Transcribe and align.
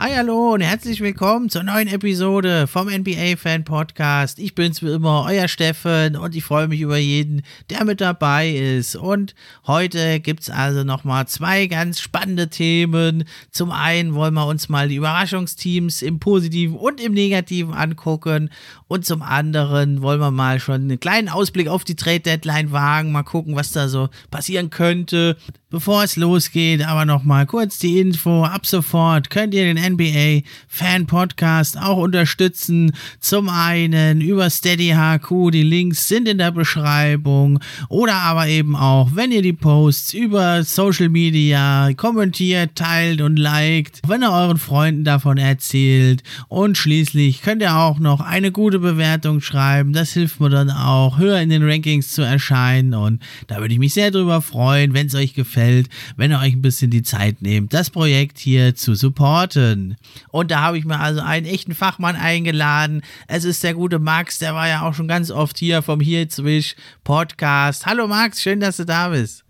Hi, 0.00 0.14
hallo 0.14 0.54
und 0.54 0.60
herzlich 0.60 1.00
willkommen 1.00 1.50
zur 1.50 1.64
neuen 1.64 1.88
Episode 1.88 2.68
vom 2.68 2.88
NBA 2.88 3.34
Fan 3.36 3.64
Podcast. 3.64 4.38
Ich 4.38 4.54
bin's 4.54 4.80
wie 4.80 4.92
immer, 4.92 5.26
euer 5.26 5.48
Steffen 5.48 6.14
und 6.14 6.36
ich 6.36 6.44
freue 6.44 6.68
mich 6.68 6.80
über 6.80 6.96
jeden, 6.98 7.42
der 7.68 7.84
mit 7.84 8.00
dabei 8.00 8.48
ist. 8.48 8.94
Und 8.94 9.34
heute 9.66 10.20
gibt's 10.20 10.50
also 10.50 10.84
nochmal 10.84 11.26
zwei 11.26 11.66
ganz 11.66 11.98
spannende 11.98 12.48
Themen. 12.48 13.24
Zum 13.50 13.72
einen 13.72 14.14
wollen 14.14 14.34
wir 14.34 14.46
uns 14.46 14.68
mal 14.68 14.86
die 14.86 14.94
Überraschungsteams 14.94 16.02
im 16.02 16.20
Positiven 16.20 16.76
und 16.76 17.00
im 17.00 17.12
Negativen 17.12 17.74
angucken. 17.74 18.50
Und 18.88 19.04
zum 19.04 19.20
anderen 19.22 20.00
wollen 20.00 20.20
wir 20.20 20.30
mal 20.30 20.60
schon 20.60 20.82
einen 20.82 20.98
kleinen 20.98 21.28
Ausblick 21.28 21.68
auf 21.68 21.84
die 21.84 21.94
Trade 21.94 22.20
Deadline 22.20 22.72
wagen, 22.72 23.12
mal 23.12 23.22
gucken, 23.22 23.54
was 23.54 23.70
da 23.70 23.88
so 23.88 24.08
passieren 24.30 24.70
könnte. 24.70 25.36
Bevor 25.70 26.02
es 26.02 26.16
losgeht, 26.16 26.82
aber 26.82 27.04
nochmal 27.04 27.44
kurz 27.44 27.78
die 27.78 27.98
Info. 27.98 28.42
Ab 28.42 28.64
sofort 28.64 29.28
könnt 29.28 29.52
ihr 29.52 29.64
den 29.64 29.92
NBA 29.92 30.48
Fan 30.66 31.06
Podcast 31.06 31.76
auch 31.78 31.98
unterstützen. 31.98 32.92
Zum 33.20 33.50
einen 33.50 34.22
über 34.22 34.48
Steady 34.48 34.94
HQ, 34.96 35.50
die 35.52 35.62
Links 35.62 36.08
sind 36.08 36.26
in 36.26 36.38
der 36.38 36.52
Beschreibung. 36.52 37.60
Oder 37.90 38.14
aber 38.14 38.48
eben 38.48 38.76
auch, 38.76 39.10
wenn 39.12 39.30
ihr 39.30 39.42
die 39.42 39.52
Posts 39.52 40.14
über 40.14 40.64
Social 40.64 41.10
Media 41.10 41.90
kommentiert, 41.98 42.74
teilt 42.74 43.20
und 43.20 43.36
liked, 43.36 44.00
wenn 44.08 44.22
ihr 44.22 44.32
euren 44.32 44.56
Freunden 44.56 45.04
davon 45.04 45.36
erzählt. 45.36 46.22
Und 46.48 46.78
schließlich 46.78 47.42
könnt 47.42 47.60
ihr 47.60 47.76
auch 47.76 47.98
noch 47.98 48.22
eine 48.22 48.52
gute 48.52 48.77
Bewertung 48.78 49.40
schreiben. 49.40 49.92
Das 49.92 50.12
hilft 50.12 50.40
mir 50.40 50.50
dann 50.50 50.70
auch, 50.70 51.18
höher 51.18 51.40
in 51.40 51.50
den 51.50 51.68
Rankings 51.68 52.12
zu 52.12 52.22
erscheinen. 52.22 52.94
Und 52.94 53.22
da 53.46 53.58
würde 53.58 53.74
ich 53.74 53.80
mich 53.80 53.94
sehr 53.94 54.10
drüber 54.10 54.42
freuen, 54.42 54.94
wenn 54.94 55.06
es 55.06 55.14
euch 55.14 55.34
gefällt 55.34 55.88
wenn 56.16 56.30
ihr 56.30 56.38
euch 56.38 56.54
ein 56.54 56.62
bisschen 56.62 56.90
die 56.90 57.02
Zeit 57.02 57.42
nehmt, 57.42 57.72
das 57.72 57.90
Projekt 57.90 58.38
hier 58.38 58.74
zu 58.74 58.94
supporten. 58.94 59.96
Und 60.30 60.50
da 60.50 60.60
habe 60.60 60.78
ich 60.78 60.84
mir 60.84 61.00
also 61.00 61.20
einen 61.20 61.46
echten 61.46 61.74
Fachmann 61.74 62.16
eingeladen. 62.16 63.02
Es 63.26 63.44
ist 63.44 63.62
der 63.62 63.74
gute 63.74 63.98
Max, 63.98 64.38
der 64.38 64.54
war 64.54 64.68
ja 64.68 64.82
auch 64.82 64.94
schon 64.94 65.08
ganz 65.08 65.30
oft 65.30 65.58
hier 65.58 65.82
vom 65.82 66.00
Here 66.00 66.28
Zwisch 66.28 66.76
Podcast. 67.04 67.86
Hallo 67.86 68.08
Max, 68.08 68.42
schön, 68.42 68.60
dass 68.60 68.76
du 68.76 68.84
da 68.84 69.08
bist. 69.08 69.44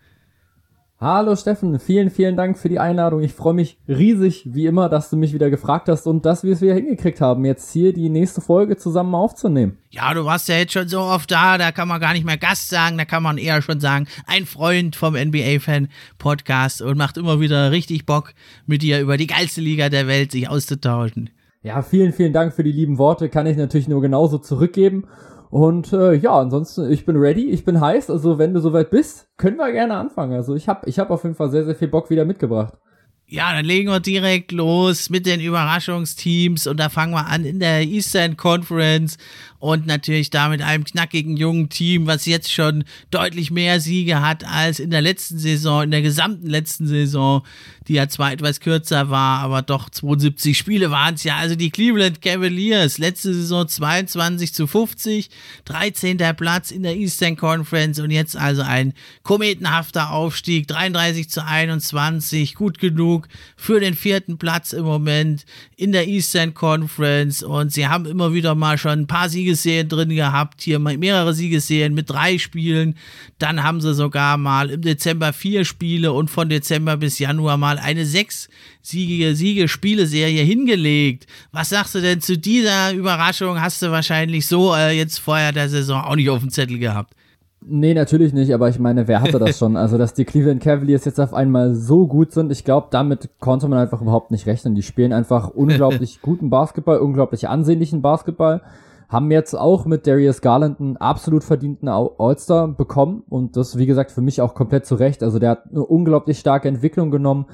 Hallo 1.00 1.36
Steffen, 1.36 1.78
vielen, 1.78 2.10
vielen 2.10 2.36
Dank 2.36 2.58
für 2.58 2.68
die 2.68 2.80
Einladung. 2.80 3.22
Ich 3.22 3.32
freue 3.32 3.54
mich 3.54 3.78
riesig, 3.86 4.48
wie 4.52 4.66
immer, 4.66 4.88
dass 4.88 5.10
du 5.10 5.16
mich 5.16 5.32
wieder 5.32 5.48
gefragt 5.48 5.88
hast 5.88 6.08
und 6.08 6.26
dass 6.26 6.42
wir 6.42 6.52
es 6.52 6.60
wieder 6.60 6.74
hingekriegt 6.74 7.20
haben, 7.20 7.44
jetzt 7.44 7.72
hier 7.72 7.92
die 7.92 8.08
nächste 8.08 8.40
Folge 8.40 8.76
zusammen 8.76 9.14
aufzunehmen. 9.14 9.78
Ja, 9.90 10.12
du 10.12 10.24
warst 10.24 10.48
ja 10.48 10.56
jetzt 10.56 10.72
schon 10.72 10.88
so 10.88 10.98
oft 10.98 11.30
da, 11.30 11.56
da 11.56 11.70
kann 11.70 11.86
man 11.86 12.00
gar 12.00 12.14
nicht 12.14 12.26
mehr 12.26 12.36
Gast 12.36 12.68
sagen, 12.68 12.98
da 12.98 13.04
kann 13.04 13.22
man 13.22 13.38
eher 13.38 13.62
schon 13.62 13.78
sagen, 13.78 14.08
ein 14.26 14.44
Freund 14.44 14.96
vom 14.96 15.14
NBA-Fan-Podcast 15.14 16.82
und 16.82 16.98
macht 16.98 17.16
immer 17.16 17.38
wieder 17.38 17.70
richtig 17.70 18.04
Bock, 18.04 18.32
mit 18.66 18.82
dir 18.82 18.98
über 18.98 19.16
die 19.16 19.28
geilste 19.28 19.60
Liga 19.60 19.90
der 19.90 20.08
Welt 20.08 20.32
sich 20.32 20.48
auszutauschen. 20.48 21.30
Ja, 21.62 21.82
vielen, 21.82 22.12
vielen 22.12 22.32
Dank 22.32 22.54
für 22.54 22.64
die 22.64 22.72
lieben 22.72 22.98
Worte, 22.98 23.28
kann 23.28 23.46
ich 23.46 23.56
natürlich 23.56 23.86
nur 23.86 24.00
genauso 24.00 24.38
zurückgeben. 24.38 25.06
Und 25.50 25.92
äh, 25.92 26.14
ja, 26.14 26.38
ansonsten, 26.38 26.90
ich 26.90 27.06
bin 27.06 27.16
ready, 27.16 27.50
ich 27.50 27.64
bin 27.64 27.80
heiß. 27.80 28.10
Also 28.10 28.38
wenn 28.38 28.54
du 28.54 28.60
soweit 28.60 28.90
bist, 28.90 29.28
können 29.36 29.56
wir 29.56 29.72
gerne 29.72 29.96
anfangen. 29.96 30.34
Also 30.34 30.54
ich 30.54 30.68
habe 30.68 30.88
ich 30.88 30.98
hab 30.98 31.10
auf 31.10 31.22
jeden 31.22 31.34
Fall 31.34 31.50
sehr, 31.50 31.64
sehr 31.64 31.74
viel 31.74 31.88
Bock 31.88 32.10
wieder 32.10 32.24
mitgebracht. 32.24 32.74
Ja, 33.30 33.52
dann 33.52 33.66
legen 33.66 33.90
wir 33.90 34.00
direkt 34.00 34.52
los 34.52 35.10
mit 35.10 35.26
den 35.26 35.40
Überraschungsteams 35.40 36.66
und 36.66 36.80
da 36.80 36.88
fangen 36.88 37.12
wir 37.12 37.26
an 37.26 37.44
in 37.44 37.60
der 37.60 37.82
Eastern 37.82 38.38
Conference 38.38 39.18
und 39.58 39.86
natürlich 39.86 40.30
da 40.30 40.48
mit 40.48 40.62
einem 40.62 40.84
knackigen 40.84 41.36
jungen 41.36 41.68
Team, 41.68 42.06
was 42.06 42.26
jetzt 42.26 42.52
schon 42.52 42.84
deutlich 43.10 43.50
mehr 43.50 43.80
Siege 43.80 44.20
hat 44.20 44.44
als 44.44 44.78
in 44.78 44.90
der 44.90 45.02
letzten 45.02 45.38
Saison, 45.38 45.82
in 45.82 45.90
der 45.90 46.02
gesamten 46.02 46.46
letzten 46.46 46.86
Saison, 46.86 47.42
die 47.88 47.94
ja 47.94 48.08
zwar 48.08 48.32
etwas 48.32 48.60
kürzer 48.60 49.10
war, 49.10 49.40
aber 49.40 49.62
doch 49.62 49.90
72 49.90 50.56
Spiele 50.56 50.90
waren 50.90 51.14
es 51.14 51.24
ja. 51.24 51.36
Also 51.36 51.56
die 51.56 51.70
Cleveland 51.70 52.22
Cavaliers, 52.22 52.98
letzte 52.98 53.34
Saison 53.34 53.66
22 53.66 54.54
zu 54.54 54.66
50, 54.66 55.30
13. 55.64 56.18
Platz 56.36 56.70
in 56.70 56.82
der 56.82 56.96
Eastern 56.96 57.36
Conference 57.36 57.98
und 57.98 58.10
jetzt 58.10 58.36
also 58.36 58.62
ein 58.62 58.92
kometenhafter 59.22 60.12
Aufstieg, 60.12 60.68
33 60.68 61.30
zu 61.30 61.44
21, 61.44 62.54
gut 62.54 62.78
genug 62.78 63.28
für 63.56 63.80
den 63.80 63.94
vierten 63.94 64.38
Platz 64.38 64.72
im 64.72 64.84
Moment 64.84 65.46
in 65.76 65.92
der 65.92 66.06
Eastern 66.06 66.54
Conference 66.54 67.42
und 67.42 67.72
sie 67.72 67.88
haben 67.88 68.06
immer 68.06 68.32
wieder 68.32 68.54
mal 68.54 68.78
schon 68.78 69.00
ein 69.00 69.06
paar 69.06 69.28
Siege 69.28 69.47
Siegesserien 69.48 69.88
drin 69.88 70.10
gehabt, 70.10 70.60
hier 70.60 70.78
mehrere 70.78 71.32
Siegesserien 71.32 71.94
mit 71.94 72.10
drei 72.10 72.38
Spielen. 72.38 72.96
Dann 73.38 73.62
haben 73.62 73.80
sie 73.80 73.94
sogar 73.94 74.36
mal 74.36 74.70
im 74.70 74.82
Dezember 74.82 75.32
vier 75.32 75.64
Spiele 75.64 76.12
und 76.12 76.30
von 76.30 76.48
Dezember 76.48 76.96
bis 76.96 77.18
Januar 77.18 77.56
mal 77.56 77.78
eine 77.78 78.04
sechs 78.04 78.48
siegige 78.82 79.34
Siege-Spiele-Serie 79.34 80.42
hingelegt. 80.42 81.26
Was 81.52 81.70
sagst 81.70 81.94
du 81.94 82.00
denn 82.00 82.20
zu 82.20 82.38
dieser 82.38 82.92
Überraschung? 82.92 83.60
Hast 83.60 83.80
du 83.82 83.90
wahrscheinlich 83.90 84.46
so 84.46 84.74
äh, 84.74 84.96
jetzt 84.96 85.18
vorher 85.18 85.52
der 85.52 85.68
Saison 85.68 86.02
auch 86.02 86.16
nicht 86.16 86.30
auf 86.30 86.40
dem 86.40 86.50
Zettel 86.50 86.78
gehabt. 86.78 87.14
Nee, 87.60 87.92
natürlich 87.92 88.32
nicht, 88.32 88.54
aber 88.54 88.68
ich 88.68 88.78
meine, 88.78 89.08
wer 89.08 89.20
hatte 89.20 89.38
das 89.40 89.58
schon? 89.58 89.76
Also, 89.76 89.98
dass 89.98 90.14
die 90.14 90.24
Cleveland 90.24 90.62
Cavaliers 90.62 91.04
jetzt 91.04 91.18
auf 91.18 91.34
einmal 91.34 91.74
so 91.74 92.06
gut 92.06 92.32
sind, 92.32 92.52
ich 92.52 92.64
glaube, 92.64 92.86
damit 92.90 93.30
konnte 93.40 93.66
man 93.66 93.80
einfach 93.80 94.00
überhaupt 94.00 94.30
nicht 94.30 94.46
rechnen. 94.46 94.76
Die 94.76 94.82
spielen 94.82 95.12
einfach 95.12 95.48
unglaublich 95.48 96.20
guten 96.22 96.50
Basketball, 96.50 96.98
unglaublich 96.98 97.48
ansehnlichen 97.48 98.00
Basketball 98.00 98.62
haben 99.08 99.30
jetzt 99.30 99.54
auch 99.54 99.86
mit 99.86 100.06
Darius 100.06 100.42
Garland 100.42 100.80
einen 100.80 100.98
absolut 100.98 101.42
verdienten 101.42 101.88
All-Star 101.88 102.68
bekommen 102.68 103.22
und 103.28 103.56
das, 103.56 103.78
wie 103.78 103.86
gesagt, 103.86 104.10
für 104.10 104.20
mich 104.20 104.42
auch 104.42 104.54
komplett 104.54 104.84
zu 104.84 104.96
Recht. 104.96 105.22
Also 105.22 105.38
der 105.38 105.50
hat 105.50 105.70
eine 105.70 105.84
unglaublich 105.84 106.38
starke 106.38 106.68
Entwicklung 106.68 107.10
genommen. 107.10 107.46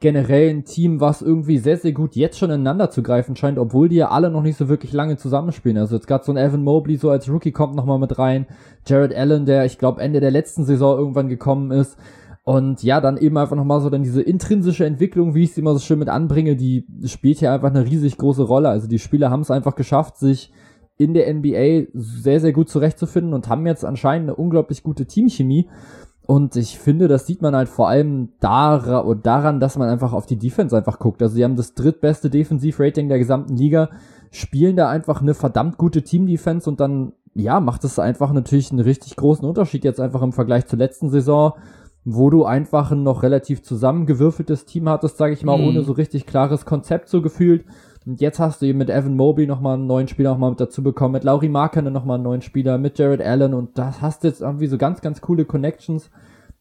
Generell 0.00 0.48
ein 0.48 0.64
Team, 0.64 1.00
was 1.00 1.22
irgendwie 1.22 1.58
sehr, 1.58 1.76
sehr 1.76 1.92
gut 1.92 2.16
jetzt 2.16 2.38
schon 2.38 2.50
ineinander 2.50 2.90
zu 2.90 3.02
greifen 3.02 3.36
scheint, 3.36 3.58
obwohl 3.58 3.88
die 3.88 3.96
ja 3.96 4.10
alle 4.10 4.30
noch 4.30 4.42
nicht 4.42 4.56
so 4.56 4.68
wirklich 4.68 4.92
lange 4.92 5.16
zusammenspielen. 5.16 5.78
Also 5.78 5.94
jetzt 5.94 6.08
gerade 6.08 6.24
so 6.24 6.32
ein 6.32 6.38
Evan 6.38 6.64
Mobley 6.64 6.96
so 6.96 7.10
als 7.10 7.28
Rookie 7.28 7.52
kommt 7.52 7.76
nochmal 7.76 7.98
mit 7.98 8.18
rein. 8.18 8.46
Jared 8.86 9.14
Allen, 9.14 9.44
der 9.44 9.66
ich 9.66 9.78
glaube 9.78 10.00
Ende 10.00 10.18
der 10.18 10.32
letzten 10.32 10.64
Saison 10.64 10.98
irgendwann 10.98 11.28
gekommen 11.28 11.70
ist. 11.70 11.98
Und 12.44 12.82
ja, 12.82 13.00
dann 13.00 13.18
eben 13.18 13.36
einfach 13.36 13.54
nochmal 13.54 13.80
so 13.80 13.90
dann 13.90 14.02
diese 14.02 14.22
intrinsische 14.22 14.84
Entwicklung, 14.84 15.34
wie 15.34 15.44
ich 15.44 15.52
sie 15.52 15.60
immer 15.60 15.74
so 15.74 15.78
schön 15.78 16.00
mit 16.00 16.08
anbringe, 16.08 16.56
die 16.56 16.84
spielt 17.04 17.38
hier 17.38 17.52
einfach 17.52 17.70
eine 17.70 17.84
riesig 17.84 18.16
große 18.16 18.42
Rolle. 18.42 18.70
Also 18.70 18.88
die 18.88 18.98
Spieler 18.98 19.30
haben 19.30 19.42
es 19.42 19.50
einfach 19.52 19.76
geschafft, 19.76 20.16
sich 20.16 20.52
in 20.98 21.14
der 21.14 21.32
NBA 21.32 21.88
sehr, 21.94 22.40
sehr 22.40 22.52
gut 22.52 22.68
zurechtzufinden 22.68 23.34
und 23.34 23.48
haben 23.48 23.66
jetzt 23.66 23.84
anscheinend 23.84 24.28
eine 24.28 24.36
unglaublich 24.36 24.82
gute 24.82 25.06
Teamchemie. 25.06 25.68
Und 26.26 26.54
ich 26.54 26.78
finde, 26.78 27.08
das 27.08 27.26
sieht 27.26 27.42
man 27.42 27.56
halt 27.56 27.68
vor 27.68 27.88
allem 27.88 28.30
daran, 28.40 29.60
dass 29.60 29.76
man 29.76 29.88
einfach 29.88 30.12
auf 30.12 30.26
die 30.26 30.38
Defense 30.38 30.76
einfach 30.76 30.98
guckt. 30.98 31.20
Also 31.20 31.34
sie 31.34 31.44
haben 31.44 31.56
das 31.56 31.74
drittbeste 31.74 32.30
Defensivrating 32.30 33.08
der 33.08 33.18
gesamten 33.18 33.56
Liga, 33.56 33.90
spielen 34.30 34.76
da 34.76 34.88
einfach 34.88 35.20
eine 35.20 35.34
verdammt 35.34 35.78
gute 35.78 36.02
Team-Defense 36.02 36.70
und 36.70 36.80
dann, 36.80 37.12
ja, 37.34 37.60
macht 37.60 37.84
es 37.84 37.98
einfach 37.98 38.32
natürlich 38.32 38.70
einen 38.70 38.80
richtig 38.80 39.16
großen 39.16 39.46
Unterschied 39.46 39.84
jetzt 39.84 40.00
einfach 40.00 40.22
im 40.22 40.32
Vergleich 40.32 40.66
zur 40.66 40.78
letzten 40.78 41.10
Saison, 41.10 41.54
wo 42.04 42.30
du 42.30 42.44
einfach 42.44 42.92
ein 42.92 43.02
noch 43.02 43.22
relativ 43.22 43.62
zusammengewürfeltes 43.62 44.64
Team 44.64 44.88
hattest, 44.88 45.18
sage 45.18 45.34
ich 45.34 45.44
mal, 45.44 45.58
mhm. 45.58 45.64
ohne 45.64 45.82
so 45.82 45.92
richtig 45.92 46.26
klares 46.26 46.64
Konzept 46.64 47.08
so 47.08 47.20
gefühlt. 47.20 47.64
Und 48.06 48.20
jetzt 48.20 48.38
hast 48.40 48.62
du 48.62 48.66
eben 48.66 48.78
mit 48.78 48.90
Evan 48.90 49.16
Mobley 49.16 49.46
nochmal 49.46 49.74
einen 49.74 49.86
neuen 49.86 50.08
Spieler 50.08 50.30
nochmal 50.30 50.50
mit 50.50 50.60
dazu 50.60 50.82
bekommen, 50.82 51.12
mit 51.12 51.24
Laurie 51.24 51.48
Markkanen 51.48 51.92
nochmal 51.92 52.16
einen 52.16 52.24
neuen 52.24 52.42
Spieler, 52.42 52.78
mit 52.78 52.98
Jared 52.98 53.22
Allen 53.22 53.54
und 53.54 53.78
das 53.78 54.00
hast 54.00 54.24
jetzt 54.24 54.40
irgendwie 54.40 54.66
so 54.66 54.78
ganz, 54.78 55.00
ganz 55.00 55.20
coole 55.20 55.44
Connections 55.44 56.10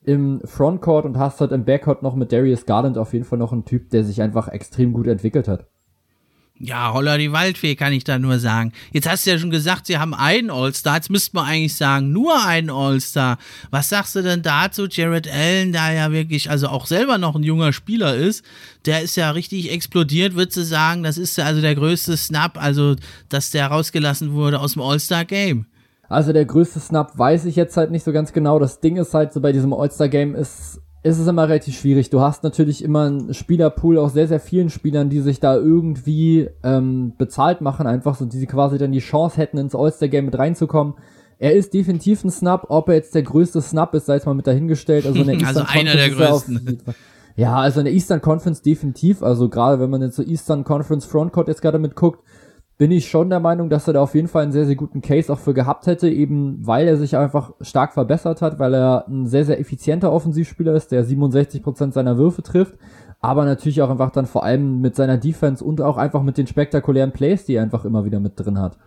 im 0.04 0.42
Frontcourt 0.46 1.06
und 1.06 1.18
hast 1.18 1.42
halt 1.42 1.52
im 1.52 1.66
Backcourt 1.66 2.04
noch 2.04 2.16
mit 2.16 2.32
Darius 2.32 2.66
Garland 2.66 2.98
auf 2.98 3.14
jeden 3.14 3.26
Fall 3.26 3.40
noch 3.40 3.54
einen 3.54 3.66
Typ, 3.66 3.90
der 3.90 4.04
sich 4.04 4.22
einfach 4.22 4.48
extrem 4.48 4.94
gut 4.94 5.08
entwickelt 5.08 5.48
hat. 5.48 5.68
Ja, 6.64 6.94
Holler 6.94 7.18
die 7.18 7.32
Waldfee, 7.32 7.76
kann 7.76 7.92
ich 7.92 8.04
da 8.04 8.20
nur 8.20 8.38
sagen. 8.38 8.72
Jetzt 8.92 9.10
hast 9.10 9.26
du 9.26 9.32
ja 9.32 9.40
schon 9.40 9.50
gesagt, 9.50 9.88
sie 9.88 9.98
haben 9.98 10.14
einen 10.14 10.52
All-Star. 10.52 10.96
Jetzt 10.96 11.10
müsste 11.10 11.36
man 11.36 11.48
eigentlich 11.48 11.76
sagen, 11.76 12.12
nur 12.12 12.46
einen 12.46 12.70
All-Star. 12.70 13.40
Was 13.72 13.90
sagst 13.90 14.16
du 14.16 14.22
denn 14.22 14.44
dazu? 14.44 14.86
Jared 14.88 15.28
Allen, 15.28 15.72
der 15.72 15.92
ja 15.94 16.12
wirklich, 16.12 16.52
also 16.52 16.68
auch 16.68 16.86
selber 16.86 17.18
noch 17.18 17.36
ein 17.36 17.42
junger 17.42 17.74
Spieler 17.74 18.16
ist, 18.16 18.46
der 18.86 19.02
ist 19.02 19.16
ja 19.16 19.32
richtig 19.32 19.72
explodiert, 19.72 20.36
würdest 20.36 20.58
du 20.58 20.64
sagen. 20.64 21.02
Das 21.02 21.18
ist 21.18 21.36
ja 21.36 21.46
also 21.46 21.62
der 21.62 21.74
größte 21.74 22.16
Snap, 22.16 22.62
also 22.62 22.96
dass 23.30 23.50
der 23.50 23.66
rausgelassen 23.68 24.34
wurde 24.34 24.60
aus 24.60 24.74
dem 24.74 24.84
All-Star-Game. 24.84 25.66
Also 26.10 26.32
der 26.32 26.46
größte 26.46 26.80
Snap 26.80 27.18
weiß 27.18 27.46
ich 27.46 27.56
jetzt 27.56 27.76
halt 27.76 27.90
nicht 27.90 28.04
so 28.04 28.12
ganz 28.12 28.34
genau. 28.34 28.60
Das 28.60 28.82
Ding 28.82 28.98
ist 28.98 29.16
halt 29.16 29.34
so 29.34 29.42
bei 29.42 29.52
diesem 29.52 29.74
All-Star-Game 29.74 30.36
ist, 30.36 30.80
ist 31.04 31.18
es 31.18 31.28
immer 31.28 31.48
relativ 31.48 31.80
schwierig. 31.80 32.10
Du 32.12 32.22
hast 32.22 32.44
natürlich 32.44 32.84
immer 32.84 33.06
einen 33.06 33.34
Spielerpool 33.34 33.98
aus 33.98 34.14
sehr, 34.14 34.28
sehr 34.28 34.40
vielen 34.40 34.70
Spielern, 34.70 35.10
die 35.10 35.22
sich 35.22 35.40
da 35.40 35.56
irgendwie 35.56 36.50
ähm, 36.64 37.14
bezahlt 37.18 37.62
machen, 37.62 37.88
einfach 37.88 38.16
so, 38.16 38.26
die 38.26 38.38
sie 38.38 38.46
quasi 38.46 38.78
dann 38.78 38.92
die 38.92 39.00
Chance 39.00 39.38
hätten, 39.38 39.58
ins 39.58 39.76
All-Star-Game 39.76 40.26
mit 40.26 40.38
reinzukommen. 40.38 40.94
Er 41.40 41.54
ist 41.54 41.74
definitiv 41.74 42.24
ein 42.24 42.30
Snap. 42.30 42.68
Ob 42.70 42.88
er 42.88 42.96
jetzt 42.96 43.16
der 43.16 43.24
größte 43.24 43.62
Snap 43.62 43.96
ist, 43.96 44.06
sei 44.06 44.18
es 44.18 44.28
mal 44.28 44.36
mit 44.36 44.46
dahingestellt. 44.46 45.08
Also, 45.08 45.22
in 45.22 45.40
der 45.40 45.48
also 45.48 45.64
einer 45.66 45.96
der 45.96 46.12
größten. 46.12 46.84
Ja, 47.36 47.56
also 47.56 47.80
in 47.80 47.86
der 47.86 47.94
Eastern 47.94 48.22
Conference 48.22 48.62
definitiv. 48.62 49.24
Also 49.24 49.50
gerade 49.50 49.80
wenn 49.80 49.90
man 49.90 50.02
jetzt 50.02 50.18
so 50.18 50.24
Eastern 50.24 50.64
Conference 50.64 51.06
Frontcourt 51.06 51.48
jetzt 51.48 51.64
gerade 51.64 51.80
mit 51.80 51.96
guckt, 51.96 52.24
bin 52.82 52.90
ich 52.90 53.12
schon 53.12 53.30
der 53.30 53.40
Meinung, 53.40 53.70
dass 53.70 53.86
er 53.86 53.94
da 53.94 54.02
auf 54.02 54.16
jeden 54.16 54.28
Fall 54.28 54.42
einen 54.42 54.52
sehr, 54.54 54.66
sehr 54.66 54.76
guten 54.76 55.04
Case 55.04 55.32
auch 55.32 55.38
für 55.38 55.54
gehabt 55.54 55.86
hätte, 55.86 56.10
eben 56.10 56.66
weil 56.66 56.88
er 56.88 56.98
sich 56.98 57.16
einfach 57.16 57.54
stark 57.62 57.94
verbessert 57.94 58.42
hat, 58.42 58.58
weil 58.58 58.74
er 58.74 59.08
ein 59.08 59.28
sehr, 59.28 59.46
sehr 59.46 59.60
effizienter 59.60 60.12
Offensivspieler 60.12 60.74
ist, 60.74 60.92
der 60.92 61.04
67 61.04 61.62
Prozent 61.62 61.94
seiner 61.94 62.18
Würfe 62.18 62.42
trifft, 62.42 62.80
aber 63.20 63.46
natürlich 63.46 63.84
auch 63.84 63.92
einfach 63.92 64.10
dann 64.10 64.26
vor 64.26 64.44
allem 64.44 64.82
mit 64.82 64.96
seiner 64.96 65.20
Defense 65.20 65.64
und 65.64 65.80
auch 65.80 65.98
einfach 65.98 66.24
mit 66.24 66.40
den 66.40 66.48
spektakulären 66.48 67.12
Plays, 67.12 67.46
die 67.46 67.54
er 67.54 67.62
einfach 67.62 67.86
immer 67.86 68.04
wieder 68.04 68.20
mit 68.20 68.34
drin 68.40 68.60
hat. 68.60 68.80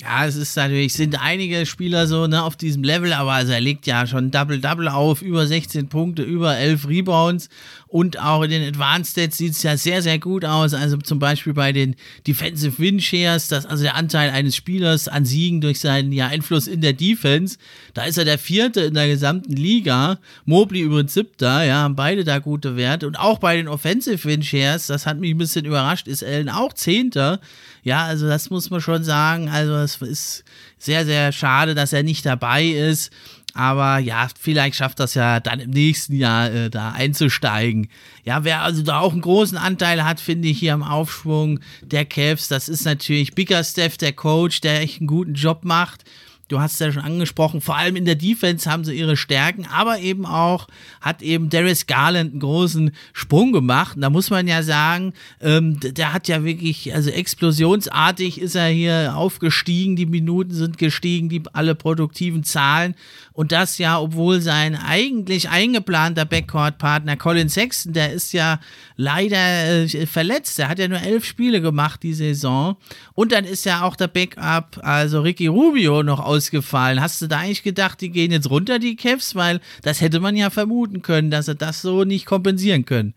Ja, 0.00 0.26
es 0.26 0.36
ist 0.36 0.56
natürlich, 0.56 0.92
sind 0.92 1.20
einige 1.20 1.66
Spieler 1.66 2.06
so 2.06 2.28
ne, 2.28 2.44
auf 2.44 2.54
diesem 2.54 2.84
Level, 2.84 3.12
aber 3.12 3.32
also 3.32 3.52
er 3.52 3.60
legt 3.60 3.86
ja 3.86 4.06
schon 4.06 4.30
Double-Double 4.30 4.88
auf, 4.88 5.22
über 5.22 5.44
16 5.44 5.88
Punkte, 5.88 6.22
über 6.22 6.56
11 6.56 6.86
Rebounds 6.86 7.48
und 7.88 8.20
auch 8.20 8.42
in 8.42 8.50
den 8.50 8.68
Advanced 8.68 9.12
Stats 9.12 9.38
sieht 9.38 9.52
es 9.52 9.62
ja 9.62 9.76
sehr, 9.76 10.02
sehr 10.02 10.18
gut 10.18 10.44
aus. 10.44 10.74
Also 10.74 10.98
zum 10.98 11.18
Beispiel 11.18 11.54
bei 11.54 11.72
den 11.72 11.96
Defensive 12.26 12.78
Win 12.78 13.00
Shares, 13.00 13.48
das, 13.48 13.64
also 13.64 13.82
der 13.82 13.96
Anteil 13.96 14.30
eines 14.30 14.54
Spielers 14.54 15.08
an 15.08 15.24
Siegen 15.24 15.62
durch 15.62 15.80
seinen 15.80 16.12
ja, 16.12 16.28
Einfluss 16.28 16.66
in 16.66 16.82
der 16.82 16.92
Defense, 16.92 17.56
da 17.94 18.04
ist 18.04 18.18
er 18.18 18.26
der 18.26 18.38
vierte 18.38 18.82
in 18.82 18.94
der 18.94 19.08
gesamten 19.08 19.54
Liga. 19.54 20.18
Mobley 20.44 20.82
übrigens 20.82 21.14
siebter, 21.14 21.64
ja, 21.64 21.76
haben 21.76 21.96
beide 21.96 22.24
da 22.24 22.40
gute 22.40 22.76
Werte. 22.76 23.06
Und 23.06 23.18
auch 23.18 23.38
bei 23.38 23.56
den 23.56 23.68
Offensive 23.68 24.28
Win 24.28 24.42
Shares, 24.42 24.86
das 24.86 25.06
hat 25.06 25.18
mich 25.18 25.30
ein 25.30 25.38
bisschen 25.38 25.64
überrascht, 25.64 26.08
ist 26.08 26.22
Allen 26.22 26.50
auch 26.50 26.74
zehnter. 26.74 27.40
Ja, 27.82 28.04
also 28.04 28.26
das 28.26 28.50
muss 28.50 28.70
man 28.70 28.80
schon 28.80 29.04
sagen. 29.04 29.48
Also 29.48 29.74
es 29.74 29.96
ist 30.02 30.44
sehr, 30.78 31.04
sehr 31.04 31.32
schade, 31.32 31.74
dass 31.74 31.92
er 31.92 32.02
nicht 32.02 32.26
dabei 32.26 32.64
ist. 32.66 33.10
Aber 33.54 33.98
ja, 33.98 34.28
vielleicht 34.38 34.76
schafft 34.76 35.00
das 35.00 35.14
ja 35.14 35.40
dann 35.40 35.58
im 35.58 35.70
nächsten 35.70 36.14
Jahr 36.14 36.52
äh, 36.52 36.70
da 36.70 36.92
einzusteigen. 36.92 37.88
Ja, 38.24 38.44
wer 38.44 38.62
also 38.62 38.82
da 38.82 39.00
auch 39.00 39.12
einen 39.12 39.20
großen 39.20 39.58
Anteil 39.58 40.04
hat, 40.04 40.20
finde 40.20 40.48
ich 40.48 40.58
hier 40.60 40.74
am 40.74 40.82
Aufschwung 40.82 41.58
der 41.80 42.04
Cavs, 42.04 42.48
das 42.48 42.68
ist 42.68 42.84
natürlich 42.84 43.34
Bickerstaff, 43.34 43.96
der 43.96 44.12
Coach, 44.12 44.60
der 44.60 44.82
echt 44.82 45.00
einen 45.00 45.08
guten 45.08 45.34
Job 45.34 45.64
macht. 45.64 46.04
Du 46.48 46.60
hast 46.60 46.74
es 46.74 46.78
ja 46.80 46.90
schon 46.90 47.02
angesprochen, 47.02 47.60
vor 47.60 47.76
allem 47.76 47.94
in 47.94 48.06
der 48.06 48.14
Defense 48.14 48.70
haben 48.70 48.82
sie 48.82 48.94
ihre 48.94 49.18
Stärken, 49.18 49.66
aber 49.66 49.98
eben 49.98 50.24
auch 50.24 50.66
hat 51.02 51.20
eben 51.20 51.50
Darius 51.50 51.86
Garland 51.86 52.32
einen 52.32 52.40
großen 52.40 52.90
Sprung 53.12 53.52
gemacht. 53.52 53.96
Und 53.96 54.02
da 54.02 54.08
muss 54.08 54.30
man 54.30 54.48
ja 54.48 54.62
sagen, 54.62 55.12
ähm, 55.42 55.78
der 55.80 56.14
hat 56.14 56.26
ja 56.26 56.44
wirklich, 56.44 56.94
also 56.94 57.10
explosionsartig 57.10 58.40
ist 58.40 58.54
er 58.54 58.68
hier 58.68 59.14
aufgestiegen, 59.14 59.94
die 59.96 60.06
Minuten 60.06 60.54
sind 60.54 60.78
gestiegen, 60.78 61.28
die 61.28 61.42
alle 61.52 61.74
produktiven 61.74 62.44
Zahlen. 62.44 62.94
Und 63.38 63.52
das 63.52 63.78
ja, 63.78 64.00
obwohl 64.00 64.40
sein 64.40 64.74
eigentlich 64.74 65.48
eingeplanter 65.48 66.24
Backcourt-Partner 66.24 67.16
Colin 67.16 67.48
Sexton, 67.48 67.92
der 67.92 68.12
ist 68.12 68.32
ja 68.32 68.58
leider 68.96 69.84
äh, 69.84 70.06
verletzt. 70.06 70.58
Der 70.58 70.68
hat 70.68 70.80
ja 70.80 70.88
nur 70.88 71.00
elf 71.00 71.24
Spiele 71.24 71.60
gemacht 71.60 72.02
die 72.02 72.14
Saison. 72.14 72.74
Und 73.14 73.30
dann 73.30 73.44
ist 73.44 73.64
ja 73.64 73.84
auch 73.84 73.94
der 73.94 74.08
Backup, 74.08 74.80
also 74.82 75.20
Ricky 75.20 75.46
Rubio, 75.46 76.02
noch 76.02 76.18
ausgefallen. 76.18 77.00
Hast 77.00 77.22
du 77.22 77.28
da 77.28 77.38
eigentlich 77.38 77.62
gedacht, 77.62 78.00
die 78.00 78.10
gehen 78.10 78.32
jetzt 78.32 78.50
runter, 78.50 78.80
die 78.80 78.96
Cavs? 78.96 79.36
Weil 79.36 79.60
das 79.82 80.00
hätte 80.00 80.18
man 80.18 80.34
ja 80.34 80.50
vermuten 80.50 81.02
können, 81.02 81.30
dass 81.30 81.46
sie 81.46 81.54
das 81.54 81.80
so 81.80 82.02
nicht 82.02 82.26
kompensieren 82.26 82.86
können. 82.86 83.14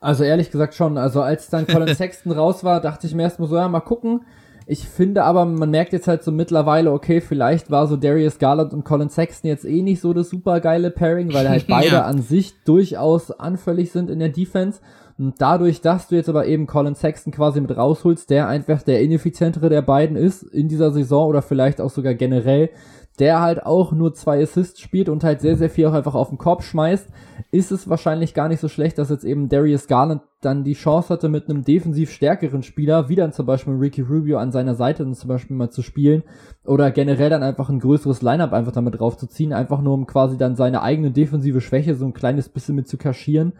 Also 0.00 0.22
ehrlich 0.22 0.50
gesagt 0.50 0.74
schon. 0.74 0.98
Also 0.98 1.22
als 1.22 1.48
dann 1.48 1.66
Colin 1.66 1.94
Sexton 1.96 2.32
raus 2.32 2.62
war, 2.62 2.82
dachte 2.82 3.06
ich 3.06 3.14
mir 3.14 3.22
erstmal 3.22 3.48
so, 3.48 3.56
ja, 3.56 3.66
mal 3.68 3.80
gucken 3.80 4.20
ich 4.68 4.88
finde 4.88 5.22
aber, 5.22 5.44
man 5.44 5.70
merkt 5.70 5.92
jetzt 5.92 6.08
halt 6.08 6.24
so 6.24 6.32
mittlerweile, 6.32 6.90
okay, 6.90 7.20
vielleicht 7.20 7.70
war 7.70 7.86
so 7.86 7.96
Darius 7.96 8.38
Garland 8.38 8.72
und 8.72 8.84
Colin 8.84 9.08
Sexton 9.08 9.48
jetzt 9.48 9.64
eh 9.64 9.80
nicht 9.80 10.00
so 10.00 10.12
das 10.12 10.28
super 10.28 10.58
geile 10.58 10.90
Pairing, 10.90 11.32
weil 11.32 11.48
halt 11.48 11.66
beide 11.68 11.88
ja. 11.88 12.02
an 12.02 12.20
sich 12.20 12.52
durchaus 12.64 13.30
anfällig 13.30 13.92
sind 13.92 14.10
in 14.10 14.18
der 14.18 14.30
Defense. 14.30 14.80
Und 15.18 15.34
dadurch, 15.38 15.80
dass 15.80 16.08
du 16.08 16.16
jetzt 16.16 16.28
aber 16.28 16.46
eben 16.46 16.66
Colin 16.66 16.96
Sexton 16.96 17.32
quasi 17.32 17.60
mit 17.60 17.74
rausholst, 17.76 18.28
der 18.28 18.48
einfach 18.48 18.82
der 18.82 19.00
ineffizientere 19.00 19.68
der 19.68 19.82
beiden 19.82 20.16
ist 20.16 20.42
in 20.42 20.68
dieser 20.68 20.90
Saison 20.90 21.28
oder 21.28 21.42
vielleicht 21.42 21.80
auch 21.80 21.90
sogar 21.90 22.14
generell, 22.14 22.70
der 23.18 23.40
halt 23.40 23.64
auch 23.64 23.92
nur 23.92 24.14
zwei 24.14 24.42
Assists 24.42 24.80
spielt 24.80 25.08
und 25.08 25.24
halt 25.24 25.40
sehr, 25.40 25.56
sehr 25.56 25.70
viel 25.70 25.86
auch 25.86 25.92
einfach 25.92 26.14
auf 26.14 26.28
den 26.28 26.38
Korb 26.38 26.62
schmeißt, 26.62 27.08
ist 27.50 27.72
es 27.72 27.88
wahrscheinlich 27.88 28.34
gar 28.34 28.48
nicht 28.48 28.60
so 28.60 28.68
schlecht, 28.68 28.98
dass 28.98 29.10
jetzt 29.10 29.24
eben 29.24 29.48
Darius 29.48 29.86
Garland 29.86 30.22
dann 30.42 30.64
die 30.64 30.74
Chance 30.74 31.08
hatte, 31.08 31.28
mit 31.28 31.48
einem 31.48 31.64
defensiv 31.64 32.10
stärkeren 32.10 32.62
Spieler, 32.62 33.08
wie 33.08 33.16
dann 33.16 33.32
zum 33.32 33.46
Beispiel 33.46 33.74
Ricky 33.74 34.02
Rubio 34.02 34.38
an 34.38 34.52
seiner 34.52 34.74
Seite 34.74 35.04
dann 35.04 35.14
zum 35.14 35.28
Beispiel 35.28 35.56
mal 35.56 35.70
zu 35.70 35.82
spielen 35.82 36.22
oder 36.64 36.90
generell 36.90 37.30
dann 37.30 37.42
einfach 37.42 37.68
ein 37.68 37.80
größeres 37.80 38.22
Lineup 38.22 38.52
einfach 38.52 38.72
damit 38.72 39.00
draufzuziehen, 39.00 39.52
einfach 39.52 39.80
nur 39.80 39.94
um 39.94 40.06
quasi 40.06 40.36
dann 40.36 40.56
seine 40.56 40.82
eigene 40.82 41.10
defensive 41.10 41.60
Schwäche 41.60 41.94
so 41.94 42.04
ein 42.04 42.14
kleines 42.14 42.48
bisschen 42.48 42.74
mit 42.74 42.88
zu 42.88 42.98
kaschieren. 42.98 43.54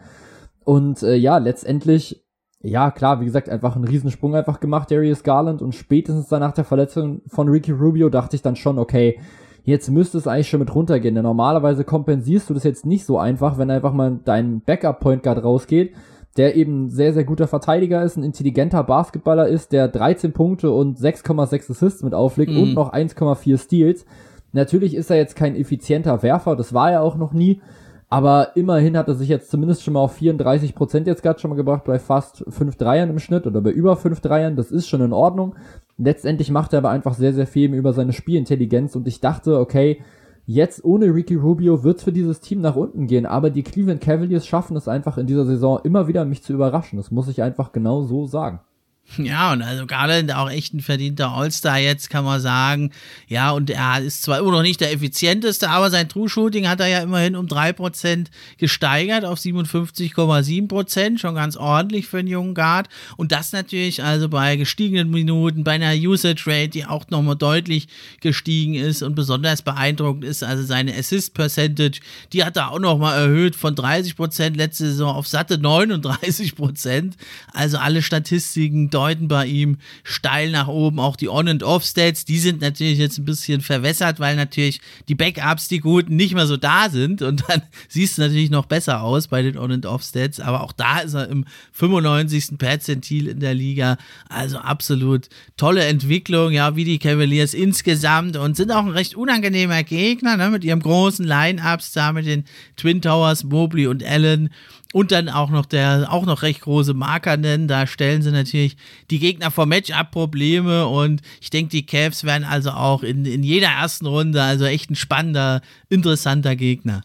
Und 0.63 1.01
äh, 1.01 1.15
ja, 1.15 1.37
letztendlich 1.37 2.27
ja, 2.59 2.89
klar, 2.91 3.21
wie 3.21 3.25
gesagt, 3.25 3.49
einfach 3.49 3.75
einen 3.75 3.85
Riesensprung 3.85 4.35
einfach 4.35 4.59
gemacht, 4.59 4.89
Darius 4.89 5.23
Garland. 5.23 5.61
Und 5.61 5.75
spätestens 5.75 6.27
dann 6.27 6.39
nach 6.39 6.53
der 6.53 6.65
Verletzung 6.65 7.21
von 7.27 7.49
Ricky 7.49 7.71
Rubio 7.71 8.09
dachte 8.09 8.35
ich 8.35 8.41
dann 8.41 8.55
schon, 8.55 8.79
okay, 8.79 9.19
Jetzt 9.67 9.91
müsste 9.91 10.17
es 10.17 10.27
eigentlich 10.27 10.47
schon 10.47 10.61
mit 10.61 10.73
runtergehen, 10.73 11.13
denn 11.13 11.25
normalerweise 11.25 11.83
kompensierst 11.83 12.49
du 12.49 12.53
das 12.53 12.63
jetzt 12.63 12.85
nicht 12.85 13.05
so 13.05 13.17
einfach, 13.17 13.57
wenn 13.57 13.69
einfach 13.69 13.91
mal 13.91 14.17
dein 14.23 14.61
Backup-Point 14.61 15.23
Guard 15.23 15.43
rausgeht, 15.43 15.93
der 16.37 16.55
eben 16.55 16.89
sehr, 16.89 17.11
sehr 17.11 17.25
guter 17.25 17.49
Verteidiger 17.49 18.01
ist, 18.01 18.15
ein 18.15 18.23
intelligenter 18.23 18.81
Basketballer 18.85 19.49
ist, 19.49 19.73
der 19.73 19.89
13 19.89 20.31
Punkte 20.31 20.71
und 20.71 20.97
6,6 20.97 21.71
Assists 21.71 22.01
mit 22.01 22.13
auflegt 22.13 22.53
mhm. 22.53 22.63
und 22.63 22.73
noch 22.75 22.93
1,4 22.93 23.57
Steals. 23.57 24.05
Natürlich 24.53 24.95
ist 24.95 25.09
er 25.09 25.17
jetzt 25.17 25.35
kein 25.35 25.57
effizienter 25.57 26.23
Werfer, 26.23 26.55
das 26.55 26.73
war 26.73 26.89
er 26.89 27.01
auch 27.01 27.17
noch 27.17 27.33
nie, 27.33 27.59
aber 28.07 28.55
immerhin 28.55 28.95
hat 28.95 29.09
er 29.09 29.15
sich 29.15 29.27
jetzt 29.27 29.51
zumindest 29.51 29.83
schon 29.83 29.95
mal 29.95 29.99
auf 29.99 30.13
34 30.13 30.75
Prozent 30.75 31.07
jetzt 31.07 31.23
gerade 31.23 31.41
schon 31.41 31.49
mal 31.49 31.57
gebracht 31.57 31.83
bei 31.83 31.99
fast 31.99 32.45
5 32.47 32.77
Dreiern 32.77 33.09
im 33.09 33.19
Schnitt 33.19 33.45
oder 33.45 33.59
bei 33.59 33.71
über 33.71 33.97
5 33.97 34.21
Dreiern. 34.21 34.55
Das 34.55 34.71
ist 34.71 34.87
schon 34.87 35.01
in 35.01 35.11
Ordnung. 35.11 35.55
Letztendlich 35.97 36.51
macht 36.51 36.73
er 36.73 36.79
aber 36.79 36.91
einfach 36.91 37.15
sehr, 37.15 37.33
sehr 37.33 37.47
viel 37.47 37.73
über 37.73 37.93
seine 37.93 38.13
Spielintelligenz 38.13 38.95
und 38.95 39.07
ich 39.07 39.19
dachte, 39.19 39.59
okay, 39.59 40.01
jetzt 40.45 40.85
ohne 40.85 41.13
Ricky 41.13 41.35
Rubio 41.35 41.83
wird 41.83 42.01
für 42.01 42.11
dieses 42.11 42.39
Team 42.39 42.61
nach 42.61 42.75
unten 42.75 43.07
gehen, 43.07 43.25
aber 43.25 43.49
die 43.49 43.63
Cleveland 43.63 44.01
Cavaliers 44.01 44.45
schaffen 44.45 44.77
es 44.77 44.87
einfach 44.87 45.17
in 45.17 45.27
dieser 45.27 45.45
Saison 45.45 45.79
immer 45.83 46.07
wieder, 46.07 46.23
mich 46.25 46.43
zu 46.43 46.53
überraschen. 46.53 46.97
Das 46.97 47.11
muss 47.11 47.27
ich 47.27 47.41
einfach 47.41 47.71
genau 47.71 48.03
so 48.03 48.25
sagen. 48.27 48.61
Ja, 49.17 49.51
und 49.51 49.61
also 49.61 49.85
Garland 49.85 50.33
auch 50.33 50.49
echt 50.49 50.73
ein 50.73 50.81
verdienter 50.81 51.31
All-Star 51.31 51.79
jetzt, 51.79 52.09
kann 52.09 52.23
man 52.23 52.39
sagen. 52.39 52.91
Ja, 53.27 53.51
und 53.51 53.69
er 53.69 54.01
ist 54.01 54.21
zwar 54.21 54.39
immer 54.39 54.51
noch 54.51 54.61
nicht 54.61 54.79
der 54.81 54.91
effizienteste, 54.91 55.69
aber 55.69 55.89
sein 55.89 56.09
True-Shooting 56.09 56.67
hat 56.67 56.79
er 56.79 56.87
ja 56.87 56.99
immerhin 56.99 57.35
um 57.35 57.47
3% 57.47 58.27
gesteigert 58.57 59.25
auf 59.25 59.39
57,7%. 59.39 61.17
Schon 61.17 61.35
ganz 61.35 61.55
ordentlich 61.57 62.07
für 62.07 62.19
einen 62.19 62.27
jungen 62.27 62.53
Guard. 62.53 62.89
Und 63.15 63.31
das 63.31 63.53
natürlich 63.53 64.03
also 64.03 64.29
bei 64.29 64.55
gestiegenen 64.55 65.09
Minuten, 65.09 65.63
bei 65.63 65.73
einer 65.73 65.93
Usage-Rate, 65.93 66.69
die 66.69 66.85
auch 66.85 67.09
nochmal 67.09 67.35
deutlich 67.35 67.87
gestiegen 68.21 68.75
ist 68.75 69.01
und 69.01 69.15
besonders 69.15 69.61
beeindruckend 69.61 70.25
ist, 70.25 70.43
also 70.43 70.63
seine 70.63 70.93
Assist-Percentage, 70.95 72.01
die 72.33 72.43
hat 72.43 72.57
er 72.57 72.71
auch 72.71 72.79
nochmal 72.79 73.19
erhöht 73.19 73.55
von 73.55 73.75
30% 73.75 74.55
letzte 74.55 74.85
Saison 74.85 75.15
auf 75.15 75.27
satte 75.27 75.55
39%. 75.55 77.13
Also 77.53 77.77
alle 77.77 78.01
Statistiken 78.01 78.89
deuten 78.97 79.27
bei 79.27 79.45
ihm 79.45 79.77
steil 80.03 80.49
nach 80.49 80.67
oben. 80.67 80.99
Auch 80.99 81.15
die 81.15 81.29
On- 81.29 81.47
und 81.47 81.63
Off-Stats, 81.63 82.25
die 82.25 82.39
sind 82.39 82.61
natürlich 82.61 82.97
jetzt 82.97 83.19
ein 83.19 83.25
bisschen 83.25 83.61
verwässert, 83.61 84.19
weil 84.19 84.35
natürlich 84.35 84.81
die 85.07 85.15
Backups, 85.15 85.67
die 85.67 85.79
guten, 85.79 86.15
nicht 86.15 86.33
mehr 86.33 86.47
so 86.47 86.57
da 86.57 86.89
sind. 86.89 87.21
Und 87.21 87.43
dann 87.47 87.61
siehst 87.87 88.17
du 88.17 88.23
natürlich 88.23 88.49
noch 88.49 88.65
besser 88.65 89.01
aus 89.03 89.27
bei 89.27 89.41
den 89.43 89.57
On- 89.57 89.71
und 89.71 89.85
Off-Stats. 89.85 90.39
Aber 90.39 90.63
auch 90.63 90.71
da 90.71 90.99
ist 90.99 91.13
er 91.13 91.29
im 91.29 91.45
95. 91.73 92.57
Perzentil 92.57 93.27
in 93.27 93.39
der 93.39 93.53
Liga. 93.53 93.97
Also 94.29 94.57
absolut 94.57 95.29
tolle 95.57 95.85
Entwicklung, 95.85 96.51
ja, 96.51 96.75
wie 96.75 96.83
die 96.83 96.99
Cavaliers 96.99 97.53
insgesamt 97.53 98.35
und 98.35 98.57
sind 98.57 98.71
auch 98.71 98.85
ein 98.85 98.91
recht 98.91 99.15
unangenehmer 99.15 99.83
Gegner, 99.83 100.37
ne, 100.37 100.49
mit 100.49 100.63
ihrem 100.63 100.81
großen 100.81 101.25
Line-Ups 101.25 101.93
da 101.93 102.11
mit 102.13 102.25
den 102.25 102.45
Twin 102.75 103.01
Towers, 103.01 103.43
Mobley 103.43 103.87
und 103.87 104.03
Allen 104.03 104.49
und 104.93 105.11
dann 105.11 105.29
auch 105.29 105.49
noch 105.49 105.65
der 105.65 106.07
auch 106.11 106.25
noch 106.25 106.41
recht 106.41 106.61
große 106.61 106.93
Marker 106.93 107.37
nennen. 107.37 107.67
Da 107.67 107.87
stellen 107.87 108.21
sie 108.21 108.31
natürlich 108.31 108.77
die 109.09 109.19
Gegner 109.19 109.51
vor 109.51 109.65
Matchup-Probleme 109.65 110.87
und 110.87 111.21
ich 111.41 111.49
denke, 111.49 111.71
die 111.71 111.85
Cavs 111.85 112.23
werden 112.23 112.43
also 112.43 112.71
auch 112.71 113.03
in, 113.03 113.25
in 113.25 113.43
jeder 113.43 113.67
ersten 113.67 114.05
Runde 114.05 114.41
also 114.41 114.65
echt 114.65 114.89
ein 114.89 114.95
spannender, 114.95 115.61
interessanter 115.89 116.55
Gegner. 116.55 117.03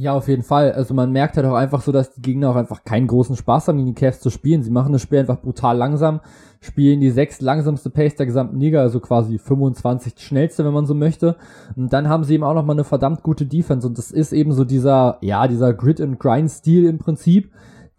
Ja, 0.00 0.12
auf 0.12 0.28
jeden 0.28 0.44
Fall. 0.44 0.70
Also 0.70 0.94
man 0.94 1.10
merkt 1.10 1.36
halt 1.36 1.44
auch 1.44 1.56
einfach 1.56 1.82
so, 1.82 1.90
dass 1.90 2.12
die 2.12 2.22
Gegner 2.22 2.50
auch 2.50 2.54
einfach 2.54 2.84
keinen 2.84 3.08
großen 3.08 3.34
Spaß 3.34 3.66
haben, 3.66 3.78
gegen 3.78 3.88
die 3.88 4.00
Cavs 4.00 4.20
zu 4.20 4.30
spielen. 4.30 4.62
Sie 4.62 4.70
machen 4.70 4.92
das 4.92 5.02
Spiel 5.02 5.18
einfach 5.18 5.42
brutal 5.42 5.76
langsam, 5.76 6.20
spielen 6.60 7.00
die 7.00 7.10
sechs 7.10 7.40
langsamste 7.40 7.90
Pace 7.90 8.14
der 8.14 8.26
gesamten 8.26 8.60
Liga, 8.60 8.80
also 8.80 9.00
quasi 9.00 9.38
25 9.38 10.14
schnellste, 10.18 10.64
wenn 10.64 10.72
man 10.72 10.86
so 10.86 10.94
möchte. 10.94 11.34
Und 11.74 11.92
dann 11.92 12.08
haben 12.08 12.22
sie 12.22 12.34
eben 12.34 12.44
auch 12.44 12.54
nochmal 12.54 12.76
eine 12.76 12.84
verdammt 12.84 13.24
gute 13.24 13.44
Defense 13.44 13.88
und 13.88 13.98
das 13.98 14.12
ist 14.12 14.32
eben 14.32 14.52
so 14.52 14.64
dieser, 14.64 15.18
ja, 15.20 15.48
dieser 15.48 15.74
Grid-and-Grind-Stil 15.74 16.86
im 16.86 16.98
Prinzip, 16.98 17.50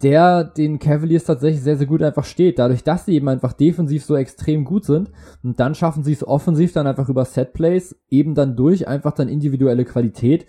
der 0.02 0.46
den 0.46 0.80
Cavaliers 0.80 1.26
tatsächlich 1.26 1.62
sehr, 1.62 1.76
sehr 1.76 1.88
gut 1.88 2.02
einfach 2.02 2.24
steht. 2.24 2.60
Dadurch, 2.60 2.86
dass 2.86 3.08
sie 3.08 3.16
eben 3.16 3.28
einfach 3.28 3.52
defensiv 3.52 4.06
so 4.06 4.16
extrem 4.16 4.64
gut 4.64 4.86
sind 4.86 5.12
und 5.44 5.60
dann 5.60 5.76
schaffen 5.76 6.06
sie 6.06 6.14
es 6.14 6.26
offensiv 6.26 6.72
dann 6.72 6.88
einfach 6.88 7.10
über 7.10 7.26
Setplays 7.26 7.94
eben 8.10 8.36
dann 8.36 8.56
durch 8.56 8.88
einfach 8.88 9.12
dann 9.12 9.28
individuelle 9.28 9.84
Qualität 9.84 10.46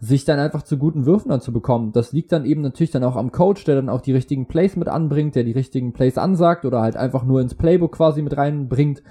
sich 0.00 0.24
dann 0.24 0.38
einfach 0.38 0.62
zu 0.62 0.78
guten 0.78 1.04
Würfen 1.04 1.28
dann 1.28 1.42
zu 1.42 1.52
bekommen. 1.52 1.92
Das 1.92 2.12
liegt 2.12 2.32
dann 2.32 2.46
eben 2.46 2.62
natürlich 2.62 2.90
dann 2.90 3.04
auch 3.04 3.16
am 3.16 3.32
Coach, 3.32 3.64
der 3.64 3.76
dann 3.76 3.90
auch 3.90 4.00
die 4.00 4.14
richtigen 4.14 4.48
Plays 4.48 4.74
mit 4.74 4.88
anbringt, 4.88 5.34
der 5.34 5.44
die 5.44 5.52
richtigen 5.52 5.92
Plays 5.92 6.16
ansagt 6.16 6.64
oder 6.64 6.80
halt 6.80 6.96
einfach 6.96 7.22
nur 7.24 7.42
ins 7.42 7.54
Playbook 7.54 7.92
quasi 7.92 8.22
mit 8.22 8.36
reinbringt. 8.36 9.02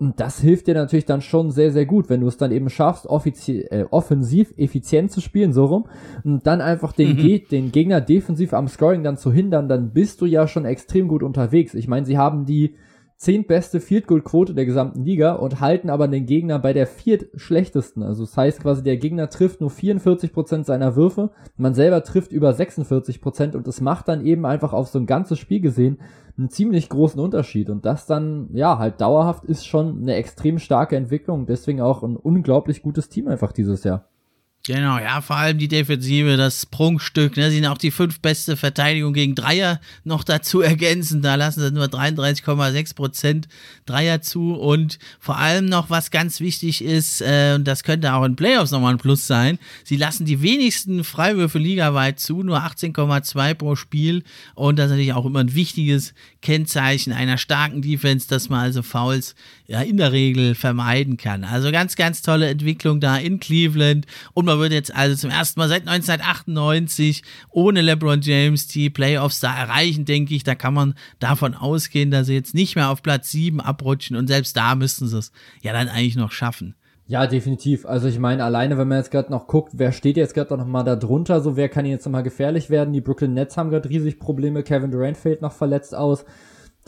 Und 0.00 0.18
das 0.18 0.40
hilft 0.40 0.66
dir 0.66 0.74
natürlich 0.74 1.04
dann 1.04 1.20
schon 1.20 1.52
sehr, 1.52 1.70
sehr 1.70 1.86
gut, 1.86 2.10
wenn 2.10 2.22
du 2.22 2.26
es 2.26 2.36
dann 2.36 2.50
eben 2.50 2.70
schaffst, 2.70 3.06
äh, 3.06 3.84
offensiv 3.90 4.52
effizient 4.56 5.12
zu 5.12 5.20
spielen, 5.20 5.52
so 5.52 5.66
rum, 5.66 5.84
und 6.24 6.44
dann 6.44 6.60
einfach 6.60 6.92
den, 6.92 7.10
mhm. 7.10 7.16
Ge 7.18 7.38
den 7.48 7.70
Gegner 7.70 8.00
defensiv 8.00 8.52
am 8.52 8.66
Scoring 8.66 9.04
dann 9.04 9.16
zu 9.16 9.32
hindern, 9.32 9.68
dann 9.68 9.92
bist 9.92 10.20
du 10.20 10.26
ja 10.26 10.48
schon 10.48 10.64
extrem 10.64 11.06
gut 11.06 11.22
unterwegs. 11.22 11.74
Ich 11.74 11.86
meine, 11.86 12.04
sie 12.04 12.18
haben 12.18 12.46
die 12.46 12.74
zehntbeste 13.22 13.78
Field 13.78 14.08
Goal 14.08 14.20
Quote 14.20 14.52
der 14.52 14.66
gesamten 14.66 15.04
Liga 15.04 15.34
und 15.34 15.60
halten 15.60 15.90
aber 15.90 16.08
den 16.08 16.26
Gegner 16.26 16.58
bei 16.58 16.72
der 16.72 16.88
viert 16.88 17.26
schlechtesten. 17.36 18.02
Also 18.02 18.24
das 18.24 18.36
heißt 18.36 18.60
quasi, 18.60 18.82
der 18.82 18.96
Gegner 18.96 19.30
trifft 19.30 19.60
nur 19.60 19.70
44% 19.70 20.64
seiner 20.64 20.96
Würfe, 20.96 21.30
man 21.56 21.72
selber 21.72 22.02
trifft 22.02 22.32
über 22.32 22.50
46% 22.50 23.54
und 23.54 23.68
es 23.68 23.80
macht 23.80 24.08
dann 24.08 24.26
eben 24.26 24.44
einfach 24.44 24.72
auf 24.72 24.88
so 24.88 24.98
ein 24.98 25.06
ganzes 25.06 25.38
Spiel 25.38 25.60
gesehen 25.60 26.00
einen 26.36 26.50
ziemlich 26.50 26.88
großen 26.88 27.20
Unterschied 27.20 27.70
und 27.70 27.86
das 27.86 28.06
dann, 28.06 28.48
ja, 28.54 28.78
halt 28.78 29.00
dauerhaft 29.00 29.44
ist 29.44 29.66
schon 29.66 30.02
eine 30.02 30.16
extrem 30.16 30.58
starke 30.58 30.96
Entwicklung, 30.96 31.46
deswegen 31.46 31.80
auch 31.80 32.02
ein 32.02 32.16
unglaublich 32.16 32.82
gutes 32.82 33.08
Team 33.08 33.28
einfach 33.28 33.52
dieses 33.52 33.84
Jahr. 33.84 34.08
Genau, 34.64 34.96
ja, 34.98 35.20
vor 35.20 35.34
allem 35.34 35.58
die 35.58 35.66
Defensive, 35.66 36.36
das 36.36 36.66
Prunkstück, 36.66 37.36
ne, 37.36 37.50
sind 37.50 37.66
auch 37.66 37.78
die 37.78 37.90
fünf 37.90 38.20
beste 38.20 38.56
Verteidigung 38.56 39.12
gegen 39.12 39.34
Dreier 39.34 39.80
noch 40.04 40.22
dazu 40.22 40.60
ergänzen. 40.60 41.20
Da 41.20 41.34
lassen 41.34 41.62
sie 41.62 41.72
nur 41.72 41.86
33,6 41.86 42.94
Prozent 42.94 43.48
Dreier 43.86 44.22
zu 44.22 44.54
und 44.54 45.00
vor 45.18 45.36
allem 45.36 45.66
noch, 45.66 45.90
was 45.90 46.12
ganz 46.12 46.38
wichtig 46.38 46.84
ist, 46.84 47.22
äh, 47.22 47.54
und 47.56 47.64
das 47.64 47.82
könnte 47.82 48.14
auch 48.14 48.24
in 48.24 48.36
Playoffs 48.36 48.70
nochmal 48.70 48.94
ein 48.94 48.98
Plus 48.98 49.26
sein, 49.26 49.58
sie 49.82 49.96
lassen 49.96 50.26
die 50.26 50.42
wenigsten 50.42 51.02
Freiwürfe 51.02 51.58
ligaweit 51.58 52.20
zu, 52.20 52.44
nur 52.44 52.58
18,2 52.58 53.54
pro 53.54 53.74
Spiel 53.74 54.22
und 54.54 54.78
das 54.78 54.86
ist 54.86 54.90
natürlich 54.92 55.12
auch 55.12 55.26
immer 55.26 55.40
ein 55.40 55.56
wichtiges 55.56 56.14
Kennzeichen 56.40 57.12
einer 57.12 57.36
starken 57.36 57.82
Defense, 57.82 58.28
dass 58.28 58.48
man 58.48 58.60
also 58.60 58.82
Fouls 58.82 59.34
ja 59.66 59.80
in 59.80 59.96
der 59.96 60.12
Regel 60.12 60.54
vermeiden 60.54 61.16
kann. 61.16 61.42
Also 61.42 61.72
ganz, 61.72 61.96
ganz 61.96 62.22
tolle 62.22 62.48
Entwicklung 62.48 63.00
da 63.00 63.16
in 63.16 63.40
Cleveland 63.40 64.06
und 64.34 64.44
man 64.44 64.51
würde 64.58 64.74
jetzt 64.74 64.94
also 64.94 65.16
zum 65.16 65.30
ersten 65.30 65.60
Mal 65.60 65.68
seit 65.68 65.88
1998 65.88 67.22
ohne 67.50 67.80
LeBron 67.80 68.20
James 68.20 68.66
die 68.66 68.90
Playoffs 68.90 69.40
da 69.40 69.56
erreichen, 69.56 70.04
denke 70.04 70.34
ich. 70.34 70.44
Da 70.44 70.54
kann 70.54 70.74
man 70.74 70.94
davon 71.18 71.54
ausgehen, 71.54 72.10
dass 72.10 72.26
sie 72.26 72.34
jetzt 72.34 72.54
nicht 72.54 72.76
mehr 72.76 72.90
auf 72.90 73.02
Platz 73.02 73.30
7 73.30 73.60
abrutschen 73.60 74.16
und 74.16 74.26
selbst 74.26 74.56
da 74.56 74.74
müssten 74.74 75.08
sie 75.08 75.18
es 75.18 75.32
ja 75.60 75.72
dann 75.72 75.88
eigentlich 75.88 76.16
noch 76.16 76.32
schaffen. 76.32 76.74
Ja, 77.06 77.26
definitiv. 77.26 77.84
Also 77.84 78.08
ich 78.08 78.18
meine, 78.18 78.44
alleine, 78.44 78.78
wenn 78.78 78.88
man 78.88 78.98
jetzt 78.98 79.10
gerade 79.10 79.30
noch 79.30 79.46
guckt, 79.46 79.72
wer 79.74 79.92
steht 79.92 80.16
jetzt 80.16 80.34
gerade 80.34 80.56
noch 80.56 80.66
mal 80.66 80.84
da 80.84 80.96
drunter, 80.96 81.40
so 81.40 81.56
wer 81.56 81.68
kann 81.68 81.84
jetzt 81.84 82.06
noch 82.06 82.12
mal 82.12 82.22
gefährlich 82.22 82.70
werden? 82.70 82.94
Die 82.94 83.00
Brooklyn 83.00 83.34
Nets 83.34 83.56
haben 83.56 83.70
gerade 83.70 83.88
riesig 83.88 84.18
Probleme, 84.18 84.62
Kevin 84.62 84.90
Durant 84.90 85.16
fällt 85.16 85.42
noch 85.42 85.52
verletzt 85.52 85.94
aus. 85.94 86.24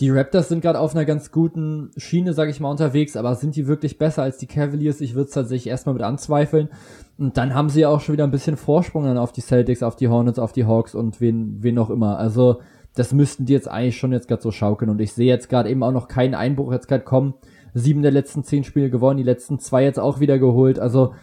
Die 0.00 0.10
Raptors 0.10 0.48
sind 0.48 0.60
gerade 0.60 0.80
auf 0.80 0.94
einer 0.94 1.04
ganz 1.04 1.30
guten 1.30 1.92
Schiene, 1.96 2.32
sage 2.32 2.50
ich 2.50 2.58
mal, 2.58 2.70
unterwegs, 2.70 3.16
aber 3.16 3.36
sind 3.36 3.54
die 3.54 3.68
wirklich 3.68 3.96
besser 3.96 4.24
als 4.24 4.38
die 4.38 4.48
Cavaliers? 4.48 5.00
Ich 5.00 5.14
würde 5.14 5.28
es 5.28 5.34
tatsächlich 5.34 5.68
erstmal 5.68 5.94
mit 5.94 6.02
anzweifeln. 6.02 6.68
Und 7.16 7.36
dann 7.36 7.54
haben 7.54 7.68
sie 7.68 7.82
ja 7.82 7.90
auch 7.90 8.00
schon 8.00 8.14
wieder 8.14 8.24
ein 8.24 8.32
bisschen 8.32 8.56
Vorsprung 8.56 9.04
dann 9.04 9.18
auf 9.18 9.30
die 9.30 9.40
Celtics, 9.40 9.84
auf 9.84 9.94
die 9.94 10.08
Hornets, 10.08 10.40
auf 10.40 10.50
die 10.50 10.64
Hawks 10.64 10.96
und 10.96 11.20
wen, 11.20 11.62
wen 11.62 11.78
auch 11.78 11.90
immer. 11.90 12.18
Also 12.18 12.60
das 12.96 13.12
müssten 13.12 13.46
die 13.46 13.52
jetzt 13.52 13.68
eigentlich 13.68 13.96
schon 13.96 14.10
jetzt 14.10 14.26
gerade 14.26 14.42
so 14.42 14.50
schaukeln. 14.50 14.90
Und 14.90 15.00
ich 15.00 15.12
sehe 15.12 15.28
jetzt 15.28 15.48
gerade 15.48 15.70
eben 15.70 15.84
auch 15.84 15.92
noch 15.92 16.08
keinen 16.08 16.34
Einbruch 16.34 16.72
jetzt 16.72 16.88
gerade 16.88 17.04
kommen. 17.04 17.34
Sieben 17.72 18.02
der 18.02 18.10
letzten 18.10 18.42
zehn 18.42 18.64
Spiele 18.64 18.90
gewonnen, 18.90 19.18
die 19.18 19.24
letzten 19.24 19.60
zwei 19.60 19.84
jetzt 19.84 20.00
auch 20.00 20.18
wieder 20.18 20.40
geholt. 20.40 20.80
Also 20.80 21.14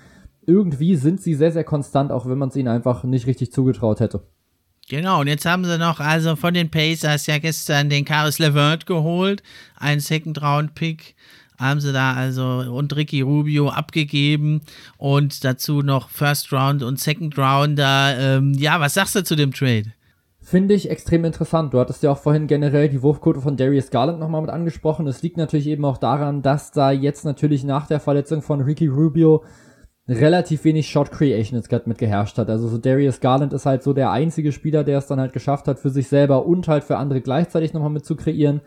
irgendwie 0.46 0.96
sind 0.96 1.22
sie 1.22 1.34
sehr, 1.34 1.52
sehr 1.52 1.66
konstant, 1.66 2.12
auch 2.12 2.26
wenn 2.26 2.38
man 2.38 2.50
es 2.50 2.56
ihnen 2.56 2.70
einfach 2.70 3.04
nicht 3.04 3.28
richtig 3.28 3.52
zugetraut 3.52 4.00
hätte. 4.00 4.22
Genau, 4.90 5.22
und 5.22 5.28
jetzt 5.28 5.46
haben 5.46 5.64
sie 5.64 5.78
noch 5.78 6.00
also 6.00 6.36
von 6.36 6.54
den 6.54 6.70
Pacers 6.70 7.28
ja 7.28 7.38
gestern 7.38 7.90
den 7.90 8.04
Caris 8.04 8.40
LeVert 8.40 8.86
geholt, 8.86 9.42
einen 9.78 10.02
Second-Round-Pick 10.02 11.16
haben 11.62 11.80
sie 11.80 11.94
da 11.94 12.14
also 12.14 12.44
und 12.72 12.96
Ricky 12.96 13.22
Rubio 13.22 13.70
abgegeben 13.70 14.62
und 14.98 15.44
dazu 15.46 15.82
noch 15.82 16.10
First 16.10 16.52
Round 16.52 16.82
und 16.82 17.00
Second 17.00 17.38
Round 17.38 17.78
da. 17.78 18.18
Ähm, 18.18 18.54
ja, 18.54 18.80
was 18.80 18.96
sagst 18.96 19.16
du 19.16 19.24
zu 19.24 19.36
dem 19.36 19.54
Trade? 19.54 19.94
Finde 20.42 20.74
ich 20.74 20.90
extrem 20.90 21.24
interessant. 21.24 21.74
Du 21.74 21.80
hattest 21.80 22.02
ja 22.02 22.12
auch 22.12 22.18
vorhin 22.18 22.48
generell 22.48 22.90
die 22.90 23.04
Wurfquote 23.04 23.42
von 23.42 23.58
Darius 23.58 23.92
Garland 23.92 24.20
nochmal 24.20 24.42
mit 24.42 24.50
angesprochen. 24.50 25.06
Es 25.06 25.22
liegt 25.22 25.38
natürlich 25.38 25.68
eben 25.68 25.86
auch 25.86 25.98
daran, 25.98 26.42
dass 26.42 26.72
da 26.72 26.92
jetzt 26.92 27.26
natürlich 27.26 27.64
nach 27.64 27.86
der 27.86 28.00
Verletzung 28.00 28.42
von 28.42 28.62
Ricky 28.62 28.88
Rubio 28.88 29.44
relativ 30.12 30.64
wenig 30.64 30.90
Shot 30.90 31.12
Creation 31.12 31.58
jetzt 31.58 31.70
gerade 31.70 31.88
mit 31.88 31.98
geherrscht 31.98 32.38
hat. 32.38 32.50
Also 32.50 32.68
so 32.68 32.78
Darius 32.78 33.20
Garland 33.20 33.54
ist 33.54 33.66
halt 33.66 33.84
so 33.84 33.94
der 33.94 34.12
einzige 34.12 34.52
Spieler, 34.52 34.84
der 34.84 34.98
es 34.98 35.08
dann 35.08 35.20
halt 35.20 35.34
geschafft 35.34 35.68
hat, 35.68 35.80
für 35.80 35.90
sich 35.90 36.08
selber 36.08 36.46
und 36.46 36.68
halt 36.68 36.84
für 36.84 36.98
andere 36.98 37.22
gleichzeitig 37.22 37.74
nochmal 37.74 37.90
mit 37.90 38.06
zu 38.06 38.16
kreieren. 38.16 38.62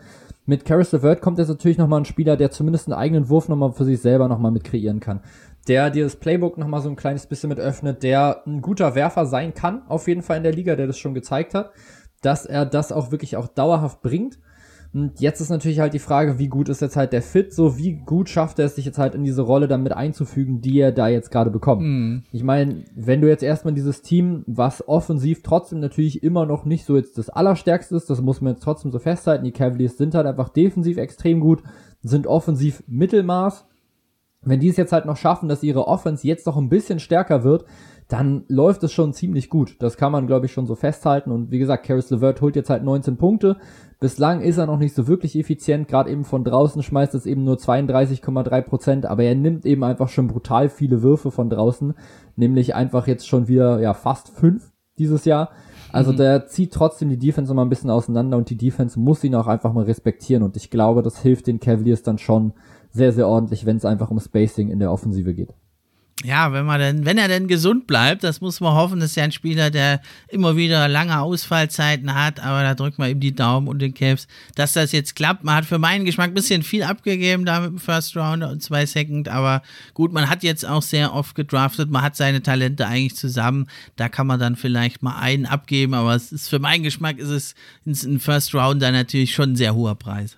Mit 0.45 0.65
Caris 0.65 0.91
LeVert 0.91 1.21
kommt 1.21 1.39
jetzt 1.39 1.47
natürlich 1.47 1.77
nochmal 1.77 2.01
ein 2.01 2.05
Spieler, 2.05 2.37
der 2.37 2.51
zumindest 2.51 2.87
einen 2.87 2.97
eigenen 2.97 3.29
Wurf 3.29 3.49
nochmal 3.49 3.71
für 3.73 3.85
sich 3.85 3.99
selber 3.99 4.27
nochmal 4.27 4.51
mit 4.51 4.63
kreieren 4.63 4.99
kann. 4.99 5.21
Der 5.67 5.89
dir 5.89 6.03
das 6.03 6.17
Playbook 6.17 6.57
nochmal 6.57 6.81
so 6.81 6.89
ein 6.89 6.95
kleines 6.95 7.25
bisschen 7.25 7.49
mit 7.49 7.59
öffnet, 7.59 8.03
der 8.03 8.43
ein 8.45 8.61
guter 8.61 8.93
Werfer 8.93 9.25
sein 9.25 9.53
kann, 9.53 9.81
auf 9.87 10.07
jeden 10.07 10.21
Fall 10.21 10.37
in 10.37 10.43
der 10.43 10.53
Liga, 10.53 10.75
der 10.75 10.85
das 10.85 10.99
schon 10.99 11.15
gezeigt 11.15 11.55
hat, 11.55 11.71
dass 12.21 12.45
er 12.45 12.65
das 12.65 12.91
auch 12.91 13.11
wirklich 13.11 13.37
auch 13.37 13.47
dauerhaft 13.47 14.01
bringt 14.01 14.37
und 14.95 15.19
jetzt 15.19 15.41
ist 15.41 15.49
natürlich 15.49 15.81
halt 15.81 15.93
die 15.93 15.99
Frage, 15.99 16.39
wie 16.39 16.47
gut 16.47 16.69
ist 16.69 16.81
jetzt 16.81 16.95
halt 16.95 17.11
der 17.11 17.21
Fit, 17.21 17.53
so 17.53 17.77
wie 17.77 17.97
gut 17.97 18.29
schafft 18.29 18.59
er 18.59 18.65
es 18.65 18.75
sich 18.75 18.85
jetzt 18.85 18.97
halt 18.97 19.13
in 19.13 19.25
diese 19.25 19.41
Rolle 19.41 19.67
dann 19.67 19.83
mit 19.83 19.91
einzufügen, 19.91 20.61
die 20.61 20.79
er 20.79 20.93
da 20.93 21.09
jetzt 21.09 21.31
gerade 21.31 21.51
bekommt. 21.51 21.81
Mhm. 21.81 22.23
Ich 22.31 22.43
meine, 22.43 22.85
wenn 22.95 23.19
du 23.19 23.27
jetzt 23.27 23.43
erstmal 23.43 23.73
dieses 23.73 24.03
Team, 24.03 24.45
was 24.47 24.87
offensiv 24.87 25.43
trotzdem 25.43 25.81
natürlich 25.81 26.23
immer 26.23 26.45
noch 26.45 26.63
nicht 26.63 26.85
so 26.85 26.95
jetzt 26.95 27.17
das 27.17 27.29
Allerstärkste 27.29 27.93
ist, 27.93 28.09
das 28.09 28.21
muss 28.21 28.39
man 28.39 28.53
jetzt 28.53 28.63
trotzdem 28.63 28.93
so 28.93 28.99
festhalten, 28.99 29.43
die 29.43 29.51
Cavaliers 29.51 29.97
sind 29.97 30.15
halt 30.15 30.27
einfach 30.27 30.47
defensiv 30.47 30.95
extrem 30.95 31.41
gut, 31.41 31.61
sind 32.01 32.25
offensiv 32.25 32.81
Mittelmaß. 32.87 33.65
Wenn 34.43 34.61
die 34.61 34.69
es 34.69 34.77
jetzt 34.77 34.93
halt 34.93 35.05
noch 35.05 35.17
schaffen, 35.17 35.49
dass 35.49 35.63
ihre 35.63 35.89
Offense 35.89 36.25
jetzt 36.25 36.45
noch 36.45 36.55
ein 36.55 36.69
bisschen 36.69 36.99
stärker 36.99 37.43
wird, 37.43 37.65
dann 38.07 38.45
läuft 38.47 38.83
es 38.83 38.93
schon 38.93 39.13
ziemlich 39.13 39.49
gut. 39.49 39.77
Das 39.79 39.97
kann 39.97 40.11
man, 40.11 40.27
glaube 40.27 40.45
ich, 40.45 40.51
schon 40.51 40.67
so 40.67 40.75
festhalten. 40.75 41.31
Und 41.31 41.51
wie 41.51 41.57
gesagt, 41.57 41.85
Caris 41.85 42.11
LeVert 42.11 42.41
holt 42.41 42.55
jetzt 42.55 42.69
halt 42.69 42.83
19 42.83 43.17
Punkte. 43.17 43.57
Bislang 43.99 44.41
ist 44.41 44.57
er 44.57 44.65
noch 44.65 44.77
nicht 44.77 44.93
so 44.93 45.07
wirklich 45.07 45.37
effizient. 45.37 45.87
Gerade 45.87 46.09
eben 46.09 46.25
von 46.25 46.43
draußen 46.43 46.83
schmeißt 46.83 47.15
es 47.15 47.25
eben 47.25 47.43
nur 47.43 47.55
32,3 47.55 48.61
Prozent. 48.61 49.05
Aber 49.05 49.23
er 49.23 49.35
nimmt 49.35 49.65
eben 49.65 49.83
einfach 49.83 50.09
schon 50.09 50.27
brutal 50.27 50.69
viele 50.69 51.01
Würfe 51.01 51.31
von 51.31 51.49
draußen. 51.49 51.93
Nämlich 52.35 52.75
einfach 52.75 53.07
jetzt 53.07 53.27
schon 53.27 53.47
wieder, 53.47 53.79
ja, 53.79 53.93
fast 53.93 54.29
fünf 54.29 54.71
dieses 54.97 55.25
Jahr. 55.25 55.51
Also 55.91 56.11
mhm. 56.11 56.17
der 56.17 56.47
zieht 56.47 56.73
trotzdem 56.73 57.09
die 57.09 57.17
Defense 57.17 57.51
immer 57.51 57.63
ein 57.63 57.69
bisschen 57.69 57.89
auseinander 57.89 58.37
und 58.37 58.49
die 58.49 58.57
Defense 58.57 58.99
muss 58.99 59.23
ihn 59.23 59.35
auch 59.35 59.47
einfach 59.47 59.73
mal 59.73 59.85
respektieren. 59.85 60.43
Und 60.43 60.57
ich 60.57 60.69
glaube, 60.69 61.01
das 61.01 61.21
hilft 61.21 61.47
den 61.47 61.59
Cavaliers 61.59 62.03
dann 62.03 62.17
schon 62.17 62.53
sehr, 62.91 63.11
sehr 63.11 63.27
ordentlich, 63.27 63.65
wenn 63.65 63.77
es 63.77 63.85
einfach 63.85 64.11
um 64.11 64.19
Spacing 64.19 64.69
in 64.69 64.79
der 64.79 64.91
Offensive 64.91 65.33
geht 65.33 65.53
ja, 66.23 66.53
wenn 66.53 66.65
man 66.65 66.79
denn, 66.79 67.05
wenn 67.05 67.17
er 67.17 67.27
denn 67.27 67.49
gesund 67.49 67.87
bleibt, 67.87 68.23
das 68.23 68.39
muss 68.39 68.61
man 68.61 68.73
hoffen, 68.73 69.01
das 69.01 69.09
ist 69.09 69.15
ja 69.17 69.25
ein 69.25 69.33
Spieler, 69.33 69.69
der 69.69 70.01
immer 70.29 70.55
wieder 70.55 70.87
lange 70.87 71.19
Ausfallzeiten 71.19 72.15
hat, 72.15 72.39
aber 72.39 72.63
da 72.63 72.73
drückt 72.73 72.97
man 72.97 73.09
ihm 73.09 73.19
die 73.19 73.35
Daumen 73.35 73.67
und 73.67 73.79
den 73.79 73.93
Cavs, 73.93 74.27
dass 74.55 74.73
das 74.73 74.93
jetzt 74.93 75.17
klappt. 75.17 75.43
Man 75.43 75.55
hat 75.55 75.65
für 75.65 75.77
meinen 75.77 76.05
Geschmack 76.05 76.29
ein 76.29 76.33
bisschen 76.33 76.63
viel 76.63 76.83
abgegeben 76.83 77.43
da 77.43 77.59
mit 77.59 77.71
dem 77.71 77.79
First 77.79 78.15
Rounder 78.15 78.49
und 78.49 78.63
zwei 78.63 78.85
Second, 78.85 79.27
aber 79.27 79.61
gut, 79.93 80.13
man 80.13 80.29
hat 80.29 80.41
jetzt 80.41 80.65
auch 80.65 80.81
sehr 80.81 81.13
oft 81.13 81.35
gedraftet, 81.35 81.91
man 81.91 82.01
hat 82.01 82.15
seine 82.15 82.41
Talente 82.41 82.87
eigentlich 82.87 83.17
zusammen, 83.17 83.67
da 83.97 84.07
kann 84.07 84.25
man 84.25 84.39
dann 84.39 84.55
vielleicht 84.55 85.03
mal 85.03 85.17
einen 85.19 85.45
abgeben, 85.45 85.93
aber 85.93 86.15
es 86.15 86.31
ist 86.31 86.47
für 86.47 86.59
meinen 86.59 86.83
Geschmack 86.83 87.17
ist 87.17 87.55
es 87.85 88.03
ein 88.05 88.21
First 88.21 88.55
Rounder 88.55 88.91
natürlich 88.93 89.33
schon 89.33 89.51
ein 89.51 89.55
sehr 89.57 89.75
hoher 89.75 89.95
Preis. 89.95 90.37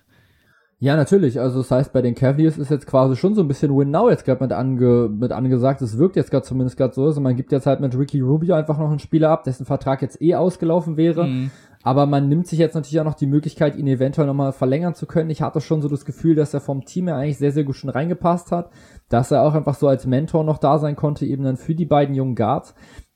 Ja, 0.80 0.94
natürlich. 0.94 1.40
Also 1.40 1.58
das 1.58 1.72
heißt, 1.72 1.92
bei 1.92 2.02
den 2.02 2.14
Cavaliers 2.14 2.56
ist 2.56 2.70
jetzt 2.70 2.86
quasi 2.86 3.16
schon 3.16 3.34
so 3.34 3.40
ein 3.40 3.48
bisschen 3.48 3.76
Win 3.76 3.90
Now 3.90 4.10
jetzt 4.10 4.24
gerade 4.24 4.42
mit, 4.44 4.52
ange, 4.52 5.08
mit 5.08 5.32
angesagt. 5.32 5.82
Es 5.82 5.98
wirkt 5.98 6.14
jetzt 6.14 6.30
gerade 6.30 6.44
zumindest 6.44 6.76
gerade 6.76 6.94
so. 6.94 7.04
Also 7.04 7.20
man 7.20 7.34
gibt 7.34 7.50
jetzt 7.50 7.66
halt 7.66 7.80
mit 7.80 7.98
Ricky 7.98 8.20
Rubio 8.20 8.54
einfach 8.54 8.78
noch 8.78 8.88
einen 8.88 9.00
Spieler 9.00 9.30
ab, 9.30 9.42
dessen 9.42 9.66
Vertrag 9.66 10.02
jetzt 10.02 10.22
eh 10.22 10.36
ausgelaufen 10.36 10.96
wäre. 10.96 11.26
Mhm. 11.26 11.50
Aber 11.82 12.06
man 12.06 12.28
nimmt 12.28 12.46
sich 12.46 12.60
jetzt 12.60 12.74
natürlich 12.74 13.00
auch 13.00 13.04
noch 13.04 13.14
die 13.14 13.26
Möglichkeit, 13.26 13.76
ihn 13.76 13.88
eventuell 13.88 14.28
nochmal 14.28 14.52
verlängern 14.52 14.94
zu 14.94 15.06
können. 15.06 15.30
Ich 15.30 15.42
hatte 15.42 15.60
schon 15.60 15.82
so 15.82 15.88
das 15.88 16.04
Gefühl, 16.04 16.36
dass 16.36 16.54
er 16.54 16.60
vom 16.60 16.84
Team 16.84 17.08
her 17.08 17.16
eigentlich 17.16 17.38
sehr, 17.38 17.52
sehr 17.52 17.64
gut 17.64 17.76
schon 17.76 17.90
reingepasst 17.90 18.52
hat. 18.52 18.70
Dass 19.08 19.32
er 19.32 19.42
auch 19.42 19.54
einfach 19.54 19.74
so 19.74 19.88
als 19.88 20.06
Mentor 20.06 20.44
noch 20.44 20.58
da 20.58 20.78
sein 20.78 20.94
konnte, 20.94 21.26
eben 21.26 21.42
dann 21.42 21.56
für 21.56 21.74
die 21.74 21.86
beiden 21.86 22.14
jungen 22.14 22.36
Guards. 22.36 22.74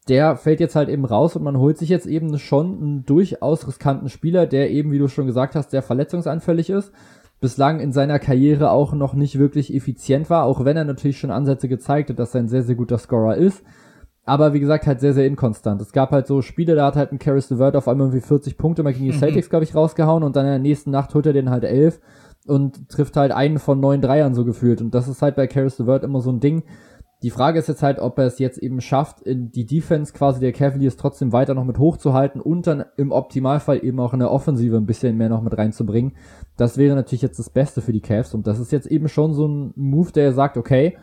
der 0.08 0.36
fällt 0.36 0.58
jetzt 0.58 0.74
halt 0.74 0.88
eben 0.88 1.04
raus 1.04 1.36
und 1.36 1.44
man 1.44 1.58
holt 1.58 1.78
sich 1.78 1.88
jetzt 1.88 2.06
eben 2.06 2.36
schon 2.38 2.82
einen 2.82 3.06
durchaus 3.06 3.68
riskanten 3.68 4.08
Spieler, 4.08 4.46
der 4.46 4.70
eben, 4.70 4.90
wie 4.90 4.98
du 4.98 5.06
schon 5.06 5.26
gesagt 5.26 5.54
hast, 5.54 5.70
sehr 5.70 5.82
verletzungsanfällig 5.82 6.70
ist. 6.70 6.92
Bislang 7.42 7.80
in 7.80 7.92
seiner 7.92 8.18
Karriere 8.18 8.70
auch 8.70 8.94
noch 8.94 9.12
nicht 9.12 9.38
wirklich 9.38 9.74
effizient 9.74 10.30
war, 10.30 10.44
auch 10.44 10.64
wenn 10.64 10.78
er 10.78 10.84
natürlich 10.84 11.18
schon 11.18 11.30
Ansätze 11.30 11.68
gezeigt 11.68 12.08
hat, 12.08 12.18
dass 12.18 12.34
er 12.34 12.40
ein 12.40 12.48
sehr, 12.48 12.62
sehr 12.62 12.76
guter 12.76 12.96
Scorer 12.96 13.36
ist. 13.36 13.62
Aber 14.24 14.54
wie 14.54 14.60
gesagt, 14.60 14.86
halt 14.86 15.00
sehr, 15.00 15.12
sehr 15.12 15.26
inkonstant. 15.26 15.82
Es 15.82 15.92
gab 15.92 16.12
halt 16.12 16.26
so 16.26 16.40
Spiele, 16.42 16.74
da 16.76 16.86
hat 16.86 16.96
halt 16.96 17.12
ein 17.12 17.18
Caris 17.18 17.50
LeVert 17.50 17.76
auf 17.76 17.88
einmal 17.88 18.06
irgendwie 18.06 18.26
40 18.26 18.56
Punkte 18.56 18.82
mal 18.82 18.92
gegen 18.92 19.04
die 19.04 19.12
mhm. 19.12 19.18
Celtics, 19.18 19.50
glaube 19.50 19.64
ich, 19.64 19.74
rausgehauen 19.74 20.22
und 20.22 20.36
dann 20.36 20.46
in 20.46 20.52
der 20.52 20.58
nächsten 20.60 20.90
Nacht 20.90 21.14
holt 21.14 21.26
er 21.26 21.32
den 21.32 21.50
halt 21.50 21.64
11 21.64 22.00
und 22.46 22.88
trifft 22.88 23.16
halt 23.16 23.32
einen 23.32 23.58
von 23.58 23.80
neun 23.80 24.00
Dreiern 24.00 24.34
so 24.34 24.44
gefühlt. 24.44 24.80
Und 24.80 24.94
das 24.94 25.08
ist 25.08 25.22
halt 25.22 25.36
bei 25.36 25.46
Caris 25.46 25.78
LeVert 25.78 26.04
immer 26.04 26.20
so 26.20 26.30
ein 26.30 26.40
Ding 26.40 26.62
die 27.22 27.30
Frage 27.30 27.58
ist 27.58 27.68
jetzt 27.68 27.82
halt, 27.82 28.00
ob 28.00 28.18
er 28.18 28.26
es 28.26 28.38
jetzt 28.38 28.58
eben 28.58 28.80
schafft, 28.80 29.20
in 29.20 29.52
die 29.52 29.64
Defense 29.64 30.12
quasi 30.12 30.40
der 30.40 30.52
Cavaliers 30.52 30.96
trotzdem 30.96 31.32
weiter 31.32 31.54
noch 31.54 31.64
mit 31.64 31.78
hochzuhalten 31.78 32.40
und 32.40 32.66
dann 32.66 32.84
im 32.96 33.12
Optimalfall 33.12 33.84
eben 33.84 34.00
auch 34.00 34.12
in 34.12 34.18
der 34.18 34.30
Offensive 34.30 34.76
ein 34.76 34.86
bisschen 34.86 35.16
mehr 35.16 35.28
noch 35.28 35.42
mit 35.42 35.56
reinzubringen. 35.56 36.12
Das 36.56 36.78
wäre 36.78 36.96
natürlich 36.96 37.22
jetzt 37.22 37.38
das 37.38 37.50
Beste 37.50 37.80
für 37.80 37.92
die 37.92 38.00
Cavs 38.00 38.34
und 38.34 38.46
das 38.46 38.58
ist 38.58 38.72
jetzt 38.72 38.86
eben 38.86 39.08
schon 39.08 39.34
so 39.34 39.46
ein 39.46 39.72
Move, 39.76 40.10
der 40.12 40.32
sagt, 40.32 40.56
okay, 40.56 40.96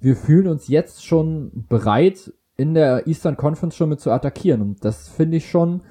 wir 0.00 0.16
fühlen 0.16 0.48
uns 0.48 0.68
jetzt 0.68 1.04
schon 1.04 1.66
bereit, 1.68 2.32
in 2.56 2.74
der 2.74 3.08
Eastern 3.08 3.36
Conference 3.36 3.74
schon 3.74 3.88
mit 3.88 4.00
zu 4.00 4.12
attackieren 4.12 4.62
und 4.62 4.84
das 4.84 5.08
finde 5.08 5.38
ich 5.38 5.50
schon 5.50 5.82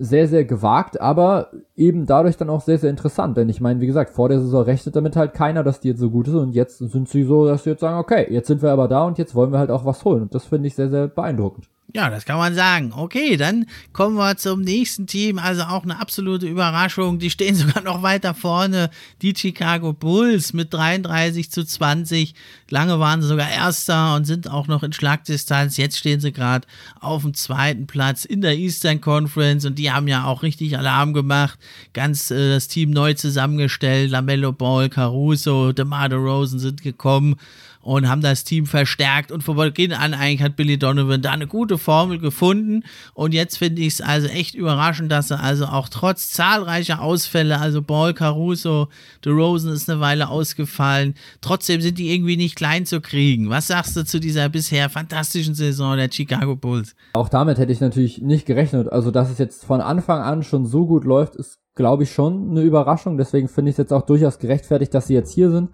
sehr, 0.00 0.26
sehr 0.28 0.44
gewagt, 0.46 0.98
aber 0.98 1.50
eben 1.76 2.06
dadurch 2.06 2.38
dann 2.38 2.48
auch 2.48 2.62
sehr, 2.62 2.78
sehr 2.78 2.88
interessant. 2.88 3.36
Denn 3.36 3.50
ich 3.50 3.60
meine, 3.60 3.80
wie 3.80 3.86
gesagt, 3.86 4.10
vor 4.10 4.30
der 4.30 4.40
Saison 4.40 4.62
rechnet 4.62 4.96
damit 4.96 5.14
halt 5.14 5.34
keiner, 5.34 5.62
dass 5.62 5.80
die 5.80 5.88
jetzt 5.88 6.00
so 6.00 6.08
gut 6.08 6.26
ist 6.26 6.34
und 6.34 6.54
jetzt 6.54 6.78
sind 6.78 7.08
sie 7.08 7.22
so, 7.22 7.46
dass 7.46 7.64
sie 7.64 7.70
jetzt 7.70 7.80
sagen, 7.80 7.98
okay, 7.98 8.26
jetzt 8.30 8.46
sind 8.46 8.62
wir 8.62 8.72
aber 8.72 8.88
da 8.88 9.04
und 9.04 9.18
jetzt 9.18 9.34
wollen 9.34 9.52
wir 9.52 9.58
halt 9.58 9.70
auch 9.70 9.84
was 9.84 10.04
holen. 10.04 10.22
Und 10.22 10.34
das 10.34 10.46
finde 10.46 10.68
ich 10.68 10.74
sehr, 10.74 10.88
sehr 10.88 11.06
beeindruckend. 11.06 11.68
Ja, 11.92 12.08
das 12.08 12.24
kann 12.24 12.38
man 12.38 12.54
sagen. 12.54 12.92
Okay, 12.94 13.36
dann 13.36 13.66
kommen 13.92 14.16
wir 14.16 14.36
zum 14.36 14.60
nächsten 14.60 15.06
Team. 15.06 15.38
Also 15.38 15.62
auch 15.62 15.82
eine 15.82 15.98
absolute 15.98 16.46
Überraschung. 16.46 17.18
Die 17.18 17.30
stehen 17.30 17.54
sogar 17.56 17.82
noch 17.82 18.02
weiter 18.02 18.34
vorne. 18.34 18.90
Die 19.22 19.34
Chicago 19.36 19.92
Bulls 19.92 20.52
mit 20.52 20.72
33 20.72 21.50
zu 21.50 21.64
20. 21.64 22.34
Lange 22.68 23.00
waren 23.00 23.22
sie 23.22 23.28
sogar 23.28 23.50
Erster 23.50 24.14
und 24.14 24.24
sind 24.24 24.48
auch 24.48 24.68
noch 24.68 24.84
in 24.84 24.92
Schlagdistanz. 24.92 25.76
Jetzt 25.76 25.98
stehen 25.98 26.20
sie 26.20 26.32
gerade 26.32 26.68
auf 27.00 27.22
dem 27.22 27.34
zweiten 27.34 27.86
Platz 27.86 28.24
in 28.24 28.40
der 28.40 28.56
Eastern 28.56 29.00
Conference 29.00 29.64
und 29.64 29.78
die 29.78 29.90
haben 29.90 30.06
ja 30.06 30.24
auch 30.24 30.42
richtig 30.44 30.78
Alarm 30.78 31.12
gemacht. 31.12 31.58
Ganz 31.92 32.30
äh, 32.30 32.50
das 32.50 32.68
Team 32.68 32.90
neu 32.90 33.14
zusammengestellt. 33.14 34.10
Lamello 34.10 34.52
Ball, 34.52 34.88
Caruso, 34.88 35.72
DeMar 35.72 36.12
Rosen 36.12 36.60
sind 36.60 36.82
gekommen 36.82 37.36
und 37.82 38.08
haben 38.08 38.20
das 38.20 38.44
Team 38.44 38.66
verstärkt 38.66 39.32
und 39.32 39.42
von 39.42 39.56
Beginn 39.56 39.92
an 39.92 40.14
eigentlich 40.14 40.42
hat 40.42 40.56
Billy 40.56 40.78
Donovan 40.78 41.22
da 41.22 41.32
eine 41.32 41.46
gute 41.46 41.78
Formel 41.78 42.18
gefunden 42.18 42.84
und 43.14 43.32
jetzt 43.32 43.58
finde 43.58 43.82
ich 43.82 43.94
es 43.94 44.00
also 44.00 44.28
echt 44.28 44.54
überraschend, 44.54 45.10
dass 45.10 45.30
er 45.30 45.42
also 45.42 45.66
auch 45.66 45.88
trotz 45.88 46.30
zahlreicher 46.30 47.00
Ausfälle, 47.00 47.58
also 47.58 47.82
Ball, 47.82 48.14
Caruso, 48.14 48.88
DeRozan 49.24 49.72
ist 49.72 49.88
eine 49.88 50.00
Weile 50.00 50.28
ausgefallen, 50.28 51.14
trotzdem 51.40 51.80
sind 51.80 51.98
die 51.98 52.12
irgendwie 52.12 52.36
nicht 52.36 52.56
klein 52.56 52.86
zu 52.86 53.00
kriegen. 53.00 53.50
Was 53.50 53.68
sagst 53.68 53.96
du 53.96 54.04
zu 54.04 54.20
dieser 54.20 54.48
bisher 54.48 54.90
fantastischen 54.90 55.54
Saison 55.54 55.96
der 55.96 56.10
Chicago 56.10 56.56
Bulls? 56.56 56.94
Auch 57.14 57.28
damit 57.28 57.58
hätte 57.58 57.72
ich 57.72 57.80
natürlich 57.80 58.20
nicht 58.20 58.46
gerechnet, 58.46 58.90
also 58.90 59.10
dass 59.10 59.30
es 59.30 59.38
jetzt 59.38 59.64
von 59.64 59.80
Anfang 59.80 60.20
an 60.20 60.42
schon 60.42 60.66
so 60.66 60.86
gut 60.86 61.04
läuft, 61.04 61.36
ist 61.36 61.58
glaube 61.74 62.02
ich 62.02 62.12
schon 62.12 62.50
eine 62.50 62.62
Überraschung, 62.62 63.16
deswegen 63.16 63.48
finde 63.48 63.70
ich 63.70 63.74
es 63.74 63.78
jetzt 63.78 63.92
auch 63.92 64.02
durchaus 64.02 64.38
gerechtfertigt, 64.38 64.92
dass 64.92 65.06
sie 65.06 65.14
jetzt 65.14 65.32
hier 65.32 65.50
sind. 65.50 65.70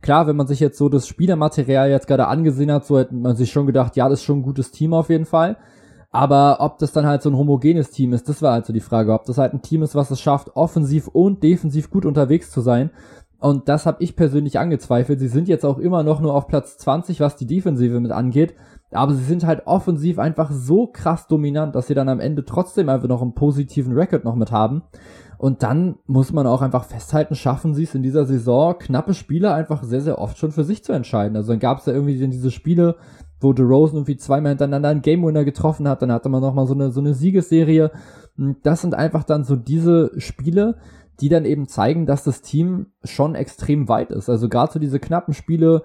Klar, 0.00 0.26
wenn 0.26 0.36
man 0.36 0.46
sich 0.46 0.60
jetzt 0.60 0.78
so 0.78 0.88
das 0.88 1.08
Spielermaterial 1.08 1.90
jetzt 1.90 2.06
gerade 2.06 2.28
angesehen 2.28 2.70
hat, 2.70 2.86
so 2.86 2.98
hätte 2.98 3.14
man 3.14 3.36
sich 3.36 3.50
schon 3.50 3.66
gedacht, 3.66 3.96
ja, 3.96 4.08
das 4.08 4.20
ist 4.20 4.24
schon 4.24 4.38
ein 4.38 4.42
gutes 4.42 4.70
Team 4.70 4.94
auf 4.94 5.08
jeden 5.10 5.26
Fall. 5.26 5.56
Aber 6.10 6.58
ob 6.60 6.78
das 6.78 6.92
dann 6.92 7.06
halt 7.06 7.22
so 7.22 7.30
ein 7.30 7.36
homogenes 7.36 7.90
Team 7.90 8.12
ist, 8.12 8.28
das 8.28 8.40
war 8.40 8.52
halt 8.52 8.66
so 8.66 8.72
die 8.72 8.80
Frage. 8.80 9.12
Ob 9.12 9.24
das 9.24 9.38
halt 9.38 9.52
ein 9.52 9.62
Team 9.62 9.82
ist, 9.82 9.94
was 9.94 10.10
es 10.10 10.20
schafft, 10.20 10.56
offensiv 10.56 11.08
und 11.08 11.42
defensiv 11.42 11.90
gut 11.90 12.06
unterwegs 12.06 12.50
zu 12.50 12.60
sein. 12.60 12.90
Und 13.40 13.68
das 13.68 13.86
habe 13.86 14.02
ich 14.02 14.16
persönlich 14.16 14.58
angezweifelt. 14.58 15.20
Sie 15.20 15.28
sind 15.28 15.48
jetzt 15.48 15.64
auch 15.64 15.78
immer 15.78 16.02
noch 16.02 16.20
nur 16.20 16.34
auf 16.34 16.48
Platz 16.48 16.78
20, 16.78 17.20
was 17.20 17.36
die 17.36 17.46
Defensive 17.46 18.00
mit 18.00 18.10
angeht. 18.10 18.54
Aber 18.90 19.14
sie 19.14 19.24
sind 19.24 19.44
halt 19.44 19.66
offensiv 19.66 20.18
einfach 20.18 20.50
so 20.50 20.86
krass 20.86 21.26
dominant, 21.26 21.74
dass 21.74 21.88
sie 21.88 21.94
dann 21.94 22.08
am 22.08 22.20
Ende 22.20 22.44
trotzdem 22.44 22.88
einfach 22.88 23.08
noch 23.08 23.20
einen 23.20 23.34
positiven 23.34 23.92
Record 23.92 24.24
noch 24.24 24.34
mit 24.34 24.50
haben. 24.50 24.82
Und 25.36 25.62
dann 25.62 25.96
muss 26.06 26.32
man 26.32 26.46
auch 26.46 26.62
einfach 26.62 26.84
festhalten, 26.84 27.34
schaffen 27.34 27.74
sie 27.74 27.84
es 27.84 27.94
in 27.94 28.02
dieser 28.02 28.24
Saison, 28.24 28.76
knappe 28.78 29.14
Spiele 29.14 29.52
einfach 29.52 29.84
sehr, 29.84 30.00
sehr 30.00 30.18
oft 30.18 30.38
schon 30.38 30.50
für 30.50 30.64
sich 30.64 30.82
zu 30.82 30.92
entscheiden. 30.92 31.36
Also 31.36 31.52
dann 31.52 31.60
gab 31.60 31.78
es 31.78 31.86
ja 31.86 31.92
irgendwie 31.92 32.18
diese 32.28 32.50
Spiele, 32.50 32.96
wo 33.40 33.52
DeRozan 33.52 33.98
irgendwie 33.98 34.16
zweimal 34.16 34.50
hintereinander 34.50 34.88
einen 34.88 35.02
Game 35.02 35.24
Winner 35.24 35.44
getroffen 35.44 35.86
hat, 35.86 36.02
dann 36.02 36.10
hatte 36.10 36.28
man 36.28 36.40
nochmal 36.40 36.66
so 36.66 36.74
eine, 36.74 36.90
so 36.90 37.00
eine 37.00 37.14
Siegesserie. 37.14 37.92
Das 38.62 38.80
sind 38.80 38.94
einfach 38.94 39.22
dann 39.22 39.44
so 39.44 39.54
diese 39.54 40.10
Spiele, 40.16 40.76
die 41.20 41.28
dann 41.28 41.44
eben 41.44 41.68
zeigen, 41.68 42.06
dass 42.06 42.24
das 42.24 42.42
Team 42.42 42.86
schon 43.04 43.34
extrem 43.34 43.88
weit 43.88 44.10
ist. 44.10 44.28
Also 44.28 44.48
gerade 44.48 44.72
so 44.72 44.78
diese 44.78 44.98
knappen 44.98 45.34
Spiele, 45.34 45.82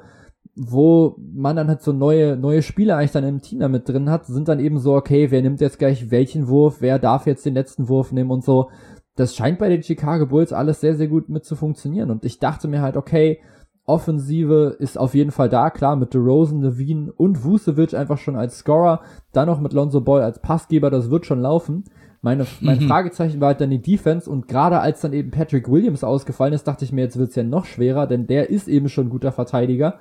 wo 0.55 1.15
man 1.17 1.55
dann 1.55 1.67
halt 1.67 1.81
so 1.81 1.93
neue, 1.93 2.37
neue 2.37 2.61
Spiele 2.61 2.95
eigentlich 2.95 3.11
dann 3.11 3.23
im 3.23 3.41
Team 3.41 3.59
damit 3.59 3.89
drin 3.89 4.09
hat, 4.09 4.25
sind 4.27 4.47
dann 4.47 4.59
eben 4.59 4.77
so, 4.77 4.95
okay, 4.95 5.31
wer 5.31 5.41
nimmt 5.41 5.61
jetzt 5.61 5.79
gleich 5.79 6.11
welchen 6.11 6.47
Wurf, 6.47 6.77
wer 6.79 6.99
darf 6.99 7.25
jetzt 7.25 7.45
den 7.45 7.55
letzten 7.55 7.89
Wurf 7.89 8.11
nehmen 8.11 8.31
und 8.31 8.43
so 8.43 8.69
das 9.15 9.35
scheint 9.35 9.59
bei 9.59 9.69
den 9.69 9.83
Chicago 9.83 10.25
Bulls 10.25 10.53
alles 10.53 10.81
sehr, 10.81 10.95
sehr 10.95 11.07
gut 11.07 11.29
mit 11.29 11.45
zu 11.45 11.55
funktionieren. 11.55 12.09
Und 12.09 12.25
ich 12.25 12.39
dachte 12.39 12.67
mir 12.67 12.81
halt, 12.81 12.97
okay, 12.97 13.39
Offensive 13.85 14.77
ist 14.79 14.97
auf 14.97 15.13
jeden 15.13 15.31
Fall 15.31 15.49
da, 15.49 15.69
klar, 15.69 15.95
mit 15.95 16.13
DeRozan, 16.13 16.61
Levine 16.61 17.11
und 17.11 17.43
Vucevic 17.43 17.93
einfach 17.93 18.17
schon 18.17 18.35
als 18.35 18.59
Scorer, 18.59 19.01
dann 19.33 19.47
noch 19.47 19.59
mit 19.59 19.73
Lonzo 19.73 20.01
Ball 20.01 20.21
als 20.21 20.39
Passgeber, 20.39 20.89
das 20.89 21.11
wird 21.11 21.25
schon 21.25 21.41
laufen. 21.41 21.83
Meine, 22.21 22.47
mein 22.61 22.79
mhm. 22.79 22.87
Fragezeichen 22.87 23.41
war 23.41 23.49
halt 23.49 23.59
dann 23.59 23.69
die 23.69 23.81
Defense 23.81 24.29
und 24.29 24.47
gerade 24.47 24.79
als 24.79 25.01
dann 25.01 25.11
eben 25.11 25.31
Patrick 25.31 25.69
Williams 25.69 26.05
ausgefallen 26.05 26.53
ist, 26.53 26.65
dachte 26.65 26.85
ich 26.85 26.93
mir, 26.93 27.01
jetzt 27.01 27.19
wird's 27.19 27.35
ja 27.35 27.43
noch 27.43 27.65
schwerer, 27.65 28.07
denn 28.07 28.27
der 28.27 28.49
ist 28.49 28.69
eben 28.69 28.87
schon 28.87 29.07
ein 29.07 29.09
guter 29.09 29.33
Verteidiger. 29.33 29.99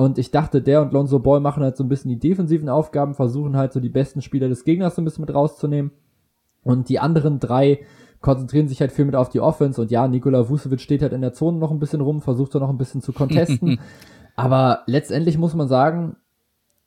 Und 0.00 0.16
ich 0.16 0.30
dachte, 0.30 0.62
der 0.62 0.80
und 0.80 0.94
Lonzo 0.94 1.18
Ball 1.18 1.40
machen 1.40 1.62
halt 1.62 1.76
so 1.76 1.84
ein 1.84 1.90
bisschen 1.90 2.08
die 2.08 2.18
defensiven 2.18 2.70
Aufgaben, 2.70 3.14
versuchen 3.14 3.54
halt 3.54 3.74
so 3.74 3.80
die 3.80 3.90
besten 3.90 4.22
Spieler 4.22 4.48
des 4.48 4.64
Gegners 4.64 4.96
so 4.96 5.02
ein 5.02 5.04
bisschen 5.04 5.26
mit 5.26 5.34
rauszunehmen. 5.34 5.90
Und 6.62 6.88
die 6.88 6.98
anderen 6.98 7.38
drei 7.38 7.80
konzentrieren 8.22 8.66
sich 8.66 8.80
halt 8.80 8.92
viel 8.92 9.04
mit 9.04 9.14
auf 9.14 9.28
die 9.28 9.40
Offense 9.40 9.78
und 9.78 9.90
ja, 9.90 10.08
Nikola 10.08 10.48
Vucevic 10.48 10.80
steht 10.80 11.02
halt 11.02 11.12
in 11.12 11.20
der 11.20 11.34
Zone 11.34 11.58
noch 11.58 11.70
ein 11.70 11.78
bisschen 11.78 12.00
rum, 12.00 12.22
versucht 12.22 12.54
da 12.54 12.60
noch 12.60 12.70
ein 12.70 12.78
bisschen 12.78 13.02
zu 13.02 13.12
contesten. 13.12 13.78
Aber 14.36 14.84
letztendlich 14.86 15.36
muss 15.36 15.54
man 15.54 15.68
sagen, 15.68 16.16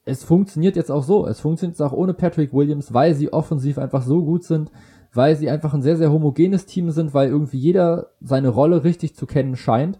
es 0.05 0.23
funktioniert 0.23 0.75
jetzt 0.75 0.91
auch 0.91 1.03
so. 1.03 1.27
Es 1.27 1.39
funktioniert 1.39 1.77
jetzt 1.77 1.85
auch 1.85 1.93
ohne 1.93 2.15
Patrick 2.15 2.51
Williams, 2.51 2.95
weil 2.95 3.13
sie 3.13 3.31
offensiv 3.31 3.77
einfach 3.77 4.01
so 4.01 4.23
gut 4.23 4.43
sind, 4.43 4.71
weil 5.13 5.35
sie 5.35 5.51
einfach 5.51 5.75
ein 5.75 5.83
sehr, 5.83 5.97
sehr 5.97 6.11
homogenes 6.11 6.65
Team 6.65 6.89
sind, 6.89 7.13
weil 7.13 7.29
irgendwie 7.29 7.59
jeder 7.59 8.07
seine 8.21 8.49
Rolle 8.49 8.83
richtig 8.83 9.15
zu 9.15 9.27
kennen 9.27 9.55
scheint. 9.55 9.99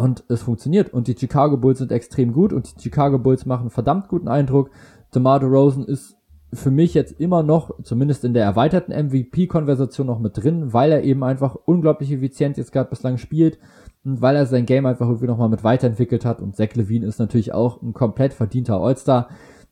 Und 0.00 0.24
es 0.28 0.42
funktioniert. 0.42 0.94
Und 0.94 1.08
die 1.08 1.16
Chicago 1.18 1.58
Bulls 1.58 1.78
sind 1.78 1.92
extrem 1.92 2.32
gut 2.32 2.54
und 2.54 2.74
die 2.74 2.82
Chicago 2.82 3.18
Bulls 3.18 3.44
machen 3.44 3.62
einen 3.62 3.70
verdammt 3.70 4.08
guten 4.08 4.28
Eindruck. 4.28 4.70
DeMar 5.14 5.40
DeRozan 5.40 5.84
ist 5.84 6.16
für 6.54 6.70
mich 6.70 6.94
jetzt 6.94 7.20
immer 7.20 7.42
noch, 7.42 7.70
zumindest 7.82 8.24
in 8.24 8.32
der 8.32 8.44
erweiterten 8.44 8.92
MVP-Konversation 8.92 10.06
noch 10.06 10.18
mit 10.18 10.42
drin, 10.42 10.72
weil 10.72 10.90
er 10.90 11.04
eben 11.04 11.22
einfach 11.22 11.54
unglaublich 11.66 12.10
effizient 12.10 12.56
jetzt 12.56 12.72
gerade 12.72 12.88
bislang 12.88 13.18
spielt 13.18 13.58
und 14.02 14.22
weil 14.22 14.36
er 14.36 14.46
sein 14.46 14.64
Game 14.64 14.86
einfach 14.86 15.06
irgendwie 15.06 15.26
nochmal 15.26 15.50
mit 15.50 15.64
weiterentwickelt 15.64 16.24
hat 16.24 16.40
und 16.40 16.56
Zach 16.56 16.74
Levine 16.74 17.06
ist 17.06 17.18
natürlich 17.18 17.52
auch 17.52 17.82
ein 17.82 17.92
komplett 17.92 18.32
verdienter 18.32 18.80
All-Star. 18.80 19.28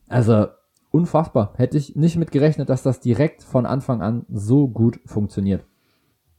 Also 0.09 0.47
unfassbar. 0.91 1.55
Hätte 1.57 1.79
ich 1.79 1.97
nicht 1.97 2.17
mit 2.17 2.33
gerechnet, 2.33 2.69
dass 2.69 2.83
das 2.83 3.01
direkt 3.01 3.43
von 3.43 3.65
Anfang 3.65 4.03
an 4.03 4.27
so 4.29 4.69
gut 4.69 5.01
funktioniert. 5.07 5.65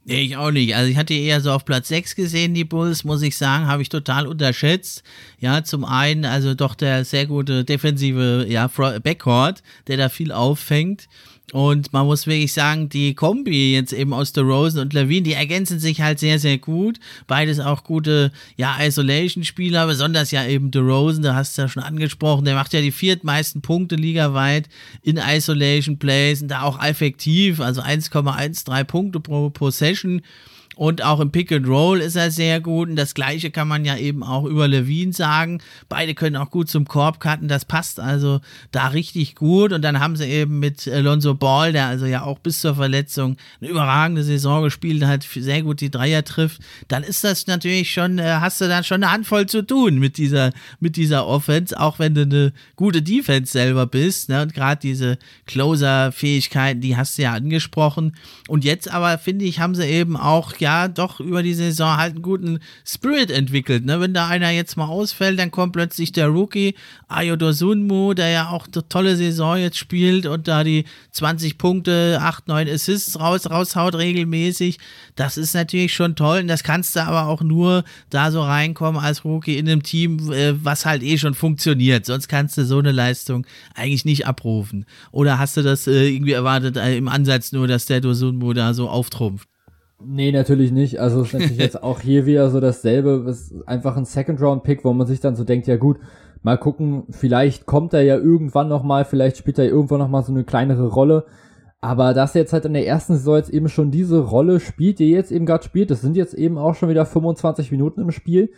Ich 0.06 0.36
auch 0.36 0.50
nicht. 0.50 0.74
Also 0.74 0.90
ich 0.90 0.96
hatte 0.96 1.14
eher 1.14 1.40
so 1.40 1.52
auf 1.52 1.64
Platz 1.64 1.88
6 1.88 2.16
gesehen, 2.16 2.54
die 2.54 2.64
Bulls, 2.64 3.04
muss 3.04 3.22
ich 3.22 3.36
sagen, 3.36 3.66
habe 3.66 3.82
ich 3.82 3.90
total 3.90 4.26
unterschätzt. 4.26 5.02
Ja, 5.38 5.62
zum 5.62 5.84
einen, 5.84 6.24
also 6.24 6.54
doch 6.54 6.74
der 6.74 7.04
sehr 7.04 7.26
gute 7.26 7.64
defensive 7.64 8.46
ja, 8.48 8.68
Backcourt, 8.68 9.62
der 9.86 9.98
da 9.98 10.08
viel 10.08 10.32
auffängt. 10.32 11.08
Und 11.52 11.92
man 11.92 12.06
muss 12.06 12.26
wirklich 12.26 12.52
sagen, 12.52 12.88
die 12.88 13.14
Kombi 13.14 13.74
jetzt 13.74 13.92
eben 13.92 14.12
aus 14.12 14.32
The 14.34 14.40
Rosen 14.40 14.80
und 14.80 14.92
Levine, 14.92 15.22
die 15.22 15.32
ergänzen 15.32 15.80
sich 15.80 16.00
halt 16.00 16.18
sehr, 16.18 16.38
sehr 16.38 16.58
gut. 16.58 17.00
Beides 17.26 17.58
auch 17.58 17.82
gute, 17.82 18.30
ja, 18.56 18.76
Isolation-Spieler, 18.80 19.86
besonders 19.86 20.30
ja 20.30 20.46
eben 20.46 20.70
The 20.72 20.78
Rosen, 20.78 21.22
da 21.22 21.34
hast 21.34 21.58
du 21.58 21.62
ja 21.62 21.68
schon 21.68 21.82
angesprochen, 21.82 22.44
der 22.44 22.54
macht 22.54 22.72
ja 22.72 22.80
die 22.80 22.92
viertmeisten 22.92 23.62
Punkte 23.62 23.96
ligaweit 23.96 24.68
in 25.02 25.16
Isolation 25.16 25.98
Plays 25.98 26.42
und 26.42 26.48
da 26.48 26.62
auch 26.62 26.82
effektiv, 26.82 27.60
also 27.60 27.80
1,13 27.80 28.84
Punkte 28.84 29.20
pro 29.20 29.50
Possession. 29.50 30.22
Und 30.80 31.02
auch 31.04 31.20
im 31.20 31.30
Pick 31.30 31.52
and 31.52 31.68
Roll 31.68 32.00
ist 32.00 32.16
er 32.16 32.30
sehr 32.30 32.58
gut. 32.58 32.88
Und 32.88 32.96
das 32.96 33.12
Gleiche 33.12 33.50
kann 33.50 33.68
man 33.68 33.84
ja 33.84 33.98
eben 33.98 34.22
auch 34.22 34.46
über 34.46 34.66
Levine 34.66 35.12
sagen. 35.12 35.60
Beide 35.90 36.14
können 36.14 36.36
auch 36.36 36.48
gut 36.48 36.70
zum 36.70 36.88
Korb 36.88 37.20
cutten. 37.20 37.48
Das 37.48 37.66
passt 37.66 38.00
also 38.00 38.40
da 38.72 38.86
richtig 38.86 39.34
gut. 39.34 39.74
Und 39.74 39.82
dann 39.82 40.00
haben 40.00 40.16
sie 40.16 40.24
eben 40.24 40.58
mit 40.58 40.88
Alonso 40.88 41.34
Ball, 41.34 41.74
der 41.74 41.84
also 41.84 42.06
ja 42.06 42.22
auch 42.22 42.38
bis 42.38 42.60
zur 42.60 42.76
Verletzung 42.76 43.36
eine 43.60 43.68
überragende 43.68 44.24
Saison 44.24 44.62
gespielt 44.62 45.04
hat, 45.04 45.22
sehr 45.22 45.60
gut 45.60 45.82
die 45.82 45.90
Dreier 45.90 46.24
trifft. 46.24 46.62
Dann 46.88 47.02
ist 47.02 47.24
das 47.24 47.46
natürlich 47.46 47.92
schon, 47.92 48.18
äh, 48.18 48.38
hast 48.40 48.62
du 48.62 48.66
dann 48.66 48.82
schon 48.82 49.04
eine 49.04 49.12
Handvoll 49.12 49.44
zu 49.44 49.60
tun 49.60 49.98
mit 49.98 50.16
dieser, 50.16 50.50
mit 50.78 50.96
dieser 50.96 51.26
Offense, 51.26 51.78
auch 51.78 51.98
wenn 51.98 52.14
du 52.14 52.22
eine 52.22 52.54
gute 52.76 53.02
Defense 53.02 53.52
selber 53.52 53.84
bist. 53.84 54.30
Ne? 54.30 54.40
Und 54.40 54.54
gerade 54.54 54.80
diese 54.80 55.18
Closer-Fähigkeiten, 55.44 56.80
die 56.80 56.96
hast 56.96 57.18
du 57.18 57.22
ja 57.24 57.34
angesprochen. 57.34 58.16
Und 58.48 58.64
jetzt 58.64 58.90
aber, 58.90 59.18
finde 59.18 59.44
ich, 59.44 59.60
haben 59.60 59.74
sie 59.74 59.84
eben 59.84 60.16
auch, 60.16 60.56
ja, 60.56 60.69
ja 60.70 60.88
doch 60.88 61.20
über 61.20 61.42
die 61.42 61.54
Saison 61.54 61.96
halt 61.96 62.14
einen 62.14 62.22
guten 62.22 62.60
Spirit 62.86 63.30
entwickelt. 63.30 63.84
Ne? 63.84 64.00
Wenn 64.00 64.14
da 64.14 64.28
einer 64.28 64.50
jetzt 64.50 64.76
mal 64.76 64.86
ausfällt, 64.86 65.38
dann 65.38 65.50
kommt 65.50 65.72
plötzlich 65.72 66.12
der 66.12 66.28
Rookie 66.28 66.74
Ayodo 67.08 67.52
Sunmu, 67.52 68.14
der 68.14 68.28
ja 68.28 68.48
auch 68.50 68.66
eine 68.72 68.88
tolle 68.88 69.16
Saison 69.16 69.58
jetzt 69.58 69.78
spielt 69.78 70.26
und 70.26 70.48
da 70.48 70.64
die 70.64 70.84
20 71.12 71.58
Punkte, 71.58 72.18
8, 72.20 72.48
9 72.48 72.68
Assists 72.68 73.18
raus, 73.18 73.50
raushaut 73.50 73.96
regelmäßig. 73.96 74.78
Das 75.16 75.36
ist 75.36 75.54
natürlich 75.54 75.94
schon 75.94 76.16
toll 76.16 76.40
und 76.40 76.48
das 76.48 76.62
kannst 76.62 76.94
du 76.96 77.02
aber 77.02 77.26
auch 77.26 77.42
nur 77.42 77.84
da 78.10 78.30
so 78.30 78.42
reinkommen 78.42 79.02
als 79.02 79.24
Rookie 79.24 79.58
in 79.58 79.68
einem 79.68 79.82
Team, 79.82 80.32
äh, 80.32 80.54
was 80.64 80.86
halt 80.86 81.02
eh 81.02 81.18
schon 81.18 81.34
funktioniert. 81.34 82.06
Sonst 82.06 82.28
kannst 82.28 82.56
du 82.56 82.64
so 82.64 82.78
eine 82.78 82.92
Leistung 82.92 83.46
eigentlich 83.74 84.04
nicht 84.04 84.26
abrufen. 84.26 84.86
Oder 85.10 85.38
hast 85.38 85.56
du 85.56 85.62
das 85.62 85.86
äh, 85.86 86.08
irgendwie 86.08 86.32
erwartet 86.32 86.76
äh, 86.76 86.96
im 86.96 87.08
Ansatz 87.08 87.52
nur, 87.52 87.66
dass 87.66 87.86
der 87.86 88.00
Dosunmu 88.00 88.52
da 88.52 88.72
so 88.74 88.88
auftrumpft? 88.88 89.49
Nee, 90.02 90.32
natürlich 90.32 90.72
nicht. 90.72 90.98
Also 90.98 91.20
es 91.20 91.28
ist 91.28 91.34
natürlich 91.34 91.58
jetzt 91.58 91.82
auch 91.82 92.00
hier 92.00 92.26
wieder 92.26 92.50
so 92.50 92.60
dasselbe. 92.60 93.24
Es 93.28 93.50
ist 93.50 93.68
einfach 93.68 93.96
ein 93.96 94.04
Second-Round-Pick, 94.04 94.84
wo 94.84 94.92
man 94.92 95.06
sich 95.06 95.20
dann 95.20 95.36
so 95.36 95.44
denkt, 95.44 95.66
ja 95.66 95.76
gut, 95.76 95.98
mal 96.42 96.56
gucken, 96.56 97.04
vielleicht 97.10 97.66
kommt 97.66 97.92
er 97.92 98.02
ja 98.02 98.16
irgendwann 98.16 98.68
nochmal, 98.68 99.04
vielleicht 99.04 99.36
spielt 99.36 99.58
er 99.58 99.66
irgendwann 99.66 99.98
nochmal 99.98 100.22
so 100.22 100.32
eine 100.32 100.44
kleinere 100.44 100.88
Rolle. 100.88 101.26
Aber 101.82 102.12
dass 102.12 102.34
er 102.34 102.42
jetzt 102.42 102.52
halt 102.52 102.66
in 102.66 102.74
der 102.74 102.86
ersten 102.86 103.14
Saison 103.14 103.36
jetzt 103.36 103.50
eben 103.50 103.68
schon 103.68 103.90
diese 103.90 104.20
Rolle 104.20 104.60
spielt, 104.60 104.98
die 104.98 105.10
er 105.10 105.18
jetzt 105.18 105.32
eben 105.32 105.46
gerade 105.46 105.64
spielt, 105.64 105.90
das 105.90 106.02
sind 106.02 106.16
jetzt 106.16 106.34
eben 106.34 106.58
auch 106.58 106.74
schon 106.74 106.90
wieder 106.90 107.06
25 107.06 107.70
Minuten 107.70 108.02
im 108.02 108.10
Spiel. 108.10 108.50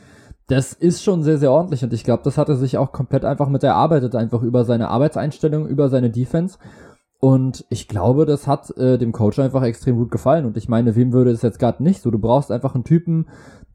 Das 0.49 0.73
ist 0.73 1.05
schon 1.05 1.23
sehr, 1.23 1.39
sehr 1.39 1.53
ordentlich 1.53 1.85
und 1.85 1.93
ich 1.93 2.03
glaube, 2.03 2.25
das 2.25 2.37
hat 2.37 2.49
er 2.49 2.57
sich 2.57 2.77
auch 2.77 2.91
komplett 2.91 3.25
einfach 3.25 3.49
mit 3.49 3.63
erarbeitet, 3.63 4.17
einfach 4.17 4.43
über 4.43 4.65
seine 4.65 4.89
Arbeitseinstellung, 4.89 5.69
über 5.69 5.89
seine 5.89 6.11
Defense. 6.11 6.59
Und 7.25 7.65
ich 7.69 7.87
glaube, 7.87 8.27
das 8.27 8.49
hat 8.49 8.77
äh, 8.77 8.99
dem 8.99 9.13
Coach 9.13 9.39
einfach 9.39 9.63
extrem 9.63 9.97
gut 9.97 10.11
gefallen. 10.11 10.45
Und 10.45 10.57
ich 10.57 10.69
meine, 10.69 10.97
wem 10.97 11.13
würde 11.13 11.31
es 11.31 11.43
jetzt 11.43 11.61
gerade 11.61 11.81
nicht 11.81 12.03
so? 12.03 12.11
Du 12.11 12.19
brauchst 12.19 12.51
einfach 12.51 12.75
einen 12.75 12.83
Typen, 12.83 13.27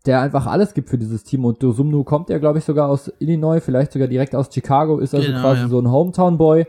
der 0.05 0.19
einfach 0.19 0.47
alles 0.47 0.73
gibt 0.73 0.89
für 0.89 0.97
dieses 0.97 1.23
Team. 1.23 1.45
Und 1.45 1.63
Dosumnu 1.63 2.03
kommt 2.03 2.29
ja, 2.29 2.39
glaube 2.39 2.59
ich, 2.59 2.65
sogar 2.65 2.89
aus 2.89 3.09
Illinois, 3.19 3.61
vielleicht 3.61 3.93
sogar 3.93 4.09
direkt 4.09 4.35
aus 4.35 4.49
Chicago, 4.53 4.99
ist 4.99 5.15
also 5.15 5.27
genau, 5.27 5.39
quasi 5.39 5.61
ja. 5.61 5.67
so 5.69 5.79
ein 5.79 5.89
Hometown-Boy, 5.89 6.67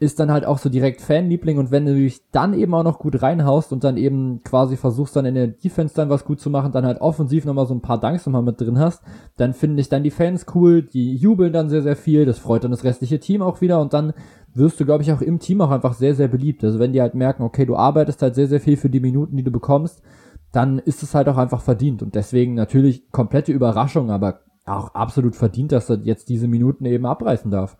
ist 0.00 0.18
dann 0.18 0.32
halt 0.32 0.46
auch 0.46 0.56
so 0.56 0.70
direkt 0.70 1.02
Fanliebling. 1.02 1.58
Und 1.58 1.70
wenn 1.70 1.84
du 1.84 1.94
dich 1.94 2.22
dann 2.32 2.54
eben 2.54 2.72
auch 2.72 2.82
noch 2.82 2.98
gut 2.98 3.20
reinhaust 3.20 3.70
und 3.70 3.84
dann 3.84 3.98
eben 3.98 4.42
quasi 4.42 4.78
versuchst, 4.78 5.14
dann 5.14 5.26
in 5.26 5.34
der 5.34 5.48
Defense 5.48 5.94
dann 5.94 6.08
was 6.08 6.24
gut 6.24 6.40
zu 6.40 6.48
machen, 6.48 6.72
dann 6.72 6.86
halt 6.86 7.02
offensiv 7.02 7.44
nochmal 7.44 7.66
so 7.66 7.74
ein 7.74 7.82
paar 7.82 8.00
Dunks 8.00 8.24
nochmal 8.24 8.42
mit 8.42 8.58
drin 8.58 8.78
hast, 8.78 9.02
dann 9.36 9.52
finde 9.52 9.82
ich 9.82 9.90
dann 9.90 10.02
die 10.02 10.10
Fans 10.10 10.46
cool, 10.54 10.82
die 10.82 11.14
jubeln 11.14 11.52
dann 11.52 11.68
sehr, 11.68 11.82
sehr 11.82 11.96
viel, 11.96 12.24
das 12.24 12.38
freut 12.38 12.64
dann 12.64 12.70
das 12.70 12.82
restliche 12.82 13.20
Team 13.20 13.42
auch 13.42 13.60
wieder 13.60 13.78
und 13.78 13.92
dann 13.92 14.14
wirst 14.54 14.80
du, 14.80 14.86
glaube 14.86 15.02
ich, 15.02 15.12
auch 15.12 15.20
im 15.20 15.38
Team 15.38 15.60
auch 15.60 15.70
einfach 15.70 15.92
sehr, 15.92 16.14
sehr 16.14 16.28
beliebt. 16.28 16.64
Also 16.64 16.78
wenn 16.78 16.94
die 16.94 17.02
halt 17.02 17.14
merken, 17.14 17.42
okay, 17.42 17.66
du 17.66 17.76
arbeitest 17.76 18.22
halt 18.22 18.34
sehr, 18.34 18.48
sehr 18.48 18.60
viel 18.60 18.78
für 18.78 18.90
die 18.90 19.00
Minuten, 19.00 19.36
die 19.36 19.44
du 19.44 19.50
bekommst, 19.50 20.02
dann 20.50 20.78
ist 20.78 21.02
es 21.02 21.14
halt 21.14 21.28
auch 21.28 21.36
einfach 21.36 21.60
verdient. 21.60 22.02
Und 22.02 22.14
deswegen 22.14 22.54
natürlich 22.54 23.10
komplette 23.12 23.52
Überraschung, 23.52 24.10
aber 24.10 24.40
auch 24.64 24.94
absolut 24.94 25.36
verdient, 25.36 25.72
dass 25.72 25.90
er 25.90 25.98
jetzt 26.04 26.30
diese 26.30 26.48
Minuten 26.48 26.86
eben 26.86 27.04
abreißen 27.04 27.50
darf. 27.50 27.76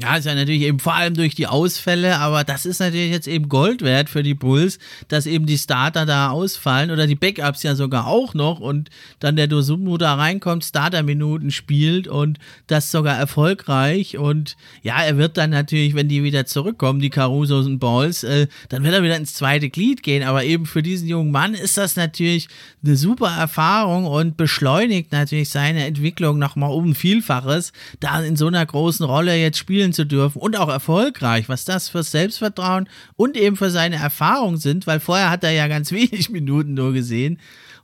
Ja, 0.00 0.14
ist 0.14 0.26
ja 0.26 0.34
natürlich 0.36 0.62
eben 0.62 0.78
vor 0.78 0.94
allem 0.94 1.14
durch 1.14 1.34
die 1.34 1.48
Ausfälle, 1.48 2.18
aber 2.20 2.44
das 2.44 2.66
ist 2.66 2.78
natürlich 2.78 3.10
jetzt 3.10 3.26
eben 3.26 3.48
Gold 3.48 3.82
wert 3.82 4.08
für 4.08 4.22
die 4.22 4.34
Bulls, 4.34 4.78
dass 5.08 5.26
eben 5.26 5.44
die 5.44 5.58
Starter 5.58 6.06
da 6.06 6.30
ausfallen 6.30 6.92
oder 6.92 7.08
die 7.08 7.16
Backups 7.16 7.64
ja 7.64 7.74
sogar 7.74 8.06
auch 8.06 8.32
noch 8.32 8.60
und 8.60 8.90
dann 9.18 9.34
der 9.34 9.48
Dosumu 9.48 9.98
da 9.98 10.14
reinkommt, 10.14 10.64
Starter-Minuten 10.64 11.50
spielt 11.50 12.06
und 12.06 12.38
das 12.68 12.92
sogar 12.92 13.18
erfolgreich 13.18 14.16
und 14.16 14.56
ja, 14.84 15.02
er 15.02 15.16
wird 15.16 15.36
dann 15.36 15.50
natürlich, 15.50 15.96
wenn 15.96 16.06
die 16.06 16.22
wieder 16.22 16.46
zurückkommen, 16.46 17.00
die 17.00 17.10
Carusos 17.10 17.66
und 17.66 17.80
Balls, 17.80 18.22
äh, 18.22 18.46
dann 18.68 18.84
wird 18.84 18.94
er 18.94 19.02
wieder 19.02 19.16
ins 19.16 19.34
zweite 19.34 19.68
Glied 19.68 20.04
gehen, 20.04 20.22
aber 20.22 20.44
eben 20.44 20.66
für 20.66 20.84
diesen 20.84 21.08
jungen 21.08 21.32
Mann 21.32 21.54
ist 21.54 21.76
das 21.76 21.96
natürlich 21.96 22.46
eine 22.84 22.96
super 22.96 23.34
Erfahrung 23.36 24.06
und 24.06 24.36
beschleunigt 24.36 25.10
natürlich 25.10 25.50
seine 25.50 25.86
Entwicklung 25.86 26.38
nochmal 26.38 26.70
um 26.70 26.94
Vielfaches, 26.94 27.72
da 27.98 28.22
in 28.22 28.36
so 28.36 28.46
einer 28.46 28.64
großen 28.64 29.04
Rolle 29.04 29.34
jetzt 29.34 29.58
spielen 29.58 29.87
spielen 29.88 29.92
zu 29.92 30.06
dürfen 30.06 30.40
und 30.40 30.56
auch 30.56 30.68
erfolgreich, 30.68 31.48
was 31.48 31.64
das 31.64 31.88
fürs 31.88 32.10
Selbstvertrauen 32.10 32.88
und 33.16 33.36
eben 33.36 33.56
für 33.56 33.70
seine 33.70 33.96
Erfahrung 33.96 34.56
sind, 34.56 34.86
weil 34.86 35.00
vorher 35.00 35.30
hat 35.30 35.44
er 35.44 35.52
ja 35.52 35.68
ganz 35.68 35.92
wenig 35.98 36.30
Minuten 36.30 36.74
nur 36.74 36.92
gesehen 36.92 37.38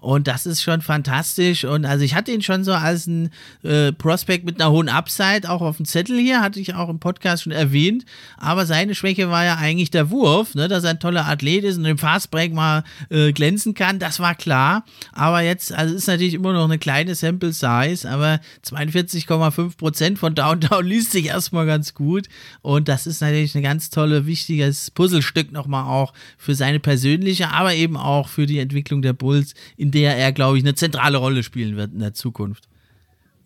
und 0.05 0.29
das 0.29 0.45
ist 0.45 0.63
schon 0.63 0.83
fantastisch. 0.83 1.65
Und 1.65 1.87
also 1.87 2.05
ich 2.05 2.15
hatte 2.15 2.31
ihn 2.31 2.43
schon 2.43 2.63
so 2.63 2.73
als 2.73 3.07
ein 3.07 3.31
äh, 3.63 3.91
Prospect 3.91 4.45
mit 4.45 4.61
einer 4.61 4.71
hohen 4.71 4.91
Upside, 4.91 5.49
auch 5.49 5.63
auf 5.63 5.79
dem 5.79 5.87
Zettel 5.87 6.19
hier, 6.19 6.43
hatte 6.43 6.61
ich 6.61 6.75
auch 6.75 6.91
im 6.91 6.99
Podcast 6.99 7.45
schon 7.45 7.53
erwähnt. 7.53 8.05
Aber 8.37 8.67
seine 8.67 8.95
Schwäche 8.95 9.31
war 9.31 9.45
ja 9.45 9.57
eigentlich 9.57 9.91
der 9.91 10.11
Wurf, 10.11 10.55
ne, 10.55 10.69
dass 10.69 10.85
er 10.85 10.91
ein 10.91 11.01
toller 11.01 11.27
Athlet 11.27 11.65
ist 11.65 11.79
und 11.79 11.87
im 11.87 11.97
Fastbreak 11.97 12.53
mal 12.53 12.85
äh, 13.09 13.33
glänzen 13.33 13.73
kann. 13.73 13.99
Das 13.99 14.21
war 14.21 14.35
klar. 14.35 14.85
Aber 15.13 15.41
jetzt, 15.41 15.73
also 15.73 15.95
ist 15.95 16.07
natürlich 16.07 16.35
immer 16.35 16.53
noch 16.53 16.65
eine 16.65 16.79
kleine 16.79 17.15
Sample 17.15 17.55
Size, 17.55 18.07
aber 18.07 18.41
42,5 18.67 19.79
Prozent 19.79 20.19
von 20.19 20.35
Downtown 20.35 20.85
liest 20.87 21.13
sich 21.13 21.27
erstmal 21.27 21.65
ganz 21.65 21.95
gut. 21.95 22.27
Und 22.61 22.89
das 22.89 23.07
ist 23.07 23.23
natürlich 23.23 23.55
ein 23.55 23.63
ganz 23.63 23.89
tolle, 23.89 24.27
wichtiges 24.27 24.91
Puzzlestück 24.91 25.51
nochmal 25.51 25.85
auch 25.85 26.13
für 26.37 26.55
seine 26.55 26.79
persönliche, 26.79 27.49
aber 27.49 27.75
eben 27.75 27.97
auch 27.97 28.29
für 28.29 28.45
die 28.45 28.59
Entwicklung 28.59 29.01
der 29.01 29.15
Bulls 29.15 29.55
in 29.79 29.94
der 29.95 30.17
er, 30.17 30.33
glaube 30.33 30.59
ich, 30.59 30.65
eine 30.65 30.75
zentrale 30.75 31.19
Rolle 31.19 31.43
spielen 31.43 31.77
wird 31.77 31.93
in 31.93 32.01
der 32.01 32.13
Zukunft. 32.13 32.69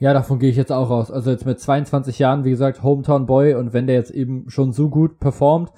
Ja, 0.00 0.12
davon 0.12 0.38
gehe 0.38 0.50
ich 0.50 0.56
jetzt 0.56 0.72
auch 0.72 0.90
aus. 0.90 1.10
Also 1.10 1.30
jetzt 1.30 1.44
mit 1.44 1.58
22 1.58 2.18
Jahren, 2.18 2.44
wie 2.44 2.50
gesagt, 2.50 2.82
Hometown 2.82 3.26
Boy 3.26 3.54
und 3.54 3.72
wenn 3.72 3.86
der 3.86 3.96
jetzt 3.96 4.12
eben 4.12 4.48
schon 4.48 4.72
so 4.72 4.88
gut 4.88 5.18
performt, 5.18 5.70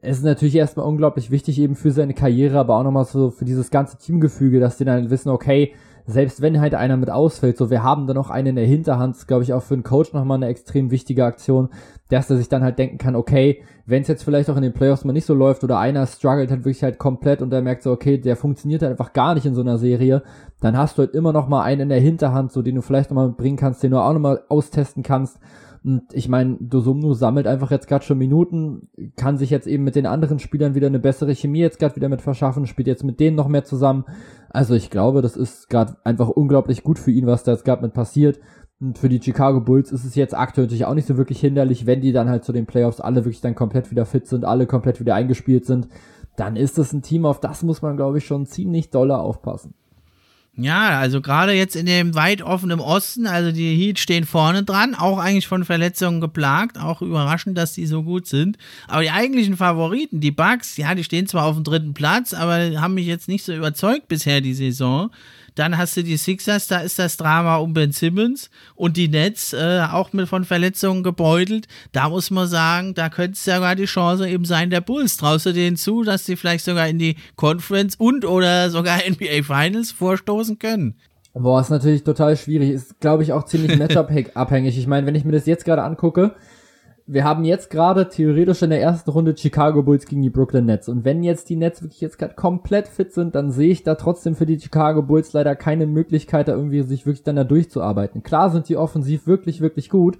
es 0.00 0.18
ist 0.18 0.24
natürlich 0.24 0.54
erstmal 0.54 0.86
unglaublich 0.86 1.30
wichtig 1.30 1.58
eben 1.58 1.74
für 1.74 1.90
seine 1.90 2.14
Karriere, 2.14 2.58
aber 2.58 2.76
auch 2.76 2.82
nochmal 2.82 3.04
so 3.04 3.30
für 3.30 3.44
dieses 3.44 3.70
ganze 3.70 3.98
Teamgefüge, 3.98 4.60
dass 4.60 4.76
die 4.76 4.84
dann 4.84 5.10
wissen, 5.10 5.30
okay, 5.30 5.74
selbst 6.06 6.40
wenn 6.40 6.60
halt 6.60 6.74
einer 6.74 6.96
mit 6.96 7.10
ausfällt, 7.10 7.56
so 7.56 7.70
wir 7.70 7.82
haben 7.82 8.06
da 8.06 8.14
noch 8.14 8.30
einen 8.30 8.48
in 8.48 8.56
der 8.56 8.66
Hinterhand, 8.66 9.26
glaube 9.26 9.42
ich 9.42 9.52
auch 9.52 9.62
für 9.62 9.74
einen 9.74 9.82
Coach 9.82 10.12
nochmal 10.12 10.36
eine 10.36 10.46
extrem 10.46 10.90
wichtige 10.90 11.24
Aktion, 11.24 11.68
dass 12.08 12.30
er 12.30 12.36
sich 12.36 12.48
dann 12.48 12.62
halt 12.62 12.78
denken 12.78 12.98
kann, 12.98 13.16
okay, 13.16 13.62
wenn 13.86 14.02
es 14.02 14.08
jetzt 14.08 14.22
vielleicht 14.22 14.48
auch 14.48 14.56
in 14.56 14.62
den 14.62 14.72
Playoffs 14.72 15.04
mal 15.04 15.12
nicht 15.12 15.26
so 15.26 15.34
läuft 15.34 15.64
oder 15.64 15.78
einer 15.78 16.06
struggelt 16.06 16.50
halt 16.50 16.64
wirklich 16.64 16.84
halt 16.84 16.98
komplett 16.98 17.42
und 17.42 17.50
der 17.50 17.62
merkt 17.62 17.82
so, 17.82 17.90
okay, 17.90 18.18
der 18.18 18.36
funktioniert 18.36 18.82
halt 18.82 18.92
einfach 18.92 19.12
gar 19.12 19.34
nicht 19.34 19.46
in 19.46 19.54
so 19.54 19.62
einer 19.62 19.78
Serie, 19.78 20.22
dann 20.60 20.76
hast 20.76 20.96
du 20.96 21.02
halt 21.02 21.14
immer 21.14 21.32
noch 21.32 21.48
mal 21.48 21.62
einen 21.62 21.82
in 21.82 21.88
der 21.88 22.00
Hinterhand, 22.00 22.52
so 22.52 22.62
den 22.62 22.76
du 22.76 22.82
vielleicht 22.82 23.10
nochmal 23.10 23.30
bringen 23.30 23.56
kannst, 23.56 23.82
den 23.82 23.90
du 23.90 23.98
auch 23.98 24.12
nochmal 24.12 24.42
austesten 24.48 25.02
kannst. 25.02 25.38
Und 25.86 26.02
ich 26.12 26.28
meine, 26.28 26.56
Dosumnu 26.58 27.14
sammelt 27.14 27.46
einfach 27.46 27.70
jetzt 27.70 27.86
gerade 27.86 28.04
schon 28.04 28.18
Minuten, 28.18 28.88
kann 29.14 29.38
sich 29.38 29.50
jetzt 29.50 29.68
eben 29.68 29.84
mit 29.84 29.94
den 29.94 30.06
anderen 30.06 30.40
Spielern 30.40 30.74
wieder 30.74 30.88
eine 30.88 30.98
bessere 30.98 31.32
Chemie 31.32 31.60
jetzt 31.60 31.78
gerade 31.78 31.94
wieder 31.94 32.08
mit 32.08 32.22
verschaffen, 32.22 32.66
spielt 32.66 32.88
jetzt 32.88 33.04
mit 33.04 33.20
denen 33.20 33.36
noch 33.36 33.46
mehr 33.46 33.62
zusammen. 33.62 34.04
Also 34.50 34.74
ich 34.74 34.90
glaube, 34.90 35.22
das 35.22 35.36
ist 35.36 35.70
gerade 35.70 35.96
einfach 36.02 36.28
unglaublich 36.28 36.82
gut 36.82 36.98
für 36.98 37.12
ihn, 37.12 37.26
was 37.26 37.44
da 37.44 37.52
jetzt 37.52 37.64
gerade 37.64 37.82
mit 37.82 37.94
passiert. 37.94 38.40
Und 38.80 38.98
für 38.98 39.08
die 39.08 39.22
Chicago 39.22 39.60
Bulls 39.60 39.92
ist 39.92 40.04
es 40.04 40.16
jetzt 40.16 40.36
aktuell 40.36 40.66
natürlich 40.66 40.86
auch 40.86 40.94
nicht 40.94 41.06
so 41.06 41.16
wirklich 41.16 41.38
hinderlich, 41.38 41.86
wenn 41.86 42.00
die 42.00 42.10
dann 42.10 42.28
halt 42.28 42.42
zu 42.44 42.52
den 42.52 42.66
Playoffs 42.66 43.00
alle 43.00 43.24
wirklich 43.24 43.40
dann 43.40 43.54
komplett 43.54 43.92
wieder 43.92 44.06
fit 44.06 44.26
sind, 44.26 44.44
alle 44.44 44.66
komplett 44.66 44.98
wieder 44.98 45.14
eingespielt 45.14 45.66
sind. 45.66 45.86
Dann 46.34 46.56
ist 46.56 46.78
das 46.78 46.92
ein 46.92 47.02
Team, 47.02 47.26
auf 47.26 47.38
das 47.38 47.62
muss 47.62 47.80
man, 47.80 47.96
glaube 47.96 48.18
ich, 48.18 48.26
schon 48.26 48.46
ziemlich 48.46 48.90
doller 48.90 49.20
aufpassen. 49.20 49.74
Ja, 50.58 50.98
also 50.98 51.20
gerade 51.20 51.52
jetzt 51.52 51.76
in 51.76 51.84
dem 51.84 52.14
weit 52.14 52.40
offenen 52.40 52.80
Osten, 52.80 53.26
also 53.26 53.52
die 53.52 53.76
Heat 53.76 53.98
stehen 53.98 54.24
vorne 54.24 54.64
dran, 54.64 54.94
auch 54.94 55.18
eigentlich 55.18 55.46
von 55.46 55.66
Verletzungen 55.66 56.22
geplagt, 56.22 56.78
auch 56.78 57.02
überraschend, 57.02 57.58
dass 57.58 57.74
die 57.74 57.86
so 57.86 58.02
gut 58.02 58.26
sind. 58.26 58.56
Aber 58.88 59.02
die 59.02 59.10
eigentlichen 59.10 59.58
Favoriten, 59.58 60.20
die 60.20 60.30
Bucks, 60.30 60.78
ja, 60.78 60.94
die 60.94 61.04
stehen 61.04 61.26
zwar 61.26 61.44
auf 61.44 61.56
dem 61.56 61.64
dritten 61.64 61.92
Platz, 61.92 62.32
aber 62.32 62.80
haben 62.80 62.94
mich 62.94 63.06
jetzt 63.06 63.28
nicht 63.28 63.44
so 63.44 63.54
überzeugt 63.54 64.08
bisher 64.08 64.40
die 64.40 64.54
Saison. 64.54 65.10
Dann 65.56 65.76
hast 65.76 65.96
du 65.96 66.04
die 66.04 66.16
Sixers, 66.16 66.68
da 66.68 66.78
ist 66.80 66.98
das 66.98 67.16
Drama 67.16 67.56
um 67.56 67.72
Ben 67.72 67.90
Simmons 67.90 68.50
und 68.74 68.96
die 68.96 69.08
Nets 69.08 69.52
äh, 69.52 69.86
auch 69.90 70.12
mit 70.12 70.28
von 70.28 70.44
Verletzungen 70.44 71.02
gebeutelt. 71.02 71.66
Da 71.92 72.08
muss 72.08 72.30
man 72.30 72.46
sagen, 72.46 72.94
da 72.94 73.08
könnte 73.08 73.32
es 73.32 73.46
ja 73.46 73.56
sogar 73.56 73.74
die 73.74 73.86
Chance 73.86 74.28
eben 74.28 74.44
sein, 74.44 74.70
der 74.70 74.82
Bulls. 74.82 75.16
Traust 75.16 75.46
du 75.46 75.52
denen 75.52 75.76
zu, 75.76 76.04
dass 76.04 76.26
sie 76.26 76.36
vielleicht 76.36 76.64
sogar 76.64 76.86
in 76.86 76.98
die 76.98 77.16
Conference 77.36 77.96
und 77.96 78.24
oder 78.24 78.70
sogar 78.70 78.98
NBA 79.08 79.42
Finals 79.42 79.92
vorstoßen 79.92 80.58
können? 80.58 80.94
Boah, 81.32 81.60
ist 81.60 81.70
natürlich 81.70 82.04
total 82.04 82.36
schwierig. 82.36 82.70
Ist, 82.70 83.00
glaube 83.00 83.22
ich, 83.22 83.32
auch 83.32 83.44
ziemlich 83.44 83.78
Matchup-abhängig. 83.78 84.78
Ich 84.78 84.86
meine, 84.86 85.06
wenn 85.06 85.14
ich 85.14 85.24
mir 85.24 85.32
das 85.32 85.46
jetzt 85.46 85.64
gerade 85.64 85.82
angucke, 85.82 86.34
wir 87.08 87.22
haben 87.22 87.44
jetzt 87.44 87.70
gerade 87.70 88.08
theoretisch 88.08 88.62
in 88.62 88.70
der 88.70 88.82
ersten 88.82 89.10
Runde 89.10 89.36
Chicago 89.36 89.82
Bulls 89.84 90.06
gegen 90.06 90.22
die 90.22 90.30
Brooklyn 90.30 90.66
Nets. 90.66 90.88
Und 90.88 91.04
wenn 91.04 91.22
jetzt 91.22 91.48
die 91.48 91.54
Nets 91.54 91.80
wirklich 91.80 92.00
jetzt 92.00 92.18
gerade 92.18 92.34
komplett 92.34 92.88
fit 92.88 93.12
sind, 93.12 93.36
dann 93.36 93.52
sehe 93.52 93.70
ich 93.70 93.84
da 93.84 93.94
trotzdem 93.94 94.34
für 94.34 94.46
die 94.46 94.58
Chicago 94.58 95.02
Bulls 95.02 95.32
leider 95.32 95.54
keine 95.54 95.86
Möglichkeit, 95.86 96.48
da 96.48 96.52
irgendwie 96.52 96.82
sich 96.82 97.06
wirklich 97.06 97.22
dann 97.22 97.36
da 97.36 97.44
durchzuarbeiten. 97.44 98.24
Klar 98.24 98.50
sind 98.50 98.68
die 98.68 98.76
offensiv 98.76 99.28
wirklich, 99.28 99.60
wirklich 99.60 99.88
gut. 99.88 100.18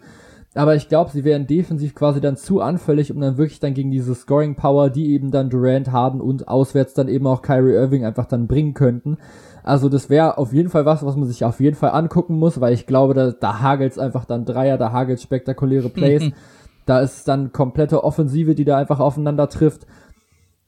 Aber 0.54 0.76
ich 0.76 0.88
glaube, 0.88 1.10
sie 1.10 1.24
wären 1.24 1.48
defensiv 1.48 1.94
quasi 1.94 2.20
dann 2.20 2.36
zu 2.36 2.60
anfällig, 2.60 3.12
um 3.12 3.20
dann 3.20 3.36
wirklich 3.36 3.60
dann 3.60 3.74
gegen 3.74 3.90
diese 3.90 4.14
Scoring 4.14 4.54
Power, 4.54 4.88
die 4.88 5.12
eben 5.12 5.32
dann 5.32 5.50
Durant, 5.50 5.90
Harden 5.90 6.20
und 6.20 6.46
auswärts 6.46 6.94
dann 6.94 7.08
eben 7.08 7.26
auch 7.26 7.42
Kyrie 7.42 7.74
Irving 7.74 8.04
einfach 8.06 8.26
dann 8.26 8.46
bringen 8.46 8.74
könnten. 8.74 9.18
Also 9.64 9.88
das 9.88 10.08
wäre 10.08 10.38
auf 10.38 10.52
jeden 10.52 10.70
Fall 10.70 10.86
was, 10.86 11.04
was 11.04 11.16
man 11.16 11.26
sich 11.26 11.44
auf 11.44 11.58
jeden 11.58 11.76
Fall 11.76 11.90
angucken 11.90 12.38
muss, 12.38 12.60
weil 12.60 12.72
ich 12.72 12.86
glaube, 12.86 13.12
da, 13.12 13.32
da 13.32 13.60
hagelt 13.60 13.98
einfach 13.98 14.24
dann 14.24 14.44
Dreier, 14.44 14.78
da 14.78 14.92
hagelt 14.92 15.20
spektakuläre 15.20 15.88
Plays. 15.88 16.30
Da 16.86 17.00
ist 17.00 17.28
dann 17.28 17.52
komplette 17.52 18.04
Offensive, 18.04 18.54
die 18.54 18.64
da 18.64 18.78
einfach 18.78 19.00
aufeinander 19.00 19.48
trifft. 19.48 19.86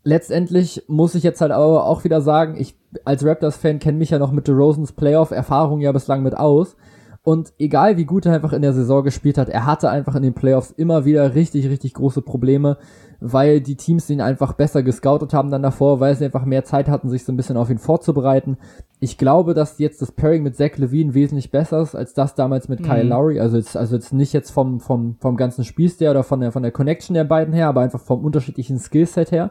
Letztendlich 0.04 0.84
muss 0.88 1.14
ich 1.14 1.22
jetzt 1.22 1.40
halt 1.40 1.52
aber 1.52 1.84
auch 1.84 2.04
wieder 2.04 2.20
sagen, 2.20 2.56
ich 2.58 2.76
als 3.04 3.24
Raptors-Fan 3.24 3.78
kenne 3.78 3.98
mich 3.98 4.10
ja 4.10 4.18
noch 4.18 4.32
mit 4.32 4.48
DeRozans 4.48 4.92
Playoff-Erfahrung 4.92 5.80
ja 5.80 5.92
bislang 5.92 6.22
mit 6.22 6.36
aus. 6.36 6.76
Und 7.22 7.52
egal 7.58 7.96
wie 7.96 8.04
gut 8.06 8.24
er 8.26 8.34
einfach 8.34 8.52
in 8.52 8.62
der 8.62 8.72
Saison 8.72 9.02
gespielt 9.04 9.36
hat, 9.36 9.48
er 9.48 9.66
hatte 9.66 9.90
einfach 9.90 10.14
in 10.14 10.22
den 10.22 10.34
Playoffs 10.34 10.70
immer 10.70 11.04
wieder 11.04 11.34
richtig, 11.34 11.68
richtig 11.68 11.94
große 11.94 12.22
Probleme, 12.22 12.78
weil 13.20 13.60
die 13.60 13.76
Teams 13.76 14.08
ihn 14.08 14.20
einfach 14.20 14.52
besser 14.52 14.82
gescoutet 14.82 15.34
haben 15.34 15.50
dann 15.50 15.62
davor, 15.62 16.00
weil 16.00 16.14
sie 16.14 16.24
einfach 16.24 16.44
mehr 16.44 16.64
Zeit 16.64 16.88
hatten, 16.88 17.10
sich 17.10 17.24
so 17.24 17.32
ein 17.32 17.36
bisschen 17.36 17.56
auf 17.56 17.68
ihn 17.68 17.78
vorzubereiten. 17.78 18.56
Ich 19.00 19.18
glaube, 19.18 19.54
dass 19.54 19.78
jetzt 19.78 20.00
das 20.00 20.12
Pairing 20.12 20.42
mit 20.42 20.56
Zach 20.56 20.76
Levine 20.76 21.14
wesentlich 21.14 21.50
besser 21.50 21.82
ist, 21.82 21.94
als 21.94 22.14
das 22.14 22.34
damals 22.34 22.68
mit 22.68 22.80
mhm. 22.80 22.84
Kyle 22.84 23.02
Lowry. 23.02 23.40
Also 23.40 23.56
jetzt, 23.56 23.76
also 23.76 23.96
jetzt 23.96 24.12
nicht 24.12 24.32
jetzt 24.32 24.50
vom, 24.50 24.80
vom, 24.80 25.16
vom 25.20 25.36
ganzen 25.36 25.64
Spielstil 25.64 26.08
oder 26.08 26.22
von 26.22 26.40
der, 26.40 26.52
von 26.52 26.62
der 26.62 26.72
Connection 26.72 27.14
der 27.14 27.24
beiden 27.24 27.52
her, 27.52 27.68
aber 27.68 27.80
einfach 27.80 28.00
vom 28.00 28.24
unterschiedlichen 28.24 28.78
Skillset 28.78 29.32
her, 29.32 29.50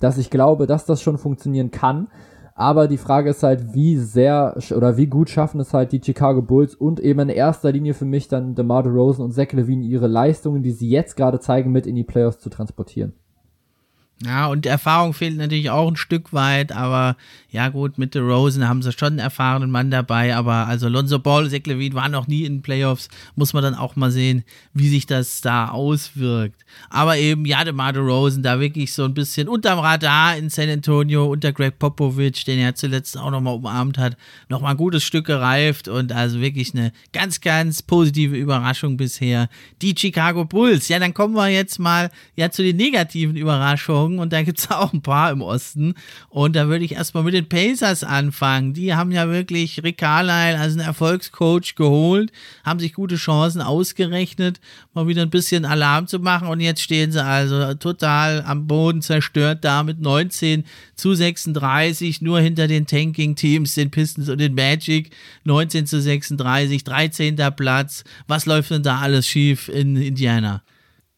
dass 0.00 0.18
ich 0.18 0.30
glaube, 0.30 0.66
dass 0.66 0.84
das 0.84 1.00
schon 1.00 1.18
funktionieren 1.18 1.70
kann. 1.70 2.08
Aber 2.56 2.86
die 2.86 2.98
Frage 2.98 3.30
ist 3.30 3.42
halt, 3.42 3.74
wie 3.74 3.96
sehr 3.96 4.56
oder 4.70 4.96
wie 4.96 5.08
gut 5.08 5.28
schaffen 5.28 5.58
es 5.60 5.74
halt 5.74 5.90
die 5.90 6.00
Chicago 6.02 6.40
Bulls 6.40 6.76
und 6.76 7.00
eben 7.00 7.18
in 7.20 7.28
erster 7.28 7.72
Linie 7.72 7.94
für 7.94 8.04
mich 8.04 8.28
dann 8.28 8.54
DeMar 8.54 8.84
DeRozan 8.84 9.24
und 9.24 9.32
Zach 9.32 9.50
Levine 9.52 9.84
ihre 9.84 10.06
Leistungen, 10.06 10.62
die 10.62 10.70
sie 10.70 10.88
jetzt 10.88 11.16
gerade 11.16 11.40
zeigen, 11.40 11.72
mit 11.72 11.86
in 11.86 11.96
die 11.96 12.04
Playoffs 12.04 12.38
zu 12.38 12.50
transportieren. 12.50 13.14
Ja, 14.22 14.46
und 14.46 14.64
Erfahrung 14.64 15.12
fehlt 15.12 15.36
natürlich 15.36 15.70
auch 15.70 15.88
ein 15.88 15.96
Stück 15.96 16.32
weit, 16.32 16.70
aber 16.70 17.16
ja 17.50 17.68
gut, 17.68 17.98
mit 17.98 18.14
The 18.14 18.20
Rosen 18.20 18.68
haben 18.68 18.80
sie 18.80 18.92
schon 18.92 19.08
einen 19.08 19.18
erfahrenen 19.18 19.70
Mann 19.70 19.90
dabei, 19.90 20.34
aber 20.36 20.66
also 20.66 20.88
Lonzo 20.88 21.18
Ball, 21.18 21.50
Zach 21.50 21.66
Levine 21.66 21.94
waren 21.94 22.12
noch 22.12 22.28
nie 22.28 22.44
in 22.44 22.56
den 22.56 22.62
Playoffs, 22.62 23.08
muss 23.34 23.52
man 23.52 23.64
dann 23.64 23.74
auch 23.74 23.96
mal 23.96 24.12
sehen, 24.12 24.44
wie 24.72 24.88
sich 24.88 25.06
das 25.06 25.40
da 25.40 25.68
auswirkt. 25.68 26.64
Aber 26.90 27.18
eben, 27.18 27.44
ja, 27.44 27.64
DeMar 27.64 27.96
Rosen 27.96 28.42
da 28.42 28.60
wirklich 28.60 28.92
so 28.92 29.04
ein 29.04 29.14
bisschen 29.14 29.48
unterm 29.48 29.80
Radar 29.80 30.36
in 30.36 30.48
San 30.48 30.70
Antonio 30.70 31.26
unter 31.26 31.52
Greg 31.52 31.78
Popovich, 31.78 32.44
den 32.44 32.60
er 32.60 32.74
zuletzt 32.76 33.18
auch 33.18 33.30
nochmal 33.30 33.54
umarmt 33.54 33.98
hat, 33.98 34.16
nochmal 34.48 34.72
ein 34.72 34.76
gutes 34.76 35.02
Stück 35.02 35.26
gereift 35.26 35.88
und 35.88 36.12
also 36.12 36.40
wirklich 36.40 36.72
eine 36.72 36.92
ganz, 37.12 37.40
ganz 37.40 37.82
positive 37.82 38.36
Überraschung 38.36 38.96
bisher. 38.96 39.48
Die 39.82 39.94
Chicago 39.96 40.44
Bulls, 40.44 40.88
ja, 40.88 40.98
dann 40.98 41.14
kommen 41.14 41.34
wir 41.34 41.48
jetzt 41.48 41.78
mal 41.78 42.10
ja 42.36 42.50
zu 42.50 42.62
den 42.62 42.76
negativen 42.76 43.36
Überraschungen 43.36 44.03
Überraschungen 44.04 44.18
und 44.18 44.32
da 44.32 44.42
gibt 44.42 44.58
es 44.58 44.70
auch 44.70 44.92
ein 44.92 45.02
paar 45.02 45.30
im 45.30 45.42
Osten. 45.42 45.94
Und 46.28 46.56
da 46.56 46.68
würde 46.68 46.84
ich 46.84 46.92
erstmal 46.92 47.24
mit 47.24 47.34
den 47.34 47.48
Pacers 47.48 48.04
anfangen. 48.04 48.74
Die 48.74 48.94
haben 48.94 49.10
ja 49.10 49.28
wirklich 49.28 49.82
Rick 49.82 49.98
Carlisle 49.98 50.58
als 50.58 50.72
einen 50.72 50.86
Erfolgscoach 50.86 51.74
geholt, 51.74 52.32
haben 52.64 52.80
sich 52.80 52.94
gute 52.94 53.16
Chancen 53.16 53.60
ausgerechnet, 53.60 54.60
mal 54.92 55.06
wieder 55.06 55.22
ein 55.22 55.30
bisschen 55.30 55.64
Alarm 55.64 56.06
zu 56.06 56.18
machen. 56.18 56.48
Und 56.48 56.60
jetzt 56.60 56.82
stehen 56.82 57.12
sie 57.12 57.22
also 57.22 57.74
total 57.74 58.42
am 58.46 58.66
Boden 58.66 59.02
zerstört 59.02 59.64
da 59.64 59.82
mit 59.82 60.00
19 60.00 60.64
zu 60.96 61.14
36, 61.14 62.20
nur 62.20 62.40
hinter 62.40 62.68
den 62.68 62.86
Tanking-Teams, 62.86 63.74
den 63.74 63.90
Pistons 63.90 64.28
und 64.28 64.38
den 64.38 64.54
Magic. 64.54 65.10
19 65.44 65.86
zu 65.86 66.00
36, 66.00 66.84
13. 66.84 67.36
Platz. 67.56 68.04
Was 68.26 68.46
läuft 68.46 68.70
denn 68.70 68.82
da 68.82 68.98
alles 68.98 69.26
schief 69.26 69.68
in 69.68 69.96
Indiana? 69.96 70.62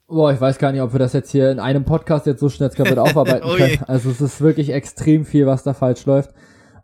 Boah, 0.09 0.33
ich 0.33 0.40
weiß 0.40 0.59
gar 0.59 0.71
nicht, 0.71 0.83
ob 0.83 0.92
wir 0.92 1.01
das 1.01 1.14
jetzt 1.14 1.31
hier 1.31 1.51
in 1.51 1.59
einem 1.59 1.85
Podcast 1.85 2.27
jetzt 2.27 2.38
so 2.38 2.49
schnell 2.49 2.71
jetzt 2.71 2.99
aufarbeiten 2.99 3.49
oh 3.51 3.57
können. 3.57 3.79
Also 3.88 4.11
es 4.11 4.21
ist 4.21 4.40
wirklich 4.40 4.71
extrem 4.71 5.25
viel, 5.25 5.47
was 5.47 5.64
da 5.64 5.75
falsch 5.75 6.07
läuft. 6.07 6.33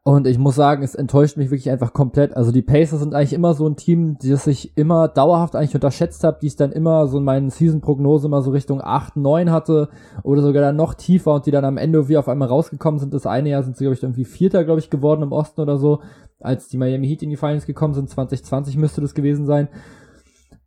Und 0.04 0.26
ich 0.26 0.36
muss 0.36 0.56
sagen, 0.56 0.82
es 0.82 0.96
enttäuscht 0.96 1.36
mich 1.36 1.52
wirklich 1.52 1.70
einfach 1.70 1.92
komplett. 1.92 2.36
Also 2.36 2.50
die 2.50 2.62
Pacers 2.62 2.98
sind 2.98 3.14
eigentlich 3.14 3.32
immer 3.32 3.54
so 3.54 3.68
ein 3.68 3.76
Team, 3.76 4.16
das 4.20 4.48
ich 4.48 4.76
immer 4.76 5.06
dauerhaft 5.06 5.54
eigentlich 5.54 5.76
unterschätzt 5.76 6.24
habe, 6.24 6.38
die 6.42 6.48
es 6.48 6.56
dann 6.56 6.72
immer 6.72 7.06
so 7.06 7.18
in 7.18 7.24
meinen 7.24 7.50
Season-Prognose 7.50 8.28
mal 8.28 8.42
so 8.42 8.50
Richtung 8.50 8.80
8, 8.82 9.14
9 9.14 9.52
hatte 9.52 9.90
oder 10.24 10.42
sogar 10.42 10.60
dann 10.60 10.74
noch 10.74 10.94
tiefer 10.94 11.34
und 11.34 11.46
die 11.46 11.52
dann 11.52 11.64
am 11.64 11.76
Ende 11.76 12.08
wie 12.08 12.16
auf 12.16 12.28
einmal 12.28 12.48
rausgekommen 12.48 12.98
sind. 12.98 13.14
Das 13.14 13.26
eine 13.26 13.50
Jahr 13.50 13.62
sind 13.62 13.76
sie, 13.76 13.84
glaube 13.84 13.94
ich, 13.94 14.02
irgendwie 14.02 14.24
Vierter, 14.24 14.64
glaube 14.64 14.80
ich, 14.80 14.90
geworden 14.90 15.22
im 15.22 15.30
Osten 15.30 15.60
oder 15.60 15.78
so, 15.78 16.00
als 16.40 16.66
die 16.66 16.78
Miami 16.78 17.06
Heat 17.06 17.22
in 17.22 17.30
die 17.30 17.36
Finals 17.36 17.66
gekommen 17.66 17.94
sind. 17.94 18.10
2020 18.10 18.76
müsste 18.76 19.00
das 19.00 19.14
gewesen 19.14 19.46
sein. 19.46 19.68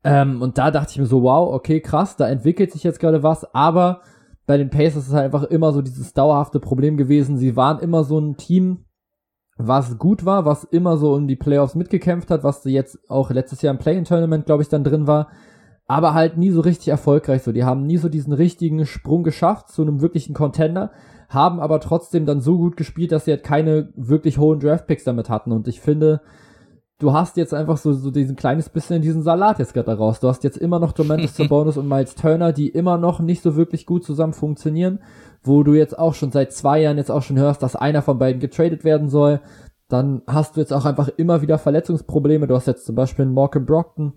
Ähm, 0.06 0.44
und 0.44 0.60
da 0.60 0.70
dachte 0.70 0.92
ich 0.92 1.00
mir 1.00 1.08
so, 1.08 1.24
wow, 1.24 1.52
okay, 1.52 1.82
krass, 1.82 2.16
da 2.16 2.30
entwickelt 2.30 2.72
sich 2.72 2.84
jetzt 2.84 3.00
gerade 3.00 3.24
was, 3.24 3.56
aber 3.56 4.02
bei 4.46 4.56
den 4.56 4.70
Pacers 4.70 5.08
ist 5.08 5.14
halt 5.14 5.26
einfach 5.26 5.46
immer 5.46 5.74
so 5.74 5.82
dieses 5.82 6.14
dauerhafte 6.14 6.60
Problem 6.60 6.96
gewesen. 6.96 7.38
Sie 7.38 7.56
waren 7.56 7.80
immer 7.80 8.04
so 8.04 8.20
ein 8.20 8.38
Team, 8.38 8.86
was 9.58 9.98
gut 9.98 10.24
war, 10.24 10.46
was 10.46 10.64
immer 10.64 10.98
so 10.98 11.18
in 11.18 11.28
die 11.28 11.36
Playoffs 11.36 11.74
mitgekämpft 11.74 12.30
hat, 12.30 12.44
was 12.44 12.64
jetzt 12.66 13.00
auch 13.10 13.32
letztes 13.32 13.64
Jahr 13.64 13.74
im 13.74 13.80
Play-in-Tournament, 13.80 14.46
glaube 14.46 14.62
ich, 14.62 14.70
dann 14.70 14.84
drin 14.84 15.08
war, 15.08 15.30
aber 15.88 16.14
halt 16.14 16.38
nie 16.38 16.52
so 16.52 16.62
richtig 16.62 16.90
erfolgreich 16.90 17.42
so. 17.42 17.52
Die 17.52 17.64
haben 17.64 17.88
nie 17.88 17.98
so 17.98 18.08
diesen 18.08 18.34
richtigen 18.34 18.86
Sprung 18.86 19.24
geschafft 19.24 19.70
zu 19.70 19.82
einem 19.82 20.02
wirklichen 20.02 20.36
Contender, 20.36 20.92
haben 21.30 21.60
aber 21.60 21.80
trotzdem 21.80 22.28
dann 22.28 22.42
so 22.42 22.58
gut 22.60 22.78
gespielt, 22.78 23.12
dass 23.12 23.26
sie 23.26 23.32
halt 23.32 23.44
keine 23.44 23.92
wirklich 23.96 24.38
hohen 24.38 24.60
Draftpicks 24.60 25.04
damit 25.04 25.32
hatten. 25.32 25.52
Und 25.52 25.68
ich 25.68 25.82
finde, 25.82 26.22
du 27.00 27.14
hast 27.14 27.38
jetzt 27.38 27.54
einfach 27.54 27.78
so, 27.78 27.94
so 27.94 28.12
diesen 28.12 28.36
kleines 28.36 28.70
bisschen 28.70 29.02
diesen 29.02 29.22
Salat 29.22 29.60
jetzt 29.60 29.74
gerade 29.74 29.88
daraus. 29.88 30.20
Du 30.20 30.28
hast 30.28 30.44
jetzt 30.44 30.58
immer 30.58 30.80
noch 30.80 30.94
Domantas 30.94 31.36
Bonus 31.50 31.78
und 31.78 31.88
Miles 31.88 32.16
Turner, 32.16 32.54
die 32.54 32.70
immer 32.70 32.98
noch 32.98 33.20
nicht 33.20 33.42
so 33.42 33.56
wirklich 33.56 33.86
gut 33.86 34.04
zusammen 34.04 34.34
funktionieren, 34.34 35.00
wo 35.44 35.64
du 35.64 35.74
jetzt 35.74 35.98
auch 35.98 36.14
schon 36.14 36.32
seit 36.32 36.54
zwei 36.54 36.82
Jahren 36.82 36.98
jetzt 36.98 37.12
auch 37.12 37.22
schon 37.22 37.38
hörst, 37.38 37.62
dass 37.64 37.76
einer 37.76 38.02
von 38.02 38.18
beiden 38.18 38.40
getradet 38.40 38.84
werden 38.84 39.10
soll. 39.10 39.42
Dann 39.88 40.24
hast 40.26 40.56
du 40.56 40.62
jetzt 40.62 40.74
auch 40.74 40.86
einfach 40.86 41.10
immer 41.18 41.42
wieder 41.42 41.58
Verletzungsprobleme. 41.58 42.48
Du 42.48 42.56
hast 42.56 42.68
jetzt 42.68 42.86
zum 42.86 42.96
Beispiel 42.96 43.26
einen 43.26 43.34
Morgan 43.34 43.66
Brockton, 43.66 44.14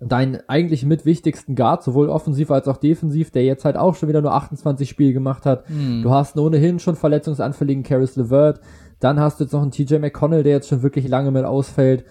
deinen 0.00 0.40
eigentlich 0.48 0.84
mit 0.84 1.04
wichtigsten 1.04 1.54
Guard, 1.54 1.84
sowohl 1.84 2.08
offensiv 2.08 2.50
als 2.50 2.66
auch 2.66 2.78
defensiv, 2.78 3.30
der 3.30 3.44
jetzt 3.44 3.64
halt 3.64 3.76
auch 3.76 3.94
schon 3.94 4.08
wieder 4.08 4.22
nur 4.22 4.32
28 4.32 4.88
Spiele 4.88 5.12
gemacht 5.12 5.46
hat. 5.46 5.70
Mm. 5.70 6.02
Du 6.02 6.10
hast 6.10 6.36
ohnehin 6.36 6.80
schon 6.80 6.96
verletzungsanfälligen 6.96 7.84
Caris 7.84 8.16
LeVert. 8.16 8.60
Dann 9.02 9.18
hast 9.18 9.40
du 9.40 9.44
jetzt 9.44 9.52
noch 9.52 9.62
einen 9.62 9.72
TJ 9.72 9.96
McConnell, 9.96 10.44
der 10.44 10.52
jetzt 10.52 10.68
schon 10.68 10.82
wirklich 10.82 11.08
lange 11.08 11.32
mit 11.32 11.44
ausfällt. 11.44 12.04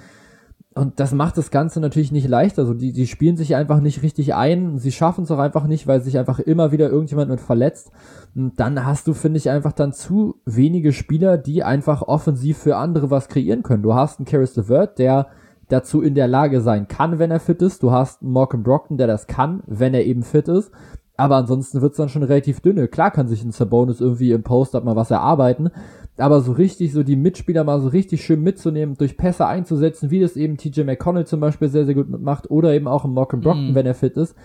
Und 0.73 0.99
das 0.99 1.13
macht 1.13 1.38
das 1.38 1.51
Ganze 1.51 1.80
natürlich 1.80 2.12
nicht 2.12 2.27
leichter. 2.27 2.62
Also 2.62 2.73
die, 2.73 2.91
die 2.91 3.08
spielen 3.08 3.38
sich 3.38 3.56
einfach 3.56 3.82
nicht 3.82 4.04
richtig 4.04 4.36
ein. 4.36 4.77
Sie 4.77 4.91
schaffen 4.91 5.23
es 5.23 5.32
auch 5.32 5.39
einfach 5.39 5.67
nicht, 5.67 5.88
weil 5.88 6.01
sich 6.01 6.17
einfach 6.17 6.39
immer 6.39 6.71
wieder 6.71 6.89
irgendjemand 6.89 7.30
mit 7.30 7.41
verletzt. 7.41 7.91
Und 8.36 8.60
dann 8.60 8.86
hast 8.86 9.08
du, 9.08 9.13
finde 9.13 9.38
ich, 9.38 9.49
einfach 9.49 9.73
dann 9.73 9.93
zu 9.93 10.36
wenige 10.45 10.91
Spieler, 10.91 11.38
die 11.38 11.63
einfach 11.63 12.01
offensiv 12.01 12.58
für 12.58 12.77
andere 12.77 13.10
was 13.10 13.30
kreieren 13.30 13.63
können. 13.63 13.84
Du 13.84 13.93
hast 13.93 14.19
einen 14.19 14.25
Caris 14.25 14.56
LeVert, 14.56 14.99
der 14.99 15.27
dazu 15.69 16.01
in 16.01 16.15
der 16.15 16.27
Lage 16.27 16.62
sein 16.62 16.88
kann, 16.88 17.19
wenn 17.19 17.32
er 17.32 17.39
fit 17.39 17.62
ist. 17.62 17.84
Du 17.84 17.91
hast 17.91 18.21
einen 18.21 18.32
Malcolm 18.32 18.63
Brockton, 18.63 18.97
der 18.97 19.08
das 19.08 19.27
kann, 19.27 19.63
wenn 19.67 19.93
er 19.93 20.06
eben 20.06 20.23
fit 20.23 20.47
ist. 20.47 20.71
Aber 21.17 21.36
ansonsten 21.36 21.82
wird's 21.82 21.97
dann 21.97 22.10
schon 22.10 22.23
relativ 22.23 22.62
dünne. 22.62 22.88
Klar 22.88 23.12
kann 23.12 23.27
sich 23.27 23.43
ein 23.43 23.51
Sabonis 23.51 24.01
irgendwie 24.01 24.32
im 24.32 24.43
Post-Up 24.43 24.84
mal 24.84 24.95
was 24.95 25.12
erarbeiten, 25.12 25.69
aber 26.17 26.41
so 26.41 26.52
richtig, 26.52 26.93
so 26.93 27.04
die 27.04 27.15
Mitspieler 27.15 27.63
mal 27.63 27.80
so 27.80 27.88
richtig 27.88 28.24
schön 28.24 28.41
mitzunehmen, 28.41 28.97
durch 28.97 29.17
Pässe 29.17 29.47
einzusetzen, 29.47 30.12
wie 30.12 30.19
das 30.19 30.36
eben 30.36 30.58
TJ 30.58 30.82
McConnell 30.82 31.26
zum 31.26 31.39
Beispiel 31.39 31.69
sehr, 31.69 31.86
sehr 31.86 31.95
gut 31.95 32.10
mitmacht 32.10 32.50
oder 32.52 32.74
eben 32.74 32.88
auch 32.88 33.06
im 33.06 33.13
Malcolm 33.13 33.41
Brockton, 33.41 33.71
mm. 33.71 33.76
wenn 33.76 33.86
er 33.86 33.95
fit 33.95 34.17
ist, 34.17 34.36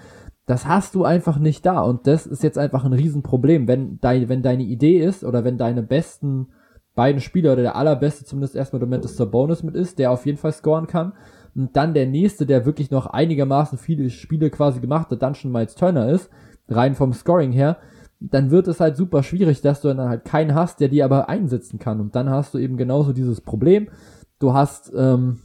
das 0.47 0.67
hast 0.67 0.95
du 0.95 1.05
einfach 1.05 1.39
nicht 1.39 1.67
da 1.67 1.81
und 1.83 2.07
das 2.07 2.27
ist 2.27 2.43
jetzt 2.43 2.57
einfach 2.57 2.85
ein 2.85 2.93
Riesenproblem, 2.93 3.67
wenn, 3.67 3.99
dein, 4.01 4.29
wenn 4.29 4.43
deine 4.43 4.63
Idee 4.63 4.99
ist 4.99 5.25
oder 5.25 5.45
wenn 5.45 5.59
deine 5.59 5.83
besten 5.83 6.49
beiden 6.95 7.21
Spieler 7.21 7.53
oder 7.53 7.63
der 7.63 7.77
allerbeste 7.77 8.25
zumindest 8.25 8.57
erstmal 8.57 8.81
Domantas 8.81 9.17
Sabonis 9.17 9.63
mit 9.63 9.75
ist, 9.75 9.99
der 9.99 10.13
auf 10.13 10.25
jeden 10.25 10.39
Fall 10.39 10.53
scoren 10.53 10.87
kann 10.87 11.13
und 11.55 11.77
dann 11.77 11.95
der 11.95 12.07
nächste, 12.07 12.47
der 12.47 12.65
wirklich 12.65 12.91
noch 12.91 13.07
einigermaßen 13.07 13.77
viele 13.77 14.09
Spiele 14.09 14.51
quasi 14.51 14.81
gemacht 14.81 15.11
hat, 15.11 15.21
dann 15.21 15.35
schon 15.35 15.53
Miles 15.53 15.75
Turner 15.75 16.09
ist, 16.09 16.31
rein 16.69 16.95
vom 16.95 17.13
Scoring 17.13 17.53
her, 17.53 17.79
dann 18.21 18.51
wird 18.51 18.69
es 18.69 18.81
halt 18.81 18.97
super 18.97 19.23
schwierig, 19.23 19.61
dass 19.61 19.81
du 19.81 19.89
dann 19.89 20.09
halt 20.09 20.25
keinen 20.25 20.55
hast, 20.55 20.81
der 20.81 20.89
die 20.89 21.03
aber 21.03 21.29
einsetzen 21.29 21.79
kann. 21.79 22.01
Und 22.01 22.17
dann 22.17 22.31
hast 22.31 22.55
du 22.55 22.59
eben 22.59 22.77
genauso 22.77 23.13
dieses 23.13 23.41
Problem. 23.41 23.89
Du 24.39 24.55
hast, 24.55 24.93
ähm, 24.97 25.41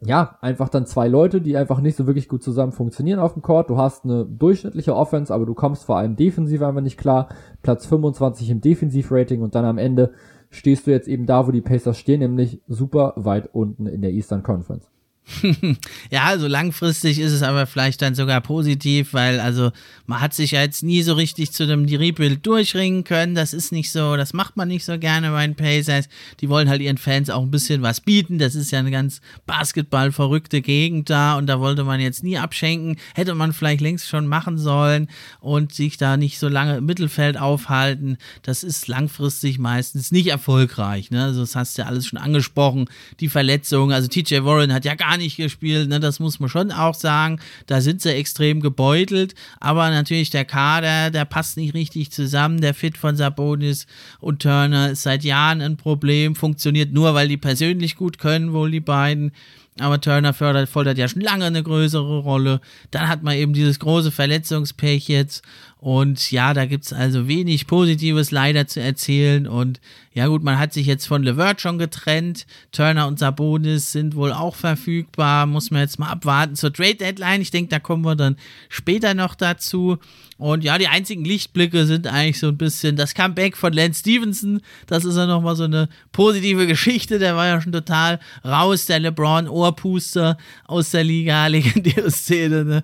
ja, 0.00 0.36
einfach 0.42 0.68
dann 0.68 0.86
zwei 0.86 1.08
Leute, 1.08 1.40
die 1.40 1.56
einfach 1.56 1.80
nicht 1.80 1.96
so 1.96 2.06
wirklich 2.06 2.28
gut 2.28 2.42
zusammen 2.42 2.72
funktionieren 2.72 3.18
auf 3.18 3.32
dem 3.32 3.42
Court. 3.42 3.70
Du 3.70 3.78
hast 3.78 4.04
eine 4.04 4.26
durchschnittliche 4.26 4.94
Offense, 4.94 5.32
aber 5.32 5.46
du 5.46 5.54
kommst 5.54 5.84
vor 5.84 5.96
allem 5.96 6.16
defensiv 6.16 6.62
einfach 6.62 6.82
nicht 6.82 6.98
klar. 6.98 7.28
Platz 7.62 7.86
25 7.86 8.50
im 8.50 8.60
Defensivrating 8.60 9.40
und 9.40 9.54
dann 9.54 9.64
am 9.64 9.78
Ende 9.78 10.12
stehst 10.50 10.86
du 10.86 10.90
jetzt 10.90 11.08
eben 11.08 11.26
da, 11.26 11.46
wo 11.46 11.50
die 11.50 11.62
Pacers 11.62 11.98
stehen, 11.98 12.20
nämlich 12.20 12.60
super 12.68 13.14
weit 13.16 13.54
unten 13.54 13.86
in 13.86 14.02
der 14.02 14.12
Eastern 14.12 14.42
Conference. 14.42 14.90
ja, 16.10 16.24
also 16.24 16.46
langfristig 16.46 17.18
ist 17.18 17.32
es 17.32 17.42
aber 17.42 17.66
vielleicht 17.66 18.00
dann 18.00 18.14
sogar 18.14 18.40
positiv, 18.40 19.12
weil 19.12 19.40
also 19.40 19.72
man 20.06 20.20
hat 20.20 20.34
sich 20.34 20.52
ja 20.52 20.62
jetzt 20.62 20.84
nie 20.84 21.02
so 21.02 21.14
richtig 21.14 21.50
zu 21.50 21.66
dem 21.66 21.84
Rebuild 21.84 22.46
durchringen 22.46 23.02
können. 23.02 23.34
Das 23.34 23.52
ist 23.52 23.72
nicht 23.72 23.90
so, 23.90 24.16
das 24.16 24.32
macht 24.34 24.56
man 24.56 24.68
nicht 24.68 24.84
so 24.84 24.98
gerne 24.98 25.30
bei 25.30 25.44
den 25.44 25.56
Pacers. 25.56 26.08
Die 26.40 26.48
wollen 26.48 26.68
halt 26.68 26.80
ihren 26.80 26.96
Fans 26.96 27.28
auch 27.28 27.42
ein 27.42 27.50
bisschen 27.50 27.82
was 27.82 28.00
bieten. 28.00 28.38
Das 28.38 28.54
ist 28.54 28.70
ja 28.70 28.78
eine 28.78 28.92
ganz 28.92 29.20
Basketball-verrückte 29.46 30.62
Gegend 30.62 31.10
da 31.10 31.36
und 31.36 31.46
da 31.46 31.58
wollte 31.58 31.82
man 31.82 31.98
jetzt 31.98 32.22
nie 32.22 32.38
abschenken. 32.38 32.96
Hätte 33.14 33.34
man 33.34 33.52
vielleicht 33.52 33.80
längst 33.80 34.08
schon 34.08 34.28
machen 34.28 34.58
sollen 34.58 35.08
und 35.40 35.74
sich 35.74 35.96
da 35.96 36.16
nicht 36.16 36.38
so 36.38 36.48
lange 36.48 36.76
im 36.76 36.86
Mittelfeld 36.86 37.36
aufhalten. 37.36 38.16
Das 38.42 38.62
ist 38.62 38.86
langfristig 38.86 39.58
meistens 39.58 40.12
nicht 40.12 40.28
erfolgreich. 40.28 41.10
Ne? 41.10 41.24
Also 41.24 41.40
das 41.40 41.56
hast 41.56 41.76
du 41.76 41.82
ja 41.82 41.88
alles 41.88 42.06
schon 42.06 42.18
angesprochen. 42.18 42.88
Die 43.18 43.28
Verletzungen, 43.28 43.92
also 43.92 44.06
TJ 44.06 44.44
Warren 44.44 44.72
hat 44.72 44.84
ja 44.84 44.94
gar 44.94 45.15
gar 45.16 45.22
nicht 45.22 45.36
gespielt, 45.36 45.88
ne? 45.88 45.98
das 45.98 46.20
muss 46.20 46.40
man 46.40 46.50
schon 46.50 46.70
auch 46.70 46.94
sagen. 46.94 47.40
Da 47.66 47.80
sind 47.80 48.02
sie 48.02 48.14
extrem 48.14 48.60
gebeutelt, 48.60 49.34
aber 49.60 49.88
natürlich 49.90 50.30
der 50.30 50.44
Kader, 50.44 51.10
der 51.10 51.24
passt 51.24 51.56
nicht 51.56 51.74
richtig 51.74 52.12
zusammen. 52.12 52.60
Der 52.60 52.74
Fit 52.74 52.98
von 52.98 53.16
Sabonis 53.16 53.86
und 54.20 54.42
Turner 54.42 54.90
ist 54.90 55.02
seit 55.02 55.24
Jahren 55.24 55.62
ein 55.62 55.76
Problem, 55.78 56.36
funktioniert 56.36 56.92
nur, 56.92 57.14
weil 57.14 57.28
die 57.28 57.38
persönlich 57.38 57.96
gut 57.96 58.18
können, 58.18 58.52
wohl 58.52 58.70
die 58.70 58.80
beiden. 58.80 59.32
Aber 59.78 60.00
Turner 60.00 60.32
fördert, 60.32 60.68
fordert 60.68 60.96
ja 60.96 61.06
schon 61.06 61.20
lange 61.20 61.44
eine 61.44 61.62
größere 61.62 62.18
Rolle. 62.20 62.60
Dann 62.90 63.08
hat 63.08 63.22
man 63.22 63.36
eben 63.36 63.52
dieses 63.52 63.78
große 63.78 64.10
Verletzungspech 64.10 65.08
jetzt. 65.08 65.42
Und 65.78 66.30
ja, 66.32 66.54
da 66.54 66.64
gibt 66.64 66.86
es 66.86 66.92
also 66.94 67.28
wenig 67.28 67.66
Positives 67.66 68.30
leider 68.30 68.66
zu 68.66 68.80
erzählen. 68.80 69.46
Und 69.46 69.78
ja 70.14 70.26
gut, 70.26 70.42
man 70.42 70.58
hat 70.58 70.72
sich 70.72 70.86
jetzt 70.86 71.06
von 71.06 71.22
Levert 71.22 71.60
schon 71.60 71.78
getrennt. 71.78 72.46
Turner 72.72 73.06
und 73.06 73.18
Sabonis 73.18 73.92
sind 73.92 74.16
wohl 74.16 74.32
auch 74.32 74.56
verfügbar. 74.56 75.44
Muss 75.44 75.70
man 75.70 75.82
jetzt 75.82 75.98
mal 75.98 76.08
abwarten 76.08 76.56
zur 76.56 76.72
Trade 76.72 76.94
Deadline. 76.94 77.42
Ich 77.42 77.50
denke, 77.50 77.68
da 77.68 77.78
kommen 77.78 78.06
wir 78.06 78.16
dann 78.16 78.36
später 78.70 79.12
noch 79.12 79.34
dazu. 79.34 79.98
Und 80.38 80.64
ja, 80.64 80.78
die 80.78 80.88
einzigen 80.88 81.24
Lichtblicke 81.24 81.84
sind 81.84 82.06
eigentlich 82.06 82.38
so 82.38 82.48
ein 82.48 82.58
bisschen 82.58 82.96
das 82.96 83.14
Comeback 83.14 83.56
von 83.56 83.74
Lance 83.74 84.00
Stevenson. 84.00 84.62
Das 84.86 85.04
ist 85.04 85.16
ja 85.16 85.26
nochmal 85.26 85.56
so 85.56 85.64
eine 85.64 85.90
positive 86.12 86.66
Geschichte. 86.66 87.18
Der 87.18 87.36
war 87.36 87.46
ja 87.46 87.60
schon 87.60 87.72
total 87.72 88.18
raus, 88.44 88.86
der 88.86 89.00
LeBron-Ohrpuster 89.00 90.38
aus 90.66 90.90
der 90.90 91.04
Liga, 91.04 91.46
legendäre 91.48 92.10
Szene. 92.10 92.64
Ne? 92.64 92.82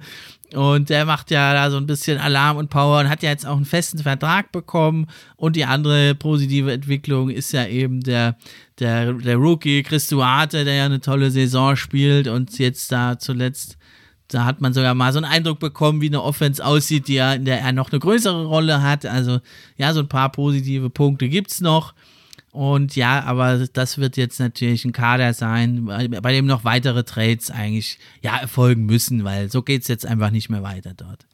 Und 0.54 0.90
der 0.90 1.04
macht 1.06 1.30
ja 1.30 1.54
da 1.54 1.70
so 1.70 1.78
ein 1.78 1.86
bisschen 1.86 2.18
Alarm 2.18 2.56
und 2.56 2.68
Power 2.68 3.00
und 3.00 3.08
hat 3.08 3.22
ja 3.22 3.30
jetzt 3.30 3.46
auch 3.46 3.56
einen 3.56 3.64
festen 3.64 3.98
Vertrag 3.98 4.52
bekommen. 4.52 5.06
Und 5.36 5.56
die 5.56 5.64
andere 5.64 6.14
positive 6.14 6.72
Entwicklung 6.72 7.30
ist 7.30 7.52
ja 7.52 7.66
eben 7.66 8.00
der, 8.00 8.36
der, 8.78 9.12
der 9.14 9.36
Rookie 9.36 9.82
Chris 9.82 10.08
Duarte, 10.08 10.64
der 10.64 10.74
ja 10.74 10.84
eine 10.84 11.00
tolle 11.00 11.30
Saison 11.30 11.76
spielt 11.76 12.28
und 12.28 12.58
jetzt 12.58 12.92
da 12.92 13.18
zuletzt, 13.18 13.78
da 14.28 14.44
hat 14.44 14.60
man 14.60 14.74
sogar 14.74 14.94
mal 14.94 15.12
so 15.12 15.18
einen 15.18 15.30
Eindruck 15.30 15.58
bekommen, 15.58 16.00
wie 16.00 16.08
eine 16.08 16.22
Offense 16.22 16.64
aussieht, 16.64 17.08
die 17.08 17.14
ja, 17.14 17.34
in 17.34 17.44
der 17.44 17.60
er 17.60 17.72
noch 17.72 17.90
eine 17.90 18.00
größere 18.00 18.44
Rolle 18.44 18.82
hat. 18.82 19.06
Also 19.06 19.40
ja, 19.76 19.92
so 19.92 20.00
ein 20.00 20.08
paar 20.08 20.32
positive 20.32 20.90
Punkte 20.90 21.28
gibt 21.28 21.50
es 21.50 21.60
noch. 21.60 21.94
Und 22.52 22.96
ja, 22.96 23.24
aber 23.24 23.66
das 23.72 23.96
wird 23.96 24.18
jetzt 24.18 24.38
natürlich 24.38 24.84
ein 24.84 24.92
Kader 24.92 25.32
sein, 25.32 25.86
bei 25.86 26.32
dem 26.32 26.44
noch 26.44 26.64
weitere 26.64 27.02
Trades 27.02 27.50
eigentlich 27.50 27.98
ja 28.20 28.36
erfolgen 28.36 28.84
müssen, 28.84 29.24
weil 29.24 29.50
so 29.50 29.62
geht 29.62 29.82
es 29.82 29.88
jetzt 29.88 30.06
einfach 30.06 30.30
nicht 30.30 30.50
mehr 30.50 30.62
weiter 30.62 30.92
dort. 30.94 31.26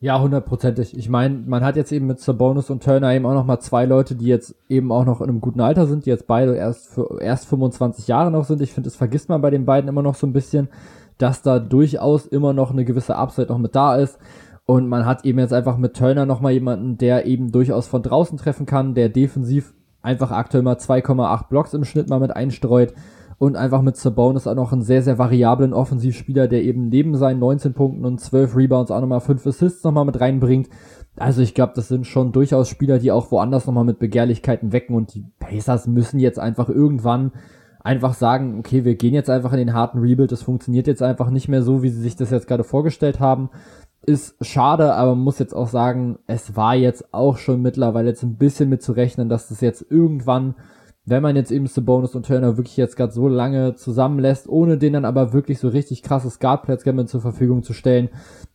Ja, 0.00 0.20
hundertprozentig. 0.20 0.94
Ich 0.94 1.08
meine, 1.08 1.34
man 1.46 1.64
hat 1.64 1.76
jetzt 1.76 1.92
eben 1.92 2.06
mit 2.06 2.20
Sabonis 2.20 2.68
und 2.68 2.82
Turner 2.82 3.14
eben 3.14 3.24
auch 3.24 3.32
noch 3.32 3.46
mal 3.46 3.58
zwei 3.60 3.86
Leute, 3.86 4.16
die 4.16 4.26
jetzt 4.26 4.54
eben 4.68 4.92
auch 4.92 5.06
noch 5.06 5.22
in 5.22 5.30
einem 5.30 5.40
guten 5.40 5.62
Alter 5.62 5.86
sind, 5.86 6.04
die 6.04 6.10
jetzt 6.10 6.26
beide 6.26 6.54
erst 6.54 6.88
für, 6.88 7.22
erst 7.22 7.46
25 7.46 8.06
Jahre 8.06 8.30
noch 8.30 8.44
sind. 8.44 8.60
Ich 8.60 8.74
finde, 8.74 8.88
das 8.88 8.96
vergisst 8.96 9.30
man 9.30 9.40
bei 9.40 9.48
den 9.48 9.64
beiden 9.64 9.88
immer 9.88 10.02
noch 10.02 10.14
so 10.14 10.26
ein 10.26 10.34
bisschen, 10.34 10.68
dass 11.16 11.40
da 11.40 11.58
durchaus 11.58 12.26
immer 12.26 12.52
noch 12.52 12.70
eine 12.70 12.84
gewisse 12.84 13.16
Upside 13.16 13.48
noch 13.48 13.56
mit 13.56 13.74
da 13.74 13.96
ist. 13.96 14.18
Und 14.66 14.88
man 14.88 15.06
hat 15.06 15.24
eben 15.24 15.38
jetzt 15.38 15.54
einfach 15.54 15.78
mit 15.78 15.96
Turner 15.96 16.26
noch 16.26 16.42
mal 16.42 16.52
jemanden, 16.52 16.98
der 16.98 17.24
eben 17.24 17.50
durchaus 17.50 17.86
von 17.86 18.02
draußen 18.02 18.36
treffen 18.36 18.66
kann, 18.66 18.94
der 18.94 19.08
defensiv 19.08 19.72
einfach 20.06 20.30
aktuell 20.30 20.62
mal 20.62 20.76
2,8 20.76 21.48
Blocks 21.48 21.74
im 21.74 21.84
Schnitt 21.84 22.08
mal 22.08 22.20
mit 22.20 22.34
einstreut 22.34 22.94
und 23.38 23.56
einfach 23.56 23.82
mit 23.82 23.96
Sabonis 23.96 24.46
auch 24.46 24.54
noch 24.54 24.72
einen 24.72 24.82
sehr, 24.82 25.02
sehr 25.02 25.18
variablen 25.18 25.74
Offensivspieler, 25.74 26.48
der 26.48 26.62
eben 26.62 26.88
neben 26.88 27.16
seinen 27.16 27.40
19 27.40 27.74
Punkten 27.74 28.04
und 28.06 28.20
12 28.20 28.56
Rebounds 28.56 28.90
auch 28.90 29.00
nochmal 29.00 29.20
5 29.20 29.46
Assists 29.46 29.84
nochmal 29.84 30.06
mit 30.06 30.20
reinbringt. 30.20 30.70
Also 31.16 31.42
ich 31.42 31.54
glaube, 31.54 31.72
das 31.74 31.88
sind 31.88 32.06
schon 32.06 32.32
durchaus 32.32 32.68
Spieler, 32.68 32.98
die 32.98 33.10
auch 33.10 33.30
woanders 33.30 33.66
nochmal 33.66 33.84
mit 33.84 33.98
Begehrlichkeiten 33.98 34.72
wecken 34.72 34.94
und 34.94 35.14
die 35.14 35.26
Pacers 35.38 35.86
müssen 35.86 36.20
jetzt 36.20 36.38
einfach 36.38 36.68
irgendwann 36.68 37.32
einfach 37.80 38.14
sagen, 38.14 38.58
okay, 38.58 38.84
wir 38.84 38.96
gehen 38.96 39.14
jetzt 39.14 39.30
einfach 39.30 39.52
in 39.52 39.58
den 39.58 39.72
harten 39.72 39.98
Rebuild, 39.98 40.32
das 40.32 40.42
funktioniert 40.42 40.86
jetzt 40.86 41.02
einfach 41.02 41.30
nicht 41.30 41.48
mehr 41.48 41.62
so, 41.62 41.82
wie 41.82 41.88
sie 41.88 42.00
sich 42.00 42.16
das 42.16 42.30
jetzt 42.30 42.48
gerade 42.48 42.64
vorgestellt 42.64 43.20
haben 43.20 43.50
ist 44.06 44.36
schade, 44.40 44.94
aber 44.94 45.14
man 45.14 45.24
muss 45.24 45.38
jetzt 45.38 45.54
auch 45.54 45.68
sagen, 45.68 46.18
es 46.26 46.56
war 46.56 46.74
jetzt 46.74 47.12
auch 47.12 47.38
schon 47.38 47.60
mittlerweile 47.60 48.08
jetzt 48.08 48.22
ein 48.22 48.36
bisschen 48.36 48.68
mit 48.68 48.82
zu 48.82 48.92
rechnen, 48.92 49.28
dass 49.28 49.48
das 49.48 49.60
jetzt 49.60 49.84
irgendwann, 49.90 50.54
wenn 51.06 51.22
man 51.22 51.36
jetzt 51.36 51.52
eben 51.52 51.68
Bonus 51.84 52.14
und 52.14 52.26
Turner 52.26 52.56
wirklich 52.56 52.76
jetzt 52.76 52.96
gerade 52.96 53.12
so 53.12 53.28
lange 53.28 53.76
zusammenlässt, 53.76 54.48
ohne 54.48 54.76
denen 54.76 54.94
dann 54.94 55.04
aber 55.04 55.32
wirklich 55.32 55.60
so 55.60 55.68
richtig 55.68 56.02
krasses 56.02 56.40
Guard-Platzgammon 56.40 57.06
zur 57.06 57.20
Verfügung 57.20 57.62
zu 57.62 57.72
stellen, 57.72 58.10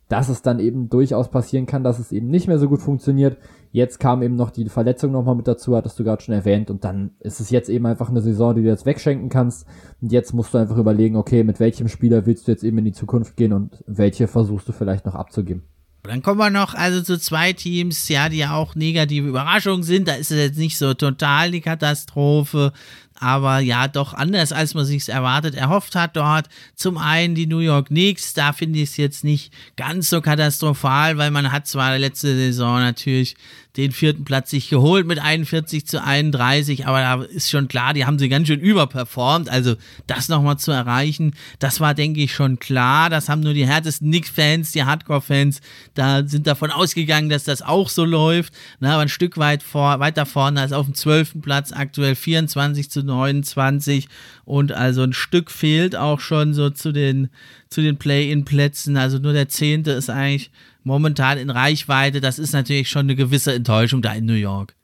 dass 0.10 0.28
es 0.28 0.42
dann 0.42 0.60
eben 0.60 0.90
durchaus 0.90 1.32
passieren 1.32 1.66
kann, 1.66 1.86
dass 1.86 1.98
es 1.98 2.12
eben 2.12 2.28
nicht 2.28 2.50
mehr 2.50 2.60
so 2.60 2.68
gut 2.68 2.82
funktioniert. 2.82 3.38
Jetzt 3.72 3.98
kam 4.02 4.22
eben 4.22 4.36
noch 4.36 4.50
die 4.50 4.68
Verletzung 4.68 5.14
nochmal 5.14 5.36
mit 5.36 5.48
dazu, 5.48 5.74
hattest 5.74 5.98
du 5.98 6.04
gerade 6.04 6.22
schon 6.22 6.36
erwähnt. 6.36 6.70
Und 6.70 6.84
dann 6.84 7.12
ist 7.22 7.40
es 7.40 7.50
jetzt 7.50 7.70
eben 7.70 7.86
einfach 7.86 8.10
eine 8.10 8.20
Saison, 8.20 8.54
die 8.54 8.64
du 8.64 8.68
jetzt 8.68 8.86
wegschenken 8.86 9.30
kannst. 9.30 9.66
Und 10.02 10.12
jetzt 10.12 10.34
musst 10.34 10.54
du 10.54 10.58
einfach 10.58 10.76
überlegen, 10.76 11.16
okay, 11.16 11.46
mit 11.46 11.62
welchem 11.62 11.88
Spieler 11.88 12.26
willst 12.26 12.46
du 12.46 12.52
jetzt 12.52 12.66
eben 12.66 12.80
in 12.80 12.86
die 12.86 12.92
Zukunft 12.92 13.38
gehen 13.38 13.54
und 13.54 13.82
welche 13.88 14.28
versuchst 14.28 14.68
du 14.68 14.74
vielleicht 14.74 15.06
noch 15.06 15.16
abzugeben. 15.16 15.64
Dann 16.04 16.22
kommen 16.24 16.40
wir 16.40 16.50
noch 16.50 16.74
also 16.74 17.02
zu 17.02 17.20
zwei 17.20 17.54
Teams, 17.54 18.08
ja, 18.10 18.28
die 18.30 18.38
ja 18.38 18.56
auch 18.56 18.76
negative 18.76 19.28
Überraschungen 19.28 19.84
sind. 19.84 20.08
Da 20.08 20.14
ist 20.14 20.32
es 20.32 20.38
jetzt 20.38 20.58
nicht 20.58 20.78
so 20.78 20.94
total 20.94 21.52
die 21.52 21.62
Katastrophe 21.62 22.74
aber 23.22 23.60
ja, 23.60 23.88
doch 23.88 24.16
anders, 24.16 24.52
als 24.52 24.74
man 24.74 24.84
sich 24.84 25.08
erwartet, 25.08 25.54
erhofft 25.54 25.94
hat 25.94 26.18
dort. 26.18 26.50
Zum 26.76 26.98
einen 26.98 27.36
die 27.36 27.46
New 27.46 27.60
York 27.60 27.90
Knicks, 27.90 28.34
da 28.34 28.52
finde 28.52 28.80
ich 28.80 28.90
es 28.90 28.98
jetzt 28.98 29.24
nicht 29.24 29.54
ganz 29.78 30.10
so 30.10 30.22
katastrophal, 30.22 31.20
weil 31.20 31.30
man 31.30 31.52
hat 31.52 31.68
zwar 31.68 32.00
letzte 32.00 32.36
Saison 32.36 32.80
natürlich 32.80 33.36
den 33.78 33.92
vierten 33.92 34.26
Platz 34.26 34.50
sich 34.50 34.70
geholt 34.70 35.08
mit 35.08 35.20
41 35.20 35.88
zu 35.88 36.04
31, 36.04 36.88
aber 36.88 37.00
da 37.00 37.24
ist 37.24 37.50
schon 37.50 37.70
klar, 37.70 37.94
die 37.94 38.06
haben 38.06 38.20
sie 38.20 38.28
ganz 38.28 38.48
schön 38.48 38.60
überperformt. 38.60 39.50
Also 39.50 39.76
das 40.08 40.28
nochmal 40.28 40.58
zu 40.58 40.72
erreichen, 40.72 41.36
das 41.60 41.80
war, 41.80 41.94
denke 41.94 42.22
ich, 42.22 42.34
schon 42.34 42.60
klar. 42.60 43.10
Das 43.10 43.30
haben 43.30 43.42
nur 43.42 43.54
die 43.54 43.66
härtesten 43.66 44.10
Knicks-Fans, 44.10 44.74
die 44.74 44.84
Hardcore-Fans, 44.84 45.62
da 45.94 46.28
sind 46.28 46.48
davon 46.48 46.70
ausgegangen, 46.72 47.30
dass 47.30 47.46
das 47.46 47.62
auch 47.62 47.88
so 47.88 48.04
läuft. 48.04 48.54
Na, 48.80 48.94
aber 48.94 49.04
ein 49.04 49.10
Stück 49.10 49.38
weit 49.38 49.64
vor, 49.64 50.00
weiter 50.00 50.26
vorne 50.26 50.60
als 50.60 50.74
auf 50.74 50.86
dem 50.86 50.96
zwölften 50.96 51.42
Platz, 51.42 51.72
aktuell 51.72 52.16
24 52.16 52.92
zu 52.92 53.04
29 53.04 54.08
und 54.44 54.74
also 54.74 55.04
ein 55.04 55.14
Stück 55.14 55.50
fehlt 55.50 55.96
auch 55.96 56.20
schon 56.20 56.54
so 56.54 56.70
zu 56.70 56.92
den, 56.92 57.30
zu 57.72 57.82
den 57.82 57.98
Play-in-Plätzen. 57.98 58.98
Also 58.98 59.18
nur 59.18 59.34
der 59.34 59.48
zehnte 59.48 59.92
ist 59.92 60.10
eigentlich 60.10 60.52
momentan 60.84 61.40
in 61.40 61.50
Reichweite. 61.50 62.22
Das 62.22 62.38
ist 62.38 62.54
natürlich 62.54 62.90
schon 62.90 63.06
eine 63.06 63.16
gewisse 63.16 63.54
Enttäuschung 63.54 64.02
da 64.02 64.14
in 64.14 64.26
New 64.26 64.34
York. 64.34 64.76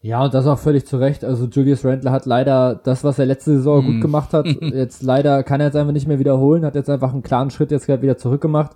Ja, 0.00 0.24
und 0.24 0.34
das 0.34 0.46
auch 0.46 0.58
völlig 0.58 0.86
zu 0.86 0.98
Recht. 0.98 1.24
Also 1.24 1.46
Julius 1.46 1.84
Randle 1.84 2.12
hat 2.12 2.26
leider 2.26 2.76
das, 2.76 3.02
was 3.02 3.18
er 3.18 3.26
letzte 3.26 3.56
Saison 3.56 3.82
mm. 3.82 3.86
gut 3.86 4.00
gemacht 4.02 4.32
hat, 4.32 4.46
jetzt 4.60 5.02
leider 5.02 5.42
kann 5.42 5.60
er 5.60 5.66
jetzt 5.66 5.76
einfach 5.76 5.92
nicht 5.92 6.06
mehr 6.06 6.20
wiederholen, 6.20 6.64
hat 6.64 6.76
jetzt 6.76 6.90
einfach 6.90 7.12
einen 7.12 7.22
klaren 7.22 7.50
Schritt 7.50 7.72
jetzt 7.72 7.86
gerade 7.86 8.02
wieder 8.02 8.18
zurückgemacht. 8.18 8.72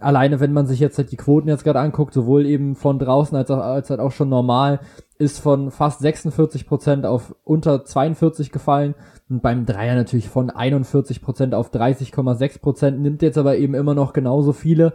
Alleine, 0.00 0.40
wenn 0.40 0.52
man 0.52 0.66
sich 0.66 0.80
jetzt 0.80 0.98
halt 0.98 1.12
die 1.12 1.16
Quoten 1.16 1.48
jetzt 1.48 1.64
gerade 1.64 1.78
anguckt, 1.78 2.12
sowohl 2.12 2.44
eben 2.44 2.74
von 2.74 2.98
draußen 2.98 3.36
als, 3.36 3.50
auch, 3.50 3.60
als 3.60 3.88
halt 3.90 4.00
auch 4.00 4.12
schon 4.12 4.28
normal, 4.28 4.80
ist 5.18 5.38
von 5.38 5.70
fast 5.70 6.00
46 6.00 6.66
Prozent 6.66 7.06
auf 7.06 7.34
unter 7.44 7.84
42 7.84 8.50
gefallen 8.50 8.94
und 9.30 9.42
beim 9.42 9.64
Dreier 9.64 9.94
natürlich 9.94 10.28
von 10.28 10.50
41 10.50 11.22
Prozent 11.22 11.54
auf 11.54 11.72
30,6%, 11.72 12.60
Prozent 12.60 13.00
nimmt 13.00 13.22
jetzt 13.22 13.38
aber 13.38 13.56
eben 13.56 13.74
immer 13.74 13.94
noch 13.94 14.12
genauso 14.12 14.52
viele 14.52 14.92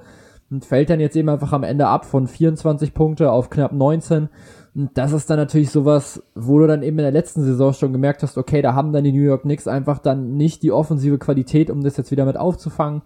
und 0.52 0.66
fällt 0.66 0.90
dann 0.90 1.00
jetzt 1.00 1.16
eben 1.16 1.30
einfach 1.30 1.54
am 1.54 1.64
Ende 1.64 1.88
ab 1.88 2.06
von 2.06 2.28
24 2.28 2.94
Punkte 2.94 3.32
auf 3.32 3.50
knapp 3.50 3.72
19. 3.72 4.30
Und 4.76 4.98
das 4.98 5.14
ist 5.14 5.30
dann 5.30 5.38
natürlich 5.38 5.72
sowas, 5.72 6.22
wo 6.36 6.60
du 6.60 6.68
dann 6.68 6.84
eben 6.84 7.00
in 7.00 7.04
der 7.04 7.12
letzten 7.12 7.44
Saison 7.44 7.72
schon 7.72 7.94
gemerkt 7.94 8.24
hast, 8.24 8.38
okay, 8.38 8.62
da 8.62 8.76
haben 8.76 8.92
dann 8.92 9.06
die 9.06 9.14
New 9.14 9.22
York 9.22 9.44
Knicks 9.44 9.70
einfach 9.70 10.00
dann 10.00 10.36
nicht 10.36 10.64
die 10.64 10.74
offensive 10.74 11.18
Qualität, 11.18 11.70
um 11.70 11.82
das 11.82 11.96
jetzt 11.96 12.12
wieder 12.12 12.26
mit 12.26 12.36
aufzufangen. 12.36 13.04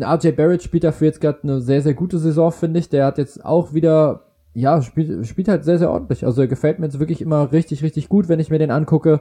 RJ 0.00 0.30
Barrett 0.30 0.62
spielt 0.62 0.84
dafür 0.84 1.08
jetzt 1.08 1.20
gerade 1.20 1.40
eine 1.42 1.60
sehr, 1.60 1.82
sehr 1.82 1.94
gute 1.94 2.18
Saison, 2.18 2.52
finde 2.52 2.78
ich. 2.78 2.88
Der 2.88 3.06
hat 3.06 3.18
jetzt 3.18 3.44
auch 3.44 3.74
wieder, 3.74 4.22
ja, 4.54 4.80
spielt, 4.82 5.26
spielt 5.26 5.48
halt 5.48 5.64
sehr, 5.64 5.78
sehr 5.78 5.90
ordentlich. 5.90 6.24
Also 6.24 6.42
er 6.42 6.46
gefällt 6.46 6.78
mir 6.78 6.86
jetzt 6.86 7.00
wirklich 7.00 7.20
immer 7.20 7.50
richtig, 7.50 7.82
richtig 7.82 8.08
gut, 8.08 8.28
wenn 8.28 8.38
ich 8.38 8.50
mir 8.50 8.60
den 8.60 8.70
angucke. 8.70 9.20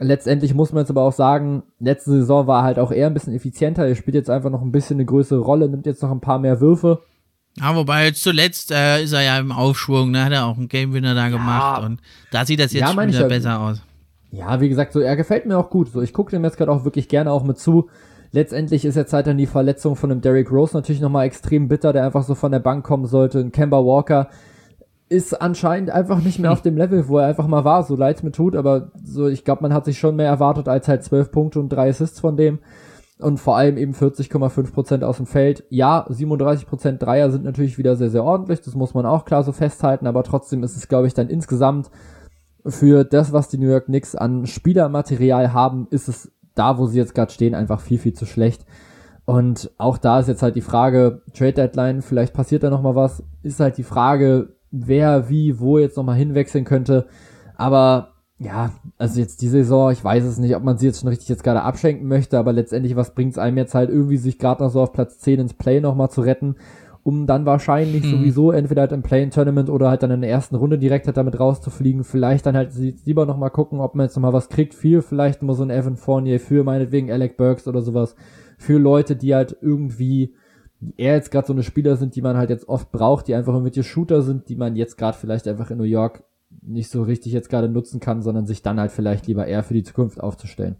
Letztendlich 0.00 0.54
muss 0.54 0.72
man 0.72 0.82
jetzt 0.82 0.90
aber 0.90 1.02
auch 1.02 1.12
sagen, 1.12 1.64
letzte 1.80 2.12
Saison 2.12 2.46
war 2.46 2.62
halt 2.62 2.78
auch 2.78 2.92
eher 2.92 3.08
ein 3.08 3.14
bisschen 3.14 3.34
effizienter. 3.34 3.86
Er 3.86 3.96
spielt 3.96 4.14
jetzt 4.14 4.30
einfach 4.30 4.50
noch 4.50 4.62
ein 4.62 4.70
bisschen 4.70 4.96
eine 4.96 5.04
größere 5.04 5.40
Rolle, 5.40 5.68
nimmt 5.68 5.86
jetzt 5.86 6.02
noch 6.02 6.12
ein 6.12 6.20
paar 6.20 6.38
mehr 6.38 6.60
Würfe. 6.60 7.02
Ja, 7.58 7.74
wobei 7.74 8.04
jetzt 8.06 8.22
zuletzt 8.22 8.70
äh, 8.70 9.02
ist 9.02 9.12
er 9.12 9.22
ja 9.22 9.38
im 9.38 9.50
Aufschwung, 9.50 10.12
ne? 10.12 10.24
hat 10.24 10.32
er 10.32 10.46
auch 10.46 10.56
einen 10.56 10.68
Game 10.68 10.92
Winner 10.92 11.16
da 11.16 11.28
gemacht 11.28 11.82
und 11.82 12.00
da 12.30 12.44
sieht 12.44 12.60
das 12.60 12.72
jetzt 12.72 12.82
ja, 12.82 12.88
schon 12.92 13.08
wieder 13.08 13.22
ja, 13.22 13.26
besser 13.26 13.60
aus. 13.60 13.82
Ja, 14.30 14.60
wie 14.60 14.68
gesagt, 14.68 14.92
so 14.92 15.00
er 15.00 15.16
gefällt 15.16 15.46
mir 15.46 15.58
auch 15.58 15.70
gut. 15.70 15.90
So, 15.90 16.00
ich 16.00 16.12
gucke 16.12 16.30
dem 16.30 16.44
jetzt 16.44 16.56
gerade 16.56 16.70
auch 16.70 16.84
wirklich 16.84 17.08
gerne 17.08 17.32
auch 17.32 17.42
mit 17.42 17.58
zu. 17.58 17.88
Letztendlich 18.30 18.84
ist 18.84 18.94
jetzt 18.94 19.12
halt 19.12 19.26
dann 19.26 19.38
die 19.38 19.46
Verletzung 19.46 19.96
von 19.96 20.12
einem 20.12 20.20
Derrick 20.20 20.52
Rose 20.52 20.76
natürlich 20.76 21.00
nochmal 21.00 21.26
extrem 21.26 21.66
bitter, 21.66 21.92
der 21.92 22.04
einfach 22.04 22.22
so 22.22 22.36
von 22.36 22.52
der 22.52 22.58
Bank 22.60 22.84
kommen 22.84 23.06
sollte. 23.06 23.40
Ein 23.40 23.52
Kemba 23.52 23.78
Walker 23.78 24.28
ist 25.08 25.40
anscheinend 25.40 25.90
einfach 25.90 26.22
nicht 26.22 26.38
mehr 26.38 26.52
auf 26.52 26.62
dem 26.62 26.76
Level, 26.76 27.08
wo 27.08 27.18
er 27.18 27.26
einfach 27.26 27.46
mal 27.46 27.64
war, 27.64 27.82
so 27.82 27.96
leid 27.96 28.22
mir 28.22 28.32
tut, 28.32 28.56
aber 28.56 28.90
so, 29.02 29.26
ich 29.26 29.44
glaube, 29.44 29.62
man 29.62 29.72
hat 29.72 29.84
sich 29.84 29.98
schon 29.98 30.16
mehr 30.16 30.28
erwartet 30.28 30.68
als 30.68 30.88
halt 30.88 31.02
12 31.02 31.30
Punkte 31.30 31.60
und 31.60 31.68
drei 31.70 31.88
Assists 31.88 32.20
von 32.20 32.36
dem 32.36 32.58
und 33.18 33.40
vor 33.40 33.56
allem 33.56 33.76
eben 33.76 33.94
40,5% 33.94 35.02
aus 35.02 35.16
dem 35.16 35.26
Feld. 35.26 35.64
Ja, 35.70 36.06
37% 36.08 36.98
Dreier 36.98 37.30
sind 37.30 37.44
natürlich 37.44 37.78
wieder 37.78 37.96
sehr, 37.96 38.10
sehr 38.10 38.24
ordentlich, 38.24 38.60
das 38.60 38.74
muss 38.74 38.94
man 38.94 39.06
auch 39.06 39.24
klar 39.24 39.42
so 39.42 39.52
festhalten, 39.52 40.06
aber 40.06 40.22
trotzdem 40.22 40.62
ist 40.62 40.76
es, 40.76 40.88
glaube 40.88 41.06
ich, 41.06 41.14
dann 41.14 41.28
insgesamt 41.28 41.90
für 42.66 43.04
das, 43.04 43.32
was 43.32 43.48
die 43.48 43.58
New 43.58 43.70
York 43.70 43.86
Knicks 43.86 44.14
an 44.14 44.46
Spielermaterial 44.46 45.52
haben, 45.52 45.86
ist 45.90 46.08
es 46.08 46.32
da, 46.54 46.78
wo 46.78 46.86
sie 46.86 46.98
jetzt 46.98 47.14
gerade 47.14 47.32
stehen, 47.32 47.54
einfach 47.54 47.80
viel, 47.80 47.98
viel 47.98 48.12
zu 48.12 48.26
schlecht. 48.26 48.66
Und 49.24 49.70
auch 49.78 49.98
da 49.98 50.20
ist 50.20 50.28
jetzt 50.28 50.42
halt 50.42 50.56
die 50.56 50.62
Frage, 50.62 51.22
Trade 51.34 51.52
Deadline, 51.52 52.02
vielleicht 52.02 52.34
passiert 52.34 52.62
da 52.62 52.70
nochmal 52.70 52.94
was, 52.94 53.22
ist 53.42 53.60
halt 53.60 53.76
die 53.78 53.84
Frage, 53.84 54.56
wer, 54.70 55.28
wie, 55.28 55.58
wo 55.58 55.78
jetzt 55.78 55.96
nochmal 55.96 56.16
hinwechseln 56.16 56.64
könnte. 56.64 57.06
Aber 57.56 58.12
ja, 58.38 58.70
also 58.98 59.20
jetzt 59.20 59.42
die 59.42 59.48
Saison, 59.48 59.90
ich 59.90 60.02
weiß 60.02 60.24
es 60.24 60.38
nicht, 60.38 60.54
ob 60.54 60.62
man 60.62 60.78
sie 60.78 60.86
jetzt 60.86 61.00
schon 61.00 61.08
richtig 61.08 61.28
jetzt 61.28 61.42
gerade 61.42 61.62
abschenken 61.62 62.06
möchte, 62.06 62.38
aber 62.38 62.52
letztendlich, 62.52 62.94
was 62.94 63.14
bringt 63.14 63.32
es 63.32 63.38
einem 63.38 63.56
jetzt 63.56 63.74
halt 63.74 63.90
irgendwie, 63.90 64.16
sich 64.16 64.38
gerade 64.38 64.62
noch 64.62 64.70
so 64.70 64.80
auf 64.80 64.92
Platz 64.92 65.18
10 65.18 65.40
ins 65.40 65.54
Play 65.54 65.80
nochmal 65.80 66.10
zu 66.10 66.20
retten, 66.20 66.54
um 67.02 67.26
dann 67.26 67.46
wahrscheinlich 67.46 68.04
hm. 68.04 68.10
sowieso 68.10 68.52
entweder 68.52 68.82
halt 68.82 68.92
im 68.92 69.02
Play-In-Tournament 69.02 69.70
oder 69.70 69.88
halt 69.88 70.04
dann 70.04 70.12
in 70.12 70.20
der 70.20 70.30
ersten 70.30 70.54
Runde 70.54 70.78
direkt 70.78 71.06
halt 71.06 71.16
damit 71.16 71.40
rauszufliegen. 71.40 72.04
Vielleicht 72.04 72.46
dann 72.46 72.56
halt 72.56 72.74
lieber 72.76 73.26
nochmal 73.26 73.50
gucken, 73.50 73.80
ob 73.80 73.94
man 73.94 74.06
jetzt 74.06 74.14
nochmal 74.14 74.32
was 74.32 74.50
kriegt. 74.50 74.74
Viel 74.74 75.02
vielleicht 75.02 75.42
nur 75.42 75.54
so 75.54 75.62
ein 75.64 75.70
Evan 75.70 75.96
Fournier 75.96 76.38
für 76.38 76.64
meinetwegen 76.64 77.10
Alec 77.10 77.36
Burks 77.36 77.66
oder 77.66 77.82
sowas. 77.82 78.14
Für 78.56 78.78
Leute, 78.78 79.16
die 79.16 79.34
halt 79.34 79.56
irgendwie 79.60 80.34
er 80.96 81.14
jetzt 81.14 81.30
gerade 81.30 81.46
so 81.46 81.52
eine 81.52 81.62
Spieler 81.62 81.96
sind, 81.96 82.14
die 82.14 82.22
man 82.22 82.36
halt 82.36 82.50
jetzt 82.50 82.68
oft 82.68 82.92
braucht, 82.92 83.28
die 83.28 83.34
einfach 83.34 83.52
irgendwelche 83.52 83.82
Shooter 83.82 84.22
sind, 84.22 84.48
die 84.48 84.56
man 84.56 84.76
jetzt 84.76 84.96
gerade 84.96 85.18
vielleicht 85.18 85.48
einfach 85.48 85.70
in 85.70 85.78
New 85.78 85.84
York 85.84 86.24
nicht 86.62 86.90
so 86.90 87.02
richtig 87.02 87.32
jetzt 87.32 87.50
gerade 87.50 87.68
nutzen 87.68 88.00
kann, 88.00 88.22
sondern 88.22 88.46
sich 88.46 88.62
dann 88.62 88.80
halt 88.80 88.92
vielleicht 88.92 89.26
lieber 89.26 89.46
eher 89.46 89.64
für 89.64 89.74
die 89.74 89.82
Zukunft 89.82 90.20
aufzustellen. 90.20 90.76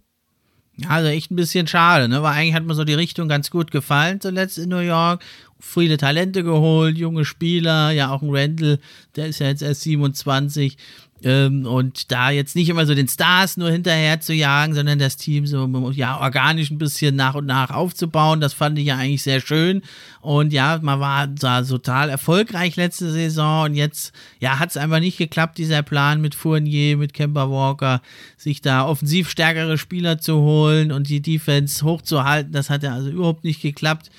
Also 0.86 1.08
echt 1.08 1.32
ein 1.32 1.36
bisschen 1.36 1.66
schade, 1.66 2.08
ne? 2.08 2.22
Weil 2.22 2.34
eigentlich 2.34 2.54
hat 2.54 2.64
mir 2.64 2.74
so 2.74 2.84
die 2.84 2.94
Richtung 2.94 3.26
ganz 3.26 3.50
gut 3.50 3.72
gefallen 3.72 4.20
zuletzt 4.20 4.58
in 4.58 4.68
New 4.68 4.78
York. 4.78 5.24
Viele 5.58 5.96
Talente 5.96 6.44
geholt, 6.44 6.96
junge 6.96 7.24
Spieler, 7.24 7.90
ja 7.90 8.10
auch 8.10 8.22
ein 8.22 8.30
Randall, 8.30 8.78
der 9.16 9.26
ist 9.26 9.40
ja 9.40 9.48
jetzt 9.48 9.62
erst 9.62 9.80
27. 9.82 10.76
Ähm, 11.24 11.66
und 11.66 12.12
da 12.12 12.30
jetzt 12.30 12.54
nicht 12.54 12.68
immer 12.68 12.86
so 12.86 12.94
den 12.94 13.08
Stars 13.08 13.56
nur 13.56 13.70
hinterher 13.70 14.20
zu 14.20 14.32
jagen, 14.32 14.74
sondern 14.74 14.98
das 14.98 15.16
Team 15.16 15.46
so 15.46 15.66
ja 15.92 16.20
organisch 16.20 16.70
ein 16.70 16.78
bisschen 16.78 17.16
nach 17.16 17.34
und 17.34 17.46
nach 17.46 17.70
aufzubauen, 17.70 18.40
das 18.40 18.52
fand 18.52 18.78
ich 18.78 18.86
ja 18.86 18.96
eigentlich 18.96 19.22
sehr 19.22 19.40
schön. 19.40 19.82
Und 20.20 20.52
ja, 20.52 20.78
man 20.80 21.00
war 21.00 21.26
da 21.26 21.62
total 21.62 22.08
erfolgreich 22.08 22.76
letzte 22.76 23.10
Saison 23.10 23.64
und 23.64 23.74
jetzt 23.74 24.12
ja 24.38 24.58
hat 24.58 24.70
es 24.70 24.76
einfach 24.76 25.00
nicht 25.00 25.18
geklappt, 25.18 25.58
dieser 25.58 25.82
Plan 25.82 26.20
mit 26.20 26.34
Fournier, 26.34 26.96
mit 26.96 27.14
Kemba 27.14 27.50
Walker, 27.50 28.00
sich 28.36 28.60
da 28.60 28.86
offensiv 28.86 29.28
stärkere 29.28 29.76
Spieler 29.76 30.18
zu 30.18 30.36
holen 30.36 30.92
und 30.92 31.08
die 31.08 31.20
Defense 31.20 31.84
hochzuhalten. 31.84 32.52
Das 32.52 32.70
hat 32.70 32.84
ja 32.84 32.94
also 32.94 33.10
überhaupt 33.10 33.42
nicht 33.42 33.60
geklappt. 33.60 34.10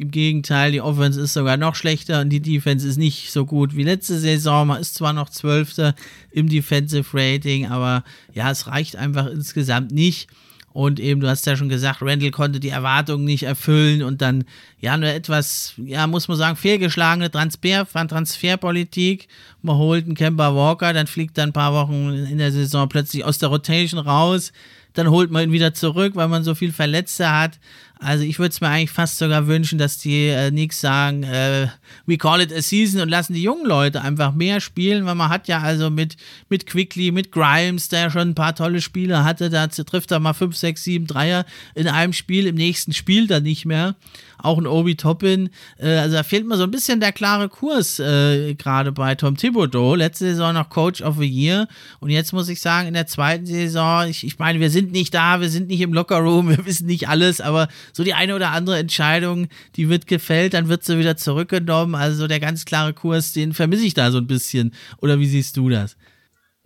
Im 0.00 0.10
Gegenteil, 0.10 0.72
die 0.72 0.80
Offense 0.80 1.20
ist 1.20 1.34
sogar 1.34 1.58
noch 1.58 1.74
schlechter 1.74 2.22
und 2.22 2.30
die 2.30 2.40
Defense 2.40 2.88
ist 2.88 2.96
nicht 2.96 3.30
so 3.30 3.44
gut 3.44 3.76
wie 3.76 3.82
letzte 3.82 4.18
Saison. 4.18 4.68
Man 4.68 4.80
ist 4.80 4.94
zwar 4.94 5.12
noch 5.12 5.28
Zwölfter 5.28 5.94
im 6.30 6.48
Defensive 6.48 7.06
Rating, 7.12 7.66
aber 7.66 8.02
ja, 8.32 8.50
es 8.50 8.66
reicht 8.66 8.96
einfach 8.96 9.26
insgesamt 9.26 9.92
nicht. 9.92 10.30
Und 10.72 11.00
eben, 11.00 11.20
du 11.20 11.28
hast 11.28 11.44
ja 11.44 11.54
schon 11.54 11.68
gesagt, 11.68 12.00
Randall 12.00 12.30
konnte 12.30 12.60
die 12.60 12.70
Erwartungen 12.70 13.26
nicht 13.26 13.42
erfüllen 13.42 14.02
und 14.02 14.22
dann, 14.22 14.44
ja, 14.80 14.96
nur 14.96 15.10
etwas, 15.10 15.74
ja, 15.76 16.06
muss 16.06 16.26
man 16.28 16.38
sagen, 16.38 16.56
fehlgeschlagene 16.56 17.30
Transfer, 17.30 17.86
Transferpolitik. 17.86 19.28
Man 19.60 19.76
holt 19.76 20.06
einen 20.06 20.14
Kemba 20.14 20.54
Walker, 20.54 20.92
dann 20.92 21.06
fliegt 21.06 21.36
er 21.36 21.44
ein 21.44 21.52
paar 21.52 21.74
Wochen 21.74 22.12
in 22.30 22.38
der 22.38 22.50
Saison 22.50 22.88
plötzlich 22.88 23.24
aus 23.24 23.38
der 23.38 23.50
Rotation 23.50 24.00
raus 24.00 24.52
dann 24.94 25.10
holt 25.10 25.30
man 25.30 25.44
ihn 25.44 25.52
wieder 25.52 25.74
zurück, 25.74 26.16
weil 26.16 26.28
man 26.28 26.44
so 26.44 26.54
viel 26.54 26.72
Verletzte 26.72 27.30
hat. 27.30 27.58
Also 28.02 28.24
ich 28.24 28.38
würde 28.38 28.50
es 28.50 28.60
mir 28.62 28.68
eigentlich 28.68 28.90
fast 28.90 29.18
sogar 29.18 29.46
wünschen, 29.46 29.78
dass 29.78 29.98
die 29.98 30.28
äh, 30.28 30.50
Knicks 30.50 30.80
sagen, 30.80 31.22
äh, 31.22 31.68
we 32.06 32.16
call 32.16 32.40
it 32.40 32.52
a 32.52 32.62
season 32.62 33.02
und 33.02 33.10
lassen 33.10 33.34
die 33.34 33.42
jungen 33.42 33.66
Leute 33.66 34.00
einfach 34.00 34.32
mehr 34.32 34.60
spielen, 34.60 35.04
weil 35.04 35.14
man 35.14 35.28
hat 35.28 35.48
ja 35.48 35.60
also 35.60 35.90
mit, 35.90 36.16
mit 36.48 36.66
Quickly, 36.66 37.12
mit 37.12 37.30
Grimes, 37.30 37.88
der 37.88 38.10
schon 38.10 38.30
ein 38.30 38.34
paar 38.34 38.54
tolle 38.54 38.80
Spiele 38.80 39.22
hatte, 39.22 39.50
da 39.50 39.66
trifft 39.66 40.10
er 40.12 40.18
mal 40.18 40.32
5, 40.32 40.56
6, 40.56 40.82
7 40.82 41.06
Dreier 41.06 41.44
in 41.74 41.88
einem 41.88 42.14
Spiel, 42.14 42.46
im 42.46 42.56
nächsten 42.56 42.94
Spiel 42.94 43.26
dann 43.26 43.42
nicht 43.42 43.66
mehr. 43.66 43.96
Auch 44.42 44.58
ein 44.58 44.66
Obi 44.66 44.96
Toppin. 44.96 45.50
Äh, 45.78 45.96
also 45.96 46.16
da 46.16 46.22
fehlt 46.22 46.46
mir 46.46 46.56
so 46.56 46.64
ein 46.64 46.70
bisschen 46.70 47.00
der 47.00 47.12
klare 47.12 47.48
Kurs, 47.48 47.98
äh, 47.98 48.54
gerade 48.54 48.92
bei 48.92 49.14
Tom 49.14 49.36
Thibodeau. 49.36 49.94
Letzte 49.94 50.26
Saison 50.26 50.54
noch 50.54 50.68
Coach 50.70 51.02
of 51.02 51.18
the 51.18 51.26
Year 51.26 51.68
und 52.00 52.10
jetzt 52.10 52.32
muss 52.32 52.48
ich 52.48 52.60
sagen, 52.60 52.88
in 52.88 52.94
der 52.94 53.06
zweiten 53.06 53.46
Saison, 53.46 54.08
ich, 54.08 54.24
ich 54.24 54.38
meine, 54.38 54.60
wir 54.60 54.70
sind 54.70 54.92
nicht 54.92 55.14
da, 55.14 55.40
wir 55.40 55.48
sind 55.48 55.68
nicht 55.68 55.80
im 55.80 55.92
Lockerroom, 55.92 56.48
wir 56.56 56.66
wissen 56.66 56.86
nicht 56.86 57.08
alles, 57.08 57.40
aber 57.40 57.68
so 57.92 58.04
die 58.04 58.14
eine 58.14 58.34
oder 58.34 58.50
andere 58.50 58.78
Entscheidung, 58.78 59.48
die 59.76 59.88
wird 59.88 60.06
gefällt, 60.06 60.54
dann 60.54 60.68
wird 60.68 60.84
sie 60.84 60.98
wieder 60.98 61.16
zurückgenommen. 61.16 61.94
Also 61.94 62.26
der 62.26 62.40
ganz 62.40 62.64
klare 62.64 62.92
Kurs, 62.92 63.32
den 63.32 63.52
vermisse 63.52 63.84
ich 63.84 63.94
da 63.94 64.10
so 64.10 64.18
ein 64.18 64.26
bisschen. 64.26 64.72
Oder 64.98 65.18
wie 65.18 65.26
siehst 65.26 65.56
du 65.56 65.68
das? 65.68 65.96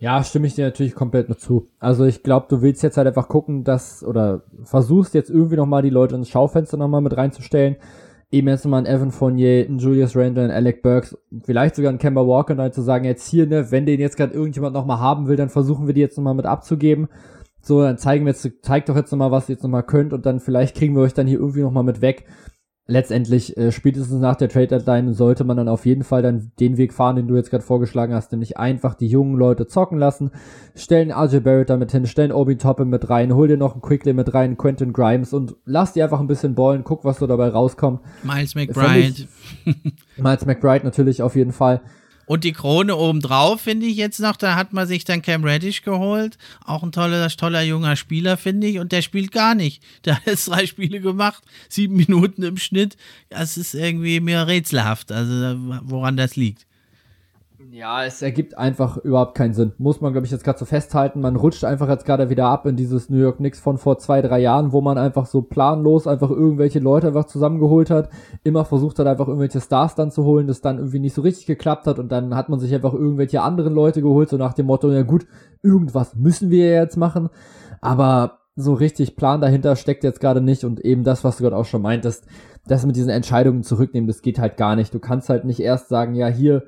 Ja, 0.05 0.23
stimme 0.23 0.45
ich 0.45 0.53
dir 0.53 0.65
natürlich 0.65 0.93
komplett 0.93 1.29
nur 1.29 1.37
zu. 1.39 1.65
Also 1.79 2.05
ich 2.05 2.21
glaube, 2.21 2.45
du 2.47 2.61
willst 2.61 2.83
jetzt 2.83 2.95
halt 2.95 3.07
einfach 3.07 3.27
gucken, 3.27 3.63
dass, 3.63 4.03
oder 4.03 4.43
versuchst 4.63 5.15
jetzt 5.15 5.31
irgendwie 5.31 5.55
nochmal 5.55 5.81
die 5.81 5.89
Leute 5.89 6.13
ins 6.13 6.29
Schaufenster 6.29 6.77
nochmal 6.77 7.01
mit 7.01 7.17
reinzustellen. 7.17 7.77
Eben 8.29 8.47
jetzt 8.47 8.65
nochmal 8.65 8.81
ein 8.81 8.85
Evan 8.85 9.09
Fournier, 9.09 9.65
ein 9.67 9.79
Julius 9.79 10.15
Randle, 10.15 10.43
ein 10.43 10.51
Alec 10.51 10.83
Burks, 10.83 11.17
vielleicht 11.43 11.73
sogar 11.73 11.91
ein 11.91 11.97
Kemba 11.97 12.21
Walker, 12.21 12.53
und 12.53 12.59
halt 12.59 12.75
zu 12.75 12.83
sagen, 12.83 13.03
jetzt 13.03 13.27
hier, 13.27 13.47
ne, 13.47 13.71
wenn 13.71 13.87
den 13.87 13.99
jetzt 13.99 14.15
gerade 14.15 14.35
irgendjemand 14.35 14.75
nochmal 14.75 14.99
haben 14.99 15.25
will, 15.27 15.37
dann 15.37 15.49
versuchen 15.49 15.87
wir 15.87 15.95
die 15.95 16.01
jetzt 16.01 16.17
nochmal 16.17 16.35
mit 16.35 16.45
abzugeben. 16.45 17.07
So, 17.63 17.81
dann 17.81 17.97
zeigen 17.97 18.27
wir 18.27 18.33
jetzt, 18.33 18.47
zeigt 18.61 18.89
doch 18.89 18.95
jetzt 18.95 19.11
nochmal, 19.11 19.31
was 19.31 19.49
ihr 19.49 19.55
jetzt 19.55 19.63
nochmal 19.63 19.81
könnt 19.81 20.13
und 20.13 20.27
dann 20.27 20.39
vielleicht 20.39 20.77
kriegen 20.77 20.95
wir 20.95 21.01
euch 21.01 21.15
dann 21.15 21.25
hier 21.25 21.39
irgendwie 21.39 21.61
nochmal 21.61 21.83
mit 21.83 22.01
weg. 22.01 22.27
Letztendlich, 22.87 23.57
äh, 23.57 23.71
spätestens 23.71 24.21
nach 24.21 24.35
der 24.35 24.47
Trade 24.47 24.67
Deadline 24.67 25.15
sollte 25.15 25.43
man 25.43 25.57
dann 25.57 25.67
auf 25.67 25.87
jeden 25.87 26.03
Fall 26.03 26.21
dann 26.21 26.51
den 26.59 26.77
Weg 26.77 26.93
fahren, 26.93 27.15
den 27.15 27.27
du 27.27 27.35
jetzt 27.35 27.49
gerade 27.49 27.63
vorgeschlagen 27.63 28.13
hast, 28.13 28.31
nämlich 28.31 28.57
einfach 28.57 28.93
die 28.93 29.07
jungen 29.07 29.37
Leute 29.37 29.65
zocken 29.65 29.97
lassen, 29.97 30.29
stellen 30.75 31.11
RJ 31.11 31.39
Barrett 31.39 31.71
damit 31.71 31.91
hin, 31.91 32.05
stellen 32.05 32.31
Obi 32.31 32.57
Toppin 32.57 32.89
mit 32.89 33.09
rein, 33.09 33.33
hol 33.33 33.47
dir 33.47 33.57
noch 33.57 33.73
einen 33.73 33.81
Quickly 33.81 34.13
mit 34.13 34.35
rein, 34.35 34.55
Quentin 34.55 34.93
Grimes 34.93 35.33
und 35.33 35.55
lass 35.65 35.93
die 35.93 36.03
einfach 36.03 36.19
ein 36.19 36.27
bisschen 36.27 36.53
ballen, 36.53 36.83
guck, 36.83 37.03
was 37.03 37.17
so 37.17 37.25
dabei 37.25 37.47
rauskommt. 37.47 38.01
Miles 38.21 38.53
McBride. 38.53 39.27
Miles 40.17 40.45
McBride 40.45 40.85
natürlich 40.85 41.23
auf 41.23 41.35
jeden 41.35 41.53
Fall. 41.53 41.81
Und 42.25 42.43
die 42.43 42.53
Krone 42.53 42.95
obendrauf 42.95 43.61
finde 43.61 43.85
ich 43.85 43.97
jetzt 43.97 44.19
noch, 44.19 44.35
da 44.35 44.55
hat 44.55 44.73
man 44.73 44.87
sich 44.87 45.03
dann 45.05 45.21
Cam 45.21 45.43
Reddish 45.43 45.83
geholt. 45.83 46.37
Auch 46.63 46.83
ein 46.83 46.91
toller, 46.91 47.27
toller 47.29 47.61
junger 47.61 47.95
Spieler, 47.95 48.37
finde 48.37 48.67
ich. 48.67 48.79
Und 48.79 48.91
der 48.91 49.01
spielt 49.01 49.31
gar 49.31 49.55
nicht. 49.55 49.83
Der 50.05 50.17
hat 50.17 50.25
jetzt 50.25 50.47
drei 50.47 50.65
Spiele 50.65 50.99
gemacht, 51.01 51.43
sieben 51.69 51.95
Minuten 51.95 52.43
im 52.43 52.57
Schnitt. 52.57 52.97
Das 53.29 53.57
ist 53.57 53.75
irgendwie 53.75 54.19
mir 54.19 54.47
rätselhaft, 54.47 55.11
also 55.11 55.33
woran 55.83 56.17
das 56.17 56.35
liegt. 56.35 56.65
Ja, 57.71 58.05
es 58.05 58.21
ergibt 58.21 58.57
einfach 58.57 58.97
überhaupt 58.97 59.35
keinen 59.35 59.53
Sinn. 59.53 59.73
Muss 59.77 59.99
man, 59.99 60.11
glaube 60.11 60.25
ich, 60.25 60.31
jetzt 60.31 60.43
gerade 60.43 60.59
so 60.59 60.65
festhalten. 60.65 61.21
Man 61.21 61.35
rutscht 61.35 61.63
einfach 61.63 61.89
jetzt 61.89 62.05
gerade 62.05 62.29
wieder 62.29 62.45
ab 62.45 62.65
in 62.65 62.75
dieses 62.75 63.09
New 63.09 63.17
York 63.17 63.37
Knicks 63.37 63.59
von 63.59 63.77
vor 63.77 63.97
zwei, 63.97 64.21
drei 64.21 64.39
Jahren, 64.39 64.71
wo 64.71 64.81
man 64.81 64.97
einfach 64.97 65.25
so 65.25 65.41
planlos 65.41 66.07
einfach 66.07 66.29
irgendwelche 66.29 66.79
Leute 66.79 67.07
einfach 67.07 67.25
zusammengeholt 67.25 67.89
hat. 67.89 68.09
Immer 68.43 68.65
versucht 68.65 68.99
hat, 68.99 69.07
einfach 69.07 69.27
irgendwelche 69.27 69.61
Stars 69.61 69.95
dann 69.95 70.11
zu 70.11 70.23
holen, 70.25 70.47
das 70.47 70.61
dann 70.61 70.77
irgendwie 70.77 70.99
nicht 70.99 71.13
so 71.13 71.21
richtig 71.21 71.47
geklappt 71.47 71.87
hat 71.87 71.99
und 71.99 72.11
dann 72.11 72.35
hat 72.35 72.49
man 72.49 72.59
sich 72.59 72.73
einfach 72.73 72.93
irgendwelche 72.93 73.41
anderen 73.41 73.73
Leute 73.73 74.01
geholt, 74.01 74.29
so 74.29 74.37
nach 74.37 74.53
dem 74.53 74.67
Motto, 74.67 74.91
ja 74.91 75.03
gut, 75.03 75.25
irgendwas 75.63 76.15
müssen 76.15 76.49
wir 76.49 76.71
jetzt 76.71 76.97
machen. 76.97 77.29
Aber 77.81 78.39
so 78.55 78.73
richtig 78.73 79.15
Plan 79.15 79.41
dahinter 79.41 79.75
steckt 79.75 80.03
jetzt 80.03 80.21
gerade 80.21 80.41
nicht 80.41 80.63
und 80.63 80.79
eben 80.79 81.03
das, 81.03 81.23
was 81.23 81.37
du 81.37 81.43
gerade 81.43 81.57
auch 81.57 81.65
schon 81.65 81.81
meintest, 81.81 82.25
das 82.67 82.85
mit 82.85 82.95
diesen 82.95 83.09
Entscheidungen 83.09 83.63
zurücknehmen, 83.63 84.07
das 84.07 84.21
geht 84.21 84.39
halt 84.39 84.57
gar 84.57 84.75
nicht. 84.75 84.93
Du 84.93 84.99
kannst 84.99 85.29
halt 85.29 85.45
nicht 85.45 85.59
erst 85.59 85.89
sagen, 85.89 86.15
ja, 86.15 86.27
hier, 86.27 86.63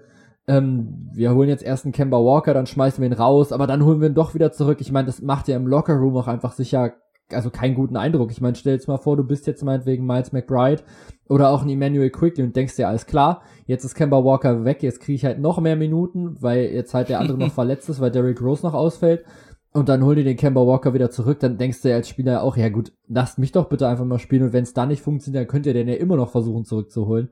ähm, 0.47 1.09
wir 1.13 1.33
holen 1.33 1.49
jetzt 1.49 1.63
erst 1.63 1.85
einen 1.85 1.91
Kemba 1.91 2.17
Walker, 2.17 2.53
dann 2.53 2.67
schmeißen 2.67 3.01
wir 3.01 3.09
ihn 3.09 3.13
raus, 3.13 3.51
aber 3.51 3.67
dann 3.67 3.83
holen 3.83 3.99
wir 3.99 4.07
ihn 4.07 4.15
doch 4.15 4.33
wieder 4.33 4.51
zurück. 4.51 4.79
Ich 4.79 4.91
meine, 4.91 5.07
das 5.07 5.21
macht 5.21 5.47
ja 5.47 5.57
im 5.57 5.67
Lockerroom 5.67 6.15
auch 6.15 6.27
einfach 6.27 6.53
sicher, 6.53 6.93
also 7.31 7.49
keinen 7.49 7.75
guten 7.75 7.97
Eindruck. 7.97 8.31
Ich 8.31 8.39
meine, 8.39 8.55
stell 8.55 8.73
jetzt 8.73 8.87
mal 8.87 8.97
vor, 8.97 9.17
du 9.17 9.23
bist 9.23 9.45
jetzt 9.45 9.63
meinetwegen 9.63 10.05
Miles 10.05 10.31
McBride 10.31 10.83
oder 11.27 11.49
auch 11.49 11.63
ein 11.63 11.69
Emmanuel 11.69 12.09
Quickly 12.09 12.45
und 12.45 12.55
denkst 12.55 12.77
dir, 12.77 12.87
alles 12.87 13.05
klar, 13.05 13.41
jetzt 13.65 13.83
ist 13.83 13.95
Kemba 13.95 14.23
Walker 14.23 14.63
weg, 14.63 14.81
jetzt 14.83 15.01
kriege 15.01 15.17
ich 15.17 15.25
halt 15.25 15.39
noch 15.39 15.59
mehr 15.59 15.75
Minuten, 15.75 16.37
weil 16.41 16.65
jetzt 16.67 16.93
halt 16.93 17.09
der 17.09 17.19
andere 17.19 17.37
noch 17.39 17.51
verletzt 17.51 17.89
ist, 17.89 17.99
weil 17.99 18.11
Derrick 18.11 18.41
Rose 18.41 18.65
noch 18.65 18.73
ausfällt. 18.73 19.25
Und 19.73 19.89
dann 19.89 20.03
hol 20.03 20.15
dir 20.15 20.23
den 20.23 20.37
Kemba 20.37 20.65
Walker 20.65 20.93
wieder 20.93 21.11
zurück, 21.11 21.39
dann 21.41 21.57
denkst 21.57 21.81
du 21.81 21.89
ja 21.89 21.97
als 21.97 22.07
Spieler 22.07 22.41
auch, 22.41 22.55
ja 22.55 22.69
gut, 22.69 22.93
lasst 23.09 23.37
mich 23.37 23.51
doch 23.51 23.67
bitte 23.67 23.87
einfach 23.87 24.05
mal 24.05 24.17
spielen 24.17 24.43
und 24.43 24.53
wenn 24.53 24.63
es 24.63 24.73
da 24.73 24.85
nicht 24.85 25.01
funktioniert, 25.01 25.41
dann 25.41 25.47
könnt 25.47 25.65
ihr 25.65 25.73
den 25.73 25.89
ja 25.89 25.95
immer 25.95 26.15
noch 26.15 26.31
versuchen 26.31 26.63
zurückzuholen. 26.63 27.29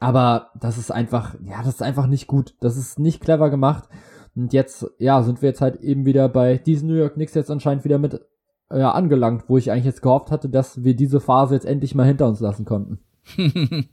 Aber 0.00 0.50
das 0.58 0.78
ist 0.78 0.90
einfach, 0.90 1.34
ja, 1.44 1.58
das 1.58 1.74
ist 1.74 1.82
einfach 1.82 2.06
nicht 2.06 2.26
gut. 2.26 2.54
Das 2.60 2.76
ist 2.76 2.98
nicht 2.98 3.20
clever 3.20 3.50
gemacht. 3.50 3.88
Und 4.34 4.52
jetzt, 4.52 4.86
ja, 4.98 5.22
sind 5.22 5.42
wir 5.42 5.50
jetzt 5.50 5.60
halt 5.60 5.80
eben 5.80 6.06
wieder 6.06 6.28
bei 6.28 6.56
diesen 6.56 6.88
New 6.88 6.94
York 6.94 7.14
Knicks 7.14 7.34
jetzt 7.34 7.50
anscheinend 7.50 7.84
wieder 7.84 7.98
mit 7.98 8.20
ja, 8.72 8.92
angelangt, 8.92 9.44
wo 9.48 9.58
ich 9.58 9.70
eigentlich 9.70 9.84
jetzt 9.84 10.02
gehofft 10.02 10.30
hatte, 10.30 10.48
dass 10.48 10.84
wir 10.84 10.94
diese 10.94 11.20
Phase 11.20 11.54
jetzt 11.54 11.66
endlich 11.66 11.94
mal 11.94 12.06
hinter 12.06 12.26
uns 12.28 12.40
lassen 12.40 12.64
konnten. 12.64 13.00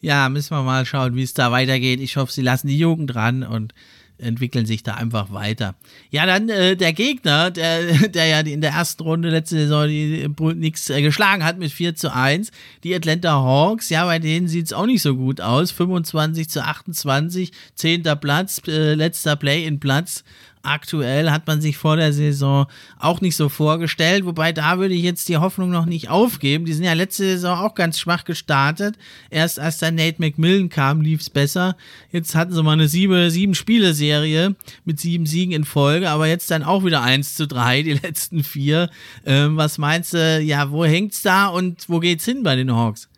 ja, 0.00 0.28
müssen 0.28 0.56
wir 0.56 0.62
mal 0.62 0.86
schauen, 0.86 1.14
wie 1.14 1.22
es 1.22 1.34
da 1.34 1.52
weitergeht. 1.52 2.00
Ich 2.00 2.16
hoffe, 2.16 2.32
sie 2.32 2.42
lassen 2.42 2.68
die 2.68 2.78
Jugend 2.78 3.14
ran 3.14 3.42
und 3.42 3.74
entwickeln 4.20 4.66
sich 4.66 4.82
da 4.82 4.94
einfach 4.94 5.32
weiter. 5.32 5.74
Ja, 6.10 6.26
dann 6.26 6.48
äh, 6.48 6.76
der 6.76 6.92
Gegner, 6.92 7.50
der, 7.50 8.08
der 8.08 8.26
ja 8.26 8.40
in 8.40 8.60
der 8.60 8.72
ersten 8.72 9.02
Runde 9.02 9.30
letzte 9.30 9.56
Saison 9.56 9.88
die 9.88 10.28
nichts 10.54 10.90
äh, 10.90 11.02
geschlagen 11.02 11.44
hat 11.44 11.58
mit 11.58 11.72
4 11.72 11.94
zu 11.94 12.14
1, 12.14 12.50
die 12.84 12.94
Atlanta 12.94 13.32
Hawks, 13.32 13.90
ja, 13.90 14.04
bei 14.04 14.18
denen 14.18 14.48
sieht 14.48 14.66
es 14.66 14.72
auch 14.72 14.86
nicht 14.86 15.02
so 15.02 15.16
gut 15.16 15.40
aus. 15.40 15.70
25 15.70 16.48
zu 16.48 16.64
28, 16.64 17.52
10. 17.74 18.02
Platz, 18.20 18.60
äh, 18.66 18.94
letzter 18.94 19.36
Play-in-Platz 19.36 20.24
aktuell 20.62 21.30
hat 21.30 21.46
man 21.46 21.60
sich 21.60 21.76
vor 21.76 21.96
der 21.96 22.12
Saison 22.12 22.66
auch 22.98 23.20
nicht 23.20 23.36
so 23.36 23.48
vorgestellt, 23.48 24.24
wobei 24.24 24.52
da 24.52 24.78
würde 24.78 24.94
ich 24.94 25.02
jetzt 25.02 25.28
die 25.28 25.36
Hoffnung 25.36 25.70
noch 25.70 25.86
nicht 25.86 26.10
aufgeben. 26.10 26.64
Die 26.64 26.72
sind 26.72 26.84
ja 26.84 26.92
letzte 26.92 27.24
Saison 27.24 27.58
auch 27.58 27.74
ganz 27.74 27.98
schwach 27.98 28.24
gestartet. 28.24 28.96
Erst 29.30 29.58
als 29.58 29.78
dann 29.78 29.94
Nate 29.94 30.16
McMillan 30.18 30.68
kam, 30.68 31.00
lief 31.00 31.20
es 31.20 31.30
besser. 31.30 31.76
Jetzt 32.10 32.34
hatten 32.34 32.52
sie 32.52 32.62
mal 32.62 32.72
eine 32.72 32.88
sieben, 32.88 33.30
sieben 33.30 33.54
Spiele-Serie 33.54 34.54
mit 34.84 35.00
sieben 35.00 35.26
Siegen 35.26 35.54
in 35.54 35.64
Folge, 35.64 36.10
aber 36.10 36.26
jetzt 36.26 36.50
dann 36.50 36.62
auch 36.62 36.84
wieder 36.84 37.02
1 37.02 37.34
zu 37.34 37.46
3, 37.46 37.82
die 37.82 37.92
letzten 38.02 38.42
vier. 38.42 38.90
Ähm, 39.24 39.56
was 39.56 39.78
meinst 39.78 40.14
du, 40.14 40.40
ja, 40.40 40.70
wo 40.70 40.84
hängt's 40.84 41.22
da 41.22 41.46
und 41.46 41.88
wo 41.88 42.00
geht's 42.00 42.24
hin 42.24 42.42
bei 42.42 42.56
den 42.56 42.74
Hawks? 42.74 43.08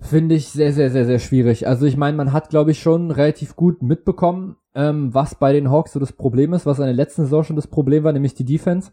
Finde 0.00 0.34
ich 0.34 0.48
sehr, 0.48 0.72
sehr, 0.72 0.90
sehr, 0.90 1.06
sehr 1.06 1.18
schwierig. 1.18 1.66
Also 1.66 1.86
ich 1.86 1.96
meine, 1.96 2.16
man 2.16 2.32
hat, 2.32 2.50
glaube 2.50 2.72
ich, 2.72 2.80
schon 2.80 3.10
relativ 3.10 3.56
gut 3.56 3.82
mitbekommen, 3.82 4.56
ähm, 4.74 5.14
was 5.14 5.34
bei 5.34 5.52
den 5.52 5.70
Hawks 5.70 5.92
so 5.92 6.00
das 6.00 6.12
Problem 6.12 6.52
ist, 6.52 6.66
was 6.66 6.78
in 6.78 6.84
der 6.84 6.94
letzten 6.94 7.22
Saison 7.22 7.44
schon 7.44 7.56
das 7.56 7.66
Problem 7.66 8.04
war, 8.04 8.12
nämlich 8.12 8.34
die 8.34 8.44
Defense. 8.44 8.90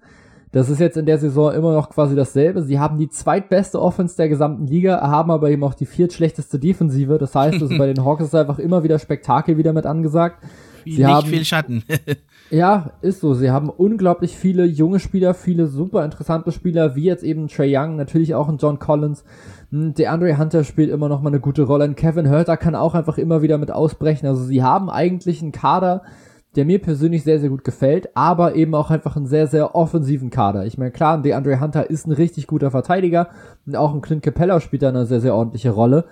Das 0.51 0.69
ist 0.69 0.79
jetzt 0.79 0.97
in 0.97 1.05
der 1.05 1.17
Saison 1.17 1.53
immer 1.53 1.73
noch 1.73 1.89
quasi 1.89 2.13
dasselbe. 2.13 2.61
Sie 2.61 2.77
haben 2.77 2.97
die 2.97 3.09
zweitbeste 3.09 3.81
Offense 3.81 4.17
der 4.17 4.27
gesamten 4.27 4.67
Liga, 4.67 4.99
haben 5.01 5.31
aber 5.31 5.49
eben 5.49 5.63
auch 5.63 5.73
die 5.73 5.85
viertschlechteste 5.85 6.59
Defensive. 6.59 7.17
Das 7.17 7.33
heißt, 7.33 7.61
also 7.61 7.77
bei 7.77 7.87
den 7.93 8.03
Hawks 8.03 8.25
ist 8.25 8.35
einfach 8.35 8.59
immer 8.59 8.83
wieder 8.83 8.99
Spektakel 8.99 9.57
wieder 9.57 9.71
mit 9.71 9.85
angesagt. 9.85 10.43
Wie 10.83 10.93
Sie 10.93 11.03
nicht 11.03 11.11
haben, 11.11 11.27
viel 11.27 11.45
Schatten. 11.45 11.83
ja, 12.49 12.91
ist 13.01 13.21
so. 13.21 13.33
Sie 13.33 13.51
haben 13.51 13.69
unglaublich 13.69 14.35
viele 14.35 14.65
junge 14.65 14.99
Spieler, 14.99 15.33
viele 15.33 15.67
super 15.67 16.03
interessante 16.05 16.51
Spieler, 16.51 16.95
wie 16.95 17.03
jetzt 17.03 17.23
eben 17.23 17.47
Trey 17.47 17.75
Young, 17.75 17.95
natürlich 17.95 18.35
auch 18.35 18.49
ein 18.49 18.57
John 18.57 18.79
Collins. 18.79 19.23
Hm, 19.71 19.93
der 19.93 20.11
Andre 20.11 20.37
Hunter 20.37 20.63
spielt 20.63 20.89
immer 20.89 21.09
noch 21.09 21.21
mal 21.21 21.29
eine 21.29 21.39
gute 21.39 21.63
Rolle. 21.63 21.85
Und 21.85 21.95
Kevin 21.95 22.29
Hurter 22.29 22.57
kann 22.57 22.75
auch 22.75 22.95
einfach 22.95 23.17
immer 23.17 23.41
wieder 23.41 23.57
mit 23.57 23.71
ausbrechen. 23.71 24.27
Also 24.27 24.43
sie 24.43 24.63
haben 24.63 24.89
eigentlich 24.89 25.41
einen 25.41 25.51
Kader, 25.51 26.03
der 26.55 26.65
mir 26.65 26.79
persönlich 26.79 27.23
sehr, 27.23 27.39
sehr 27.39 27.49
gut 27.49 27.63
gefällt, 27.63 28.09
aber 28.15 28.55
eben 28.55 28.75
auch 28.75 28.91
einfach 28.91 29.15
einen 29.15 29.27
sehr, 29.27 29.47
sehr 29.47 29.73
offensiven 29.73 30.29
Kader. 30.29 30.65
Ich 30.65 30.77
meine, 30.77 30.91
klar, 30.91 31.21
der 31.21 31.37
Andre 31.37 31.59
Hunter 31.59 31.89
ist 31.89 32.07
ein 32.07 32.11
richtig 32.11 32.47
guter 32.47 32.71
Verteidiger 32.71 33.29
und 33.65 33.75
auch 33.75 33.93
ein 33.93 34.01
Clint 34.01 34.23
Capella 34.23 34.59
spielt 34.59 34.83
da 34.83 34.89
eine 34.89 35.05
sehr, 35.05 35.21
sehr 35.21 35.35
ordentliche 35.35 35.69
Rolle. 35.69 36.05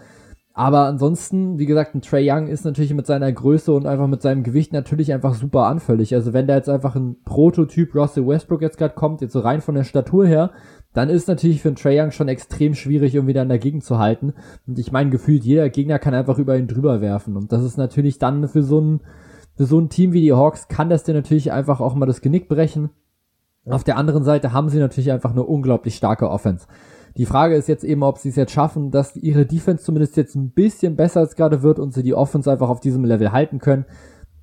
Aber 0.59 0.87
ansonsten, 0.87 1.57
wie 1.57 1.65
gesagt, 1.65 1.95
ein 1.95 2.01
Trey 2.01 2.29
Young 2.29 2.47
ist 2.47 2.65
natürlich 2.65 2.93
mit 2.93 3.07
seiner 3.07 3.31
Größe 3.31 3.71
und 3.71 3.85
einfach 3.85 4.07
mit 4.07 4.21
seinem 4.21 4.43
Gewicht 4.43 4.73
natürlich 4.73 5.13
einfach 5.13 5.33
super 5.33 5.67
anfällig. 5.67 6.13
Also 6.13 6.33
wenn 6.33 6.47
da 6.47 6.55
jetzt 6.57 6.67
einfach 6.67 6.97
ein 6.97 7.15
Prototyp 7.23 7.95
Russell 7.95 8.27
Westbrook 8.27 8.61
jetzt 8.61 8.77
gerade 8.77 8.93
kommt, 8.93 9.21
jetzt 9.21 9.31
so 9.31 9.39
rein 9.39 9.61
von 9.61 9.75
der 9.75 9.85
Statur 9.85 10.27
her, 10.27 10.51
dann 10.91 11.07
ist 11.07 11.29
natürlich 11.29 11.61
für 11.61 11.69
einen 11.69 11.77
Trae 11.77 11.97
Young 11.97 12.11
schon 12.11 12.27
extrem 12.27 12.75
schwierig, 12.75 13.15
irgendwie 13.15 13.31
dann 13.31 13.47
dagegen 13.47 13.79
zu 13.79 13.99
halten. 13.99 14.33
Und 14.67 14.77
ich 14.77 14.91
meine, 14.91 15.11
gefühlt 15.11 15.45
jeder 15.45 15.69
Gegner 15.69 15.97
kann 15.97 16.13
einfach 16.13 16.37
über 16.37 16.57
ihn 16.57 16.67
drüber 16.67 16.99
werfen. 16.99 17.37
Und 17.37 17.53
das 17.53 17.63
ist 17.63 17.77
natürlich 17.77 18.19
dann 18.19 18.45
für 18.49 18.61
so 18.61 18.81
ein, 18.81 18.99
für 19.55 19.65
so 19.65 19.79
ein 19.79 19.87
Team 19.87 20.11
wie 20.11 20.19
die 20.19 20.33
Hawks 20.33 20.67
kann 20.67 20.89
das 20.89 21.05
dir 21.05 21.13
natürlich 21.13 21.53
einfach 21.53 21.79
auch 21.79 21.95
mal 21.95 22.05
das 22.05 22.19
Genick 22.19 22.49
brechen. 22.49 22.89
Auf 23.65 23.85
der 23.85 23.95
anderen 23.95 24.25
Seite 24.25 24.51
haben 24.51 24.67
sie 24.67 24.79
natürlich 24.79 25.13
einfach 25.13 25.31
eine 25.31 25.43
unglaublich 25.43 25.95
starke 25.95 26.29
Offense. 26.29 26.67
Die 27.19 27.25
Frage 27.25 27.55
ist 27.55 27.67
jetzt 27.67 27.83
eben, 27.83 28.01
ob 28.03 28.17
sie 28.17 28.29
es 28.29 28.37
jetzt 28.37 28.53
schaffen, 28.53 28.91
dass 28.91 29.13
ihre 29.17 29.45
Defense 29.45 29.83
zumindest 29.83 30.15
jetzt 30.15 30.35
ein 30.35 30.51
bisschen 30.51 30.95
besser 30.95 31.19
als 31.19 31.35
gerade 31.35 31.63
wird 31.63 31.77
und 31.77 31.93
sie 31.93 32.01
die 32.01 32.13
Offense 32.13 32.49
einfach 32.49 32.69
auf 32.69 32.79
diesem 32.79 33.03
Level 33.03 33.33
halten 33.33 33.59
können. 33.59 33.83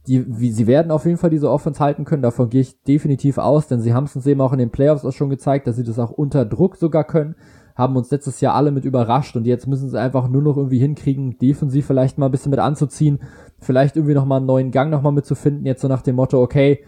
Die, 0.06 0.26
wie, 0.38 0.52
sie 0.52 0.66
werden 0.66 0.90
auf 0.90 1.06
jeden 1.06 1.16
Fall 1.16 1.30
diese 1.30 1.50
Offense 1.50 1.80
halten 1.80 2.04
können, 2.04 2.20
davon 2.20 2.50
gehe 2.50 2.60
ich 2.60 2.82
definitiv 2.82 3.38
aus, 3.38 3.66
denn 3.66 3.80
sie 3.80 3.94
haben 3.94 4.04
es 4.04 4.14
uns 4.14 4.26
eben 4.26 4.42
auch 4.42 4.52
in 4.52 4.58
den 4.58 4.72
Playoffs 4.72 5.06
auch 5.06 5.12
schon 5.12 5.30
gezeigt, 5.30 5.66
dass 5.66 5.76
sie 5.76 5.84
das 5.84 5.98
auch 5.98 6.10
unter 6.10 6.44
Druck 6.44 6.76
sogar 6.76 7.04
können, 7.04 7.34
haben 7.74 7.96
uns 7.96 8.10
letztes 8.10 8.42
Jahr 8.42 8.54
alle 8.54 8.72
mit 8.72 8.84
überrascht 8.84 9.36
und 9.36 9.46
jetzt 9.46 9.66
müssen 9.66 9.88
sie 9.88 9.98
einfach 9.98 10.28
nur 10.28 10.42
noch 10.42 10.58
irgendwie 10.58 10.78
hinkriegen, 10.78 11.38
defensiv 11.38 11.86
vielleicht 11.86 12.18
mal 12.18 12.26
ein 12.26 12.30
bisschen 12.30 12.50
mit 12.50 12.60
anzuziehen, 12.60 13.20
vielleicht 13.58 13.96
irgendwie 13.96 14.14
nochmal 14.14 14.36
einen 14.36 14.46
neuen 14.46 14.70
Gang 14.70 14.90
nochmal 14.90 15.12
mitzufinden, 15.12 15.64
jetzt 15.64 15.80
so 15.80 15.88
nach 15.88 16.02
dem 16.02 16.16
Motto, 16.16 16.42
okay, 16.42 16.84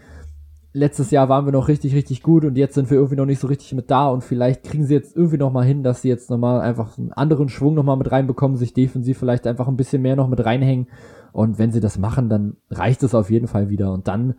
letztes 0.73 1.11
Jahr 1.11 1.29
waren 1.29 1.45
wir 1.45 1.51
noch 1.51 1.67
richtig, 1.67 1.95
richtig 1.95 2.21
gut 2.21 2.45
und 2.45 2.57
jetzt 2.57 2.75
sind 2.75 2.89
wir 2.89 2.97
irgendwie 2.97 3.15
noch 3.15 3.25
nicht 3.25 3.39
so 3.39 3.47
richtig 3.47 3.73
mit 3.73 3.89
da 3.89 4.09
und 4.09 4.23
vielleicht 4.23 4.63
kriegen 4.63 4.85
sie 4.85 4.93
jetzt 4.93 5.15
irgendwie 5.15 5.37
nochmal 5.37 5.65
hin, 5.65 5.83
dass 5.83 6.01
sie 6.01 6.09
jetzt 6.09 6.29
nochmal 6.29 6.61
einfach 6.61 6.97
einen 6.97 7.11
anderen 7.11 7.49
Schwung 7.49 7.73
nochmal 7.73 7.97
mit 7.97 8.11
reinbekommen, 8.11 8.57
sich 8.57 8.73
defensiv 8.73 9.17
vielleicht 9.17 9.47
einfach 9.47 9.67
ein 9.67 9.77
bisschen 9.77 10.01
mehr 10.01 10.15
noch 10.15 10.27
mit 10.27 10.45
reinhängen 10.45 10.87
und 11.31 11.59
wenn 11.59 11.71
sie 11.71 11.79
das 11.79 11.97
machen, 11.97 12.29
dann 12.29 12.57
reicht 12.69 13.03
es 13.03 13.15
auf 13.15 13.29
jeden 13.29 13.47
Fall 13.47 13.69
wieder. 13.69 13.91
Und 13.93 14.07
dann, 14.07 14.35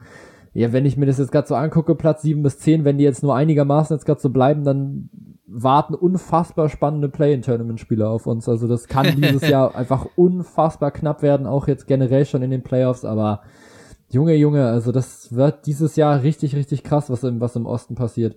ja, 0.53 0.73
wenn 0.73 0.87
ich 0.87 0.97
mir 0.97 1.07
das 1.07 1.19
jetzt 1.19 1.33
gerade 1.33 1.47
so 1.47 1.55
angucke, 1.55 1.95
Platz 1.95 2.23
7 2.23 2.43
bis 2.43 2.59
10, 2.59 2.85
wenn 2.85 2.99
die 2.99 3.05
jetzt 3.05 3.23
nur 3.23 3.35
einigermaßen 3.35 3.95
jetzt 3.97 4.07
gerade 4.07 4.21
so 4.21 4.31
bleiben, 4.31 4.65
dann 4.65 5.11
warten 5.47 5.95
unfassbar 5.95 6.69
spannende 6.69 7.09
Play-in-Tournament-Spiele 7.09 8.09
auf 8.09 8.27
uns. 8.27 8.49
Also 8.49 8.69
das 8.69 8.87
kann 8.87 9.17
dieses 9.17 9.43
Jahr 9.49 9.75
einfach 9.75 10.07
unfassbar 10.17 10.91
knapp 10.91 11.23
werden, 11.23 11.47
auch 11.47 11.69
jetzt 11.69 11.87
generell 11.87 12.25
schon 12.25 12.43
in 12.43 12.51
den 12.51 12.63
Playoffs, 12.63 13.05
aber 13.05 13.43
Junge, 14.13 14.35
Junge, 14.35 14.67
also 14.67 14.91
das 14.91 15.33
wird 15.35 15.67
dieses 15.67 15.97
Jahr 15.97 16.23
richtig, 16.23 16.57
richtig 16.57 16.83
krass, 16.83 17.11
was 17.11 17.23
im, 17.23 17.41
was 17.41 17.55
im 17.57 17.67
Osten 17.67 17.95
passiert. 17.95 18.37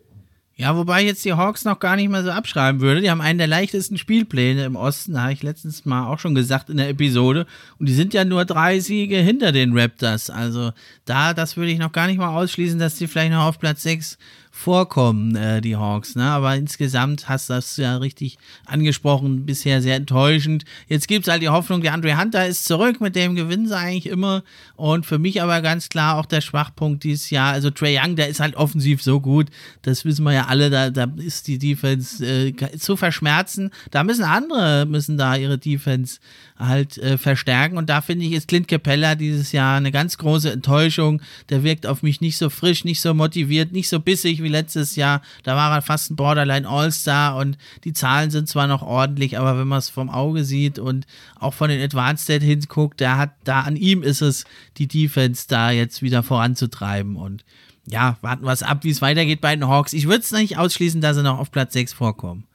Ja, 0.55 0.77
wobei 0.77 1.01
ich 1.01 1.07
jetzt 1.07 1.25
die 1.25 1.33
Hawks 1.33 1.65
noch 1.65 1.79
gar 1.79 1.95
nicht 1.95 2.09
mal 2.09 2.23
so 2.23 2.29
abschreiben 2.29 2.79
würde. 2.79 3.01
Die 3.01 3.09
haben 3.09 3.21
einen 3.21 3.39
der 3.39 3.47
leichtesten 3.47 3.97
Spielpläne 3.97 4.65
im 4.65 4.75
Osten, 4.75 5.19
habe 5.19 5.33
ich 5.33 5.41
letztens 5.41 5.83
mal 5.83 6.05
auch 6.05 6.19
schon 6.19 6.35
gesagt 6.35 6.69
in 6.69 6.77
der 6.77 6.89
Episode. 6.89 7.47
Und 7.79 7.89
die 7.89 7.93
sind 7.93 8.13
ja 8.13 8.23
nur 8.23 8.45
drei 8.45 8.79
Siege 8.79 9.17
hinter 9.17 9.51
den 9.51 9.75
Raptors. 9.75 10.29
Also 10.29 10.71
da, 11.05 11.33
das 11.33 11.57
würde 11.57 11.71
ich 11.71 11.79
noch 11.79 11.91
gar 11.91 12.05
nicht 12.05 12.19
mal 12.19 12.35
ausschließen, 12.37 12.77
dass 12.77 12.97
die 12.97 13.07
vielleicht 13.07 13.31
noch 13.31 13.45
auf 13.45 13.57
Platz 13.57 13.81
6 13.81 14.19
vorkommen, 14.55 15.35
äh, 15.35 15.61
die 15.61 15.75
Hawks. 15.75 16.15
Ne? 16.15 16.23
Aber 16.23 16.55
insgesamt 16.55 17.27
hast 17.27 17.49
du 17.49 17.53
das 17.53 17.75
ja 17.75 17.97
richtig 17.97 18.37
angesprochen, 18.67 19.47
bisher 19.47 19.81
sehr 19.81 19.95
enttäuschend. 19.95 20.63
Jetzt 20.87 21.07
gibt 21.07 21.25
es 21.25 21.31
halt 21.31 21.41
die 21.41 21.49
Hoffnung, 21.49 21.81
der 21.81 21.93
Andre 21.93 22.17
Hunter 22.17 22.45
ist 22.45 22.65
zurück, 22.65 23.01
mit 23.01 23.15
dem 23.15 23.33
gewinnen 23.35 23.67
sie 23.67 23.75
eigentlich 23.75 24.05
immer. 24.05 24.43
Und 24.75 25.07
für 25.07 25.17
mich 25.17 25.41
aber 25.41 25.61
ganz 25.61 25.89
klar 25.89 26.17
auch 26.17 26.27
der 26.27 26.41
Schwachpunkt 26.41 27.03
dieses 27.03 27.31
Jahr. 27.31 27.51
Also 27.51 27.71
Trey 27.71 27.97
Young, 27.99 28.15
der 28.15 28.29
ist 28.29 28.39
halt 28.39 28.55
offensiv 28.55 29.01
so 29.01 29.19
gut, 29.19 29.47
das 29.81 30.05
wissen 30.05 30.23
wir 30.23 30.33
ja 30.33 30.45
alle, 30.45 30.69
da, 30.69 30.91
da 30.91 31.07
ist 31.17 31.47
die 31.47 31.57
Defense 31.57 32.23
äh, 32.23 32.53
zu 32.77 32.95
verschmerzen. 32.95 33.71
Da 33.89 34.03
müssen 34.03 34.23
andere, 34.23 34.85
müssen 34.85 35.17
da 35.17 35.35
ihre 35.35 35.57
Defense 35.57 36.19
halt 36.67 36.97
äh, 36.97 37.17
verstärken. 37.17 37.77
Und 37.77 37.89
da 37.89 38.01
finde 38.01 38.25
ich, 38.25 38.33
ist 38.33 38.47
Clint 38.47 38.67
Capella 38.67 39.15
dieses 39.15 39.51
Jahr 39.51 39.77
eine 39.77 39.91
ganz 39.91 40.17
große 40.17 40.51
Enttäuschung. 40.51 41.21
Der 41.49 41.63
wirkt 41.63 41.85
auf 41.85 42.03
mich 42.03 42.21
nicht 42.21 42.37
so 42.37 42.49
frisch, 42.49 42.83
nicht 42.83 43.01
so 43.01 43.13
motiviert, 43.13 43.71
nicht 43.71 43.89
so 43.89 43.99
bissig 43.99 44.41
wie 44.41 44.49
letztes 44.49 44.95
Jahr. 44.95 45.21
Da 45.43 45.55
war 45.55 45.75
er 45.75 45.81
fast 45.81 46.11
ein 46.11 46.15
Borderline 46.15 46.67
All-Star 46.67 47.37
und 47.37 47.57
die 47.83 47.93
Zahlen 47.93 48.31
sind 48.31 48.47
zwar 48.47 48.67
noch 48.67 48.81
ordentlich, 48.81 49.37
aber 49.37 49.57
wenn 49.57 49.67
man 49.67 49.79
es 49.79 49.89
vom 49.89 50.09
Auge 50.09 50.43
sieht 50.43 50.79
und 50.79 51.05
auch 51.39 51.53
von 51.53 51.69
den 51.69 51.81
Advanced 51.81 52.23
Stat 52.23 52.41
hinguckt, 52.41 52.99
der 52.99 53.17
hat, 53.17 53.31
da 53.43 53.61
an 53.61 53.75
ihm 53.75 54.03
ist 54.03 54.21
es, 54.21 54.45
die 54.77 54.87
Defense 54.87 55.45
da 55.47 55.71
jetzt 55.71 56.01
wieder 56.01 56.23
voranzutreiben 56.23 57.15
und 57.15 57.43
ja, 57.85 58.17
warten 58.21 58.45
wir 58.45 58.51
es 58.53 58.63
ab, 58.63 58.83
wie 58.83 58.89
es 58.89 59.01
weitergeht 59.01 59.41
bei 59.41 59.53
den 59.55 59.67
Hawks. 59.67 59.91
Ich 59.91 60.07
würde 60.07 60.19
es 60.19 60.31
nicht 60.31 60.57
ausschließen, 60.57 61.01
dass 61.01 61.17
sie 61.17 61.23
noch 61.23 61.39
auf 61.39 61.51
Platz 61.51 61.73
6 61.73 61.91
vorkommen. 61.91 62.45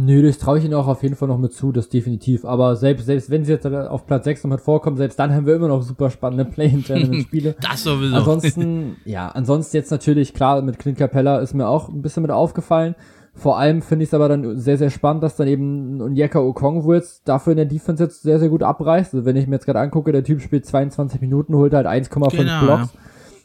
Nö, 0.00 0.22
das 0.22 0.38
traue 0.38 0.58
ich 0.58 0.64
ihnen 0.64 0.74
auch 0.74 0.86
auf 0.86 1.02
jeden 1.02 1.16
Fall 1.16 1.26
noch 1.26 1.38
mit 1.38 1.52
zu, 1.52 1.72
das 1.72 1.88
definitiv. 1.88 2.44
Aber 2.44 2.76
selbst, 2.76 3.06
selbst 3.06 3.30
wenn 3.30 3.44
sie 3.44 3.50
jetzt 3.50 3.66
auf 3.66 4.06
Platz 4.06 4.26
6 4.26 4.44
noch 4.44 4.50
mit 4.52 4.60
vorkommen, 4.60 4.96
selbst 4.96 5.18
dann 5.18 5.34
haben 5.34 5.44
wir 5.44 5.56
immer 5.56 5.66
noch 5.66 5.82
super 5.82 6.08
spannende 6.10 6.44
Play-In-Tournament-Spiele. 6.44 7.56
das 7.60 7.82
sowieso. 7.82 8.14
Ansonsten, 8.14 8.98
ja, 9.04 9.26
ansonsten 9.26 9.76
jetzt 9.76 9.90
natürlich, 9.90 10.34
klar, 10.34 10.62
mit 10.62 10.78
Clint 10.78 10.98
Capella 10.98 11.40
ist 11.40 11.52
mir 11.52 11.66
auch 11.66 11.88
ein 11.88 12.00
bisschen 12.00 12.22
mit 12.22 12.30
aufgefallen. 12.30 12.94
Vor 13.34 13.58
allem 13.58 13.82
finde 13.82 14.04
ich 14.04 14.10
es 14.10 14.14
aber 14.14 14.28
dann 14.28 14.56
sehr, 14.60 14.78
sehr 14.78 14.90
spannend, 14.90 15.24
dass 15.24 15.34
dann 15.34 15.48
eben 15.48 16.00
Onyeka 16.00 16.38
Okongwu 16.38 16.94
jetzt 16.94 17.28
dafür 17.28 17.54
in 17.54 17.56
der 17.56 17.66
Defense 17.66 18.00
jetzt 18.00 18.22
sehr, 18.22 18.38
sehr 18.38 18.50
gut 18.50 18.62
abreißt. 18.62 19.14
Also 19.14 19.26
wenn 19.26 19.34
ich 19.34 19.48
mir 19.48 19.56
jetzt 19.56 19.66
gerade 19.66 19.80
angucke, 19.80 20.12
der 20.12 20.22
Typ 20.22 20.40
spielt 20.40 20.64
22 20.64 21.20
Minuten, 21.20 21.56
holt 21.56 21.74
halt 21.74 21.88
1,5 21.88 22.36
genau, 22.36 22.64
Blocks. 22.64 22.94
Ja 22.94 23.00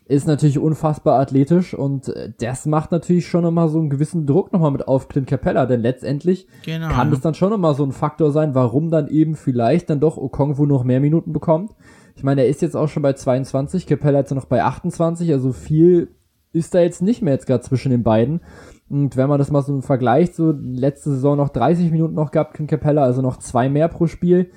ist 0.06 0.28
natürlich 0.28 0.60
unfassbar 0.60 1.20
athletisch 1.20 1.74
und 1.74 2.10
äh, 2.10 2.32
das 2.39 2.66
macht 2.66 2.91
natürlich 2.91 3.28
schon 3.28 3.43
nochmal 3.43 3.70
so 3.70 3.80
einen 3.80 3.89
gewissen 3.89 4.26
Druck 4.26 4.51
nochmal 4.51 4.72
mit 4.72 4.88
auf 4.88 5.08
Clint 5.08 5.28
Capella, 5.28 5.66
denn 5.66 5.82
letztendlich 5.82 6.47
genau. 6.66 6.89
kann 6.89 7.10
das 7.10 7.22
dann 7.22 7.34
schon 7.34 7.51
nochmal 7.51 7.76
so 7.76 7.86
ein 7.86 7.91
Faktor 7.91 8.32
sein, 8.32 8.54
warum 8.54 8.91
dann 8.91 9.08
eben 9.08 9.36
vielleicht 9.36 9.89
dann 9.89 9.99
doch 9.99 10.18
Okongwu 10.18 10.66
noch 10.66 10.84
mehr 10.84 10.99
Minuten 10.99 11.32
bekommt. 11.32 11.72
Ich 12.16 12.24
meine, 12.24 12.41
er 12.41 12.47
ist 12.47 12.62
jetzt 12.62 12.76
auch 12.76 12.89
schon 12.89 13.01
bei 13.01 13.14
22, 13.14 13.88
Capella 13.88 14.20
jetzt 14.20 14.34
noch 14.34 14.45
bei 14.45 14.64
28, 14.64 15.32
also 15.32 15.54
viel 15.54 16.10
ist 16.51 16.76
da 16.76 16.80
jetzt 16.80 17.01
nicht 17.01 17.22
mehr 17.22 17.34
jetzt 17.34 17.47
gerade 17.47 17.64
zwischen 17.64 17.89
den 17.89 18.04
beiden. 18.04 18.41
Und 18.89 19.18
wenn 19.18 19.30
man 19.30 19.39
das 19.39 19.49
mal 19.49 19.64
so 19.64 19.82
vergleicht, 19.82 20.36
so 20.36 20.51
letzte 20.51 21.10
Saison 21.12 21.38
noch 21.38 21.49
30 21.49 21.91
Minuten 21.91 22.14
noch 22.14 22.30
gehabt, 22.30 22.54
Clint 22.54 22.70
Capella, 22.70 23.04
also 23.04 23.22
noch 23.22 23.38
zwei 23.38 23.70
mehr 23.70 23.88
pro 23.88 24.06
Spiel 24.06 24.51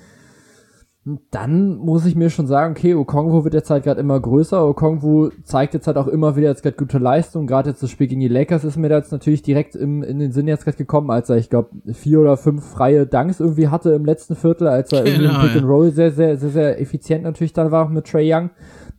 dann 1.30 1.76
muss 1.76 2.04
ich 2.04 2.16
mir 2.16 2.30
schon 2.30 2.48
sagen, 2.48 2.72
okay, 2.72 2.96
Okongwu 2.96 3.44
wird 3.44 3.54
jetzt 3.54 3.70
halt 3.70 3.84
gerade 3.84 4.00
immer 4.00 4.18
größer. 4.18 4.66
Okongwu 4.66 5.30
zeigt 5.44 5.72
jetzt 5.74 5.86
halt 5.86 5.98
auch 5.98 6.08
immer 6.08 6.34
wieder 6.34 6.48
jetzt 6.48 6.64
gerade 6.64 6.76
gute 6.76 6.98
Leistung. 6.98 7.46
Gerade 7.46 7.70
jetzt 7.70 7.80
das 7.80 7.90
Spiel 7.90 8.08
gegen 8.08 8.20
die 8.20 8.26
Lakers 8.26 8.64
ist 8.64 8.76
mir 8.76 8.88
da 8.88 8.96
jetzt 8.96 9.12
natürlich 9.12 9.42
direkt 9.42 9.76
im, 9.76 10.02
in 10.02 10.18
den 10.18 10.32
Sinn 10.32 10.48
jetzt 10.48 10.64
gerade 10.64 10.76
gekommen, 10.76 11.12
als 11.12 11.30
er, 11.30 11.36
ich 11.36 11.48
glaube, 11.48 11.70
vier 11.92 12.18
oder 12.18 12.36
fünf 12.36 12.64
freie 12.64 13.06
Dunks 13.06 13.38
irgendwie 13.38 13.68
hatte 13.68 13.92
im 13.92 14.04
letzten 14.04 14.34
Viertel, 14.34 14.66
als 14.66 14.90
er 14.92 15.06
irgendwie 15.06 15.28
genau, 15.28 15.42
im 15.42 15.46
Pick 15.46 15.56
and 15.62 15.68
Roll 15.68 15.92
sehr, 15.92 16.10
sehr, 16.10 16.38
sehr, 16.38 16.50
sehr 16.50 16.80
effizient 16.80 17.22
natürlich 17.22 17.52
dann 17.52 17.70
war 17.70 17.88
mit 17.88 18.06
Trey 18.08 18.34
Young. 18.34 18.50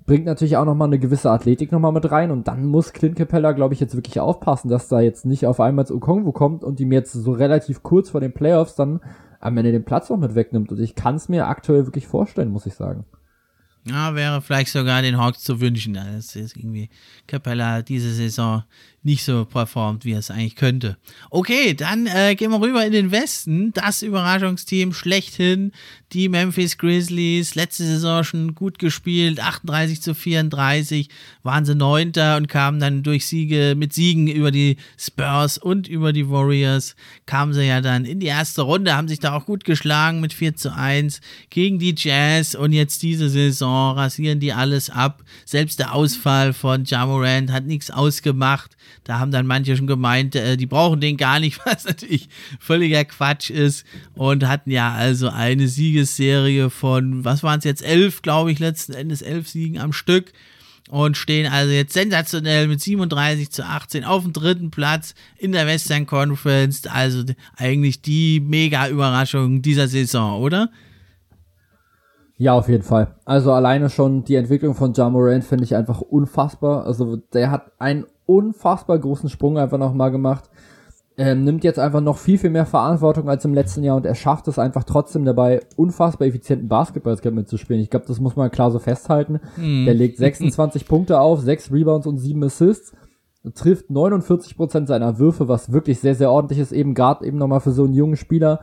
Bringt 0.05 0.25
natürlich 0.25 0.55
auch 0.55 0.63
nochmal 0.63 0.87
eine 0.87 0.99
gewisse 0.99 1.29
Athletik 1.29 1.73
nochmal 1.73 1.91
mit 1.91 2.09
rein 2.09 2.31
und 2.31 2.47
dann 2.47 2.65
muss 2.65 2.93
Clint 2.93 3.17
Capella, 3.17 3.51
glaube 3.51 3.73
ich, 3.73 3.81
jetzt 3.81 3.97
wirklich 3.97 4.21
aufpassen, 4.21 4.69
dass 4.69 4.87
da 4.87 5.01
jetzt 5.01 5.25
nicht 5.25 5.45
auf 5.45 5.59
einmal 5.59 5.85
zu 5.85 5.95
Okongwu 5.95 6.31
kommt 6.31 6.63
und 6.63 6.79
ihm 6.79 6.93
jetzt 6.93 7.11
so 7.11 7.33
relativ 7.33 7.83
kurz 7.83 8.11
vor 8.11 8.21
den 8.21 8.31
Playoffs 8.31 8.75
dann 8.75 9.01
am 9.39 9.57
Ende 9.57 9.71
den 9.71 9.85
Platz 9.85 10.09
noch 10.09 10.17
mit 10.17 10.35
wegnimmt. 10.35 10.71
Und 10.71 10.79
ich 10.79 10.95
kann 10.95 11.15
es 11.15 11.29
mir 11.29 11.47
aktuell 11.47 11.85
wirklich 11.85 12.07
vorstellen, 12.07 12.51
muss 12.51 12.65
ich 12.65 12.73
sagen. 12.73 13.05
Ja, 13.89 14.15
wäre 14.15 14.41
vielleicht 14.41 14.71
sogar 14.71 15.01
den 15.01 15.17
Hawks 15.17 15.43
zu 15.43 15.61
wünschen, 15.61 15.93
dass 15.93 16.35
irgendwie 16.35 16.89
Capella 17.25 17.81
diese 17.81 18.13
Saison 18.13 18.63
nicht 19.07 19.23
so 19.23 19.45
performt, 19.45 20.03
wie 20.03 20.11
es 20.11 20.29
eigentlich 20.29 20.57
könnte. 20.57 20.97
Okay, 21.29 21.73
dann 21.73 22.07
äh, 22.07 22.35
gehen 22.35 22.51
wir 22.51 22.59
rüber 22.59 22.85
in 22.85 22.91
den 22.91 23.09
Westen. 23.09 23.71
Das 23.71 24.01
Überraschungsteam 24.01 24.93
schlechthin, 24.93 25.71
die 26.11 26.27
Memphis 26.27 26.77
Grizzlies. 26.77 27.55
Letzte 27.55 27.85
Saison 27.85 28.25
schon 28.25 28.53
gut 28.53 28.79
gespielt, 28.79 29.39
38 29.39 30.01
zu 30.01 30.13
34, 30.13 31.07
waren 31.41 31.63
sie 31.63 31.73
Neunter 31.73 32.35
und 32.35 32.49
kamen 32.49 32.81
dann 32.81 33.01
durch 33.01 33.25
Siege, 33.25 33.75
mit 33.77 33.93
Siegen 33.93 34.27
über 34.27 34.51
die 34.51 34.75
Spurs 34.99 35.57
und 35.57 35.87
über 35.87 36.11
die 36.11 36.29
Warriors, 36.29 36.97
kamen 37.25 37.53
sie 37.53 37.63
ja 37.63 37.79
dann 37.79 38.03
in 38.03 38.19
die 38.19 38.25
erste 38.25 38.63
Runde, 38.63 38.93
haben 38.93 39.07
sich 39.07 39.19
da 39.19 39.33
auch 39.33 39.45
gut 39.45 39.63
geschlagen 39.63 40.19
mit 40.19 40.33
4 40.33 40.57
zu 40.57 40.75
1 40.75 41.21
gegen 41.49 41.79
die 41.79 41.95
Jazz 41.97 42.55
und 42.55 42.73
jetzt 42.73 43.03
diese 43.03 43.29
Saison 43.29 43.95
rasieren 43.95 44.41
die 44.41 44.51
alles 44.51 44.89
ab. 44.89 45.23
Selbst 45.45 45.79
der 45.79 45.93
Ausfall 45.93 46.51
von 46.51 46.83
Jamorant 46.83 47.53
hat 47.53 47.65
nichts 47.65 47.89
ausgemacht. 47.89 48.76
Da 49.03 49.19
haben 49.19 49.31
dann 49.31 49.47
manche 49.47 49.77
schon 49.77 49.88
gemeint, 49.88 50.35
äh, 50.35 50.57
die 50.57 50.65
brauchen 50.65 50.99
den 50.99 51.17
gar 51.17 51.39
nicht, 51.39 51.59
was 51.65 51.85
natürlich 51.85 52.29
völliger 52.59 53.05
Quatsch 53.05 53.49
ist. 53.49 53.85
Und 54.15 54.47
hatten 54.47 54.71
ja 54.71 54.93
also 54.93 55.29
eine 55.29 55.67
Siegesserie 55.67 56.69
von, 56.69 57.23
was 57.23 57.43
waren 57.43 57.59
es 57.59 57.65
jetzt, 57.65 57.83
elf, 57.83 58.21
glaube 58.21 58.51
ich, 58.51 58.59
letzten 58.59 58.93
Endes 58.93 59.21
elf 59.21 59.47
Siegen 59.47 59.79
am 59.79 59.93
Stück. 59.93 60.33
Und 60.89 61.17
stehen 61.17 61.51
also 61.51 61.71
jetzt 61.73 61.93
sensationell 61.93 62.69
mit 62.69 62.79
37 62.79 63.51
zu 63.51 63.65
18 63.65 64.05
auf 64.05 64.23
dem 64.23 64.31
dritten 64.31 64.71
Platz 64.71 65.15
in 65.38 65.51
der 65.51 65.67
Western 65.67 66.05
Conference. 66.05 66.88
Also 66.88 67.23
eigentlich 67.57 68.01
die 68.01 68.39
Mega-Überraschung 68.39 69.61
dieser 69.61 69.89
Saison, 69.89 70.41
oder? 70.41 70.69
Ja, 72.38 72.53
auf 72.53 72.69
jeden 72.69 72.83
Fall. 72.83 73.15
Also 73.25 73.51
alleine 73.51 73.89
schon 73.89 74.23
die 74.23 74.35
Entwicklung 74.35 74.75
von 74.75 74.93
Ja 74.93 75.09
Morant 75.09 75.43
finde 75.43 75.63
ich 75.63 75.75
einfach 75.75 76.01
unfassbar. 76.01 76.85
Also 76.85 77.17
der 77.33 77.49
hat 77.49 77.71
einen 77.79 78.05
unfassbar 78.28 78.99
großen 78.99 79.30
Sprung 79.30 79.57
einfach 79.57 79.80
nochmal 79.80 80.11
gemacht. 80.11 80.49
Ähm, 81.19 81.43
nimmt 81.43 81.63
jetzt 81.63 81.80
einfach 81.80 82.01
noch 82.01 82.19
viel, 82.19 82.38
viel 82.38 82.51
mehr 82.51 82.67
Verantwortung 82.67 83.28
als 83.28 83.43
im 83.43 83.55
letzten 83.55 83.84
Jahr 83.84 83.95
und 83.95 84.05
er 84.05 84.13
schafft 84.13 84.47
es 84.47 84.59
einfach 84.59 84.84
trotzdem 84.84 85.25
dabei, 85.25 85.61
unfassbar 85.75 86.28
effizienten 86.28 86.67
Basketball 86.67 87.17
mitzuspielen. 87.32 87.82
Ich 87.82 87.89
glaube, 87.89 88.05
das 88.05 88.19
muss 88.19 88.36
man 88.36 88.51
klar 88.51 88.69
so 88.69 88.78
festhalten. 88.78 89.39
Mm. 89.57 89.86
Der 89.86 89.95
legt 89.95 90.19
26 90.19 90.86
Punkte 90.88 91.19
auf, 91.19 91.41
6 91.41 91.71
Rebounds 91.71 92.05
und 92.05 92.19
7 92.19 92.43
Assists, 92.43 92.93
trifft 93.55 93.89
49% 93.89 94.86
seiner 94.86 95.17
Würfe, 95.17 95.47
was 95.47 95.71
wirklich 95.71 95.99
sehr, 95.99 96.13
sehr 96.13 96.30
ordentlich 96.30 96.59
ist, 96.59 96.71
eben 96.71 96.93
gerade 96.93 97.25
eben 97.25 97.39
nochmal 97.39 97.61
für 97.61 97.71
so 97.71 97.86
einen 97.86 97.95
jungen 97.95 98.17
Spieler, 98.17 98.59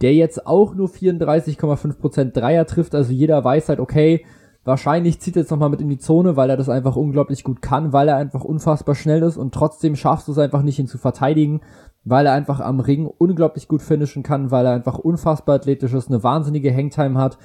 der 0.00 0.14
jetzt 0.14 0.46
auch 0.46 0.74
nur 0.74 0.88
34,5% 0.88 2.32
Dreier 2.32 2.66
trifft. 2.66 2.94
Also 2.94 3.12
jeder 3.12 3.42
weiß 3.42 3.68
halt, 3.68 3.80
okay, 3.80 4.24
Wahrscheinlich 4.66 5.20
zieht 5.20 5.36
er 5.36 5.42
jetzt 5.42 5.52
nochmal 5.52 5.70
mit 5.70 5.80
in 5.80 5.88
die 5.88 5.96
Zone, 5.96 6.36
weil 6.36 6.50
er 6.50 6.56
das 6.56 6.68
einfach 6.68 6.96
unglaublich 6.96 7.44
gut 7.44 7.62
kann, 7.62 7.92
weil 7.92 8.08
er 8.08 8.16
einfach 8.16 8.42
unfassbar 8.42 8.96
schnell 8.96 9.22
ist 9.22 9.36
und 9.36 9.54
trotzdem 9.54 9.94
schaffst 9.94 10.26
du 10.26 10.32
es 10.32 10.38
einfach 10.38 10.62
nicht, 10.62 10.80
ihn 10.80 10.88
zu 10.88 10.98
verteidigen, 10.98 11.60
weil 12.02 12.26
er 12.26 12.32
einfach 12.32 12.58
am 12.58 12.80
Ring 12.80 13.06
unglaublich 13.06 13.68
gut 13.68 13.80
finishen 13.80 14.24
kann, 14.24 14.50
weil 14.50 14.66
er 14.66 14.72
einfach 14.72 14.98
unfassbar 14.98 15.54
athletisch 15.54 15.94
ist, 15.94 16.08
eine 16.08 16.24
wahnsinnige 16.24 16.74
Hangtime 16.74 17.16
hat. 17.16 17.38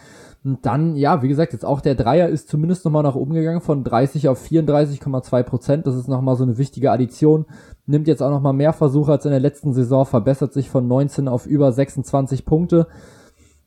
Und 0.43 0.65
dann, 0.65 0.95
ja, 0.95 1.21
wie 1.21 1.27
gesagt, 1.27 1.53
jetzt 1.53 1.63
auch 1.63 1.81
der 1.81 1.93
Dreier 1.93 2.27
ist 2.27 2.49
zumindest 2.49 2.85
nochmal 2.85 3.03
nach 3.03 3.13
oben 3.13 3.35
gegangen 3.35 3.61
von 3.61 3.83
30 3.83 4.27
auf 4.27 4.43
34,2 4.43 5.43
Prozent. 5.43 5.85
Das 5.85 5.95
ist 5.95 6.07
nochmal 6.07 6.35
so 6.35 6.43
eine 6.43 6.57
wichtige 6.57 6.91
Addition. 6.91 7.45
Nimmt 7.85 8.07
jetzt 8.07 8.23
auch 8.23 8.31
nochmal 8.31 8.53
mehr 8.53 8.73
Versuche 8.73 9.11
als 9.11 9.25
in 9.25 9.31
der 9.31 9.39
letzten 9.39 9.73
Saison, 9.73 10.07
verbessert 10.07 10.53
sich 10.53 10.71
von 10.71 10.87
19 10.87 11.27
auf 11.27 11.45
über 11.45 11.71
26 11.71 12.45
Punkte 12.45 12.87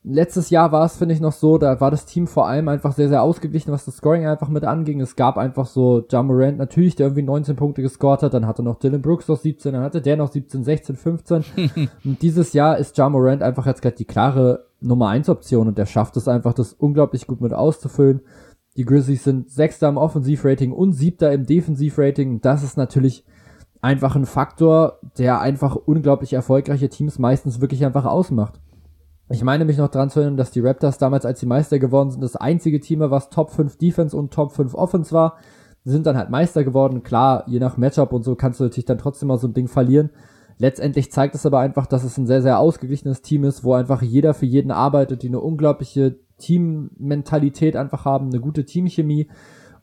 letztes 0.05 0.51
Jahr 0.51 0.71
war 0.71 0.85
es, 0.85 0.97
finde 0.97 1.15
ich, 1.15 1.21
noch 1.21 1.33
so, 1.33 1.57
da 1.57 1.81
war 1.81 1.91
das 1.91 2.05
Team 2.05 2.27
vor 2.27 2.47
allem 2.47 2.69
einfach 2.69 2.93
sehr, 2.93 3.09
sehr 3.09 3.23
ausgeglichen, 3.23 3.73
was 3.73 3.87
das 3.87 3.97
Scoring 3.97 4.27
einfach 4.27 4.49
mit 4.49 4.65
anging. 4.65 5.01
Es 5.01 5.17
gab 5.17 5.39
einfach 5.39 5.67
so 5.67 6.05
Ja 6.11 6.23
Morant 6.23 6.59
natürlich, 6.59 6.95
der 6.95 7.07
irgendwie 7.07 7.23
19 7.23 7.57
Punkte 7.57 7.83
gescored 7.83 8.23
hat, 8.23 8.35
dann 8.35 8.47
hatte 8.47 8.63
noch 8.63 8.79
Dylan 8.79 9.03
Brooks 9.03 9.27
noch 9.29 9.39
17, 9.39 9.73
dann 9.73 9.83
hatte 9.83 10.03
der 10.03 10.17
noch 10.17 10.31
17, 10.31 10.63
16, 10.63 10.97
15. 10.97 11.45
und 12.05 12.23
dieses 12.23 12.53
Jahr 12.53 12.77
ist 12.77 12.97
Ja 12.99 13.09
Morant 13.09 13.43
einfach 13.43 13.67
jetzt 13.67 13.83
gerade 13.83 13.97
die 13.97 14.05
klare 14.05 14.67
Nummer 14.81 15.09
1 15.09 15.31
Option 15.31 15.69
und 15.69 15.79
der 15.79 15.87
schafft 15.87 16.17
es 16.19 16.29
einfach, 16.29 16.53
das 16.53 16.75
unglaublich 16.75 17.27
gut 17.27 17.41
mit 17.41 17.55
auszufüllen. 17.55 18.21
Die 18.77 18.85
Grizzlies 18.85 19.25
sind 19.25 19.51
Sechster 19.51 19.89
im 19.89 19.97
Offensivrating 19.97 20.73
und 20.73 20.93
Siebter 20.93 21.33
im 21.33 21.47
Defensivrating. 21.47 22.41
Das 22.41 22.63
ist 22.63 22.77
natürlich 22.77 23.25
einfach 23.81 24.17
ein 24.17 24.27
Faktor, 24.27 24.99
der 25.17 25.41
einfach 25.41 25.77
unglaublich 25.77 26.33
erfolgreiche 26.33 26.89
Teams 26.89 27.19
meistens 27.19 27.61
wirklich 27.61 27.85
einfach 27.85 28.05
ausmacht. 28.05 28.61
Ich 29.31 29.43
meine 29.43 29.65
mich 29.65 29.79
noch 29.79 29.89
dran 29.89 30.11
zu 30.11 30.21
erinnern, 30.21 30.37
dass 30.37 30.51
die 30.51 30.61
Raptors 30.61 30.99
damals, 30.99 31.25
als 31.25 31.41
sie 31.41 31.47
Meister 31.47 31.79
geworden 31.79 32.11
sind, 32.11 32.23
das 32.23 32.37
einzige 32.37 32.81
Team 32.81 33.01
was 33.01 33.31
Top 33.31 33.51
5 33.51 33.79
Defense 33.79 34.17
und 34.17 34.33
Top 34.33 34.53
5 34.53 34.75
Offense 34.75 35.13
war. 35.13 35.39
Sind 35.85 36.07
dann 36.07 36.17
halt 36.17 36.31
Meister 36.31 36.65
geworden. 36.65 37.03
Klar, 37.03 37.45
je 37.47 37.59
nach 37.59 37.77
Matchup 37.77 38.13
und 38.13 38.23
so 38.23 38.37
kannst 38.37 38.61
du 38.61 38.65
natürlich 38.65 38.85
dann 38.85 38.99
trotzdem 38.99 39.29
mal 39.29 39.39
so 39.39 39.49
ein 39.49 39.55
Ding 39.55 39.69
verlieren. 39.69 40.11
Letztendlich 40.59 41.11
zeigt 41.11 41.35
es 41.35 41.47
aber 41.47 41.59
einfach, 41.59 41.87
dass 41.87 42.05
es 42.05 42.17
ein 42.17 42.27
sehr, 42.27 42.43
sehr 42.43 42.59
ausgeglichenes 42.59 43.23
Team 43.23 43.45
ist, 43.45 43.65
wo 43.65 43.75
einfach 43.75 44.03
jeder 44.03 44.35
für 44.35 44.47
jeden 44.47 44.71
arbeitet, 44.71 45.23
die 45.23 45.29
eine 45.29 45.41
unglaubliche 45.41 46.19
Teammentalität 46.39 47.77
einfach 47.77 48.05
haben, 48.05 48.29
eine 48.29 48.41
gute 48.41 48.65
Teamchemie 48.65 49.29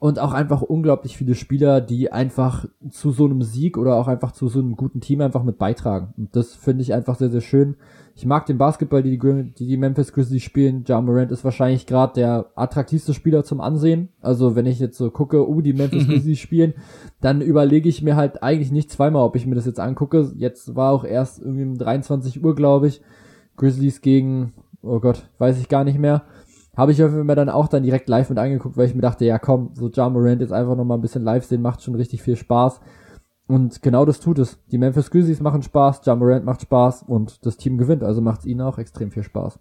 und 0.02 0.18
auch 0.18 0.34
einfach 0.34 0.64
unglaublich 0.64 1.16
viele 1.16 1.36
Spieler, 1.36 1.80
die 1.80 2.12
einfach 2.12 2.66
zu 2.90 3.12
so 3.12 3.26
einem 3.26 3.44
Sieg 3.44 3.78
oder 3.78 3.98
auch 3.98 4.08
einfach 4.08 4.32
zu 4.32 4.48
so 4.48 4.58
einem 4.58 4.76
guten 4.76 5.00
Team 5.00 5.22
einfach 5.22 5.44
mit 5.44 5.60
beitragen. 5.60 6.16
Und 6.18 6.36
das 6.36 6.56
finde 6.56 6.82
ich 6.82 6.92
einfach 6.96 7.20
sehr, 7.20 7.30
sehr 7.30 7.42
schön. 7.42 7.76
Ich 8.16 8.26
mag 8.26 8.48
den 8.48 8.58
Basketball, 8.58 9.04
die 9.04 9.20
die, 9.20 9.54
die 9.54 9.78
Memphis 9.78 10.12
Grizzlies 10.12 10.42
spielen. 10.42 10.84
Ja 10.88 11.00
Morant 11.00 11.32
ist 11.32 11.44
wahrscheinlich 11.44 11.86
gerade 11.86 12.14
der 12.16 12.48
attraktivste 12.56 13.14
Spieler 13.14 13.44
zum 13.44 13.62
Ansehen. 13.62 14.10
Also 14.22 14.56
wenn 14.56 14.66
ich 14.66 14.80
jetzt 14.80 14.98
so 14.98 15.12
gucke, 15.12 15.48
uh, 15.48 15.62
die 15.62 15.74
Memphis 15.74 16.08
Grizzlies 16.08 16.40
spielen, 16.40 16.74
dann 17.20 17.42
überlege 17.42 17.88
ich 17.88 18.02
mir 18.02 18.16
halt 18.16 18.42
eigentlich 18.42 18.72
nicht 18.72 18.92
zweimal, 18.92 19.22
ob 19.22 19.36
ich 19.36 19.46
mir 19.46 19.54
das 19.54 19.68
jetzt 19.68 19.80
angucke. 19.80 20.32
Jetzt 20.36 20.76
war 20.76 20.94
auch 20.94 21.04
erst 21.04 21.44
irgendwie 21.44 21.66
um 21.66 21.78
23 21.78 22.44
Uhr, 22.44 22.56
glaube 22.56 22.88
ich, 22.88 23.02
Grizzlies 23.56 24.02
gegen, 24.02 24.54
oh 24.82 25.00
Gott, 25.00 25.30
weiß 25.38 25.60
ich 25.60 25.70
gar 25.70 25.84
nicht 25.84 26.00
mehr. 26.00 26.24
Habe 26.76 26.94
ich 26.94 27.00
mir 27.00 27.36
dann 27.36 27.50
auch 27.50 27.68
dann 27.68 27.84
direkt 27.84 28.08
live 28.08 28.30
mit 28.30 28.40
angeguckt, 28.40 28.78
weil 28.78 28.88
ich 28.88 28.96
mir 28.96 29.02
dachte, 29.02 29.26
ja 29.26 29.40
komm, 29.40 29.72
so 29.74 29.90
Ja 29.90 30.10
Morant 30.10 30.42
jetzt 30.42 30.54
einfach 30.54 30.76
nochmal 30.76 30.98
ein 30.98 31.02
bisschen 31.02 31.24
live 31.24 31.44
sehen, 31.44 31.62
macht 31.62 31.84
schon 31.84 31.96
richtig 31.96 32.22
viel 32.22 32.38
Spaß. 32.38 32.80
Und 33.48 33.82
genau 33.82 34.06
das 34.06 34.22
tut 34.22 34.40
es. 34.40 34.60
Die 34.72 34.78
Memphis 34.78 35.12
Grizzlies 35.12 35.42
machen 35.42 35.64
Spaß, 35.64 36.02
Ja 36.06 36.16
Morant 36.16 36.46
macht 36.46 36.62
Spaß 36.62 37.04
und 37.04 37.46
das 37.46 37.58
Team 37.58 37.78
gewinnt. 37.78 38.04
Also 38.04 38.22
macht 38.22 38.42
es 38.42 38.46
ihnen 38.46 38.62
auch 38.62 38.78
extrem 38.78 39.12
viel 39.12 39.24
Spaß. 39.24 39.60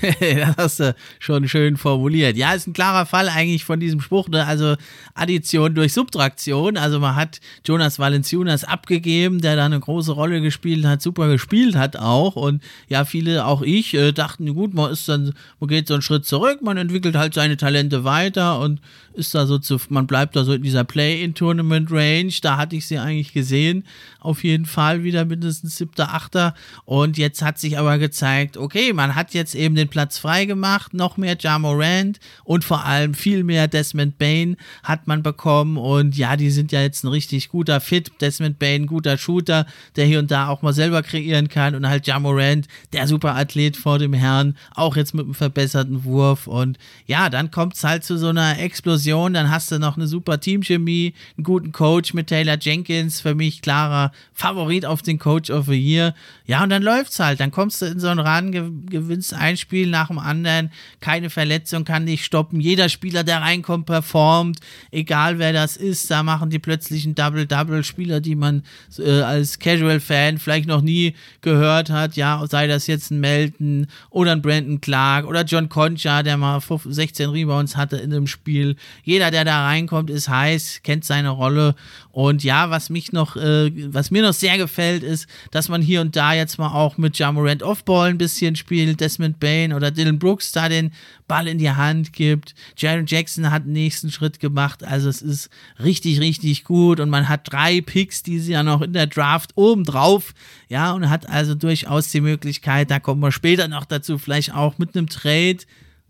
das 0.20 0.56
hast 0.56 0.80
du 0.80 0.94
schon 1.18 1.48
schön 1.48 1.76
formuliert. 1.76 2.36
Ja, 2.36 2.52
ist 2.52 2.66
ein 2.66 2.72
klarer 2.72 3.06
Fall 3.06 3.28
eigentlich 3.28 3.64
von 3.64 3.80
diesem 3.80 4.00
Spruch, 4.00 4.28
ne? 4.28 4.46
also 4.46 4.76
Addition 5.14 5.74
durch 5.74 5.92
Subtraktion. 5.92 6.76
Also 6.76 7.00
man 7.00 7.16
hat 7.16 7.40
Jonas 7.64 7.98
Valenciunas 7.98 8.64
abgegeben, 8.64 9.40
der 9.40 9.56
da 9.56 9.64
eine 9.64 9.80
große 9.80 10.12
Rolle 10.12 10.40
gespielt 10.40 10.84
hat, 10.84 11.02
super 11.02 11.28
gespielt 11.28 11.76
hat 11.76 11.96
auch. 11.96 12.36
Und 12.36 12.62
ja, 12.88 13.04
viele, 13.04 13.46
auch 13.46 13.62
ich, 13.62 13.94
äh, 13.94 14.12
dachten, 14.12 14.54
gut, 14.54 14.74
man 14.74 14.92
ist 14.92 15.08
dann, 15.08 15.34
man 15.60 15.68
geht 15.68 15.88
so 15.88 15.94
einen 15.94 16.02
Schritt 16.02 16.26
zurück, 16.26 16.62
man 16.62 16.76
entwickelt 16.76 17.16
halt 17.16 17.34
seine 17.34 17.56
Talente 17.56 18.04
weiter 18.04 18.60
und 18.60 18.80
ist 19.16 19.34
da 19.34 19.46
so 19.46 19.58
zu, 19.58 19.78
man 19.88 20.06
bleibt 20.06 20.36
da 20.36 20.44
so 20.44 20.52
in 20.52 20.62
dieser 20.62 20.84
Play-in-Tournament-Range. 20.84 22.32
Da 22.42 22.58
hatte 22.58 22.76
ich 22.76 22.86
sie 22.86 22.98
eigentlich 22.98 23.32
gesehen. 23.32 23.84
Auf 24.20 24.44
jeden 24.44 24.66
Fall 24.66 25.04
wieder 25.04 25.24
mindestens 25.24 25.76
siebter, 25.76 26.12
achter. 26.12 26.54
Und 26.84 27.16
jetzt 27.16 27.42
hat 27.42 27.58
sich 27.58 27.78
aber 27.78 27.98
gezeigt, 27.98 28.56
okay, 28.56 28.92
man 28.92 29.14
hat 29.14 29.32
jetzt 29.32 29.54
eben 29.54 29.75
den 29.76 29.88
Platz 29.88 30.18
frei 30.18 30.44
gemacht, 30.44 30.94
noch 30.94 31.16
mehr 31.16 31.36
Jamorand 31.38 32.18
und 32.44 32.64
vor 32.64 32.84
allem 32.84 33.14
viel 33.14 33.44
mehr 33.44 33.68
Desmond 33.68 34.18
Bain 34.18 34.56
hat 34.82 35.06
man 35.06 35.22
bekommen. 35.22 35.76
Und 35.76 36.16
ja, 36.16 36.36
die 36.36 36.50
sind 36.50 36.72
ja 36.72 36.82
jetzt 36.82 37.04
ein 37.04 37.08
richtig 37.08 37.48
guter 37.48 37.80
Fit. 37.80 38.12
Desmond 38.20 38.58
Bain, 38.58 38.86
guter 38.86 39.18
Shooter, 39.18 39.66
der 39.96 40.06
hier 40.06 40.18
und 40.18 40.30
da 40.30 40.48
auch 40.48 40.62
mal 40.62 40.72
selber 40.72 41.02
kreieren 41.02 41.48
kann. 41.48 41.74
Und 41.74 41.88
halt 41.88 42.06
Jamorand, 42.06 42.66
der 42.92 43.06
Superathlet 43.06 43.76
vor 43.76 43.98
dem 43.98 44.12
Herrn, 44.12 44.56
auch 44.74 44.96
jetzt 44.96 45.14
mit 45.14 45.24
einem 45.24 45.34
verbesserten 45.34 46.04
Wurf. 46.04 46.46
Und 46.46 46.78
ja, 47.06 47.30
dann 47.30 47.50
kommt 47.50 47.74
es 47.74 47.84
halt 47.84 48.04
zu 48.04 48.18
so 48.18 48.28
einer 48.28 48.58
Explosion. 48.58 49.34
Dann 49.34 49.50
hast 49.50 49.70
du 49.70 49.78
noch 49.78 49.96
eine 49.96 50.06
super 50.06 50.40
Teamchemie, 50.40 51.14
einen 51.36 51.44
guten 51.44 51.72
Coach 51.72 52.14
mit 52.14 52.28
Taylor 52.28 52.58
Jenkins, 52.60 53.20
für 53.20 53.34
mich 53.34 53.62
klarer 53.62 54.12
Favorit 54.32 54.86
auf 54.86 55.02
den 55.02 55.18
Coach 55.18 55.50
of 55.50 55.66
the 55.66 55.74
Year. 55.74 56.14
Ja, 56.46 56.62
und 56.62 56.70
dann 56.70 56.82
läuft's 56.82 57.18
halt. 57.18 57.40
Dann 57.40 57.50
kommst 57.50 57.82
du 57.82 57.86
in 57.86 58.00
so 58.00 58.08
einen 58.08 58.20
Run, 58.20 58.86
gewinnst 58.86 59.34
ein 59.34 59.55
ein 59.56 59.58
Spiel 59.58 59.88
nach 59.88 60.08
dem 60.08 60.18
anderen, 60.18 60.70
keine 61.00 61.30
Verletzung 61.30 61.84
kann 61.84 62.06
dich 62.06 62.24
stoppen. 62.24 62.60
Jeder 62.60 62.88
Spieler, 62.88 63.24
der 63.24 63.40
reinkommt, 63.40 63.86
performt, 63.86 64.60
egal 64.90 65.38
wer 65.38 65.52
das 65.52 65.76
ist. 65.76 66.10
Da 66.10 66.22
machen 66.22 66.50
die 66.50 66.58
plötzlich 66.58 67.04
ein 67.06 67.14
Double-Double-Spieler, 67.14 68.20
die 68.20 68.34
man 68.34 68.62
äh, 68.98 69.20
als 69.22 69.58
Casual-Fan 69.58 70.38
vielleicht 70.38 70.68
noch 70.68 70.82
nie 70.82 71.14
gehört 71.40 71.90
hat. 71.90 72.16
Ja, 72.16 72.44
sei 72.48 72.66
das 72.66 72.86
jetzt 72.86 73.10
ein 73.10 73.20
Melton 73.20 73.86
oder 74.10 74.32
ein 74.32 74.42
Brandon 74.42 74.80
Clark 74.80 75.26
oder 75.26 75.44
John 75.44 75.68
Concha, 75.68 76.22
der 76.22 76.36
mal 76.36 76.60
16 76.60 77.30
Rebounds 77.30 77.76
hatte 77.76 77.96
in 77.96 78.12
einem 78.12 78.26
Spiel. 78.26 78.76
Jeder, 79.02 79.30
der 79.30 79.44
da 79.44 79.66
reinkommt, 79.66 80.10
ist 80.10 80.28
heiß, 80.28 80.80
kennt 80.82 81.04
seine 81.04 81.30
Rolle. 81.30 81.74
Und 82.16 82.42
ja, 82.44 82.70
was 82.70 82.88
mich 82.88 83.12
noch, 83.12 83.36
äh, 83.36 83.70
was 83.92 84.10
mir 84.10 84.22
noch 84.22 84.32
sehr 84.32 84.56
gefällt, 84.56 85.02
ist, 85.02 85.28
dass 85.50 85.68
man 85.68 85.82
hier 85.82 86.00
und 86.00 86.16
da 86.16 86.32
jetzt 86.32 86.56
mal 86.56 86.72
auch 86.72 86.96
mit 86.96 87.18
Jamorant 87.18 87.62
Offball 87.62 88.08
ein 88.08 88.16
bisschen 88.16 88.56
spielt, 88.56 89.02
Desmond 89.02 89.38
Bain 89.38 89.74
oder 89.74 89.90
Dylan 89.90 90.18
Brooks 90.18 90.50
da 90.50 90.70
den 90.70 90.92
Ball 91.28 91.46
in 91.46 91.58
die 91.58 91.70
Hand 91.70 92.14
gibt. 92.14 92.54
Jaron 92.74 93.04
Jackson 93.04 93.50
hat 93.50 93.66
den 93.66 93.74
nächsten 93.74 94.10
Schritt 94.10 94.40
gemacht. 94.40 94.82
Also 94.82 95.10
es 95.10 95.20
ist 95.20 95.50
richtig, 95.78 96.18
richtig 96.18 96.64
gut. 96.64 97.00
Und 97.00 97.10
man 97.10 97.28
hat 97.28 97.52
drei 97.52 97.82
Picks, 97.82 98.22
die 98.22 98.38
sie 98.38 98.52
ja 98.52 98.62
noch 98.62 98.80
in 98.80 98.94
der 98.94 99.08
Draft 99.08 99.50
oben 99.54 99.84
drauf. 99.84 100.32
Ja, 100.70 100.92
und 100.92 101.10
hat 101.10 101.28
also 101.28 101.54
durchaus 101.54 102.10
die 102.10 102.22
Möglichkeit, 102.22 102.90
da 102.90 102.98
kommen 102.98 103.20
wir 103.20 103.30
später 103.30 103.68
noch 103.68 103.84
dazu, 103.84 104.16
vielleicht 104.16 104.54
auch 104.54 104.78
mit 104.78 104.96
einem 104.96 105.10
Trade 105.10 105.58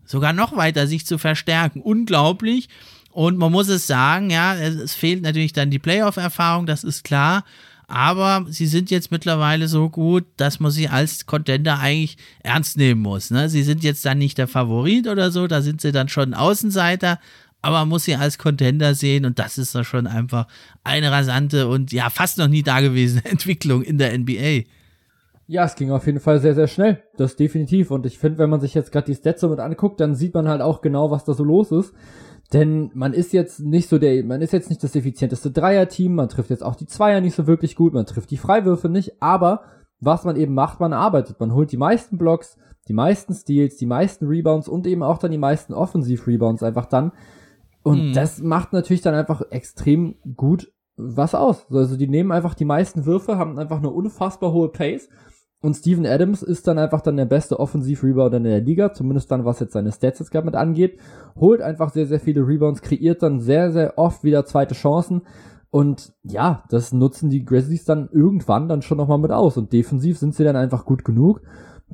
sogar 0.05 0.31
noch 0.31 0.55
weiter 0.55 0.87
sich 0.87 1.05
zu 1.05 1.17
verstärken. 1.17 1.81
Unglaublich. 1.81 2.69
Und 3.17 3.39
man 3.39 3.51
muss 3.51 3.67
es 3.67 3.87
sagen, 3.87 4.29
ja, 4.29 4.53
es 4.53 4.93
fehlt 4.93 5.23
natürlich 5.23 5.51
dann 5.51 5.71
die 5.71 5.79
Playoff-Erfahrung, 5.79 6.67
das 6.67 6.83
ist 6.83 7.03
klar 7.03 7.43
aber 7.87 8.45
sie 8.49 8.67
sind 8.67 8.91
jetzt 8.91 9.11
mittlerweile 9.11 9.69
so 9.69 9.89
gut, 9.89 10.25
dass 10.35 10.59
man 10.59 10.71
sie 10.71 10.89
als 10.89 11.25
Contender 11.25 11.79
eigentlich 11.79 12.17
ernst 12.43 12.77
nehmen 12.77 13.01
muss. 13.01 13.31
Ne? 13.31 13.47
Sie 13.47 13.63
sind 13.63 13.81
jetzt 13.81 14.05
dann 14.05 14.17
nicht 14.17 14.37
der 14.37 14.49
Favorit 14.49 15.07
oder 15.07 15.31
so, 15.31 15.47
da 15.47 15.61
sind 15.61 15.79
sie 15.79 15.93
dann 15.93 16.09
schon 16.09 16.33
Außenseiter, 16.33 17.17
aber 17.61 17.79
man 17.79 17.89
muss 17.89 18.03
sie 18.03 18.15
als 18.15 18.37
Contender 18.37 18.93
sehen 18.93 19.25
und 19.25 19.39
das 19.39 19.57
ist 19.57 19.73
doch 19.73 19.85
schon 19.85 20.05
einfach 20.05 20.47
eine 20.83 21.11
rasante 21.11 21.69
und 21.69 21.93
ja, 21.93 22.09
fast 22.09 22.37
noch 22.37 22.49
nie 22.49 22.61
dagewesene 22.61 23.23
Entwicklung 23.31 23.83
in 23.83 23.97
der 23.97 24.17
NBA. 24.17 24.63
Ja, 25.49 25.63
es 25.63 25.75
ging 25.75 25.91
auf 25.91 26.05
jeden 26.05 26.19
Fall 26.19 26.41
sehr, 26.41 26.55
sehr 26.55 26.67
schnell. 26.67 27.01
Das 27.15 27.37
definitiv. 27.37 27.89
Und 27.89 28.05
ich 28.05 28.17
finde, 28.17 28.37
wenn 28.39 28.49
man 28.49 28.59
sich 28.59 28.73
jetzt 28.73 28.91
gerade 28.91 29.05
die 29.05 29.15
Stats 29.15 29.39
so 29.39 29.47
mit 29.47 29.59
anguckt, 29.59 30.01
dann 30.01 30.13
sieht 30.13 30.33
man 30.33 30.49
halt 30.49 30.61
auch 30.61 30.81
genau, 30.81 31.09
was 31.09 31.23
da 31.23 31.33
so 31.33 31.45
los 31.45 31.71
ist. 31.71 31.93
Denn 32.53 32.91
man 32.93 33.13
ist 33.13 33.33
jetzt 33.33 33.59
nicht 33.59 33.89
so 33.89 33.97
der, 33.97 34.23
man 34.23 34.41
ist 34.41 34.53
jetzt 34.53 34.69
nicht 34.69 34.81
das 34.81 34.95
effizienteste 34.95 35.51
Dreier-Team, 35.51 36.15
man 36.15 36.29
trifft 36.29 36.49
jetzt 36.49 36.63
auch 36.63 36.75
die 36.75 36.85
Zweier 36.85 37.19
nicht 37.19 37.35
so 37.35 37.45
wirklich 37.45 37.75
gut, 37.75 37.93
man 37.93 38.05
trifft 38.05 38.31
die 38.31 38.37
Freiwürfe 38.37 38.87
nicht, 38.87 39.21
aber 39.21 39.63
was 39.99 40.23
man 40.23 40.35
eben 40.35 40.53
macht, 40.53 40.79
man 40.79 40.93
arbeitet. 40.93 41.39
Man 41.39 41.53
holt 41.53 41.71
die 41.71 41.77
meisten 41.77 42.17
Blocks, 42.17 42.57
die 42.87 42.93
meisten 42.93 43.33
Steals, 43.33 43.75
die 43.77 43.85
meisten 43.85 44.27
Rebounds 44.27 44.67
und 44.69 44.87
eben 44.87 45.03
auch 45.03 45.17
dann 45.17 45.31
die 45.31 45.37
meisten 45.37 45.73
Offensiv-Rebounds 45.73 46.63
einfach 46.63 46.85
dann. 46.85 47.11
Und 47.83 48.09
mhm. 48.09 48.13
das 48.13 48.41
macht 48.41 48.73
natürlich 48.73 49.01
dann 49.01 49.15
einfach 49.15 49.41
extrem 49.49 50.15
gut 50.35 50.71
was 50.95 51.35
aus. 51.35 51.65
Also 51.71 51.97
die 51.97 52.07
nehmen 52.07 52.31
einfach 52.31 52.53
die 52.53 52.65
meisten 52.65 53.05
Würfe, 53.05 53.37
haben 53.37 53.59
einfach 53.59 53.77
eine 53.77 53.89
unfassbar 53.89 54.51
hohe 54.51 54.69
Pace 54.69 55.09
und 55.59 55.73
Steven 55.73 56.05
Adams 56.05 56.43
ist 56.43 56.67
dann 56.67 56.77
einfach 56.77 57.01
dann 57.01 57.17
der 57.17 57.25
beste 57.25 57.59
Offensiv-Rebounder 57.59 58.37
in 58.37 58.43
der 58.43 58.61
Liga, 58.61 58.93
zumindest 58.93 59.31
dann, 59.31 59.43
was 59.43 59.59
jetzt 59.59 59.73
seine 59.73 59.91
Stats 59.91 60.19
jetzt 60.19 60.29
gerade 60.29 60.45
mit 60.45 60.55
angeht. 60.55 60.99
Holt 61.35 61.61
einfach 61.61 61.89
sehr, 61.91 62.05
sehr 62.05 62.19
viele 62.19 62.47
Rebounds, 62.47 62.81
kreiert 62.81 63.23
dann 63.23 63.39
sehr, 63.39 63.71
sehr 63.71 63.97
oft 63.97 64.23
wieder 64.23 64.45
zweite 64.45 64.75
Chancen. 64.75 65.23
Und 65.71 66.13
ja, 66.23 66.63
das 66.69 66.93
nutzen 66.93 67.29
die 67.29 67.43
Grizzlies 67.43 67.85
dann 67.85 68.07
irgendwann 68.11 68.69
dann 68.69 68.83
schon 68.83 68.97
nochmal 68.97 69.17
mit 69.17 69.31
aus. 69.31 69.57
Und 69.57 69.73
defensiv 69.73 70.19
sind 70.19 70.35
sie 70.35 70.43
dann 70.43 70.55
einfach 70.55 70.85
gut 70.85 71.03
genug, 71.03 71.41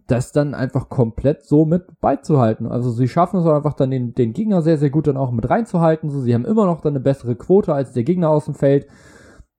das 0.07 0.34
dann 0.34 0.53
einfach 0.53 0.89
komplett 0.89 1.45
so 1.45 1.66
mit 1.66 2.01
beizuhalten. 2.01 2.68
Also 2.68 2.91
sie 2.91 3.07
schaffen 3.07 3.39
es 3.39 3.45
einfach 3.45 3.74
dann 3.74 3.91
den, 3.91 4.14
den 4.14 4.34
Gegner 4.34 4.61
sehr, 4.61 4.78
sehr 4.78 4.89
gut 4.89 5.07
dann 5.07 5.18
auch 5.18 5.32
mit 5.32 5.49
reinzuhalten. 5.49 6.09
So, 6.09 6.20
sie 6.20 6.34
haben 6.34 6.45
immer 6.45 6.66
noch 6.66 6.82
dann 6.82 6.93
eine 6.93 7.03
bessere 7.03 7.36
Quote 7.36 7.74
als 7.74 7.93
der 7.93 8.03
Gegner 8.03 8.30
aus 8.30 8.45
dem 8.45 8.55
Feld. 8.55 8.88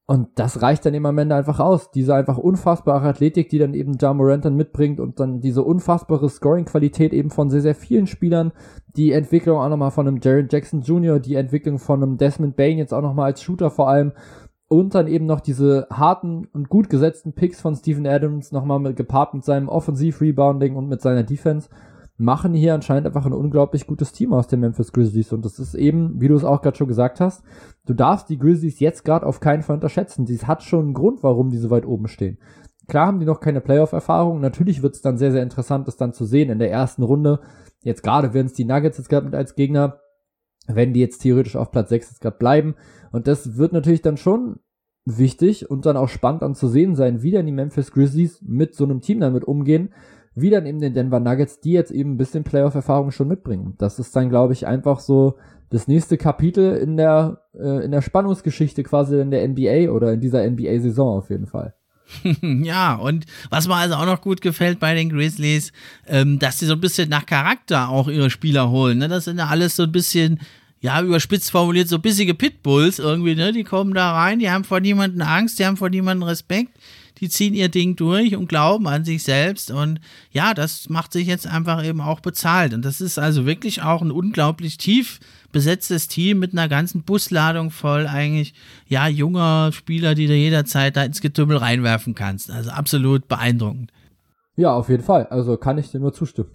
Und 0.07 0.29
das 0.35 0.61
reicht 0.61 0.85
dann 0.85 0.93
eben 0.93 1.07
am 1.07 1.17
Ende 1.17 1.35
einfach 1.35 1.61
aus. 1.61 1.91
Diese 1.91 2.15
einfach 2.15 2.37
unfassbare 2.37 3.09
Athletik, 3.09 3.49
die 3.49 3.59
dann 3.59 3.73
eben 3.73 3.97
Ja 3.99 4.13
Morant 4.13 4.45
dann 4.45 4.55
mitbringt 4.55 5.01
und 5.01 5.19
dann 5.19 5.41
diese 5.41 5.63
unfassbare 5.63 6.29
Scoring-Qualität 6.29 7.15
eben 7.15 7.31
von 7.31 7.49
sehr, 7.49 7.63
sehr 7.63 7.75
vielen 7.75 8.07
Spielern. 8.07 8.53
Die 8.97 9.13
Entwicklung 9.13 9.59
auch 9.59 9.69
nochmal 9.71 9.93
von 9.93 10.07
einem 10.07 10.21
Jared 10.23 10.53
Jackson 10.53 10.83
Jr., 10.83 11.21
die 11.21 11.37
Entwicklung 11.37 11.79
von 11.79 12.03
einem 12.03 12.19
Desmond 12.19 12.55
Bain 12.55 12.77
jetzt 12.77 12.93
auch 12.93 13.01
nochmal 13.01 13.31
als 13.31 13.41
Shooter 13.43 13.71
vor 13.71 13.89
allem. 13.89 14.13
Und 14.69 14.95
dann 14.95 15.07
eben 15.07 15.25
noch 15.25 15.41
diese 15.41 15.87
harten 15.91 16.49
und 16.53 16.69
gut 16.69 16.91
gesetzten 16.91 17.33
Picks 17.33 17.63
von 17.63 17.75
Steven 17.75 18.07
Adams 18.07 18.53
nochmal 18.53 18.81
mit, 18.81 18.97
gepaart 18.97 19.33
mit 19.33 19.45
seinem 19.45 19.69
Offensiv-Rebounding 19.69 20.77
und 20.77 20.87
mit 20.87 21.01
seiner 21.01 21.23
Defense 21.23 21.71
machen 22.17 22.55
hier 22.55 22.75
anscheinend 22.75 23.07
einfach 23.07 23.27
ein 23.27 23.33
unglaublich 23.33 23.87
gutes 23.87 24.13
Team 24.13 24.33
aus 24.33 24.47
den 24.47 24.61
Memphis 24.61 24.93
Grizzlies. 24.93 25.33
Und 25.33 25.45
das 25.45 25.59
ist 25.59 25.75
eben, 25.75 26.21
wie 26.21 26.29
du 26.29 26.37
es 26.37 26.45
auch 26.45 26.63
gerade 26.63 26.77
schon 26.77 26.89
gesagt 26.89 27.21
hast, 27.21 27.43
du 27.87 27.95
darfst 27.95 28.29
die 28.29 28.39
Grizzlies 28.39 28.79
jetzt 28.79 29.05
gerade 29.05 29.27
auf 29.27 29.41
keinen 29.41 29.63
Fall 29.63 29.75
unterschätzen. 29.77 30.25
Dies 30.25 30.47
hat 30.47 30.63
schon 30.63 30.85
einen 30.85 30.95
Grund, 30.95 31.23
warum 31.23 31.51
die 31.51 31.59
so 31.59 31.71
weit 31.71 31.87
oben 31.87 32.07
stehen. 32.07 32.39
Klar 32.87 33.09
haben 33.09 33.19
die 33.19 33.27
noch 33.27 33.41
keine 33.41 33.61
Playoff-Erfahrung. 33.61 34.41
Natürlich 34.41 34.83
wird 34.83 34.95
es 34.95 35.03
dann 35.03 35.19
sehr, 35.19 35.33
sehr 35.33 35.43
interessant, 35.43 35.89
das 35.89 35.97
dann 35.97 36.13
zu 36.13 36.25
sehen 36.25 36.51
in 36.51 36.59
der 36.59 36.71
ersten 36.71 37.03
Runde. 37.03 37.41
Jetzt 37.83 38.03
gerade 38.03 38.33
werden 38.33 38.47
es 38.47 38.53
die 38.53 38.65
Nuggets 38.65 38.99
jetzt 38.99 39.09
gerade 39.09 39.25
mit 39.25 39.35
als 39.35 39.55
Gegner, 39.55 40.01
wenn 40.67 40.93
die 40.93 41.01
jetzt 41.01 41.19
theoretisch 41.19 41.57
auf 41.57 41.71
Platz 41.71 41.89
6 41.89 42.11
jetzt 42.11 42.21
gerade 42.21 42.37
bleiben. 42.37 42.75
Und 43.11 43.27
das 43.27 43.57
wird 43.57 43.73
natürlich 43.73 44.03
dann 44.03 44.17
schon 44.17 44.61
wichtig 45.07 45.71
und 45.71 45.85
dann 45.85 45.97
auch 45.97 46.09
spannend 46.09 46.43
dann 46.43 46.55
zu 46.55 46.69
sehen 46.69 46.95
sein, 46.95 47.23
wie 47.23 47.31
dann 47.31 47.47
die 47.47 47.53
Memphis 47.53 47.91
Grizzlies 47.91 48.41
mit 48.43 48.75
so 48.75 48.85
einem 48.85 49.01
Team 49.01 49.21
damit 49.21 49.45
umgehen 49.45 49.93
wie 50.35 50.51
dann 50.51 50.67
eben 50.67 50.81
den 50.81 50.95
Denver 50.95 51.21
Nuggets, 51.21 51.61
die 51.61 51.73
jetzt 51.73 51.91
eben 51.91 52.13
ein 52.13 52.17
bisschen 52.17 52.45
Playoff-Erfahrung 52.45 53.11
schon 53.11 53.29
mitbringen. 53.29 53.75
Das 53.79 53.99
ist 53.99 54.15
dann, 54.17 54.29
glaube 54.29 54.53
ich, 54.53 54.67
einfach 54.67 55.01
so 55.01 55.37
das 55.71 55.89
nächste 55.89 56.17
Kapitel 56.17 56.77
in 56.77 56.97
der, 56.97 57.43
äh, 57.55 57.85
in 57.85 57.91
der 57.91 58.03
Spannungsgeschichte 58.03 58.83
quasi 58.83 59.21
in 59.21 59.31
der 59.31 59.47
NBA 59.49 59.91
oder 59.91 60.13
in 60.13 60.21
dieser 60.21 60.49
NBA-Saison 60.49 61.19
auf 61.19 61.31
jeden 61.31 61.47
Fall. 61.47 61.75
ja, 62.43 62.95
und 62.97 63.25
was 63.51 63.67
mir 63.67 63.77
also 63.77 63.95
auch 63.95 64.07
noch 64.07 64.21
gut 64.21 64.41
gefällt 64.41 64.79
bei 64.79 64.95
den 64.95 65.09
Grizzlies, 65.09 65.73
ähm, 66.07 66.39
dass 66.39 66.59
sie 66.59 66.67
so 66.67 66.75
ein 66.75 66.81
bisschen 66.81 67.09
nach 67.09 67.27
Charakter 67.27 67.89
auch 67.89 68.09
ihre 68.09 68.31
Spieler 68.31 68.71
holen. 68.71 68.99
Ne? 68.99 69.09
Das 69.09 69.25
sind 69.25 69.39
ja 69.39 69.47
alles 69.47 69.77
so 69.77 69.85
ein 69.85 69.93
bisschen, 69.93 70.41
ja, 70.81 71.01
überspitzt 71.01 71.51
formuliert, 71.51 71.89
so 71.89 71.99
bissige 71.99 72.35
Pitbulls 72.35 72.99
irgendwie, 72.99 73.35
ne? 73.35 73.53
Die 73.53 73.65
kommen 73.65 73.95
da 73.95 74.13
rein, 74.13 74.39
die 74.39 74.51
haben 74.51 74.65
vor 74.65 74.81
niemanden 74.81 75.23
Angst, 75.23 75.59
die 75.59 75.65
haben 75.65 75.79
vor 75.79 75.89
niemanden 75.89 76.25
Respekt 76.25 76.79
die 77.19 77.29
ziehen 77.29 77.55
ihr 77.55 77.69
Ding 77.69 77.97
durch 77.97 78.37
und 78.37 78.49
glauben 78.49 78.87
an 78.89 79.05
sich 79.05 79.23
selbst. 79.23 79.71
Und 79.71 80.01
ja, 80.31 80.55
das 80.55 80.89
macht 80.89 81.13
sich 81.13 81.27
jetzt 81.27 81.47
einfach 81.47 81.85
eben 81.85 82.01
auch 82.01 82.21
bezahlt. 82.21 82.75
Und 82.75 82.85
das 82.85 83.01
ist 83.01 83.19
also 83.19 83.47
wirklich 83.47 83.83
auch 83.83 84.03
ein 84.03 84.11
unglaublich 84.11 84.79
tief 84.79 85.21
besetztes 85.53 86.09
Team 86.09 86.41
mit 86.41 86.53
einer 86.53 86.69
ganzen 86.69 87.05
Busladung 87.05 87.71
voll 87.71 88.07
eigentlich, 88.09 88.55
ja, 88.89 89.07
junger 89.07 89.71
Spieler, 89.73 90.15
die 90.15 90.27
du 90.27 90.35
jederzeit 90.35 90.97
da 90.97 91.05
ins 91.05 91.21
Getümmel 91.21 91.59
reinwerfen 91.59 92.15
kannst. 92.15 92.51
Also 92.51 92.71
absolut 92.71 93.29
beeindruckend. 93.29 93.93
Ja, 94.57 94.73
auf 94.73 94.89
jeden 94.89 95.05
Fall. 95.05 95.27
Also 95.27 95.57
kann 95.57 95.79
ich 95.79 95.91
dir 95.91 96.01
nur 96.01 96.13
zustimmen. 96.13 96.51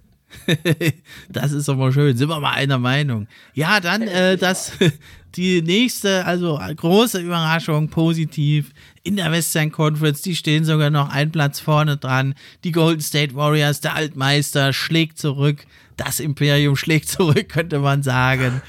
das 1.29 1.51
ist 1.51 1.67
doch 1.67 1.75
mal 1.75 1.91
schön. 1.91 2.15
Sind 2.15 2.29
wir 2.29 2.39
mal 2.39 2.53
einer 2.53 2.77
Meinung. 2.77 3.27
Ja, 3.53 3.79
dann 3.79 4.03
äh, 4.03 4.37
das 4.37 4.73
die 5.35 5.61
nächste, 5.61 6.25
also 6.25 6.59
große 6.75 7.19
Überraschung, 7.19 7.89
positiv 7.89 8.71
in 9.03 9.15
der 9.15 9.31
Western 9.31 9.71
Conference. 9.71 10.21
Die 10.21 10.35
stehen 10.35 10.65
sogar 10.65 10.89
noch 10.89 11.09
einen 11.09 11.31
Platz 11.31 11.59
vorne 11.59 11.97
dran. 11.97 12.35
Die 12.63 12.71
Golden 12.71 13.01
State 13.01 13.35
Warriors, 13.35 13.81
der 13.81 13.95
Altmeister, 13.95 14.73
schlägt 14.73 15.17
zurück. 15.17 15.65
Das 15.99 16.21
Imperium 16.21 16.77
schlägt 16.77 17.09
zurück, 17.09 17.49
könnte 17.49 17.79
man 17.79 18.03
sagen. 18.03 18.61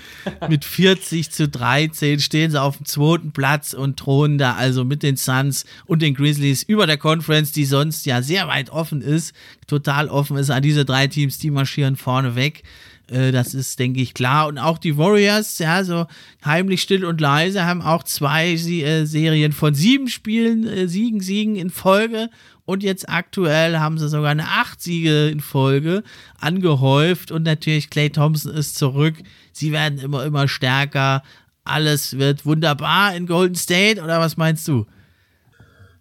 Mit 0.49 0.65
40 0.65 1.31
zu 1.31 1.49
13 1.49 2.19
stehen 2.19 2.51
sie 2.51 2.61
auf 2.61 2.79
dem 2.79 2.87
zweiten 2.87 3.31
Platz 3.31 3.73
und 3.73 3.99
thronen 3.99 4.37
da 4.37 4.55
also 4.55 4.85
mit 4.85 5.05
den 5.05 5.17
Suns 5.17 5.65
und 5.87 6.03
den 6.03 6.15
Grizzlies 6.15 6.65
über 6.65 6.89
der 6.89 6.97
Conference, 6.97 7.53
die 7.53 7.67
sonst 7.67 8.05
ja 8.05 8.21
sehr 8.21 8.49
weit 8.49 8.71
offen 8.71 9.01
ist, 9.01 9.33
total 9.69 10.09
offen 10.09 10.39
ist 10.39 10.51
an 10.51 10.63
diese 10.63 10.85
drei 10.85 11.07
Teams, 11.07 11.39
die 11.39 11.53
marschieren 11.53 11.95
vorne 11.95 12.35
weg. 12.35 12.65
Äh, 13.11 13.33
das 13.33 13.55
ist, 13.55 13.79
denke 13.79 14.01
ich, 14.01 14.15
klar. 14.15 14.47
Und 14.47 14.59
auch 14.59 14.79
die 14.79 14.97
Warriors, 14.97 15.59
ja, 15.59 15.85
so 15.85 16.07
heimlich 16.45 16.83
still 16.83 17.05
und 17.05 17.21
leise, 17.21 17.67
haben 17.67 17.83
auch 17.83 18.03
zwei 18.05 18.53
äh, 18.53 19.05
Serien 19.05 19.53
von 19.53 19.75
sieben 19.75 20.09
Spielen, 20.09 20.67
äh, 20.67 20.89
Siegen, 20.89 21.21
Siegen 21.21 21.57
in 21.57 21.71
Folge. 21.71 22.31
Und 22.65 22.85
jetzt 22.85 23.09
aktuell 23.09 23.79
haben 23.79 23.99
sie 23.99 24.09
sogar 24.09 24.31
eine 24.31 24.45
acht 24.45 24.81
Siege 24.81 25.29
in 25.29 25.41
Folge 25.41 26.05
angehäuft. 26.41 27.33
Und 27.33 27.43
natürlich, 27.43 27.91
Clay 27.91 28.11
Thompson 28.11 28.55
ist 28.55 28.77
zurück. 28.77 29.15
Sie 29.53 29.73
werden 29.73 29.99
immer, 29.99 30.25
immer 30.25 30.47
stärker. 30.47 31.23
Alles 31.65 32.17
wird 32.17 32.47
wunderbar 32.47 33.15
in 33.17 33.27
Golden 33.27 33.57
State. 33.57 34.01
Oder 34.01 34.21
was 34.21 34.37
meinst 34.37 34.69
du? 34.69 34.87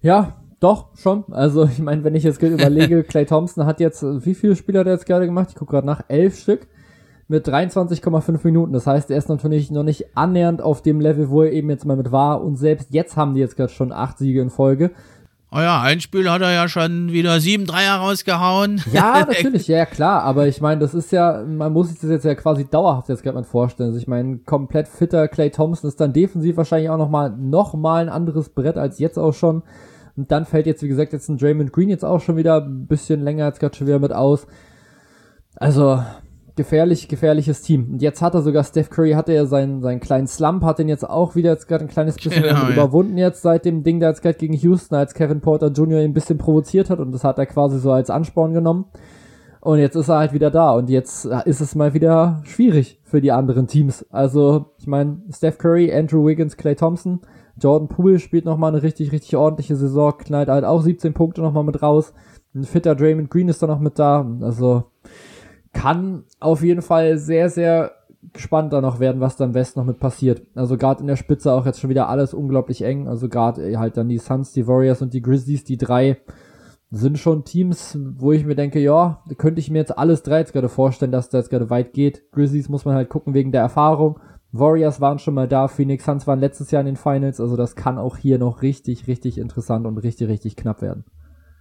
Ja, 0.01 0.39
doch, 0.59 0.95
schon. 0.95 1.23
Also, 1.31 1.65
ich 1.65 1.79
meine, 1.79 2.03
wenn 2.03 2.13
ich 2.13 2.23
jetzt 2.23 2.39
überlege, 2.43 3.03
Clay 3.03 3.25
Thompson 3.25 3.65
hat 3.65 3.79
jetzt, 3.79 4.03
wie 4.03 4.35
viele 4.35 4.55
Spieler 4.55 4.81
hat 4.81 4.87
er 4.87 4.93
jetzt 4.93 5.07
gerade 5.07 5.25
gemacht? 5.25 5.47
Ich 5.49 5.55
gucke 5.55 5.71
gerade 5.71 5.87
nach, 5.87 6.03
elf 6.07 6.39
Stück 6.39 6.67
mit 7.29 7.47
23,5 7.47 8.39
Minuten. 8.43 8.73
Das 8.73 8.87
heißt, 8.87 9.09
er 9.11 9.17
ist 9.17 9.29
natürlich 9.29 9.71
noch 9.71 9.83
nicht 9.83 10.17
annähernd 10.17 10.61
auf 10.61 10.81
dem 10.81 10.99
Level, 10.99 11.29
wo 11.29 11.43
er 11.43 11.53
eben 11.53 11.69
jetzt 11.69 11.85
mal 11.85 11.95
mit 11.95 12.11
war. 12.11 12.43
Und 12.43 12.57
selbst 12.57 12.87
jetzt 12.91 13.15
haben 13.15 13.35
die 13.35 13.39
jetzt 13.39 13.55
gerade 13.55 13.71
schon 13.71 13.93
acht 13.93 14.17
Siege 14.17 14.41
in 14.41 14.49
Folge. 14.49 14.91
Oh 15.51 15.59
ja, 15.59 15.81
ein 15.81 15.99
Spiel 15.99 16.29
hat 16.29 16.41
er 16.41 16.51
ja 16.51 16.67
schon 16.67 17.11
wieder 17.11 17.39
sieben 17.39 17.65
Dreier 17.65 17.95
rausgehauen. 17.95 18.81
Ja, 18.91 19.25
natürlich, 19.27 19.67
ja 19.67 19.85
klar, 19.85 20.23
aber 20.23 20.47
ich 20.47 20.61
meine, 20.61 20.81
das 20.81 20.93
ist 20.93 21.11
ja, 21.11 21.43
man 21.43 21.73
muss 21.73 21.89
sich 21.89 21.99
das 21.99 22.09
jetzt 22.09 22.25
ja 22.25 22.35
quasi 22.35 22.65
dauerhaft 22.69 23.09
jetzt 23.09 23.23
gerade 23.23 23.35
mal 23.35 23.43
vorstellen. 23.43 23.89
Also 23.89 23.99
ich 23.99 24.07
meine, 24.07 24.39
komplett 24.39 24.87
fitter 24.87 25.27
Clay 25.27 25.49
Thompson 25.49 25.87
ist 25.87 25.99
dann 25.99 26.13
defensiv 26.13 26.57
wahrscheinlich 26.57 26.89
auch 26.89 26.97
nochmal 26.97 27.31
noch 27.31 27.73
mal 27.73 28.01
ein 28.01 28.09
anderes 28.09 28.49
Brett 28.49 28.77
als 28.77 28.99
jetzt 28.99 29.17
auch 29.17 29.33
schon. 29.33 29.63
Und 30.15 30.31
dann 30.31 30.45
fällt 30.45 30.67
jetzt, 30.67 30.83
wie 30.83 30.87
gesagt, 30.87 31.13
jetzt 31.13 31.29
ein 31.29 31.37
Draymond 31.37 31.73
Green 31.73 31.89
jetzt 31.89 32.05
auch 32.05 32.21
schon 32.21 32.37
wieder 32.37 32.61
ein 32.61 32.87
bisschen 32.87 33.21
länger 33.21 33.45
jetzt 33.45 33.59
gerade 33.59 33.75
schon 33.75 33.87
wieder 33.87 33.99
mit 33.99 34.13
aus. 34.13 34.45
Also, 35.55 36.03
gefährlich, 36.59 37.07
gefährliches 37.07 37.61
Team. 37.61 37.87
Und 37.93 38.01
jetzt 38.01 38.21
hat 38.21 38.33
er 38.33 38.41
sogar, 38.41 38.65
Steph 38.65 38.89
Curry 38.89 39.13
hatte 39.13 39.33
ja 39.33 39.45
seinen, 39.45 39.81
seinen 39.81 40.01
kleinen 40.01 40.27
Slump, 40.27 40.61
hat 40.65 40.77
den 40.77 40.89
jetzt 40.89 41.09
auch 41.09 41.33
wieder 41.33 41.51
jetzt 41.51 41.69
gerade 41.69 41.85
ein 41.85 41.89
kleines 41.89 42.15
bisschen 42.21 42.43
genau, 42.43 42.63
ja. 42.63 42.69
überwunden 42.69 43.17
jetzt 43.17 43.41
seit 43.41 43.63
dem 43.63 43.81
Ding 43.83 44.01
da 44.01 44.09
jetzt 44.09 44.21
gerade 44.21 44.37
gegen 44.37 44.53
Houston, 44.53 44.95
als 44.95 45.13
Kevin 45.13 45.39
Porter 45.39 45.67
Jr. 45.67 45.99
ihn 45.99 46.11
ein 46.11 46.13
bisschen 46.13 46.37
provoziert 46.37 46.89
hat 46.89 46.99
und 46.99 47.13
das 47.13 47.23
hat 47.23 47.37
er 47.37 47.45
quasi 47.45 47.79
so 47.79 47.93
als 47.93 48.09
Ansporn 48.09 48.53
genommen. 48.53 48.87
Und 49.61 49.79
jetzt 49.79 49.95
ist 49.95 50.09
er 50.09 50.17
halt 50.17 50.33
wieder 50.33 50.51
da 50.51 50.71
und 50.71 50.89
jetzt 50.89 51.25
ist 51.45 51.61
es 51.61 51.75
mal 51.75 51.93
wieder 51.93 52.41
schwierig 52.43 52.99
für 53.05 53.21
die 53.21 53.31
anderen 53.31 53.67
Teams. 53.67 54.05
Also, 54.09 54.73
ich 54.79 54.87
meine, 54.87 55.21
Steph 55.33 55.57
Curry, 55.57 55.93
Andrew 55.93 56.25
Wiggins, 56.25 56.57
Clay 56.57 56.75
Thompson, 56.75 57.21
Jordan 57.57 57.87
Poole 57.87 58.19
spielt 58.19 58.43
nochmal 58.43 58.73
eine 58.73 58.83
richtig, 58.83 59.13
richtig 59.13 59.37
ordentliche 59.37 59.77
Saison, 59.77 60.17
knallt 60.17 60.49
halt 60.49 60.65
auch 60.65 60.81
17 60.81 61.13
Punkte 61.13 61.41
nochmal 61.41 61.63
mit 61.63 61.81
raus. 61.81 62.13
Ein 62.53 62.65
fitter 62.65 62.95
Draymond 62.95 63.29
Green 63.29 63.47
ist 63.47 63.63
da 63.63 63.67
noch 63.67 63.79
mit 63.79 63.97
da. 63.97 64.29
Also, 64.41 64.83
kann 65.79 66.25
auf 66.41 66.61
jeden 66.61 66.81
Fall 66.81 67.17
sehr, 67.17 67.49
sehr 67.49 67.93
gespannt 68.33 68.73
da 68.73 68.81
noch 68.81 68.99
werden, 68.99 69.21
was 69.21 69.37
da 69.37 69.45
im 69.45 69.53
Westen 69.53 69.79
noch 69.79 69.85
mit 69.85 69.97
passiert. 69.97 70.41
Also 70.53 70.77
gerade 70.77 70.99
in 70.99 71.07
der 71.07 71.15
Spitze 71.15 71.53
auch 71.53 71.65
jetzt 71.65 71.79
schon 71.79 71.89
wieder 71.89 72.09
alles 72.09 72.33
unglaublich 72.33 72.81
eng. 72.81 73.07
Also 73.07 73.29
gerade 73.29 73.79
halt 73.79 73.95
dann 73.95 74.09
die 74.09 74.17
Suns, 74.17 74.51
die 74.51 74.67
Warriors 74.67 75.01
und 75.01 75.13
die 75.13 75.21
Grizzlies, 75.21 75.63
die 75.63 75.77
drei 75.77 76.17
sind 76.91 77.17
schon 77.17 77.45
Teams, 77.45 77.97
wo 78.17 78.33
ich 78.33 78.45
mir 78.45 78.55
denke, 78.55 78.79
ja, 78.79 79.23
könnte 79.37 79.61
ich 79.61 79.71
mir 79.71 79.77
jetzt 79.77 79.97
alles 79.97 80.21
drei 80.21 80.39
jetzt 80.39 80.51
gerade 80.51 80.67
vorstellen, 80.67 81.13
dass 81.13 81.29
das 81.29 81.49
gerade 81.49 81.69
weit 81.69 81.93
geht. 81.93 82.29
Grizzlies 82.33 82.67
muss 82.67 82.83
man 82.83 82.95
halt 82.95 83.07
gucken 83.07 83.33
wegen 83.33 83.53
der 83.53 83.61
Erfahrung. 83.61 84.19
Warriors 84.51 84.99
waren 84.99 85.19
schon 85.19 85.35
mal 85.35 85.47
da, 85.47 85.69
Phoenix 85.69 86.03
Suns 86.03 86.27
waren 86.27 86.39
letztes 86.39 86.71
Jahr 86.71 86.81
in 86.81 86.87
den 86.87 86.95
Finals, 86.97 87.39
also 87.39 87.55
das 87.55 87.75
kann 87.75 87.99
auch 87.99 88.17
hier 88.17 88.39
noch 88.39 88.63
richtig, 88.63 89.07
richtig 89.07 89.37
interessant 89.37 89.85
und 89.85 89.99
richtig, 89.99 90.27
richtig 90.27 90.55
knapp 90.55 90.81
werden. 90.81 91.05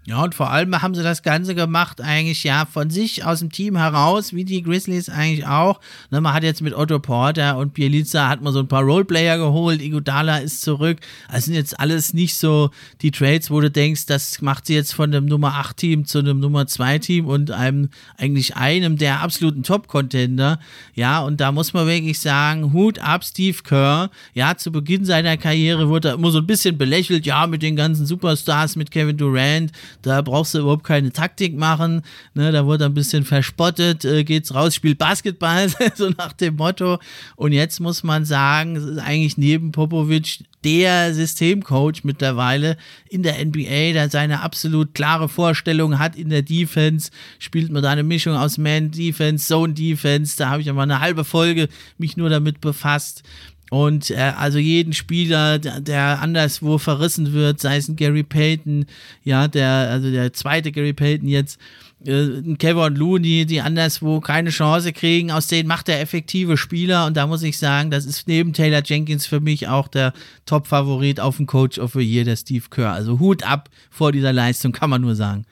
Ja, 0.08 0.24
und 0.24 0.34
vor 0.34 0.50
allem 0.50 0.80
haben 0.80 0.94
sie 0.94 1.02
das 1.02 1.22
Ganze 1.22 1.54
gemacht, 1.54 2.00
eigentlich 2.00 2.42
ja 2.42 2.64
von 2.64 2.88
sich 2.88 3.26
aus 3.26 3.40
dem 3.40 3.52
Team 3.52 3.76
heraus, 3.76 4.32
wie 4.32 4.46
die 4.46 4.62
Grizzlies 4.62 5.10
eigentlich 5.10 5.46
auch. 5.46 5.80
Ne, 6.10 6.22
man 6.22 6.32
hat 6.32 6.44
jetzt 6.44 6.62
mit 6.62 6.72
Otto 6.72 6.98
Porter 6.98 7.58
und 7.58 7.74
Bielica 7.74 8.26
hat 8.26 8.40
man 8.40 8.54
so 8.54 8.60
ein 8.60 8.68
paar 8.68 8.84
Roleplayer 8.84 9.36
geholt, 9.36 9.82
Iguodala 9.82 10.38
ist 10.38 10.62
zurück. 10.62 10.96
Das 11.30 11.44
sind 11.44 11.52
jetzt 11.52 11.78
alles 11.78 12.14
nicht 12.14 12.36
so 12.36 12.70
die 13.02 13.10
Trades, 13.10 13.50
wo 13.50 13.60
du 13.60 13.70
denkst, 13.70 14.06
das 14.06 14.40
macht 14.40 14.64
sie 14.64 14.76
jetzt 14.76 14.94
von 14.94 15.12
dem 15.12 15.26
Nummer 15.26 15.56
8 15.56 15.76
Team 15.76 16.06
zu 16.06 16.20
einem 16.20 16.40
Nummer 16.40 16.66
2 16.66 17.00
Team 17.00 17.26
und 17.26 17.50
einem, 17.50 17.90
eigentlich 18.16 18.56
einem 18.56 18.96
der 18.96 19.20
absoluten 19.20 19.62
Top-Contender. 19.62 20.58
Ja, 20.94 21.20
und 21.20 21.38
da 21.38 21.52
muss 21.52 21.74
man 21.74 21.86
wirklich 21.86 22.18
sagen, 22.18 22.72
Hut 22.72 22.98
ab 22.98 23.24
Steve 23.24 23.58
Kerr. 23.62 24.08
Ja, 24.32 24.56
zu 24.56 24.72
Beginn 24.72 25.04
seiner 25.04 25.36
Karriere 25.36 25.90
wurde 25.90 26.08
er 26.08 26.14
immer 26.14 26.30
so 26.30 26.38
ein 26.38 26.46
bisschen 26.46 26.78
belächelt, 26.78 27.26
ja, 27.26 27.46
mit 27.46 27.60
den 27.60 27.76
ganzen 27.76 28.06
Superstars, 28.06 28.74
mit 28.74 28.90
Kevin 28.90 29.18
Durant 29.18 29.70
da 30.02 30.22
brauchst 30.22 30.54
du 30.54 30.60
überhaupt 30.60 30.84
keine 30.84 31.12
Taktik 31.12 31.56
machen. 31.56 32.02
Ne, 32.34 32.52
da 32.52 32.66
wurde 32.66 32.84
ein 32.84 32.94
bisschen 32.94 33.24
verspottet, 33.24 34.04
äh, 34.04 34.24
geht's 34.24 34.54
raus, 34.54 34.74
spielt 34.74 34.98
Basketball, 34.98 35.68
so 35.94 36.10
nach 36.10 36.32
dem 36.32 36.56
Motto. 36.56 36.98
Und 37.36 37.52
jetzt 37.52 37.80
muss 37.80 38.02
man 38.02 38.24
sagen, 38.24 38.76
es 38.76 38.84
ist 38.84 38.98
eigentlich 38.98 39.38
neben 39.38 39.72
Popovic 39.72 40.44
der 40.64 41.14
Systemcoach 41.14 42.02
mittlerweile 42.02 42.76
in 43.08 43.22
der 43.22 43.44
NBA, 43.44 43.92
der 43.92 44.10
seine 44.10 44.42
absolut 44.42 44.94
klare 44.94 45.28
Vorstellung 45.28 45.98
hat 45.98 46.16
in 46.16 46.30
der 46.30 46.42
Defense, 46.42 47.10
spielt 47.38 47.70
man 47.70 47.82
da 47.82 47.90
eine 47.90 48.02
Mischung 48.02 48.34
aus 48.34 48.58
Man 48.58 48.90
Defense, 48.90 49.46
Zone 49.46 49.74
Defense, 49.74 50.36
da 50.36 50.50
habe 50.50 50.62
ich 50.62 50.68
aber 50.68 50.82
eine 50.82 51.00
halbe 51.00 51.24
Folge 51.24 51.68
mich 51.96 52.16
nur 52.16 52.28
damit 52.28 52.60
befasst. 52.60 53.22
Und 53.70 54.10
äh, 54.10 54.32
also 54.36 54.58
jeden 54.58 54.92
Spieler, 54.92 55.58
der, 55.58 55.80
der 55.80 56.22
anderswo 56.22 56.78
verrissen 56.78 57.32
wird, 57.32 57.60
sei 57.60 57.76
es 57.76 57.88
ein 57.88 57.96
Gary 57.96 58.22
Payton, 58.22 58.86
ja, 59.24 59.46
der, 59.46 59.68
also 59.90 60.10
der 60.10 60.32
zweite 60.32 60.72
Gary 60.72 60.94
Payton 60.94 61.28
jetzt, 61.28 61.60
äh, 62.06 62.12
ein 62.12 62.56
Kevin 62.58 62.94
Looney, 62.94 63.44
die 63.44 63.60
anderswo 63.60 64.20
keine 64.20 64.50
Chance 64.50 64.92
kriegen, 64.92 65.30
aus 65.30 65.48
denen 65.48 65.68
macht 65.68 65.88
er 65.88 66.00
effektive 66.00 66.56
Spieler. 66.56 67.06
Und 67.06 67.16
da 67.16 67.26
muss 67.26 67.42
ich 67.42 67.58
sagen, 67.58 67.90
das 67.90 68.06
ist 68.06 68.26
neben 68.26 68.52
Taylor 68.52 68.82
Jenkins 68.84 69.26
für 69.26 69.40
mich 69.40 69.68
auch 69.68 69.88
der 69.88 70.12
Top-Favorit 70.46 71.20
auf 71.20 71.36
den 71.36 71.46
Coach 71.46 71.78
of 71.78 71.92
the 71.92 72.00
Year, 72.00 72.24
der 72.24 72.36
Steve 72.36 72.64
Kerr. 72.70 72.92
Also 72.92 73.18
Hut 73.18 73.46
ab 73.46 73.68
vor 73.90 74.12
dieser 74.12 74.32
Leistung, 74.32 74.72
kann 74.72 74.90
man 74.90 75.02
nur 75.02 75.14
sagen. 75.14 75.44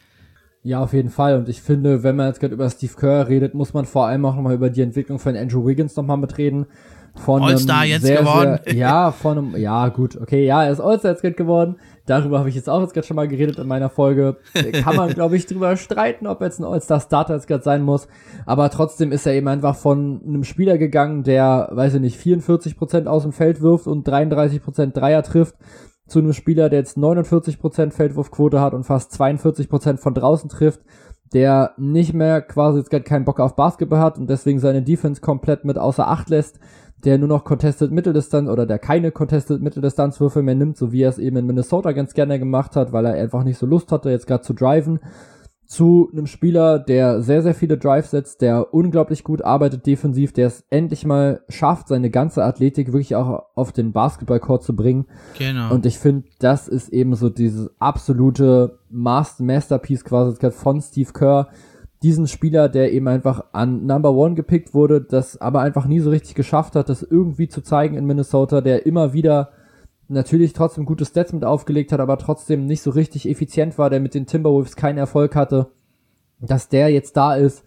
Ja, 0.63 0.81
auf 0.81 0.95
jeden 0.95 1.11
Fall. 1.11 1.37
Und 1.39 1.49
ich 1.49 1.61
finde, 1.61 2.03
wenn 2.03 2.17
man 2.17 2.29
jetzt 2.29 2.41
gerade 2.41 2.55
über 2.55 2.69
Steve 2.71 2.95
Kerr 2.99 3.29
redet, 3.29 3.55
muss 3.55 3.75
man 3.75 3.85
vor 3.85 4.07
allem 4.07 4.25
auch 4.25 4.35
nochmal 4.35 4.55
über 4.55 4.71
die 4.71 4.81
Entwicklung 4.81 5.19
von 5.19 5.37
Andrew 5.37 5.67
Wiggins 5.67 5.95
nochmal 5.97 6.17
mitreden 6.17 6.67
von 7.19 7.43
All-Star 7.43 7.85
jetzt 7.85 8.03
sehr, 8.03 8.21
geworden. 8.21 8.59
Sehr, 8.65 8.75
ja, 8.77 9.13
von 9.13 9.39
einem, 9.39 9.57
ja, 9.57 9.89
gut, 9.89 10.21
okay, 10.21 10.45
ja, 10.45 10.65
er 10.65 10.73
ist 10.73 10.81
All-Star 10.81 11.13
jetzt 11.13 11.37
geworden. 11.37 11.77
Darüber 12.07 12.39
habe 12.39 12.49
ich 12.49 12.55
jetzt 12.55 12.69
auch 12.69 12.81
jetzt 12.81 12.95
gerade 12.95 13.07
schon 13.07 13.17
mal 13.17 13.27
geredet 13.27 13.59
in 13.59 13.67
meiner 13.67 13.89
Folge. 13.89 14.37
Kann 14.83 14.97
man, 14.97 15.09
glaube 15.15 15.37
ich, 15.37 15.47
drüber 15.47 15.77
streiten, 15.77 16.27
ob 16.27 16.41
jetzt 16.41 16.61
ein 16.61 16.65
All-Star-Starter 16.65 17.35
jetzt 17.35 17.49
gerade 17.49 17.65
sein 17.65 17.83
muss. 17.83 18.07
Aber 18.45 18.71
trotzdem 18.71 19.11
ist 19.11 19.27
er 19.27 19.35
eben 19.35 19.49
einfach 19.49 19.75
von 19.75 20.23
einem 20.25 20.45
Spieler 20.45 20.79
gegangen, 20.79 21.25
der, 21.25 21.69
weiß 21.73 21.95
ich 21.95 22.01
nicht, 22.01 22.21
44% 22.21 23.07
aus 23.07 23.23
dem 23.23 23.33
Feld 23.33 23.61
wirft 23.61 23.87
und 23.87 24.09
33% 24.09 24.93
Dreier 24.93 25.23
trifft, 25.23 25.57
zu 26.07 26.21
einem 26.21 26.33
Spieler, 26.33 26.69
der 26.69 26.79
jetzt 26.79 26.97
49% 26.97 27.91
Feldwurfquote 27.91 28.61
hat 28.61 28.75
und 28.75 28.85
fast 28.85 29.13
42% 29.13 29.97
von 29.99 30.15
draußen 30.15 30.49
trifft 30.49 30.81
der 31.33 31.73
nicht 31.77 32.15
mehr 32.15 32.41
quasi 32.41 32.79
jetzt 32.79 32.91
gerade 32.91 33.05
keinen 33.05 33.25
Bock 33.25 33.41
auf 33.41 33.57
Basketball 33.57 34.01
hat 34.01 34.19
und 34.19 34.31
deswegen 34.31 34.61
seine 34.61 34.83
Defense 34.83 35.21
komplett 35.21 35.65
mit 35.65 35.79
außer 35.79 36.07
Acht 36.07 36.31
lässt, 36.31 36.61
der 37.05 37.19
nur 37.19 37.29
noch 37.29 37.45
Contested 37.45 37.93
Mitteldistanz 37.93 38.49
oder 38.49 38.67
der 38.67 38.79
keine 38.79 39.13
Contested 39.13 39.61
Mitteldistanzwürfe 39.61 40.43
mehr 40.43 40.55
nimmt, 40.55 40.77
so 40.77 40.93
wie 40.93 41.03
er 41.03 41.11
es 41.11 41.19
eben 41.19 41.37
in 41.37 41.47
Minnesota 41.47 41.93
ganz 41.93 42.15
gerne 42.15 42.39
gemacht 42.39 42.77
hat, 42.77 42.93
weil 42.93 43.07
er 43.07 43.15
einfach 43.15 43.45
nicht 43.45 43.59
so 43.59 43.67
Lust 43.67 43.93
hatte, 43.93 44.11
jetzt 44.11 44.27
gerade 44.27 44.43
zu 44.43 44.55
driven, 44.55 45.01
zu 45.67 46.09
einem 46.13 46.27
Spieler, 46.27 46.79
der 46.79 47.23
sehr, 47.23 47.43
sehr 47.43 47.55
viele 47.55 47.77
Drives 47.77 48.13
setzt, 48.13 48.41
der 48.41 48.73
unglaublich 48.73 49.25
gut 49.25 49.43
arbeitet 49.43 49.87
defensiv, 49.87 50.33
der 50.33 50.47
es 50.47 50.65
endlich 50.71 51.05
mal 51.05 51.43
schafft, 51.49 51.89
seine 51.89 52.11
ganze 52.11 52.45
Athletik 52.45 52.89
wirklich 52.89 53.17
auch 53.17 53.43
auf 53.55 53.73
den 53.73 53.93
Basketballcourt 53.93 54.63
zu 54.63 54.77
bringen. 54.77 55.07
Genau. 55.39 55.75
Und 55.75 55.85
ich 55.85 55.99
finde, 55.99 56.29
das 56.39 56.69
ist 56.69 56.89
eben 56.91 57.15
so 57.15 57.31
dieses 57.31 57.71
absolute 57.81 58.79
Masterpiece 58.91 60.05
quasi 60.05 60.51
von 60.53 60.81
Steve 60.81 61.13
Kerr, 61.13 61.49
diesen 62.03 62.27
Spieler, 62.27 62.69
der 62.69 62.93
eben 62.93 63.09
einfach 63.09 63.45
an 63.53 63.87
Number 63.87 64.13
One 64.13 64.35
gepickt 64.35 64.75
wurde, 64.75 65.01
das 65.01 65.41
aber 65.41 65.61
einfach 65.61 65.87
nie 65.87 66.01
so 66.01 66.11
richtig 66.11 66.35
geschafft 66.35 66.77
hat, 66.77 66.89
das 66.89 67.03
irgendwie 67.03 67.49
zu 67.49 67.63
zeigen 67.63 67.97
in 67.97 68.05
Minnesota, 68.05 68.61
der 68.61 68.87
immer 68.87 69.13
wieder 69.13 69.51
natürlich 70.09 70.53
trotzdem 70.53 70.85
gute 70.85 71.05
Stats 71.05 71.33
mit 71.33 71.45
aufgelegt 71.45 71.93
hat, 71.93 72.01
aber 72.01 72.19
trotzdem 72.19 72.67
nicht 72.67 72.83
so 72.83 72.91
richtig 72.91 73.29
effizient 73.29 73.79
war, 73.79 73.91
der 73.91 74.01
mit 74.01 74.15
den 74.15 74.27
Timberwolves 74.27 74.77
keinen 74.77 74.99
Erfolg 74.99 75.35
hatte, 75.35 75.69
dass 76.41 76.69
der 76.69 76.91
jetzt 76.91 77.17
da 77.17 77.35
ist 77.35 77.65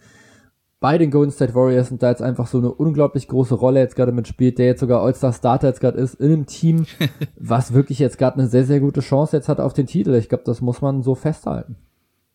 bei 0.78 0.96
den 0.96 1.10
Golden 1.10 1.30
State 1.30 1.54
Warriors 1.54 1.90
und 1.90 2.02
da 2.02 2.08
jetzt 2.08 2.22
einfach 2.22 2.46
so 2.46 2.56
eine 2.56 2.72
unglaublich 2.72 3.28
große 3.28 3.54
Rolle 3.54 3.80
jetzt 3.80 3.96
gerade 3.96 4.12
mitspielt, 4.12 4.58
der 4.58 4.66
jetzt 4.66 4.80
sogar 4.80 5.02
All-Star 5.02 5.34
Starter 5.34 5.68
jetzt 5.68 5.80
gerade 5.80 5.98
ist 5.98 6.14
in 6.14 6.32
einem 6.32 6.46
Team, 6.46 6.86
was 7.36 7.74
wirklich 7.74 7.98
jetzt 7.98 8.16
gerade 8.16 8.38
eine 8.38 8.48
sehr, 8.48 8.64
sehr 8.64 8.80
gute 8.80 9.00
Chance 9.00 9.36
jetzt 9.36 9.50
hat 9.50 9.60
auf 9.60 9.74
den 9.74 9.86
Titel. 9.86 10.14
Ich 10.14 10.30
glaube, 10.30 10.44
das 10.46 10.62
muss 10.62 10.80
man 10.80 11.02
so 11.02 11.14
festhalten. 11.14 11.76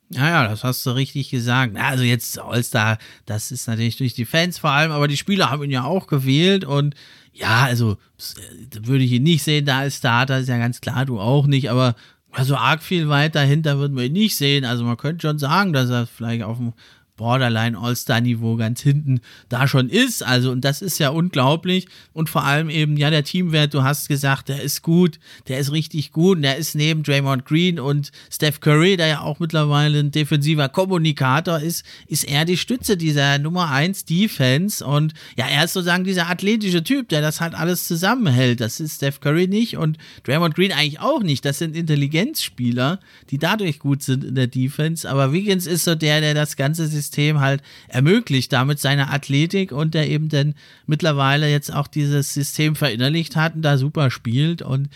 Ja, 0.10 0.30
ja, 0.30 0.48
das 0.48 0.64
hast 0.64 0.86
du 0.86 0.92
richtig 0.92 1.32
gesagt. 1.32 1.76
Also 1.76 2.04
jetzt 2.04 2.40
All-Star, 2.40 3.00
das 3.26 3.52
ist 3.52 3.68
natürlich 3.68 3.98
durch 3.98 4.14
die 4.14 4.26
Fans 4.26 4.60
vor 4.60 4.70
allem, 4.70 4.92
aber 4.92 5.08
die 5.08 5.18
Spieler 5.18 5.50
haben 5.50 5.64
ihn 5.64 5.72
ja 5.72 5.84
auch 5.84 6.08
gewählt 6.08 6.64
und 6.64 6.94
ja, 7.34 7.64
also 7.64 7.98
äh, 8.38 8.86
würde 8.86 9.04
ich 9.04 9.12
ihn 9.14 9.24
nicht 9.24 9.44
sehen 9.44 9.66
da 9.66 9.80
als 9.80 9.98
Starter, 9.98 10.40
ist 10.40 10.48
ja 10.48 10.58
ganz 10.58 10.80
klar, 10.80 11.06
du 11.06 11.20
auch 11.20 11.48
nicht, 11.48 11.70
aber 11.72 11.96
also 12.32 12.56
arg 12.56 12.84
viel 12.84 13.10
weiter 13.10 13.42
hinter 13.42 13.80
würden 13.80 13.96
wir 13.98 14.06
ihn 14.06 14.14
nicht 14.14 14.36
sehen. 14.36 14.66
Also 14.66 14.84
man 14.84 14.98
könnte 14.98 15.28
schon 15.28 15.40
sagen, 15.40 15.74
dass 15.74 15.90
er 15.90 16.06
vielleicht 16.06 16.44
auf 16.44 16.58
dem 16.58 16.74
Borderline 17.18 17.78
All-Star-Niveau 17.78 18.58
ganz 18.58 18.82
hinten 18.82 19.22
da 19.50 19.68
schon 19.68 19.90
ist. 19.90 20.24
Also, 20.24 20.52
und 20.52 20.62
das 20.62 20.82
ist 20.82 21.00
ja 21.00 21.10
unglaublich. 21.10 21.88
Und 22.14 22.30
vor 22.30 22.44
allem 22.44 22.70
eben, 22.70 22.98
ja, 22.98 23.10
der 23.10 23.24
Teamwert, 23.24 23.74
du 23.74 23.84
hast 23.84 24.08
gesagt, 24.08 24.50
der 24.50 24.62
ist 24.62 24.82
gut, 24.82 25.20
der 25.48 25.60
ist 25.60 25.72
richtig 25.72 26.12
gut. 26.12 26.38
Und 26.38 26.44
der 26.44 26.58
ist 26.58 26.76
neben 26.76 27.04
Draymond 27.04 27.46
Green 27.46 27.80
und 27.80 28.12
Steph 28.30 28.60
Curry, 28.60 28.98
der 28.98 29.08
ja 29.08 29.22
auch 29.22 29.40
mittlerweile 29.40 30.00
ein 30.00 30.12
defensiver 30.12 30.68
Kommunikator 30.70 31.60
ist, 31.60 31.86
ist 32.08 32.26
er 32.26 32.44
die 32.46 32.58
Stütze 32.58 32.98
dieser 32.98 33.40
Nummer 33.40 33.72
1 33.72 34.06
Defense. 34.06 34.86
Und 34.86 35.14
ja, 35.38 35.46
er 35.48 35.66
ist 35.66 35.74
sozusagen 35.74 36.04
dieser 36.04 36.30
athletische 36.30 36.84
Typ, 36.84 37.10
der 37.10 37.22
das 37.22 37.40
halt 37.40 37.56
alles 37.56 37.88
zusammenhält. 37.88 38.60
Das 38.60 38.80
ist 38.80 38.96
Steph 38.96 39.22
Curry 39.22 39.48
nicht 39.48 39.78
und 39.78 39.98
Draymond 40.24 40.56
Green 40.56 40.72
eigentlich 40.74 41.00
auch 41.00 41.24
nicht. 41.24 41.46
Das 41.46 41.60
sind 41.60 41.76
Intelligenzspieler, 41.76 43.00
die 43.30 43.38
dadurch 43.38 43.80
gut 43.80 44.04
sind 44.04 44.24
in 44.24 44.36
der 44.36 44.48
Defense. 44.48 45.10
Aber 45.10 45.32
Wiggins 45.32 45.66
ist 45.66 45.86
so 45.86 45.96
der, 45.96 46.20
der 46.20 46.34
das 46.34 46.58
ganze 46.58 46.88
System 46.88 47.05
System 47.06 47.40
halt 47.40 47.62
ermöglicht, 47.88 48.52
damit 48.52 48.80
seine 48.80 49.10
Athletik 49.12 49.72
und 49.72 49.94
der 49.94 50.10
eben 50.10 50.30
dann 50.30 50.56
mittlerweile 50.88 51.50
jetzt 51.50 51.74
auch 51.74 51.88
dieses 51.88 52.34
System 52.34 52.76
verinnerlicht 52.76 53.36
hat 53.36 53.56
und 53.56 53.62
da 53.62 53.78
super 53.78 54.12
spielt 54.12 54.62
und 54.62 54.90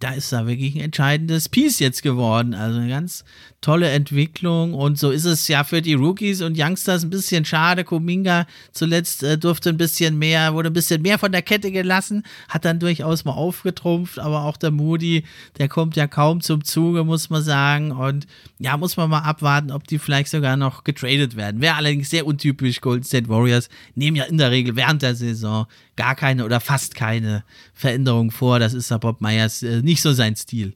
da 0.00 0.12
ist 0.12 0.32
da 0.32 0.46
wirklich 0.46 0.74
ein 0.74 0.82
entscheidendes 0.82 1.48
Piece 1.48 1.78
jetzt 1.78 2.02
geworden. 2.02 2.54
Also 2.54 2.78
eine 2.78 2.88
ganz 2.88 3.24
tolle 3.60 3.90
Entwicklung 3.90 4.74
und 4.74 4.98
so 4.98 5.10
ist 5.10 5.24
es 5.24 5.48
ja 5.48 5.64
für 5.64 5.82
die 5.82 5.94
Rookies 5.94 6.42
und 6.42 6.56
Youngsters 6.56 7.02
ein 7.02 7.10
bisschen 7.10 7.44
schade. 7.44 7.82
Kuminga 7.82 8.46
zuletzt 8.72 9.22
äh, 9.22 9.38
durfte 9.38 9.70
ein 9.70 9.76
bisschen 9.76 10.18
mehr, 10.18 10.54
wurde 10.54 10.70
ein 10.70 10.74
bisschen 10.74 11.02
mehr 11.02 11.18
von 11.18 11.32
der 11.32 11.42
Kette 11.42 11.72
gelassen, 11.72 12.22
hat 12.48 12.64
dann 12.64 12.78
durchaus 12.78 13.24
mal 13.24 13.32
aufgetrumpft, 13.32 14.18
aber 14.18 14.44
auch 14.44 14.56
der 14.56 14.70
Moody, 14.70 15.24
der 15.58 15.68
kommt 15.68 15.96
ja 15.96 16.06
kaum 16.06 16.42
zum 16.42 16.62
Zuge, 16.62 17.02
muss 17.02 17.30
man 17.30 17.42
sagen. 17.42 17.90
Und 17.90 18.26
ja, 18.58 18.76
muss 18.76 18.96
man 18.96 19.10
mal 19.10 19.20
abwarten, 19.20 19.72
ob 19.72 19.86
die 19.88 19.98
vielleicht 19.98 20.30
sogar 20.30 20.56
noch 20.56 20.84
getradet 20.84 21.34
werden. 21.34 21.60
Wäre 21.60 21.76
allerdings 21.76 22.10
sehr 22.10 22.26
untypisch. 22.26 22.80
Golden 22.80 23.04
State 23.04 23.28
Warriors 23.28 23.68
nehmen 23.94 24.16
ja 24.16 24.24
in 24.24 24.38
der 24.38 24.50
Regel 24.50 24.76
während 24.76 25.02
der 25.02 25.14
Saison 25.14 25.66
gar 25.96 26.14
keine 26.14 26.44
oder 26.44 26.60
fast 26.60 26.94
keine 26.94 27.42
Veränderung 27.74 28.30
vor. 28.30 28.58
Das 28.58 28.74
ist 28.74 28.90
ja 28.90 28.98
Bob 28.98 29.20
Myers 29.20 29.62
äh, 29.62 29.82
nicht 29.86 30.02
so 30.02 30.12
sein 30.12 30.36
Stil. 30.36 30.74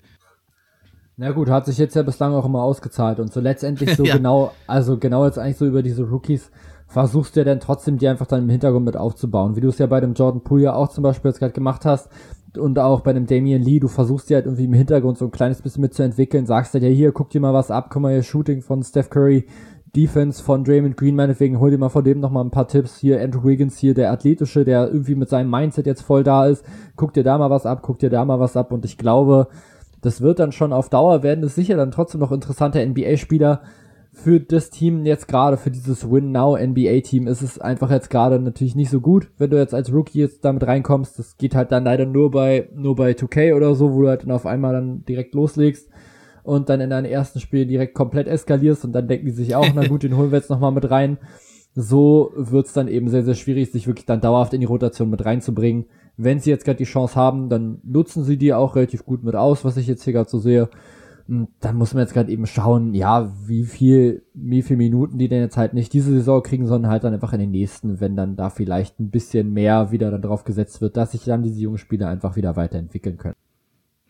Na 1.19 1.33
gut, 1.33 1.51
hat 1.51 1.67
sich 1.67 1.77
jetzt 1.77 1.95
ja 1.95 2.03
bislang 2.03 2.33
auch 2.33 2.47
immer 2.47 2.63
ausgezahlt 2.63 3.21
und 3.21 3.31
so 3.31 3.41
letztendlich 3.41 3.95
so 3.97 4.05
ja. 4.05 4.17
genau, 4.17 4.53
also 4.67 4.97
genau 4.97 5.27
jetzt 5.27 5.39
eigentlich 5.39 5.59
so 5.59 5.67
über 5.67 5.83
diese 5.83 6.05
Rookies 6.05 6.51
versuchst 6.87 7.37
du 7.37 7.41
ja 7.41 7.45
dann 7.45 7.61
trotzdem 7.61 7.99
die 7.99 8.09
einfach 8.09 8.27
dann 8.27 8.45
im 8.45 8.49
Hintergrund 8.49 8.87
mit 8.87 8.97
aufzubauen, 8.97 9.55
wie 9.55 9.61
du 9.61 9.69
es 9.69 9.79
ja 9.79 9.87
bei 9.87 10.01
dem 10.01 10.15
Jordan 10.15 10.43
Poole 10.43 10.63
ja 10.63 10.75
auch 10.75 10.89
zum 10.89 11.03
Beispiel 11.03 11.31
jetzt 11.31 11.39
gerade 11.39 11.53
gemacht 11.53 11.85
hast 11.85 12.09
und 12.57 12.79
auch 12.79 13.03
bei 13.03 13.13
dem 13.13 13.27
Damien 13.27 13.63
Lee, 13.63 13.81
du 13.81 13.89
versuchst 13.89 14.31
dir 14.31 14.37
halt 14.37 14.47
irgendwie 14.47 14.65
im 14.65 14.73
Hintergrund 14.73 15.19
so 15.19 15.27
ein 15.27 15.31
kleines 15.31 15.63
bisschen 15.63 15.83
mitzuentwickeln, 15.83 16.47
sagst 16.47 16.75
halt 16.75 16.83
ja 16.83 16.91
hier, 16.91 17.13
guck 17.13 17.31
dir 17.31 17.41
mal 17.41 17.55
was 17.55 17.71
ab, 17.71 17.91
guck 17.93 18.03
mal 18.03 18.13
hier 18.13 18.23
Shooting 18.23 18.63
von 18.63 18.83
Steph 18.83 19.11
Curry, 19.11 19.47
Defense 19.95 20.43
von 20.43 20.65
Draymond 20.65 20.97
Green, 20.97 21.17
meinetwegen 21.17 21.59
hol 21.59 21.71
dir 21.71 21.79
mal 21.79 21.89
von 21.89 22.05
dem 22.05 22.21
nochmal 22.21 22.45
ein 22.45 22.51
paar 22.51 22.69
Tipps. 22.69 22.99
Hier 22.99 23.21
Andrew 23.21 23.45
Wiggins, 23.45 23.79
hier 23.79 23.95
der 23.95 24.13
Athletische, 24.13 24.65
der 24.65 24.89
irgendwie 24.89 25.15
mit 25.15 25.29
seinem 25.29 25.51
Mindset 25.51 25.87
jetzt 25.87 26.03
voll 26.03 26.23
da 26.23 26.47
ist. 26.47 26.65
Guck 26.97 27.13
dir 27.13 27.25
da 27.25 27.39
mal 27.39 27.51
was 27.51 27.67
ab, 27.67 27.81
guck 27.83 27.99
dir 27.99 28.11
da 28.11 28.25
mal 28.25 28.41
was 28.41 28.57
ab. 28.57 28.73
Und 28.73 28.85
ich 28.85 28.99
glaube, 28.99 29.49
das 30.01 30.21
wird 30.21 30.39
dann 30.39 30.53
schon 30.53 30.73
auf 30.73 30.89
Dauer 30.89 31.23
werden 31.23 31.45
es 31.45 31.55
sicher 31.55 31.77
dann 31.77 31.91
trotzdem 31.91 32.21
noch 32.21 32.33
interessante 32.33 32.85
NBA-Spieler 32.85 33.63
für 34.13 34.41
das 34.41 34.71
Team 34.71 35.07
jetzt 35.07 35.29
gerade, 35.29 35.57
für 35.57 35.71
dieses 35.71 36.11
Win-Now-NBA-Team 36.11 37.29
ist 37.29 37.43
es 37.43 37.61
einfach 37.61 37.91
jetzt 37.91 38.11
gerade 38.11 38.41
natürlich 38.41 38.75
nicht 38.75 38.91
so 38.91 39.01
gut, 39.01 39.31
wenn 39.39 39.51
du 39.51 39.57
jetzt 39.57 39.75
als 39.75 39.93
Rookie 39.93 40.19
jetzt 40.19 40.45
damit 40.45 40.67
reinkommst. 40.67 41.19
Das 41.19 41.37
geht 41.37 41.55
halt 41.55 41.71
dann 41.71 41.85
leider 41.85 42.07
nur 42.07 42.31
bei, 42.31 42.69
nur 42.75 42.97
bei 42.97 43.13
2K 43.13 43.55
oder 43.55 43.75
so, 43.75 43.93
wo 43.93 44.03
du 44.03 44.09
halt 44.09 44.23
dann 44.23 44.33
auf 44.33 44.47
einmal 44.47 44.73
dann 44.73 45.05
direkt 45.05 45.35
loslegst 45.35 45.90
und 46.51 46.69
dann 46.69 46.81
in 46.81 46.91
deinem 46.91 47.11
ersten 47.11 47.41
Spiel 47.41 47.67
direkt 47.67 47.95
komplett 47.95 48.27
eskalierst 48.27 48.85
und 48.85 48.93
dann 48.93 49.09
denken 49.09 49.27
die 49.27 49.33
sich 49.33 49.55
auch, 49.55 49.67
na 49.75 49.87
gut, 49.87 50.03
den 50.03 50.17
holen 50.17 50.31
wir 50.31 50.39
jetzt 50.39 50.51
nochmal 50.51 50.73
mit 50.73 50.91
rein. 50.91 51.19
So 51.75 52.33
wird's 52.35 52.73
dann 52.73 52.89
eben 52.89 53.09
sehr, 53.09 53.23
sehr 53.23 53.35
schwierig, 53.35 53.71
sich 53.71 53.87
wirklich 53.87 54.07
dann 54.07 54.21
dauerhaft 54.21 54.53
in 54.55 54.61
die 54.61 54.67
Rotation 54.67 55.09
mit 55.09 55.25
reinzubringen 55.25 55.87
wenn 56.23 56.39
sie 56.39 56.51
jetzt 56.51 56.65
gerade 56.65 56.77
die 56.77 56.85
Chance 56.85 57.17
haben, 57.17 57.49
dann 57.49 57.79
nutzen 57.83 58.25
sie 58.25 58.37
die 58.37 58.53
auch 58.53 58.77
relativ 58.77 59.05
gut 59.05 59.25
mit 59.25 59.35
aus, 59.35 59.65
was 59.65 59.77
ich 59.77 59.87
jetzt 59.87 60.05
hier 60.05 60.13
gerade 60.13 60.29
so 60.29 60.39
sehe. 60.39 60.69
Und 61.29 61.49
dann 61.61 61.77
muss 61.77 61.95
man 61.95 62.03
jetzt 62.03 62.13
gerade 62.13 62.31
eben 62.31 62.47
schauen, 62.47 62.93
ja, 62.93 63.33
wie 63.47 63.65
viel, 63.65 64.25
wie 64.35 64.63
viel 64.63 64.77
Minuten 64.77 65.17
die 65.17 65.29
denn 65.29 65.43
jetzt 65.43 65.57
halt 65.57 65.75
nicht 65.75 65.93
diese 65.93 66.11
Saison 66.11 66.43
kriegen, 66.43 66.67
sondern 66.67 66.91
halt 66.91 67.05
dann 67.05 67.15
einfach 67.15 67.33
in 67.33 67.41
den 67.41 67.53
nächsten, 67.53 68.01
wenn 68.01 68.17
dann 68.17 68.37
da 68.37 68.51
vielleicht 68.51 68.99
ein 68.99 69.11
bisschen 69.11 69.53
mehr 69.53 69.93
wieder 69.93 70.11
dann 70.11 70.23
drauf 70.23 70.45
gesetzt 70.45 70.81
wird, 70.81 70.97
dass 70.97 71.13
sich 71.13 71.25
dann 71.25 71.43
diese 71.43 71.61
jungen 71.61 71.79
Spieler 71.79 72.09
einfach 72.09 72.37
wieder 72.37 72.57
weiterentwickeln 72.57 73.17
können. 73.17 73.37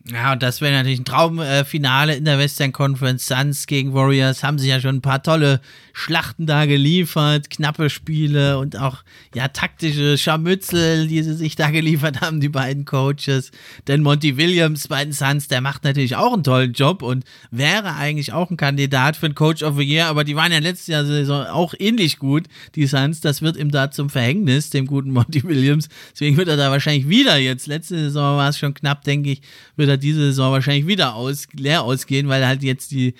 Ja, 0.06 0.32
und 0.32 0.42
das 0.42 0.62
wäre 0.62 0.72
natürlich 0.72 1.00
ein 1.00 1.04
Traumfinale 1.04 2.16
in 2.16 2.24
der 2.24 2.38
Western 2.38 2.72
Conference. 2.72 3.26
Suns 3.26 3.66
gegen 3.66 3.92
Warriors 3.92 4.42
haben 4.42 4.58
sich 4.58 4.70
ja 4.70 4.80
schon 4.80 4.96
ein 4.96 5.02
paar 5.02 5.22
tolle 5.22 5.60
Schlachten 5.92 6.46
da 6.46 6.64
geliefert, 6.64 7.50
knappe 7.50 7.90
Spiele 7.90 8.58
und 8.58 8.78
auch 8.78 9.04
ja 9.34 9.48
taktische 9.48 10.16
Scharmützel, 10.16 11.06
die 11.06 11.22
sie 11.22 11.34
sich 11.34 11.54
da 11.54 11.70
geliefert 11.70 12.22
haben, 12.22 12.40
die 12.40 12.48
beiden 12.48 12.86
Coaches. 12.86 13.50
Denn 13.88 14.00
Monty 14.00 14.38
Williams 14.38 14.88
bei 14.88 15.04
den 15.04 15.12
Suns, 15.12 15.48
der 15.48 15.60
macht 15.60 15.84
natürlich 15.84 16.16
auch 16.16 16.32
einen 16.32 16.44
tollen 16.44 16.72
Job 16.72 17.02
und 17.02 17.24
wäre 17.50 17.94
eigentlich 17.96 18.32
auch 18.32 18.50
ein 18.50 18.56
Kandidat 18.56 19.16
für 19.16 19.28
den 19.28 19.34
Coach 19.34 19.62
of 19.62 19.76
the 19.76 19.84
Year, 19.84 20.06
aber 20.06 20.24
die 20.24 20.34
waren 20.34 20.50
ja 20.50 20.60
letztes 20.60 20.86
Jahr 20.86 21.54
auch 21.54 21.74
ähnlich 21.78 22.18
gut, 22.18 22.44
die 22.74 22.86
Suns. 22.86 23.20
Das 23.20 23.42
wird 23.42 23.58
ihm 23.58 23.70
da 23.70 23.90
zum 23.90 24.08
Verhängnis, 24.08 24.70
dem 24.70 24.86
guten 24.86 25.10
Monty 25.10 25.44
Williams. 25.44 25.90
Deswegen 26.12 26.38
wird 26.38 26.48
er 26.48 26.56
da 26.56 26.70
wahrscheinlich 26.70 27.06
wieder 27.06 27.36
jetzt, 27.36 27.66
letzte 27.66 27.98
Saison 27.98 28.38
war 28.38 28.48
es 28.48 28.58
schon 28.58 28.72
knapp, 28.72 29.04
denke 29.04 29.32
ich, 29.32 29.42
wird 29.76 29.89
er 29.90 29.98
diese 29.98 30.20
Saison 30.20 30.52
wahrscheinlich 30.52 30.86
wieder 30.86 31.14
aus, 31.14 31.46
leer 31.52 31.82
ausgehen, 31.82 32.28
weil 32.28 32.46
halt 32.46 32.62
jetzt 32.62 32.90
die, 32.92 33.14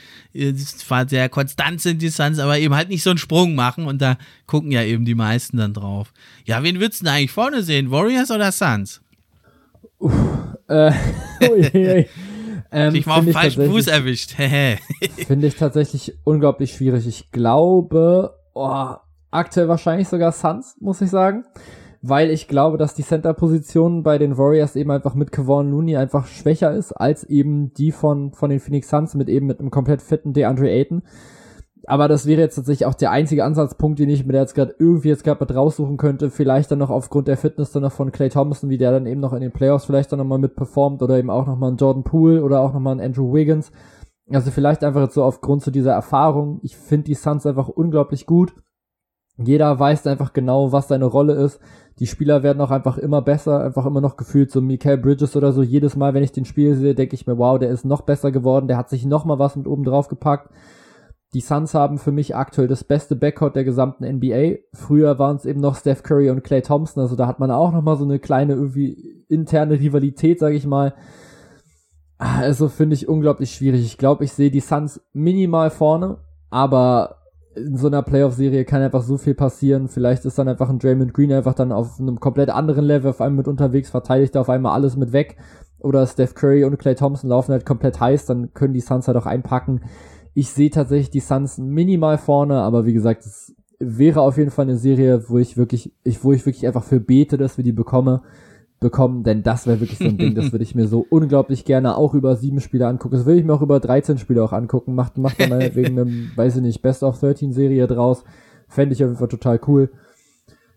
zwar 0.55 1.09
sehr 1.09 1.29
konstant 1.29 1.81
sind, 1.81 2.01
die 2.01 2.09
Suns, 2.09 2.39
aber 2.39 2.59
eben 2.59 2.75
halt 2.75 2.89
nicht 2.89 3.03
so 3.03 3.11
einen 3.11 3.19
Sprung 3.19 3.55
machen 3.55 3.85
und 3.85 4.01
da 4.01 4.17
gucken 4.47 4.73
ja 4.73 4.83
eben 4.83 5.05
die 5.05 5.15
meisten 5.15 5.59
dann 5.59 5.75
drauf. 5.75 6.13
Ja, 6.47 6.63
wen 6.63 6.81
würdest 6.81 7.03
du 7.03 7.05
denn 7.05 7.15
eigentlich 7.15 7.33
vorne 7.33 7.63
sehen? 7.63 7.91
Warriors 7.91 8.31
oder 8.31 8.51
Suns? 8.53 9.03
Uff, 9.99 10.15
äh, 10.69 10.93
ähm, 12.73 12.95
ich 12.95 13.07
war 13.07 13.19
auf 13.19 13.25
dem 13.25 13.35
falschen 13.35 13.67
Fuß 13.67 13.89
erwischt. 13.89 14.33
Finde 15.27 15.47
ich 15.47 15.57
tatsächlich 15.57 16.15
unglaublich 16.25 16.73
schwierig. 16.73 17.07
Ich 17.07 17.31
glaube, 17.31 18.35
oh, 18.55 18.95
aktuell 19.31 19.69
wahrscheinlich 19.69 20.09
sogar 20.09 20.33
Suns, 20.33 20.77
muss 20.81 21.03
ich 21.03 21.11
sagen 21.11 21.45
weil 22.03 22.31
ich 22.31 22.49
glaube, 22.49 22.79
dass 22.79 22.95
die 22.95 23.03
Center-Position 23.03 24.03
bei 24.03 24.17
den 24.19 24.39
Warriors 24.39 24.77
eben 24.77 24.91
einfach 24.91 25.15
mit 25.15 25.33
Kevon 25.33 25.71
Looney 25.71 25.97
einfach 25.97 26.27
schwächer 26.27 26.73
ist 26.73 26.93
als 26.93 27.25
eben 27.25 27.75
die 27.75 27.93
von, 27.93 28.33
von 28.33 28.51
den 28.51 28.61
Phoenix 28.61 28.89
Suns 28.89 29.15
mit 29.15 29.29
eben 29.29 29.47
mit 29.47 29.61
einem 29.61 29.71
komplett 29.71 30.01
fitten 30.01 30.33
DeAndre 30.33 30.71
Ayton. 30.71 31.03
Aber 31.87 32.09
das 32.09 32.27
wäre 32.27 32.41
jetzt 32.41 32.57
tatsächlich 32.57 32.87
auch 32.87 32.95
der 32.95 33.11
einzige 33.11 33.45
Ansatzpunkt, 33.45 33.99
den 33.99 34.11
ich 34.11 34.25
mir 34.25 34.35
jetzt 34.35 34.55
gerade 34.55 34.75
irgendwie 34.79 35.09
jetzt 35.09 35.25
gerade 35.25 35.43
mit 35.45 35.55
raussuchen 35.55 35.97
könnte. 35.97 36.31
Vielleicht 36.31 36.71
dann 36.71 36.79
noch 36.79 36.91
aufgrund 36.91 37.27
der 37.27 37.37
Fitness 37.37 37.73
dann 37.73 37.83
noch 37.83 37.93
von 37.93 38.13
Clay 38.13 38.29
Thompson, 38.29 38.71
wie 38.71 38.79
der 38.79 38.93
dann 38.93 39.07
eben 39.07 39.21
noch 39.21 39.33
in 39.33 39.41
den 39.41 39.53
Playoffs 39.53 39.87
vielleicht 39.87 40.13
dann 40.13 40.19
nochmal 40.19 40.39
mit 40.39 40.57
performt 40.57 41.03
oder 41.03 41.19
eben 41.19 41.31
auch 41.31 41.47
nochmal 41.47 41.73
ein 41.73 41.77
Jordan 41.77 42.05
Poole 42.05 42.43
oder 42.43 42.61
auch 42.61 42.73
nochmal 42.73 42.95
ein 42.95 43.01
Andrew 43.01 43.33
Wiggins. 43.33 43.73
Also 44.31 44.51
vielleicht 44.51 44.85
einfach 44.85 45.03
jetzt 45.03 45.15
so 45.15 45.25
aufgrund 45.25 45.63
zu 45.63 45.71
dieser 45.71 45.93
Erfahrung. 45.93 46.61
Ich 46.63 46.77
finde 46.77 47.05
die 47.05 47.15
Suns 47.15 47.47
einfach 47.47 47.69
unglaublich 47.69 48.27
gut. 48.27 48.55
Jeder 49.43 49.79
weiß 49.79 50.07
einfach 50.07 50.33
genau, 50.33 50.73
was 50.73 50.89
seine 50.89 51.07
Rolle 51.07 51.35
ist. 51.35 51.61
Die 51.99 52.07
Spieler 52.07 52.43
werden 52.43 52.61
auch 52.61 52.71
einfach 52.71 52.97
immer 52.99 53.21
besser, 53.23 53.63
einfach 53.63 53.85
immer 53.87 54.01
noch 54.01 54.17
gefühlt, 54.17 54.51
so 54.51 54.61
Mikael 54.61 54.99
Bridges 54.99 55.37
oder 55.37 55.53
so. 55.53 55.63
Jedes 55.63 55.97
Mal, 55.97 56.15
wenn 56.15 56.23
ich 56.23 56.33
den 56.33 56.45
Spiel 56.47 56.75
sehe, 56.75 56.95
denke 56.95 57.15
ich 57.15 57.27
mir, 57.27 57.37
wow, 57.39 57.59
der 57.59 57.71
ist 57.71 57.85
noch 57.85 58.03
besser 58.03 58.33
geworden, 58.33 58.69
der 58.69 58.77
hat 58.77 58.89
sich 58.89 59.05
noch 59.05 59.25
mal 59.25 59.39
was 59.39 59.57
mit 59.57 59.67
oben 59.67 59.85
drauf 59.85 60.09
gepackt. 60.09 60.51
Die 61.33 61.41
Suns 61.41 61.75
haben 61.75 61.99
für 61.99 62.11
mich 62.11 62.35
aktuell 62.35 62.67
das 62.67 62.83
beste 62.83 63.15
Backcourt 63.15 63.55
der 63.55 63.65
gesamten 63.65 64.05
NBA. 64.05 64.57
Früher 64.73 65.19
waren 65.19 65.37
es 65.37 65.45
eben 65.45 65.61
noch 65.61 65.77
Steph 65.77 66.03
Curry 66.03 66.31
und 66.31 66.43
Clay 66.43 66.63
Thompson, 66.63 67.03
also 67.03 67.15
da 67.17 67.27
hat 67.27 67.39
man 67.39 67.51
auch 67.51 67.73
noch 67.73 67.83
mal 67.83 67.97
so 67.97 68.05
eine 68.05 68.19
kleine 68.19 68.55
irgendwie 68.55 69.25
interne 69.29 69.79
Rivalität, 69.79 70.41
sage 70.41 70.57
ich 70.57 70.67
mal. 70.67 70.95
Also 72.19 72.69
finde 72.69 72.95
ich 72.95 73.09
unglaublich 73.09 73.53
schwierig. 73.53 73.85
Ich 73.85 73.97
glaube, 73.97 74.25
ich 74.25 74.33
sehe 74.33 74.51
die 74.51 74.61
Suns 74.61 75.01
minimal 75.13 75.71
vorne, 75.71 76.19
aber 76.51 77.20
in 77.55 77.77
so 77.77 77.89
einer 77.89 78.03
Playoff-Serie 78.03 78.65
kann 78.65 78.83
einfach 78.83 79.03
so 79.03 79.19
viel 79.19 79.35
passieren. 79.35 79.89
Vielleicht 79.89 80.25
ist 80.25 80.39
dann 80.39 80.49
einfach 80.49 80.69
ein 80.69 80.79
Draymond 80.79 81.13
Green 81.13 81.33
einfach 81.33 81.55
dann 81.55 81.73
auf 81.73 81.99
einem 81.99 82.21
komplett 82.21 82.49
anderen 82.49 82.85
Level 82.85 83.11
auf 83.11 83.21
einmal 83.21 83.39
mit 83.39 83.49
unterwegs, 83.49 83.91
verteidigt 83.91 84.37
auf 84.37 84.49
einmal 84.49 84.73
alles 84.73 84.97
mit 84.97 85.13
weg. 85.13 85.37
Oder 85.81 86.07
Steph 86.07 86.35
Curry 86.35 86.65
und 86.65 86.79
Clay 86.79 86.95
Thompson 86.95 87.31
laufen 87.31 87.53
halt 87.53 87.67
komplett 87.67 87.99
heiß, 87.99 88.27
dann 88.27 88.53
können 88.53 88.75
die 88.75 88.81
Suns 88.81 89.09
halt 89.09 89.17
auch 89.17 89.27
einpacken. 89.27 89.81
Ich 90.35 90.51
sehe 90.51 90.71
tatsächlich 90.71 91.11
die 91.11 91.21
Suns 91.21 91.59
minimal 91.59 92.19
vorne, 92.19 92.61
aber 92.61 92.85
wie 92.85 92.93
gesagt, 92.93 93.25
es 93.25 93.57
wäre 93.79 94.21
auf 94.21 94.37
jeden 94.37 94.51
Fall 94.51 94.67
eine 94.67 94.77
Serie, 94.77 95.29
wo 95.29 95.39
ich 95.39 95.57
wirklich, 95.57 95.93
ich, 96.05 96.23
wo 96.23 96.33
ich 96.33 96.45
wirklich 96.45 96.67
einfach 96.67 96.85
für 96.85 97.01
bete, 97.01 97.39
dass 97.39 97.57
wir 97.57 97.65
die 97.65 97.73
bekommen 97.73 98.21
bekommen, 98.81 99.23
denn 99.23 99.43
das 99.43 99.67
wäre 99.67 99.81
wirklich 99.81 99.99
so 99.99 100.07
ein 100.07 100.17
Ding, 100.17 100.35
das 100.35 100.53
würde 100.53 100.63
ich 100.63 100.75
mir 100.75 100.89
so 100.89 101.07
unglaublich 101.11 101.67
gerne 101.67 101.97
auch 101.97 102.15
über 102.15 102.35
sieben 102.37 102.61
Spiele 102.61 102.87
angucken. 102.87 103.15
Das 103.15 103.27
würde 103.27 103.39
ich 103.39 103.45
mir 103.45 103.53
auch 103.53 103.63
über 103.63 103.79
13 103.79 104.19
Spiele 104.19 104.43
auch 104.43 104.53
angucken. 104.53 104.95
Macht, 104.95 105.19
macht 105.19 105.41
dann 105.41 105.51
wegen 105.75 105.99
einem, 105.99 106.31
weiß 106.35 106.57
ich 106.57 106.63
nicht, 106.63 106.83
Best 106.83 107.03
of 107.03 107.21
13 107.21 107.53
Serie 107.53 107.87
draus. 107.87 108.25
Fände 108.69 108.95
ich 108.95 109.05
auf 109.05 109.09
jeden 109.09 109.19
Fall 109.19 109.29
total 109.29 109.61
cool. 109.67 109.91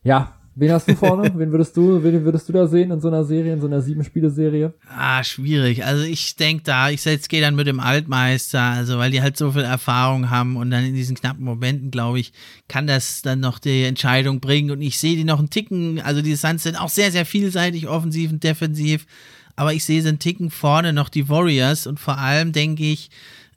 Ja, 0.03 0.33
Wen 0.55 0.71
hast 0.71 0.87
du 0.87 0.95
vorne? 0.95 1.31
wen 1.35 1.51
würdest 1.51 1.75
du, 1.75 2.03
wen 2.03 2.23
würdest 2.23 2.47
du 2.47 2.53
da 2.53 2.67
sehen 2.67 2.91
in 2.91 3.01
so 3.01 3.07
einer 3.07 3.23
Serie, 3.23 3.53
in 3.53 3.61
so 3.61 3.67
einer 3.67 3.81
Sieben-Spiele-Serie? 3.81 4.73
Ah, 4.87 5.23
schwierig. 5.23 5.83
Also 5.83 6.03
ich 6.03 6.35
denke 6.35 6.63
da, 6.63 6.89
ich 6.89 7.03
jetzt 7.05 7.29
gehe 7.29 7.41
dann 7.41 7.55
mit 7.55 7.65
dem 7.65 7.79
Altmeister, 7.79 8.61
also 8.61 8.99
weil 8.99 9.09
die 9.09 9.21
halt 9.21 9.35
so 9.35 9.51
viel 9.51 9.63
Erfahrung 9.63 10.29
haben 10.29 10.55
und 10.55 10.69
dann 10.69 10.85
in 10.85 10.93
diesen 10.93 11.15
knappen 11.15 11.43
Momenten, 11.43 11.89
glaube 11.89 12.19
ich, 12.19 12.33
kann 12.67 12.85
das 12.85 13.23
dann 13.23 13.39
noch 13.39 13.57
die 13.57 13.83
Entscheidung 13.83 14.39
bringen. 14.39 14.69
Und 14.69 14.81
ich 14.81 14.99
sehe 14.99 15.15
die 15.15 15.23
noch 15.23 15.39
einen 15.39 15.49
Ticken, 15.49 15.99
also 16.01 16.21
die 16.21 16.35
Suns 16.35 16.63
sind 16.63 16.79
auch 16.79 16.89
sehr, 16.89 17.11
sehr 17.11 17.25
vielseitig, 17.25 17.87
offensiv 17.87 18.31
und 18.31 18.43
defensiv. 18.43 19.07
Aber 19.55 19.73
ich 19.73 19.83
sehe 19.83 20.01
sie 20.01 20.09
einen 20.09 20.19
Ticken 20.19 20.49
vorne 20.51 20.93
noch 20.93 21.09
die 21.09 21.29
Warriors 21.29 21.87
und 21.87 21.99
vor 21.99 22.17
allem 22.17 22.51
denke 22.51 22.83
ich, 22.83 23.09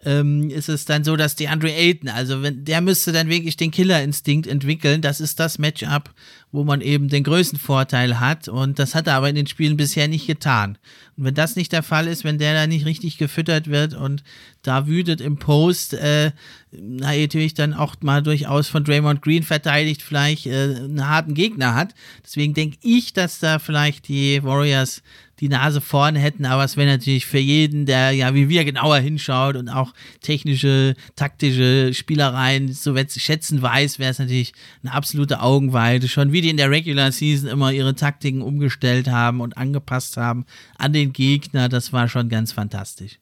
ähm, 0.05 0.51
ist 0.51 0.69
es 0.69 0.85
dann 0.85 1.05
so, 1.05 1.17
dass 1.17 1.35
die 1.35 1.49
Andre 1.49 1.73
Ayton, 1.73 2.09
also 2.09 2.43
wenn 2.43 2.65
der 2.65 2.81
müsste 2.81 3.13
dann 3.13 3.29
wirklich 3.29 3.57
den 3.57 3.71
Killerinstinkt 3.71 4.47
entwickeln. 4.47 5.01
Das 5.01 5.21
ist 5.21 5.41
das 5.41 5.59
Matchup, 5.59 6.13
wo 6.53 6.65
man 6.65 6.81
eben 6.81 7.09
den 7.09 7.25
größten 7.25 7.59
Vorteil 7.59 8.21
hat. 8.21 8.49
Und 8.49 8.79
das 8.79 8.95
hat 8.95 9.07
er 9.07 9.15
aber 9.15 9.29
in 9.29 9.35
den 9.35 9.47
Spielen 9.47 9.77
bisher 9.77 10.09
nicht 10.09 10.27
getan. 10.27 10.79
Und 11.17 11.25
wenn 11.25 11.35
das 11.35 11.57
nicht 11.57 11.73
der 11.73 11.83
Fall 11.83 12.07
ist, 12.07 12.25
wenn 12.25 12.39
der 12.39 12.55
da 12.55 12.67
nicht 12.67 12.87
richtig 12.87 13.19
gefüttert 13.19 13.69
wird 13.69 13.95
und 13.95 14.23
da 14.63 14.87
wütet 14.87 15.21
im 15.21 15.39
Post, 15.39 15.95
äh, 15.95 16.33
na, 16.71 17.17
natürlich 17.17 17.55
dann 17.55 17.73
auch 17.73 17.97
mal 18.01 18.23
durchaus 18.23 18.69
von 18.69 18.85
Draymond 18.85 19.23
Green 19.23 19.43
verteidigt, 19.43 20.03
vielleicht 20.03 20.47
äh, 20.47 20.75
einen 20.77 21.09
harten 21.09 21.35
Gegner 21.35 21.75
hat. 21.75 21.95
Deswegen 22.25 22.55
denke 22.55 22.79
ich, 22.83 23.13
dass 23.13 23.39
da 23.39 23.59
vielleicht 23.59 24.09
die 24.09 24.43
Warriors 24.43 25.03
die 25.41 25.49
Nase 25.49 25.81
vorne 25.81 26.19
hätten, 26.19 26.45
aber 26.47 26.65
es 26.65 26.77
wäre 26.77 26.89
natürlich 26.89 27.27
für 27.27 27.39
jeden, 27.39 27.87
der 27.87 28.13
ja 28.13 28.35
wie 28.35 28.49
wir 28.49 28.65
genauer 28.65 28.99
hinschaut 28.99 29.57
und 29.57 29.69
auch 29.69 29.93
technische, 30.21 30.95
taktische 31.15 31.93
Spielereien 31.93 32.73
so 32.73 32.95
schätzen 32.97 33.61
weiß, 33.61 33.99
wäre 33.99 34.11
es 34.11 34.19
natürlich 34.19 34.53
eine 34.83 34.93
absolute 34.93 35.41
Augenweide. 35.41 36.09
Schon 36.09 36.33
wie 36.33 36.41
die 36.41 36.51
in 36.51 36.57
der 36.57 36.71
Regular 36.71 37.13
Season 37.13 37.49
immer 37.49 37.73
ihre 37.73 37.95
Taktiken 37.95 38.43
umgestellt 38.43 39.09
haben 39.09 39.41
und 39.41 39.59
angepasst 39.59 40.17
haben 40.17 40.47
an 40.79 40.93
den 40.93 41.13
Gegner, 41.13 41.69
das 41.69 41.93
war 41.93 42.09
schon 42.09 42.29
ganz 42.29 42.53
fantastisch. 42.53 43.19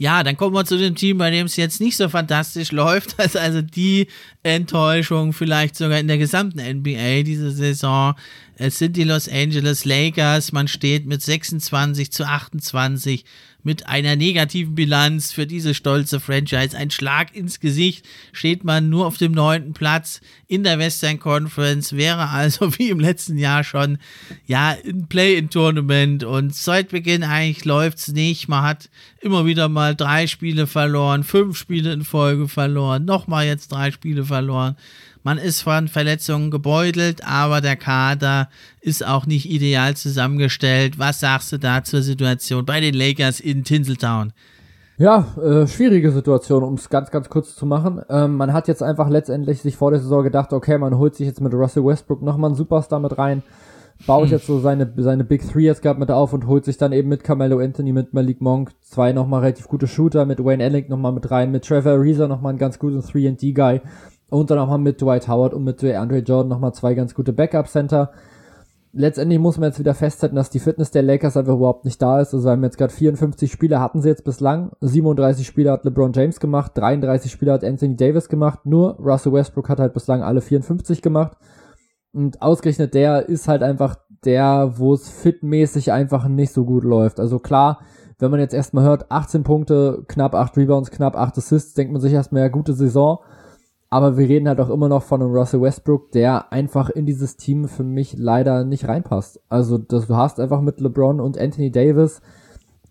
Ja, 0.00 0.22
dann 0.22 0.36
kommen 0.36 0.54
wir 0.54 0.64
zu 0.64 0.78
dem 0.78 0.94
Team, 0.94 1.18
bei 1.18 1.30
dem 1.30 1.46
es 1.46 1.56
jetzt 1.56 1.80
nicht 1.80 1.96
so 1.96 2.08
fantastisch 2.08 2.70
läuft. 2.72 3.18
Das 3.18 3.26
ist 3.26 3.36
also 3.36 3.62
die 3.62 4.06
Enttäuschung 4.44 5.32
vielleicht 5.32 5.74
sogar 5.74 5.98
in 5.98 6.06
der 6.06 6.18
gesamten 6.18 6.60
NBA 6.60 7.24
diese 7.24 7.50
Saison. 7.50 8.14
Es 8.54 8.78
sind 8.78 8.96
die 8.96 9.02
Los 9.02 9.28
Angeles 9.28 9.84
Lakers. 9.84 10.52
Man 10.52 10.68
steht 10.68 11.06
mit 11.06 11.20
26 11.20 12.12
zu 12.12 12.24
28 12.24 13.24
mit 13.62 13.86
einer 13.86 14.16
negativen 14.16 14.74
Bilanz 14.74 15.32
für 15.32 15.46
diese 15.46 15.74
stolze 15.74 16.20
Franchise. 16.20 16.76
Ein 16.76 16.90
Schlag 16.90 17.34
ins 17.34 17.60
Gesicht 17.60 18.06
steht 18.32 18.64
man 18.64 18.88
nur 18.88 19.06
auf 19.06 19.18
dem 19.18 19.32
neunten 19.32 19.72
Platz 19.72 20.20
in 20.46 20.64
der 20.64 20.78
Western 20.78 21.18
Conference, 21.18 21.92
wäre 21.92 22.28
also 22.28 22.72
wie 22.78 22.90
im 22.90 23.00
letzten 23.00 23.36
Jahr 23.36 23.64
schon, 23.64 23.98
ja, 24.46 24.76
ein 24.84 25.08
Play-in-Tournament 25.08 26.24
und 26.24 26.54
seit 26.54 26.90
Beginn 26.90 27.22
eigentlich 27.22 27.64
läuft 27.64 27.98
es 27.98 28.08
nicht. 28.08 28.48
Man 28.48 28.62
hat 28.62 28.88
immer 29.20 29.44
wieder 29.44 29.68
mal 29.68 29.94
drei 29.94 30.26
Spiele 30.26 30.66
verloren, 30.66 31.24
fünf 31.24 31.58
Spiele 31.58 31.92
in 31.92 32.04
Folge 32.04 32.48
verloren, 32.48 33.04
nochmal 33.04 33.46
jetzt 33.46 33.72
drei 33.72 33.90
Spiele 33.90 34.24
verloren. 34.24 34.76
Man 35.22 35.38
ist 35.38 35.62
von 35.62 35.88
Verletzungen 35.88 36.50
gebeutelt, 36.50 37.22
aber 37.26 37.60
der 37.60 37.76
Kader 37.76 38.48
ist 38.80 39.04
auch 39.04 39.26
nicht 39.26 39.50
ideal 39.50 39.96
zusammengestellt. 39.96 40.98
Was 40.98 41.20
sagst 41.20 41.52
du 41.52 41.58
da 41.58 41.82
zur 41.82 42.02
Situation 42.02 42.64
bei 42.64 42.80
den 42.80 42.94
Lakers 42.94 43.40
in 43.40 43.64
Tinseltown? 43.64 44.32
Ja, 44.96 45.26
äh, 45.40 45.66
schwierige 45.68 46.10
Situation, 46.10 46.64
um 46.64 46.74
es 46.74 46.88
ganz, 46.88 47.12
ganz 47.12 47.28
kurz 47.28 47.54
zu 47.54 47.66
machen. 47.66 48.02
Ähm, 48.10 48.36
man 48.36 48.52
hat 48.52 48.66
jetzt 48.66 48.82
einfach 48.82 49.08
letztendlich 49.08 49.60
sich 49.60 49.76
vor 49.76 49.92
der 49.92 50.00
Saison 50.00 50.24
gedacht, 50.24 50.52
okay, 50.52 50.76
man 50.76 50.98
holt 50.98 51.14
sich 51.14 51.28
jetzt 51.28 51.40
mit 51.40 51.54
Russell 51.54 51.84
Westbrook 51.84 52.20
nochmal 52.20 52.50
einen 52.50 52.56
Superstar 52.56 52.98
mit 52.98 53.16
rein, 53.16 53.44
baut 54.08 54.24
hm. 54.24 54.32
jetzt 54.32 54.46
so 54.46 54.58
seine, 54.58 54.92
seine 54.96 55.22
Big 55.22 55.48
Three 55.48 55.66
jetzt 55.66 55.82
gerade 55.82 56.00
mit 56.00 56.10
auf 56.10 56.32
und 56.32 56.48
holt 56.48 56.64
sich 56.64 56.78
dann 56.78 56.90
eben 56.90 57.08
mit 57.08 57.22
Carmelo 57.22 57.60
Anthony, 57.60 57.92
mit 57.92 58.12
Malik 58.12 58.40
Monk 58.40 58.72
zwei 58.80 59.12
nochmal 59.12 59.42
relativ 59.42 59.68
gute 59.68 59.86
Shooter, 59.86 60.26
mit 60.26 60.44
Wayne 60.44 60.64
Ellington 60.64 60.90
nochmal 60.90 61.12
mit 61.12 61.30
rein, 61.30 61.52
mit 61.52 61.64
Trevor 61.64 61.92
Ariza 61.92 62.26
nochmal 62.26 62.50
einen 62.50 62.58
ganz 62.58 62.80
guten 62.80 62.98
3D-Guy 62.98 63.80
und 64.30 64.50
dann 64.50 64.58
auch 64.58 64.68
mal 64.68 64.78
mit 64.78 65.00
Dwight 65.00 65.28
Howard 65.28 65.54
und 65.54 65.64
mit 65.64 65.82
Andre 65.84 66.18
Jordan 66.18 66.48
nochmal 66.48 66.74
zwei 66.74 66.94
ganz 66.94 67.14
gute 67.14 67.32
Backup-Center. 67.32 68.10
Letztendlich 68.92 69.38
muss 69.38 69.58
man 69.58 69.68
jetzt 69.68 69.78
wieder 69.78 69.94
festhalten, 69.94 70.36
dass 70.36 70.50
die 70.50 70.58
Fitness 70.58 70.90
der 70.90 71.02
Lakers 71.02 71.36
einfach 71.36 71.54
überhaupt 71.54 71.84
nicht 71.84 72.00
da 72.00 72.20
ist. 72.20 72.32
Also 72.32 72.46
wir 72.46 72.52
haben 72.52 72.64
jetzt 72.64 72.78
gerade 72.78 72.92
54 72.92 73.52
Spieler 73.52 73.80
hatten 73.80 74.00
sie 74.00 74.08
jetzt 74.08 74.24
bislang. 74.24 74.72
37 74.80 75.46
Spieler 75.46 75.72
hat 75.72 75.84
LeBron 75.84 76.12
James 76.12 76.40
gemacht, 76.40 76.72
33 76.74 77.30
Spieler 77.30 77.54
hat 77.54 77.64
Anthony 77.64 77.96
Davis 77.96 78.28
gemacht. 78.28 78.60
Nur 78.64 78.98
Russell 78.98 79.32
Westbrook 79.32 79.68
hat 79.68 79.78
halt 79.78 79.92
bislang 79.92 80.22
alle 80.22 80.40
54 80.40 81.02
gemacht. 81.02 81.36
Und 82.12 82.40
ausgerechnet 82.40 82.94
der 82.94 83.28
ist 83.28 83.46
halt 83.46 83.62
einfach 83.62 83.96
der, 84.24 84.72
wo 84.78 84.94
es 84.94 85.08
fitmäßig 85.08 85.92
einfach 85.92 86.26
nicht 86.26 86.52
so 86.52 86.64
gut 86.64 86.84
läuft. 86.84 87.20
Also 87.20 87.38
klar, 87.38 87.80
wenn 88.18 88.30
man 88.30 88.40
jetzt 88.40 88.54
erstmal 88.54 88.84
hört, 88.84 89.10
18 89.10 89.42
Punkte, 89.44 90.04
knapp 90.08 90.34
8 90.34 90.56
Rebounds, 90.56 90.90
knapp 90.90 91.16
8 91.16 91.38
Assists, 91.38 91.74
denkt 91.74 91.92
man 91.92 92.00
sich 92.00 92.12
erstmal, 92.12 92.42
ja, 92.42 92.48
gute 92.48 92.72
Saison. 92.72 93.18
Aber 93.90 94.18
wir 94.18 94.28
reden 94.28 94.48
halt 94.48 94.60
auch 94.60 94.68
immer 94.68 94.88
noch 94.88 95.02
von 95.02 95.22
einem 95.22 95.32
Russell 95.32 95.62
Westbrook, 95.62 96.12
der 96.12 96.52
einfach 96.52 96.90
in 96.90 97.06
dieses 97.06 97.36
Team 97.36 97.68
für 97.68 97.84
mich 97.84 98.16
leider 98.18 98.64
nicht 98.64 98.86
reinpasst. 98.86 99.40
Also 99.48 99.78
das, 99.78 100.06
du 100.06 100.16
hast 100.16 100.40
einfach 100.40 100.60
mit 100.60 100.80
LeBron 100.80 101.20
und 101.20 101.38
Anthony 101.38 101.70
Davis, 101.70 102.20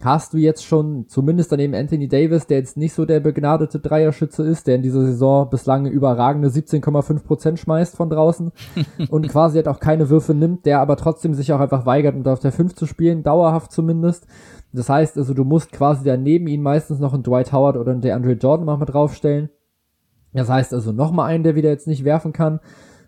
hast 0.03 0.33
du 0.33 0.37
jetzt 0.37 0.65
schon, 0.65 1.07
zumindest 1.07 1.51
daneben 1.51 1.75
Anthony 1.75 2.07
Davis, 2.07 2.47
der 2.47 2.57
jetzt 2.57 2.77
nicht 2.77 2.93
so 2.93 3.05
der 3.05 3.19
begnadete 3.19 3.79
Dreierschütze 3.79 4.43
ist, 4.43 4.65
der 4.65 4.75
in 4.75 4.81
dieser 4.81 5.01
Saison 5.01 5.49
bislang 5.49 5.85
überragende 5.85 6.49
17,5% 6.49 7.57
schmeißt 7.57 7.95
von 7.95 8.09
draußen 8.09 8.51
und 9.09 9.27
quasi 9.27 9.57
halt 9.57 9.67
auch 9.67 9.79
keine 9.79 10.09
Würfe 10.09 10.33
nimmt, 10.33 10.65
der 10.65 10.81
aber 10.81 10.97
trotzdem 10.97 11.35
sich 11.35 11.53
auch 11.53 11.59
einfach 11.59 11.85
weigert, 11.85 12.15
unter 12.15 12.33
auf 12.33 12.39
der 12.39 12.51
5 12.51 12.75
zu 12.75 12.87
spielen, 12.87 13.23
dauerhaft 13.23 13.71
zumindest. 13.71 14.25
Das 14.73 14.89
heißt 14.89 15.17
also, 15.17 15.33
du 15.33 15.43
musst 15.43 15.71
quasi 15.71 16.03
daneben 16.03 16.47
ihn 16.47 16.61
meistens 16.61 16.99
noch 16.99 17.13
einen 17.13 17.23
Dwight 17.23 17.51
Howard 17.51 17.77
oder 17.77 17.91
einen 17.91 18.01
DeAndre 18.01 18.33
Jordan 18.33 18.65
mal 18.65 18.77
mit 18.77 18.89
draufstellen 18.89 19.49
das 20.33 20.49
heißt 20.49 20.73
also 20.73 20.91
nochmal 20.91 21.29
einen, 21.29 21.43
der 21.43 21.55
wieder 21.55 21.69
jetzt 21.69 21.87
nicht 21.87 22.03
werfen 22.03 22.33
kann. 22.33 22.59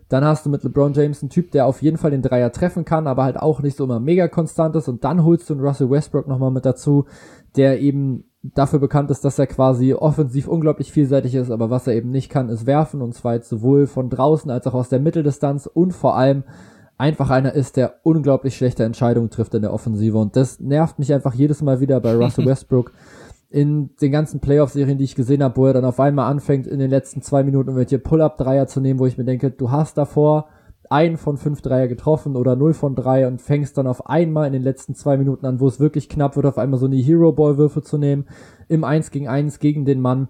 Dann 0.08 0.24
hast 0.24 0.44
du 0.44 0.50
mit 0.50 0.64
LeBron 0.64 0.92
James 0.92 1.22
einen 1.22 1.30
Typ, 1.30 1.52
der 1.52 1.66
auf 1.66 1.82
jeden 1.82 1.96
Fall 1.96 2.10
den 2.10 2.22
Dreier 2.22 2.50
treffen 2.50 2.84
kann, 2.84 3.06
aber 3.06 3.22
halt 3.22 3.38
auch 3.38 3.62
nicht 3.62 3.76
so 3.76 3.84
immer 3.84 4.00
mega 4.00 4.26
konstant 4.26 4.74
ist. 4.74 4.88
Und 4.88 5.04
dann 5.04 5.22
holst 5.22 5.48
du 5.48 5.54
einen 5.54 5.62
Russell 5.62 5.88
Westbrook 5.88 6.26
nochmal 6.26 6.50
mit 6.50 6.66
dazu, 6.66 7.04
der 7.54 7.80
eben 7.80 8.24
dafür 8.42 8.78
bekannt 8.78 9.10
ist, 9.10 9.24
dass 9.24 9.38
er 9.38 9.46
quasi 9.46 9.94
offensiv 9.94 10.48
unglaublich 10.48 10.92
vielseitig 10.92 11.34
ist, 11.34 11.50
aber 11.50 11.70
was 11.70 11.86
er 11.86 11.94
eben 11.94 12.10
nicht 12.10 12.30
kann, 12.30 12.48
ist 12.48 12.66
werfen. 12.66 13.02
Und 13.02 13.14
zwar 13.14 13.34
jetzt 13.34 13.48
sowohl 13.48 13.86
von 13.86 14.10
draußen 14.10 14.50
als 14.50 14.66
auch 14.66 14.74
aus 14.74 14.88
der 14.88 15.00
Mitteldistanz 15.00 15.66
und 15.66 15.92
vor 15.92 16.16
allem 16.16 16.44
einfach 16.96 17.30
einer 17.30 17.54
ist, 17.54 17.76
der 17.76 17.94
unglaublich 18.02 18.56
schlechte 18.56 18.84
Entscheidungen 18.84 19.30
trifft 19.30 19.54
in 19.54 19.62
der 19.62 19.72
Offensive. 19.72 20.18
Und 20.18 20.36
das 20.36 20.60
nervt 20.60 20.98
mich 20.98 21.12
einfach 21.12 21.34
jedes 21.34 21.62
Mal 21.62 21.80
wieder 21.80 22.00
bei 22.00 22.14
Russell 22.14 22.44
Westbrook 22.46 22.92
in 23.50 23.90
den 24.00 24.12
ganzen 24.12 24.40
Playoff-Serien, 24.40 24.96
die 24.96 25.04
ich 25.04 25.16
gesehen 25.16 25.42
habe, 25.42 25.56
wo 25.56 25.66
er 25.66 25.72
dann 25.72 25.84
auf 25.84 25.98
einmal 25.98 26.30
anfängt, 26.30 26.68
in 26.68 26.78
den 26.78 26.88
letzten 26.88 27.20
zwei 27.20 27.42
Minuten 27.42 27.74
welche 27.74 27.98
Pull-Up-Dreier 27.98 28.68
zu 28.68 28.80
nehmen, 28.80 29.00
wo 29.00 29.06
ich 29.06 29.18
mir 29.18 29.24
denke, 29.24 29.50
du 29.50 29.72
hast 29.72 29.98
davor 29.98 30.46
einen 30.88 31.16
von 31.16 31.36
fünf 31.36 31.60
Dreier 31.60 31.88
getroffen 31.88 32.36
oder 32.36 32.56
null 32.56 32.74
von 32.74 32.94
drei 32.94 33.26
und 33.26 33.42
fängst 33.42 33.76
dann 33.76 33.86
auf 33.86 34.06
einmal 34.06 34.46
in 34.46 34.52
den 34.52 34.62
letzten 34.62 34.94
zwei 34.94 35.16
Minuten 35.16 35.46
an, 35.46 35.60
wo 35.60 35.66
es 35.66 35.80
wirklich 35.80 36.08
knapp 36.08 36.36
wird, 36.36 36.46
auf 36.46 36.58
einmal 36.58 36.80
so 36.80 36.86
eine 36.86 36.96
Hero-Ball-Würfe 36.96 37.82
zu 37.82 37.98
nehmen, 37.98 38.26
im 38.68 38.84
Eins 38.84 39.10
gegen 39.10 39.28
Eins 39.28 39.58
gegen 39.58 39.84
den 39.84 40.00
Mann. 40.00 40.28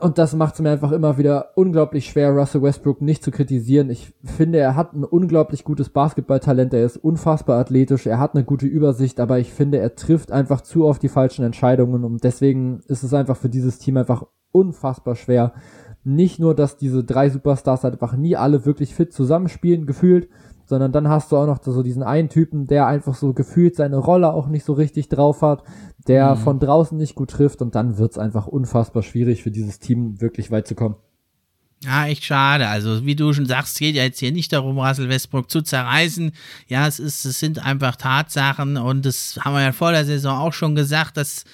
Und 0.00 0.18
das 0.18 0.34
macht 0.34 0.54
es 0.54 0.60
mir 0.60 0.70
einfach 0.70 0.90
immer 0.90 1.18
wieder 1.18 1.52
unglaublich 1.54 2.06
schwer, 2.06 2.30
Russell 2.30 2.62
Westbrook 2.62 3.00
nicht 3.00 3.22
zu 3.22 3.30
kritisieren. 3.30 3.90
Ich 3.90 4.12
finde, 4.24 4.58
er 4.58 4.74
hat 4.74 4.92
ein 4.92 5.04
unglaublich 5.04 5.62
gutes 5.62 5.88
Basketballtalent, 5.88 6.74
er 6.74 6.84
ist 6.84 6.96
unfassbar 6.96 7.60
athletisch, 7.60 8.06
er 8.06 8.18
hat 8.18 8.34
eine 8.34 8.44
gute 8.44 8.66
Übersicht, 8.66 9.20
aber 9.20 9.38
ich 9.38 9.52
finde, 9.52 9.78
er 9.78 9.94
trifft 9.94 10.32
einfach 10.32 10.62
zu 10.62 10.84
oft 10.84 11.00
die 11.02 11.08
falschen 11.08 11.44
Entscheidungen. 11.44 12.02
Und 12.02 12.24
deswegen 12.24 12.80
ist 12.88 13.04
es 13.04 13.14
einfach 13.14 13.36
für 13.36 13.48
dieses 13.48 13.78
Team 13.78 13.96
einfach 13.96 14.26
unfassbar 14.50 15.14
schwer. 15.14 15.52
Nicht 16.02 16.40
nur, 16.40 16.54
dass 16.56 16.76
diese 16.76 17.04
drei 17.04 17.30
Superstars 17.30 17.84
einfach 17.84 18.16
nie 18.16 18.36
alle 18.36 18.66
wirklich 18.66 18.94
fit 18.94 19.12
zusammenspielen, 19.12 19.86
gefühlt, 19.86 20.28
sondern 20.66 20.92
dann 20.92 21.08
hast 21.08 21.32
du 21.32 21.36
auch 21.36 21.46
noch 21.46 21.62
so 21.62 21.82
diesen 21.82 22.02
einen 22.02 22.28
Typen, 22.28 22.66
der 22.66 22.86
einfach 22.86 23.14
so 23.14 23.32
gefühlt 23.32 23.76
seine 23.76 23.96
Rolle 23.96 24.32
auch 24.32 24.48
nicht 24.48 24.64
so 24.64 24.72
richtig 24.72 25.08
drauf 25.08 25.42
hat, 25.42 25.62
der 26.06 26.34
mhm. 26.34 26.38
von 26.38 26.60
draußen 26.60 26.96
nicht 26.96 27.14
gut 27.14 27.30
trifft 27.30 27.62
und 27.62 27.74
dann 27.74 27.98
wird's 27.98 28.18
einfach 28.18 28.46
unfassbar 28.46 29.02
schwierig 29.02 29.42
für 29.42 29.50
dieses 29.50 29.78
Team 29.78 30.20
wirklich 30.20 30.50
weit 30.50 30.66
zu 30.66 30.74
kommen. 30.74 30.96
Ja, 31.84 32.06
echt 32.06 32.24
schade. 32.24 32.66
Also, 32.68 33.04
wie 33.04 33.14
du 33.14 33.32
schon 33.34 33.44
sagst, 33.44 33.78
geht 33.78 33.94
ja 33.94 34.04
jetzt 34.04 34.18
hier 34.18 34.32
nicht 34.32 34.52
darum, 34.52 34.78
Russell 34.78 35.10
Westbrook 35.10 35.50
zu 35.50 35.60
zerreißen. 35.60 36.32
Ja, 36.66 36.86
es 36.86 36.98
ist, 36.98 37.26
es 37.26 37.38
sind 37.38 37.64
einfach 37.64 37.96
Tatsachen 37.96 38.78
und 38.78 39.04
das 39.04 39.38
haben 39.42 39.54
wir 39.54 39.62
ja 39.62 39.72
vor 39.72 39.92
der 39.92 40.06
Saison 40.06 40.38
auch 40.38 40.54
schon 40.54 40.74
gesagt, 40.74 41.18
dass 41.18 41.44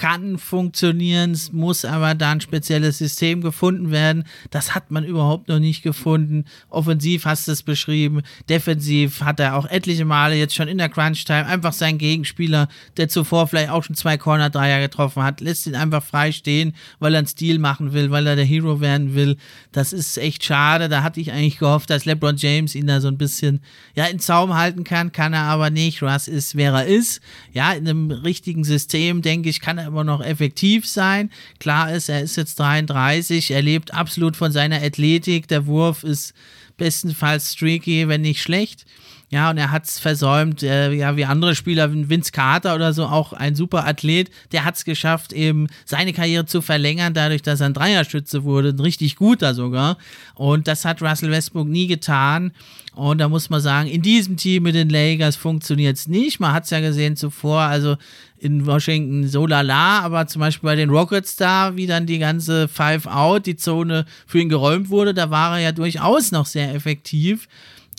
kann 0.00 0.38
funktionieren, 0.38 1.32
es 1.32 1.52
muss 1.52 1.84
aber 1.84 2.14
da 2.14 2.30
ein 2.30 2.40
spezielles 2.40 2.96
System 2.96 3.42
gefunden 3.42 3.90
werden. 3.90 4.24
Das 4.48 4.74
hat 4.74 4.90
man 4.90 5.04
überhaupt 5.04 5.48
noch 5.48 5.58
nicht 5.58 5.82
gefunden. 5.82 6.46
Offensiv 6.70 7.26
hast 7.26 7.46
du 7.46 7.52
es 7.52 7.62
beschrieben, 7.62 8.22
defensiv 8.48 9.20
hat 9.20 9.40
er 9.40 9.56
auch 9.56 9.66
etliche 9.66 10.06
Male 10.06 10.36
jetzt 10.36 10.54
schon 10.54 10.68
in 10.68 10.78
der 10.78 10.88
Crunch-Time 10.88 11.44
einfach 11.44 11.74
seinen 11.74 11.98
Gegenspieler, 11.98 12.68
der 12.96 13.10
zuvor 13.10 13.46
vielleicht 13.46 13.68
auch 13.68 13.84
schon 13.84 13.94
zwei 13.94 14.16
Corner-Dreier 14.16 14.80
getroffen 14.80 15.22
hat, 15.22 15.42
lässt 15.42 15.66
ihn 15.66 15.74
einfach 15.74 16.02
frei 16.02 16.32
stehen, 16.32 16.74
weil 16.98 17.14
er 17.14 17.18
einen 17.18 17.26
Stil 17.26 17.58
machen 17.58 17.92
will, 17.92 18.10
weil 18.10 18.26
er 18.26 18.36
der 18.36 18.46
Hero 18.46 18.80
werden 18.80 19.14
will. 19.14 19.36
Das 19.70 19.92
ist 19.92 20.16
echt 20.16 20.42
schade. 20.42 20.88
Da 20.88 21.02
hatte 21.02 21.20
ich 21.20 21.30
eigentlich 21.30 21.58
gehofft, 21.58 21.90
dass 21.90 22.06
LeBron 22.06 22.38
James 22.38 22.74
ihn 22.74 22.86
da 22.86 23.02
so 23.02 23.08
ein 23.08 23.18
bisschen 23.18 23.60
ja, 23.94 24.06
in 24.06 24.18
Zaum 24.18 24.56
halten 24.56 24.82
kann, 24.82 25.12
kann 25.12 25.34
er 25.34 25.42
aber 25.42 25.68
nicht. 25.68 26.02
Russ 26.02 26.26
ist, 26.26 26.56
wer 26.56 26.72
er 26.72 26.86
ist. 26.86 27.20
Ja, 27.52 27.72
in 27.72 27.86
einem 27.86 28.10
richtigen 28.10 28.64
System, 28.64 29.20
denke 29.20 29.50
ich, 29.50 29.60
kann 29.60 29.76
er 29.76 29.89
immer 29.90 30.04
noch 30.04 30.24
effektiv 30.24 30.86
sein. 30.86 31.30
Klar 31.58 31.92
ist, 31.92 32.08
er 32.08 32.22
ist 32.22 32.36
jetzt 32.36 32.58
33, 32.58 33.50
er 33.50 33.62
lebt 33.62 33.92
absolut 33.92 34.36
von 34.36 34.52
seiner 34.52 34.82
Athletik. 34.82 35.48
Der 35.48 35.66
Wurf 35.66 36.04
ist 36.04 36.32
bestenfalls 36.76 37.52
streaky, 37.52 38.08
wenn 38.08 38.22
nicht 38.22 38.40
schlecht. 38.40 38.86
Ja, 39.32 39.50
und 39.50 39.58
er 39.58 39.70
hat 39.70 39.84
es 39.84 40.00
versäumt, 40.00 40.64
äh, 40.64 40.92
ja, 40.92 41.16
wie 41.16 41.24
andere 41.24 41.54
Spieler, 41.54 41.92
Vince 41.92 42.32
Carter 42.32 42.74
oder 42.74 42.92
so, 42.92 43.06
auch 43.06 43.32
ein 43.32 43.54
super 43.54 43.86
Athlet, 43.86 44.28
der 44.50 44.64
hat 44.64 44.74
es 44.74 44.84
geschafft, 44.84 45.32
eben 45.32 45.68
seine 45.84 46.12
Karriere 46.12 46.46
zu 46.46 46.60
verlängern, 46.60 47.14
dadurch, 47.14 47.40
dass 47.40 47.60
er 47.60 47.66
ein 47.66 47.74
Dreierschütze 47.74 48.42
wurde, 48.42 48.70
ein 48.70 48.80
richtig 48.80 49.14
guter 49.14 49.54
sogar. 49.54 49.98
Und 50.34 50.66
das 50.66 50.84
hat 50.84 51.00
Russell 51.00 51.30
Westbrook 51.30 51.68
nie 51.68 51.86
getan. 51.86 52.50
Und 52.96 53.18
da 53.18 53.28
muss 53.28 53.50
man 53.50 53.60
sagen, 53.60 53.88
in 53.88 54.02
diesem 54.02 54.36
Team 54.36 54.64
mit 54.64 54.74
den 54.74 54.90
Lakers 54.90 55.36
funktioniert 55.36 55.96
es 55.96 56.08
nicht. 56.08 56.40
Man 56.40 56.52
hat 56.52 56.64
es 56.64 56.70
ja 56.70 56.80
gesehen 56.80 57.14
zuvor, 57.14 57.60
also 57.60 57.96
in 58.36 58.66
Washington 58.66 59.28
so 59.28 59.46
lala, 59.46 60.00
aber 60.00 60.26
zum 60.26 60.40
Beispiel 60.40 60.66
bei 60.66 60.74
den 60.74 60.90
Rockets 60.90 61.36
da, 61.36 61.76
wie 61.76 61.86
dann 61.86 62.06
die 62.06 62.18
ganze 62.18 62.66
Five-Out, 62.66 63.46
die 63.46 63.54
Zone 63.54 64.06
für 64.26 64.40
ihn 64.40 64.48
geräumt 64.48 64.88
wurde, 64.88 65.14
da 65.14 65.30
war 65.30 65.56
er 65.56 65.62
ja 65.62 65.72
durchaus 65.72 66.32
noch 66.32 66.46
sehr 66.46 66.74
effektiv. 66.74 67.46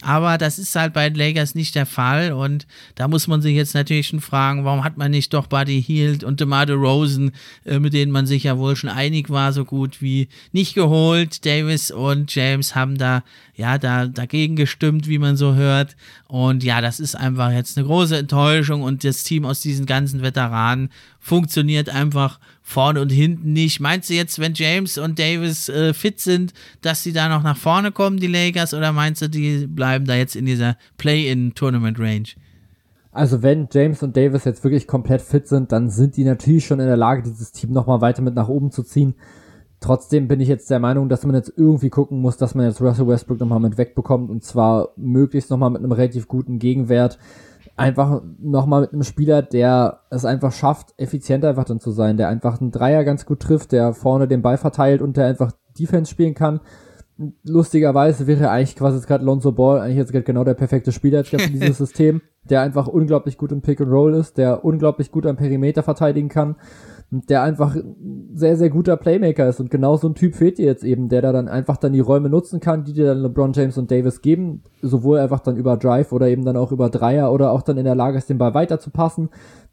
Aber 0.01 0.37
das 0.37 0.57
ist 0.57 0.75
halt 0.75 0.93
bei 0.93 1.09
den 1.09 1.17
Lakers 1.17 1.53
nicht 1.53 1.75
der 1.75 1.85
Fall. 1.85 2.33
Und 2.33 2.65
da 2.95 3.07
muss 3.07 3.27
man 3.27 3.41
sich 3.41 3.55
jetzt 3.55 3.75
natürlich 3.75 4.07
schon 4.07 4.21
fragen, 4.21 4.65
warum 4.65 4.83
hat 4.83 4.97
man 4.97 5.11
nicht 5.11 5.33
doch 5.33 5.47
Buddy 5.47 5.81
Hield 5.81 6.23
und 6.23 6.39
DeMar 6.39 6.69
Rosen, 6.69 7.31
äh, 7.65 7.79
mit 7.79 7.93
denen 7.93 8.11
man 8.11 8.25
sich 8.25 8.43
ja 8.43 8.57
wohl 8.57 8.75
schon 8.75 8.89
einig 8.89 9.29
war, 9.29 9.53
so 9.53 9.63
gut 9.63 10.01
wie 10.01 10.27
nicht 10.51 10.73
geholt. 10.73 11.45
Davis 11.45 11.91
und 11.91 12.33
James 12.33 12.75
haben 12.75 12.97
da, 12.97 13.23
ja, 13.55 13.77
da 13.77 14.07
dagegen 14.07 14.55
gestimmt, 14.55 15.07
wie 15.07 15.19
man 15.19 15.37
so 15.37 15.55
hört. 15.55 15.95
Und 16.27 16.63
ja, 16.63 16.81
das 16.81 16.99
ist 16.99 17.15
einfach 17.15 17.51
jetzt 17.51 17.77
eine 17.77 17.85
große 17.85 18.17
Enttäuschung 18.17 18.81
und 18.81 19.03
das 19.03 19.23
Team 19.23 19.45
aus 19.45 19.61
diesen 19.61 19.85
ganzen 19.85 20.21
Veteranen 20.21 20.89
funktioniert 21.19 21.89
einfach 21.89 22.39
vorne 22.61 23.01
und 23.01 23.11
hinten 23.11 23.53
nicht. 23.53 23.79
Meinst 23.79 24.09
du 24.09 24.13
jetzt, 24.13 24.39
wenn 24.39 24.53
James 24.53 24.97
und 24.97 25.19
Davis 25.19 25.69
äh, 25.69 25.93
fit 25.93 26.19
sind, 26.19 26.53
dass 26.81 27.03
sie 27.03 27.13
da 27.13 27.29
noch 27.29 27.43
nach 27.43 27.57
vorne 27.57 27.91
kommen, 27.91 28.17
die 28.17 28.27
Lakers, 28.27 28.73
oder 28.73 28.91
meinst 28.91 29.21
du, 29.21 29.29
die 29.29 29.67
bleiben 29.67 30.05
da 30.05 30.15
jetzt 30.15 30.35
in 30.35 30.45
dieser 30.45 30.77
Play-in-Tournament-Range? 30.97 32.29
Also 33.11 33.43
wenn 33.43 33.67
James 33.71 34.01
und 34.03 34.15
Davis 34.15 34.45
jetzt 34.45 34.63
wirklich 34.63 34.87
komplett 34.87 35.21
fit 35.21 35.47
sind, 35.47 35.71
dann 35.73 35.89
sind 35.89 36.15
die 36.15 36.23
natürlich 36.23 36.65
schon 36.65 36.79
in 36.79 36.87
der 36.87 36.97
Lage, 36.97 37.23
dieses 37.23 37.51
Team 37.51 37.73
nochmal 37.73 37.99
weiter 37.99 38.21
mit 38.21 38.35
nach 38.35 38.47
oben 38.47 38.71
zu 38.71 38.83
ziehen. 38.83 39.15
Trotzdem 39.81 40.27
bin 40.27 40.39
ich 40.39 40.47
jetzt 40.47 40.69
der 40.69 40.79
Meinung, 40.79 41.09
dass 41.09 41.25
man 41.25 41.35
jetzt 41.35 41.51
irgendwie 41.57 41.89
gucken 41.89 42.21
muss, 42.21 42.37
dass 42.37 42.53
man 42.53 42.67
jetzt 42.67 42.81
Russell 42.81 43.07
Westbrook 43.07 43.39
nochmal 43.39 43.59
mit 43.59 43.79
wegbekommt 43.79 44.29
und 44.29 44.43
zwar 44.43 44.89
möglichst 44.95 45.49
nochmal 45.49 45.71
mit 45.71 45.81
einem 45.81 45.91
relativ 45.91 46.27
guten 46.27 46.59
Gegenwert 46.59 47.17
einfach 47.75 48.21
nochmal 48.39 48.81
mit 48.81 48.93
einem 48.93 49.03
Spieler, 49.03 49.41
der 49.41 50.01
es 50.11 50.23
einfach 50.23 50.51
schafft, 50.51 50.93
effizienter 50.97 51.49
einfach 51.49 51.63
dann 51.63 51.79
zu 51.79 51.89
sein, 51.89 52.15
der 52.15 52.27
einfach 52.27 52.61
einen 52.61 52.69
Dreier 52.69 53.03
ganz 53.03 53.25
gut 53.25 53.39
trifft, 53.39 53.71
der 53.71 53.93
vorne 53.93 54.27
den 54.27 54.43
Ball 54.43 54.57
verteilt 54.57 55.01
und 55.01 55.17
der 55.17 55.25
einfach 55.25 55.51
Defense 55.79 56.11
spielen 56.11 56.35
kann. 56.35 56.59
Lustigerweise 57.43 58.27
wäre 58.27 58.51
eigentlich 58.51 58.75
quasi 58.75 58.97
jetzt 58.97 59.07
gerade 59.07 59.25
Lonzo 59.25 59.51
Ball 59.51 59.79
eigentlich 59.79 59.97
jetzt 59.97 60.11
gerade 60.11 60.25
genau 60.25 60.43
der 60.43 60.53
perfekte 60.53 60.91
Spieler 60.91 61.19
jetzt 61.19 61.29
für 61.29 61.37
dieses 61.37 61.77
System, 61.79 62.21
der 62.43 62.61
einfach 62.61 62.87
unglaublich 62.87 63.37
gut 63.39 63.51
im 63.51 63.61
Pick 63.61 63.81
and 63.81 63.91
Roll 63.91 64.13
ist, 64.13 64.37
der 64.37 64.63
unglaublich 64.63 65.11
gut 65.11 65.25
am 65.25 65.37
Perimeter 65.37 65.81
verteidigen 65.81 66.29
kann 66.29 66.55
der 67.13 67.43
einfach 67.43 67.75
sehr, 68.33 68.55
sehr 68.55 68.69
guter 68.69 68.95
Playmaker 68.95 69.47
ist. 69.49 69.59
Und 69.59 69.69
genau 69.69 69.97
so 69.97 70.07
ein 70.07 70.15
Typ 70.15 70.33
fehlt 70.33 70.57
dir 70.57 70.65
jetzt 70.65 70.85
eben, 70.85 71.09
der 71.09 71.21
da 71.21 71.33
dann 71.33 71.49
einfach 71.49 71.75
dann 71.75 71.91
die 71.91 71.99
Räume 71.99 72.29
nutzen 72.29 72.61
kann, 72.61 72.85
die 72.85 72.93
dir 72.93 73.05
dann 73.05 73.21
LeBron 73.21 73.51
James 73.51 73.77
und 73.77 73.91
Davis 73.91 74.21
geben, 74.21 74.63
sowohl 74.81 75.19
einfach 75.19 75.41
dann 75.41 75.57
über 75.57 75.75
Drive 75.75 76.13
oder 76.13 76.29
eben 76.29 76.45
dann 76.45 76.55
auch 76.55 76.71
über 76.71 76.89
Dreier 76.89 77.33
oder 77.33 77.51
auch 77.51 77.63
dann 77.63 77.77
in 77.77 77.83
der 77.83 77.95
Lage 77.95 78.17
ist, 78.17 78.29
den 78.29 78.37
Ball 78.37 78.53
weiterzupassen, 78.53 79.29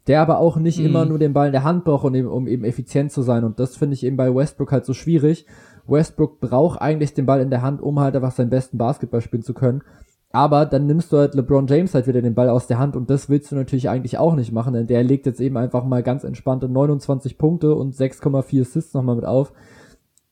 der 0.07 0.21
aber 0.21 0.39
auch 0.39 0.57
nicht 0.57 0.79
mhm. 0.79 0.85
immer 0.87 1.05
nur 1.05 1.17
den 1.17 1.31
Ball 1.31 1.47
in 1.47 1.53
der 1.53 1.63
Hand 1.63 1.85
braucht, 1.85 2.03
um 2.03 2.13
eben, 2.13 2.27
um 2.27 2.45
eben 2.45 2.65
effizient 2.65 3.13
zu 3.13 3.21
sein. 3.21 3.45
Und 3.45 3.57
das 3.57 3.77
finde 3.77 3.93
ich 3.93 4.05
eben 4.05 4.17
bei 4.17 4.35
Westbrook 4.35 4.73
halt 4.73 4.85
so 4.85 4.93
schwierig. 4.93 5.45
Westbrook 5.87 6.41
braucht 6.41 6.81
eigentlich 6.81 7.13
den 7.13 7.25
Ball 7.25 7.39
in 7.39 7.49
der 7.49 7.61
Hand, 7.61 7.81
um 7.81 8.01
halt 8.01 8.17
einfach 8.17 8.33
seinen 8.33 8.49
besten 8.49 8.77
Basketball 8.77 9.21
spielen 9.21 9.43
zu 9.43 9.53
können. 9.53 9.81
Aber 10.31 10.65
dann 10.65 10.85
nimmst 10.85 11.11
du 11.11 11.17
halt 11.17 11.33
LeBron 11.33 11.65
James 11.65 11.95
halt 11.95 12.05
wieder 12.05 12.21
den 12.21 12.35
Ball 12.35 12.49
aus 12.49 12.67
der 12.67 12.77
Hand 12.77 12.95
und 12.95 13.09
das 13.09 13.29
willst 13.29 13.51
du 13.51 13.55
natürlich 13.55 13.89
eigentlich 13.89 14.19
auch 14.19 14.35
nicht 14.35 14.51
machen, 14.51 14.73
denn 14.73 14.85
der 14.85 15.03
legt 15.03 15.25
jetzt 15.25 15.41
eben 15.41 15.57
einfach 15.57 15.83
mal 15.83 16.03
ganz 16.03 16.23
entspannte 16.23 16.69
29 16.69 17.37
Punkte 17.37 17.73
und 17.73 17.95
6,4 17.95 18.61
Assists 18.61 18.93
nochmal 18.93 19.15
mit 19.15 19.25
auf. 19.25 19.53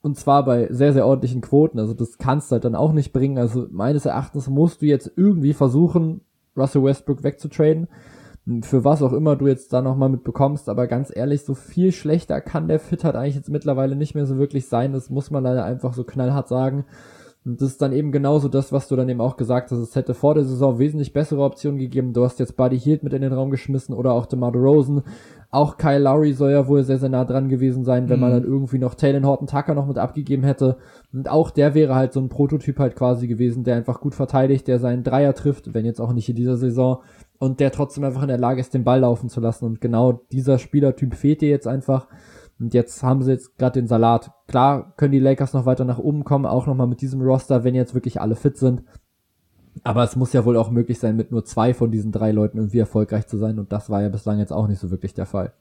Und 0.01 0.15
zwar 0.15 0.45
bei 0.45 0.67
sehr, 0.71 0.93
sehr 0.93 1.07
ordentlichen 1.07 1.41
Quoten. 1.41 1.79
Also 1.79 1.93
das 1.95 2.19
kannst 2.19 2.51
du 2.51 2.53
halt 2.53 2.65
dann 2.65 2.75
auch 2.75 2.93
nicht 2.93 3.11
bringen. 3.11 3.39
Also 3.39 3.67
meines 3.71 4.05
Erachtens 4.05 4.47
musst 4.47 4.81
du 4.81 4.85
jetzt 4.85 5.11
irgendwie 5.15 5.53
versuchen, 5.53 6.21
Russell 6.55 6.83
Westbrook 6.83 7.23
wegzutraden. 7.23 7.87
Für 8.61 8.85
was 8.85 9.01
auch 9.01 9.11
immer 9.11 9.35
du 9.35 9.47
jetzt 9.47 9.73
da 9.73 9.81
nochmal 9.81 10.09
mit 10.09 10.23
bekommst. 10.23 10.69
Aber 10.69 10.87
ganz 10.87 11.11
ehrlich, 11.13 11.43
so 11.43 11.55
viel 11.55 11.91
schlechter 11.91 12.39
kann 12.39 12.67
der 12.67 12.79
Fit 12.79 13.03
halt 13.03 13.15
eigentlich 13.15 13.35
jetzt 13.35 13.49
mittlerweile 13.49 13.95
nicht 13.95 14.15
mehr 14.15 14.27
so 14.27 14.37
wirklich 14.37 14.67
sein. 14.67 14.93
Das 14.93 15.09
muss 15.09 15.31
man 15.31 15.43
leider 15.43 15.65
einfach 15.65 15.93
so 15.93 16.03
knallhart 16.03 16.47
sagen. 16.47 16.85
Und 17.47 17.61
das 17.61 17.69
ist 17.69 17.81
dann 17.81 17.93
eben 17.93 18.11
genauso 18.11 18.49
das, 18.49 18.73
was 18.73 18.89
du 18.89 18.97
dann 18.97 19.07
eben 19.07 19.21
auch 19.21 19.37
gesagt 19.37 19.71
hast. 19.71 19.79
Es 19.79 19.95
hätte 19.95 20.13
vor 20.13 20.35
der 20.35 20.43
Saison 20.43 20.79
wesentlich 20.79 21.13
bessere 21.13 21.43
Optionen 21.43 21.79
gegeben. 21.79 22.11
Du 22.11 22.25
hast 22.25 22.39
jetzt 22.39 22.57
Buddy 22.57 22.77
Hield 22.77 23.03
mit 23.03 23.13
in 23.13 23.21
den 23.21 23.31
Raum 23.31 23.51
geschmissen 23.51 23.95
oder 23.95 24.11
auch 24.11 24.25
DeMar 24.25 24.53
Rosen. 24.53 25.03
Auch 25.49 25.77
Kyle 25.77 25.99
Lowry 25.99 26.33
soll 26.33 26.51
ja 26.51 26.67
wohl 26.67 26.83
sehr, 26.83 26.97
sehr 26.97 27.07
nah 27.07 27.23
dran 27.23 27.47
gewesen 27.47 27.85
sein, 27.85 28.09
wenn 28.09 28.17
mhm. 28.17 28.21
man 28.21 28.31
dann 28.31 28.43
irgendwie 28.43 28.79
noch 28.79 28.95
Taylor 28.95 29.25
Horton 29.25 29.47
Tucker 29.47 29.75
noch 29.75 29.87
mit 29.87 29.97
abgegeben 29.97 30.43
hätte. 30.43 30.75
Und 31.13 31.29
auch 31.29 31.49
der 31.49 31.73
wäre 31.73 31.95
halt 31.95 32.11
so 32.11 32.19
ein 32.19 32.27
Prototyp 32.27 32.79
halt 32.79 32.97
quasi 32.97 33.27
gewesen, 33.27 33.63
der 33.63 33.77
einfach 33.77 34.01
gut 34.01 34.13
verteidigt, 34.13 34.67
der 34.67 34.79
seinen 34.79 35.05
Dreier 35.05 35.33
trifft, 35.33 35.73
wenn 35.73 35.85
jetzt 35.85 36.01
auch 36.01 36.11
nicht 36.11 36.27
in 36.27 36.35
dieser 36.35 36.57
Saison. 36.57 36.97
Und 37.39 37.61
der 37.61 37.71
trotzdem 37.71 38.03
einfach 38.03 38.23
in 38.23 38.27
der 38.27 38.37
Lage 38.37 38.59
ist, 38.59 38.73
den 38.73 38.83
Ball 38.83 38.99
laufen 38.99 39.29
zu 39.29 39.39
lassen. 39.39 39.63
Und 39.63 39.79
genau 39.79 40.19
dieser 40.33 40.59
Spielertyp 40.59 41.15
fehlt 41.15 41.39
dir 41.39 41.49
jetzt 41.49 41.67
einfach. 41.67 42.07
Und 42.59 42.73
jetzt 42.73 43.03
haben 43.03 43.21
sie 43.21 43.31
jetzt 43.31 43.57
gerade 43.57 43.79
den 43.79 43.87
Salat. 43.87 44.31
Klar 44.47 44.93
können 44.97 45.11
die 45.11 45.19
Lakers 45.19 45.53
noch 45.53 45.65
weiter 45.65 45.85
nach 45.85 45.99
oben 45.99 46.23
kommen, 46.23 46.45
auch 46.45 46.65
nochmal 46.65 46.87
mit 46.87 47.01
diesem 47.01 47.21
Roster, 47.21 47.63
wenn 47.63 47.75
jetzt 47.75 47.93
wirklich 47.93 48.19
alle 48.19 48.35
fit 48.35 48.57
sind. 48.57 48.83
Aber 49.83 50.03
es 50.03 50.15
muss 50.15 50.33
ja 50.33 50.43
wohl 50.43 50.57
auch 50.57 50.71
möglich 50.71 50.99
sein, 50.99 51.15
mit 51.15 51.31
nur 51.31 51.45
zwei 51.45 51.73
von 51.73 51.91
diesen 51.91 52.11
drei 52.11 52.31
Leuten 52.31 52.57
irgendwie 52.57 52.79
erfolgreich 52.79 53.27
zu 53.27 53.37
sein. 53.37 53.59
Und 53.59 53.71
das 53.71 53.89
war 53.89 54.01
ja 54.01 54.09
bislang 54.09 54.39
jetzt 54.39 54.53
auch 54.53 54.67
nicht 54.67 54.79
so 54.79 54.89
wirklich 54.89 55.13
der 55.13 55.27
Fall. 55.27 55.53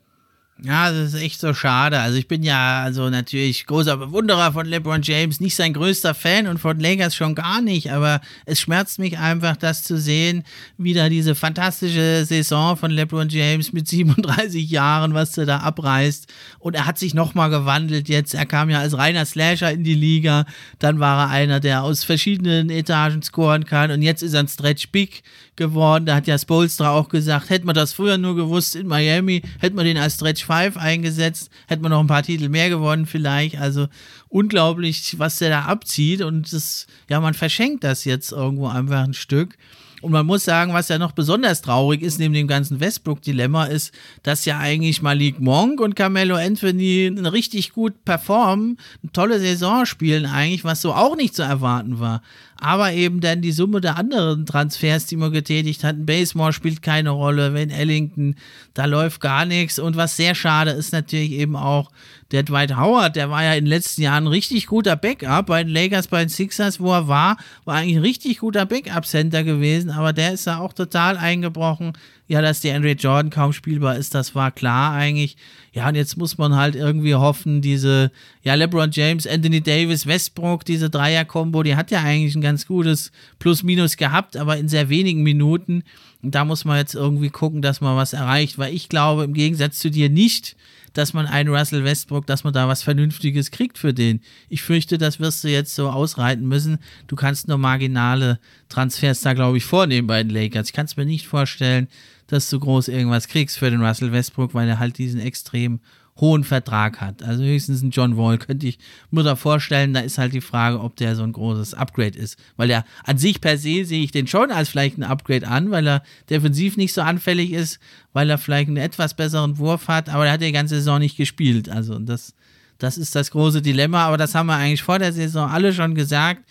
Ja, 0.62 0.90
das 0.90 1.12
ist 1.12 1.20
echt 1.20 1.38
so 1.38 1.52
schade. 1.52 2.00
Also 2.00 2.16
ich 2.16 2.28
bin 2.28 2.42
ja 2.42 2.82
also 2.82 3.10
natürlich 3.10 3.66
großer 3.66 3.98
Bewunderer 3.98 4.54
von 4.54 4.64
LeBron 4.64 5.02
James, 5.02 5.38
nicht 5.38 5.54
sein 5.54 5.74
größter 5.74 6.14
Fan 6.14 6.46
und 6.46 6.56
von 6.56 6.80
Lakers 6.80 7.14
schon 7.14 7.34
gar 7.34 7.60
nicht, 7.60 7.92
aber 7.92 8.22
es 8.46 8.62
schmerzt 8.62 8.98
mich 8.98 9.18
einfach, 9.18 9.58
das 9.58 9.82
zu 9.82 9.98
sehen, 9.98 10.44
wie 10.78 10.94
da 10.94 11.10
diese 11.10 11.34
fantastische 11.34 12.24
Saison 12.24 12.78
von 12.78 12.90
LeBron 12.90 13.28
James 13.28 13.74
mit 13.74 13.86
37 13.96 14.70
Jahren, 14.70 15.12
was 15.12 15.36
er 15.36 15.44
da 15.44 15.58
abreißt. 15.58 16.32
Und 16.58 16.74
er 16.74 16.86
hat 16.86 16.98
sich 16.98 17.12
nochmal 17.12 17.50
gewandelt 17.50 18.08
jetzt. 18.08 18.32
Er 18.32 18.46
kam 18.46 18.70
ja 18.70 18.78
als 18.78 18.96
reiner 18.96 19.26
Slasher 19.26 19.70
in 19.70 19.84
die 19.84 19.94
Liga, 19.94 20.46
dann 20.78 21.00
war 21.00 21.26
er 21.26 21.30
einer, 21.30 21.60
der 21.60 21.82
aus 21.82 22.02
verschiedenen 22.02 22.70
Etagen 22.70 23.22
scoren 23.22 23.66
kann 23.66 23.90
und 23.90 24.00
jetzt 24.00 24.22
ist 24.22 24.32
er 24.32 24.40
ein 24.40 24.48
Stretch 24.48 24.88
Big 24.88 25.22
geworden. 25.56 26.06
Da 26.06 26.16
hat 26.16 26.26
ja 26.26 26.38
Spolstra 26.38 26.90
auch 26.90 27.08
gesagt, 27.08 27.50
hätte 27.50 27.66
man 27.66 27.74
das 27.74 27.92
früher 27.92 28.18
nur 28.18 28.36
gewusst 28.36 28.76
in 28.76 28.86
Miami, 28.86 29.42
hätte 29.58 29.76
man 29.76 29.84
den 29.84 29.98
als 29.98 30.14
Stretch 30.14 30.44
5 30.44 30.76
eingesetzt, 30.76 31.50
hätte 31.66 31.82
man 31.82 31.90
noch 31.90 32.00
ein 32.00 32.06
paar 32.06 32.22
Titel 32.22 32.48
mehr 32.48 32.68
gewonnen 32.68 33.06
vielleicht. 33.06 33.58
Also 33.58 33.88
unglaublich, 34.28 35.18
was 35.18 35.38
der 35.38 35.50
da 35.50 35.62
abzieht 35.62 36.22
und 36.22 36.52
das, 36.52 36.86
ja, 37.08 37.20
man 37.20 37.34
verschenkt 37.34 37.84
das 37.84 38.04
jetzt 38.04 38.32
irgendwo 38.32 38.68
einfach 38.68 39.04
ein 39.04 39.14
Stück. 39.14 39.56
Und 40.02 40.12
man 40.12 40.26
muss 40.26 40.44
sagen, 40.44 40.72
was 40.72 40.88
ja 40.88 40.98
noch 40.98 41.12
besonders 41.12 41.62
traurig 41.62 42.02
ist, 42.02 42.18
neben 42.18 42.34
dem 42.34 42.46
ganzen 42.46 42.80
Westbrook-Dilemma, 42.80 43.64
ist, 43.64 43.92
dass 44.22 44.44
ja 44.44 44.58
eigentlich 44.58 45.00
Malik 45.00 45.40
Monk 45.40 45.80
und 45.80 45.96
Carmelo 45.96 46.36
Anthony 46.36 47.08
richtig 47.08 47.72
gut 47.72 48.04
performen, 48.04 48.78
eine 49.02 49.12
tolle 49.12 49.40
Saison 49.40 49.86
spielen 49.86 50.26
eigentlich, 50.26 50.64
was 50.64 50.82
so 50.82 50.92
auch 50.92 51.16
nicht 51.16 51.34
zu 51.34 51.42
erwarten 51.42 51.98
war 51.98 52.22
aber 52.58 52.92
eben 52.92 53.20
dann 53.20 53.42
die 53.42 53.52
Summe 53.52 53.80
der 53.80 53.96
anderen 53.96 54.46
Transfers, 54.46 55.06
die 55.06 55.16
man 55.16 55.32
getätigt 55.32 55.84
hat. 55.84 56.06
Basemore 56.06 56.52
spielt 56.52 56.82
keine 56.82 57.10
Rolle, 57.10 57.54
Wayne 57.54 57.74
Ellington, 57.74 58.36
da 58.74 58.86
läuft 58.86 59.20
gar 59.20 59.44
nichts. 59.44 59.78
Und 59.78 59.96
was 59.96 60.16
sehr 60.16 60.34
schade 60.34 60.70
ist 60.70 60.92
natürlich 60.92 61.32
eben 61.32 61.56
auch 61.56 61.90
der 62.32 62.42
Dwight 62.42 62.76
Howard, 62.76 63.14
der 63.14 63.30
war 63.30 63.44
ja 63.44 63.54
in 63.54 63.64
den 63.64 63.70
letzten 63.70 64.02
Jahren 64.02 64.24
ein 64.24 64.28
richtig 64.28 64.66
guter 64.66 64.96
Backup 64.96 65.46
bei 65.46 65.62
den 65.62 65.72
Lakers, 65.72 66.08
bei 66.08 66.24
den 66.24 66.28
Sixers, 66.28 66.80
wo 66.80 66.92
er 66.92 67.06
war, 67.06 67.36
war 67.64 67.76
eigentlich 67.76 67.96
ein 67.96 68.02
richtig 68.02 68.38
guter 68.38 68.66
Backup-Center 68.66 69.44
gewesen, 69.44 69.90
aber 69.90 70.12
der 70.12 70.32
ist 70.32 70.46
da 70.46 70.58
auch 70.58 70.72
total 70.72 71.16
eingebrochen. 71.18 71.92
Ja, 72.26 72.42
dass 72.42 72.60
die 72.60 72.72
Andre 72.72 72.92
Jordan 72.92 73.30
kaum 73.30 73.52
spielbar 73.52 73.96
ist, 73.96 74.12
das 74.14 74.34
war 74.34 74.50
klar 74.50 74.92
eigentlich. 74.92 75.36
Ja, 75.76 75.90
und 75.90 75.94
jetzt 75.94 76.16
muss 76.16 76.38
man 76.38 76.56
halt 76.56 76.74
irgendwie 76.74 77.14
hoffen, 77.14 77.60
diese, 77.60 78.10
ja, 78.42 78.54
LeBron 78.54 78.92
James, 78.92 79.26
Anthony 79.26 79.60
Davis, 79.60 80.06
Westbrook, 80.06 80.64
diese 80.64 80.88
Dreier-Kombo, 80.88 81.62
die 81.62 81.76
hat 81.76 81.90
ja 81.90 82.00
eigentlich 82.00 82.34
ein 82.34 82.40
ganz 82.40 82.66
gutes 82.66 83.12
Plus-Minus 83.40 83.98
gehabt, 83.98 84.38
aber 84.38 84.56
in 84.56 84.70
sehr 84.70 84.88
wenigen 84.88 85.22
Minuten. 85.22 85.82
Und 86.22 86.34
da 86.34 86.46
muss 86.46 86.64
man 86.64 86.78
jetzt 86.78 86.94
irgendwie 86.94 87.28
gucken, 87.28 87.60
dass 87.60 87.82
man 87.82 87.94
was 87.94 88.14
erreicht, 88.14 88.56
weil 88.56 88.72
ich 88.72 88.88
glaube, 88.88 89.24
im 89.24 89.34
Gegensatz 89.34 89.78
zu 89.78 89.90
dir 89.90 90.08
nicht, 90.08 90.56
dass 90.94 91.12
man 91.12 91.26
einen 91.26 91.54
Russell 91.54 91.84
Westbrook, 91.84 92.26
dass 92.26 92.42
man 92.42 92.54
da 92.54 92.68
was 92.68 92.82
Vernünftiges 92.82 93.50
kriegt 93.50 93.76
für 93.76 93.92
den. 93.92 94.22
Ich 94.48 94.62
fürchte, 94.62 94.96
das 94.96 95.20
wirst 95.20 95.44
du 95.44 95.48
jetzt 95.48 95.74
so 95.74 95.90
ausreiten 95.90 96.48
müssen. 96.48 96.78
Du 97.06 97.16
kannst 97.16 97.48
nur 97.48 97.58
marginale 97.58 98.40
Transfers 98.70 99.20
da, 99.20 99.34
glaube 99.34 99.58
ich, 99.58 99.64
vornehmen 99.66 100.06
bei 100.06 100.22
den 100.22 100.30
Lakers. 100.30 100.68
Ich 100.68 100.72
kann 100.72 100.86
es 100.86 100.96
mir 100.96 101.04
nicht 101.04 101.26
vorstellen, 101.26 101.88
dass 102.26 102.50
du 102.50 102.58
groß 102.58 102.88
irgendwas 102.88 103.28
kriegst 103.28 103.58
für 103.58 103.70
den 103.70 103.82
Russell 103.82 104.12
Westbrook, 104.12 104.54
weil 104.54 104.68
er 104.68 104.78
halt 104.78 104.98
diesen 104.98 105.20
extrem 105.20 105.80
hohen 106.18 106.44
Vertrag 106.44 107.00
hat. 107.00 107.22
Also 107.22 107.44
höchstens 107.44 107.82
ein 107.82 107.90
John 107.90 108.16
Wall 108.16 108.38
könnte 108.38 108.66
ich 108.66 108.78
mir 109.10 109.22
da 109.22 109.36
vorstellen. 109.36 109.92
Da 109.92 110.00
ist 110.00 110.18
halt 110.18 110.32
die 110.32 110.40
Frage, 110.40 110.80
ob 110.80 110.96
der 110.96 111.14
so 111.14 111.22
ein 111.22 111.32
großes 111.32 111.74
Upgrade 111.74 112.18
ist. 112.18 112.38
Weil 112.56 112.70
er 112.70 112.84
an 113.04 113.18
sich 113.18 113.40
per 113.40 113.58
se 113.58 113.84
sehe 113.84 114.02
ich 114.02 114.12
den 114.12 114.26
schon 114.26 114.50
als 114.50 114.70
vielleicht 114.70 114.98
ein 114.98 115.02
Upgrade 115.02 115.46
an, 115.46 115.70
weil 115.70 115.86
er 115.86 116.02
defensiv 116.30 116.76
nicht 116.76 116.94
so 116.94 117.02
anfällig 117.02 117.52
ist, 117.52 117.78
weil 118.12 118.30
er 118.30 118.38
vielleicht 118.38 118.68
einen 118.68 118.78
etwas 118.78 119.14
besseren 119.14 119.58
Wurf 119.58 119.88
hat, 119.88 120.08
aber 120.08 120.26
er 120.26 120.32
hat 120.32 120.42
die 120.42 120.52
ganze 120.52 120.76
Saison 120.76 120.98
nicht 120.98 121.16
gespielt. 121.16 121.68
Also 121.68 121.98
das, 121.98 122.34
das 122.78 122.96
ist 122.96 123.14
das 123.14 123.30
große 123.30 123.60
Dilemma, 123.60 124.06
aber 124.06 124.16
das 124.16 124.34
haben 124.34 124.46
wir 124.46 124.56
eigentlich 124.56 124.82
vor 124.82 124.98
der 124.98 125.12
Saison 125.12 125.50
alle 125.50 125.72
schon 125.74 125.94
gesagt. 125.94 126.44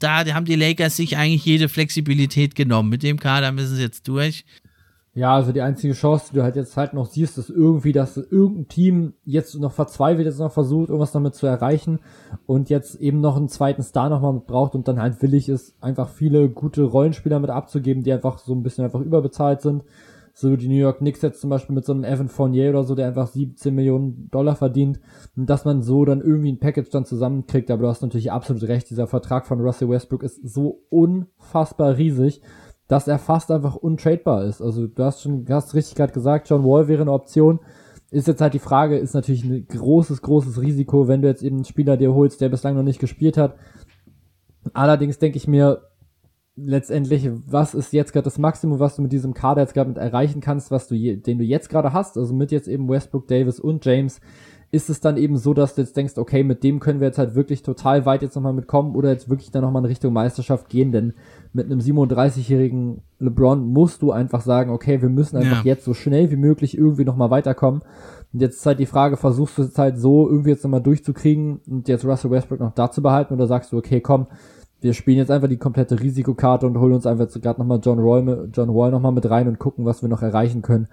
Da 0.00 0.24
haben 0.34 0.44
die 0.44 0.56
Lakers 0.56 0.96
sich 0.96 1.16
eigentlich 1.16 1.44
jede 1.44 1.68
Flexibilität 1.68 2.56
genommen. 2.56 2.90
Mit 2.90 3.04
dem 3.04 3.20
Kader 3.20 3.52
müssen 3.52 3.76
sie 3.76 3.82
jetzt 3.82 4.08
durch. 4.08 4.44
Ja, 5.16 5.36
also 5.36 5.52
die 5.52 5.62
einzige 5.62 5.94
Chance, 5.94 6.30
die 6.30 6.36
du 6.36 6.42
halt 6.42 6.56
jetzt 6.56 6.76
halt 6.76 6.92
noch 6.92 7.06
siehst, 7.06 7.38
ist 7.38 7.48
irgendwie, 7.48 7.92
dass 7.92 8.16
irgendein 8.16 8.66
Team 8.66 9.12
jetzt 9.24 9.54
noch 9.54 9.70
verzweifelt 9.70 10.26
jetzt 10.26 10.40
noch 10.40 10.50
versucht, 10.50 10.88
irgendwas 10.88 11.12
damit 11.12 11.36
zu 11.36 11.46
erreichen 11.46 12.00
und 12.46 12.68
jetzt 12.68 12.96
eben 12.96 13.20
noch 13.20 13.36
einen 13.36 13.48
zweiten 13.48 13.84
Star 13.84 14.08
nochmal 14.08 14.40
braucht 14.44 14.74
und 14.74 14.88
dann 14.88 15.00
halt 15.00 15.22
willig 15.22 15.48
ist, 15.48 15.80
einfach 15.80 16.08
viele 16.08 16.48
gute 16.48 16.82
Rollenspieler 16.82 17.38
mit 17.38 17.50
abzugeben, 17.50 18.02
die 18.02 18.12
einfach 18.12 18.38
so 18.38 18.54
ein 18.54 18.64
bisschen 18.64 18.84
einfach 18.84 19.00
überbezahlt 19.00 19.60
sind. 19.60 19.84
So 20.36 20.56
die 20.56 20.66
New 20.66 20.74
York 20.74 20.98
Knicks 20.98 21.22
jetzt 21.22 21.40
zum 21.40 21.48
Beispiel 21.48 21.76
mit 21.76 21.84
so 21.84 21.92
einem 21.92 22.02
Evan 22.02 22.28
Fournier 22.28 22.70
oder 22.70 22.82
so, 22.82 22.96
der 22.96 23.06
einfach 23.06 23.28
17 23.28 23.72
Millionen 23.72 24.28
Dollar 24.32 24.56
verdient, 24.56 24.98
und 25.36 25.48
dass 25.48 25.64
man 25.64 25.82
so 25.82 26.04
dann 26.04 26.22
irgendwie 26.22 26.50
ein 26.50 26.58
Package 26.58 26.90
dann 26.90 27.04
zusammenkriegt. 27.04 27.70
Aber 27.70 27.82
du 27.82 27.88
hast 27.88 28.02
natürlich 28.02 28.32
absolut 28.32 28.64
recht, 28.64 28.90
dieser 28.90 29.06
Vertrag 29.06 29.46
von 29.46 29.60
Russell 29.60 29.88
Westbrook 29.88 30.24
ist 30.24 30.40
so 30.42 30.82
unfassbar 30.90 31.98
riesig 31.98 32.42
dass 32.88 33.08
er 33.08 33.18
fast 33.18 33.50
einfach 33.50 33.76
untradebar 33.76 34.44
ist. 34.44 34.60
Also 34.60 34.86
du 34.86 35.02
hast 35.02 35.22
schon, 35.22 35.44
du 35.44 35.54
hast 35.54 35.74
richtig 35.74 35.94
gerade 35.94 36.12
gesagt, 36.12 36.48
John 36.48 36.64
Wall 36.64 36.88
wäre 36.88 37.02
eine 37.02 37.12
Option. 37.12 37.60
Ist 38.10 38.28
jetzt 38.28 38.40
halt 38.40 38.54
die 38.54 38.58
Frage, 38.58 38.98
ist 38.98 39.14
natürlich 39.14 39.44
ein 39.44 39.66
großes, 39.66 40.22
großes 40.22 40.60
Risiko, 40.60 41.08
wenn 41.08 41.22
du 41.22 41.28
jetzt 41.28 41.42
eben 41.42 41.56
einen 41.56 41.64
Spieler 41.64 41.96
dir 41.96 42.14
holst, 42.14 42.40
der 42.40 42.48
bislang 42.48 42.76
noch 42.76 42.82
nicht 42.82 43.00
gespielt 43.00 43.36
hat. 43.36 43.56
Allerdings 44.72 45.18
denke 45.18 45.36
ich 45.36 45.48
mir, 45.48 45.82
letztendlich, 46.56 47.28
was 47.46 47.74
ist 47.74 47.92
jetzt 47.92 48.12
gerade 48.12 48.24
das 48.24 48.38
Maximum, 48.38 48.78
was 48.78 48.96
du 48.96 49.02
mit 49.02 49.12
diesem 49.12 49.34
Kader 49.34 49.62
jetzt 49.62 49.74
gerade 49.74 49.98
erreichen 50.00 50.40
kannst, 50.40 50.70
was 50.70 50.86
du 50.86 50.94
je, 50.94 51.16
den 51.16 51.38
du 51.38 51.44
jetzt 51.44 51.68
gerade 51.68 51.92
hast, 51.92 52.16
also 52.16 52.32
mit 52.34 52.52
jetzt 52.52 52.68
eben 52.68 52.88
Westbrook, 52.88 53.26
Davis 53.26 53.58
und 53.58 53.84
James, 53.84 54.20
ist 54.70 54.90
es 54.90 55.00
dann 55.00 55.16
eben 55.16 55.36
so, 55.36 55.54
dass 55.54 55.74
du 55.74 55.82
jetzt 55.82 55.96
denkst, 55.96 56.16
okay, 56.16 56.42
mit 56.42 56.64
dem 56.64 56.80
können 56.80 57.00
wir 57.00 57.08
jetzt 57.08 57.18
halt 57.18 57.34
wirklich 57.34 57.62
total 57.62 58.06
weit 58.06 58.22
jetzt 58.22 58.34
nochmal 58.34 58.52
mitkommen 58.52 58.94
oder 58.94 59.10
jetzt 59.10 59.28
wirklich 59.28 59.50
dann 59.50 59.62
nochmal 59.62 59.82
in 59.82 59.86
Richtung 59.88 60.12
Meisterschaft 60.12 60.68
gehen, 60.68 60.92
denn 60.92 61.14
mit 61.54 61.66
einem 61.66 61.78
37-jährigen 61.78 63.00
LeBron 63.20 63.64
musst 63.64 64.02
du 64.02 64.12
einfach 64.12 64.42
sagen, 64.42 64.70
okay, 64.70 65.00
wir 65.00 65.08
müssen 65.08 65.36
einfach 65.36 65.64
ja. 65.64 65.72
jetzt 65.72 65.84
so 65.84 65.94
schnell 65.94 66.30
wie 66.30 66.36
möglich 66.36 66.76
irgendwie 66.76 67.04
nochmal 67.04 67.30
weiterkommen. 67.30 67.82
Und 68.32 68.40
jetzt 68.40 68.56
ist 68.56 68.66
halt 68.66 68.80
die 68.80 68.86
Frage, 68.86 69.16
versuchst 69.16 69.56
du 69.58 69.62
es 69.62 69.78
halt 69.78 69.96
so 69.96 70.28
irgendwie 70.28 70.50
jetzt 70.50 70.64
nochmal 70.64 70.82
durchzukriegen 70.82 71.60
und 71.68 71.88
jetzt 71.88 72.04
Russell 72.04 72.30
Westbrook 72.30 72.60
noch 72.60 72.74
da 72.74 72.90
zu 72.90 73.02
behalten 73.02 73.34
oder 73.34 73.46
sagst 73.46 73.72
du, 73.72 73.78
okay, 73.78 74.00
komm, 74.00 74.26
wir 74.80 74.92
spielen 74.92 75.18
jetzt 75.18 75.30
einfach 75.30 75.48
die 75.48 75.56
komplette 75.56 76.00
Risikokarte 76.00 76.66
und 76.66 76.78
holen 76.78 76.92
uns 76.92 77.06
einfach 77.06 77.28
gerade 77.40 77.60
nochmal 77.60 77.80
John 77.82 78.00
Roy, 78.00 78.48
John 78.52 78.74
Wall 78.74 78.90
nochmal 78.90 79.12
mit 79.12 79.30
rein 79.30 79.48
und 79.48 79.58
gucken, 79.58 79.84
was 79.84 80.02
wir 80.02 80.08
noch 80.08 80.22
erreichen 80.22 80.60
können 80.60 80.88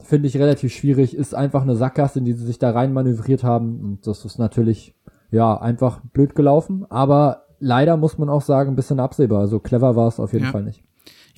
finde 0.00 0.28
ich 0.28 0.36
relativ 0.38 0.72
schwierig. 0.72 1.16
Ist 1.16 1.34
einfach 1.34 1.62
eine 1.62 1.76
Sackgasse, 1.76 2.20
in 2.20 2.24
die 2.24 2.32
sie 2.32 2.46
sich 2.46 2.58
da 2.58 2.70
rein 2.70 2.92
manövriert 2.92 3.44
haben. 3.44 3.80
Und 3.80 4.06
das 4.06 4.24
ist 4.24 4.38
natürlich, 4.38 4.94
ja, 5.30 5.60
einfach 5.60 6.00
blöd 6.00 6.34
gelaufen. 6.34 6.86
Aber 6.88 7.47
leider 7.60 7.96
muss 7.96 8.18
man 8.18 8.28
auch 8.28 8.42
sagen, 8.42 8.72
ein 8.72 8.76
bisschen 8.76 9.00
absehbar. 9.00 9.40
Also 9.40 9.58
clever 9.58 9.96
war 9.96 10.08
es 10.08 10.20
auf 10.20 10.32
jeden 10.32 10.46
ja. 10.46 10.52
Fall 10.52 10.62
nicht. 10.62 10.82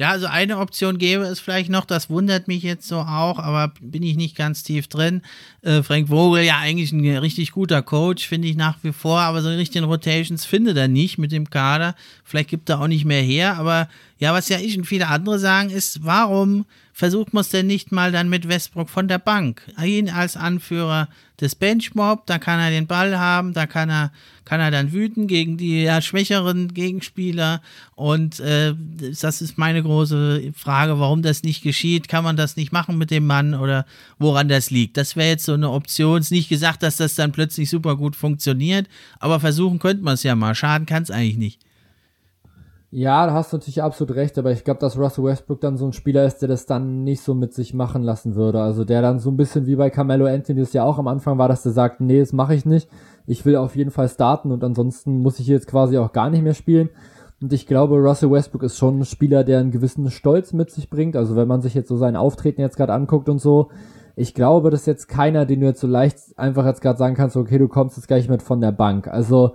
Ja, 0.01 0.13
also 0.13 0.29
eine 0.29 0.57
Option 0.57 0.97
gäbe 0.97 1.25
es 1.25 1.41
vielleicht 1.41 1.69
noch, 1.69 1.85
das 1.85 2.09
wundert 2.09 2.49
mich 2.49 2.63
jetzt 2.63 2.89
so 2.89 3.01
auch, 3.01 3.39
aber 3.39 3.75
bin 3.83 4.03
ich 4.03 4.17
nicht 4.17 4.35
ganz 4.35 4.63
tief 4.63 4.89
drin. 4.89 5.21
Äh, 5.61 5.83
Frank 5.83 6.09
Vogel, 6.09 6.43
ja, 6.43 6.57
eigentlich 6.57 6.91
ein 6.91 7.05
richtig 7.19 7.53
guter 7.53 7.83
Coach, 7.83 8.27
finde 8.27 8.49
ich 8.49 8.57
nach 8.57 8.79
wie 8.83 8.93
vor, 8.93 9.21
aber 9.21 9.43
so 9.43 9.51
richtigen 9.51 9.85
Rotations 9.85 10.47
findet 10.47 10.79
er 10.79 10.89
nicht 10.89 11.19
mit 11.19 11.33
dem 11.33 11.51
Kader. 11.51 11.95
Vielleicht 12.25 12.49
gibt 12.49 12.71
er 12.71 12.81
auch 12.81 12.87
nicht 12.87 13.05
mehr 13.05 13.21
her, 13.21 13.59
aber 13.59 13.91
ja, 14.19 14.33
was 14.33 14.49
ja 14.49 14.59
ich 14.59 14.79
und 14.79 14.87
viele 14.87 15.09
andere 15.09 15.39
sagen, 15.39 15.69
ist, 15.69 16.03
warum 16.03 16.65
versucht 17.01 17.33
denn 17.55 17.67
nicht 17.67 17.93
mal 17.93 18.13
dann 18.13 18.29
mit 18.29 18.47
Westbrook 18.47 18.91
von 18.91 19.09
der 19.09 19.19
Bank? 19.19 19.63
Ihn 19.83 20.11
als 20.11 20.37
Anführer 20.37 21.09
des 21.41 21.55
Benchmob, 21.55 22.27
da 22.27 22.39
kann 22.39 22.61
er 22.61 22.69
den 22.69 22.87
Ball 22.87 23.19
haben, 23.19 23.55
da 23.55 23.67
kann 23.67 23.89
er, 23.89 24.13
kann 24.45 24.61
er 24.61 24.71
dann 24.71 24.93
wüten 24.93 25.27
gegen 25.27 25.57
die 25.57 25.83
ja, 25.83 26.03
schwächeren 26.03 26.75
Gegenspieler. 26.75 27.63
Und 27.95 28.39
äh, 28.41 28.75
das 29.19 29.41
ist 29.41 29.57
meine 29.57 29.83
große 29.83 30.53
Frage, 30.55 31.01
warum 31.01 31.23
das 31.23 31.43
nicht 31.43 31.63
geschieht. 31.63 32.07
Kann 32.07 32.23
man 32.23 32.37
das 32.37 32.57
nicht 32.57 32.71
machen 32.71 32.99
mit 32.99 33.11
dem 33.11 33.27
Mann 33.27 33.55
oder 33.55 33.87
woran 34.19 34.49
das 34.49 34.71
liegt? 34.71 34.99
Das 34.99 35.17
wäre 35.17 35.31
jetzt 35.31 35.47
so 35.47 35.55
eine 35.55 35.71
Option. 35.71 36.21
Ist 36.21 36.31
nicht 36.31 36.51
gesagt, 36.51 36.83
dass 36.83 36.99
das 36.99 37.15
dann 37.15 37.33
plötzlich 37.33 37.71
super 37.71 37.97
gut 37.97 38.15
funktioniert, 38.15 38.89
aber 39.21 39.41
versuchen 39.41 39.79
könnte 39.79 40.05
man 40.05 40.15
es 40.15 40.23
ja 40.23 40.35
mal. 40.35 40.55
Schaden 40.55 40.85
kann 40.85 41.05
es 41.05 41.11
eigentlich 41.11 41.39
nicht. 41.39 41.70
Ja, 42.93 43.25
da 43.25 43.35
hast 43.35 43.53
du 43.53 43.57
natürlich 43.57 43.83
absolut 43.85 44.17
recht, 44.17 44.37
aber 44.37 44.51
ich 44.51 44.65
glaube, 44.65 44.81
dass 44.81 44.99
Russell 44.99 45.23
Westbrook 45.23 45.61
dann 45.61 45.77
so 45.77 45.87
ein 45.87 45.93
Spieler 45.93 46.25
ist, 46.25 46.39
der 46.39 46.49
das 46.49 46.67
dann 46.67 47.05
nicht 47.05 47.23
so 47.23 47.35
mit 47.35 47.55
sich 47.55 47.73
machen 47.73 48.03
lassen 48.03 48.35
würde. 48.35 48.61
Also 48.61 48.85
der 48.85 49.01
dann 49.01 49.21
so 49.21 49.31
ein 49.31 49.37
bisschen 49.37 49.67
wie 49.67 49.77
bei 49.77 49.91
Carmelo 49.91 50.27
Anthony 50.27 50.59
das 50.59 50.73
ja 50.73 50.83
auch 50.83 50.99
am 50.99 51.07
Anfang 51.07 51.39
war, 51.39 51.47
dass 51.47 51.63
der 51.63 51.71
sagt, 51.71 52.01
nee, 52.01 52.19
das 52.19 52.33
mache 52.33 52.57
ich 52.57 52.67
nicht. 52.67 52.89
Ich 53.27 53.47
will 53.47 53.55
auf 53.55 53.77
jeden 53.77 53.93
Fall 53.93 54.09
starten 54.09 54.51
und 54.51 54.65
ansonsten 54.65 55.23
muss 55.23 55.39
ich 55.39 55.47
jetzt 55.47 55.69
quasi 55.69 55.99
auch 55.99 56.13
gar 56.13 56.31
nicht 56.31 56.43
mehr 56.43 56.55
spielen. 56.55 56.91
Und 57.41 57.53
ich 57.53 57.69
glaube, 57.69 57.95
Russell 57.97 58.33
Westbrook 58.33 58.65
ist 58.65 58.77
schon 58.77 58.99
ein 58.99 59.05
Spieler, 59.05 59.45
der 59.45 59.61
einen 59.61 59.71
gewissen 59.71 60.11
Stolz 60.11 60.53
mit 60.53 60.73
sich 60.73 60.91
bringt. 60.91 61.15
Also 61.15 61.37
wenn 61.37 61.47
man 61.47 61.63
sich 61.63 61.75
jetzt 61.75 61.89
so 61.89 61.97
sein 61.97 62.17
Auftreten 62.17 62.61
jetzt 62.61 62.77
gerade 62.77 62.93
anguckt 62.93 63.29
und 63.29 63.41
so, 63.41 63.71
ich 64.17 64.35
glaube, 64.35 64.71
das 64.71 64.81
ist 64.81 64.87
jetzt 64.87 65.09
keiner, 65.09 65.47
den 65.47 65.61
du 65.61 65.67
jetzt 65.67 65.81
so 65.81 65.87
leicht 65.87 66.19
einfach 66.37 66.67
jetzt 66.67 66.83
gerade 66.83 66.99
sagen 66.99 67.15
kannst, 67.15 67.37
okay, 67.37 67.59
du 67.59 67.69
kommst 67.69 67.97
jetzt 67.97 68.09
gleich 68.09 68.29
mit 68.29 68.43
von 68.43 68.61
der 68.61 68.73
Bank. 68.73 69.07
Also 69.07 69.53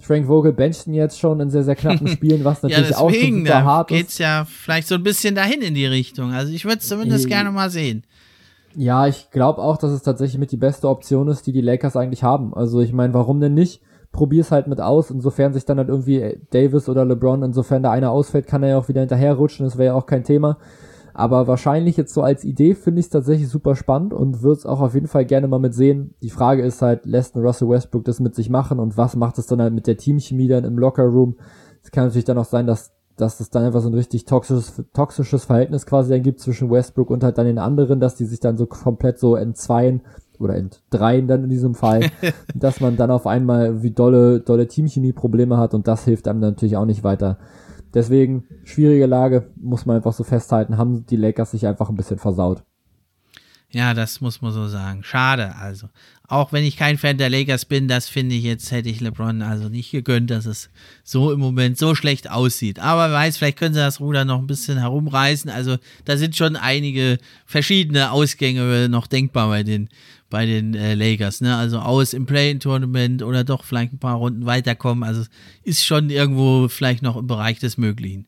Frank 0.00 0.26
Vogel 0.26 0.52
bencht 0.52 0.86
ihn 0.86 0.94
jetzt 0.94 1.18
schon 1.18 1.40
in 1.40 1.50
sehr, 1.50 1.64
sehr 1.64 1.76
knappen 1.76 2.06
Spielen, 2.08 2.44
was 2.44 2.62
natürlich 2.62 2.90
ja, 2.90 3.02
deswegen, 3.02 3.42
auch 3.42 3.52
super 3.52 3.64
hart 3.64 3.88
geht's 3.88 4.00
ist. 4.00 4.06
geht's 4.06 4.18
ja 4.18 4.44
vielleicht 4.44 4.88
so 4.88 4.96
ein 4.96 5.02
bisschen 5.02 5.34
dahin 5.34 5.62
in 5.62 5.74
die 5.74 5.86
Richtung. 5.86 6.32
Also 6.32 6.52
ich 6.52 6.64
würde 6.64 6.78
es 6.78 6.88
zumindest 6.88 7.26
äh, 7.26 7.28
gerne 7.28 7.50
mal 7.50 7.70
sehen. 7.70 8.04
Ja, 8.76 9.06
ich 9.06 9.30
glaube 9.30 9.62
auch, 9.62 9.76
dass 9.76 9.92
es 9.92 10.02
tatsächlich 10.02 10.38
mit 10.38 10.50
die 10.50 10.56
beste 10.56 10.88
Option 10.88 11.28
ist, 11.28 11.46
die 11.46 11.52
die 11.52 11.60
Lakers 11.60 11.96
eigentlich 11.96 12.24
haben. 12.24 12.54
Also 12.54 12.80
ich 12.80 12.92
meine, 12.92 13.14
warum 13.14 13.40
denn 13.40 13.54
nicht? 13.54 13.80
Probier's 14.10 14.50
halt 14.50 14.66
mit 14.66 14.80
aus. 14.80 15.10
Insofern 15.10 15.52
sich 15.52 15.64
dann 15.64 15.78
halt 15.78 15.88
irgendwie 15.88 16.38
Davis 16.50 16.88
oder 16.88 17.04
LeBron, 17.04 17.42
insofern 17.42 17.82
da 17.82 17.90
einer 17.92 18.10
ausfällt, 18.10 18.46
kann 18.46 18.62
er 18.62 18.70
ja 18.70 18.78
auch 18.78 18.88
wieder 18.88 19.00
hinterherrutschen. 19.00 19.64
Das 19.64 19.78
wäre 19.78 19.86
ja 19.86 19.94
auch 19.94 20.06
kein 20.06 20.24
Thema. 20.24 20.58
Aber 21.14 21.46
wahrscheinlich 21.46 21.96
jetzt 21.96 22.12
so 22.12 22.22
als 22.22 22.44
Idee 22.44 22.74
finde 22.74 22.98
ich 23.00 23.06
es 23.06 23.10
tatsächlich 23.10 23.48
super 23.48 23.76
spannend 23.76 24.12
und 24.12 24.42
würde 24.42 24.58
es 24.58 24.66
auch 24.66 24.80
auf 24.80 24.94
jeden 24.94 25.06
Fall 25.06 25.24
gerne 25.24 25.46
mal 25.46 25.60
mit 25.60 25.72
sehen. 25.72 26.14
Die 26.22 26.30
Frage 26.30 26.62
ist 26.62 26.82
halt, 26.82 27.06
lässt 27.06 27.36
ein 27.36 27.42
Russell 27.42 27.68
Westbrook 27.68 28.04
das 28.04 28.18
mit 28.18 28.34
sich 28.34 28.50
machen 28.50 28.80
und 28.80 28.96
was 28.96 29.14
macht 29.14 29.38
es 29.38 29.46
dann 29.46 29.62
halt 29.62 29.72
mit 29.72 29.86
der 29.86 29.96
Teamchemie 29.96 30.48
dann 30.48 30.64
im 30.64 30.76
Lockerroom? 30.76 31.36
Es 31.82 31.92
kann 31.92 32.06
natürlich 32.06 32.24
dann 32.24 32.38
auch 32.38 32.44
sein, 32.44 32.66
dass 32.66 32.92
dass 33.16 33.40
es 33.40 33.50
dann 33.50 33.64
einfach 33.64 33.80
so 33.80 33.88
ein 33.88 33.94
richtig 33.94 34.24
toxisches, 34.24 34.82
toxisches 34.92 35.44
Verhältnis 35.44 35.86
quasi 35.86 36.10
dann 36.10 36.22
gibt 36.22 36.40
zwischen 36.40 36.70
Westbrook 36.70 37.10
und 37.10 37.22
halt 37.22 37.38
dann 37.38 37.46
den 37.46 37.58
anderen, 37.58 38.00
dass 38.00 38.16
die 38.16 38.24
sich 38.24 38.40
dann 38.40 38.56
so 38.56 38.66
komplett 38.66 39.18
so 39.18 39.36
entzweien 39.36 40.02
oder 40.40 40.56
entdreien 40.56 41.28
dann 41.28 41.44
in 41.44 41.50
diesem 41.50 41.74
Fall, 41.74 42.10
dass 42.54 42.80
man 42.80 42.96
dann 42.96 43.10
auf 43.10 43.26
einmal 43.26 43.82
wie 43.82 43.92
dolle, 43.92 44.40
dolle 44.40 44.66
Teamchemie-Probleme 44.66 45.56
hat 45.58 45.74
und 45.74 45.86
das 45.86 46.04
hilft 46.04 46.26
einem 46.26 46.40
natürlich 46.40 46.76
auch 46.76 46.86
nicht 46.86 47.04
weiter. 47.04 47.38
Deswegen, 47.94 48.44
schwierige 48.64 49.06
Lage, 49.06 49.50
muss 49.56 49.86
man 49.86 49.96
einfach 49.96 50.12
so 50.12 50.24
festhalten, 50.24 50.76
haben 50.76 51.06
die 51.06 51.16
Lakers 51.16 51.52
sich 51.52 51.66
einfach 51.66 51.88
ein 51.88 51.96
bisschen 51.96 52.18
versaut. 52.18 52.64
Ja, 53.70 53.94
das 53.94 54.20
muss 54.20 54.40
man 54.42 54.52
so 54.52 54.68
sagen. 54.68 55.02
Schade, 55.02 55.54
also. 55.56 55.88
Auch 56.26 56.52
wenn 56.52 56.64
ich 56.64 56.78
kein 56.78 56.96
Fan 56.96 57.18
der 57.18 57.28
Lakers 57.28 57.66
bin, 57.66 57.86
das 57.86 58.08
finde 58.08 58.34
ich 58.34 58.44
jetzt, 58.44 58.70
hätte 58.70 58.88
ich 58.88 59.00
LeBron 59.00 59.42
also 59.42 59.68
nicht 59.68 59.90
gegönnt, 59.90 60.30
dass 60.30 60.46
es 60.46 60.70
so 61.02 61.30
im 61.30 61.38
Moment 61.38 61.76
so 61.76 61.94
schlecht 61.94 62.30
aussieht. 62.30 62.78
Aber 62.78 63.10
wer 63.10 63.16
weiß, 63.18 63.36
vielleicht 63.36 63.58
können 63.58 63.74
sie 63.74 63.80
das 63.80 64.00
Ruder 64.00 64.24
noch 64.24 64.38
ein 64.38 64.46
bisschen 64.46 64.78
herumreißen. 64.78 65.50
Also 65.50 65.76
da 66.06 66.16
sind 66.16 66.34
schon 66.34 66.56
einige 66.56 67.18
verschiedene 67.44 68.10
Ausgänge 68.10 68.88
noch 68.88 69.06
denkbar 69.06 69.48
bei 69.48 69.64
den, 69.64 69.90
bei 70.30 70.46
den 70.46 70.74
äh, 70.74 70.94
Lakers, 70.94 71.42
ne? 71.42 71.56
Also 71.56 71.78
aus 71.78 72.14
im 72.14 72.24
Play-in-Tournament 72.24 73.22
oder 73.22 73.44
doch 73.44 73.62
vielleicht 73.62 73.92
ein 73.92 73.98
paar 73.98 74.16
Runden 74.16 74.46
weiterkommen. 74.46 75.04
Also 75.04 75.24
ist 75.62 75.84
schon 75.84 76.08
irgendwo 76.08 76.68
vielleicht 76.68 77.02
noch 77.02 77.18
im 77.18 77.26
Bereich 77.26 77.58
des 77.58 77.76
Möglichen. 77.76 78.26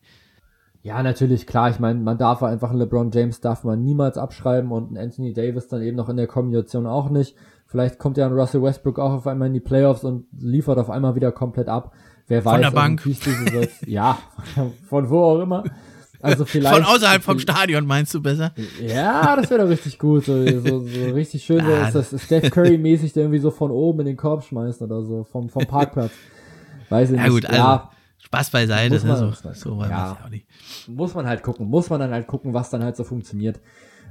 Ja, 0.83 1.01
natürlich, 1.01 1.47
klar. 1.47 1.71
Ich 1.71 1.79
meine, 1.79 1.99
man 1.99 2.19
darf 2.19 2.43
einfach 2.43 2.69
einen 2.69 2.79
LeBron 2.79 3.11
James 3.11 3.41
darf 3.41 3.63
man 3.63 3.83
niemals 3.83 4.17
abschreiben 4.17 4.71
und 4.71 4.89
einen 4.89 4.97
Anthony 4.97 5.33
Davis 5.33 5.67
dann 5.67 5.81
eben 5.81 5.97
noch 5.97 6.09
in 6.09 6.15
der 6.15 6.27
Kombination 6.27 6.85
auch 6.85 7.09
nicht. 7.09 7.35
Vielleicht 7.67 7.99
kommt 7.99 8.17
ja 8.17 8.25
ein 8.25 8.33
Russell 8.33 8.61
Westbrook 8.63 8.97
auch 8.97 9.11
auf 9.11 9.27
einmal 9.27 9.49
in 9.49 9.53
die 9.53 9.59
Playoffs 9.59 10.03
und 10.03 10.25
liefert 10.39 10.77
auf 10.77 10.89
einmal 10.89 11.15
wieder 11.15 11.31
komplett 11.31 11.67
ab. 11.67 11.93
Wer 12.27 12.43
weiß, 12.43 12.53
von 12.53 12.61
der 12.61 12.71
Bank. 12.71 13.01
ja, 13.85 14.17
von 14.89 15.09
wo 15.09 15.23
auch 15.23 15.39
immer. 15.41 15.63
Also 16.21 16.45
vielleicht. 16.45 16.75
Von 16.75 16.83
außerhalb 16.83 17.21
vom 17.21 17.39
Stadion 17.39 17.85
meinst 17.85 18.13
du 18.13 18.21
besser? 18.21 18.53
Ja, 18.81 19.35
das 19.35 19.49
wäre 19.49 19.63
doch 19.63 19.69
richtig 19.69 19.99
gut. 19.99 20.25
So, 20.25 20.45
so, 20.59 20.79
so 20.79 21.11
richtig 21.13 21.43
schön, 21.43 21.63
so 21.63 21.99
ist 21.99 22.13
das 22.13 22.23
Steph 22.23 22.49
Curry-mäßig, 22.51 23.13
der 23.13 23.23
irgendwie 23.23 23.39
so 23.39 23.51
von 23.51 23.71
oben 23.71 24.01
in 24.01 24.05
den 24.07 24.17
Korb 24.17 24.43
schmeißt 24.43 24.81
oder 24.81 25.03
so, 25.03 25.25
vom, 25.25 25.49
vom 25.49 25.65
Parkplatz. 25.67 26.11
Weiß 26.89 27.11
ich 27.11 27.17
ja, 27.17 27.23
nicht. 27.23 27.31
Gut, 27.31 27.45
also, 27.45 27.57
ja, 27.57 27.91
Spaß 28.19 28.49
beiseite, 28.49 28.93
muss 28.93 29.03
man, 29.03 29.21
ne? 29.21 29.35
so, 29.41 29.53
so 29.53 29.83
ja, 29.83 30.17
auch 30.23 30.29
nicht. 30.29 30.47
Muss 30.87 31.13
man 31.13 31.27
halt 31.27 31.43
gucken. 31.43 31.67
Muss 31.67 31.89
man 31.89 31.99
dann 31.99 32.11
halt 32.11 32.27
gucken, 32.27 32.53
was 32.53 32.69
dann 32.69 32.83
halt 32.83 32.95
so 32.95 33.03
funktioniert. 33.03 33.59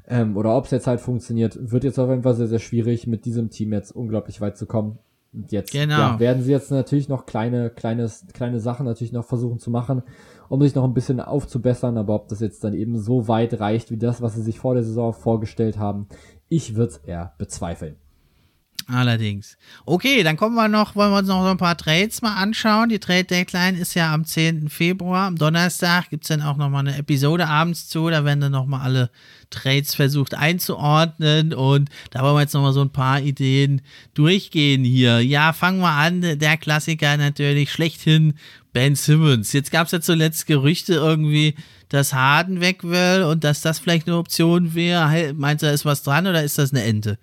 Ähm, 0.08 0.36
oder 0.36 0.56
ob 0.56 0.66
es 0.66 0.70
jetzt 0.70 0.86
halt 0.86 1.00
funktioniert. 1.00 1.58
Wird 1.60 1.84
jetzt 1.84 1.98
auf 1.98 2.08
jeden 2.08 2.22
Fall 2.22 2.34
sehr, 2.34 2.46
sehr 2.46 2.58
schwierig, 2.58 3.06
mit 3.06 3.24
diesem 3.24 3.50
Team 3.50 3.72
jetzt 3.72 3.90
unglaublich 3.90 4.40
weit 4.40 4.56
zu 4.56 4.66
kommen. 4.66 4.98
Und 5.32 5.52
jetzt 5.52 5.72
genau. 5.72 5.98
ja, 5.98 6.20
werden 6.20 6.42
sie 6.42 6.52
jetzt 6.52 6.70
natürlich 6.70 7.08
noch 7.08 7.26
kleine, 7.26 7.70
kleines, 7.70 8.26
kleine 8.32 8.60
Sachen 8.60 8.86
natürlich 8.86 9.12
noch 9.12 9.24
versuchen 9.24 9.58
zu 9.58 9.70
machen 9.70 10.02
um 10.48 10.62
sich 10.62 10.74
noch 10.74 10.84
ein 10.84 10.94
bisschen 10.94 11.20
aufzubessern, 11.20 11.98
aber 11.98 12.14
ob 12.14 12.28
das 12.28 12.40
jetzt 12.40 12.62
dann 12.64 12.74
eben 12.74 12.98
so 12.98 13.28
weit 13.28 13.60
reicht 13.60 13.90
wie 13.90 13.96
das, 13.96 14.22
was 14.22 14.34
sie 14.34 14.42
sich 14.42 14.58
vor 14.58 14.74
der 14.74 14.84
Saison 14.84 15.12
vorgestellt 15.12 15.78
haben, 15.78 16.06
ich 16.48 16.76
würde 16.76 16.92
es 16.92 16.96
eher 16.98 17.34
bezweifeln. 17.38 17.96
Allerdings. 18.88 19.56
Okay, 19.84 20.22
dann 20.22 20.36
kommen 20.36 20.54
wir 20.54 20.68
noch, 20.68 20.94
wollen 20.94 21.10
wir 21.10 21.18
uns 21.18 21.26
noch 21.26 21.42
so 21.42 21.50
ein 21.50 21.56
paar 21.56 21.76
Trades 21.76 22.22
mal 22.22 22.36
anschauen. 22.36 22.88
Die 22.88 23.00
Trade 23.00 23.24
Deadline 23.24 23.74
ist 23.74 23.94
ja 23.94 24.14
am 24.14 24.24
10. 24.24 24.68
Februar. 24.68 25.26
Am 25.26 25.36
Donnerstag 25.36 26.10
gibt 26.10 26.22
es 26.22 26.28
dann 26.28 26.40
auch 26.40 26.56
nochmal 26.56 26.86
eine 26.86 26.96
Episode 26.96 27.48
abends 27.48 27.88
zu. 27.88 28.08
Da 28.10 28.24
werden 28.24 28.40
dann 28.40 28.52
nochmal 28.52 28.82
alle 28.82 29.10
Trades 29.50 29.96
versucht 29.96 30.34
einzuordnen. 30.34 31.52
Und 31.52 31.90
da 32.10 32.22
wollen 32.22 32.36
wir 32.36 32.42
jetzt 32.42 32.54
nochmal 32.54 32.72
so 32.72 32.80
ein 32.80 32.92
paar 32.92 33.20
Ideen 33.20 33.82
durchgehen 34.14 34.84
hier. 34.84 35.20
Ja, 35.20 35.52
fangen 35.52 35.80
wir 35.80 35.90
an. 35.90 36.20
Der 36.20 36.56
Klassiker 36.56 37.16
natürlich 37.16 37.72
schlechthin 37.72 38.34
Ben 38.72 38.94
Simmons. 38.94 39.52
Jetzt 39.52 39.72
gab 39.72 39.86
es 39.86 39.92
ja 39.92 40.00
zuletzt 40.00 40.46
Gerüchte 40.46 40.94
irgendwie, 40.94 41.56
dass 41.88 42.12
Harden 42.12 42.60
weg 42.60 42.84
will 42.84 43.24
und 43.24 43.42
dass 43.42 43.62
das 43.62 43.80
vielleicht 43.80 44.06
eine 44.06 44.16
Option 44.16 44.74
wäre. 44.76 45.34
Meinst 45.34 45.62
du, 45.62 45.66
da 45.66 45.72
ist 45.72 45.84
was 45.84 46.04
dran 46.04 46.28
oder 46.28 46.44
ist 46.44 46.58
das 46.58 46.72
eine 46.72 46.84
Ente? 46.84 47.18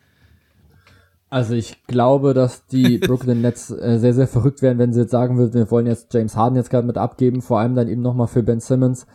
Also 1.33 1.55
ich 1.55 1.87
glaube, 1.87 2.35
dass 2.35 2.67
die 2.67 2.97
Brooklyn 2.99 3.41
Nets 3.41 3.71
äh, 3.71 3.97
sehr, 3.97 4.13
sehr 4.13 4.27
verrückt 4.27 4.61
wären, 4.61 4.77
wenn 4.77 4.93
sie 4.93 5.01
jetzt 5.01 5.09
sagen 5.09 5.39
würden, 5.39 5.55
wir 5.55 5.71
wollen 5.71 5.87
jetzt 5.87 6.13
James 6.13 6.35
Harden 6.35 6.57
jetzt 6.57 6.69
gerade 6.69 6.85
mit 6.85 6.95
abgeben, 6.95 7.41
vor 7.41 7.57
allem 7.57 7.73
dann 7.73 7.87
eben 7.87 8.03
nochmal 8.03 8.27
für 8.27 8.43
Ben 8.43 8.59
Simmons. 8.59 9.07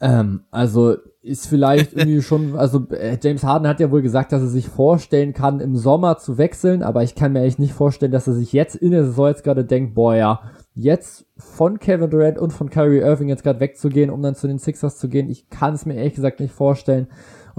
Ähm, 0.00 0.44
also 0.52 0.94
ist 1.22 1.48
vielleicht 1.48 1.94
irgendwie 1.94 2.22
schon, 2.22 2.54
also 2.56 2.86
äh, 2.90 3.18
James 3.20 3.42
Harden 3.42 3.66
hat 3.66 3.80
ja 3.80 3.90
wohl 3.90 4.00
gesagt, 4.00 4.30
dass 4.30 4.42
er 4.42 4.48
sich 4.48 4.68
vorstellen 4.68 5.32
kann, 5.32 5.58
im 5.58 5.76
Sommer 5.76 6.18
zu 6.18 6.38
wechseln, 6.38 6.84
aber 6.84 7.02
ich 7.02 7.16
kann 7.16 7.32
mir 7.32 7.40
eigentlich 7.40 7.58
nicht 7.58 7.74
vorstellen, 7.74 8.12
dass 8.12 8.28
er 8.28 8.34
sich 8.34 8.52
jetzt 8.52 8.76
in 8.76 8.92
der 8.92 9.04
Saison 9.06 9.26
jetzt 9.26 9.42
gerade 9.42 9.64
denkt, 9.64 9.96
boah 9.96 10.14
ja, 10.14 10.42
jetzt 10.76 11.26
von 11.36 11.80
Kevin 11.80 12.10
Durant 12.10 12.38
und 12.38 12.52
von 12.52 12.70
Kyrie 12.70 13.00
Irving 13.00 13.28
jetzt 13.28 13.42
gerade 13.42 13.58
wegzugehen, 13.58 14.10
um 14.10 14.22
dann 14.22 14.36
zu 14.36 14.46
den 14.46 14.60
Sixers 14.60 14.98
zu 14.98 15.08
gehen, 15.08 15.28
ich 15.28 15.50
kann 15.50 15.74
es 15.74 15.84
mir 15.84 15.94
ehrlich 15.94 16.14
gesagt 16.14 16.38
nicht 16.38 16.54
vorstellen. 16.54 17.08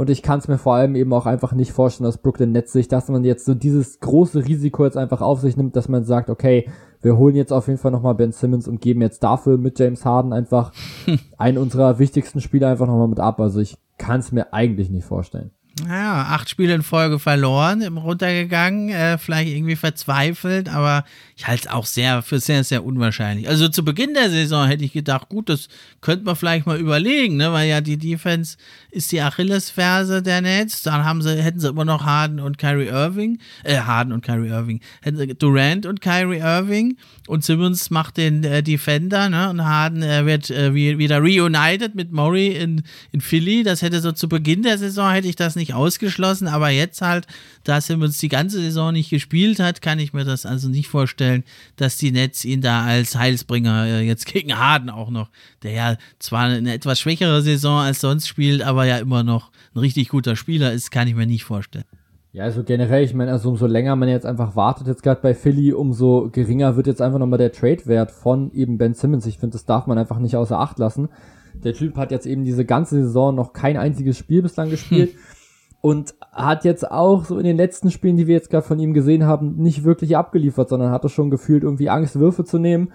Und 0.02 0.10
ich 0.10 0.24
kann 0.24 0.40
es 0.40 0.48
mir 0.48 0.58
vor 0.58 0.74
allem 0.74 0.96
eben 0.96 1.14
auch 1.14 1.28
einfach 1.28 1.54
nicht 1.54 1.74
vorstellen 1.74 2.08
aus 2.08 2.18
Brooklyn 2.18 2.52
Nets 2.52 2.74
Sicht, 2.74 2.92
dass 2.92 3.08
man 3.10 3.24
jetzt 3.24 3.46
so 3.46 3.54
dieses 3.54 4.00
große 4.00 4.48
Risiko 4.48 4.84
jetzt 4.84 4.98
einfach 4.98 5.22
auf 5.22 5.42
sich 5.42 5.58
nimmt, 5.58 5.76
dass 5.76 5.90
man 5.90 6.06
sagt, 6.06 6.32
okay, 6.32 6.68
wir 7.04 7.18
holen 7.18 7.36
jetzt 7.36 7.54
auf 7.54 7.68
jeden 7.68 7.78
Fall 7.78 7.92
nochmal 7.92 8.16
Ben 8.16 8.32
Simmons 8.32 8.68
und 8.68 8.82
geben 8.82 9.04
jetzt 9.04 9.22
dafür 9.22 9.60
mit 9.60 9.78
James 9.78 10.04
Harden 10.04 10.34
einfach 10.34 10.74
einen 11.38 11.60
unserer 11.60 12.00
wichtigsten 12.00 12.42
Spieler 12.42 12.70
einfach 12.70 12.88
nochmal 12.88 13.10
mit 13.10 13.20
ab. 13.20 13.40
Also 13.40 13.60
ich 13.60 13.78
kann 14.00 14.22
es 14.22 14.32
mir 14.32 14.52
eigentlich 14.56 14.90
nicht 14.90 15.06
vorstellen. 15.06 15.52
Ja, 15.88 16.24
acht 16.24 16.50
Spiele 16.50 16.76
in 16.76 16.84
Folge 16.84 17.18
verloren, 17.18 17.82
runtergegangen, 17.98 18.90
äh, 18.90 19.18
vielleicht 19.18 19.52
irgendwie 19.52 19.78
verzweifelt, 19.78 20.68
aber 20.68 21.06
ich 21.38 21.48
halte 21.48 21.68
es 21.68 21.72
auch 21.72 21.86
sehr 21.86 22.22
für 22.22 22.42
sehr, 22.42 22.66
sehr 22.66 22.84
unwahrscheinlich. 22.84 23.48
Also 23.48 23.70
zu 23.70 23.86
Beginn 23.86 24.14
der 24.14 24.30
Saison 24.30 24.68
hätte 24.68 24.84
ich 24.84 24.92
gedacht, 24.92 25.30
gut, 25.30 25.48
das 25.48 25.70
könnte 26.02 26.26
man 26.26 26.36
vielleicht 26.36 26.66
mal 26.66 26.78
überlegen, 26.78 27.38
ne, 27.38 27.54
weil 27.54 27.70
ja 27.70 27.80
die 27.80 27.98
Defense 27.98 28.58
ist 28.92 29.14
die 29.14 29.22
Achillesferse 29.22 30.22
der 30.22 30.42
Nets. 30.42 30.84
Dann 30.84 31.06
haben 31.06 31.22
sie, 31.22 31.42
hätten 31.42 31.62
sie 31.62 31.70
immer 31.70 31.86
noch 31.86 32.04
Harden 32.04 32.42
und 32.42 32.58
Kyrie 32.58 32.88
Irving, 32.88 33.40
äh, 33.64 33.78
Harden 33.78 34.12
und 34.12 34.26
Kyrie 34.26 34.50
Irving, 34.50 34.82
hätten 35.02 35.18
sie 35.18 35.34
Durant 35.36 35.86
und 35.86 36.02
Kyrie 36.02 36.40
Irving 36.40 36.98
und 37.28 37.46
Simmons 37.46 37.90
macht 37.92 38.18
den 38.18 38.44
äh, 38.44 38.62
Defender, 38.62 39.30
ne, 39.30 39.50
und 39.50 39.64
Harden 39.64 40.04
äh, 40.04 40.26
wird 40.26 40.50
äh, 40.50 40.76
wieder 40.76 41.20
reunited 41.20 41.96
mit 41.96 42.12
Murray 42.12 42.50
in, 42.50 42.84
in 43.14 43.22
Philly. 43.22 43.64
Das 43.64 43.82
hätte 43.82 44.02
so 44.02 44.12
zu 44.12 44.28
Beginn 44.28 44.64
der 44.64 44.78
Saison 44.78 45.10
hätte 45.12 45.30
ich 45.30 45.38
das 45.38 45.56
nicht 45.56 45.61
nicht 45.62 45.74
ausgeschlossen, 45.74 46.48
aber 46.48 46.70
jetzt 46.70 47.02
halt, 47.02 47.28
da 47.64 47.80
Simmons 47.80 48.18
die 48.18 48.28
ganze 48.28 48.60
Saison 48.60 48.92
nicht 48.92 49.10
gespielt 49.10 49.60
hat, 49.60 49.82
kann 49.82 50.00
ich 50.00 50.12
mir 50.12 50.26
das 50.26 50.46
also 50.46 50.68
nicht 50.68 50.90
vorstellen, 50.90 51.44
dass 51.78 51.98
die 51.98 52.12
Nets 52.12 52.44
ihn 52.44 52.62
da 52.62 52.84
als 52.84 53.16
Heilsbringer 53.16 53.86
äh, 53.86 54.02
jetzt 54.02 54.26
gegen 54.26 54.58
Harden 54.58 54.90
auch 54.90 55.10
noch, 55.10 55.30
der 55.64 55.72
ja 55.72 55.98
zwar 56.20 56.46
eine 56.46 56.74
etwas 56.74 57.00
schwächere 57.00 57.42
Saison 57.42 57.80
als 57.80 58.02
sonst 58.02 58.28
spielt, 58.28 58.62
aber 58.62 58.86
ja 58.86 58.98
immer 58.98 59.24
noch 59.24 59.52
ein 59.74 59.80
richtig 59.80 60.10
guter 60.10 60.36
Spieler 60.36 60.74
ist, 60.74 60.92
kann 60.92 61.08
ich 61.08 61.16
mir 61.16 61.26
nicht 61.26 61.46
vorstellen. 61.46 61.86
Ja, 62.34 62.46
also 62.46 62.64
generell, 62.64 63.04
ich 63.04 63.14
meine, 63.14 63.32
also 63.32 63.50
umso 63.50 63.68
länger 63.68 63.96
man 63.98 64.08
jetzt 64.08 64.26
einfach 64.26 64.56
wartet, 64.56 64.88
jetzt 64.88 65.04
gerade 65.04 65.22
bei 65.22 65.34
Philly, 65.34 65.74
umso 65.74 66.30
geringer 66.32 66.78
wird 66.78 66.88
jetzt 66.88 67.02
einfach 67.02 67.20
nochmal 67.20 67.40
der 67.40 67.52
Trade-Wert 67.52 68.12
von 68.12 68.52
eben 68.54 68.78
Ben 68.78 68.94
Simmons. 68.94 69.26
Ich 69.26 69.38
finde, 69.38 69.54
das 69.54 69.66
darf 69.66 69.86
man 69.86 69.98
einfach 69.98 70.18
nicht 70.18 70.38
außer 70.38 70.58
Acht 70.58 70.80
lassen. 70.80 71.10
Der 71.54 71.74
Typ 71.74 71.98
hat 71.98 72.12
jetzt 72.12 72.26
eben 72.26 72.46
diese 72.46 72.64
ganze 72.64 73.04
Saison 73.04 73.36
noch 73.36 73.52
kein 73.52 73.76
einziges 73.76 74.18
Spiel 74.18 74.42
bislang 74.42 74.70
gespielt. 74.70 75.14
Hm 75.14 75.20
und 75.82 76.14
hat 76.32 76.64
jetzt 76.64 76.90
auch 76.90 77.26
so 77.26 77.38
in 77.38 77.44
den 77.44 77.58
letzten 77.58 77.90
Spielen, 77.90 78.16
die 78.16 78.28
wir 78.28 78.36
jetzt 78.36 78.52
gerade 78.52 78.66
von 78.66 78.80
ihm 78.80 78.94
gesehen 78.94 79.26
haben, 79.26 79.56
nicht 79.58 79.84
wirklich 79.84 80.16
abgeliefert, 80.16 80.70
sondern 80.70 80.92
hatte 80.92 81.10
schon 81.10 81.32
gefühlt 81.32 81.64
irgendwie 81.64 81.90
Angst, 81.90 82.20
Würfe 82.20 82.46
zu 82.46 82.60
nehmen. 82.60 82.94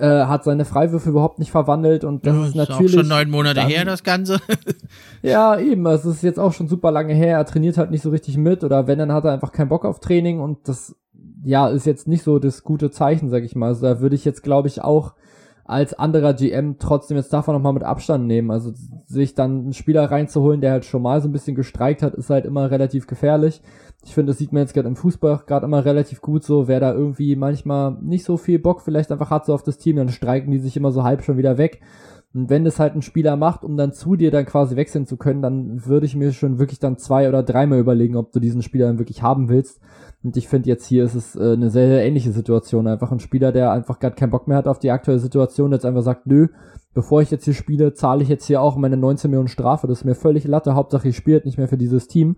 Äh, 0.00 0.26
hat 0.26 0.44
seine 0.44 0.64
Freiwürfe 0.64 1.10
überhaupt 1.10 1.40
nicht 1.40 1.50
verwandelt 1.50 2.04
und 2.04 2.24
das 2.24 2.36
ja, 2.36 2.46
ist 2.46 2.54
natürlich. 2.54 2.92
Ist 2.92 2.94
auch 2.94 3.00
schon 3.00 3.08
neun 3.08 3.30
Monate 3.30 3.56
dann, 3.56 3.68
her, 3.68 3.84
das 3.84 4.04
Ganze. 4.04 4.38
ja, 5.22 5.58
eben. 5.58 5.84
Es 5.86 6.04
ist 6.04 6.22
jetzt 6.22 6.38
auch 6.38 6.52
schon 6.52 6.68
super 6.68 6.92
lange 6.92 7.14
her. 7.14 7.38
Er 7.38 7.44
trainiert 7.44 7.78
halt 7.78 7.90
nicht 7.90 8.02
so 8.02 8.10
richtig 8.10 8.36
mit 8.36 8.62
oder 8.62 8.86
wenn, 8.86 9.00
dann 9.00 9.12
hat 9.12 9.24
er 9.24 9.32
einfach 9.32 9.50
keinen 9.50 9.68
Bock 9.68 9.84
auf 9.84 9.98
Training 9.98 10.38
und 10.38 10.68
das, 10.68 10.94
ja, 11.42 11.68
ist 11.68 11.84
jetzt 11.84 12.06
nicht 12.06 12.22
so 12.22 12.38
das 12.38 12.62
gute 12.62 12.92
Zeichen, 12.92 13.28
sag 13.28 13.42
ich 13.42 13.56
mal. 13.56 13.68
Also 13.68 13.86
da 13.86 14.00
würde 14.00 14.14
ich 14.14 14.24
jetzt, 14.24 14.44
glaube 14.44 14.68
ich, 14.68 14.82
auch 14.82 15.14
als 15.68 15.92
anderer 15.92 16.32
GM 16.32 16.78
trotzdem 16.78 17.18
jetzt 17.18 17.32
davon 17.32 17.54
nochmal 17.54 17.74
mit 17.74 17.82
Abstand 17.84 18.26
nehmen. 18.26 18.50
Also 18.50 18.72
sich 19.04 19.34
dann 19.34 19.58
einen 19.58 19.72
Spieler 19.74 20.10
reinzuholen, 20.10 20.62
der 20.62 20.72
halt 20.72 20.86
schon 20.86 21.02
mal 21.02 21.20
so 21.20 21.28
ein 21.28 21.32
bisschen 21.32 21.54
gestreikt 21.54 22.02
hat, 22.02 22.14
ist 22.14 22.30
halt 22.30 22.46
immer 22.46 22.70
relativ 22.70 23.06
gefährlich. 23.06 23.60
Ich 24.02 24.14
finde, 24.14 24.30
das 24.30 24.38
sieht 24.38 24.50
man 24.50 24.62
jetzt 24.62 24.72
gerade 24.72 24.88
im 24.88 24.96
Fußball 24.96 25.42
gerade 25.46 25.66
immer 25.66 25.84
relativ 25.84 26.22
gut 26.22 26.42
so, 26.42 26.68
wer 26.68 26.80
da 26.80 26.94
irgendwie 26.94 27.36
manchmal 27.36 27.98
nicht 28.00 28.24
so 28.24 28.38
viel 28.38 28.58
Bock 28.58 28.80
vielleicht 28.80 29.12
einfach 29.12 29.30
hat 29.30 29.44
so 29.44 29.52
auf 29.52 29.62
das 29.62 29.76
Team, 29.76 29.96
dann 29.96 30.08
streiken 30.08 30.50
die 30.50 30.58
sich 30.58 30.74
immer 30.74 30.90
so 30.90 31.04
halb 31.04 31.22
schon 31.22 31.36
wieder 31.36 31.58
weg. 31.58 31.82
Und 32.32 32.48
wenn 32.48 32.64
das 32.64 32.78
halt 32.78 32.94
ein 32.94 33.02
Spieler 33.02 33.36
macht, 33.36 33.62
um 33.62 33.76
dann 33.76 33.92
zu 33.92 34.16
dir 34.16 34.30
dann 34.30 34.46
quasi 34.46 34.74
wechseln 34.74 35.06
zu 35.06 35.18
können, 35.18 35.42
dann 35.42 35.84
würde 35.84 36.06
ich 36.06 36.16
mir 36.16 36.32
schon 36.32 36.58
wirklich 36.58 36.78
dann 36.78 36.96
zwei 36.96 37.28
oder 37.28 37.42
dreimal 37.42 37.78
überlegen, 37.78 38.16
ob 38.16 38.32
du 38.32 38.40
diesen 38.40 38.62
Spieler 38.62 38.86
dann 38.86 38.98
wirklich 38.98 39.22
haben 39.22 39.50
willst. 39.50 39.80
Und 40.22 40.36
ich 40.36 40.48
finde 40.48 40.68
jetzt 40.68 40.86
hier 40.86 41.04
ist 41.04 41.14
es 41.14 41.36
äh, 41.36 41.52
eine 41.52 41.70
sehr, 41.70 41.88
sehr 41.88 42.04
ähnliche 42.04 42.32
Situation. 42.32 42.88
Einfach 42.88 43.12
ein 43.12 43.20
Spieler, 43.20 43.52
der 43.52 43.72
einfach 43.72 43.98
gerade 43.98 44.16
keinen 44.16 44.30
Bock 44.30 44.48
mehr 44.48 44.56
hat 44.56 44.66
auf 44.66 44.78
die 44.78 44.90
aktuelle 44.90 45.20
Situation, 45.20 45.72
jetzt 45.72 45.86
einfach 45.86 46.02
sagt, 46.02 46.26
nö, 46.26 46.48
bevor 46.92 47.22
ich 47.22 47.30
jetzt 47.30 47.44
hier 47.44 47.54
spiele, 47.54 47.94
zahle 47.94 48.22
ich 48.22 48.28
jetzt 48.28 48.46
hier 48.46 48.60
auch 48.60 48.76
meine 48.76 48.96
19 48.96 49.30
Millionen 49.30 49.48
Strafe. 49.48 49.86
Das 49.86 49.98
ist 49.98 50.04
mir 50.04 50.16
völlig 50.16 50.44
Latte. 50.44 50.74
Hauptsache 50.74 51.08
ich 51.08 51.16
spiele 51.16 51.42
nicht 51.44 51.58
mehr 51.58 51.68
für 51.68 51.78
dieses 51.78 52.08
Team. 52.08 52.36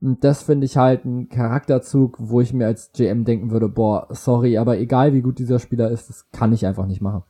Und 0.00 0.22
das 0.22 0.42
finde 0.42 0.66
ich 0.66 0.76
halt 0.76 1.04
ein 1.04 1.28
Charakterzug, 1.28 2.16
wo 2.20 2.40
ich 2.40 2.52
mir 2.52 2.66
als 2.66 2.92
GM 2.92 3.24
denken 3.24 3.50
würde, 3.50 3.68
boah, 3.68 4.06
sorry, 4.10 4.58
aber 4.58 4.78
egal 4.78 5.14
wie 5.14 5.22
gut 5.22 5.38
dieser 5.38 5.58
Spieler 5.58 5.90
ist, 5.90 6.08
das 6.10 6.30
kann 6.30 6.52
ich 6.52 6.66
einfach 6.66 6.86
nicht 6.86 7.00
machen. 7.00 7.22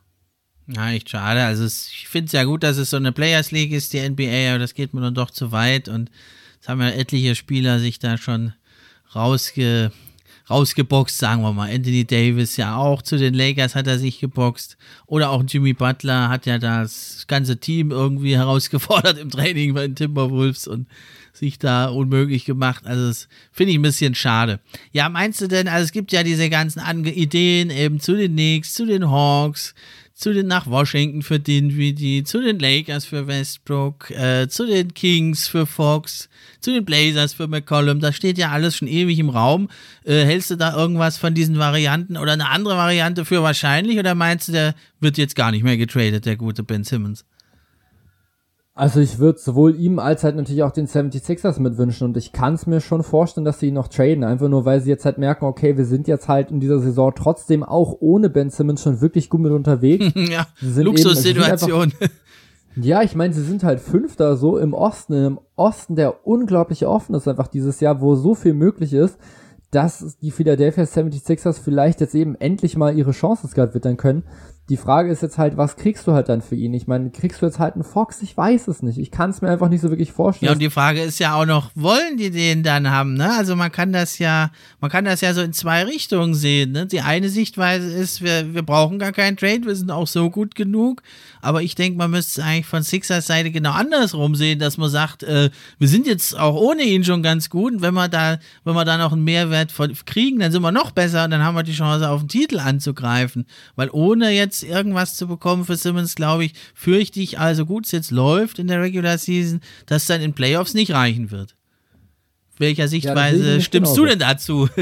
Ja, 0.66 0.90
echt 0.90 1.08
schade. 1.10 1.44
Also 1.44 1.64
es, 1.64 1.88
ich 1.92 2.08
finde 2.08 2.26
es 2.26 2.32
ja 2.32 2.42
gut, 2.42 2.64
dass 2.64 2.76
es 2.76 2.90
so 2.90 2.96
eine 2.96 3.12
Players 3.12 3.52
League 3.52 3.72
ist, 3.72 3.92
die 3.92 4.00
NBA, 4.00 4.50
aber 4.50 4.58
das 4.58 4.74
geht 4.74 4.94
mir 4.94 5.00
dann 5.00 5.14
doch 5.14 5.30
zu 5.30 5.52
weit 5.52 5.88
und 5.88 6.10
es 6.60 6.68
haben 6.68 6.80
ja 6.80 6.88
etliche 6.88 7.36
Spieler 7.36 7.78
sich 7.78 8.00
da 8.00 8.16
schon 8.16 8.52
rausge, 9.14 9.92
rausgeboxt, 10.48 11.18
sagen 11.18 11.42
wir 11.42 11.52
mal. 11.52 11.70
Anthony 11.72 12.04
Davis 12.04 12.56
ja 12.56 12.76
auch 12.76 13.02
zu 13.02 13.16
den 13.16 13.34
Lakers 13.34 13.74
hat 13.74 13.86
er 13.86 13.98
sich 13.98 14.20
geboxt. 14.20 14.76
Oder 15.06 15.30
auch 15.30 15.42
Jimmy 15.46 15.72
Butler 15.72 16.28
hat 16.28 16.46
ja 16.46 16.58
das 16.58 17.26
ganze 17.26 17.58
Team 17.58 17.90
irgendwie 17.90 18.36
herausgefordert 18.36 19.18
im 19.18 19.30
Training 19.30 19.74
bei 19.74 19.82
den 19.82 19.96
Timberwolves 19.96 20.66
und 20.66 20.86
sich 21.32 21.58
da 21.58 21.86
unmöglich 21.88 22.44
gemacht. 22.44 22.86
Also 22.86 23.08
das 23.08 23.28
finde 23.52 23.72
ich 23.72 23.78
ein 23.78 23.82
bisschen 23.82 24.14
schade. 24.14 24.60
Ja, 24.92 25.08
meinst 25.08 25.40
du 25.40 25.48
denn, 25.48 25.68
also 25.68 25.84
es 25.84 25.92
gibt 25.92 26.12
ja 26.12 26.22
diese 26.22 26.48
ganzen 26.48 26.80
Ange 26.80 27.12
Ideen 27.12 27.70
eben 27.70 28.00
zu 28.00 28.16
den 28.16 28.32
Knicks, 28.32 28.74
zu 28.74 28.86
den 28.86 29.10
Hawks, 29.10 29.74
zu 30.14 30.32
den 30.32 30.46
nach 30.46 30.66
Washington 30.66 31.22
für 31.22 31.38
Dinwiddie, 31.38 32.24
zu 32.24 32.40
den 32.40 32.58
Lakers 32.58 33.04
für 33.04 33.26
Westbrook, 33.26 34.10
äh, 34.10 34.48
zu 34.48 34.66
den 34.66 34.94
Kings 34.94 35.46
für 35.46 35.66
Fox, 35.66 36.30
zu 36.66 36.72
den 36.72 36.84
Blazers 36.84 37.32
für 37.32 37.46
McCollum. 37.46 38.00
Das 38.00 38.16
steht 38.16 38.38
ja 38.38 38.50
alles 38.50 38.76
schon 38.76 38.88
ewig 38.88 39.20
im 39.20 39.30
Raum. 39.30 39.68
Äh, 40.04 40.24
hältst 40.24 40.50
du 40.50 40.56
da 40.56 40.76
irgendwas 40.76 41.16
von 41.16 41.32
diesen 41.32 41.58
Varianten 41.58 42.16
oder 42.16 42.32
eine 42.32 42.50
andere 42.50 42.76
Variante 42.76 43.24
für 43.24 43.42
wahrscheinlich 43.42 43.98
oder 44.00 44.16
meinst 44.16 44.48
du, 44.48 44.52
der 44.52 44.74
wird 45.00 45.16
jetzt 45.16 45.36
gar 45.36 45.52
nicht 45.52 45.62
mehr 45.62 45.76
getradet, 45.76 46.26
der 46.26 46.36
gute 46.36 46.64
Ben 46.64 46.82
Simmons? 46.82 47.24
Also 48.74 49.00
ich 49.00 49.18
würde 49.20 49.38
sowohl 49.38 49.76
ihm 49.76 49.98
als 50.00 50.24
halt 50.24 50.36
natürlich 50.36 50.62
auch 50.64 50.72
den 50.72 50.86
76ers 50.86 51.60
mitwünschen 51.60 52.08
und 52.08 52.16
ich 52.16 52.32
kann 52.32 52.54
es 52.54 52.66
mir 52.66 52.80
schon 52.80 53.02
vorstellen, 53.02 53.44
dass 53.44 53.60
sie 53.60 53.68
ihn 53.68 53.74
noch 53.74 53.88
traden, 53.88 54.22
einfach 54.22 54.48
nur 54.48 54.66
weil 54.66 54.82
sie 54.82 54.90
jetzt 54.90 55.06
halt 55.06 55.16
merken, 55.16 55.46
okay, 55.46 55.78
wir 55.78 55.86
sind 55.86 56.08
jetzt 56.08 56.28
halt 56.28 56.50
in 56.50 56.60
dieser 56.60 56.80
Saison 56.80 57.12
trotzdem 57.16 57.62
auch 57.62 57.96
ohne 58.00 58.28
Ben 58.28 58.50
Simmons 58.50 58.82
schon 58.82 59.00
wirklich 59.00 59.30
gut 59.30 59.40
mit 59.40 59.52
unterwegs. 59.52 60.12
ja, 60.14 60.46
Luxussituation. 60.60 61.92
Ja, 62.78 63.02
ich 63.02 63.14
meine, 63.14 63.32
sie 63.32 63.42
sind 63.42 63.64
halt 63.64 63.80
Fünfter 63.80 64.36
so 64.36 64.58
im 64.58 64.74
Osten, 64.74 65.14
im 65.14 65.40
Osten, 65.56 65.96
der 65.96 66.26
unglaublich 66.26 66.86
offen 66.86 67.14
ist 67.14 67.26
einfach 67.26 67.48
dieses 67.48 67.80
Jahr, 67.80 68.02
wo 68.02 68.16
so 68.16 68.34
viel 68.34 68.52
möglich 68.52 68.92
ist, 68.92 69.18
dass 69.70 70.18
die 70.18 70.30
Philadelphia 70.30 70.84
76ers 70.84 71.60
vielleicht 71.62 72.00
jetzt 72.02 72.14
eben 72.14 72.34
endlich 72.34 72.76
mal 72.76 72.96
ihre 72.96 73.12
Chancen 73.12 73.50
gerade 73.50 73.74
wittern 73.74 73.96
können. 73.96 74.24
Die 74.68 74.76
Frage 74.76 75.12
ist 75.12 75.22
jetzt 75.22 75.38
halt, 75.38 75.56
was 75.56 75.76
kriegst 75.76 76.08
du 76.08 76.12
halt 76.12 76.28
dann 76.28 76.42
für 76.42 76.56
ihn? 76.56 76.74
Ich 76.74 76.88
meine, 76.88 77.10
kriegst 77.10 77.40
du 77.40 77.46
jetzt 77.46 77.60
halt 77.60 77.74
einen 77.74 77.84
Fox? 77.84 78.20
Ich 78.22 78.36
weiß 78.36 78.66
es 78.66 78.82
nicht. 78.82 78.98
Ich 78.98 79.12
kann 79.12 79.30
es 79.30 79.40
mir 79.40 79.48
einfach 79.48 79.68
nicht 79.68 79.80
so 79.80 79.90
wirklich 79.90 80.10
vorstellen. 80.10 80.48
Ja, 80.48 80.52
und 80.54 80.58
die 80.58 80.70
Frage 80.70 81.02
ist 81.02 81.20
ja 81.20 81.34
auch 81.34 81.46
noch, 81.46 81.70
wollen 81.76 82.16
die 82.16 82.30
den 82.30 82.64
dann 82.64 82.90
haben, 82.90 83.14
ne? 83.14 83.32
Also 83.32 83.54
man 83.54 83.70
kann 83.70 83.92
das 83.92 84.18
ja, 84.18 84.50
man 84.80 84.90
kann 84.90 85.04
das 85.04 85.20
ja 85.20 85.34
so 85.34 85.42
in 85.42 85.52
zwei 85.52 85.84
Richtungen 85.84 86.34
sehen, 86.34 86.72
ne? 86.72 86.86
Die 86.86 87.00
eine 87.00 87.28
Sichtweise 87.28 87.86
ist, 87.92 88.22
wir, 88.22 88.54
wir 88.54 88.62
brauchen 88.62 88.98
gar 88.98 89.12
keinen 89.12 89.36
Trade, 89.36 89.66
wir 89.66 89.76
sind 89.76 89.92
auch 89.92 90.08
so 90.08 90.30
gut 90.30 90.56
genug. 90.56 91.02
Aber 91.42 91.62
ich 91.62 91.76
denke, 91.76 91.96
man 91.96 92.10
müsste 92.10 92.40
es 92.40 92.46
eigentlich 92.46 92.66
von 92.66 92.82
Sixers 92.82 93.28
Seite 93.28 93.52
genau 93.52 93.70
andersrum 93.70 94.34
sehen, 94.34 94.58
dass 94.58 94.78
man 94.78 94.90
sagt, 94.90 95.22
äh, 95.22 95.50
wir 95.78 95.86
sind 95.86 96.08
jetzt 96.08 96.36
auch 96.36 96.56
ohne 96.56 96.82
ihn 96.82 97.04
schon 97.04 97.22
ganz 97.22 97.50
gut. 97.50 97.74
Und 97.74 97.82
wenn 97.82 97.94
wir 97.94 98.08
da, 98.08 98.38
wenn 98.64 98.74
wir 98.74 98.84
da 98.84 98.98
noch 98.98 99.12
einen 99.12 99.22
Mehrwert 99.22 99.70
von, 99.70 99.92
kriegen, 100.06 100.40
dann 100.40 100.50
sind 100.50 100.62
wir 100.62 100.72
noch 100.72 100.90
besser 100.90 101.24
und 101.24 101.30
dann 101.30 101.44
haben 101.44 101.54
wir 101.54 101.62
die 101.62 101.72
Chance, 101.72 102.10
auf 102.10 102.22
den 102.22 102.28
Titel 102.28 102.58
anzugreifen. 102.58 103.46
Weil 103.76 103.90
ohne 103.92 104.30
jetzt 104.30 104.55
irgendwas 104.62 105.14
zu 105.14 105.26
bekommen 105.26 105.64
für 105.64 105.76
Simmons, 105.76 106.14
glaube 106.14 106.44
ich, 106.44 106.54
fürchte 106.74 107.20
ich, 107.20 107.38
also 107.38 107.66
gut 107.66 107.86
es 107.86 107.92
jetzt 107.92 108.10
läuft 108.10 108.58
in 108.58 108.68
der 108.68 108.80
Regular 108.80 109.18
Season, 109.18 109.60
dass 109.86 110.06
dann 110.06 110.20
in 110.20 110.32
Playoffs 110.32 110.74
nicht 110.74 110.92
reichen 110.92 111.30
wird. 111.30 111.56
Welcher 112.58 112.88
Sichtweise 112.88 113.54
ja, 113.54 113.60
stimmst 113.60 113.94
genauso. 113.94 114.02
du 114.02 114.08
denn 114.08 114.18
dazu? 114.18 114.68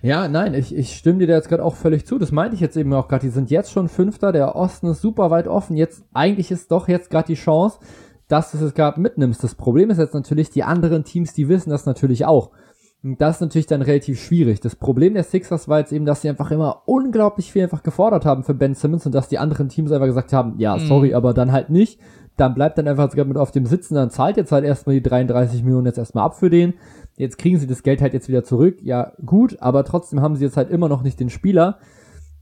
Ja, 0.00 0.28
nein, 0.28 0.54
ich, 0.54 0.72
ich 0.72 0.96
stimme 0.96 1.18
dir 1.18 1.26
da 1.26 1.34
jetzt 1.34 1.48
gerade 1.48 1.64
auch 1.64 1.74
völlig 1.74 2.06
zu. 2.06 2.18
Das 2.18 2.30
meinte 2.30 2.54
ich 2.54 2.60
jetzt 2.60 2.76
eben 2.76 2.92
auch 2.92 3.08
gerade. 3.08 3.26
Die 3.26 3.32
sind 3.32 3.50
jetzt 3.50 3.72
schon 3.72 3.88
Fünfter, 3.88 4.30
der 4.30 4.54
Osten 4.54 4.86
ist 4.86 5.00
super 5.00 5.30
weit 5.30 5.48
offen. 5.48 5.76
Jetzt, 5.76 6.04
eigentlich 6.14 6.52
ist 6.52 6.70
doch 6.70 6.86
jetzt 6.86 7.10
gerade 7.10 7.26
die 7.26 7.34
Chance, 7.34 7.80
dass 8.28 8.52
du 8.52 8.64
es 8.64 8.74
gerade 8.74 9.00
mitnimmst. 9.00 9.42
Das 9.42 9.56
Problem 9.56 9.90
ist 9.90 9.98
jetzt 9.98 10.14
natürlich, 10.14 10.50
die 10.50 10.62
anderen 10.62 11.02
Teams, 11.02 11.32
die 11.32 11.48
wissen 11.48 11.70
das 11.70 11.84
natürlich 11.84 12.26
auch. 12.26 12.52
Und 13.02 13.20
das 13.20 13.36
ist 13.36 13.40
natürlich 13.40 13.66
dann 13.66 13.82
relativ 13.82 14.20
schwierig. 14.20 14.60
Das 14.60 14.74
Problem 14.74 15.14
der 15.14 15.22
Sixers 15.22 15.68
war 15.68 15.78
jetzt 15.78 15.92
eben, 15.92 16.04
dass 16.04 16.22
sie 16.22 16.28
einfach 16.28 16.50
immer 16.50 16.82
unglaublich 16.86 17.52
viel 17.52 17.62
einfach 17.62 17.84
gefordert 17.84 18.24
haben 18.24 18.42
für 18.42 18.54
Ben 18.54 18.74
Simmons 18.74 19.06
und 19.06 19.14
dass 19.14 19.28
die 19.28 19.38
anderen 19.38 19.68
Teams 19.68 19.92
einfach 19.92 20.06
gesagt 20.06 20.32
haben, 20.32 20.54
ja, 20.58 20.76
mhm. 20.76 20.86
sorry, 20.86 21.08
mhm. 21.10 21.14
aber 21.14 21.32
dann 21.34 21.52
halt 21.52 21.70
nicht. 21.70 22.00
Dann 22.36 22.54
bleibt 22.54 22.78
dann 22.78 22.88
einfach 22.88 23.10
sogar 23.10 23.24
mit 23.24 23.36
auf 23.36 23.50
dem 23.50 23.66
Sitzen, 23.66 23.94
dann 23.94 24.10
zahlt 24.10 24.36
jetzt 24.36 24.52
halt 24.52 24.64
erstmal 24.64 24.94
die 24.94 25.02
33 25.02 25.64
Millionen 25.64 25.86
jetzt 25.86 25.98
erstmal 25.98 26.24
ab 26.24 26.38
für 26.38 26.50
den. 26.50 26.74
Jetzt 27.16 27.38
kriegen 27.38 27.58
sie 27.58 27.66
das 27.66 27.82
Geld 27.82 28.00
halt 28.00 28.14
jetzt 28.14 28.28
wieder 28.28 28.44
zurück. 28.44 28.78
Ja, 28.80 29.12
gut, 29.24 29.56
aber 29.60 29.84
trotzdem 29.84 30.20
haben 30.20 30.36
sie 30.36 30.44
jetzt 30.44 30.56
halt 30.56 30.70
immer 30.70 30.88
noch 30.88 31.02
nicht 31.02 31.18
den 31.18 31.30
Spieler. 31.30 31.78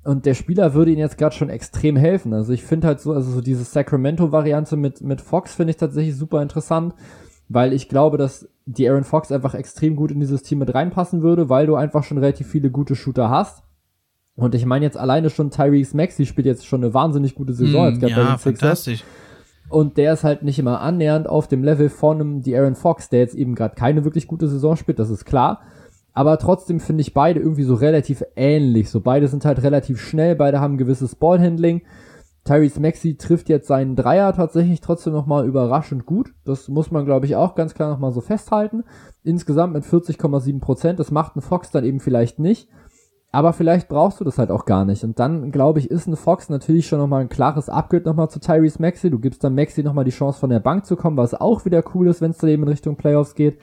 Und 0.05 0.25
der 0.25 0.35
Spieler 0.35 0.75
würde 0.75 0.91
ihnen 0.91 1.01
jetzt 1.01 1.19
gerade 1.19 1.35
schon 1.35 1.49
extrem 1.49 1.97
helfen. 1.97 2.33
Also 2.33 2.53
ich 2.53 2.63
finde 2.63 2.87
halt 2.87 3.01
so, 3.01 3.13
also 3.13 3.31
so 3.31 3.41
diese 3.41 3.65
Sacramento-Variante 3.65 4.77
mit, 4.77 5.01
mit 5.01 5.21
Fox 5.21 5.55
finde 5.55 5.73
ich 5.73 5.79
tatsächlich 5.79 6.15
super 6.15 6.43
interessant, 6.43 6.95
weil 7.49 7.73
ich 7.73 7.89
glaube, 7.89 8.19
dass 8.19 8.49
die 8.67 8.89
Aaron 8.89 9.05
Fox 9.05 9.31
einfach 9.33 9.55
extrem 9.55 9.97
gut 9.97 10.11
in 10.11 10.21
dieses 10.21 10.43
Team 10.43 10.59
mit 10.59 10.75
reinpassen 10.75 11.23
würde, 11.23 11.49
weil 11.49 11.67
du 11.67 11.77
einfach 11.77 12.03
schon 12.03 12.19
relativ 12.19 12.49
viele 12.49 12.71
gute 12.71 12.97
Shooter 12.97 13.31
hast. 13.31 13.63
Und 14.35 14.55
ich 14.55 14.67
meine 14.67 14.85
jetzt 14.85 14.99
alleine 14.99 15.31
schon 15.31 15.51
Tyrese 15.51 15.97
Maxey 15.97 16.27
spielt 16.27 16.47
jetzt 16.47 16.67
schon 16.67 16.83
eine 16.83 16.93
wahnsinnig 16.93 17.35
gute 17.35 17.55
Saison 17.55 17.95
mm, 17.95 18.05
ja. 18.07 18.37
Fantastisch. 18.37 19.05
Und 19.69 19.97
der 19.97 20.13
ist 20.13 20.25
halt 20.25 20.43
nicht 20.43 20.59
immer 20.59 20.81
annähernd 20.81 21.29
auf 21.29 21.49
dem 21.49 21.65
Level 21.65 21.89
von 21.89 22.21
einem 22.21 22.43
Aaron 22.47 22.75
Fox, 22.75 23.09
der 23.09 23.21
jetzt 23.21 23.35
eben 23.35 23.55
gerade 23.55 23.75
keine 23.75 24.05
wirklich 24.05 24.27
gute 24.27 24.49
Saison 24.49 24.77
spielt, 24.77 24.99
das 24.99 25.11
ist 25.11 25.25
klar. 25.25 25.63
Aber 26.13 26.39
trotzdem 26.39 26.81
finde 26.81 27.03
ich 27.03 27.15
beide 27.15 27.41
irgendwie 27.41 27.65
so 27.65 27.75
relativ 27.75 28.25
ähnlich. 28.37 28.91
So 28.91 29.01
beide 29.01 29.29
sind 29.29 29.45
halt 29.45 29.63
relativ 29.63 30.01
schnell, 30.01 30.35
beide 30.35 30.61
haben 30.61 30.75
ein 30.75 30.79
gewisses 30.79 31.15
Ballhandling. 31.15 31.83
Tyrese 32.47 32.81
Maxey 32.81 33.17
trifft 33.17 33.49
jetzt 33.49 33.67
seinen 33.67 33.97
Dreier 33.97 34.33
tatsächlich 34.33 34.81
trotzdem 34.81 35.13
nochmal 35.13 35.47
überraschend 35.47 36.07
gut. 36.07 36.33
Das 36.45 36.69
muss 36.69 36.91
man, 36.91 37.05
glaube 37.05 37.27
ich, 37.27 37.37
auch 37.37 37.55
ganz 37.55 37.75
klar 37.75 37.91
nochmal 37.91 38.13
so 38.13 38.21
festhalten. 38.21 38.85
Insgesamt 39.25 39.75
mit 39.75 39.85
40,7 39.85 40.61
Prozent. 40.61 40.99
Das 40.99 41.11
macht 41.11 41.37
ein 41.37 41.43
Fox 41.43 41.71
dann 41.71 41.85
eben 41.85 42.01
vielleicht 42.01 42.39
nicht. 42.39 42.69
Aber 43.33 43.53
vielleicht 43.53 43.89
brauchst 43.89 44.21
du 44.21 44.25
das 44.25 44.39
halt 44.39 44.51
auch 44.51 44.65
gar 44.65 44.85
nicht. 44.85 45.05
Und 45.05 45.19
dann, 45.19 45.51
glaube 45.51 45.81
ich, 45.81 45.91
ist 45.91 46.07
ein 46.07 46.17
Fox 46.17 46.49
natürlich 46.49 46.87
schon 46.87 47.01
nochmal 47.01 47.21
ein 47.21 47.29
klares 47.29 47.69
Upgrade 47.69 48.05
nochmal 48.05 48.31
zu 48.31 48.41
Tyrese 48.41 48.81
Maxi. 48.81 49.11
Du 49.11 49.19
gibst 49.19 49.45
dann 49.45 49.55
Maxi 49.55 49.83
nochmal 49.83 50.05
die 50.05 50.11
Chance 50.11 50.39
von 50.39 50.49
der 50.49 50.61
Bank 50.61 50.87
zu 50.87 50.97
kommen, 50.97 51.17
was 51.17 51.35
auch 51.35 51.65
wieder 51.65 51.83
cool 51.95 52.09
ist, 52.09 52.23
wenn 52.23 52.31
es 52.31 52.39
dann 52.39 52.49
eben 52.49 52.63
in 52.63 52.71
Richtung 52.71 52.97
Playoffs 52.97 53.35
geht. 53.35 53.59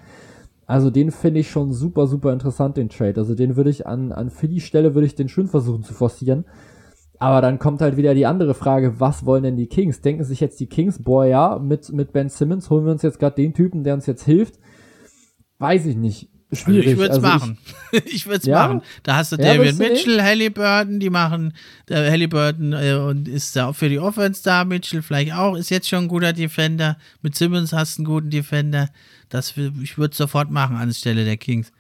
Also 0.66 0.90
den 0.90 1.12
finde 1.12 1.40
ich 1.40 1.50
schon 1.50 1.72
super, 1.72 2.08
super 2.08 2.34
interessant, 2.34 2.78
den 2.78 2.90
Trade. 2.90 3.20
Also 3.20 3.34
den 3.34 3.56
würde 3.56 3.70
ich 3.70 3.88
an, 3.88 4.12
an 4.12 4.30
Philly 4.30 4.60
Stelle 4.60 4.94
würde 4.94 5.08
ich 5.08 5.16
den 5.16 5.30
schön 5.30 5.48
versuchen 5.48 5.84
zu 5.84 5.94
forcieren. 5.94 6.46
Aber 7.24 7.40
dann 7.40 7.58
kommt 7.58 7.80
halt 7.80 7.96
wieder 7.96 8.14
die 8.14 8.26
andere 8.26 8.54
Frage, 8.54 9.00
was 9.00 9.26
wollen 9.26 9.44
denn 9.44 9.56
die 9.56 9.68
Kings? 9.68 10.02
Denken 10.02 10.26
sich 10.26 10.42
jetzt 10.42 10.60
die 10.60 10.68
Kings, 10.68 11.02
boah 11.02 11.26
ja, 11.26 11.58
mit, 11.58 11.90
mit 11.94 12.12
Ben 12.12 12.28
Simmons 12.28 12.70
holen 12.70 12.84
wir 12.84 12.92
uns 12.92 13.02
jetzt 13.02 13.18
gerade 13.18 13.38
den 13.38 13.54
Typen, 13.54 13.86
der 13.86 13.94
uns 13.94 14.08
jetzt 14.08 14.26
hilft? 14.26 14.60
Weiß 15.58 15.86
ich 15.86 15.96
nicht. 15.96 16.28
Schwierig. 16.52 16.86
Ich 16.86 16.98
würde 16.98 17.14
es 17.14 17.24
also 17.24 17.28
machen. 17.28 17.58
Ich, 17.94 18.14
ich 18.14 18.26
würde 18.26 18.40
es 18.40 18.46
ja? 18.46 18.68
machen. 18.68 18.82
Da 19.04 19.16
hast 19.16 19.32
du 19.32 19.38
ja, 19.38 19.56
David 19.56 19.80
Mitchell, 19.80 20.22
Halliburton, 20.22 21.00
die 21.00 21.10
machen, 21.10 21.54
der 21.88 22.12
Halliburton 22.12 22.74
äh, 22.74 22.96
und 22.96 23.30
ist 23.30 23.56
da 23.56 23.68
auch 23.68 23.74
für 23.74 23.88
die 23.88 24.00
Offense 24.00 24.44
da. 24.44 24.66
Mitchell 24.66 25.02
vielleicht 25.02 25.32
auch, 25.32 25.56
ist 25.56 25.70
jetzt 25.70 25.88
schon 25.88 26.04
ein 26.04 26.08
guter 26.10 26.34
Defender. 26.34 26.98
Mit 27.22 27.36
Simmons 27.36 27.72
hast 27.72 28.00
du 28.00 28.02
einen 28.02 28.06
guten 28.06 28.32
Defender. 28.32 28.90
Das, 29.30 29.54
ich 29.82 29.98
würde 29.98 30.12
es 30.12 30.18
sofort 30.18 30.52
machen 30.52 30.76
anstelle 30.76 31.24
der 31.24 31.38
Kings. 31.38 31.72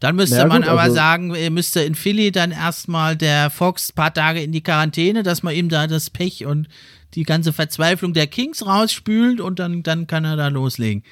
Dann 0.00 0.16
müsste 0.16 0.36
ja, 0.36 0.46
man 0.46 0.62
gut, 0.62 0.70
aber 0.70 0.82
also 0.82 0.94
sagen, 0.94 1.34
müsste 1.52 1.80
in 1.80 1.94
Philly 1.94 2.30
dann 2.30 2.52
erstmal 2.52 3.16
der 3.16 3.50
Fox 3.50 3.90
ein 3.90 3.94
paar 3.94 4.14
Tage 4.14 4.42
in 4.42 4.52
die 4.52 4.62
Quarantäne, 4.62 5.22
dass 5.22 5.42
man 5.42 5.54
ihm 5.54 5.68
da 5.68 5.86
das 5.86 6.10
Pech 6.10 6.46
und 6.46 6.68
die 7.14 7.22
ganze 7.22 7.52
Verzweiflung 7.52 8.12
der 8.12 8.26
Kings 8.26 8.66
rausspült 8.66 9.40
und 9.40 9.58
dann, 9.58 9.82
dann 9.82 10.06
kann 10.06 10.24
er 10.24 10.36
da 10.36 10.48
loslegen. 10.48 11.02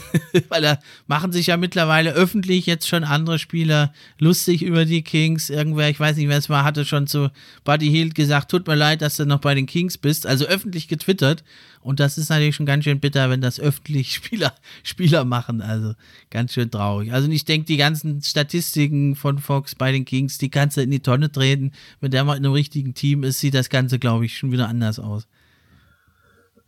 Weil 0.48 0.62
da 0.62 0.78
machen 1.06 1.32
sich 1.32 1.46
ja 1.46 1.56
mittlerweile 1.56 2.12
öffentlich 2.12 2.66
jetzt 2.66 2.86
schon 2.86 3.04
andere 3.04 3.38
Spieler 3.38 3.92
lustig 4.18 4.62
über 4.62 4.84
die 4.84 5.02
Kings. 5.02 5.48
Irgendwer, 5.48 5.88
ich 5.88 5.98
weiß 5.98 6.16
nicht, 6.18 6.28
wer 6.28 6.36
es 6.36 6.50
war, 6.50 6.62
hatte 6.62 6.84
schon 6.84 7.06
zu 7.06 7.30
Buddy 7.64 7.88
Hield 7.88 8.14
gesagt, 8.14 8.50
tut 8.50 8.66
mir 8.66 8.74
leid, 8.74 9.00
dass 9.00 9.16
du 9.16 9.24
noch 9.24 9.40
bei 9.40 9.54
den 9.54 9.66
Kings 9.66 9.96
bist. 9.96 10.26
Also 10.26 10.44
öffentlich 10.44 10.88
getwittert. 10.88 11.42
Und 11.86 12.00
das 12.00 12.18
ist 12.18 12.30
natürlich 12.30 12.56
schon 12.56 12.66
ganz 12.66 12.82
schön 12.82 12.98
bitter, 12.98 13.30
wenn 13.30 13.40
das 13.40 13.60
öffentlich 13.60 14.12
Spieler, 14.14 14.52
Spieler 14.82 15.24
machen. 15.24 15.62
Also 15.62 15.92
ganz 16.30 16.52
schön 16.52 16.68
traurig. 16.68 17.12
Also 17.12 17.30
ich 17.30 17.44
denke, 17.44 17.66
die 17.66 17.76
ganzen 17.76 18.20
Statistiken 18.22 19.14
von 19.14 19.38
Fox 19.38 19.76
bei 19.76 19.92
den 19.92 20.04
Kings, 20.04 20.36
die 20.36 20.50
kannst 20.50 20.76
du 20.76 20.80
in 20.80 20.90
die 20.90 20.98
Tonne 20.98 21.30
treten. 21.30 21.70
Wenn 22.00 22.10
der 22.10 22.24
mal 22.24 22.36
in 22.36 22.44
einem 22.44 22.54
richtigen 22.54 22.94
Team 22.94 23.22
ist, 23.22 23.38
sieht 23.38 23.54
das 23.54 23.68
Ganze, 23.68 24.00
glaube 24.00 24.24
ich, 24.24 24.36
schon 24.36 24.50
wieder 24.50 24.68
anders 24.68 24.98
aus. 24.98 25.28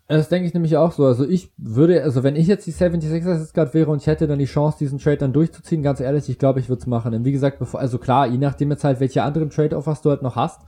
Das 0.06 0.28
denke 0.28 0.46
ich 0.46 0.54
nämlich 0.54 0.76
auch 0.76 0.92
so. 0.92 1.04
Also 1.04 1.28
ich 1.28 1.50
würde, 1.56 2.02
also 2.04 2.22
wenn 2.22 2.36
ich 2.36 2.46
jetzt 2.46 2.68
die 2.68 2.72
76ers 2.72 3.40
jetzt 3.40 3.54
gerade 3.54 3.74
wäre 3.74 3.90
und 3.90 4.00
ich 4.00 4.06
hätte 4.06 4.28
dann 4.28 4.38
die 4.38 4.44
Chance, 4.44 4.78
diesen 4.78 5.00
Trade 5.00 5.18
dann 5.18 5.32
durchzuziehen, 5.32 5.82
ganz 5.82 5.98
ehrlich, 5.98 6.28
ich 6.28 6.38
glaube, 6.38 6.60
ich 6.60 6.68
würde 6.68 6.80
es 6.80 6.86
machen. 6.86 7.10
Denn 7.10 7.24
wie 7.24 7.32
gesagt, 7.32 7.58
bevor, 7.58 7.80
also 7.80 7.98
klar, 7.98 8.28
je 8.28 8.38
nachdem 8.38 8.70
jetzt 8.70 8.84
halt, 8.84 9.00
welche 9.00 9.24
anderen 9.24 9.50
Trade-Offers 9.50 10.00
du 10.00 10.10
halt 10.10 10.22
noch 10.22 10.36
hast. 10.36 10.60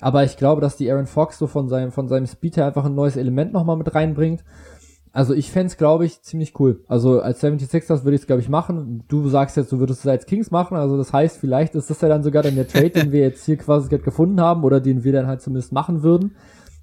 Aber 0.00 0.24
ich 0.24 0.36
glaube, 0.36 0.60
dass 0.60 0.76
die 0.76 0.90
Aaron 0.90 1.06
Fox 1.06 1.38
so 1.38 1.46
von 1.46 1.68
seinem, 1.68 1.92
von 1.92 2.08
seinem 2.08 2.26
Speed 2.26 2.56
her 2.56 2.66
einfach 2.66 2.84
ein 2.84 2.94
neues 2.94 3.16
Element 3.16 3.52
nochmal 3.52 3.76
mit 3.76 3.94
reinbringt. 3.94 4.44
Also 5.12 5.34
ich 5.34 5.50
fände 5.50 5.74
glaube 5.74 6.06
ich, 6.06 6.22
ziemlich 6.22 6.58
cool. 6.60 6.84
Also 6.86 7.20
als 7.20 7.42
76ers 7.42 8.04
würde 8.04 8.14
ich 8.14 8.22
es, 8.22 8.26
glaube 8.26 8.42
ich, 8.42 8.48
machen. 8.48 9.02
Du 9.08 9.28
sagst 9.28 9.56
jetzt, 9.56 9.72
du 9.72 9.80
würdest 9.80 10.00
es 10.00 10.06
als 10.06 10.26
Kings 10.26 10.50
machen. 10.50 10.76
Also 10.76 10.96
das 10.96 11.12
heißt, 11.12 11.38
vielleicht 11.38 11.74
ist 11.74 11.90
das 11.90 12.00
ja 12.00 12.08
dann 12.08 12.22
sogar 12.22 12.42
dann 12.42 12.54
der 12.54 12.68
Trade, 12.68 12.90
den 12.90 13.12
wir 13.12 13.20
jetzt 13.22 13.44
hier 13.44 13.56
quasi 13.56 13.88
gefunden 13.98 14.40
haben 14.40 14.62
oder 14.62 14.80
den 14.80 15.02
wir 15.02 15.12
dann 15.12 15.26
halt 15.26 15.42
zumindest 15.42 15.72
machen 15.72 16.02
würden 16.02 16.36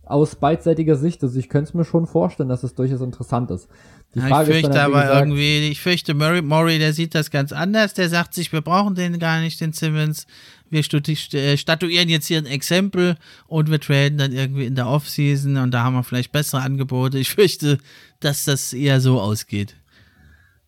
aus 0.09 0.35
beidseitiger 0.35 0.95
Sicht. 0.95 1.23
Also 1.23 1.38
ich 1.38 1.49
könnte 1.49 1.69
es 1.69 1.73
mir 1.73 1.85
schon 1.85 2.07
vorstellen, 2.07 2.49
dass 2.49 2.63
es 2.63 2.75
durchaus 2.75 3.01
interessant 3.01 3.51
ist. 3.51 3.67
Die 4.15 4.19
ja, 4.19 4.27
Frage 4.27 4.51
ich 4.51 4.55
fürchte 4.59 4.79
halt, 4.79 4.93
aber 4.93 5.01
gesagt, 5.01 5.19
irgendwie, 5.19 5.67
ich 5.67 5.81
fürchte 5.81 6.13
Murray, 6.13 6.41
Murray, 6.41 6.79
der 6.79 6.93
sieht 6.93 7.13
das 7.13 7.29
ganz 7.29 7.51
anders. 7.51 7.93
Der 7.93 8.09
sagt 8.09 8.34
sich, 8.34 8.51
wir 8.51 8.61
brauchen 8.61 8.95
den 8.95 9.19
gar 9.19 9.41
nicht, 9.41 9.59
den 9.59 9.73
Simmons. 9.73 10.27
Wir 10.69 10.81
äh, 10.81 11.57
statuieren 11.57 12.09
jetzt 12.09 12.27
hier 12.27 12.39
ein 12.39 12.45
Exempel 12.45 13.15
und 13.47 13.69
wir 13.69 13.79
traden 13.79 14.17
dann 14.17 14.31
irgendwie 14.31 14.65
in 14.65 14.75
der 14.75 14.88
Offseason 14.88 15.57
und 15.57 15.71
da 15.71 15.84
haben 15.84 15.93
wir 15.93 16.03
vielleicht 16.03 16.31
bessere 16.31 16.61
Angebote. 16.61 17.17
Ich 17.17 17.29
fürchte, 17.29 17.77
dass 18.19 18.45
das 18.45 18.73
eher 18.73 18.99
so 18.99 19.21
ausgeht. 19.21 19.75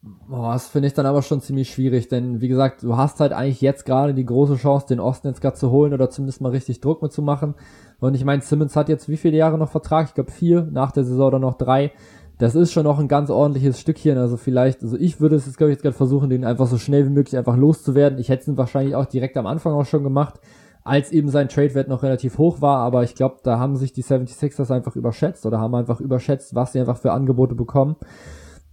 Boah, 0.01 0.53
das 0.53 0.69
finde 0.69 0.87
ich 0.87 0.93
dann 0.93 1.05
aber 1.05 1.21
schon 1.21 1.41
ziemlich 1.41 1.73
schwierig, 1.73 2.07
denn 2.07 2.39
wie 2.39 2.47
gesagt, 2.47 2.83
du 2.83 2.95
hast 2.95 3.19
halt 3.19 3.33
eigentlich 3.33 3.59
jetzt 3.59 3.85
gerade 3.85 4.13
die 4.13 4.25
große 4.25 4.55
Chance, 4.55 4.87
den 4.87 5.01
Osten 5.01 5.27
jetzt 5.27 5.41
gerade 5.41 5.57
zu 5.57 5.71
holen 5.71 5.93
oder 5.93 6.09
zumindest 6.09 6.39
mal 6.39 6.51
richtig 6.51 6.79
Druck 6.79 7.01
mitzumachen. 7.01 7.55
Und 7.99 8.15
ich 8.15 8.23
meine, 8.23 8.41
Simmons 8.41 8.75
hat 8.75 8.89
jetzt 8.89 9.09
wie 9.09 9.17
viele 9.17 9.37
Jahre 9.37 9.57
noch 9.57 9.69
Vertrag? 9.69 10.07
Ich 10.07 10.13
glaube 10.13 10.31
vier, 10.31 10.67
nach 10.71 10.91
der 10.91 11.03
Saison 11.03 11.31
dann 11.31 11.41
noch 11.41 11.55
drei. 11.55 11.91
Das 12.37 12.55
ist 12.55 12.71
schon 12.71 12.85
noch 12.85 12.99
ein 12.99 13.09
ganz 13.09 13.29
ordentliches 13.29 13.79
Stückchen. 13.79 14.17
Also 14.17 14.37
vielleicht, 14.37 14.81
also 14.81 14.95
ich 14.97 15.19
würde 15.19 15.35
es 15.35 15.45
jetzt, 15.45 15.57
glaube 15.57 15.71
ich, 15.71 15.75
jetzt 15.75 15.83
gerade 15.83 15.95
versuchen, 15.95 16.29
den 16.29 16.45
einfach 16.45 16.67
so 16.67 16.77
schnell 16.77 17.05
wie 17.05 17.11
möglich 17.11 17.37
einfach 17.37 17.57
loszuwerden. 17.57 18.17
Ich 18.17 18.29
hätte 18.29 18.49
es 18.49 18.57
wahrscheinlich 18.57 18.95
auch 18.95 19.05
direkt 19.05 19.35
am 19.35 19.45
Anfang 19.45 19.73
auch 19.73 19.85
schon 19.85 20.03
gemacht, 20.03 20.39
als 20.83 21.11
eben 21.11 21.27
sein 21.27 21.49
Trade-Wert 21.49 21.89
noch 21.89 22.01
relativ 22.01 22.37
hoch 22.37 22.61
war. 22.61 22.77
Aber 22.77 23.03
ich 23.03 23.15
glaube, 23.15 23.39
da 23.43 23.59
haben 23.59 23.75
sich 23.75 23.91
die 23.91 24.03
76ers 24.03 24.73
einfach 24.73 24.95
überschätzt 24.95 25.45
oder 25.45 25.59
haben 25.59 25.75
einfach 25.75 25.99
überschätzt, 25.99 26.55
was 26.55 26.71
sie 26.71 26.79
einfach 26.79 26.97
für 26.97 27.11
Angebote 27.11 27.55
bekommen. 27.55 27.97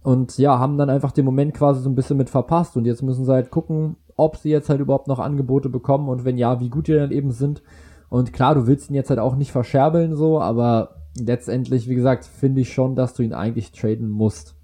Und 0.01 0.37
ja, 0.37 0.57
haben 0.57 0.77
dann 0.77 0.89
einfach 0.89 1.11
den 1.11 1.25
Moment 1.25 1.53
quasi 1.53 1.81
so 1.81 1.89
ein 1.89 1.95
bisschen 1.95 2.15
mit 2.15 2.29
verpasst. 2.29 2.77
Und 2.77 2.85
jetzt 2.85 3.03
müssen 3.03 3.25
sie 3.25 3.33
halt 3.33 3.51
gucken, 3.51 3.97
ob 4.15 4.37
sie 4.37 4.49
jetzt 4.49 4.69
halt 4.69 4.79
überhaupt 4.79 5.09
noch 5.09 5.19
Angebote 5.19 5.67
bekommen 5.67 6.07
und 6.07 6.23
wenn 6.23 6.37
ja, 6.37 6.61
wie 6.61 6.69
gut 6.69 6.87
die 6.87 6.93
dann 6.93 7.11
eben 7.11 7.31
sind. 7.31 7.61
Und 8.09 8.33
klar, 8.33 8.55
du 8.55 8.67
willst 8.67 8.89
ihn 8.89 8.95
jetzt 8.95 9.09
halt 9.09 9.19
auch 9.19 9.35
nicht 9.35 9.51
verscherbeln 9.51 10.15
so, 10.15 10.41
aber 10.41 11.03
letztendlich, 11.19 11.89
wie 11.89 11.95
gesagt, 11.95 12.25
finde 12.25 12.61
ich 12.61 12.73
schon, 12.73 12.95
dass 12.95 13.13
du 13.13 13.23
ihn 13.23 13.33
eigentlich 13.33 13.71
traden 13.71 14.09
musst. 14.09 14.55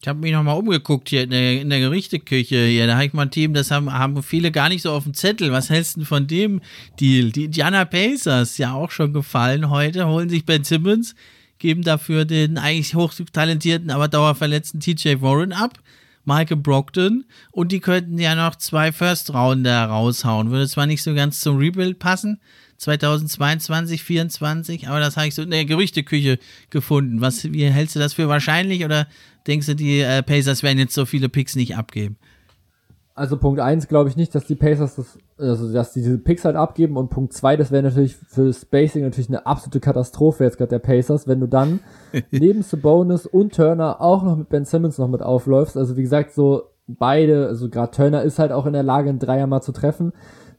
Ich 0.00 0.08
habe 0.08 0.18
mich 0.18 0.32
nochmal 0.32 0.58
umgeguckt 0.58 1.08
hier 1.08 1.22
in 1.22 1.30
der, 1.30 1.62
in 1.62 1.70
der 1.70 1.80
Gerichteküche 1.80 2.66
hier. 2.66 2.86
Da 2.86 2.96
habe 2.96 3.06
ich 3.06 3.14
mal 3.14 3.22
ein 3.22 3.30
Team, 3.30 3.54
das 3.54 3.70
haben, 3.70 3.90
haben 3.90 4.22
viele 4.22 4.52
gar 4.52 4.68
nicht 4.68 4.82
so 4.82 4.92
auf 4.92 5.04
dem 5.04 5.14
Zettel. 5.14 5.50
Was 5.50 5.70
hältst 5.70 5.96
du 5.96 6.04
von 6.04 6.26
dem 6.26 6.60
Deal? 7.00 7.30
Die 7.30 7.46
Indiana 7.46 7.86
Pacers, 7.86 8.58
ja 8.58 8.74
auch 8.74 8.90
schon 8.90 9.14
gefallen 9.14 9.70
heute, 9.70 10.06
holen 10.06 10.28
sich 10.28 10.44
Ben 10.44 10.62
Simmons, 10.62 11.14
geben 11.58 11.80
dafür 11.80 12.26
den 12.26 12.58
eigentlich 12.58 12.94
hochtalentierten, 12.94 13.90
aber 13.90 14.08
dauerverletzten 14.08 14.80
TJ 14.80 15.22
Warren 15.22 15.52
ab. 15.52 15.78
Michael 16.26 16.58
Brockton 16.58 17.24
und 17.52 17.70
die 17.70 17.80
könnten 17.80 18.18
ja 18.18 18.34
noch 18.34 18.56
zwei 18.56 18.92
First-Rounder 18.92 19.86
raushauen. 19.86 20.50
Würde 20.50 20.68
zwar 20.68 20.86
nicht 20.86 21.02
so 21.02 21.14
ganz 21.14 21.40
zum 21.40 21.58
Rebuild 21.58 21.98
passen, 21.98 22.40
2022, 22.78 24.00
2024, 24.00 24.88
aber 24.88 25.00
das 25.00 25.16
habe 25.16 25.28
ich 25.28 25.34
so 25.34 25.42
in 25.42 25.50
der 25.50 25.64
Gerüchteküche 25.64 26.38
gefunden. 26.70 27.20
Was, 27.20 27.44
wie 27.44 27.64
hältst 27.64 27.96
du 27.96 28.00
das 28.00 28.14
für 28.14 28.28
wahrscheinlich 28.28 28.84
oder 28.84 29.06
denkst 29.46 29.66
du, 29.66 29.74
die 29.74 30.00
äh, 30.00 30.22
Pacers 30.22 30.62
werden 30.62 30.78
jetzt 30.78 30.94
so 30.94 31.06
viele 31.06 31.28
Picks 31.28 31.56
nicht 31.56 31.76
abgeben? 31.76 32.16
Also 33.16 33.36
Punkt 33.36 33.60
eins 33.60 33.86
glaube 33.86 34.08
ich 34.08 34.16
nicht, 34.16 34.34
dass 34.34 34.44
die 34.46 34.56
Pacers 34.56 34.96
das, 34.96 35.18
also 35.38 35.72
dass 35.72 35.92
die 35.92 36.02
diese 36.02 36.18
Picks 36.18 36.44
halt 36.44 36.56
abgeben 36.56 36.96
und 36.96 37.10
Punkt 37.10 37.32
zwei, 37.32 37.56
das 37.56 37.70
wäre 37.70 37.84
natürlich 37.84 38.16
für 38.16 38.52
Spacing 38.52 39.04
natürlich 39.04 39.28
eine 39.28 39.46
absolute 39.46 39.78
Katastrophe 39.78 40.42
jetzt 40.42 40.58
gerade 40.58 40.70
der 40.70 40.80
Pacers, 40.80 41.28
wenn 41.28 41.38
du 41.38 41.46
dann 41.46 41.78
neben 42.32 42.62
Sabonis 42.62 43.26
und 43.26 43.54
Turner 43.54 44.00
auch 44.00 44.24
noch 44.24 44.36
mit 44.36 44.48
Ben 44.48 44.64
Simmons 44.64 44.98
noch 44.98 45.08
mit 45.08 45.22
aufläufst. 45.22 45.76
Also 45.76 45.96
wie 45.96 46.02
gesagt, 46.02 46.32
so 46.32 46.64
beide, 46.88 47.46
also 47.46 47.68
gerade 47.68 47.92
Turner 47.92 48.22
ist 48.22 48.40
halt 48.40 48.50
auch 48.50 48.66
in 48.66 48.72
der 48.72 48.82
Lage, 48.82 49.10
einen 49.10 49.20
Dreier 49.20 49.46
mal 49.46 49.62
zu 49.62 49.70
treffen. 49.70 50.12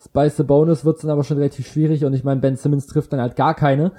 Bei 0.10 0.30
Sabonis 0.30 0.86
wird 0.86 0.98
es 0.98 1.02
dann 1.02 1.12
aber 1.12 1.24
schon 1.24 1.38
relativ 1.38 1.68
schwierig 1.68 2.06
und 2.06 2.14
ich 2.14 2.24
meine, 2.24 2.42
Ben 2.42 2.56
Simmons 2.56 2.88
trifft 2.88 3.14
dann 3.14 3.22
halt 3.22 3.36
gar 3.36 3.54
keine 3.54 3.92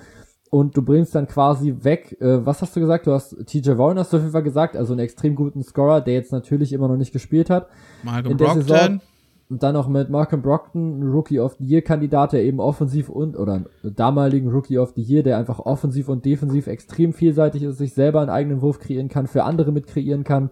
und 0.51 0.77
du 0.77 0.83
bringst 0.83 1.15
dann 1.15 1.27
quasi 1.27 1.75
weg, 1.83 2.17
äh, 2.21 2.45
was 2.45 2.63
hast 2.63 2.77
du 2.77 2.81
gesagt? 2.81 3.07
Du 3.07 3.13
hast 3.13 3.37
TJ 3.47 3.77
Warren 3.77 3.99
hast 3.99 4.13
du 4.13 4.19
auf 4.19 4.23
jeden 4.23 4.33
Fall 4.33 4.43
gesagt, 4.43 4.77
also 4.77 4.93
einen 4.93 5.01
extrem 5.01 5.35
guten 5.35 5.63
Scorer, 5.63 6.01
der 6.01 6.15
jetzt 6.15 6.33
natürlich 6.33 6.73
immer 6.73 6.89
noch 6.89 6.97
nicht 6.97 7.13
gespielt 7.13 7.51
hat. 7.51 7.69
Malcolm 8.03 8.33
in 8.33 8.39
der 8.39 8.45
Brockton. 8.47 8.63
Saison. 8.63 9.01
Und 9.49 9.63
dann 9.63 9.75
noch 9.75 9.87
mit 9.87 10.11
Malcolm 10.11 10.43
Brockton, 10.43 11.05
Rookie 11.05 11.39
of 11.39 11.55
the 11.61 11.65
Year 11.65 11.81
Kandidat, 11.81 12.33
der 12.33 12.43
eben 12.43 12.59
offensiv 12.59 13.09
und, 13.09 13.37
oder 13.37 13.65
damaligen 13.85 14.51
Rookie 14.51 14.79
of 14.79 14.95
the 14.97 15.03
Year, 15.03 15.23
der 15.23 15.39
einfach 15.39 15.61
offensiv 15.61 16.09
und 16.09 16.25
defensiv 16.25 16.67
extrem 16.67 17.13
vielseitig 17.13 17.63
ist, 17.63 17.79
sich 17.79 17.95
selber 17.95 18.21
einen 18.21 18.31
eigenen 18.31 18.61
Wurf 18.61 18.81
kreieren 18.81 19.09
kann, 19.09 19.29
für 19.29 19.45
andere 19.45 19.71
mit 19.71 19.87
kreieren 19.87 20.25
kann. 20.25 20.51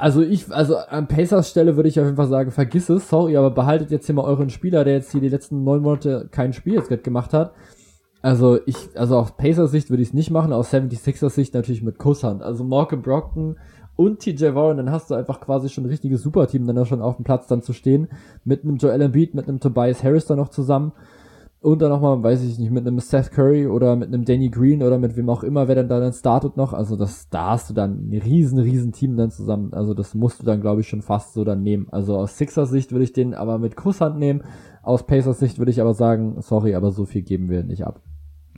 Also 0.00 0.22
ich, 0.22 0.50
also 0.52 0.76
an 0.76 1.08
Pacers 1.08 1.50
Stelle 1.50 1.76
würde 1.76 1.88
ich 1.88 2.00
auf 2.00 2.06
jeden 2.06 2.16
Fall 2.16 2.28
sagen, 2.28 2.50
vergiss 2.50 2.88
es, 2.88 3.08
sorry, 3.08 3.36
aber 3.36 3.50
behaltet 3.50 3.90
jetzt 3.90 4.06
hier 4.06 4.14
mal 4.14 4.24
euren 4.24 4.50
Spieler, 4.50 4.84
der 4.84 4.94
jetzt 4.94 5.12
hier 5.12 5.20
die 5.20 5.28
letzten 5.28 5.62
neun 5.62 5.82
Monate 5.82 6.28
kein 6.30 6.52
Spiel 6.52 6.74
jetzt 6.74 6.88
gerade 6.88 7.02
gemacht 7.02 7.32
hat 7.32 7.52
also 8.22 8.58
ich, 8.66 8.76
also 8.94 9.18
aus 9.18 9.32
Pacers 9.32 9.70
Sicht 9.70 9.90
würde 9.90 10.02
ich 10.02 10.10
es 10.10 10.14
nicht 10.14 10.30
machen, 10.30 10.52
aus 10.52 10.72
76ers 10.72 11.30
Sicht 11.30 11.54
natürlich 11.54 11.82
mit 11.82 11.98
Kusshand. 11.98 12.42
Also 12.42 12.64
Malcolm 12.64 13.02
Brockton 13.02 13.56
und 13.96 14.20
TJ 14.20 14.54
Warren, 14.54 14.76
dann 14.76 14.90
hast 14.90 15.10
du 15.10 15.14
einfach 15.14 15.40
quasi 15.40 15.68
schon 15.68 15.84
ein 15.84 15.90
richtiges 15.90 16.22
Superteam 16.22 16.66
dann 16.66 16.76
da 16.76 16.84
schon 16.84 17.02
auf 17.02 17.16
dem 17.16 17.24
Platz 17.24 17.46
dann 17.46 17.62
zu 17.62 17.72
stehen. 17.72 18.08
Mit 18.44 18.64
einem 18.64 18.76
Joel 18.76 19.00
Embiid, 19.00 19.34
mit 19.34 19.48
einem 19.48 19.60
Tobias 19.60 20.04
Harris 20.04 20.26
da 20.26 20.36
noch 20.36 20.48
zusammen. 20.48 20.92
Und 21.62 21.82
dann 21.82 21.90
nochmal, 21.90 22.22
weiß 22.22 22.42
ich 22.42 22.58
nicht, 22.58 22.70
mit 22.70 22.86
einem 22.86 23.00
Seth 23.00 23.32
Curry 23.32 23.66
oder 23.66 23.94
mit 23.94 24.08
einem 24.08 24.24
Danny 24.24 24.48
Green 24.48 24.82
oder 24.82 24.98
mit 24.98 25.14
wem 25.16 25.28
auch 25.28 25.42
immer, 25.42 25.68
wer 25.68 25.74
dann 25.74 25.88
da 25.88 26.00
dann 26.00 26.14
startet 26.14 26.56
noch. 26.56 26.72
Also 26.72 26.96
das, 26.96 27.28
da 27.28 27.50
hast 27.50 27.68
du 27.68 27.74
dann 27.74 28.08
ein 28.08 28.18
riesen, 28.18 28.58
riesen 28.58 28.92
Team 28.92 29.18
dann 29.18 29.30
zusammen. 29.30 29.74
Also 29.74 29.92
das 29.92 30.14
musst 30.14 30.40
du 30.40 30.46
dann, 30.46 30.62
glaube 30.62 30.80
ich, 30.80 30.88
schon 30.88 31.02
fast 31.02 31.34
so 31.34 31.44
dann 31.44 31.62
nehmen. 31.62 31.88
Also 31.90 32.16
aus 32.16 32.38
Sixers 32.38 32.70
Sicht 32.70 32.92
würde 32.92 33.04
ich 33.04 33.12
den 33.12 33.34
aber 33.34 33.58
mit 33.58 33.76
Kusshand 33.76 34.18
nehmen. 34.18 34.42
Aus 34.82 35.06
Pacers 35.06 35.38
Sicht 35.38 35.58
würde 35.58 35.70
ich 35.70 35.82
aber 35.82 35.92
sagen, 35.92 36.36
sorry, 36.40 36.74
aber 36.74 36.92
so 36.92 37.04
viel 37.04 37.20
geben 37.20 37.50
wir 37.50 37.62
nicht 37.62 37.84
ab. 37.86 38.00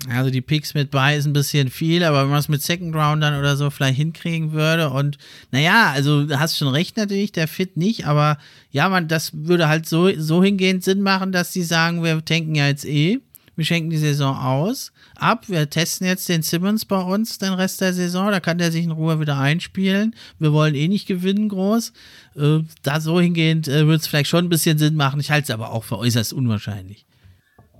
Also 0.08 0.30
die 0.30 0.40
Picks 0.40 0.74
mit 0.74 0.90
bei 0.90 1.16
ist 1.16 1.26
ein 1.26 1.32
bisschen 1.32 1.70
viel, 1.70 2.02
aber 2.02 2.22
wenn 2.22 2.30
man 2.30 2.40
es 2.40 2.48
mit 2.48 2.62
Second 2.62 2.94
Roundern 2.94 3.38
oder 3.38 3.56
so 3.56 3.70
vielleicht 3.70 3.96
hinkriegen 3.96 4.52
würde 4.52 4.90
und 4.90 5.16
naja, 5.52 5.92
also 5.92 6.26
hast 6.30 6.58
schon 6.58 6.68
recht 6.68 6.96
natürlich, 6.96 7.30
der 7.30 7.46
Fit 7.46 7.76
nicht, 7.76 8.06
aber 8.06 8.38
ja, 8.72 8.88
man, 8.88 9.06
das 9.06 9.30
würde 9.32 9.68
halt 9.68 9.88
so, 9.88 10.10
so 10.18 10.42
hingehend 10.42 10.82
Sinn 10.82 11.02
machen, 11.02 11.30
dass 11.30 11.52
die 11.52 11.62
sagen, 11.62 12.02
wir 12.02 12.24
tanken 12.24 12.56
ja 12.56 12.66
jetzt 12.66 12.84
eh, 12.84 13.20
wir 13.54 13.64
schenken 13.64 13.90
die 13.90 13.98
Saison 13.98 14.36
aus, 14.36 14.92
ab, 15.14 15.48
wir 15.48 15.70
testen 15.70 16.06
jetzt 16.06 16.28
den 16.28 16.42
Simmons 16.42 16.84
bei 16.84 17.00
uns 17.00 17.38
den 17.38 17.52
Rest 17.52 17.80
der 17.80 17.92
Saison, 17.92 18.32
da 18.32 18.40
kann 18.40 18.58
der 18.58 18.72
sich 18.72 18.84
in 18.84 18.90
Ruhe 18.90 19.20
wieder 19.20 19.38
einspielen, 19.38 20.16
wir 20.40 20.52
wollen 20.52 20.74
eh 20.74 20.88
nicht 20.88 21.06
gewinnen 21.06 21.48
groß, 21.48 21.92
äh, 22.36 22.58
da 22.82 23.00
so 23.00 23.20
hingehend 23.20 23.68
äh, 23.68 23.86
würde 23.86 24.00
es 24.00 24.08
vielleicht 24.08 24.30
schon 24.30 24.46
ein 24.46 24.50
bisschen 24.50 24.78
Sinn 24.78 24.96
machen, 24.96 25.20
ich 25.20 25.30
halte 25.30 25.44
es 25.44 25.50
aber 25.50 25.70
auch 25.70 25.84
für 25.84 25.98
äußerst 25.98 26.32
unwahrscheinlich. 26.32 27.06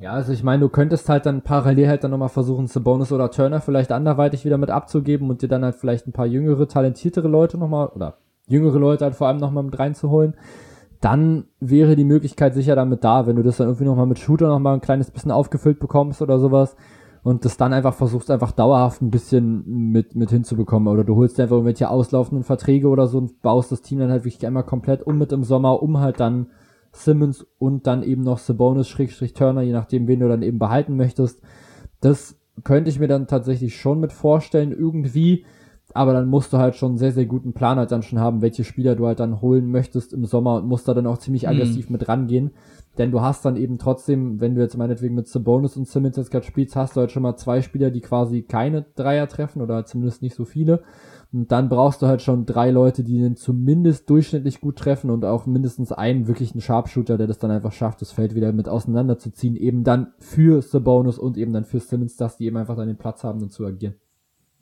Ja, 0.02 0.14
also 0.14 0.32
ich 0.32 0.42
meine, 0.42 0.62
du 0.62 0.68
könntest 0.68 1.08
halt 1.08 1.26
dann 1.26 1.42
parallel 1.42 1.86
halt 1.86 2.02
dann 2.02 2.10
nochmal 2.10 2.28
versuchen, 2.28 2.66
Sabonis 2.66 3.12
oder 3.12 3.30
Turner 3.30 3.60
vielleicht 3.60 3.92
anderweitig 3.92 4.44
wieder 4.44 4.58
mit 4.58 4.68
abzugeben 4.68 5.30
und 5.30 5.42
dir 5.42 5.48
dann 5.48 5.62
halt 5.62 5.76
vielleicht 5.76 6.08
ein 6.08 6.12
paar 6.12 6.26
jüngere, 6.26 6.66
talentiertere 6.66 7.28
Leute 7.28 7.56
nochmal, 7.56 7.86
oder 7.86 8.18
jüngere 8.48 8.80
Leute 8.80 9.04
halt 9.04 9.14
vor 9.14 9.28
allem 9.28 9.36
nochmal 9.36 9.62
mit 9.62 9.78
reinzuholen. 9.78 10.34
Dann 11.00 11.44
wäre 11.60 11.94
die 11.94 12.02
Möglichkeit 12.02 12.52
sicher 12.52 12.74
damit 12.74 13.04
da, 13.04 13.28
wenn 13.28 13.36
du 13.36 13.44
das 13.44 13.58
dann 13.58 13.68
irgendwie 13.68 13.84
nochmal 13.84 14.06
mit 14.06 14.18
Shooter 14.18 14.48
nochmal 14.48 14.74
ein 14.74 14.80
kleines 14.80 15.08
bisschen 15.12 15.30
aufgefüllt 15.30 15.78
bekommst 15.78 16.20
oder 16.20 16.40
sowas 16.40 16.74
und 17.22 17.44
das 17.44 17.56
dann 17.56 17.72
einfach 17.72 17.94
versuchst, 17.94 18.28
einfach 18.32 18.50
dauerhaft 18.50 19.02
ein 19.02 19.12
bisschen 19.12 19.62
mit, 19.92 20.16
mit 20.16 20.30
hinzubekommen. 20.30 20.92
Oder 20.92 21.04
du 21.04 21.14
holst 21.14 21.38
einfach 21.38 21.54
irgendwelche 21.54 21.88
auslaufenden 21.88 22.42
Verträge 22.42 22.88
oder 22.88 23.06
so 23.06 23.18
und 23.18 23.40
baust 23.40 23.70
das 23.70 23.82
Team 23.82 24.00
dann 24.00 24.10
halt 24.10 24.24
wirklich 24.24 24.44
einmal 24.44 24.64
komplett 24.64 25.06
um 25.06 25.16
mit 25.16 25.30
im 25.30 25.44
Sommer, 25.44 25.80
um 25.80 26.00
halt 26.00 26.18
dann 26.18 26.46
Simmons 26.93 27.47
und 27.59 27.86
dann 27.86 28.02
eben 28.02 28.23
noch 28.23 28.39
Sabonis 28.39 28.89
Schrägstrich 28.89 29.32
Turner, 29.32 29.62
je 29.62 29.73
nachdem, 29.73 30.06
wen 30.06 30.20
du 30.20 30.28
dann 30.28 30.43
eben 30.43 30.59
behalten 30.59 30.97
möchtest. 30.97 31.43
Das 32.01 32.39
könnte 32.64 32.90
ich 32.90 32.98
mir 32.98 33.09
dann 33.09 33.27
tatsächlich 33.27 33.77
schon 33.77 34.01
mit 34.01 34.12
vorstellen, 34.12 34.73
irgendwie. 34.73 35.44
Aber 35.94 36.12
dann 36.12 36.28
musst 36.28 36.52
du 36.52 36.59
halt 36.59 36.74
schon 36.74 36.93
einen 36.93 36.98
sehr, 36.98 37.12
sehr 37.12 37.27
guten 37.27 37.52
Plan 37.52 37.78
halt 37.78 37.93
dann 37.93 38.02
schon 38.02 38.19
haben, 38.19 38.40
welche 38.40 38.64
Spieler 38.64 38.94
du 38.94 39.06
halt 39.06 39.20
dann 39.20 39.43
holen 39.43 39.70
möchtest 39.70 40.12
im 40.12 40.24
Sommer 40.24 40.56
und 40.56 40.66
musst 40.66 40.89
da 40.89 40.94
dann 40.94 41.06
auch 41.06 41.19
ziemlich 41.19 41.43
mhm. 41.43 41.51
aggressiv 41.51 41.89
mhm. 41.89 41.93
mit 41.93 42.09
rangehen. 42.09 42.51
Denn 42.98 43.10
du 43.10 43.20
hast 43.20 43.44
dann 43.44 43.56
eben 43.56 43.78
trotzdem, 43.78 44.40
wenn 44.40 44.55
du 44.55 44.60
jetzt 44.60 44.77
meinetwegen 44.77 45.14
mit 45.14 45.28
Sabonis 45.28 45.77
und 45.77 45.89
Simmons 45.89 46.16
jetzt 46.16 46.31
gerade 46.31 46.47
spielst, 46.47 46.77
hast 46.77 46.97
du 46.97 47.01
halt 47.01 47.10
schon 47.10 47.23
mal 47.23 47.36
zwei 47.36 47.62
Spieler, 47.62 47.90
die 47.90 48.01
quasi 48.01 48.43
keine 48.43 48.85
Dreier 48.94 49.28
treffen 49.28 49.62
oder 49.62 49.85
zumindest 49.86 50.23
nicht 50.23 50.35
so 50.35 50.44
viele. 50.44 50.82
Und 51.32 51.50
dann 51.50 51.70
brauchst 51.70 52.02
du 52.02 52.06
halt 52.06 52.20
schon 52.20 52.44
drei 52.44 52.70
Leute, 52.70 53.02
die 53.02 53.18
den 53.18 53.36
zumindest 53.36 54.10
durchschnittlich 54.10 54.60
gut 54.60 54.76
treffen 54.76 55.09
und 55.09 55.24
auch 55.24 55.46
mindestens 55.46 55.90
einen 55.90 56.28
wirklichen 56.28 56.60
Sharpshooter, 56.60 57.16
der 57.16 57.26
das 57.26 57.38
dann 57.38 57.50
einfach 57.50 57.72
schafft, 57.72 58.02
das 58.02 58.12
Feld 58.12 58.34
wieder 58.34 58.52
mit 58.52 58.68
auseinanderzuziehen, 58.68 59.56
eben 59.56 59.82
dann 59.82 60.12
für 60.18 60.60
Sabonis 60.60 61.18
und 61.18 61.38
eben 61.38 61.54
dann 61.54 61.64
für 61.64 61.80
Simmons, 61.80 62.16
dass 62.16 62.36
die 62.36 62.44
eben 62.44 62.59
einfach 62.59 62.76
dann 62.76 62.88
den 62.88 62.98
Platz 62.98 63.24
haben, 63.24 63.42
um 63.42 63.48
zu 63.48 63.64
agieren. 63.64 63.94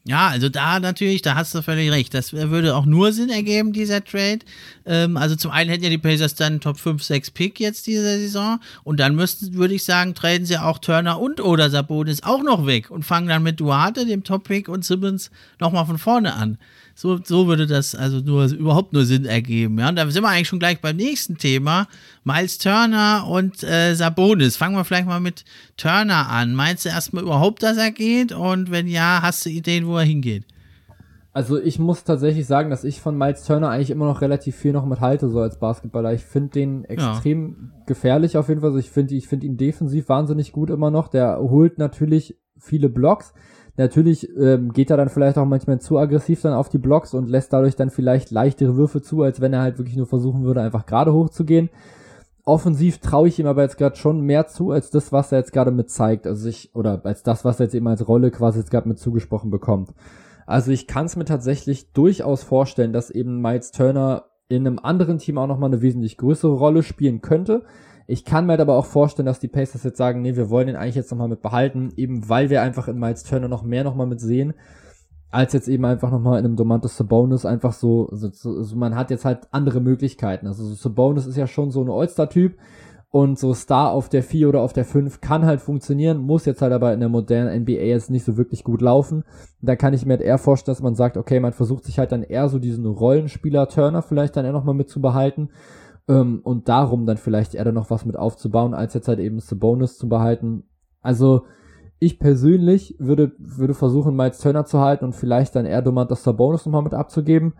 Ja, 0.06 0.28
also 0.28 0.48
da 0.48 0.81
natürlich, 0.81 1.20
da 1.20 1.35
hast 1.35 1.55
du 1.55 1.62
völlig 1.62 1.90
recht. 1.90 2.14
Das 2.14 2.32
würde 2.32 2.74
auch 2.74 2.86
nur 2.86 3.12
Sinn 3.12 3.28
ergeben, 3.28 3.74
dieser 3.74 4.02
Trade. 4.02 4.39
Ähm, 4.86 5.18
also 5.18 5.36
zum 5.36 5.51
einen 5.51 5.68
hätten 5.68 5.85
ja 5.85 5.90
die 5.90 5.98
Pacers 5.98 6.35
dann 6.35 6.60
Top 6.60 6.78
5, 6.78 7.02
6 7.02 7.31
Pick 7.32 7.60
jetzt 7.60 7.86
diese 7.86 8.18
Saison. 8.18 8.60
Und 8.82 8.98
dann 8.98 9.14
müssten, 9.14 9.55
würde 9.55 9.74
ich 9.74 9.85
sagen, 9.85 10.14
traden 10.14 10.47
sie 10.47 10.56
auch 10.56 10.78
Turner 10.78 11.20
und 11.20 11.40
oder 11.40 11.68
Sabonis 11.68 12.22
auch 12.22 12.43
noch 12.43 12.64
weg 12.66 12.90
und 12.90 13.05
fangen 13.05 13.28
dann 13.28 13.43
mit 13.43 13.60
Duarte, 13.60 14.06
dem 14.06 14.24
Top 14.24 14.44
Pick 14.44 14.68
und 14.68 14.86
Simmons 14.86 15.31
nochmal 15.59 15.85
von 15.85 15.98
vorne 15.98 16.32
an. 16.35 16.56
So, 17.01 17.18
so 17.24 17.47
würde 17.47 17.66
das 17.66 17.94
also 17.94 18.18
nur 18.18 18.44
überhaupt 18.52 18.93
nur 18.93 19.06
Sinn 19.06 19.24
ergeben. 19.24 19.78
Ja, 19.78 19.89
und 19.89 19.97
da 19.97 20.06
sind 20.10 20.22
wir 20.22 20.28
eigentlich 20.28 20.48
schon 20.48 20.59
gleich 20.59 20.82
beim 20.82 20.97
nächsten 20.97 21.39
Thema. 21.39 21.86
Miles 22.24 22.59
Turner 22.59 23.27
und 23.27 23.62
äh, 23.62 23.94
Sabonis. 23.94 24.59
Fangen 24.59 24.77
wir 24.77 24.85
vielleicht 24.85 25.06
mal 25.06 25.18
mit 25.18 25.47
Turner 25.78 26.28
an. 26.28 26.55
Meinst 26.55 26.85
du 26.85 26.90
erstmal 26.90 27.22
überhaupt, 27.22 27.62
dass 27.62 27.78
er 27.78 27.90
geht? 27.90 28.32
Und 28.32 28.70
wenn 28.70 28.86
ja, 28.86 29.20
hast 29.22 29.47
du 29.47 29.48
Ideen, 29.48 29.86
wo 29.86 29.97
er 29.97 30.05
hingeht? 30.05 30.44
Also 31.32 31.59
ich 31.59 31.78
muss 31.78 32.05
tatsächlich 32.05 32.47
sagen, 32.47 32.68
dass 32.68 32.85
ich 32.85 33.01
von 33.01 33.16
Miles 33.16 33.44
Turner 33.44 33.70
eigentlich 33.70 33.89
immer 33.89 34.05
noch 34.05 34.20
relativ 34.20 34.56
viel 34.56 34.74
noch 34.74 34.85
mit 34.85 35.01
halte, 35.01 35.31
so 35.31 35.40
als 35.40 35.59
Basketballer. 35.59 36.12
Ich 36.12 36.24
finde 36.24 36.51
den 36.51 36.85
extrem 36.85 37.72
ja. 37.78 37.82
gefährlich 37.86 38.36
auf 38.36 38.51
jeden 38.51 38.60
Fall. 38.60 38.72
Also 38.72 38.78
ich 38.78 38.90
finde 38.90 39.14
ich 39.14 39.27
finde 39.27 39.47
ihn 39.47 39.56
defensiv 39.56 40.10
wahnsinnig 40.10 40.52
gut 40.52 40.68
immer 40.68 40.90
noch. 40.90 41.09
Der 41.09 41.39
holt 41.39 41.78
natürlich 41.78 42.36
viele 42.59 42.90
Blocks. 42.90 43.32
Natürlich 43.76 44.28
ähm, 44.36 44.72
geht 44.72 44.90
er 44.90 44.97
dann 44.97 45.09
vielleicht 45.09 45.38
auch 45.38 45.47
manchmal 45.47 45.80
zu 45.80 45.98
aggressiv 45.98 46.42
dann 46.42 46.52
auf 46.52 46.68
die 46.68 46.78
Blocks 46.78 47.14
und 47.14 47.28
lässt 47.28 47.52
dadurch 47.52 47.76
dann 47.76 47.90
vielleicht 47.90 48.30
leichtere 48.30 48.76
Würfe 48.76 49.01
zu, 49.01 49.22
als 49.22 49.40
wenn 49.40 49.52
er 49.52 49.62
halt 49.62 49.78
wirklich 49.78 49.97
nur 49.97 50.06
versuchen 50.06 50.44
würde, 50.44 50.60
einfach 50.60 50.86
gerade 50.86 51.12
hochzugehen. 51.12 51.70
Offensiv 52.44 52.98
traue 52.98 53.28
ich 53.28 53.38
ihm 53.38 53.47
aber 53.47 53.62
jetzt 53.62 53.78
gerade 53.78 53.97
schon 53.97 54.22
mehr 54.22 54.47
zu, 54.47 54.70
als 54.70 54.90
das, 54.90 55.12
was 55.12 55.30
er 55.30 55.38
jetzt 55.38 55.52
gerade 55.52 55.70
mit 55.70 55.90
zeigt. 55.90 56.26
Also 56.26 56.48
ich, 56.48 56.74
oder 56.74 57.01
als 57.05 57.22
das, 57.22 57.44
was 57.44 57.60
er 57.60 57.66
jetzt 57.66 57.74
eben 57.74 57.86
als 57.86 58.06
Rolle 58.09 58.30
quasi 58.30 58.59
jetzt 58.59 58.70
gerade 58.70 58.88
mit 58.88 58.98
zugesprochen 58.98 59.51
bekommt. 59.51 59.90
Also 60.47 60.72
ich 60.72 60.86
kann 60.86 61.06
es 61.06 61.16
mir 61.16 61.24
tatsächlich 61.24 61.92
durchaus 61.92 62.42
vorstellen, 62.42 62.92
dass 62.92 63.10
eben 63.10 63.40
Miles 63.40 63.70
Turner 63.70 64.24
in 64.48 64.66
einem 64.66 64.80
anderen 64.80 65.18
Team 65.18 65.38
auch 65.38 65.47
nochmal 65.47 65.70
eine 65.70 65.80
wesentlich 65.80 66.16
größere 66.16 66.52
Rolle 66.52 66.82
spielen 66.82 67.20
könnte. 67.20 67.62
Ich 68.11 68.24
kann 68.24 68.47
mir 68.47 68.53
halt 68.53 68.61
aber 68.61 68.77
auch 68.77 68.87
vorstellen, 68.87 69.27
dass 69.27 69.39
die 69.39 69.49
Pacers 69.49 69.85
jetzt 69.85 69.99
sagen, 69.99 70.20
nee, 70.20 70.35
wir 70.35 70.51
wollen 70.51 70.66
den 70.66 70.77
eigentlich 70.77 70.97
jetzt 70.97 71.11
nochmal 71.12 71.28
mit 71.28 71.43
behalten, 71.43 71.93
eben 71.97 72.28
weil 72.28 72.51
wir 72.51 72.61
einfach 72.61 72.89
in 72.89 72.99
Miles 72.99 73.23
Turner 73.23 73.47
noch 73.47 73.62
mehr 73.62 73.85
nochmal 73.85 74.09
mit 74.09 74.20
sehen, 74.20 74.55
als 75.31 75.53
jetzt 75.53 75.69
eben 75.69 75.85
einfach 75.85 76.11
nochmal 76.11 76.41
in 76.41 76.45
einem 76.45 76.57
Domantas 76.57 76.97
Sabonis 76.97 77.47
einfach 77.47 77.73
so, 77.73 78.09
so, 78.11 78.31
so, 78.32 78.77
man 78.77 78.97
hat 78.97 79.11
jetzt 79.11 79.24
halt 79.24 79.47
andere 79.53 79.81
Möglichkeiten. 79.81 80.49
Also 80.49 80.65
so 80.65 80.74
Sabonis 80.74 81.27
ist 81.27 81.37
ja 81.37 81.47
schon 81.47 81.70
so 81.70 81.82
ein 81.82 81.89
All-Star-Typ 81.89 82.57
Und 83.12 83.41
so 83.41 83.55
Star 83.55 83.91
auf 83.91 84.09
der 84.09 84.23
4 84.23 84.49
oder 84.49 84.61
auf 84.61 84.73
der 84.73 84.85
5 84.85 85.20
kann 85.20 85.45
halt 85.45 85.61
funktionieren, 85.61 86.19
muss 86.19 86.45
jetzt 86.45 86.62
halt 86.62 86.73
aber 86.73 86.93
in 86.93 87.01
der 87.01 87.09
modernen 87.09 87.62
NBA 87.62 87.82
jetzt 87.82 88.09
nicht 88.09 88.24
so 88.24 88.37
wirklich 88.37 88.62
gut 88.62 88.81
laufen. 88.82 89.24
Da 89.61 89.74
kann 89.74 89.95
ich 89.95 90.07
mir 90.07 90.12
halt 90.12 90.23
eher 90.23 90.39
vorstellen, 90.39 90.77
dass 90.77 90.82
man 90.82 90.95
sagt, 90.95 91.16
okay, 91.16 91.41
man 91.41 91.53
versucht 91.53 91.85
sich 91.85 91.99
halt 91.99 92.12
dann 92.12 92.23
eher 92.23 92.49
so 92.49 92.61
diesen 92.61 92.87
Rollenspieler 92.87 93.69
Turner 93.69 94.03
vielleicht 94.03 94.37
dann 94.37 94.45
eher 94.45 94.53
nochmal 94.53 94.77
mit 94.77 94.89
zu 94.89 95.01
behalten 95.01 95.51
ähm, 96.11 96.41
und 96.43 96.69
darum 96.69 97.07
dann 97.07 97.16
vielleicht 97.16 97.55
eher 97.55 97.65
dann 97.65 97.74
noch 97.74 97.91
was 97.91 98.05
mit 98.05 98.16
aufzubauen, 98.16 98.74
als 98.74 98.95
jetzt 98.95 99.07
halt 99.07 99.20
eben 99.20 99.41
Bonus 99.59 99.97
zu 99.97 100.09
behalten. 100.09 100.65
Also 101.01 101.45
ich 102.01 102.19
persönlich 102.19 102.97
würde, 102.99 103.32
würde 103.39 103.74
versuchen, 103.74 104.16
Miles 104.16 104.39
Turner 104.39 104.65
zu 104.65 104.81
halten 104.81 105.05
und 105.05 105.15
vielleicht 105.15 105.55
dann 105.55 105.66
eher 105.66 105.82
Domantas 105.82 106.24
Bonus 106.24 106.66
nochmal 106.66 106.82
mit 106.82 106.95
abzugeben. 106.95 107.55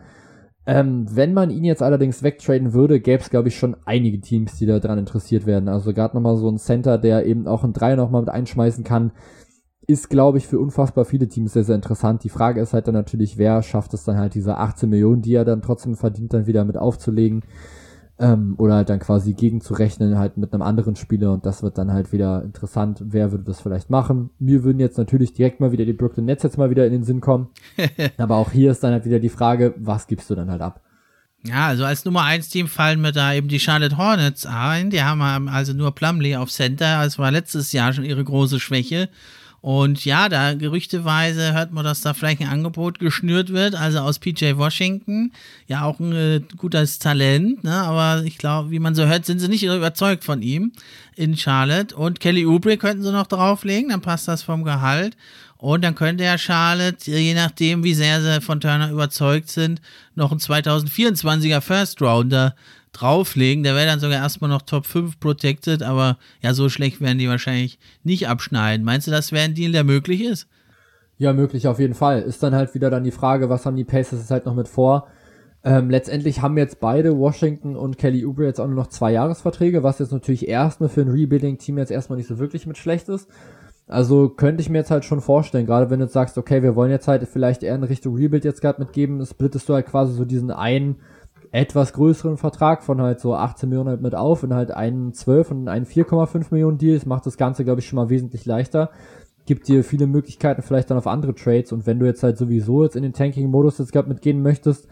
Ähm, 0.67 1.07
wenn 1.11 1.33
man 1.33 1.51
ihn 1.51 1.65
jetzt 1.65 1.83
allerdings 1.83 2.23
wegtraden 2.23 2.73
würde, 2.73 3.01
gäbe 3.01 3.23
es, 3.23 3.31
glaube 3.31 3.49
ich, 3.49 3.57
schon 3.57 3.77
einige 3.85 4.21
Teams, 4.21 4.59
die 4.59 4.67
da 4.67 4.79
dran 4.79 4.99
interessiert 4.99 5.47
werden. 5.47 5.69
Also 5.69 5.95
gerade 5.95 6.17
nochmal 6.17 6.37
so 6.37 6.51
ein 6.51 6.59
Center, 6.59 6.99
der 6.99 7.27
eben 7.27 7.47
auch 7.47 7.65
ein 7.65 7.73
Dreier 7.73 7.97
nochmal 7.97 8.23
mit 8.23 8.31
einschmeißen 8.31 8.83
kann, 8.83 9.13
ist, 9.87 10.11
glaube 10.11 10.39
ich, 10.39 10.47
für 10.47 10.59
unfassbar 10.59 11.05
viele 11.05 11.29
Teams 11.29 11.53
sehr, 11.53 11.65
sehr 11.65 11.77
interessant. 11.77 12.25
Die 12.25 12.29
Frage 12.29 12.61
ist 12.61 12.73
halt 12.73 12.87
dann 12.89 12.95
natürlich, 12.95 13.39
wer 13.39 13.63
schafft 13.63 13.95
es 13.95 14.05
dann 14.05 14.19
halt, 14.19 14.35
diese 14.35 14.57
18 14.57 14.89
Millionen, 14.89 15.23
die 15.23 15.35
er 15.35 15.45
dann 15.45 15.63
trotzdem 15.63 15.97
verdient, 15.97 16.35
dann 16.35 16.47
wieder 16.47 16.65
mit 16.65 16.77
aufzulegen 16.77 17.43
ähm, 18.21 18.55
oder 18.59 18.75
halt 18.75 18.91
dann 18.91 19.01
quasi 19.01 19.33
gegenzurechnen 19.33 20.19
halt 20.19 20.37
mit 20.37 20.53
einem 20.53 20.63
anderen 20.63 20.95
Spieler 20.95 21.33
und 21.33 21.47
das 21.47 21.63
wird 21.63 21.79
dann 21.79 21.93
halt 21.93 22.13
wieder 22.13 22.43
interessant, 22.45 23.03
wer 23.05 23.33
würde 23.33 23.45
das 23.45 23.61
vielleicht 23.61 23.91
machen. 23.91 24.31
Mir 24.39 24.63
würden 24.63 24.79
jetzt 24.79 24.99
natürlich 24.99 25.33
direkt 25.33 25.61
mal 25.61 25.73
wieder 25.73 25.87
die 25.87 25.95
Brooklyn 25.95 26.27
Nets 26.27 26.43
jetzt 26.43 26.59
mal 26.59 26.71
wieder 26.71 26.87
in 26.87 26.93
den 26.93 27.05
Sinn 27.05 27.21
kommen, 27.21 27.49
aber 28.19 28.37
auch 28.37 28.53
hier 28.53 28.71
ist 28.71 28.85
dann 28.85 28.93
halt 28.93 29.07
wieder 29.07 29.19
die 29.19 29.31
Frage, 29.31 29.75
was 29.79 30.07
gibst 30.07 30.31
du 30.31 30.35
dann 30.35 30.51
halt 30.51 30.61
ab? 30.61 30.83
Ja, 31.43 31.69
also 31.69 31.87
als 31.87 32.05
Nummer 32.05 32.25
1 32.25 32.51
Team 32.51 32.69
fallen 32.69 33.01
mir 33.01 33.13
da 33.13 33.33
eben 33.33 33.49
die 33.49 33.61
Charlotte 33.61 33.97
Hornets 33.97 34.45
ein. 34.45 34.91
Die 34.91 35.03
haben 35.03 35.49
also 35.49 35.73
nur 35.73 35.95
Plumlee 35.95 36.37
auf 36.37 36.51
Center. 36.51 37.03
Das 37.03 37.19
war 37.19 37.31
letztes 37.31 37.73
Jahr 37.73 37.95
schon 37.95 38.05
ihre 38.05 38.23
große 38.23 38.61
Schwäche. 38.61 39.09
Und 39.63 40.07
ja, 40.07 40.31
da 40.31 40.55
gerüchteweise 40.55 41.53
hört 41.53 41.73
man, 41.73 41.85
dass 41.85 42.01
da 42.01 42.15
vielleicht 42.15 42.41
ein 42.41 42.49
Angebot 42.49 42.99
geschnürt 42.99 43.53
wird, 43.53 43.75
also 43.75 43.99
aus 43.99 44.19
PJ 44.19 44.57
Washington. 44.57 45.33
Ja, 45.67 45.85
auch 45.85 46.01
ein 46.01 46.13
äh, 46.13 46.41
gutes 46.57 46.99
Talent, 46.99 47.63
ne? 47.63 47.75
aber 47.75 48.25
ich 48.25 48.39
glaube, 48.39 48.71
wie 48.71 48.79
man 48.79 48.95
so 48.95 49.05
hört, 49.05 49.27
sind 49.27 49.39
sie 49.39 49.49
nicht 49.49 49.65
überzeugt 49.65 50.25
von 50.25 50.41
ihm 50.41 50.73
in 51.15 51.37
Charlotte. 51.37 51.95
Und 51.95 52.21
Kelly 52.21 52.47
Oubre 52.47 52.79
könnten 52.79 53.03
sie 53.03 53.13
noch 53.13 53.27
drauflegen, 53.27 53.91
dann 53.91 54.01
passt 54.01 54.29
das 54.29 54.43
vom 54.43 54.65
Gehalt. 54.65 55.15
Und 55.59 55.85
dann 55.85 55.95
könnte 55.95 56.25
ja 56.25 56.39
Charlotte, 56.39 57.11
je 57.11 57.35
nachdem, 57.35 57.85
wie 57.85 57.93
sehr 57.93 58.23
sie 58.23 58.41
von 58.41 58.63
Turner 58.63 58.91
überzeugt 58.91 59.51
sind, 59.51 59.83
noch 60.15 60.31
einen 60.31 60.41
2024er 60.41 61.61
First 61.61 62.01
Rounder 62.01 62.57
drauflegen. 62.93 63.63
Der 63.63 63.75
wäre 63.75 63.87
dann 63.87 64.01
sogar 64.01 64.19
erstmal 64.19 64.51
noch 64.51 64.63
Top 64.63 64.87
5 64.87 65.21
protected, 65.21 65.83
aber 65.83 66.19
ja, 66.43 66.55
so 66.55 66.69
schlecht 66.69 67.01
werden 67.01 67.19
die 67.19 67.29
wahrscheinlich 67.29 67.79
nicht 68.03 68.29
abschneiden. 68.29 68.85
Meinst 68.85 69.07
du, 69.07 69.11
das 69.11 69.33
wäre 69.33 69.45
ein 69.45 69.55
Deal, 69.55 69.73
der 69.73 69.85
möglich 69.85 70.23
ist? 70.23 70.49
Ja, 71.19 71.33
möglich 71.33 71.69
auf 71.69 71.79
jeden 71.79 71.95
Fall. 71.95 72.23
Ist 72.23 72.43
dann 72.43 72.55
halt 72.55 72.75
wieder 72.75 72.91
dann 72.91 73.05
die 73.05 73.11
Frage, 73.11 73.51
was 73.51 73.67
haben 73.67 73.77
die 73.77 73.85
Pacers 73.85 74.21
jetzt 74.21 74.31
halt 74.31 74.47
noch 74.47 74.55
mit 74.55 74.69
vor? 74.69 75.09
Ähm, 75.63 75.91
letztendlich 75.91 76.41
haben 76.41 76.57
jetzt 76.57 76.81
beide, 76.81 77.19
Washington 77.19 77.77
und 77.77 77.99
Kelly 77.99 78.25
Oubre, 78.25 78.47
jetzt 78.47 78.61
auch 78.61 78.67
nur 78.67 78.77
noch 78.77 78.87
zwei 78.87 79.13
Jahresverträge, 79.13 79.83
was 79.83 79.99
jetzt 79.99 80.13
natürlich 80.13 80.49
erstmal 80.49 80.89
für 80.89 81.03
ein 81.03 81.11
Rebuilding-Team 81.11 81.77
jetzt 81.77 81.91
erstmal 81.91 82.17
nicht 82.17 82.29
so 82.29 82.39
wirklich 82.39 82.67
mit 82.67 82.79
schlecht 82.79 83.11
ist. 83.11 83.29
Also 83.87 84.29
könnte 84.29 84.63
ich 84.63 84.71
mir 84.71 84.79
jetzt 84.79 84.91
halt 84.93 85.05
schon 85.05 85.21
vorstellen, 85.21 85.67
gerade 85.67 85.91
wenn 85.91 85.99
du 85.99 86.05
jetzt 86.05 86.15
sagst, 86.15 86.39
okay, 86.39 86.63
wir 86.63 86.77
wollen 86.77 86.93
jetzt 86.93 87.09
halt 87.09 87.27
vielleicht 87.29 87.65
eher 87.65 87.75
in 87.75 87.83
Richtung 87.83 88.15
Rebuild 88.15 88.45
jetzt 88.45 88.61
gerade 88.63 88.81
mitgeben, 88.81 89.25
splittest 89.27 89.69
du 89.69 89.75
halt 89.75 89.87
quasi 89.87 90.15
so 90.15 90.25
diesen 90.25 90.53
einen 90.53 90.97
etwas 91.53 91.93
größeren 91.93 92.37
Vertrag 92.37 92.83
von 92.83 93.01
halt 93.01 93.21
so 93.21 93.35
18 93.35 93.69
Millionen 93.69 93.89
halt 93.89 94.03
mit 94.03 94.15
auf 94.15 94.43
und 94.43 94.55
halt 94.55 94.71
einen 94.71 95.13
12 95.13 95.51
und 95.51 95.69
einen 95.69 95.87
4,5 95.87 96.47
Millionen 96.51 96.79
Deal. 96.79 96.97
Das 96.97 97.07
macht 97.07 97.27
das 97.27 97.37
Ganze, 97.37 97.65
glaube 97.65 97.81
ich, 97.81 97.89
schon 97.89 97.97
mal 97.97 98.09
wesentlich 98.09 98.47
leichter. 98.47 98.91
Gibt 99.47 99.67
dir 99.67 99.83
viele 99.83 100.07
Möglichkeiten 100.07 100.63
vielleicht 100.63 100.91
dann 100.91 100.99
auf 100.99 101.09
andere 101.09 101.35
Trades 101.35 101.73
und 101.73 101.87
wenn 101.87 101.99
du 101.99 102.07
jetzt 102.07 102.23
halt 102.23 102.39
sowieso 102.39 102.85
jetzt 102.85 102.95
in 102.95 103.03
den 103.03 103.13
Tanking-Modus 103.13 103.79
jetzt 103.79 103.93
gerade 103.93 104.09
mitgehen 104.09 104.43
möchtest, 104.43 104.87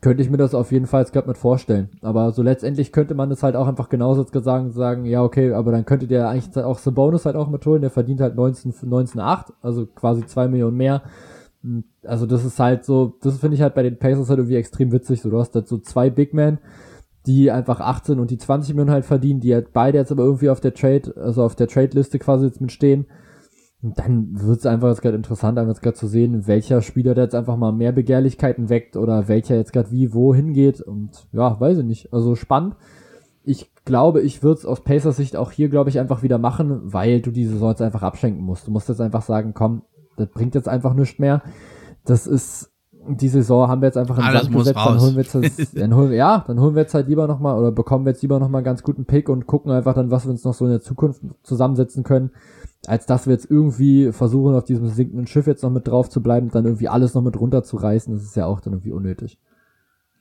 könnte 0.00 0.22
ich 0.22 0.30
mir 0.30 0.36
das 0.36 0.54
auf 0.54 0.70
jeden 0.70 0.86
Fall 0.86 1.00
jetzt 1.00 1.12
gerade 1.12 1.28
mit 1.28 1.38
vorstellen. 1.38 1.90
Aber 2.02 2.32
so 2.32 2.42
letztendlich 2.42 2.92
könnte 2.92 3.14
man 3.14 3.30
das 3.30 3.42
halt 3.42 3.56
auch 3.56 3.66
einfach 3.66 3.88
genauso 3.88 4.22
jetzt 4.22 4.44
sagen, 4.44 4.70
sagen, 4.70 5.04
ja, 5.06 5.22
okay, 5.22 5.52
aber 5.52 5.72
dann 5.72 5.86
könntet 5.86 6.10
ihr 6.10 6.28
eigentlich 6.28 6.62
auch 6.64 6.78
Bonus 6.80 7.26
halt 7.26 7.36
auch 7.36 7.48
mit 7.48 7.64
holen, 7.66 7.80
der 7.80 7.90
verdient 7.90 8.20
halt 8.20 8.36
19, 8.36 8.72
19,8, 8.72 9.52
also 9.60 9.86
quasi 9.86 10.24
2 10.24 10.48
Millionen 10.48 10.76
mehr 10.76 11.02
also 12.02 12.26
das 12.26 12.44
ist 12.44 12.58
halt 12.58 12.84
so, 12.84 13.14
das 13.22 13.38
finde 13.38 13.56
ich 13.56 13.62
halt 13.62 13.74
bei 13.74 13.82
den 13.82 13.98
Pacers 13.98 14.28
halt 14.28 14.38
irgendwie 14.38 14.56
extrem 14.56 14.92
witzig. 14.92 15.22
So, 15.22 15.30
du 15.30 15.38
hast 15.38 15.54
halt 15.54 15.66
so 15.66 15.78
zwei 15.78 16.10
Big 16.10 16.34
Men, 16.34 16.58
die 17.26 17.50
einfach 17.50 17.80
18 17.80 18.20
und 18.20 18.30
die 18.30 18.38
20 18.38 18.74
Millionen 18.74 18.90
halt 18.90 19.04
verdienen, 19.04 19.40
die 19.40 19.54
halt 19.54 19.72
beide 19.72 19.98
jetzt 19.98 20.12
aber 20.12 20.24
irgendwie 20.24 20.50
auf 20.50 20.60
der 20.60 20.74
Trade, 20.74 21.14
also 21.16 21.42
auf 21.42 21.54
der 21.54 21.68
Trade-Liste 21.68 22.18
quasi 22.18 22.46
jetzt 22.46 22.60
mit 22.60 22.72
stehen. 22.72 23.06
Und 23.82 23.98
dann 23.98 24.28
wird 24.32 24.60
es 24.60 24.66
einfach 24.66 24.88
jetzt 24.88 25.02
gerade 25.02 25.16
interessant, 25.16 25.58
einfach 25.58 25.74
jetzt 25.74 25.82
gerade 25.82 25.96
zu 25.96 26.06
sehen, 26.06 26.46
welcher 26.46 26.80
Spieler 26.80 27.14
der 27.14 27.24
jetzt 27.24 27.34
einfach 27.34 27.56
mal 27.56 27.72
mehr 27.72 27.92
Begehrlichkeiten 27.92 28.70
weckt 28.70 28.96
oder 28.96 29.28
welcher 29.28 29.56
jetzt 29.56 29.72
gerade 29.72 29.90
wie 29.90 30.14
wo 30.14 30.34
hingeht. 30.34 30.80
Und 30.80 31.26
ja, 31.32 31.58
weiß 31.60 31.78
ich 31.78 31.84
nicht. 31.84 32.12
Also 32.12 32.34
spannend. 32.34 32.76
Ich 33.42 33.70
glaube, 33.84 34.22
ich 34.22 34.42
würde 34.42 34.60
es 34.60 34.66
aus 34.66 34.82
Pacers 34.82 35.18
Sicht 35.18 35.36
auch 35.36 35.50
hier, 35.50 35.68
glaube 35.68 35.90
ich, 35.90 36.00
einfach 36.00 36.22
wieder 36.22 36.38
machen, 36.38 36.80
weil 36.94 37.20
du 37.20 37.30
die 37.30 37.44
Saison 37.44 37.70
jetzt 37.70 37.82
einfach 37.82 38.02
abschenken 38.02 38.42
musst. 38.42 38.66
Du 38.66 38.70
musst 38.70 38.88
jetzt 38.88 39.02
einfach 39.02 39.20
sagen, 39.20 39.52
komm, 39.54 39.82
das 40.16 40.28
bringt 40.28 40.54
jetzt 40.54 40.68
einfach 40.68 40.94
nichts 40.94 41.18
mehr. 41.18 41.42
Das 42.04 42.26
ist, 42.26 42.70
die 43.08 43.28
Saison 43.28 43.68
haben 43.68 43.82
wir 43.82 43.86
jetzt 43.86 43.96
einfach 43.96 44.18
in 44.18 44.24
Alles 44.24 44.42
Sand 44.42 44.54
gesetzt, 44.56 44.76
dann 44.84 45.00
holen 45.00 45.16
wir 45.16 45.22
jetzt, 45.22 45.78
dann 45.78 45.94
holen 45.94 46.12
ja, 46.12 46.44
dann 46.46 46.60
holen 46.60 46.74
wir 46.74 46.82
jetzt 46.82 46.94
halt 46.94 47.08
lieber 47.08 47.26
nochmal 47.26 47.58
oder 47.58 47.72
bekommen 47.72 48.04
wir 48.04 48.12
jetzt 48.12 48.22
lieber 48.22 48.38
nochmal 48.38 48.60
einen 48.60 48.66
ganz 48.66 48.82
guten 48.82 49.04
Pick 49.04 49.28
und 49.28 49.46
gucken 49.46 49.72
einfach 49.72 49.94
dann, 49.94 50.10
was 50.10 50.24
wir 50.24 50.30
uns 50.30 50.44
noch 50.44 50.54
so 50.54 50.64
in 50.64 50.70
der 50.70 50.80
Zukunft 50.80 51.22
zusammensetzen 51.42 52.02
können, 52.02 52.30
als 52.86 53.06
dass 53.06 53.26
wir 53.26 53.32
jetzt 53.32 53.50
irgendwie 53.50 54.12
versuchen, 54.12 54.54
auf 54.54 54.64
diesem 54.64 54.88
sinkenden 54.88 55.26
Schiff 55.26 55.46
jetzt 55.46 55.62
noch 55.62 55.70
mit 55.70 55.88
drauf 55.88 56.08
zu 56.08 56.22
bleiben 56.22 56.46
und 56.46 56.54
dann 56.54 56.64
irgendwie 56.64 56.88
alles 56.88 57.14
noch 57.14 57.22
mit 57.22 57.38
runterzureißen. 57.38 58.14
Das 58.14 58.24
ist 58.24 58.36
ja 58.36 58.46
auch 58.46 58.60
dann 58.60 58.74
irgendwie 58.74 58.92
unnötig. 58.92 59.38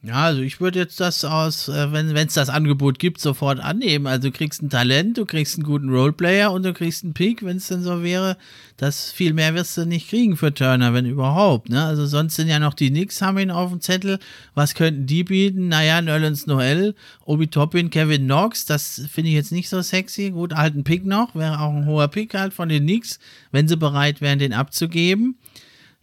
Ja, 0.06 0.26
also 0.26 0.42
ich 0.42 0.60
würde 0.60 0.80
jetzt 0.80 1.00
das 1.00 1.24
aus, 1.24 1.70
äh, 1.70 1.94
wenn 1.94 2.10
es 2.10 2.34
das 2.34 2.50
Angebot 2.50 3.00
gibt, 3.00 3.22
sofort 3.22 3.62
annehmen. 3.62 4.06
Also 4.06 4.28
du 4.28 4.34
kriegst 4.34 4.62
ein 4.62 4.70
Talent, 4.70 5.18
du 5.18 5.26
kriegst 5.26 5.56
einen 5.56 5.64
guten 5.64 5.90
Roleplayer 5.90 6.52
und 6.52 6.64
du 6.64 6.74
kriegst 6.74 7.06
einen 7.06 7.14
Pick, 7.14 7.42
wenn 7.42 7.56
es 7.56 7.70
denn 7.70 7.84
so 7.84 8.04
wäre. 8.04 8.36
Das 8.76 9.14
viel 9.14 9.32
mehr 9.32 9.56
wirst 9.56 9.78
du 9.78 9.86
nicht 9.86 10.10
kriegen 10.10 10.36
für 10.36 10.54
Turner, 10.54 10.94
wenn 10.94 11.06
überhaupt. 11.06 11.70
Ne? 11.70 11.82
Also 11.82 12.06
sonst 12.06 12.36
sind 12.36 12.50
ja 12.50 12.60
noch 12.60 12.74
die 12.74 12.90
Knicks 12.90 13.22
haben 13.22 13.38
ihn 13.38 13.50
auf 13.50 13.70
dem 13.72 13.80
Zettel. 13.80 14.20
Was 14.56 14.76
könnten 14.76 15.06
die 15.06 15.24
bieten? 15.24 15.70
Naja, 15.70 16.02
Nerlens 16.02 16.48
Noel, 16.48 16.96
Obi 17.24 17.48
Toppin, 17.48 17.90
Kevin 17.90 18.24
Knox, 18.24 18.66
das 18.66 19.08
finde 19.10 19.30
ich 19.30 19.36
jetzt 19.36 19.54
nicht 19.54 19.70
so 19.70 19.82
sexy. 19.82 20.32
Gut, 20.32 20.52
alten 20.52 20.84
Pick 20.84 21.06
noch, 21.06 21.34
wäre 21.34 21.62
auch 21.62 21.74
ein 21.74 21.86
hoher 21.86 22.10
Pick 22.10 22.34
halt 22.34 22.54
von 22.54 22.68
den 22.68 22.84
Knicks, 22.84 23.20
wenn 23.54 23.70
sie 23.70 23.78
bereit 23.78 24.20
wären, 24.20 24.40
den 24.40 24.52
abzugeben. 24.52 25.38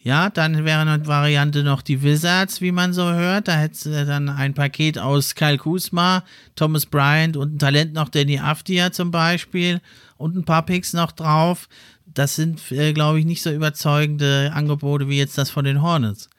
Ja, 0.02 0.30
dann 0.30 0.64
wäre 0.64 0.80
eine 0.80 1.06
Variante 1.06 1.62
noch 1.62 1.82
die 1.82 2.02
Wizards, 2.02 2.62
wie 2.62 2.72
man 2.72 2.94
so 2.94 3.12
hört. 3.12 3.48
Da 3.48 3.52
hättest 3.52 3.84
du 3.84 4.06
dann 4.06 4.30
ein 4.30 4.54
Paket 4.54 4.98
aus 4.98 5.34
Kyle 5.34 5.58
Kuzma, 5.58 6.24
Thomas 6.56 6.86
Bryant 6.86 7.36
und 7.36 7.54
ein 7.54 7.58
Talent 7.58 7.92
noch 7.92 8.08
Danny 8.08 8.38
Afdia 8.38 8.92
zum 8.92 9.10
Beispiel 9.10 9.82
und 10.16 10.36
ein 10.36 10.44
paar 10.46 10.64
Picks 10.64 10.94
noch 10.94 11.12
drauf. 11.12 11.68
Das 12.06 12.34
sind, 12.34 12.72
äh, 12.72 12.94
glaube 12.94 13.18
ich, 13.18 13.26
nicht 13.26 13.42
so 13.42 13.50
überzeugende 13.50 14.52
Angebote 14.54 15.06
wie 15.08 15.18
jetzt 15.18 15.36
das 15.36 15.50
von 15.50 15.66
den 15.66 15.82
Hornets. 15.82 16.30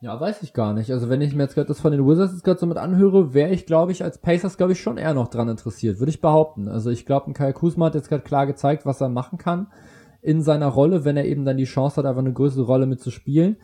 Ja, 0.00 0.20
weiß 0.20 0.44
ich 0.44 0.52
gar 0.52 0.74
nicht. 0.74 0.92
Also 0.92 1.08
wenn 1.08 1.20
ich 1.22 1.34
mir 1.34 1.42
jetzt 1.42 1.54
gerade 1.54 1.68
das 1.68 1.80
von 1.80 1.90
den 1.90 2.06
Wizards 2.06 2.34
jetzt 2.34 2.44
gerade 2.44 2.60
so 2.60 2.66
mit 2.66 2.78
anhöre, 2.78 3.34
wäre 3.34 3.50
ich, 3.50 3.66
glaube 3.66 3.90
ich, 3.90 4.04
als 4.04 4.18
Pacers, 4.18 4.56
glaube 4.56 4.72
ich, 4.72 4.80
schon 4.80 4.96
eher 4.96 5.14
noch 5.14 5.28
dran 5.28 5.48
interessiert, 5.48 5.98
würde 5.98 6.10
ich 6.10 6.20
behaupten. 6.20 6.68
Also 6.68 6.90
ich 6.90 7.04
glaube, 7.04 7.32
ein 7.32 7.34
Kyle 7.34 7.52
Kuzma 7.52 7.86
hat 7.86 7.96
jetzt 7.96 8.08
gerade 8.08 8.22
klar 8.22 8.46
gezeigt, 8.46 8.86
was 8.86 9.00
er 9.00 9.08
machen 9.08 9.38
kann 9.38 9.66
in 10.22 10.40
seiner 10.40 10.68
Rolle, 10.68 11.04
wenn 11.04 11.16
er 11.16 11.26
eben 11.26 11.44
dann 11.44 11.56
die 11.56 11.64
Chance 11.64 11.96
hat, 11.96 12.06
einfach 12.06 12.20
eine 12.22 12.32
größere 12.32 12.64
Rolle 12.64 12.86
mitzuspielen. 12.86 13.56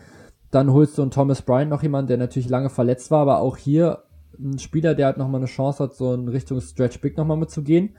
Dann 0.51 0.73
holst 0.73 0.99
du 0.99 1.03
einen 1.03 1.11
Thomas 1.11 1.43
Bryant 1.43 1.71
noch 1.71 1.83
jemanden, 1.83 2.09
der 2.09 2.17
natürlich 2.19 2.49
lange 2.49 2.69
verletzt 2.69 3.11
war, 3.11 3.21
aber 3.21 3.39
auch 3.39 3.57
hier 3.57 4.03
ein 4.39 4.59
Spieler, 4.59 4.95
der 4.95 5.07
halt 5.07 5.17
nochmal 5.19 5.41
eine 5.41 5.47
Chance 5.47 5.85
hat, 5.85 5.95
so 5.95 6.13
in 6.13 6.29
Richtung 6.29 6.61
Stretch 6.61 7.01
Big 7.01 7.17
nochmal 7.17 7.37
mitzugehen. 7.37 7.91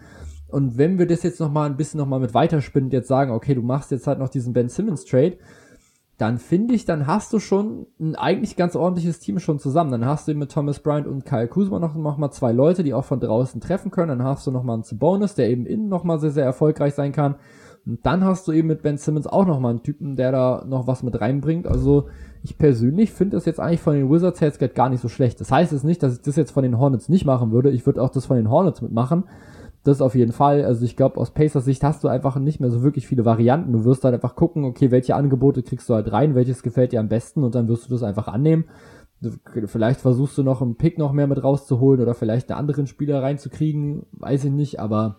Und 0.48 0.78
wenn 0.78 0.98
wir 1.00 1.08
das 1.08 1.24
jetzt 1.24 1.40
nochmal 1.40 1.70
ein 1.70 1.78
bisschen 1.78 2.00
nochmal 2.00 2.20
mit 2.20 2.34
weiterspinnen, 2.34 2.90
jetzt 2.92 3.08
sagen, 3.08 3.32
okay, 3.32 3.56
du 3.56 3.62
machst 3.62 3.92
jetzt 3.92 4.08
halt 4.08 4.20
noch 4.20 4.30
diesen 4.30 4.52
Ben 4.52 4.68
Simmons 4.68 5.06
Trade, 5.06 5.38
dann 6.18 6.38
finde 6.38 6.74
ich, 6.74 6.84
dann 6.84 7.08
hast 7.08 7.32
du 7.32 7.40
schon 7.40 7.88
ein 7.98 8.16
eigentlich 8.16 8.58
ganz 8.58 8.76
ordentliches 8.76 9.20
Team 9.20 9.40
schon 9.40 9.58
zusammen. 9.58 9.92
Dann 9.92 10.06
hast 10.06 10.28
du 10.28 10.32
eben 10.32 10.42
mit 10.42 10.52
Thomas 10.52 10.82
Bryant 10.82 11.08
und 11.08 11.26
Kyle 11.26 11.48
Kuzma 11.48 11.80
noch, 11.80 11.96
noch 11.96 12.18
mal 12.18 12.32
zwei 12.32 12.52
Leute, 12.52 12.84
die 12.84 12.94
auch 12.94 13.06
von 13.06 13.22
draußen 13.22 13.62
treffen 13.62 13.90
können. 13.90 14.10
Dann 14.20 14.28
hast 14.28 14.46
du 14.46 14.52
noch 14.52 14.64
mal 14.64 14.74
einen 14.74 15.00
Bonus, 15.00 15.36
der 15.36 15.50
eben 15.50 15.66
innen 15.66 15.88
noch 15.88 16.04
mal 16.04 16.20
sehr, 16.20 16.32
sehr 16.32 16.44
erfolgreich 16.44 16.94
sein 16.94 17.14
kann. 17.14 17.36
Und 17.86 18.06
dann 18.06 18.24
hast 18.24 18.48
du 18.48 18.52
eben 18.52 18.68
mit 18.68 18.82
Ben 18.82 18.98
Simmons 18.98 19.28
auch 19.28 19.46
nochmal 19.46 19.72
einen 19.72 19.84
Typen, 19.84 20.16
der 20.16 20.32
da 20.32 20.66
noch 20.68 20.88
was 20.88 21.04
mit 21.04 21.20
reinbringt. 21.20 21.68
Also 21.68 22.08
ich 22.44 22.58
persönlich 22.58 23.12
finde 23.12 23.38
das 23.38 23.46
jetzt 23.46 23.60
eigentlich 23.60 23.82
von 23.82 23.96
den 23.96 24.10
Wizards 24.10 24.42
her 24.42 24.52
jetzt 24.60 24.76
gar 24.76 24.90
nicht 24.90 25.02
so 25.02 25.10
schlecht. 25.10 25.42
Das 25.42 25.52
heißt 25.52 25.72
jetzt 25.72 25.84
nicht, 25.84 26.02
dass 26.04 26.16
ich 26.16 26.22
das 26.22 26.36
jetzt 26.36 26.52
von 26.52 26.64
den 26.64 26.78
Hornets 26.78 27.10
nicht 27.10 27.26
machen 27.26 27.52
würde. 27.52 27.72
Ich 27.72 27.86
würde 27.86 28.02
auch 28.02 28.10
das 28.10 28.26
von 28.26 28.38
den 28.38 28.50
Hornets 28.50 28.82
mitmachen. 28.82 29.24
Das 29.84 30.02
auf 30.02 30.14
jeden 30.14 30.34
Fall. 30.34 30.66
Also 30.66 30.86
ich 30.86 30.96
glaube, 30.96 31.18
aus 31.18 31.32
Pacers 31.32 31.66
Sicht 31.66 31.84
hast 31.84 32.04
du 32.04 32.10
einfach 32.10 32.38
nicht 32.38 32.60
mehr 32.60 32.70
so 32.70 32.84
wirklich 32.84 33.08
viele 33.08 33.26
Varianten. 33.26 33.72
Du 33.72 33.86
wirst 33.86 34.04
halt 34.04 34.14
einfach 34.14 34.36
gucken, 34.36 34.66
okay, 34.66 34.92
welche 34.92 35.16
Angebote 35.16 35.64
kriegst 35.64 35.90
du 35.90 35.94
halt 35.94 36.12
rein, 36.12 36.36
welches 36.36 36.64
gefällt 36.64 36.92
dir 36.92 37.00
am 37.00 37.10
besten 37.10 37.44
und 37.44 37.56
dann 37.56 37.68
wirst 37.68 37.88
du 37.88 37.92
das 37.92 38.04
einfach 38.04 38.28
annehmen. 38.28 38.66
Vielleicht 39.66 40.00
versuchst 40.00 40.38
du 40.38 40.44
noch 40.44 40.62
einen 40.62 40.76
Pick 40.76 40.98
noch 40.98 41.12
mehr 41.12 41.28
mit 41.28 41.44
rauszuholen 41.44 42.02
oder 42.02 42.14
vielleicht 42.14 42.50
einen 42.50 42.60
anderen 42.60 42.88
Spieler 42.88 43.22
reinzukriegen, 43.22 44.06
weiß 44.14 44.46
ich 44.46 44.52
nicht, 44.52 44.80
aber 44.80 45.18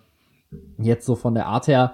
jetzt 0.78 1.04
so 1.04 1.16
von 1.16 1.34
der 1.34 1.46
Art 1.46 1.68
her 1.68 1.92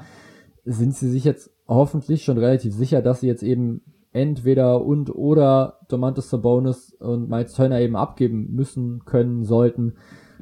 sind 0.66 0.94
sie 0.94 1.08
sich 1.08 1.24
jetzt 1.24 1.50
hoffentlich 1.68 2.24
schon 2.24 2.38
relativ 2.38 2.74
sicher, 2.74 3.00
dass 3.00 3.20
sie 3.20 3.28
jetzt 3.28 3.42
eben 3.42 3.82
entweder 4.12 4.84
und 4.84 5.14
oder 5.14 5.80
Domantas 5.88 6.30
Sabonis 6.30 6.92
und 6.98 7.28
Miles 7.28 7.52
Turner 7.52 7.80
eben 7.80 7.96
abgeben 7.96 8.52
müssen, 8.52 9.04
können, 9.04 9.44
sollten, 9.44 9.94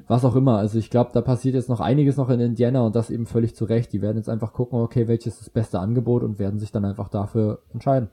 was 0.07 0.25
auch 0.25 0.37
immer. 0.37 0.59
Also 0.59 0.79
ich 0.79 0.91
glaube, 0.91 1.11
da 1.13 1.21
passiert 1.21 1.55
jetzt 1.55 1.69
noch 1.69 1.81
einiges 1.81 2.17
noch 2.17 2.31
in 2.31 2.41
Indiana 2.41 2.83
und 2.87 2.97
das 2.97 3.11
eben 3.11 3.27
völlig 3.27 3.55
zu 3.55 3.65
Recht. 3.65 3.93
Die 3.93 4.01
werden 4.01 4.17
jetzt 4.17 4.29
einfach 4.29 4.53
gucken, 4.53 4.81
okay, 4.81 5.09
welches 5.09 5.35
ist 5.35 5.41
das 5.41 5.51
beste 5.51 5.81
Angebot 5.81 6.23
und 6.23 6.39
werden 6.39 6.59
sich 6.59 6.73
dann 6.73 6.85
einfach 6.85 7.09
dafür 7.09 7.61
entscheiden. 7.73 8.09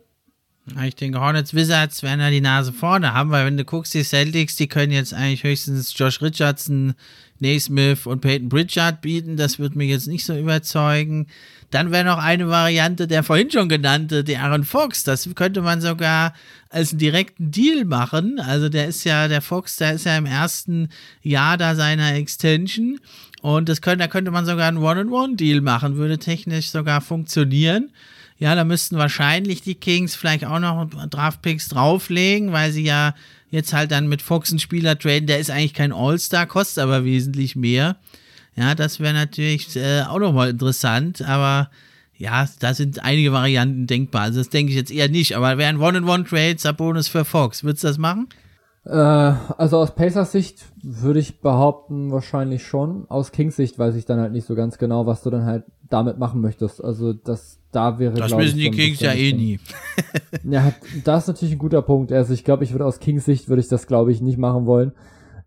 Ich 0.86 0.96
denke, 0.96 1.20
Hornets 1.20 1.56
Wizards 1.56 2.04
werden 2.04 2.20
da 2.20 2.30
die 2.30 2.40
Nase 2.40 2.72
vorne 2.72 3.14
haben, 3.14 3.32
weil 3.32 3.46
wenn 3.46 3.58
du 3.58 3.66
guckst, 3.66 3.94
die 3.96 4.04
Celtics, 4.04 4.56
die 4.56 4.68
können 4.68 4.92
jetzt 4.92 5.14
eigentlich 5.14 5.44
höchstens 5.44 5.98
Josh 5.98 6.22
Richardson, 6.22 6.94
Naismith 7.40 8.06
und 8.06 8.22
Peyton 8.22 8.50
Pritchard 8.50 9.02
bieten. 9.02 9.36
Das 9.36 9.58
wird 9.58 9.76
mich 9.76 9.90
jetzt 9.90 10.08
nicht 10.08 10.24
so 10.24 10.38
überzeugen. 10.38 11.28
Dann 11.72 11.92
wäre 11.92 12.06
noch 12.06 12.20
eine 12.20 12.48
Variante 12.48 13.08
der 13.08 13.24
vorhin 13.24 13.50
schon 13.50 13.70
genannte, 13.70 14.24
der 14.24 14.44
Aaron 14.44 14.64
Fox. 14.64 15.04
Das 15.04 15.28
könnte 15.34 15.62
man 15.62 15.82
sogar 15.82 16.34
als 16.70 16.92
einen 16.92 17.00
direkten 17.00 17.50
Deal 17.50 17.86
machen. 17.86 18.40
Also 18.40 18.70
der 18.70 18.88
ist 18.88 19.04
ja, 19.04 19.28
der 19.28 19.42
Fox, 19.42 19.78
der 19.78 19.94
ist 19.94 20.06
ja 20.06 20.16
im 20.18 20.28
ersten 20.28 20.90
Jahr 21.24 21.58
da 21.58 21.74
seiner 21.74 22.14
Extension. 22.14 23.00
Und 23.42 23.68
das 23.68 23.82
könnte, 23.82 24.04
da 24.04 24.08
könnte 24.08 24.30
man 24.30 24.46
sogar 24.46 24.68
einen 24.68 24.78
One-on-One-Deal 24.78 25.62
machen, 25.62 25.96
würde 25.96 26.20
technisch 26.20 26.70
sogar 26.70 27.02
funktionieren. 27.02 27.90
Ja, 28.42 28.56
da 28.56 28.64
müssten 28.64 28.98
wahrscheinlich 28.98 29.62
die 29.62 29.76
Kings 29.76 30.16
vielleicht 30.16 30.46
auch 30.46 30.58
noch 30.58 30.90
Draftpicks 30.90 31.70
drauflegen, 31.70 32.52
weil 32.52 32.72
sie 32.72 32.84
ja 32.84 33.14
jetzt 33.52 33.72
halt 33.72 33.92
dann 33.92 34.10
mit 34.10 34.24
Fox 34.24 34.50
einen 34.50 34.58
Spieler 34.58 34.98
traden, 34.98 35.28
der 35.28 35.38
ist 35.38 35.52
eigentlich 35.52 35.76
kein 35.76 35.94
All-Star, 35.94 36.48
kostet 36.48 36.84
aber 36.84 37.06
wesentlich 37.06 37.56
mehr. 37.56 37.98
Ja, 38.56 38.74
das 38.74 39.00
wäre 39.00 39.14
natürlich 39.14 39.76
äh, 39.76 40.02
auch 40.10 40.18
nochmal 40.18 40.50
interessant, 40.50 41.22
aber 41.22 41.70
ja, 42.18 42.48
da 42.60 42.74
sind 42.74 43.04
einige 43.04 43.32
Varianten 43.32 43.86
denkbar. 43.86 44.24
Also 44.24 44.40
das 44.40 44.50
denke 44.50 44.72
ich 44.72 44.78
jetzt 44.78 44.92
eher 44.92 45.08
nicht, 45.08 45.38
aber 45.38 45.60
wäre 45.60 45.70
ein 45.70 45.80
One-on-One-Trade, 45.80 46.56
Sabonis 46.58 47.10
für 47.10 47.26
Fox. 47.26 47.64
Würdest 47.64 47.84
du 47.84 47.90
das 47.90 48.00
machen? 48.00 48.28
Äh, 48.86 48.90
also 48.96 49.78
aus 49.78 49.94
Pacers 49.94 50.32
Sicht 50.32 50.66
würde 50.82 51.20
ich 51.20 51.42
behaupten, 51.42 52.12
wahrscheinlich 52.12 52.66
schon. 52.66 53.06
Aus 53.08 53.32
Kings 53.32 53.56
Sicht 53.56 53.78
weiß 53.78 53.94
ich 53.94 54.06
dann 54.06 54.20
halt 54.20 54.32
nicht 54.32 54.48
so 54.48 54.56
ganz 54.56 54.80
genau, 54.80 55.06
was 55.06 55.22
du 55.22 55.30
dann 55.30 55.46
halt 55.46 55.64
damit 55.92 56.18
machen 56.18 56.42
möchtest. 56.42 56.84
Also 56.84 57.14
das 57.14 57.60
da 57.72 58.00
wäre 58.00 58.14
Das 58.16 58.36
wissen 58.38 58.58
die 58.58 58.72
Kings 58.72 59.00
ja 59.00 59.14
eh 59.14 59.34
nie. 59.34 59.60
ja, 60.44 60.74
das 61.04 61.24
ist 61.24 61.28
natürlich 61.28 61.56
ein 61.56 61.60
guter 61.60 61.82
Punkt. 61.82 62.12
Also 62.12 62.34
ich 62.34 62.44
glaube, 62.44 62.64
ich 62.64 62.72
würde 62.72 62.86
aus 62.86 63.00
Kings 63.00 63.26
Sicht 63.26 63.48
würde 63.48 63.62
ich 63.62 63.68
das 63.68 63.88
glaube 63.88 64.12
ich 64.12 64.22
nicht 64.22 64.38
machen 64.38 64.66
wollen. 64.66 64.92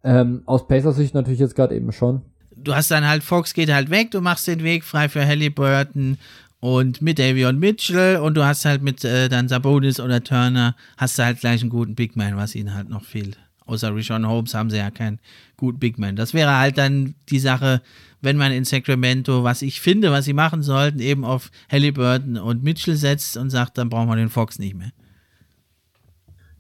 Ähm, 0.03 0.43
aus 0.47 0.67
Pacers 0.67 0.97
Sicht 0.97 1.15
natürlich 1.15 1.41
jetzt 1.41 1.57
gerade 1.57 1.75
eben 1.75 1.93
schon. 1.93 2.23
Du 2.57 2.75
hast 2.75 2.91
dann 2.91 3.07
halt 3.07 3.23
Fox 3.23 3.53
geht 3.53 3.73
halt 3.73 3.91
weg, 3.91 4.11
du 4.11 4.21
machst 4.21 4.47
den 4.47 4.63
Weg 4.63 4.85
frei 4.85 5.09
für 5.09 5.27
Halliburton 5.27 6.19
und 6.61 7.03
mit 7.03 7.19
Davion 7.19 7.59
Mitchell 7.59 8.17
und 8.17 8.35
du 8.35 8.45
hast 8.45 8.65
halt 8.65 8.83
mit 8.83 9.05
äh, 9.05 9.29
dann 9.29 9.49
Sabonis 9.49 10.01
oder 10.01 10.25
Turner 10.25 10.77
hast 10.97 11.19
du 11.19 11.25
halt 11.25 11.41
gleich 11.41 11.61
einen 11.61 11.71
guten 11.71 11.95
Big 11.95 12.17
Man, 12.17 12.37
was 12.37 12.55
ihnen 12.55 12.75
halt 12.75 12.89
noch 12.89 13.05
fehlt. 13.05 13.39
Außer 13.67 13.95
Rishon 13.95 14.27
Holmes 14.27 14.55
haben 14.55 14.71
sie 14.71 14.77
ja 14.77 14.91
keinen 14.91 15.19
guten 15.57 15.79
Big 15.79 15.99
Man. 15.99 16.17
Das 16.17 16.35
wäre 16.35 16.57
halt 16.57 16.79
dann 16.79 17.15
die 17.29 17.39
Sache, 17.39 17.83
wenn 18.25 18.37
man 18.37 18.53
in 18.53 18.65
Sacramento, 18.65 19.45
was 19.45 19.63
ich 19.63 19.81
finde, 19.81 20.11
was 20.11 20.25
sie 20.25 20.33
machen 20.33 20.63
sollten, 20.63 20.99
eben 20.99 21.25
auf 21.25 21.51
Halliburton 21.71 22.37
und 22.39 22.63
Mitchell 22.63 22.97
setzt 22.97 23.37
und 23.37 23.51
sagt, 23.51 23.79
dann 23.79 23.89
brauchen 23.89 24.09
wir 24.09 24.17
den 24.17 24.31
Fox 24.31 24.59
nicht 24.59 24.75
mehr. 24.75 24.91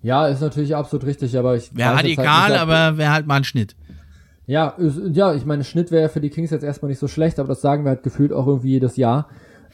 Ja, 0.03 0.29
ist 0.29 0.43
natürlich 0.43 0.77
absolut 0.77 1.07
richtig, 1.07 1.37
aber 1.39 1.57
ich. 1.57 1.75
Wäre 1.75 1.95
radikal, 1.95 2.51
halt 2.51 2.61
aber 2.61 2.99
wäre 2.99 3.11
halt 3.11 3.27
mal 3.27 3.37
ein 3.37 3.45
Schnitt. 3.45 3.75
Ja, 4.47 4.69
ist, 4.69 5.01
ja, 5.13 5.33
ich 5.33 5.47
meine, 5.47 5.65
Schnitt 5.65 5.91
wäre 5.91 6.11
für 6.11 6.21
die 6.21 6.29
Kings 6.29 6.51
jetzt 6.51 6.63
erstmal 6.63 6.91
nicht 6.91 6.99
so 6.99 7.09
schlecht, 7.09 7.39
aber 7.39 7.49
das 7.49 7.63
sagen 7.63 7.85
wir 7.85 7.89
halt 7.91 8.03
gefühlt 8.03 8.33
auch 8.33 8.47
irgendwie 8.47 8.73
jedes 8.73 8.97
Jahr. 8.97 9.29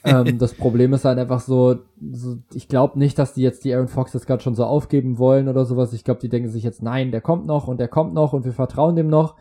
ähm, 0.04 0.38
das 0.38 0.54
Problem 0.54 0.92
ist 0.92 1.04
halt 1.04 1.18
einfach 1.18 1.40
so, 1.40 1.80
so 2.12 2.38
ich 2.54 2.68
glaube 2.68 2.96
nicht, 2.98 3.18
dass 3.18 3.34
die 3.34 3.42
jetzt 3.42 3.64
die 3.64 3.74
Aaron 3.74 3.88
Fox 3.88 4.12
jetzt 4.12 4.28
gerade 4.28 4.40
schon 4.40 4.54
so 4.54 4.64
aufgeben 4.64 5.18
wollen 5.18 5.48
oder 5.48 5.64
sowas. 5.64 5.92
Ich 5.92 6.04
glaube, 6.04 6.20
die 6.20 6.28
denken 6.28 6.48
sich 6.48 6.62
jetzt, 6.62 6.80
nein, 6.80 7.10
der 7.10 7.20
kommt 7.20 7.46
noch 7.46 7.66
und 7.66 7.80
der 7.80 7.88
kommt 7.88 8.14
noch 8.14 8.32
und 8.32 8.44
wir 8.44 8.52
vertrauen 8.52 8.94
dem 8.94 9.08
noch. 9.08 9.34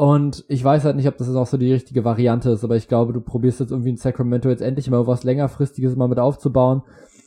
Und 0.00 0.46
ich 0.48 0.64
weiß 0.64 0.86
halt 0.86 0.96
nicht, 0.96 1.08
ob 1.08 1.18
das 1.18 1.26
jetzt 1.26 1.36
auch 1.36 1.46
so 1.46 1.58
die 1.58 1.74
richtige 1.74 2.06
Variante 2.06 2.48
ist, 2.48 2.64
aber 2.64 2.74
ich 2.74 2.88
glaube, 2.88 3.12
du 3.12 3.20
probierst 3.20 3.60
jetzt 3.60 3.70
irgendwie 3.70 3.90
in 3.90 3.98
Sacramento 3.98 4.48
jetzt 4.48 4.62
endlich 4.62 4.88
mal 4.88 5.06
was 5.06 5.24
längerfristiges 5.24 5.94
mal 5.94 6.08
mit 6.08 6.18
aufzubauen. 6.18 6.80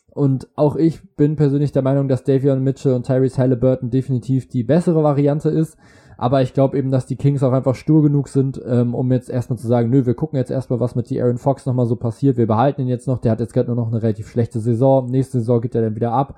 Und 0.10 0.48
auch 0.56 0.76
ich 0.76 1.16
bin 1.16 1.36
persönlich 1.36 1.72
der 1.72 1.84
Meinung, 1.84 2.08
dass 2.08 2.24
Davion 2.24 2.64
Mitchell 2.64 2.94
und 2.94 3.06
Tyrese 3.06 3.38
Halliburton 3.38 3.91
definitiv 3.91 4.50
die 4.50 4.64
bessere 4.64 5.04
Variante 5.04 5.50
ist. 5.50 5.78
Aber 6.18 6.41
ich 6.41 6.56
glaube 6.56 6.76
eben, 6.80 6.90
dass 6.90 7.06
die 7.06 7.16
Kings 7.16 7.44
auch 7.44 7.52
einfach 7.52 7.76
stur 7.76 8.02
genug 8.02 8.28
sind, 8.28 8.60
ähm, 8.66 8.95
um 8.95 9.12
jetzt 9.12 9.30
erstmal 9.30 9.60
zu 9.60 9.68
sagen, 9.68 9.91
nö, 9.91 10.08
wir 10.08 10.16
gucken 10.16 10.40
jetzt 10.40 10.50
erstmal, 10.50 10.80
was 10.80 10.95
mit 10.95 11.12
die 11.12 11.22
Aaron 11.22 11.38
Fox 11.38 11.68
nochmal 11.68 11.86
so 11.86 11.95
passiert. 11.95 12.38
Wir 12.38 12.48
behalten 12.48 12.82
ihn 12.82 12.88
jetzt 12.88 13.08
noch. 13.08 13.20
Der 13.20 13.34
hat 13.34 13.40
jetzt 13.40 13.54
gerade 13.54 13.68
nur 13.68 13.76
noch 13.76 13.91
eine 13.91 14.02
relativ 14.02 14.30
schlechte 14.30 14.60
Saison. 14.60 15.06
Nächste 15.12 15.38
Saison 15.38 15.62
geht 15.62 15.76
er 15.76 15.84
dann 15.84 15.95
wieder 15.95 16.12
ab. 16.12 16.38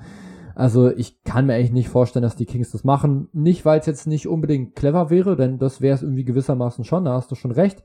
Also 0.56 0.90
ich 0.95 1.22
kann 1.23 1.45
mir 1.45 1.56
eigentlich 1.56 1.73
nicht 1.73 1.90
vorstellen, 1.90 2.23
dass 2.23 2.38
die 2.38 2.45
Kings 2.45 2.72
das 2.72 2.86
machen. 2.86 3.27
Nicht, 3.34 3.65
weil 3.65 3.80
es 3.80 3.86
jetzt 3.86 4.07
nicht 4.07 4.27
unbedingt 4.27 4.76
clever 4.76 5.10
wäre, 5.10 5.36
denn 5.36 5.60
das 5.60 5.82
wäre 5.82 5.95
es 5.95 6.02
irgendwie 6.02 6.23
gewissermaßen 6.23 6.86
schon, 6.86 7.06
da 7.06 7.14
hast 7.14 7.30
du 7.30 7.36
schon 7.36 7.52
recht. 7.52 7.84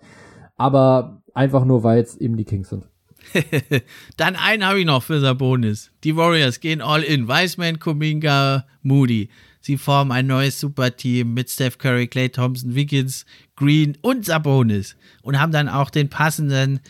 Aber 0.56 1.22
einfach 1.34 1.64
nur, 1.64 1.82
weil 1.82 2.00
es 2.00 2.16
eben 2.16 2.36
die 2.36 2.44
Kings 2.44 2.68
sind. 2.68 2.86
Dann 4.16 4.36
einen 4.36 4.64
habe 4.64 4.80
ich 4.80 4.86
noch 4.86 5.02
für 5.02 5.20
Sabonis. 5.20 5.90
Die 6.04 6.16
Warriors 6.16 6.60
gehen 6.60 6.80
all 6.80 7.02
in. 7.02 7.28
Wiseman, 7.28 7.78
Kuminga, 7.78 8.64
Moody. 8.82 9.28
Sie 9.60 9.76
formen 9.76 10.12
ein 10.12 10.26
neues 10.26 10.60
Superteam 10.60 11.34
mit 11.34 11.50
Steph 11.50 11.76
Curry, 11.76 12.06
Clay 12.06 12.30
Thompson, 12.30 12.74
Wiggins, 12.74 13.26
Green 13.56 13.98
und 14.00 14.24
Sabonis. 14.24 14.96
Und 15.22 15.38
haben 15.38 15.52
dann 15.52 15.68
auch 15.68 15.90
den 15.90 16.08
passenden 16.08 16.80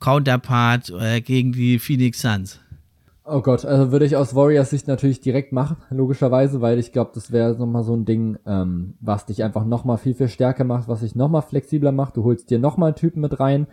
Counterpart 0.00 0.90
äh, 0.90 1.20
gegen 1.20 1.52
die 1.52 1.78
Phoenix 1.78 2.20
Suns. 2.20 2.60
Oh 3.24 3.42
Gott, 3.42 3.64
also 3.66 3.92
würde 3.92 4.06
ich 4.06 4.16
aus 4.16 4.34
Warriors 4.34 4.70
Sicht 4.70 4.88
natürlich 4.88 5.20
direkt 5.20 5.52
machen, 5.52 5.76
logischerweise, 5.90 6.62
weil 6.62 6.78
ich 6.78 6.90
glaube, 6.90 7.10
das 7.14 7.30
wäre 7.30 7.54
nochmal 7.54 7.84
so 7.84 7.94
ein 7.94 8.06
Ding, 8.06 8.38
ähm, 8.46 8.94
was 9.00 9.26
dich 9.26 9.44
einfach 9.44 9.64
nochmal 9.64 9.98
viel, 9.98 10.14
viel 10.14 10.28
stärker 10.28 10.64
macht, 10.64 10.88
was 10.88 11.00
dich 11.00 11.14
nochmal 11.14 11.42
flexibler 11.42 11.92
macht. 11.92 12.16
Du 12.16 12.24
holst 12.24 12.50
dir 12.50 12.58
nochmal 12.58 12.88
einen 12.88 12.96
Typen 12.96 13.20
mit 13.20 13.38
rein, 13.38 13.66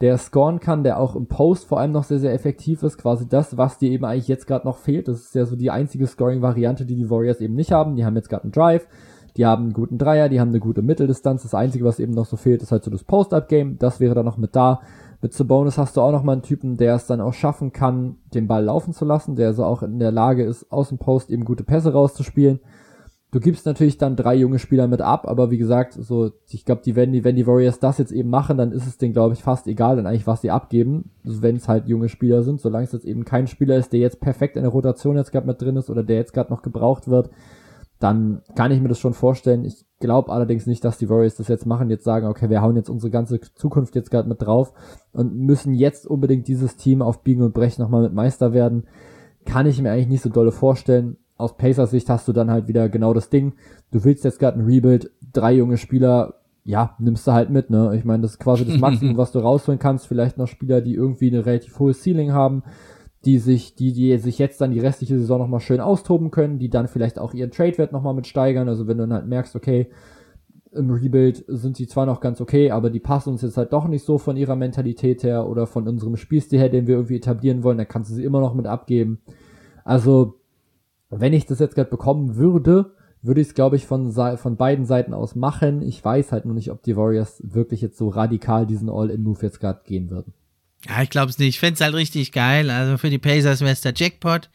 der 0.00 0.16
scoren 0.16 0.58
kann, 0.58 0.84
der 0.84 0.98
auch 0.98 1.16
im 1.16 1.26
Post 1.26 1.66
vor 1.66 1.78
allem 1.80 1.92
noch 1.92 2.04
sehr, 2.04 2.18
sehr 2.18 2.32
effektiv 2.32 2.82
ist. 2.82 2.96
Quasi 2.96 3.28
das, 3.28 3.58
was 3.58 3.78
dir 3.78 3.90
eben 3.90 4.04
eigentlich 4.06 4.28
jetzt 4.28 4.46
gerade 4.46 4.66
noch 4.66 4.78
fehlt. 4.78 5.06
Das 5.06 5.20
ist 5.20 5.34
ja 5.34 5.44
so 5.44 5.54
die 5.54 5.70
einzige 5.70 6.06
Scoring-Variante, 6.06 6.86
die 6.86 6.96
die 6.96 7.10
Warriors 7.10 7.40
eben 7.40 7.54
nicht 7.54 7.72
haben. 7.72 7.96
Die 7.96 8.04
haben 8.04 8.16
jetzt 8.16 8.30
gerade 8.30 8.44
einen 8.44 8.52
Drive, 8.52 8.88
die 9.36 9.46
haben 9.46 9.64
einen 9.64 9.72
guten 9.74 9.98
Dreier, 9.98 10.28
die 10.28 10.40
haben 10.40 10.48
eine 10.48 10.60
gute 10.60 10.82
Mitteldistanz. 10.82 11.42
Das 11.42 11.54
Einzige, 11.54 11.84
was 11.84 12.00
eben 12.00 12.14
noch 12.14 12.26
so 12.26 12.36
fehlt, 12.36 12.62
ist 12.62 12.72
halt 12.72 12.84
so 12.84 12.90
das 12.90 13.04
Post-Up-Game. 13.04 13.78
Das 13.78 14.00
wäre 14.00 14.14
dann 14.14 14.24
noch 14.24 14.38
mit 14.38 14.56
da. 14.56 14.80
Mit 15.24 15.32
Sabonis 15.32 15.78
hast 15.78 15.96
du 15.96 16.02
auch 16.02 16.12
nochmal 16.12 16.34
einen 16.34 16.42
Typen, 16.42 16.76
der 16.76 16.96
es 16.96 17.06
dann 17.06 17.22
auch 17.22 17.32
schaffen 17.32 17.72
kann, 17.72 18.16
den 18.34 18.46
Ball 18.46 18.62
laufen 18.62 18.92
zu 18.92 19.06
lassen, 19.06 19.36
der 19.36 19.54
so 19.54 19.64
auch 19.64 19.82
in 19.82 19.98
der 19.98 20.12
Lage 20.12 20.44
ist, 20.44 20.70
aus 20.70 20.90
dem 20.90 20.98
Post 20.98 21.30
eben 21.30 21.46
gute 21.46 21.64
Pässe 21.64 21.94
rauszuspielen. 21.94 22.60
Du 23.30 23.40
gibst 23.40 23.64
natürlich 23.64 23.96
dann 23.96 24.16
drei 24.16 24.34
junge 24.34 24.58
Spieler 24.58 24.86
mit 24.86 25.00
ab, 25.00 25.26
aber 25.26 25.50
wie 25.50 25.56
gesagt, 25.56 25.94
so, 25.94 26.30
ich 26.50 26.66
glaube, 26.66 26.82
die, 26.84 26.94
wenn 26.94 27.12
die, 27.12 27.24
wenn 27.24 27.36
die 27.36 27.46
Warriors 27.46 27.78
das 27.78 27.96
jetzt 27.96 28.12
eben 28.12 28.28
machen, 28.28 28.58
dann 28.58 28.70
ist 28.70 28.86
es 28.86 28.98
denen, 28.98 29.14
glaube 29.14 29.32
ich, 29.32 29.42
fast 29.42 29.66
egal, 29.66 29.96
dann 29.96 30.06
eigentlich, 30.06 30.26
was 30.26 30.42
sie 30.42 30.50
abgeben, 30.50 31.08
wenn 31.22 31.56
es 31.56 31.68
halt 31.68 31.88
junge 31.88 32.10
Spieler 32.10 32.42
sind, 32.42 32.60
solange 32.60 32.84
es 32.84 32.92
jetzt 32.92 33.06
eben 33.06 33.24
kein 33.24 33.46
Spieler 33.46 33.76
ist, 33.76 33.94
der 33.94 34.00
jetzt 34.00 34.20
perfekt 34.20 34.56
in 34.56 34.62
der 34.62 34.72
Rotation 34.72 35.16
jetzt 35.16 35.32
gerade 35.32 35.46
mit 35.46 35.58
drin 35.58 35.76
ist 35.76 35.88
oder 35.88 36.02
der 36.02 36.16
jetzt 36.16 36.34
gerade 36.34 36.52
noch 36.52 36.60
gebraucht 36.60 37.08
wird, 37.08 37.30
dann 38.00 38.42
kann 38.54 38.72
ich 38.72 38.80
mir 38.80 38.88
das 38.88 38.98
schon 38.98 39.14
vorstellen. 39.14 39.64
Ich 39.64 39.86
glaube 40.00 40.32
allerdings 40.32 40.66
nicht, 40.66 40.84
dass 40.84 40.98
die 40.98 41.08
Warriors 41.08 41.36
das 41.36 41.48
jetzt 41.48 41.66
machen, 41.66 41.90
jetzt 41.90 42.04
sagen, 42.04 42.26
okay, 42.26 42.50
wir 42.50 42.60
hauen 42.60 42.76
jetzt 42.76 42.90
unsere 42.90 43.10
ganze 43.10 43.40
Zukunft 43.54 43.94
jetzt 43.94 44.10
gerade 44.10 44.28
mit 44.28 44.42
drauf 44.42 44.72
und 45.12 45.34
müssen 45.34 45.74
jetzt 45.74 46.06
unbedingt 46.06 46.48
dieses 46.48 46.76
Team 46.76 47.02
auf 47.02 47.22
Biegen 47.22 47.42
und 47.42 47.54
Brechen 47.54 47.82
nochmal 47.82 48.02
mit 48.02 48.12
Meister 48.12 48.52
werden. 48.52 48.84
Kann 49.46 49.66
ich 49.66 49.80
mir 49.80 49.92
eigentlich 49.92 50.08
nicht 50.08 50.22
so 50.22 50.28
dolle 50.28 50.52
vorstellen. 50.52 51.16
Aus 51.36 51.56
Pacers 51.56 51.90
Sicht 51.90 52.08
hast 52.10 52.28
du 52.28 52.32
dann 52.32 52.50
halt 52.50 52.68
wieder 52.68 52.88
genau 52.88 53.14
das 53.14 53.30
Ding. 53.30 53.54
Du 53.90 54.04
willst 54.04 54.24
jetzt 54.24 54.38
gerade 54.38 54.58
ein 54.58 54.66
Rebuild, 54.66 55.10
drei 55.32 55.52
junge 55.52 55.78
Spieler, 55.78 56.34
ja, 56.64 56.96
nimmst 56.98 57.26
du 57.26 57.32
halt 57.32 57.50
mit, 57.50 57.70
ne? 57.70 57.94
Ich 57.96 58.04
meine, 58.04 58.22
das 58.22 58.32
ist 58.32 58.38
quasi 58.38 58.64
das 58.64 58.78
Maximum, 58.80 59.16
was 59.16 59.32
du 59.32 59.38
rausholen 59.38 59.78
kannst. 59.78 60.06
Vielleicht 60.06 60.38
noch 60.38 60.48
Spieler, 60.48 60.80
die 60.80 60.94
irgendwie 60.94 61.28
eine 61.28 61.44
relativ 61.44 61.78
hohe 61.78 61.92
Ceiling 61.92 62.32
haben 62.32 62.62
die 63.24 63.38
sich, 63.38 63.74
die, 63.74 63.92
die 63.92 64.16
sich 64.18 64.38
jetzt 64.38 64.60
dann 64.60 64.72
die 64.72 64.80
restliche 64.80 65.18
Saison 65.18 65.38
nochmal 65.38 65.60
schön 65.60 65.80
austoben 65.80 66.30
können, 66.30 66.58
die 66.58 66.70
dann 66.70 66.88
vielleicht 66.88 67.18
auch 67.18 67.34
ihren 67.34 67.50
Trade-Wert 67.50 67.92
nochmal 67.92 68.14
mit 68.14 68.26
steigern. 68.26 68.68
Also 68.68 68.86
wenn 68.86 68.98
du 68.98 69.04
dann 69.04 69.12
halt 69.12 69.26
merkst, 69.26 69.56
okay, 69.56 69.88
im 70.72 70.90
Rebuild 70.90 71.44
sind 71.46 71.76
sie 71.76 71.86
zwar 71.86 72.06
noch 72.06 72.20
ganz 72.20 72.40
okay, 72.40 72.70
aber 72.70 72.90
die 72.90 73.00
passen 73.00 73.30
uns 73.30 73.42
jetzt 73.42 73.56
halt 73.56 73.72
doch 73.72 73.86
nicht 73.86 74.04
so 74.04 74.18
von 74.18 74.36
ihrer 74.36 74.56
Mentalität 74.56 75.22
her 75.22 75.48
oder 75.48 75.66
von 75.66 75.86
unserem 75.86 76.16
Spielstil 76.16 76.58
her, 76.58 76.68
den 76.68 76.86
wir 76.86 76.96
irgendwie 76.96 77.16
etablieren 77.16 77.62
wollen, 77.62 77.78
dann 77.78 77.88
kannst 77.88 78.10
du 78.10 78.14
sie 78.14 78.24
immer 78.24 78.40
noch 78.40 78.54
mit 78.54 78.66
abgeben. 78.66 79.20
Also, 79.84 80.40
wenn 81.10 81.32
ich 81.32 81.46
das 81.46 81.60
jetzt 81.60 81.76
gerade 81.76 81.90
bekommen 81.90 82.36
würde, 82.36 82.92
würde 83.22 83.40
ich 83.40 83.48
es, 83.48 83.54
glaube 83.54 83.76
ich, 83.76 83.86
von, 83.86 84.12
von 84.12 84.56
beiden 84.56 84.84
Seiten 84.84 85.14
aus 85.14 85.34
machen. 85.34 85.80
Ich 85.80 86.04
weiß 86.04 86.32
halt 86.32 86.44
nur 86.44 86.54
nicht, 86.54 86.70
ob 86.70 86.82
die 86.82 86.96
Warriors 86.96 87.40
wirklich 87.42 87.80
jetzt 87.80 87.96
so 87.96 88.08
radikal 88.08 88.66
diesen 88.66 88.90
All-In-Move 88.90 89.40
jetzt 89.42 89.60
gerade 89.60 89.80
gehen 89.84 90.10
würden. 90.10 90.34
Ja, 90.88 91.02
ich 91.02 91.10
glaube 91.10 91.30
es 91.30 91.38
nicht. 91.38 91.48
Ich 91.50 91.58
fände 91.60 91.74
es 91.74 91.80
halt 91.80 91.94
richtig 91.94 92.32
geil. 92.32 92.70
Also 92.70 92.98
für 92.98 93.10
die 93.10 93.18
Pacers 93.18 93.60
wäre 93.60 93.72
es 93.72 93.80
der 93.80 93.94
Jackpot. 93.96 94.50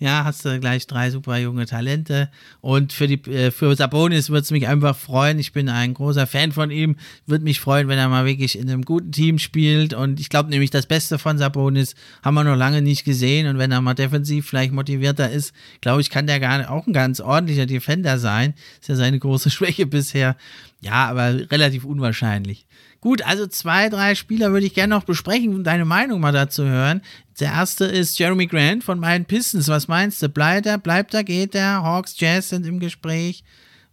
Ja, 0.00 0.24
hast 0.24 0.46
du 0.46 0.58
gleich 0.58 0.86
drei 0.86 1.10
super 1.10 1.36
junge 1.36 1.66
Talente. 1.66 2.30
Und 2.62 2.94
für, 2.94 3.06
die, 3.06 3.20
äh, 3.30 3.50
für 3.50 3.76
Sabonis 3.76 4.30
würde 4.30 4.40
es 4.40 4.50
mich 4.50 4.66
einfach 4.66 4.96
freuen. 4.96 5.38
Ich 5.38 5.52
bin 5.52 5.68
ein 5.68 5.92
großer 5.92 6.26
Fan 6.26 6.52
von 6.52 6.70
ihm. 6.70 6.96
Würde 7.26 7.44
mich 7.44 7.60
freuen, 7.60 7.86
wenn 7.86 7.98
er 7.98 8.08
mal 8.08 8.24
wirklich 8.24 8.58
in 8.58 8.70
einem 8.70 8.86
guten 8.86 9.12
Team 9.12 9.38
spielt. 9.38 9.92
Und 9.92 10.18
ich 10.18 10.30
glaube 10.30 10.48
nämlich, 10.48 10.70
das 10.70 10.86
Beste 10.86 11.18
von 11.18 11.36
Sabonis 11.36 11.94
haben 12.24 12.32
wir 12.32 12.44
noch 12.44 12.56
lange 12.56 12.80
nicht 12.80 13.04
gesehen. 13.04 13.46
Und 13.46 13.58
wenn 13.58 13.72
er 13.72 13.82
mal 13.82 13.92
defensiv 13.92 14.48
vielleicht 14.48 14.72
motivierter 14.72 15.30
ist, 15.30 15.52
glaube 15.82 16.00
ich, 16.00 16.08
kann 16.08 16.26
der 16.26 16.40
gar 16.40 16.70
auch 16.70 16.86
ein 16.86 16.94
ganz 16.94 17.20
ordentlicher 17.20 17.66
Defender 17.66 18.18
sein. 18.18 18.54
Ist 18.80 18.88
ja 18.88 18.96
seine 18.96 19.18
große 19.18 19.50
Schwäche 19.50 19.84
bisher. 19.84 20.34
Ja, 20.80 21.10
aber 21.10 21.50
relativ 21.50 21.84
unwahrscheinlich. 21.84 22.64
Gut, 23.00 23.26
also 23.26 23.46
zwei, 23.46 23.88
drei 23.88 24.14
Spieler 24.14 24.52
würde 24.52 24.66
ich 24.66 24.74
gerne 24.74 24.94
noch 24.94 25.04
besprechen, 25.04 25.54
um 25.54 25.64
deine 25.64 25.86
Meinung 25.86 26.20
mal 26.20 26.32
dazu 26.32 26.64
hören. 26.64 27.00
Der 27.40 27.48
erste 27.48 27.86
ist 27.86 28.18
Jeremy 28.18 28.46
Grant 28.46 28.84
von 28.84 29.00
meinen 29.00 29.24
Pistons. 29.24 29.68
Was 29.68 29.88
meinst 29.88 30.22
du? 30.22 30.28
Bleibt 30.28 30.66
er, 30.66 30.76
bleibt 30.76 31.14
er, 31.14 31.24
geht 31.24 31.54
er? 31.54 31.82
Hawks, 31.82 32.20
Jazz 32.20 32.50
sind 32.50 32.66
im 32.66 32.78
Gespräch. 32.78 33.42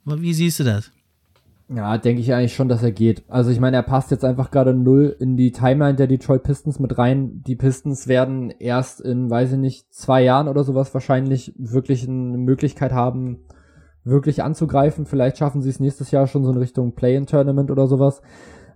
Wie 0.04 0.34
siehst 0.34 0.60
du 0.60 0.66
das? 0.66 0.92
Ja, 1.70 1.98
denke 1.98 2.22
ich 2.22 2.34
eigentlich 2.34 2.56
schon, 2.56 2.70
dass 2.70 2.82
er 2.82 2.94
geht. 2.94 3.24
Also 3.28 3.50
ich 3.50 3.60
meine, 3.60 3.76
er 3.76 3.84
passt 3.84 4.12
jetzt 4.12 4.24
einfach 4.24 4.52
gerade 4.52 4.74
null 4.74 5.16
in 5.20 5.36
die 5.36 5.52
Timeline 5.52 5.96
der 5.96 6.08
Detroit 6.08 6.44
Pistons 6.44 6.80
mit 6.80 6.98
rein. 6.98 7.44
Die 7.46 7.58
Pistons 7.58 8.08
werden 8.08 8.52
erst 8.52 9.02
in, 9.02 9.30
weiß 9.30 9.54
ich 9.54 9.58
nicht, 9.58 9.94
zwei 9.94 10.24
Jahren 10.24 10.48
oder 10.48 10.64
sowas 10.64 10.94
wahrscheinlich 10.94 11.54
wirklich 11.58 12.08
eine 12.08 12.38
Möglichkeit 12.38 12.94
haben, 12.94 13.40
wirklich 14.06 14.44
anzugreifen. 14.44 15.06
Vielleicht 15.06 15.38
schaffen 15.38 15.62
sie 15.62 15.70
es 15.70 15.82
nächstes 15.82 16.12
Jahr 16.12 16.28
schon 16.28 16.46
so 16.46 16.52
in 16.52 16.58
Richtung 16.58 16.96
Play-in-Tournament 16.96 17.70
oder 17.70 17.88
sowas. 17.88 18.22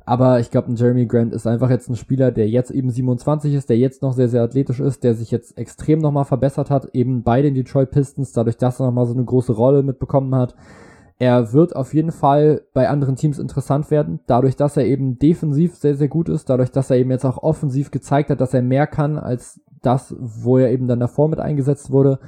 Aber 0.05 0.39
ich 0.39 0.49
glaube, 0.49 0.71
ein 0.71 0.75
Jeremy 0.75 1.05
Grant 1.05 1.33
ist 1.33 1.45
einfach 1.45 1.69
jetzt 1.69 1.89
ein 1.89 1.95
Spieler, 1.95 2.31
der 2.31 2.49
jetzt 2.49 2.71
eben 2.71 2.89
27 2.89 3.53
ist, 3.53 3.69
der 3.69 3.77
jetzt 3.77 4.01
noch 4.01 4.13
sehr, 4.13 4.27
sehr 4.27 4.41
athletisch 4.41 4.79
ist, 4.79 5.03
der 5.03 5.13
sich 5.13 5.29
jetzt 5.31 5.57
extrem 5.57 5.99
nochmal 5.99 6.25
verbessert 6.25 6.69
hat, 6.69 6.89
eben 6.93 7.23
bei 7.23 7.41
den 7.41 7.53
Detroit 7.53 7.91
Pistons, 7.91 8.33
dadurch, 8.33 8.57
dass 8.57 8.79
er 8.79 8.87
nochmal 8.87 9.05
so 9.05 9.13
eine 9.13 9.23
große 9.23 9.53
Rolle 9.53 9.83
mitbekommen 9.83 10.33
hat. 10.33 10.55
Er 11.19 11.53
wird 11.53 11.75
auf 11.75 11.93
jeden 11.93 12.11
Fall 12.11 12.63
bei 12.73 12.89
anderen 12.89 13.15
Teams 13.15 13.37
interessant 13.37 13.91
werden, 13.91 14.21
dadurch, 14.25 14.55
dass 14.55 14.75
er 14.75 14.85
eben 14.85 15.19
defensiv 15.19 15.75
sehr, 15.75 15.93
sehr 15.93 16.07
gut 16.07 16.29
ist, 16.29 16.49
dadurch, 16.49 16.71
dass 16.71 16.89
er 16.89 16.97
eben 16.97 17.11
jetzt 17.11 17.25
auch 17.25 17.37
offensiv 17.37 17.91
gezeigt 17.91 18.31
hat, 18.31 18.41
dass 18.41 18.55
er 18.55 18.63
mehr 18.63 18.87
kann 18.87 19.19
als 19.19 19.61
das, 19.83 20.15
wo 20.17 20.57
er 20.57 20.71
eben 20.71 20.87
dann 20.87 20.99
davor 20.99 21.29
mit 21.29 21.39
eingesetzt 21.39 21.91
wurde. 21.91 22.19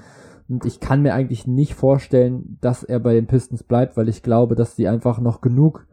Und 0.47 0.65
ich 0.65 0.79
kann 0.79 1.01
mir 1.01 1.15
eigentlich 1.15 1.47
nicht 1.47 1.73
vorstellen, 1.73 2.59
dass 2.61 2.83
er 2.83 2.99
bei 2.99 3.13
den 3.15 3.25
Pistons 3.25 3.63
bleibt, 3.63 3.97
weil 3.97 4.09
ich 4.09 4.21
glaube, 4.21 4.53
dass 4.53 4.75
sie 4.75 4.87
einfach 4.87 5.19
noch 5.19 5.41
genug 5.41 5.87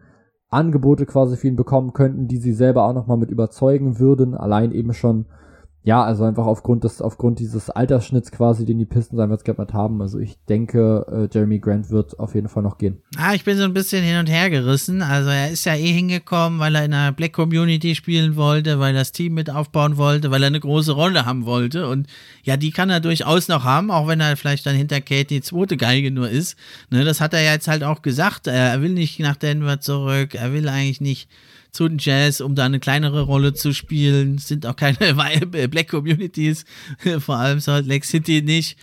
Angebote 0.50 1.06
quasi 1.06 1.36
für 1.36 1.46
ihn 1.46 1.56
bekommen 1.56 1.92
könnten, 1.92 2.26
die 2.26 2.38
sie 2.38 2.52
selber 2.52 2.84
auch 2.84 2.92
nochmal 2.92 3.16
mit 3.16 3.30
überzeugen 3.30 3.98
würden. 3.98 4.34
Allein 4.34 4.72
eben 4.72 4.92
schon 4.92 5.26
ja, 5.82 6.04
also 6.04 6.24
einfach 6.24 6.44
aufgrund 6.44 6.84
des, 6.84 7.00
aufgrund 7.00 7.38
dieses 7.38 7.70
Altersschnitts 7.70 8.32
quasi, 8.32 8.66
den 8.66 8.78
die 8.78 8.84
Pistons 8.84 9.18
einfach 9.18 9.42
gehabt 9.42 9.72
haben. 9.72 10.02
Also 10.02 10.18
ich 10.18 10.36
denke, 10.46 11.06
äh, 11.10 11.34
Jeremy 11.34 11.58
Grant 11.58 11.88
wird 11.88 12.18
auf 12.18 12.34
jeden 12.34 12.48
Fall 12.48 12.62
noch 12.62 12.76
gehen. 12.76 13.00
Ah, 13.16 13.32
ich 13.32 13.44
bin 13.44 13.56
so 13.56 13.64
ein 13.64 13.72
bisschen 13.72 14.04
hin 14.04 14.18
und 14.18 14.28
her 14.28 14.50
gerissen. 14.50 15.00
Also 15.00 15.30
er 15.30 15.50
ist 15.50 15.64
ja 15.64 15.74
eh 15.74 15.90
hingekommen, 15.90 16.58
weil 16.58 16.74
er 16.74 16.84
in 16.84 16.92
einer 16.92 17.12
Black 17.12 17.32
Community 17.32 17.94
spielen 17.94 18.36
wollte, 18.36 18.78
weil 18.78 18.94
er 18.94 19.00
das 19.00 19.12
Team 19.12 19.32
mit 19.32 19.48
aufbauen 19.48 19.96
wollte, 19.96 20.30
weil 20.30 20.42
er 20.42 20.48
eine 20.48 20.60
große 20.60 20.92
Rolle 20.92 21.24
haben 21.24 21.46
wollte. 21.46 21.88
Und 21.88 22.08
ja, 22.42 22.58
die 22.58 22.72
kann 22.72 22.90
er 22.90 23.00
durchaus 23.00 23.48
noch 23.48 23.64
haben, 23.64 23.90
auch 23.90 24.06
wenn 24.06 24.20
er 24.20 24.36
vielleicht 24.36 24.66
dann 24.66 24.76
hinter 24.76 25.00
Kate 25.00 25.24
die 25.24 25.40
zweite 25.40 25.78
Geige 25.78 26.10
nur 26.10 26.28
ist. 26.28 26.58
Ne, 26.90 27.04
das 27.04 27.22
hat 27.22 27.32
er 27.32 27.40
ja 27.40 27.52
jetzt 27.52 27.68
halt 27.68 27.84
auch 27.84 28.02
gesagt. 28.02 28.48
Er 28.48 28.82
will 28.82 28.92
nicht 28.92 29.18
nach 29.20 29.36
Denver 29.36 29.80
zurück. 29.80 30.34
Er 30.34 30.52
will 30.52 30.68
eigentlich 30.68 31.00
nicht 31.00 31.30
zu 31.72 31.88
den 31.88 31.98
Jazz, 31.98 32.40
um 32.40 32.54
da 32.54 32.64
eine 32.64 32.80
kleinere 32.80 33.22
Rolle 33.22 33.54
zu 33.54 33.72
spielen. 33.72 34.36
Es 34.36 34.48
sind 34.48 34.66
auch 34.66 34.76
keine 34.76 34.96
Black 35.68 35.88
Communities, 35.88 36.64
vor 37.18 37.36
allem 37.36 37.60
Salt 37.60 37.86
Lake 37.86 38.06
City 38.06 38.42
nicht. 38.42 38.78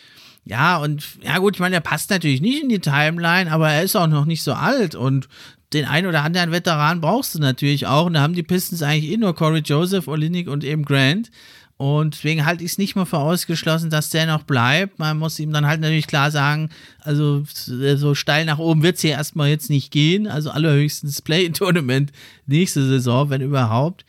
Ja, 0.46 0.78
und 0.78 1.04
ja 1.22 1.40
gut, 1.40 1.56
ich 1.56 1.60
meine, 1.60 1.76
er 1.76 1.82
passt 1.82 2.10
natürlich 2.10 2.40
nicht 2.40 2.64
in 2.64 2.70
die 2.70 2.80
Timeline, 2.80 3.52
aber 3.52 3.70
er 3.70 3.84
ist 3.84 3.98
auch 3.98 4.08
noch 4.08 4.26
nicht 4.26 4.44
so 4.44 4.54
alt 4.54 4.96
und 4.96 5.28
den 5.74 5.86
einen 5.86 6.08
oder 6.08 6.24
anderen 6.24 6.52
Veteran 6.52 7.02
brauchst 7.02 7.36
du 7.36 7.40
natürlich 7.40 7.88
auch. 7.88 8.06
Und 8.06 8.14
da 8.14 8.22
haben 8.22 8.34
die 8.34 8.44
Pistons 8.44 8.82
eigentlich 8.82 9.12
eh 9.12 9.18
nur 9.18 9.36
Corey 9.36 9.62
Joseph, 9.62 10.08
Olinik 10.08 10.48
und 10.48 10.64
eben 10.64 10.86
Grant. 10.86 11.30
Und 11.78 12.16
deswegen 12.16 12.46
halte 12.46 12.64
ich 12.64 12.72
es 12.72 12.78
nicht 12.80 12.96
mal 12.96 13.06
für 13.06 13.20
ausgeschlossen, 13.20 13.92
dass 13.92 14.10
der 14.10 14.26
noch 14.26 14.44
bleibt. 14.44 14.98
Man 14.98 15.20
muss 15.20 15.40
ihm 15.40 15.54
dann 15.54 15.68
halt 15.68 15.80
natürlich 15.80 16.08
klar 16.08 16.32
sagen, 16.32 16.70
also 17.02 17.44
so 17.46 18.16
steil 18.16 18.46
nach 18.46 18.58
oben 18.58 18.82
wird 18.82 18.96
es 18.96 19.02
hier 19.02 19.12
erstmal 19.12 19.50
jetzt 19.50 19.70
nicht 19.70 19.92
gehen. 19.92 20.28
Also 20.28 20.50
allerhöchstens 20.50 21.22
Play-in-Tournament 21.22 22.12
nächste 22.48 22.84
Saison, 22.88 23.30
wenn 23.30 23.42
überhaupt. 23.42 24.06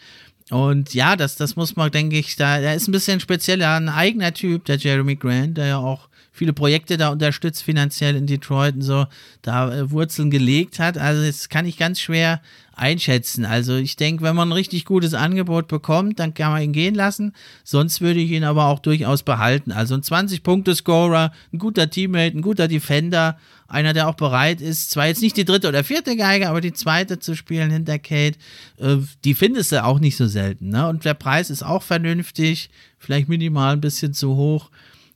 Und 0.51 0.95
ja, 0.95 1.15
das, 1.15 1.37
das 1.37 1.57
muss 1.57 1.77
man, 1.77 1.91
denke 1.91 2.19
ich, 2.19 2.37
da, 2.37 2.59
der 2.59 2.75
ist 2.75 2.89
ein 2.89 2.93
bisschen 2.93 3.21
spezieller, 3.21 3.77
ein 3.77 3.91
eigener 3.91 4.33
Typ, 4.33 4.65
der 4.65 4.77
Jeremy 4.77 5.17
Grant, 5.17 5.59
der 5.59 5.67
ja 5.67 5.77
auch 5.77 6.08
viele 6.39 6.53
Projekte 6.53 6.97
da 6.97 7.09
unterstützt, 7.09 7.63
finanziell 7.63 8.15
in 8.15 8.27
Detroit 8.27 8.77
und 8.77 8.83
so, 8.83 9.07
da 9.43 9.75
äh, 9.75 9.91
Wurzeln 9.91 10.31
gelegt 10.31 10.79
hat. 10.79 10.97
Also 10.97 11.25
das 11.25 11.49
kann 11.49 11.67
ich 11.67 11.77
ganz 11.77 12.01
schwer 12.01 12.41
einschätzen. 12.77 13.45
Also 13.45 13.75
ich 13.75 13.97
denke, 13.97 14.23
wenn 14.23 14.37
man 14.37 14.49
ein 14.49 14.53
richtig 14.53 14.85
gutes 14.85 15.15
Angebot 15.15 15.67
bekommt, 15.67 16.21
dann 16.21 16.35
kann 16.35 16.53
man 16.53 16.63
ihn 16.63 16.73
gehen 16.73 16.95
lassen. 16.95 17.35
Sonst 17.65 18.01
würde 18.01 18.21
ich 18.21 18.31
ihn 18.31 18.45
aber 18.45 18.67
auch 18.67 18.79
durchaus 18.79 19.25
behalten. 19.25 19.73
Also 19.73 19.97
ein 19.97 20.03
20-Punkte-Scorer, 20.03 21.33
ein 21.53 21.59
guter 21.59 21.91
Teammate, 21.91 22.39
ein 22.39 22.43
guter 22.43 22.69
Defender, 22.69 23.37
einer, 23.67 23.93
der 23.93 24.09
auch 24.09 24.15
bereit 24.15 24.61
ist, 24.61 24.91
zwar 24.91 25.09
jetzt 25.09 25.21
nicht 25.21 25.37
die 25.37 25.45
dritte 25.45 25.69
oder 25.69 25.85
vierte 25.85 26.17
Geige, 26.17 26.49
aber 26.49 26.61
die 26.61 26.73
zweite 26.73 27.19
zu 27.19 27.35
spielen 27.35 27.71
hinter 27.71 27.99
Kate, 27.99 28.39
äh, 28.79 28.97
die 29.25 29.35
findest 29.35 29.73
du 29.73 29.85
auch 29.85 29.99
nicht 29.99 30.17
so 30.17 30.27
selten. 30.27 30.71
Ne? 30.71 30.89
Und 30.89 31.05
der 31.05 31.15
Preis 31.15 31.51
ist 31.51 31.65
auch 31.65 31.83
vernünftig, 31.83 32.71
vielleicht 32.97 33.29
minimal 33.29 33.75
ein 33.75 33.81
bisschen 33.81 34.15
zu 34.15 34.37
hoch. 34.37 34.71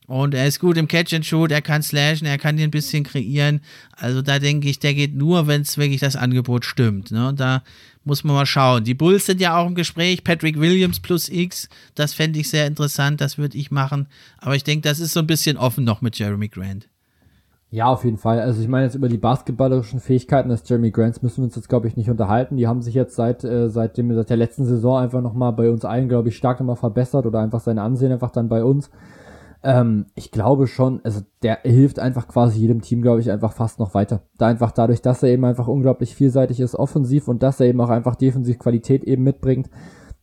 Und 0.06 0.34
er 0.34 0.46
ist 0.46 0.58
gut 0.58 0.76
im 0.76 0.88
Catch 0.88 1.14
and 1.14 1.24
Shoot, 1.24 1.52
er 1.52 1.62
kann 1.62 1.82
slashen, 1.82 2.26
er 2.26 2.38
kann 2.38 2.56
dir 2.56 2.64
ein 2.64 2.70
bisschen 2.72 3.04
kreieren. 3.04 3.60
Also 3.96 4.20
da 4.20 4.38
denke 4.38 4.68
ich, 4.68 4.78
der 4.78 4.94
geht 4.94 5.14
nur, 5.14 5.46
wenn 5.46 5.62
es 5.62 5.78
wirklich 5.78 6.00
das 6.00 6.16
Angebot 6.16 6.64
stimmt. 6.64 7.12
Ne? 7.12 7.28
Und 7.28 7.40
da 7.40 7.62
muss 8.04 8.24
man 8.24 8.34
mal 8.34 8.46
schauen. 8.46 8.84
Die 8.84 8.94
Bulls 8.94 9.26
sind 9.26 9.40
ja 9.40 9.56
auch 9.56 9.66
im 9.66 9.74
Gespräch. 9.74 10.24
Patrick 10.24 10.58
Williams 10.58 11.00
plus 11.00 11.28
X, 11.28 11.68
das 11.94 12.14
fände 12.14 12.40
ich 12.40 12.50
sehr 12.50 12.66
interessant, 12.66 13.20
das 13.20 13.38
würde 13.38 13.56
ich 13.56 13.70
machen. 13.70 14.08
Aber 14.38 14.56
ich 14.56 14.64
denke, 14.64 14.88
das 14.88 14.98
ist 14.98 15.12
so 15.12 15.20
ein 15.20 15.26
bisschen 15.26 15.56
offen 15.56 15.84
noch 15.84 16.02
mit 16.02 16.18
Jeremy 16.18 16.48
Grant. 16.48 16.88
Ja, 17.70 17.86
auf 17.86 18.04
jeden 18.04 18.18
Fall. 18.18 18.38
Also 18.38 18.60
ich 18.60 18.68
meine 18.68 18.84
jetzt 18.84 18.96
über 18.96 19.08
die 19.08 19.16
basketballerischen 19.16 20.00
Fähigkeiten 20.00 20.50
des 20.50 20.68
Jeremy 20.68 20.90
Grants 20.90 21.22
müssen 21.22 21.38
wir 21.38 21.44
uns 21.44 21.56
jetzt 21.56 21.70
glaube 21.70 21.88
ich 21.88 21.96
nicht 21.96 22.10
unterhalten. 22.10 22.58
Die 22.58 22.66
haben 22.66 22.82
sich 22.82 22.92
jetzt 22.94 23.16
seit 23.16 23.44
äh, 23.44 23.70
seit 23.70 23.96
dem 23.96 24.14
seit 24.14 24.28
der 24.28 24.36
letzten 24.36 24.66
Saison 24.66 24.98
einfach 24.98 25.22
nochmal 25.22 25.54
bei 25.54 25.70
uns 25.70 25.86
allen 25.86 26.10
glaube 26.10 26.28
ich 26.28 26.36
stark 26.36 26.60
nochmal 26.60 26.76
verbessert 26.76 27.24
oder 27.24 27.40
einfach 27.40 27.60
sein 27.60 27.78
Ansehen 27.78 28.12
einfach 28.12 28.30
dann 28.30 28.50
bei 28.50 28.62
uns. 28.62 28.90
Ähm, 29.64 30.06
ich 30.14 30.30
glaube 30.30 30.66
schon, 30.66 31.00
also 31.04 31.20
der 31.42 31.60
hilft 31.62 31.98
einfach 31.98 32.26
quasi 32.26 32.58
jedem 32.58 32.82
Team, 32.82 33.00
glaube 33.00 33.20
ich, 33.20 33.30
einfach 33.30 33.52
fast 33.52 33.78
noch 33.78 33.94
weiter. 33.94 34.22
Da 34.38 34.46
einfach 34.46 34.72
dadurch, 34.72 35.02
dass 35.02 35.22
er 35.22 35.30
eben 35.30 35.44
einfach 35.44 35.68
unglaublich 35.68 36.14
vielseitig 36.14 36.60
ist, 36.60 36.74
offensiv 36.74 37.28
und 37.28 37.42
dass 37.42 37.60
er 37.60 37.66
eben 37.66 37.80
auch 37.80 37.90
einfach 37.90 38.16
defensiv 38.16 38.58
Qualität 38.58 39.04
eben 39.04 39.22
mitbringt. 39.22 39.70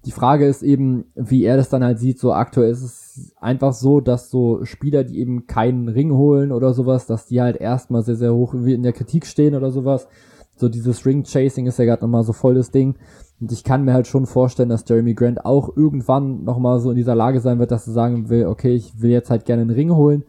Die 0.06 0.12
Frage 0.12 0.46
ist 0.46 0.64
eben, 0.64 1.06
wie 1.16 1.44
er 1.44 1.58
das 1.58 1.70
dann 1.70 1.84
halt 1.84 2.00
sieht. 2.00 2.20
So 2.20 2.34
aktuell 2.34 2.72
ist 2.72 2.84
es 2.84 3.34
einfach 3.40 3.74
so, 3.74 4.00
dass 4.00 4.30
so 4.30 4.64
Spieler, 4.64 5.04
die 5.04 5.20
eben 5.20 5.46
keinen 5.46 5.90
Ring 5.90 6.14
holen 6.14 6.52
oder 6.52 6.74
sowas, 6.74 7.06
dass 7.06 7.26
die 7.26 7.42
halt 7.42 7.58
erstmal 7.58 8.04
sehr, 8.04 8.16
sehr 8.16 8.34
hoch 8.34 8.54
in 8.54 8.84
der 8.84 8.94
Kritik 8.94 9.26
stehen 9.26 9.56
oder 9.56 9.72
sowas. 9.72 10.08
So 10.56 10.68
dieses 10.68 11.06
Ring-Chasing 11.06 11.68
ist 11.68 11.80
ja 11.80 11.86
gerade 11.86 12.02
nochmal 12.02 12.24
so 12.24 12.34
voll 12.34 12.56
das 12.56 12.72
Ding. 12.72 12.96
Und 13.40 13.52
ich 13.52 13.64
kann 13.64 13.86
mir 13.86 13.94
halt 13.94 14.08
schon 14.08 14.26
vorstellen, 14.26 14.70
dass 14.70 14.84
Jeremy 14.88 15.14
Grant 15.14 15.46
auch 15.46 15.76
irgendwann 15.76 16.44
nochmal 16.44 16.80
so 16.80 16.90
in 16.92 16.98
dieser 16.98 17.16
Lage 17.16 17.40
sein 17.40 17.60
wird, 17.60 17.72
dass 17.72 17.88
er 17.88 17.94
sagen 17.94 18.30
will, 18.30 18.48
okay, 18.48 18.74
ich 18.74 19.02
will 19.02 19.12
jetzt 19.12 19.30
halt 19.30 19.46
gerne 19.46 19.62
einen 19.62 19.72
Ring 19.72 19.94
holen. 19.94 20.24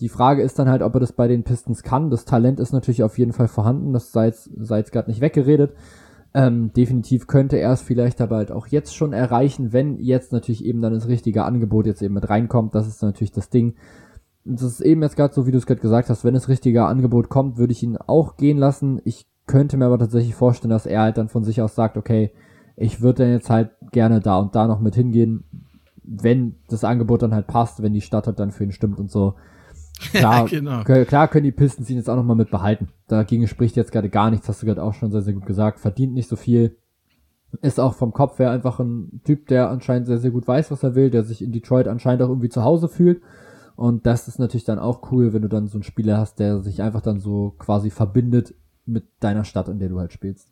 Die 0.00 0.08
Frage 0.08 0.42
ist 0.42 0.58
dann 0.58 0.68
halt, 0.68 0.82
ob 0.82 0.94
er 0.94 1.00
das 1.00 1.12
bei 1.12 1.28
den 1.28 1.42
Pistons 1.44 1.82
kann. 1.82 2.10
Das 2.10 2.24
Talent 2.24 2.60
ist 2.60 2.72
natürlich 2.72 3.02
auf 3.02 3.18
jeden 3.18 3.32
Fall 3.32 3.48
vorhanden, 3.48 3.92
das 3.92 4.12
sei 4.12 4.26
jetzt, 4.26 4.50
sei 4.56 4.78
jetzt 4.78 4.92
gerade 4.92 5.10
nicht 5.10 5.20
weggeredet. 5.20 5.72
Ähm, 6.32 6.72
definitiv 6.72 7.28
könnte 7.28 7.56
er 7.58 7.72
es 7.72 7.82
vielleicht 7.82 8.20
aber 8.20 8.36
halt 8.36 8.50
auch 8.50 8.66
jetzt 8.66 8.94
schon 8.94 9.12
erreichen, 9.12 9.72
wenn 9.72 10.00
jetzt 10.00 10.32
natürlich 10.32 10.64
eben 10.64 10.82
dann 10.82 10.92
das 10.92 11.06
richtige 11.06 11.44
Angebot 11.44 11.86
jetzt 11.86 12.02
eben 12.02 12.14
mit 12.14 12.28
reinkommt. 12.28 12.74
Das 12.74 12.88
ist 12.88 13.02
natürlich 13.02 13.32
das 13.32 13.50
Ding. 13.50 13.74
Und 14.44 14.60
das 14.60 14.72
ist 14.72 14.80
eben 14.80 15.02
jetzt 15.02 15.16
gerade 15.16 15.32
so, 15.32 15.46
wie 15.46 15.52
du 15.52 15.58
es 15.58 15.66
gerade 15.66 15.80
gesagt 15.80 16.10
hast, 16.10 16.24
wenn 16.24 16.34
das 16.34 16.48
richtige 16.48 16.84
Angebot 16.84 17.28
kommt, 17.28 17.56
würde 17.56 17.72
ich 17.72 17.82
ihn 17.82 17.96
auch 17.96 18.36
gehen 18.36 18.58
lassen. 18.58 19.00
Ich 19.04 19.26
könnte 19.46 19.76
mir 19.76 19.86
aber 19.86 19.98
tatsächlich 19.98 20.34
vorstellen, 20.34 20.70
dass 20.70 20.86
er 20.86 21.02
halt 21.02 21.18
dann 21.18 21.28
von 21.28 21.44
sich 21.44 21.62
aus 21.62 21.74
sagt, 21.74 21.96
okay, 21.96 22.32
ich 22.76 23.00
würde 23.00 23.24
dann 23.24 23.32
jetzt 23.32 23.50
halt 23.50 23.70
gerne 23.92 24.20
da 24.20 24.38
und 24.38 24.54
da 24.54 24.66
noch 24.66 24.80
mit 24.80 24.94
hingehen, 24.94 25.44
wenn 26.02 26.56
das 26.68 26.84
Angebot 26.84 27.22
dann 27.22 27.34
halt 27.34 27.46
passt, 27.46 27.82
wenn 27.82 27.94
die 27.94 28.00
Stadt 28.00 28.26
halt 28.26 28.38
dann 28.38 28.50
für 28.50 28.64
ihn 28.64 28.72
stimmt 28.72 28.98
und 28.98 29.10
so. 29.10 29.34
Klar, 30.12 30.46
genau. 30.46 30.82
klar 30.82 31.28
können 31.28 31.44
die 31.44 31.52
Pistons 31.52 31.88
ihn 31.88 31.96
jetzt 31.96 32.10
auch 32.10 32.16
nochmal 32.16 32.36
mit 32.36 32.50
behalten. 32.50 32.88
Dagegen 33.06 33.46
spricht 33.46 33.76
jetzt 33.76 33.92
gerade 33.92 34.10
gar 34.10 34.28
nichts, 34.28 34.48
hast 34.48 34.60
du 34.60 34.66
gerade 34.66 34.82
auch 34.82 34.92
schon 34.92 35.12
sehr, 35.12 35.22
sehr 35.22 35.34
gut 35.34 35.46
gesagt. 35.46 35.78
Verdient 35.78 36.14
nicht 36.14 36.28
so 36.28 36.34
viel. 36.34 36.76
Ist 37.62 37.78
auch 37.78 37.94
vom 37.94 38.12
Kopf 38.12 38.40
her 38.40 38.50
einfach 38.50 38.80
ein 38.80 39.20
Typ, 39.24 39.46
der 39.46 39.70
anscheinend 39.70 40.08
sehr, 40.08 40.18
sehr 40.18 40.32
gut 40.32 40.48
weiß, 40.48 40.72
was 40.72 40.82
er 40.82 40.96
will, 40.96 41.10
der 41.10 41.22
sich 41.22 41.42
in 41.42 41.52
Detroit 41.52 41.86
anscheinend 41.86 42.22
auch 42.22 42.28
irgendwie 42.28 42.48
zu 42.48 42.64
Hause 42.64 42.88
fühlt. 42.88 43.22
Und 43.76 44.04
das 44.04 44.26
ist 44.26 44.40
natürlich 44.40 44.64
dann 44.64 44.80
auch 44.80 45.12
cool, 45.12 45.32
wenn 45.32 45.42
du 45.42 45.48
dann 45.48 45.68
so 45.68 45.78
einen 45.78 45.84
Spieler 45.84 46.18
hast, 46.18 46.40
der 46.40 46.60
sich 46.60 46.82
einfach 46.82 47.00
dann 47.00 47.20
so 47.20 47.54
quasi 47.58 47.90
verbindet 47.90 48.54
mit 48.86 49.04
deiner 49.20 49.44
Stadt, 49.44 49.68
in 49.68 49.78
der 49.78 49.88
du 49.88 50.00
halt 50.00 50.12
spielst. 50.12 50.48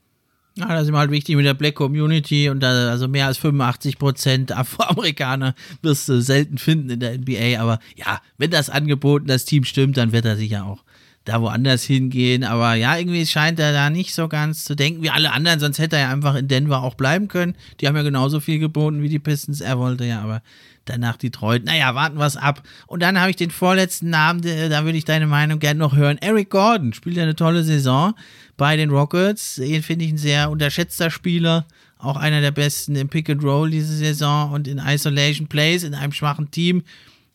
Ja, 0.55 0.69
das 0.69 0.83
ist 0.83 0.89
immer 0.91 0.99
halt 0.99 1.11
wichtig 1.11 1.37
mit 1.37 1.47
der 1.47 1.55
Black 1.55 1.77
Community 1.77 2.51
und 2.51 2.61
da, 2.61 2.91
also 2.91 3.09
mehr 3.09 3.27
als 3.27 3.39
85 3.39 3.99
Prozent 3.99 4.53
Afroamerikaner 4.53 5.55
wirst 5.81 6.09
du 6.09 6.21
selten 6.21 6.59
finden 6.59 6.91
in 6.91 7.01
der 7.01 7.19
NBA. 7.19 7.59
Aber 7.59 7.79
ja, 7.97 8.21
wenn 8.37 8.51
das 8.51 8.69
Angebot 8.69 9.23
und 9.23 9.29
das 9.29 9.47
Team 9.47 9.65
stimmt, 9.65 9.97
dann 9.97 10.13
wird 10.13 10.27
er 10.27 10.37
sicher 10.37 10.67
auch 10.67 10.85
da 11.25 11.41
woanders 11.41 11.85
hingehen. 11.85 12.45
Aber 12.45 12.75
ja, 12.75 12.97
irgendwie 12.97 13.27
scheint 13.27 13.59
er 13.59 13.73
da 13.73 13.91
nicht 13.91 14.15
so 14.15 14.29
ganz 14.29 14.65
zu 14.65 14.75
denken 14.75 15.03
wie 15.03 15.11
alle 15.11 15.33
anderen, 15.33 15.61
sonst 15.61 15.79
hätte 15.79 15.97
er 15.97 16.03
ja 16.03 16.11
einfach 16.11 16.35
in 16.35 16.49
Denver 16.49 16.83
auch 16.83 16.95
bleiben 16.95 17.29
können. 17.29 17.55
Die 17.81 17.87
haben 17.87 17.97
ja 17.97 18.03
genauso 18.03 18.41
viel 18.41 18.59
geboten 18.59 19.03
wie 19.03 19.09
die 19.09 19.19
Pistons. 19.19 19.61
Er 19.61 19.79
wollte 19.79 20.05
ja 20.05 20.23
aber 20.23 20.43
danach 20.85 21.17
Detroit. 21.17 21.65
Naja, 21.65 21.95
warten 21.95 22.19
wir 22.19 22.27
es 22.27 22.37
ab. 22.37 22.63
Und 22.87 23.03
dann 23.03 23.21
habe 23.21 23.31
ich 23.31 23.37
den 23.37 23.51
vorletzten 23.51 24.11
Namen, 24.11 24.43
da 24.43 24.85
würde 24.85 24.99
ich 24.99 25.05
deine 25.05 25.27
Meinung 25.27 25.59
gerne 25.59 25.79
noch 25.79 25.95
hören. 25.95 26.19
Eric 26.19 26.51
Gordon 26.51 26.93
spielt 26.93 27.17
ja 27.17 27.23
eine 27.23 27.37
tolle 27.37 27.63
Saison 27.63 28.15
bei 28.57 28.77
den 28.77 28.91
Rockets. 28.91 29.57
Den 29.57 29.83
finde 29.83 30.05
ich 30.05 30.13
ein 30.13 30.19
sehr 30.19 30.51
unterschätzter 30.51 31.11
Spieler. 31.11 31.67
Auch 31.99 32.17
einer 32.17 32.41
der 32.41 32.51
besten 32.51 32.97
im 32.97 33.09
Pick 33.09 33.31
and 33.31 33.45
Roll 33.45 33.71
diese 33.71 33.95
Saison 33.95 34.53
und 34.53 34.67
in 34.67 34.79
Isolation 34.79 35.47
Plays 35.47 35.85
in 35.85 35.95
einem 35.95 36.13
schwachen 36.13 36.51
Team. 36.51 36.83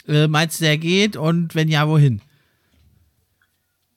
Äh, 0.07 0.27
meinst 0.27 0.59
du, 0.59 0.65
der 0.65 0.77
geht? 0.77 1.15
Und 1.15 1.55
wenn 1.55 1.69
ja, 1.69 1.87
wohin? 1.87 2.21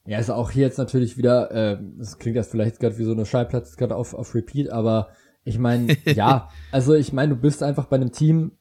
Ja, 0.05 0.17
ist 0.17 0.31
auch 0.31 0.51
hier 0.51 0.63
jetzt 0.63 0.77
natürlich 0.77 1.17
wieder, 1.17 1.51
äh, 1.51 1.77
das 1.97 2.17
klingt 2.17 2.35
jetzt 2.35 2.51
vielleicht 2.51 2.79
gerade 2.79 2.97
wie 2.97 3.03
so 3.03 3.11
eine 3.11 3.25
Schallplatz 3.25 3.77
gerade 3.77 3.95
auf, 3.95 4.13
auf 4.13 4.33
Repeat, 4.33 4.71
aber 4.71 5.09
ich 5.43 5.59
meine, 5.59 5.95
ja, 6.05 6.49
also 6.71 6.93
ich 6.93 7.13
meine, 7.13 7.35
du 7.35 7.41
bist 7.41 7.61
einfach 7.61 7.85
bei 7.85 7.97
einem 7.97 8.11
Team, 8.11 8.53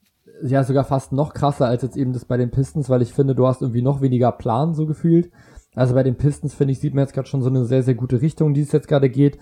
ja 0.42 0.64
sogar 0.64 0.84
fast 0.84 1.12
noch 1.12 1.34
krasser 1.34 1.66
als 1.66 1.82
jetzt 1.82 1.96
eben 1.96 2.12
das 2.12 2.24
bei 2.24 2.36
den 2.36 2.50
Pistons, 2.50 2.88
weil 2.88 3.02
ich 3.02 3.12
finde, 3.12 3.34
du 3.34 3.46
hast 3.46 3.62
irgendwie 3.62 3.82
noch 3.82 4.00
weniger 4.00 4.32
Plan 4.32 4.74
so 4.74 4.86
gefühlt. 4.86 5.30
Also 5.74 5.94
bei 5.94 6.02
den 6.02 6.16
Pistons, 6.16 6.54
finde 6.54 6.72
ich, 6.72 6.80
sieht 6.80 6.94
man 6.94 7.04
jetzt 7.04 7.14
gerade 7.14 7.28
schon 7.28 7.42
so 7.42 7.48
eine 7.48 7.64
sehr, 7.64 7.82
sehr 7.82 7.94
gute 7.94 8.20
Richtung, 8.20 8.54
die 8.54 8.62
es 8.62 8.72
jetzt 8.72 8.88
gerade 8.88 9.08
geht. 9.08 9.38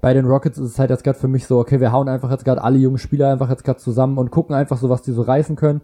Bei 0.00 0.14
den 0.14 0.26
Rockets 0.26 0.58
ist 0.58 0.72
es 0.72 0.78
halt 0.78 0.90
jetzt 0.90 1.04
gerade 1.04 1.18
für 1.18 1.28
mich 1.28 1.46
so, 1.46 1.58
okay, 1.58 1.80
wir 1.80 1.92
hauen 1.92 2.08
einfach 2.08 2.30
jetzt 2.30 2.44
gerade 2.44 2.62
alle 2.62 2.78
jungen 2.78 2.98
Spieler 2.98 3.30
einfach 3.30 3.50
jetzt 3.50 3.64
gerade 3.64 3.78
zusammen 3.78 4.18
und 4.18 4.30
gucken 4.30 4.54
einfach 4.54 4.78
so, 4.78 4.88
was 4.88 5.02
die 5.02 5.12
so 5.12 5.22
reißen 5.22 5.56
können. 5.56 5.82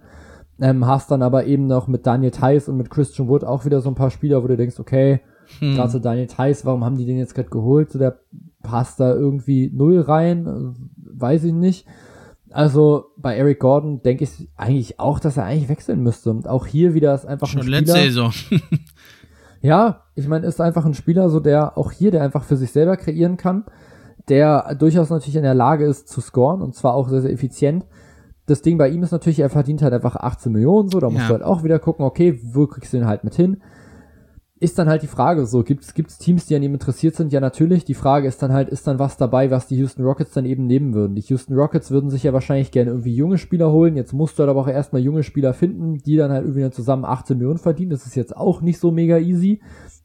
Ähm, 0.61 0.87
hast 0.87 1.11
dann 1.11 1.23
aber 1.23 1.47
eben 1.47 1.67
noch 1.67 1.89
mit 1.89 2.07
Daniel 2.07 2.31
Theiss 2.31 2.69
und 2.69 2.77
mit 2.77 2.91
Christian 2.91 3.29
Wood 3.29 3.45
auch 3.45 3.65
wieder 3.65 3.81
so 3.81 3.91
ein 3.91 3.97
paar 3.97 4.11
Spieler, 4.11 4.43
wo 4.43 4.47
du 4.47 4.57
denkst, 4.57 4.79
okay, 4.79 5.21
hm. 5.59 5.75
gerade 5.75 5.91
so 5.91 5.99
Daniel 5.99 6.27
Theiss, 6.27 6.65
warum 6.65 6.85
haben 6.85 6.97
die 6.97 7.07
den 7.07 7.19
jetzt 7.19 7.35
gerade 7.35 7.51
geholt? 7.51 7.91
So 7.91 7.99
der 7.99 8.19
passt 8.63 8.99
da 9.01 9.15
irgendwie 9.15 9.71
null 9.73 10.01
rein, 10.01 10.75
weiß 10.97 11.45
ich 11.45 11.53
nicht. 11.53 11.87
Also 12.51 13.07
bei 13.17 13.37
Eric 13.37 13.59
Gordon 13.59 14.03
denke 14.03 14.25
ich 14.25 14.49
eigentlich 14.57 15.01
auch, 15.01 15.19
dass 15.19 15.37
er 15.37 15.45
eigentlich 15.45 15.69
wechseln 15.69 16.03
müsste. 16.03 16.31
Und 16.31 16.49
auch 16.49 16.67
hier 16.67 16.95
wieder 16.95 17.13
ist 17.15 17.27
einfach 17.27 17.49
Schon 17.49 17.61
ein 17.61 17.65
Spieler. 17.65 17.81
letzte 17.81 17.99
Saison. 17.99 18.33
ja, 19.61 20.03
ich 20.15 20.29
meine, 20.29 20.47
ist 20.47 20.61
einfach 20.61 20.85
ein 20.85 20.95
Spieler, 20.95 21.31
so 21.31 21.41
der 21.41 21.77
auch 21.77 21.91
hier, 21.91 22.13
der 22.13 22.23
einfach 22.23 22.45
für 22.45 22.57
sich 22.57 22.71
selber 22.71 22.97
kreieren 22.97 23.37
kann, 23.37 23.65
der 24.29 24.77
durchaus 24.77 25.11
natürlich 25.11 25.37
in 25.37 25.43
der 25.43 25.55
Lage 25.55 25.85
ist 25.85 26.09
zu 26.09 26.21
scoren 26.21 26.63
und 26.63 26.77
zwar 26.77 26.95
auch 26.95 27.09
sehr, 27.09 27.23
sehr 27.23 27.33
effizient. 27.33 27.87
Das 28.47 28.63
Ding 28.63 28.79
bei 28.79 28.89
ihm 28.89 29.03
ist 29.03 29.11
natürlich, 29.11 29.41
er 29.41 29.51
verdient 29.51 29.83
halt 29.83 29.93
einfach 29.93 30.17
18 30.17 30.53
Millionen, 30.53 30.91
so, 30.91 31.01
da 31.01 31.09
musst 31.09 31.23
ja. 31.23 31.29
du 31.29 31.33
halt 31.35 31.43
auch 31.43 31.65
wieder 31.65 31.79
gucken, 31.79 32.05
okay, 32.05 32.39
wo 32.43 32.67
kriegst 32.67 32.93
du 32.93 32.99
den 32.99 33.07
halt 33.07 33.25
mit 33.25 33.35
hin? 33.35 33.63
Ist 34.61 34.79
dann 34.79 34.89
halt 34.89 35.03
die 35.03 35.09
Frage 35.09 35.47
so, 35.47 35.65
gibt 35.65 35.85
es 35.85 36.19
Teams, 36.19 36.47
die 36.47 36.55
an 36.55 36.63
ihm 36.63 36.75
interessiert 36.75 37.17
sind? 37.17 37.33
Ja, 37.33 37.41
natürlich. 37.41 37.85
Die 37.85 37.95
Frage 37.95 38.29
ist 38.29 38.41
dann 38.41 38.53
halt, 38.53 38.69
ist 38.69 38.87
dann 38.87 39.01
was 39.01 39.17
dabei, 39.17 39.51
was 39.51 39.67
die 39.67 39.77
Houston 39.77 40.05
Rockets 40.05 40.31
dann 40.31 40.45
eben 40.45 40.67
nehmen 40.67 40.95
würden? 40.95 41.17
Die 41.17 41.23
Houston 41.23 41.55
Rockets 41.55 41.91
würden 41.91 42.09
sich 42.09 42.23
ja 42.23 42.33
wahrscheinlich 42.33 42.71
gerne 42.71 42.91
irgendwie 42.91 43.17
junge 43.17 43.37
Spieler 43.37 43.73
holen. 43.73 43.97
Jetzt 43.97 44.13
musst 44.13 44.39
du 44.39 44.43
halt 44.43 44.51
aber 44.51 44.61
auch 44.61 44.69
erstmal 44.69 45.03
junge 45.03 45.25
Spieler 45.25 45.55
finden, 45.55 45.99
die 45.99 46.17
dann 46.17 46.31
halt 46.31 46.45
irgendwie 46.45 46.61
dann 46.61 46.73
zusammen 46.73 47.05
18 47.05 47.37
Millionen 47.37 47.59
verdienen. 47.59 47.91
Das 47.91 48.07
ist 48.07 48.15
jetzt 48.15 48.37
auch 48.37 48.61
nicht 48.61 48.79
so 48.79 48.93
mega 48.93 49.19
easy. 49.19 49.61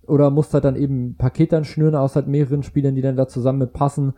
Oder 0.07 0.31
musst 0.31 0.55
halt 0.55 0.65
dann 0.65 0.75
eben 0.75 1.09
ein 1.09 1.15
Paket 1.15 1.53
dann 1.53 1.63
schnüren 1.63 1.93
aus 1.93 2.15
halt 2.15 2.27
mehreren 2.27 2.63
Spielern, 2.63 2.95
die 2.95 3.01
dann 3.01 3.17
da 3.17 3.27
zusammen 3.27 3.59
mit 3.59 3.73
passen. 3.73 4.13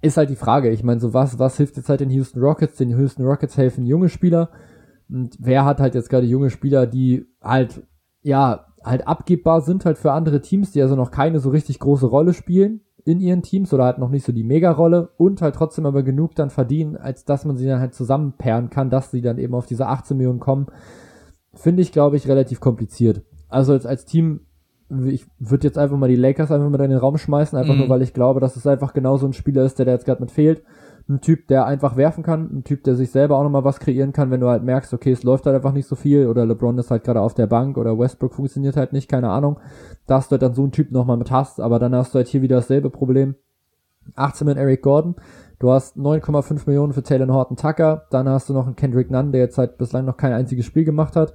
Ist 0.00 0.16
halt 0.16 0.30
die 0.30 0.36
Frage. 0.36 0.70
Ich 0.70 0.82
meine, 0.82 0.98
so 0.98 1.14
was, 1.14 1.38
was 1.38 1.56
hilft 1.58 1.76
jetzt 1.76 1.88
halt 1.88 2.00
den 2.00 2.10
Houston 2.10 2.40
Rockets? 2.40 2.76
Den 2.76 2.90
Houston 2.90 3.24
Rockets 3.24 3.56
helfen 3.56 3.86
junge 3.86 4.08
Spieler. 4.08 4.50
Und 5.08 5.36
wer 5.38 5.64
hat 5.64 5.78
halt 5.78 5.94
jetzt 5.94 6.10
gerade 6.10 6.26
junge 6.26 6.50
Spieler, 6.50 6.88
die 6.88 7.24
halt, 7.40 7.86
ja, 8.22 8.66
halt 8.84 9.06
abgebbar 9.06 9.60
sind 9.60 9.84
halt 9.84 9.98
für 9.98 10.12
andere 10.12 10.40
Teams, 10.40 10.72
die 10.72 10.82
also 10.82 10.96
noch 10.96 11.10
keine 11.10 11.40
so 11.40 11.50
richtig 11.50 11.78
große 11.78 12.06
Rolle 12.06 12.34
spielen 12.34 12.80
in 13.04 13.20
ihren 13.20 13.42
Teams 13.42 13.72
oder 13.74 13.84
halt 13.84 13.98
noch 13.98 14.10
nicht 14.10 14.24
so 14.24 14.32
die 14.32 14.44
Mega-Rolle 14.44 15.10
und 15.16 15.42
halt 15.42 15.56
trotzdem 15.56 15.86
aber 15.86 16.02
genug 16.02 16.34
dann 16.34 16.50
verdienen, 16.50 16.96
als 16.96 17.24
dass 17.24 17.44
man 17.44 17.56
sie 17.56 17.66
dann 17.66 17.80
halt 17.80 17.94
zusammenperren 17.94 18.70
kann, 18.70 18.90
dass 18.90 19.10
sie 19.10 19.22
dann 19.22 19.38
eben 19.38 19.54
auf 19.54 19.66
diese 19.66 19.86
18 19.86 20.16
Millionen 20.16 20.40
kommen, 20.40 20.66
finde 21.54 21.82
ich, 21.82 21.92
glaube 21.92 22.16
ich, 22.16 22.28
relativ 22.28 22.60
kompliziert. 22.60 23.22
Also 23.48 23.72
als, 23.72 23.86
als 23.86 24.04
Team, 24.04 24.42
ich 25.06 25.26
würde 25.38 25.66
jetzt 25.66 25.78
einfach 25.78 25.96
mal 25.96 26.08
die 26.08 26.16
Lakers 26.16 26.52
einfach 26.52 26.70
mal 26.70 26.80
in 26.80 26.90
den 26.90 26.98
Raum 26.98 27.18
schmeißen, 27.18 27.58
einfach 27.58 27.74
mhm. 27.74 27.80
nur, 27.80 27.88
weil 27.88 28.02
ich 28.02 28.14
glaube, 28.14 28.40
dass 28.40 28.56
es 28.56 28.66
einfach 28.66 28.92
genau 28.92 29.16
so 29.16 29.26
ein 29.26 29.32
Spieler 29.32 29.64
ist, 29.64 29.78
der 29.78 29.86
da 29.86 29.92
jetzt 29.92 30.06
gerade 30.06 30.20
mit 30.20 30.30
fehlt 30.30 30.62
ein 31.12 31.20
Typ, 31.20 31.48
der 31.48 31.66
einfach 31.66 31.96
werfen 31.96 32.24
kann, 32.24 32.50
ein 32.52 32.64
Typ, 32.64 32.84
der 32.84 32.94
sich 32.94 33.10
selber 33.10 33.36
auch 33.36 33.42
nochmal 33.42 33.64
was 33.64 33.80
kreieren 33.80 34.12
kann, 34.12 34.30
wenn 34.30 34.40
du 34.40 34.48
halt 34.48 34.64
merkst, 34.64 34.92
okay, 34.92 35.12
es 35.12 35.22
läuft 35.22 35.46
halt 35.46 35.54
einfach 35.54 35.72
nicht 35.72 35.86
so 35.86 35.94
viel 35.94 36.26
oder 36.26 36.46
LeBron 36.46 36.78
ist 36.78 36.90
halt 36.90 37.04
gerade 37.04 37.20
auf 37.20 37.34
der 37.34 37.46
Bank 37.46 37.76
oder 37.76 37.98
Westbrook 37.98 38.34
funktioniert 38.34 38.76
halt 38.76 38.92
nicht, 38.92 39.08
keine 39.08 39.30
Ahnung, 39.30 39.60
dass 40.06 40.28
du 40.28 40.32
halt 40.32 40.42
dann 40.42 40.54
so 40.54 40.62
einen 40.62 40.72
Typ 40.72 40.90
nochmal 40.90 41.16
mit 41.16 41.30
hast, 41.30 41.60
aber 41.60 41.78
dann 41.78 41.94
hast 41.94 42.14
du 42.14 42.18
halt 42.18 42.28
hier 42.28 42.42
wieder 42.42 42.56
dasselbe 42.56 42.90
Problem. 42.90 43.34
18 44.16 44.46
mit 44.46 44.56
Eric 44.56 44.82
Gordon, 44.82 45.14
du 45.58 45.70
hast 45.70 45.96
9,5 45.96 46.62
Millionen 46.66 46.92
für 46.92 47.02
Taylor 47.02 47.32
Horton 47.32 47.56
Tucker, 47.56 48.06
dann 48.10 48.28
hast 48.28 48.48
du 48.48 48.52
noch 48.52 48.66
einen 48.66 48.76
Kendrick 48.76 49.10
Nunn, 49.10 49.32
der 49.32 49.40
jetzt 49.40 49.58
halt 49.58 49.78
bislang 49.78 50.04
noch 50.04 50.16
kein 50.16 50.32
einziges 50.32 50.66
Spiel 50.66 50.84
gemacht 50.84 51.14
hat. 51.14 51.34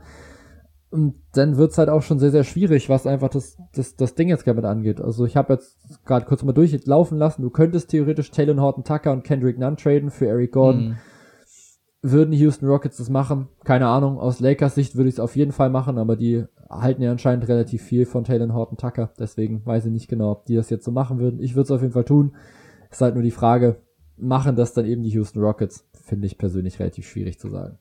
Und 0.90 1.16
dann 1.34 1.58
wird's 1.58 1.78
halt 1.78 1.90
auch 1.90 2.02
schon 2.02 2.18
sehr, 2.18 2.32
sehr 2.32 2.46
schwierig, 2.46 2.88
was 2.88 3.06
einfach 3.06 3.30
das, 3.30 3.58
das, 3.74 3.98
das 3.98 4.16
Ding 4.16 4.30
jetzt 4.30 4.48
damit 4.48 4.64
angeht. 4.64 5.02
Also 5.02 5.26
ich 5.26 5.36
habe 5.36 5.54
jetzt 5.54 5.78
gerade 6.06 6.26
kurz 6.26 6.44
mal 6.44 6.54
durchlaufen 6.54 7.18
lassen, 7.18 7.42
du 7.42 7.50
könntest 7.50 7.90
theoretisch 7.90 8.32
Taylor 8.32 8.62
Horton 8.62 8.86
Tucker 8.86 9.12
und 9.12 9.24
Kendrick 9.24 9.60
Nunn 9.60 9.76
traden 9.76 10.12
für 10.12 10.28
Eric 10.28 10.54
Gordon. 10.54 10.90
Mhm. 10.90 10.96
Würden 12.04 12.32
die 12.32 12.38
Houston 12.38 12.68
Rockets 12.68 12.98
das 12.98 13.10
machen? 13.10 13.50
Keine 13.66 13.88
Ahnung. 13.88 14.18
Aus 14.18 14.40
Lakers 14.40 14.76
Sicht 14.76 14.96
würde 14.96 15.10
ich 15.10 15.16
es 15.16 15.20
auf 15.20 15.36
jeden 15.36 15.52
Fall 15.52 15.70
machen, 15.70 15.98
aber 15.98 16.16
die 16.16 16.46
halten 16.70 17.02
ja 17.02 17.12
anscheinend 17.12 17.48
relativ 17.50 17.82
viel 17.82 18.06
von 18.06 18.24
Taylor 18.24 18.54
Horton 18.54 18.78
Tucker. 18.78 19.12
Deswegen 19.20 19.66
weiß 19.66 19.86
ich 19.86 19.92
nicht 19.92 20.08
genau, 20.08 20.32
ob 20.32 20.46
die 20.46 20.56
das 20.56 20.70
jetzt 20.70 20.86
so 20.86 20.92
machen 20.92 21.20
würden. 21.20 21.42
Ich 21.42 21.56
würde 21.56 21.64
es 21.64 21.72
auf 21.72 21.82
jeden 21.82 21.94
Fall 21.94 22.06
tun. 22.06 22.36
Ist 22.90 23.02
halt 23.02 23.16
nur 23.16 23.24
die 23.24 23.32
Frage, 23.32 23.82
machen 24.16 24.56
das 24.56 24.74
dann 24.74 24.86
eben 24.86 25.04
die 25.04 25.10
Houston 25.10 25.42
Rockets? 25.42 25.86
Finde 25.94 26.28
ich 26.28 26.38
persönlich 26.38 26.80
relativ 26.80 27.08
schwierig 27.08 27.40
zu 27.40 27.50
sagen. 27.50 27.78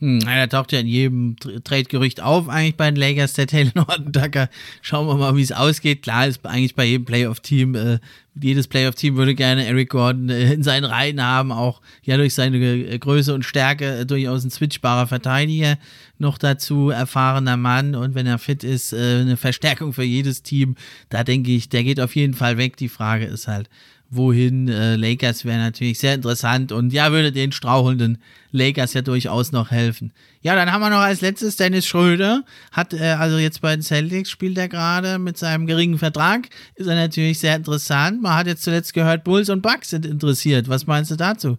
Hm, 0.00 0.20
der 0.20 0.48
taucht 0.48 0.72
ja 0.72 0.80
in 0.80 0.86
jedem 0.86 1.36
Trade-Gerücht 1.36 2.22
auf, 2.22 2.48
eigentlich 2.48 2.76
bei 2.76 2.90
den 2.90 2.96
Lakers, 2.96 3.34
der 3.34 3.46
Taylor 3.46 3.72
Norton 3.74 4.12
Tucker. 4.12 4.48
Schauen 4.80 5.06
wir 5.06 5.16
mal, 5.16 5.36
wie 5.36 5.42
es 5.42 5.52
ausgeht. 5.52 6.02
Klar 6.02 6.26
ist 6.26 6.44
eigentlich 6.46 6.74
bei 6.74 6.86
jedem 6.86 7.04
Playoff-Team, 7.04 7.74
äh, 7.74 7.98
jedes 8.40 8.66
Playoff-Team 8.66 9.16
würde 9.16 9.34
gerne 9.34 9.66
Eric 9.66 9.90
Gordon 9.90 10.30
äh, 10.30 10.54
in 10.54 10.62
seinen 10.62 10.84
Reihen 10.84 11.22
haben, 11.22 11.52
auch 11.52 11.82
ja 12.02 12.16
durch 12.16 12.32
seine 12.32 12.56
äh, 12.58 12.98
Größe 12.98 13.34
und 13.34 13.44
Stärke 13.44 13.98
äh, 13.98 14.06
durchaus 14.06 14.42
ein 14.42 14.50
switchbarer 14.50 15.06
Verteidiger, 15.06 15.76
noch 16.18 16.38
dazu 16.38 16.88
erfahrener 16.88 17.58
Mann 17.58 17.94
und 17.94 18.14
wenn 18.14 18.26
er 18.26 18.38
fit 18.38 18.64
ist, 18.64 18.94
äh, 18.94 19.20
eine 19.20 19.36
Verstärkung 19.36 19.92
für 19.92 20.02
jedes 20.02 20.42
Team. 20.42 20.76
Da 21.10 21.24
denke 21.24 21.50
ich, 21.50 21.68
der 21.68 21.84
geht 21.84 22.00
auf 22.00 22.16
jeden 22.16 22.34
Fall 22.34 22.56
weg. 22.56 22.78
Die 22.78 22.88
Frage 22.88 23.26
ist 23.26 23.48
halt, 23.48 23.68
wohin. 24.10 24.68
Äh, 24.68 24.96
Lakers 24.96 25.44
wäre 25.44 25.58
natürlich 25.58 25.98
sehr 25.98 26.14
interessant 26.14 26.72
und 26.72 26.92
ja, 26.92 27.12
würde 27.12 27.32
den 27.32 27.52
strauchelnden 27.52 28.18
Lakers 28.50 28.92
ja 28.94 29.02
durchaus 29.02 29.52
noch 29.52 29.70
helfen. 29.70 30.12
Ja, 30.42 30.54
dann 30.56 30.72
haben 30.72 30.80
wir 30.80 30.90
noch 30.90 30.98
als 30.98 31.20
letztes 31.20 31.56
Dennis 31.56 31.86
Schröder. 31.86 32.42
Hat 32.72 32.92
äh, 32.92 33.12
also 33.12 33.38
jetzt 33.38 33.60
bei 33.60 33.74
den 33.74 33.82
Celtics 33.82 34.28
spielt 34.28 34.58
er 34.58 34.68
gerade 34.68 35.18
mit 35.18 35.38
seinem 35.38 35.66
geringen 35.66 35.98
Vertrag. 35.98 36.48
Ist 36.74 36.88
er 36.88 36.96
natürlich 36.96 37.38
sehr 37.38 37.56
interessant. 37.56 38.20
Man 38.20 38.36
hat 38.36 38.46
jetzt 38.46 38.62
zuletzt 38.62 38.92
gehört, 38.92 39.24
Bulls 39.24 39.48
und 39.48 39.62
Bucks 39.62 39.90
sind 39.90 40.04
interessiert. 40.04 40.68
Was 40.68 40.86
meinst 40.86 41.10
du 41.10 41.16
dazu? 41.16 41.58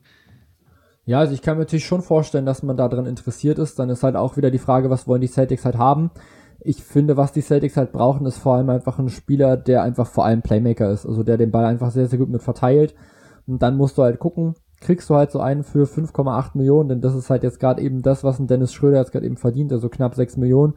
Ja, 1.06 1.20
also 1.20 1.34
ich 1.34 1.42
kann 1.42 1.58
mir 1.58 1.64
natürlich 1.64 1.86
schon 1.86 2.04
vorstellen, 2.04 2.46
dass 2.46 2.62
man 2.62 2.78
daran 2.78 3.06
interessiert 3.06 3.58
ist. 3.58 3.80
Dann 3.80 3.90
ist 3.90 4.04
halt 4.04 4.16
auch 4.16 4.38
wieder 4.38 4.52
die 4.52 4.60
Frage, 4.60 4.90
was 4.90 5.08
wollen 5.08 5.22
die 5.22 5.28
Celtics 5.28 5.66
halt 5.66 5.78
haben 5.78 6.12
ich 6.64 6.84
finde, 6.84 7.18
was 7.18 7.32
die 7.32 7.42
Celtics 7.42 7.78
halt 7.78 7.92
brauchen, 7.92 8.26
ist 8.26 8.38
vor 8.38 8.56
allem 8.56 8.70
einfach 8.70 9.00
ein 9.00 9.10
Spieler, 9.10 9.58
der 9.58 9.84
einfach 9.84 10.08
vor 10.08 10.26
allem 10.26 10.42
Playmaker 10.42 10.92
ist, 10.92 11.06
also 11.06 11.24
der 11.24 11.38
den 11.38 11.52
Ball 11.52 11.66
einfach 11.66 11.92
sehr, 11.92 12.08
sehr 12.08 12.20
gut 12.20 12.30
mit 12.30 12.42
verteilt. 12.42 12.94
Und 13.48 13.64
dann 13.64 13.78
musst 13.78 13.98
du 13.98 14.04
halt 14.04 14.20
gucken, 14.20 14.54
kriegst 14.80 15.10
du 15.10 15.16
halt 15.16 15.32
so 15.32 15.40
einen 15.40 15.64
für 15.64 15.86
5,8 15.86 16.52
Millionen, 16.56 16.90
denn 16.90 17.02
das 17.02 17.16
ist 17.16 17.30
halt 17.30 17.44
jetzt 17.44 17.60
gerade 17.60 17.82
eben 17.82 18.02
das, 18.02 18.24
was 18.24 18.40
ein 18.40 18.48
Dennis 18.48 18.74
Schröder 18.74 18.98
jetzt 18.98 19.12
gerade 19.12 19.26
eben 19.26 19.38
verdient, 19.38 19.72
also 19.72 19.90
knapp 19.90 20.16
6 20.16 20.38
Millionen. 20.38 20.76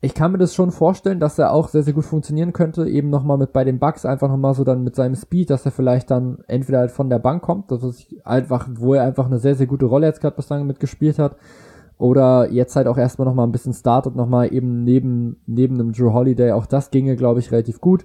Ich 0.00 0.14
kann 0.14 0.32
mir 0.32 0.38
das 0.38 0.54
schon 0.54 0.70
vorstellen, 0.70 1.20
dass 1.20 1.38
er 1.38 1.52
auch 1.52 1.68
sehr, 1.68 1.82
sehr 1.82 1.94
gut 1.94 2.04
funktionieren 2.04 2.52
könnte, 2.52 2.86
eben 2.86 3.08
nochmal 3.08 3.38
mit 3.38 3.54
bei 3.54 3.64
den 3.64 3.78
Bugs, 3.78 4.04
einfach 4.04 4.28
nochmal 4.28 4.54
so 4.54 4.64
dann 4.64 4.84
mit 4.84 4.94
seinem 4.94 5.14
Speed, 5.14 5.48
dass 5.48 5.64
er 5.64 5.72
vielleicht 5.72 6.10
dann 6.10 6.38
entweder 6.46 6.78
halt 6.78 6.90
von 6.90 7.08
der 7.08 7.18
Bank 7.18 7.42
kommt, 7.42 7.70
das 7.70 7.82
ist 7.82 8.14
einfach, 8.24 8.68
wo 8.74 8.94
er 8.94 9.04
einfach 9.04 9.26
eine 9.26 9.38
sehr, 9.38 9.54
sehr 9.54 9.66
gute 9.66 9.86
Rolle 9.86 10.06
jetzt 10.06 10.20
gerade 10.20 10.36
bislang 10.36 10.66
mitgespielt 10.66 11.18
hat, 11.18 11.36
oder 11.98 12.50
jetzt 12.50 12.76
halt 12.76 12.86
auch 12.86 12.98
erstmal 12.98 13.26
nochmal 13.26 13.46
ein 13.46 13.52
bisschen 13.52 13.72
startet, 13.72 14.16
nochmal 14.16 14.52
eben 14.52 14.84
neben, 14.84 15.36
neben 15.46 15.74
einem 15.74 15.92
Drew 15.92 16.12
Holiday. 16.12 16.52
Auch 16.52 16.66
das 16.66 16.90
ginge, 16.90 17.16
glaube 17.16 17.40
ich, 17.40 17.52
relativ 17.52 17.80
gut. 17.80 18.04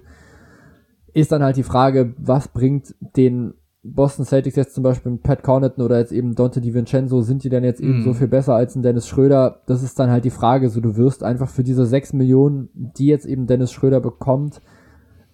Ist 1.12 1.32
dann 1.32 1.42
halt 1.42 1.56
die 1.56 1.64
Frage, 1.64 2.14
was 2.18 2.48
bringt 2.48 2.94
den 3.16 3.54
Boston 3.82 4.26
Celtics 4.26 4.56
jetzt 4.56 4.74
zum 4.74 4.84
Beispiel 4.84 5.12
mit 5.12 5.22
Pat 5.22 5.42
Connaughton 5.42 5.84
oder 5.84 5.98
jetzt 5.98 6.12
eben 6.12 6.34
Dante 6.34 6.60
DiVincenzo, 6.60 7.22
sind 7.22 7.44
die 7.44 7.48
denn 7.48 7.64
jetzt 7.64 7.80
eben 7.80 8.00
mm. 8.00 8.02
so 8.02 8.12
viel 8.12 8.28
besser 8.28 8.54
als 8.54 8.76
ein 8.76 8.82
Dennis 8.82 9.08
Schröder? 9.08 9.62
Das 9.66 9.82
ist 9.82 9.98
dann 9.98 10.10
halt 10.10 10.24
die 10.24 10.30
Frage. 10.30 10.68
So, 10.68 10.80
du 10.80 10.96
wirst 10.96 11.24
einfach 11.24 11.48
für 11.48 11.64
diese 11.64 11.86
6 11.86 12.12
Millionen, 12.12 12.68
die 12.74 13.06
jetzt 13.06 13.24
eben 13.24 13.46
Dennis 13.46 13.72
Schröder 13.72 14.00
bekommt, 14.00 14.60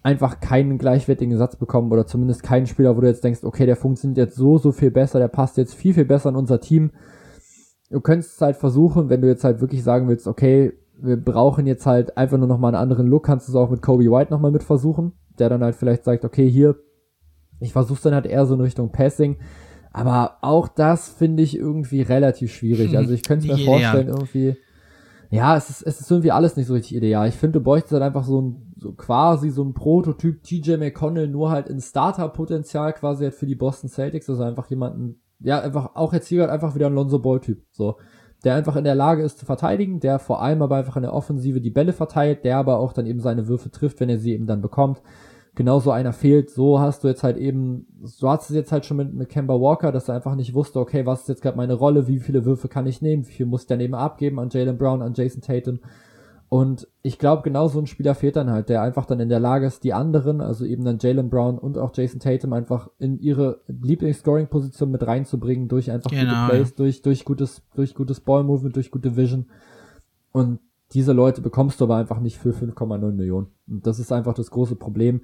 einfach 0.01 0.39
keinen 0.39 0.77
gleichwertigen 0.77 1.37
Satz 1.37 1.57
bekommen 1.57 1.91
oder 1.91 2.07
zumindest 2.07 2.41
keinen 2.41 2.67
Spieler, 2.67 2.95
wo 2.95 3.01
du 3.01 3.07
jetzt 3.07 3.25
denkst, 3.25 3.43
okay, 3.43 3.65
der 3.65 3.75
funktioniert 3.75 4.17
jetzt 4.17 4.37
so, 4.37 4.57
so 4.57 4.71
viel 4.71 4.91
besser, 4.91 5.19
der 5.19 5.27
passt 5.27 5.57
jetzt 5.57 5.75
viel, 5.75 5.93
viel 5.93 6.05
besser 6.05 6.29
in 6.29 6.37
unser 6.37 6.61
Team. 6.61 6.91
Du 7.89 8.01
könntest 8.01 8.35
es 8.35 8.41
halt 8.41 8.57
versuchen, 8.57 9.09
wenn 9.09 9.21
du 9.21 9.27
jetzt 9.27 9.43
halt 9.43 9.61
wirklich 9.61 9.83
sagen 9.83 10.07
willst, 10.07 10.27
okay, 10.27 10.73
wir 10.99 11.17
brauchen 11.17 11.67
jetzt 11.67 11.85
halt 11.85 12.17
einfach 12.17 12.37
nur 12.37 12.47
nochmal 12.47 12.73
einen 12.73 12.81
anderen 12.81 13.07
Look, 13.07 13.25
kannst 13.25 13.47
du 13.47 13.51
es 13.51 13.55
auch 13.55 13.69
mit 13.69 13.81
Kobe 13.81 14.11
White 14.11 14.31
nochmal 14.31 14.51
mit 14.51 14.63
versuchen, 14.63 15.13
der 15.39 15.49
dann 15.49 15.63
halt 15.63 15.75
vielleicht 15.75 16.03
sagt, 16.03 16.25
okay, 16.25 16.49
hier, 16.49 16.75
ich 17.59 17.71
versuch's 17.71 18.01
dann 18.01 18.13
halt 18.13 18.25
eher 18.25 18.45
so 18.45 18.55
in 18.55 18.61
Richtung 18.61 18.91
Passing. 18.91 19.37
Aber 19.91 20.37
auch 20.41 20.67
das 20.67 21.09
finde 21.09 21.43
ich 21.43 21.57
irgendwie 21.57 22.01
relativ 22.01 22.53
schwierig. 22.53 22.95
Also 22.97 23.13
ich 23.13 23.23
könnte 23.23 23.49
es 23.49 23.57
mir 23.57 23.65
vorstellen, 23.65 24.09
irgendwie. 24.09 24.55
Ja, 25.29 25.57
es 25.57 25.69
ist, 25.69 25.81
es 25.81 25.99
ist 25.99 26.09
irgendwie 26.09 26.31
alles 26.31 26.55
nicht 26.55 26.67
so 26.67 26.73
richtig 26.73 26.95
ideal. 26.95 27.27
Ich 27.27 27.35
finde, 27.35 27.59
du 27.59 27.63
bräuchtest 27.63 27.93
halt 27.93 28.03
einfach 28.03 28.23
so 28.23 28.41
ein, 28.41 28.73
so 28.77 28.93
quasi 28.93 29.49
so 29.49 29.63
ein 29.63 29.73
Prototyp 29.73 30.43
TJ 30.43 30.77
McConnell, 30.77 31.27
nur 31.27 31.49
halt 31.49 31.67
in 31.67 31.81
Starter-Potenzial 31.81 32.93
quasi 32.93 33.25
halt 33.25 33.33
für 33.33 33.45
die 33.45 33.55
Boston 33.55 33.89
Celtics. 33.89 34.29
Also 34.29 34.43
einfach 34.43 34.69
jemanden, 34.69 35.19
ja, 35.39 35.59
einfach, 35.59 35.95
auch 35.95 36.13
jetzt 36.13 36.27
hier 36.27 36.41
halt 36.41 36.51
einfach 36.51 36.75
wieder 36.75 36.87
ein 36.87 36.93
Lonzo 36.93 37.19
Ball-Typ. 37.19 37.63
So 37.71 37.97
der 38.43 38.55
einfach 38.55 38.75
in 38.75 38.83
der 38.83 38.95
Lage 38.95 39.23
ist 39.23 39.39
zu 39.39 39.45
verteidigen, 39.45 39.99
der 39.99 40.19
vor 40.19 40.41
allem 40.41 40.61
aber 40.61 40.75
einfach 40.75 40.95
in 40.95 41.01
der 41.03 41.13
Offensive 41.13 41.61
die 41.61 41.71
Bälle 41.71 41.93
verteilt, 41.93 42.43
der 42.43 42.57
aber 42.57 42.79
auch 42.79 42.93
dann 42.93 43.07
eben 43.07 43.19
seine 43.19 43.47
Würfe 43.47 43.71
trifft, 43.71 43.99
wenn 43.99 44.09
er 44.09 44.19
sie 44.19 44.33
eben 44.33 44.45
dann 44.45 44.61
bekommt. 44.61 45.01
Genauso 45.55 45.89
einer 45.89 46.13
fehlt, 46.13 46.51
so 46.51 46.79
hast 46.79 47.03
du 47.03 47.07
jetzt 47.07 47.23
halt 47.23 47.37
eben, 47.37 47.87
so 48.03 48.29
hast 48.29 48.47
du 48.47 48.53
es 48.53 48.57
jetzt 48.57 48.71
halt 48.71 48.85
schon 48.85 48.97
mit, 48.97 49.11
mit 49.13 49.29
Kemba 49.29 49.59
Walker, 49.59 49.91
dass 49.91 50.07
er 50.07 50.13
einfach 50.13 50.35
nicht 50.35 50.53
wusste, 50.53 50.79
okay, 50.79 51.07
was 51.07 51.21
ist 51.21 51.29
jetzt 51.29 51.41
gerade 51.41 51.57
meine 51.57 51.73
Rolle, 51.73 52.07
wie 52.07 52.19
viele 52.19 52.45
Würfe 52.45 52.67
kann 52.67 52.85
ich 52.85 53.01
nehmen, 53.01 53.25
wie 53.25 53.31
viel 53.31 53.47
muss 53.47 53.63
ich 53.63 53.67
dann 53.67 53.79
eben 53.79 53.95
abgeben 53.95 54.39
an 54.39 54.49
Jalen 54.51 54.77
Brown, 54.77 55.01
an 55.01 55.15
Jason 55.15 55.41
Tatum. 55.41 55.79
Und 56.49 56.87
ich 57.01 57.19
glaube, 57.19 57.43
genau 57.43 57.67
so 57.67 57.79
ein 57.79 57.87
Spieler 57.87 58.15
fehlt 58.15 58.37
dann 58.37 58.49
halt, 58.49 58.69
der 58.69 58.81
einfach 58.81 59.05
dann 59.05 59.19
in 59.19 59.27
der 59.27 59.39
Lage 59.39 59.65
ist, 59.65 59.83
die 59.83 59.93
anderen, 59.93 60.39
also 60.39 60.63
eben 60.63 60.85
dann 60.85 60.97
Jalen 60.99 61.29
Brown 61.29 61.57
und 61.57 61.77
auch 61.77 61.91
Jason 61.93 62.21
Tatum 62.21 62.53
einfach 62.53 62.89
in 62.99 63.19
ihre 63.19 63.61
Lieblings-Scoring-Position 63.67 64.89
mit 64.89 65.05
reinzubringen, 65.05 65.67
durch 65.67 65.91
einfach 65.91 66.09
genau, 66.09 66.45
gute 66.45 66.49
Plays, 66.49 66.75
durch, 66.75 67.01
durch 67.01 67.25
gutes, 67.25 67.63
durch 67.75 67.95
gutes 67.95 68.21
Ball-Movement, 68.21 68.77
durch 68.77 68.91
gute 68.91 69.17
Vision. 69.17 69.47
Und 70.31 70.59
diese 70.93 71.11
Leute 71.11 71.41
bekommst 71.41 71.81
du 71.81 71.85
aber 71.85 71.97
einfach 71.97 72.21
nicht 72.21 72.37
für 72.37 72.51
5,9 72.51 73.11
Millionen. 73.11 73.47
Und 73.67 73.85
das 73.85 73.99
ist 73.99 74.13
einfach 74.13 74.33
das 74.33 74.49
große 74.49 74.77
Problem. 74.77 75.21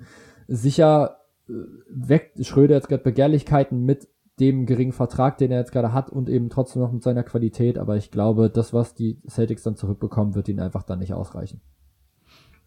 Sicher 0.50 1.20
äh, 1.48 1.54
weckt 1.90 2.45
Schröder 2.45 2.76
jetzt 2.76 2.90
gerade 2.90 3.04
Begehrlichkeiten 3.04 3.86
mit 3.86 4.10
dem 4.44 4.65
geringen 4.65 4.91
Vertrag, 4.91 5.38
den 5.38 5.52
er 5.52 5.60
jetzt 5.60 5.72
gerade 5.72 5.94
hat 5.94 6.10
und 6.10 6.28
eben 6.28 6.49
trotzdem 6.49 6.82
noch 6.82 6.91
mit 6.91 7.02
seiner 7.02 7.24
Qualität. 7.24 7.78
Aber 7.78 7.95
ich 7.95 8.11
glaube, 8.11 8.49
das, 8.49 8.74
was 8.74 8.94
die 8.94 9.22
Celtics 9.30 9.64
dann 9.64 9.78
zurückbekommen, 9.78 10.36
wird 10.36 10.49
ihnen 10.49 10.60
einfach 10.60 10.84
dann 10.84 10.99
nicht 10.99 11.14
ausreichen. 11.14 11.61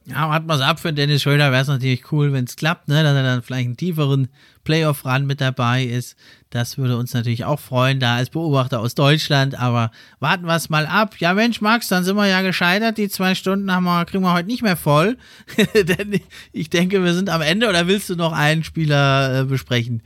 Ja, 0.09 0.31
hat 0.31 0.47
man 0.47 0.57
es 0.57 0.63
ab 0.63 0.79
für 0.79 0.93
Dennis 0.93 1.23
Schröder, 1.23 1.51
wäre 1.51 1.63
es 1.63 1.69
natürlich 1.69 2.13
cool, 2.13 2.33
wenn 2.33 2.45
es 2.45 2.55
klappt, 2.55 2.87
ne? 2.87 3.03
dass 3.03 3.17
er 3.17 3.25
dann 3.25 3.43
vielleicht 3.43 3.67
einen 3.67 3.77
tieferen 3.77 4.29
Playoff-Run 4.63 5.27
mit 5.27 5.41
dabei 5.41 5.83
ist. 5.83 6.17
Das 6.51 6.79
würde 6.79 6.97
uns 6.97 7.13
natürlich 7.13 7.45
auch 7.45 7.59
freuen, 7.59 7.99
da 7.99 8.15
als 8.15 8.31
Beobachter 8.31 8.79
aus 8.79 8.95
Deutschland. 8.95 9.59
Aber 9.59 9.91
warten 10.21 10.47
wir 10.47 10.55
es 10.55 10.71
mal 10.71 10.87
ab. 10.87 11.17
Ja, 11.19 11.35
Mensch, 11.35 11.61
Max, 11.61 11.89
dann 11.89 12.05
sind 12.05 12.17
wir 12.17 12.29
ja 12.29 12.43
gescheitert. 12.43 12.99
Die 12.99 13.09
zwei 13.09 13.35
Stunden 13.35 13.71
haben 13.73 13.83
wir, 13.83 14.05
kriegen 14.05 14.23
wir 14.23 14.33
heute 14.33 14.47
nicht 14.47 14.63
mehr 14.63 14.77
voll. 14.77 15.19
Denn 15.75 16.21
ich 16.53 16.71
denke, 16.71 17.03
wir 17.03 17.13
sind 17.13 17.29
am 17.29 17.43
Ende. 17.43 17.69
Oder 17.69 17.89
willst 17.89 18.09
du 18.09 18.15
noch 18.15 18.33
einen 18.33 18.63
Spieler 18.63 19.41
äh, 19.41 19.45
besprechen? 19.45 20.03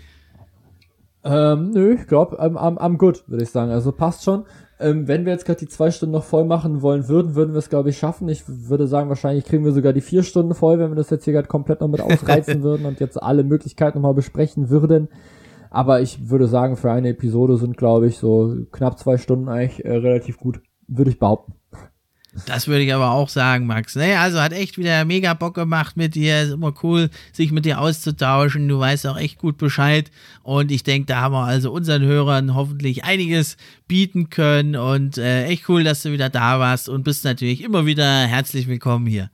Ähm, 1.22 1.70
nö, 1.70 1.94
ich 1.94 2.06
glaube, 2.06 2.38
am, 2.38 2.56
am, 2.56 2.78
am 2.78 2.98
gut, 2.98 3.28
würde 3.28 3.42
ich 3.42 3.50
sagen. 3.50 3.70
Also 3.70 3.92
passt 3.92 4.24
schon. 4.24 4.44
Ähm, 4.78 5.06
wenn 5.06 5.26
wir 5.26 5.32
jetzt 5.32 5.44
gerade 5.44 5.58
die 5.58 5.68
zwei 5.68 5.90
Stunden 5.90 6.14
noch 6.14 6.24
voll 6.24 6.44
machen 6.44 6.80
wollen 6.80 7.08
würden, 7.08 7.34
würden 7.34 7.52
wir 7.52 7.58
es, 7.58 7.68
glaube 7.68 7.90
ich, 7.90 7.98
schaffen. 7.98 8.28
Ich 8.28 8.44
würde 8.46 8.86
sagen, 8.86 9.10
wahrscheinlich 9.10 9.44
kriegen 9.44 9.64
wir 9.64 9.72
sogar 9.72 9.92
die 9.92 10.00
vier 10.00 10.22
Stunden 10.22 10.54
voll, 10.54 10.78
wenn 10.78 10.90
wir 10.90 10.96
das 10.96 11.10
jetzt 11.10 11.24
hier 11.24 11.34
gerade 11.34 11.48
komplett 11.48 11.82
noch 11.82 11.88
mit 11.88 12.00
ausreizen 12.00 12.62
würden 12.62 12.86
und 12.86 13.00
jetzt 13.00 13.22
alle 13.22 13.44
Möglichkeiten 13.44 13.98
nochmal 13.98 14.14
besprechen 14.14 14.70
würden. 14.70 15.08
Aber 15.68 16.00
ich 16.00 16.30
würde 16.30 16.46
sagen, 16.46 16.76
für 16.76 16.90
eine 16.90 17.10
Episode 17.10 17.56
sind, 17.56 17.76
glaube 17.76 18.06
ich, 18.06 18.18
so 18.18 18.56
knapp 18.72 18.98
zwei 18.98 19.18
Stunden 19.18 19.48
eigentlich 19.48 19.84
äh, 19.84 19.96
relativ 19.96 20.38
gut, 20.38 20.60
würde 20.88 21.10
ich 21.10 21.18
behaupten. 21.18 21.59
Das 22.46 22.68
würde 22.68 22.84
ich 22.84 22.94
aber 22.94 23.10
auch 23.10 23.28
sagen, 23.28 23.66
Max. 23.66 23.96
Naja, 23.96 24.22
also 24.22 24.40
hat 24.40 24.52
echt 24.52 24.78
wieder 24.78 25.04
mega 25.04 25.34
Bock 25.34 25.54
gemacht 25.54 25.96
mit 25.96 26.14
dir. 26.14 26.42
Ist 26.42 26.52
immer 26.52 26.72
cool, 26.82 27.10
sich 27.32 27.50
mit 27.50 27.64
dir 27.64 27.80
auszutauschen. 27.80 28.68
Du 28.68 28.78
weißt 28.78 29.06
auch 29.08 29.16
echt 29.16 29.38
gut 29.38 29.58
Bescheid. 29.58 30.10
Und 30.42 30.70
ich 30.70 30.84
denke, 30.84 31.06
da 31.06 31.22
haben 31.22 31.34
wir 31.34 31.44
also 31.44 31.72
unseren 31.72 32.02
Hörern 32.02 32.54
hoffentlich 32.54 33.04
einiges 33.04 33.56
bieten 33.88 34.30
können. 34.30 34.76
Und 34.76 35.18
äh, 35.18 35.46
echt 35.46 35.68
cool, 35.68 35.82
dass 35.82 36.02
du 36.02 36.12
wieder 36.12 36.28
da 36.28 36.60
warst 36.60 36.88
und 36.88 37.02
bist 37.02 37.24
natürlich 37.24 37.62
immer 37.62 37.84
wieder 37.84 38.26
herzlich 38.26 38.68
willkommen 38.68 39.06
hier. 39.06 39.30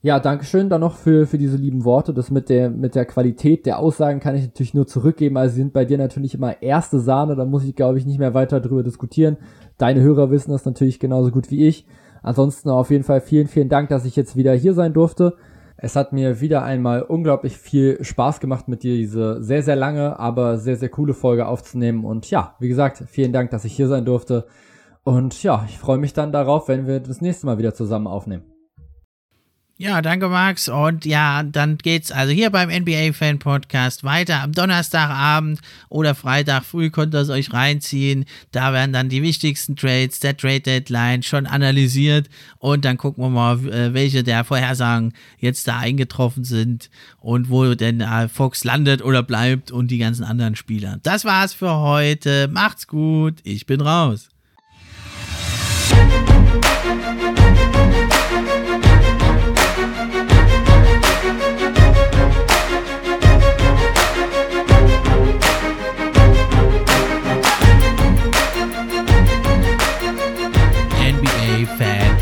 Ja, 0.00 0.20
danke 0.20 0.44
schön 0.44 0.68
dann 0.68 0.80
noch 0.80 0.94
für, 0.94 1.26
für 1.26 1.38
diese 1.38 1.56
lieben 1.56 1.84
Worte. 1.84 2.14
Das 2.14 2.30
mit 2.30 2.48
der, 2.48 2.70
mit 2.70 2.94
der 2.94 3.04
Qualität 3.04 3.66
der 3.66 3.80
Aussagen 3.80 4.20
kann 4.20 4.36
ich 4.36 4.44
natürlich 4.44 4.72
nur 4.72 4.86
zurückgeben. 4.86 5.36
Also 5.36 5.54
sie 5.54 5.62
sind 5.62 5.72
bei 5.72 5.84
dir 5.84 5.98
natürlich 5.98 6.34
immer 6.34 6.62
erste 6.62 7.00
Sahne. 7.00 7.34
Da 7.34 7.44
muss 7.44 7.64
ich, 7.64 7.74
glaube 7.74 7.98
ich, 7.98 8.06
nicht 8.06 8.20
mehr 8.20 8.32
weiter 8.32 8.60
drüber 8.60 8.84
diskutieren. 8.84 9.38
Deine 9.76 10.00
Hörer 10.00 10.30
wissen 10.30 10.52
das 10.52 10.64
natürlich 10.64 11.00
genauso 11.00 11.32
gut 11.32 11.50
wie 11.50 11.66
ich. 11.66 11.84
Ansonsten 12.22 12.70
auf 12.70 12.90
jeden 12.90 13.02
Fall 13.02 13.20
vielen, 13.20 13.48
vielen 13.48 13.68
Dank, 13.68 13.88
dass 13.88 14.04
ich 14.04 14.14
jetzt 14.14 14.36
wieder 14.36 14.52
hier 14.54 14.72
sein 14.72 14.92
durfte. 14.92 15.34
Es 15.76 15.96
hat 15.96 16.12
mir 16.12 16.40
wieder 16.40 16.62
einmal 16.62 17.02
unglaublich 17.02 17.56
viel 17.56 18.02
Spaß 18.02 18.38
gemacht, 18.38 18.68
mit 18.68 18.84
dir 18.84 18.96
diese 18.96 19.42
sehr, 19.42 19.62
sehr 19.62 19.76
lange, 19.76 20.18
aber 20.18 20.58
sehr, 20.58 20.76
sehr 20.76 20.88
coole 20.90 21.14
Folge 21.14 21.46
aufzunehmen. 21.46 22.04
Und 22.04 22.30
ja, 22.30 22.54
wie 22.60 22.68
gesagt, 22.68 23.02
vielen 23.08 23.32
Dank, 23.32 23.50
dass 23.50 23.64
ich 23.64 23.74
hier 23.74 23.88
sein 23.88 24.04
durfte. 24.04 24.46
Und 25.02 25.42
ja, 25.42 25.64
ich 25.68 25.78
freue 25.78 25.98
mich 25.98 26.12
dann 26.12 26.30
darauf, 26.30 26.68
wenn 26.68 26.86
wir 26.86 27.00
das 27.00 27.20
nächste 27.20 27.46
Mal 27.46 27.58
wieder 27.58 27.74
zusammen 27.74 28.06
aufnehmen. 28.06 28.57
Ja, 29.80 30.02
danke 30.02 30.28
Max. 30.28 30.68
Und 30.68 31.04
ja, 31.04 31.44
dann 31.44 31.78
geht's 31.78 32.10
also 32.10 32.32
hier 32.32 32.50
beim 32.50 32.68
NBA 32.68 33.12
Fan 33.12 33.38
Podcast 33.38 34.02
weiter 34.02 34.42
am 34.42 34.50
Donnerstagabend 34.50 35.60
oder 35.88 36.16
Freitag 36.16 36.64
früh 36.64 36.90
könnt 36.90 37.14
ihr 37.14 37.20
es 37.20 37.30
euch 37.30 37.52
reinziehen. 37.52 38.24
Da 38.50 38.72
werden 38.72 38.92
dann 38.92 39.08
die 39.08 39.22
wichtigsten 39.22 39.76
Trades 39.76 40.18
der 40.18 40.36
Trade 40.36 40.62
Deadline 40.62 41.22
schon 41.22 41.46
analysiert 41.46 42.28
und 42.58 42.84
dann 42.84 42.96
gucken 42.96 43.22
wir 43.22 43.30
mal, 43.30 43.68
äh, 43.68 43.94
welche 43.94 44.24
der 44.24 44.42
Vorhersagen 44.42 45.12
jetzt 45.38 45.68
da 45.68 45.78
eingetroffen 45.78 46.42
sind 46.42 46.90
und 47.20 47.48
wo 47.48 47.72
denn 47.76 48.00
äh, 48.00 48.26
Fox 48.26 48.64
landet 48.64 49.00
oder 49.00 49.22
bleibt 49.22 49.70
und 49.70 49.92
die 49.92 49.98
ganzen 49.98 50.24
anderen 50.24 50.56
Spieler. 50.56 50.98
Das 51.04 51.24
war's 51.24 51.54
für 51.54 51.76
heute. 51.76 52.48
Macht's 52.48 52.88
gut. 52.88 53.36
Ich 53.44 53.64
bin 53.66 53.80
raus. 53.80 54.28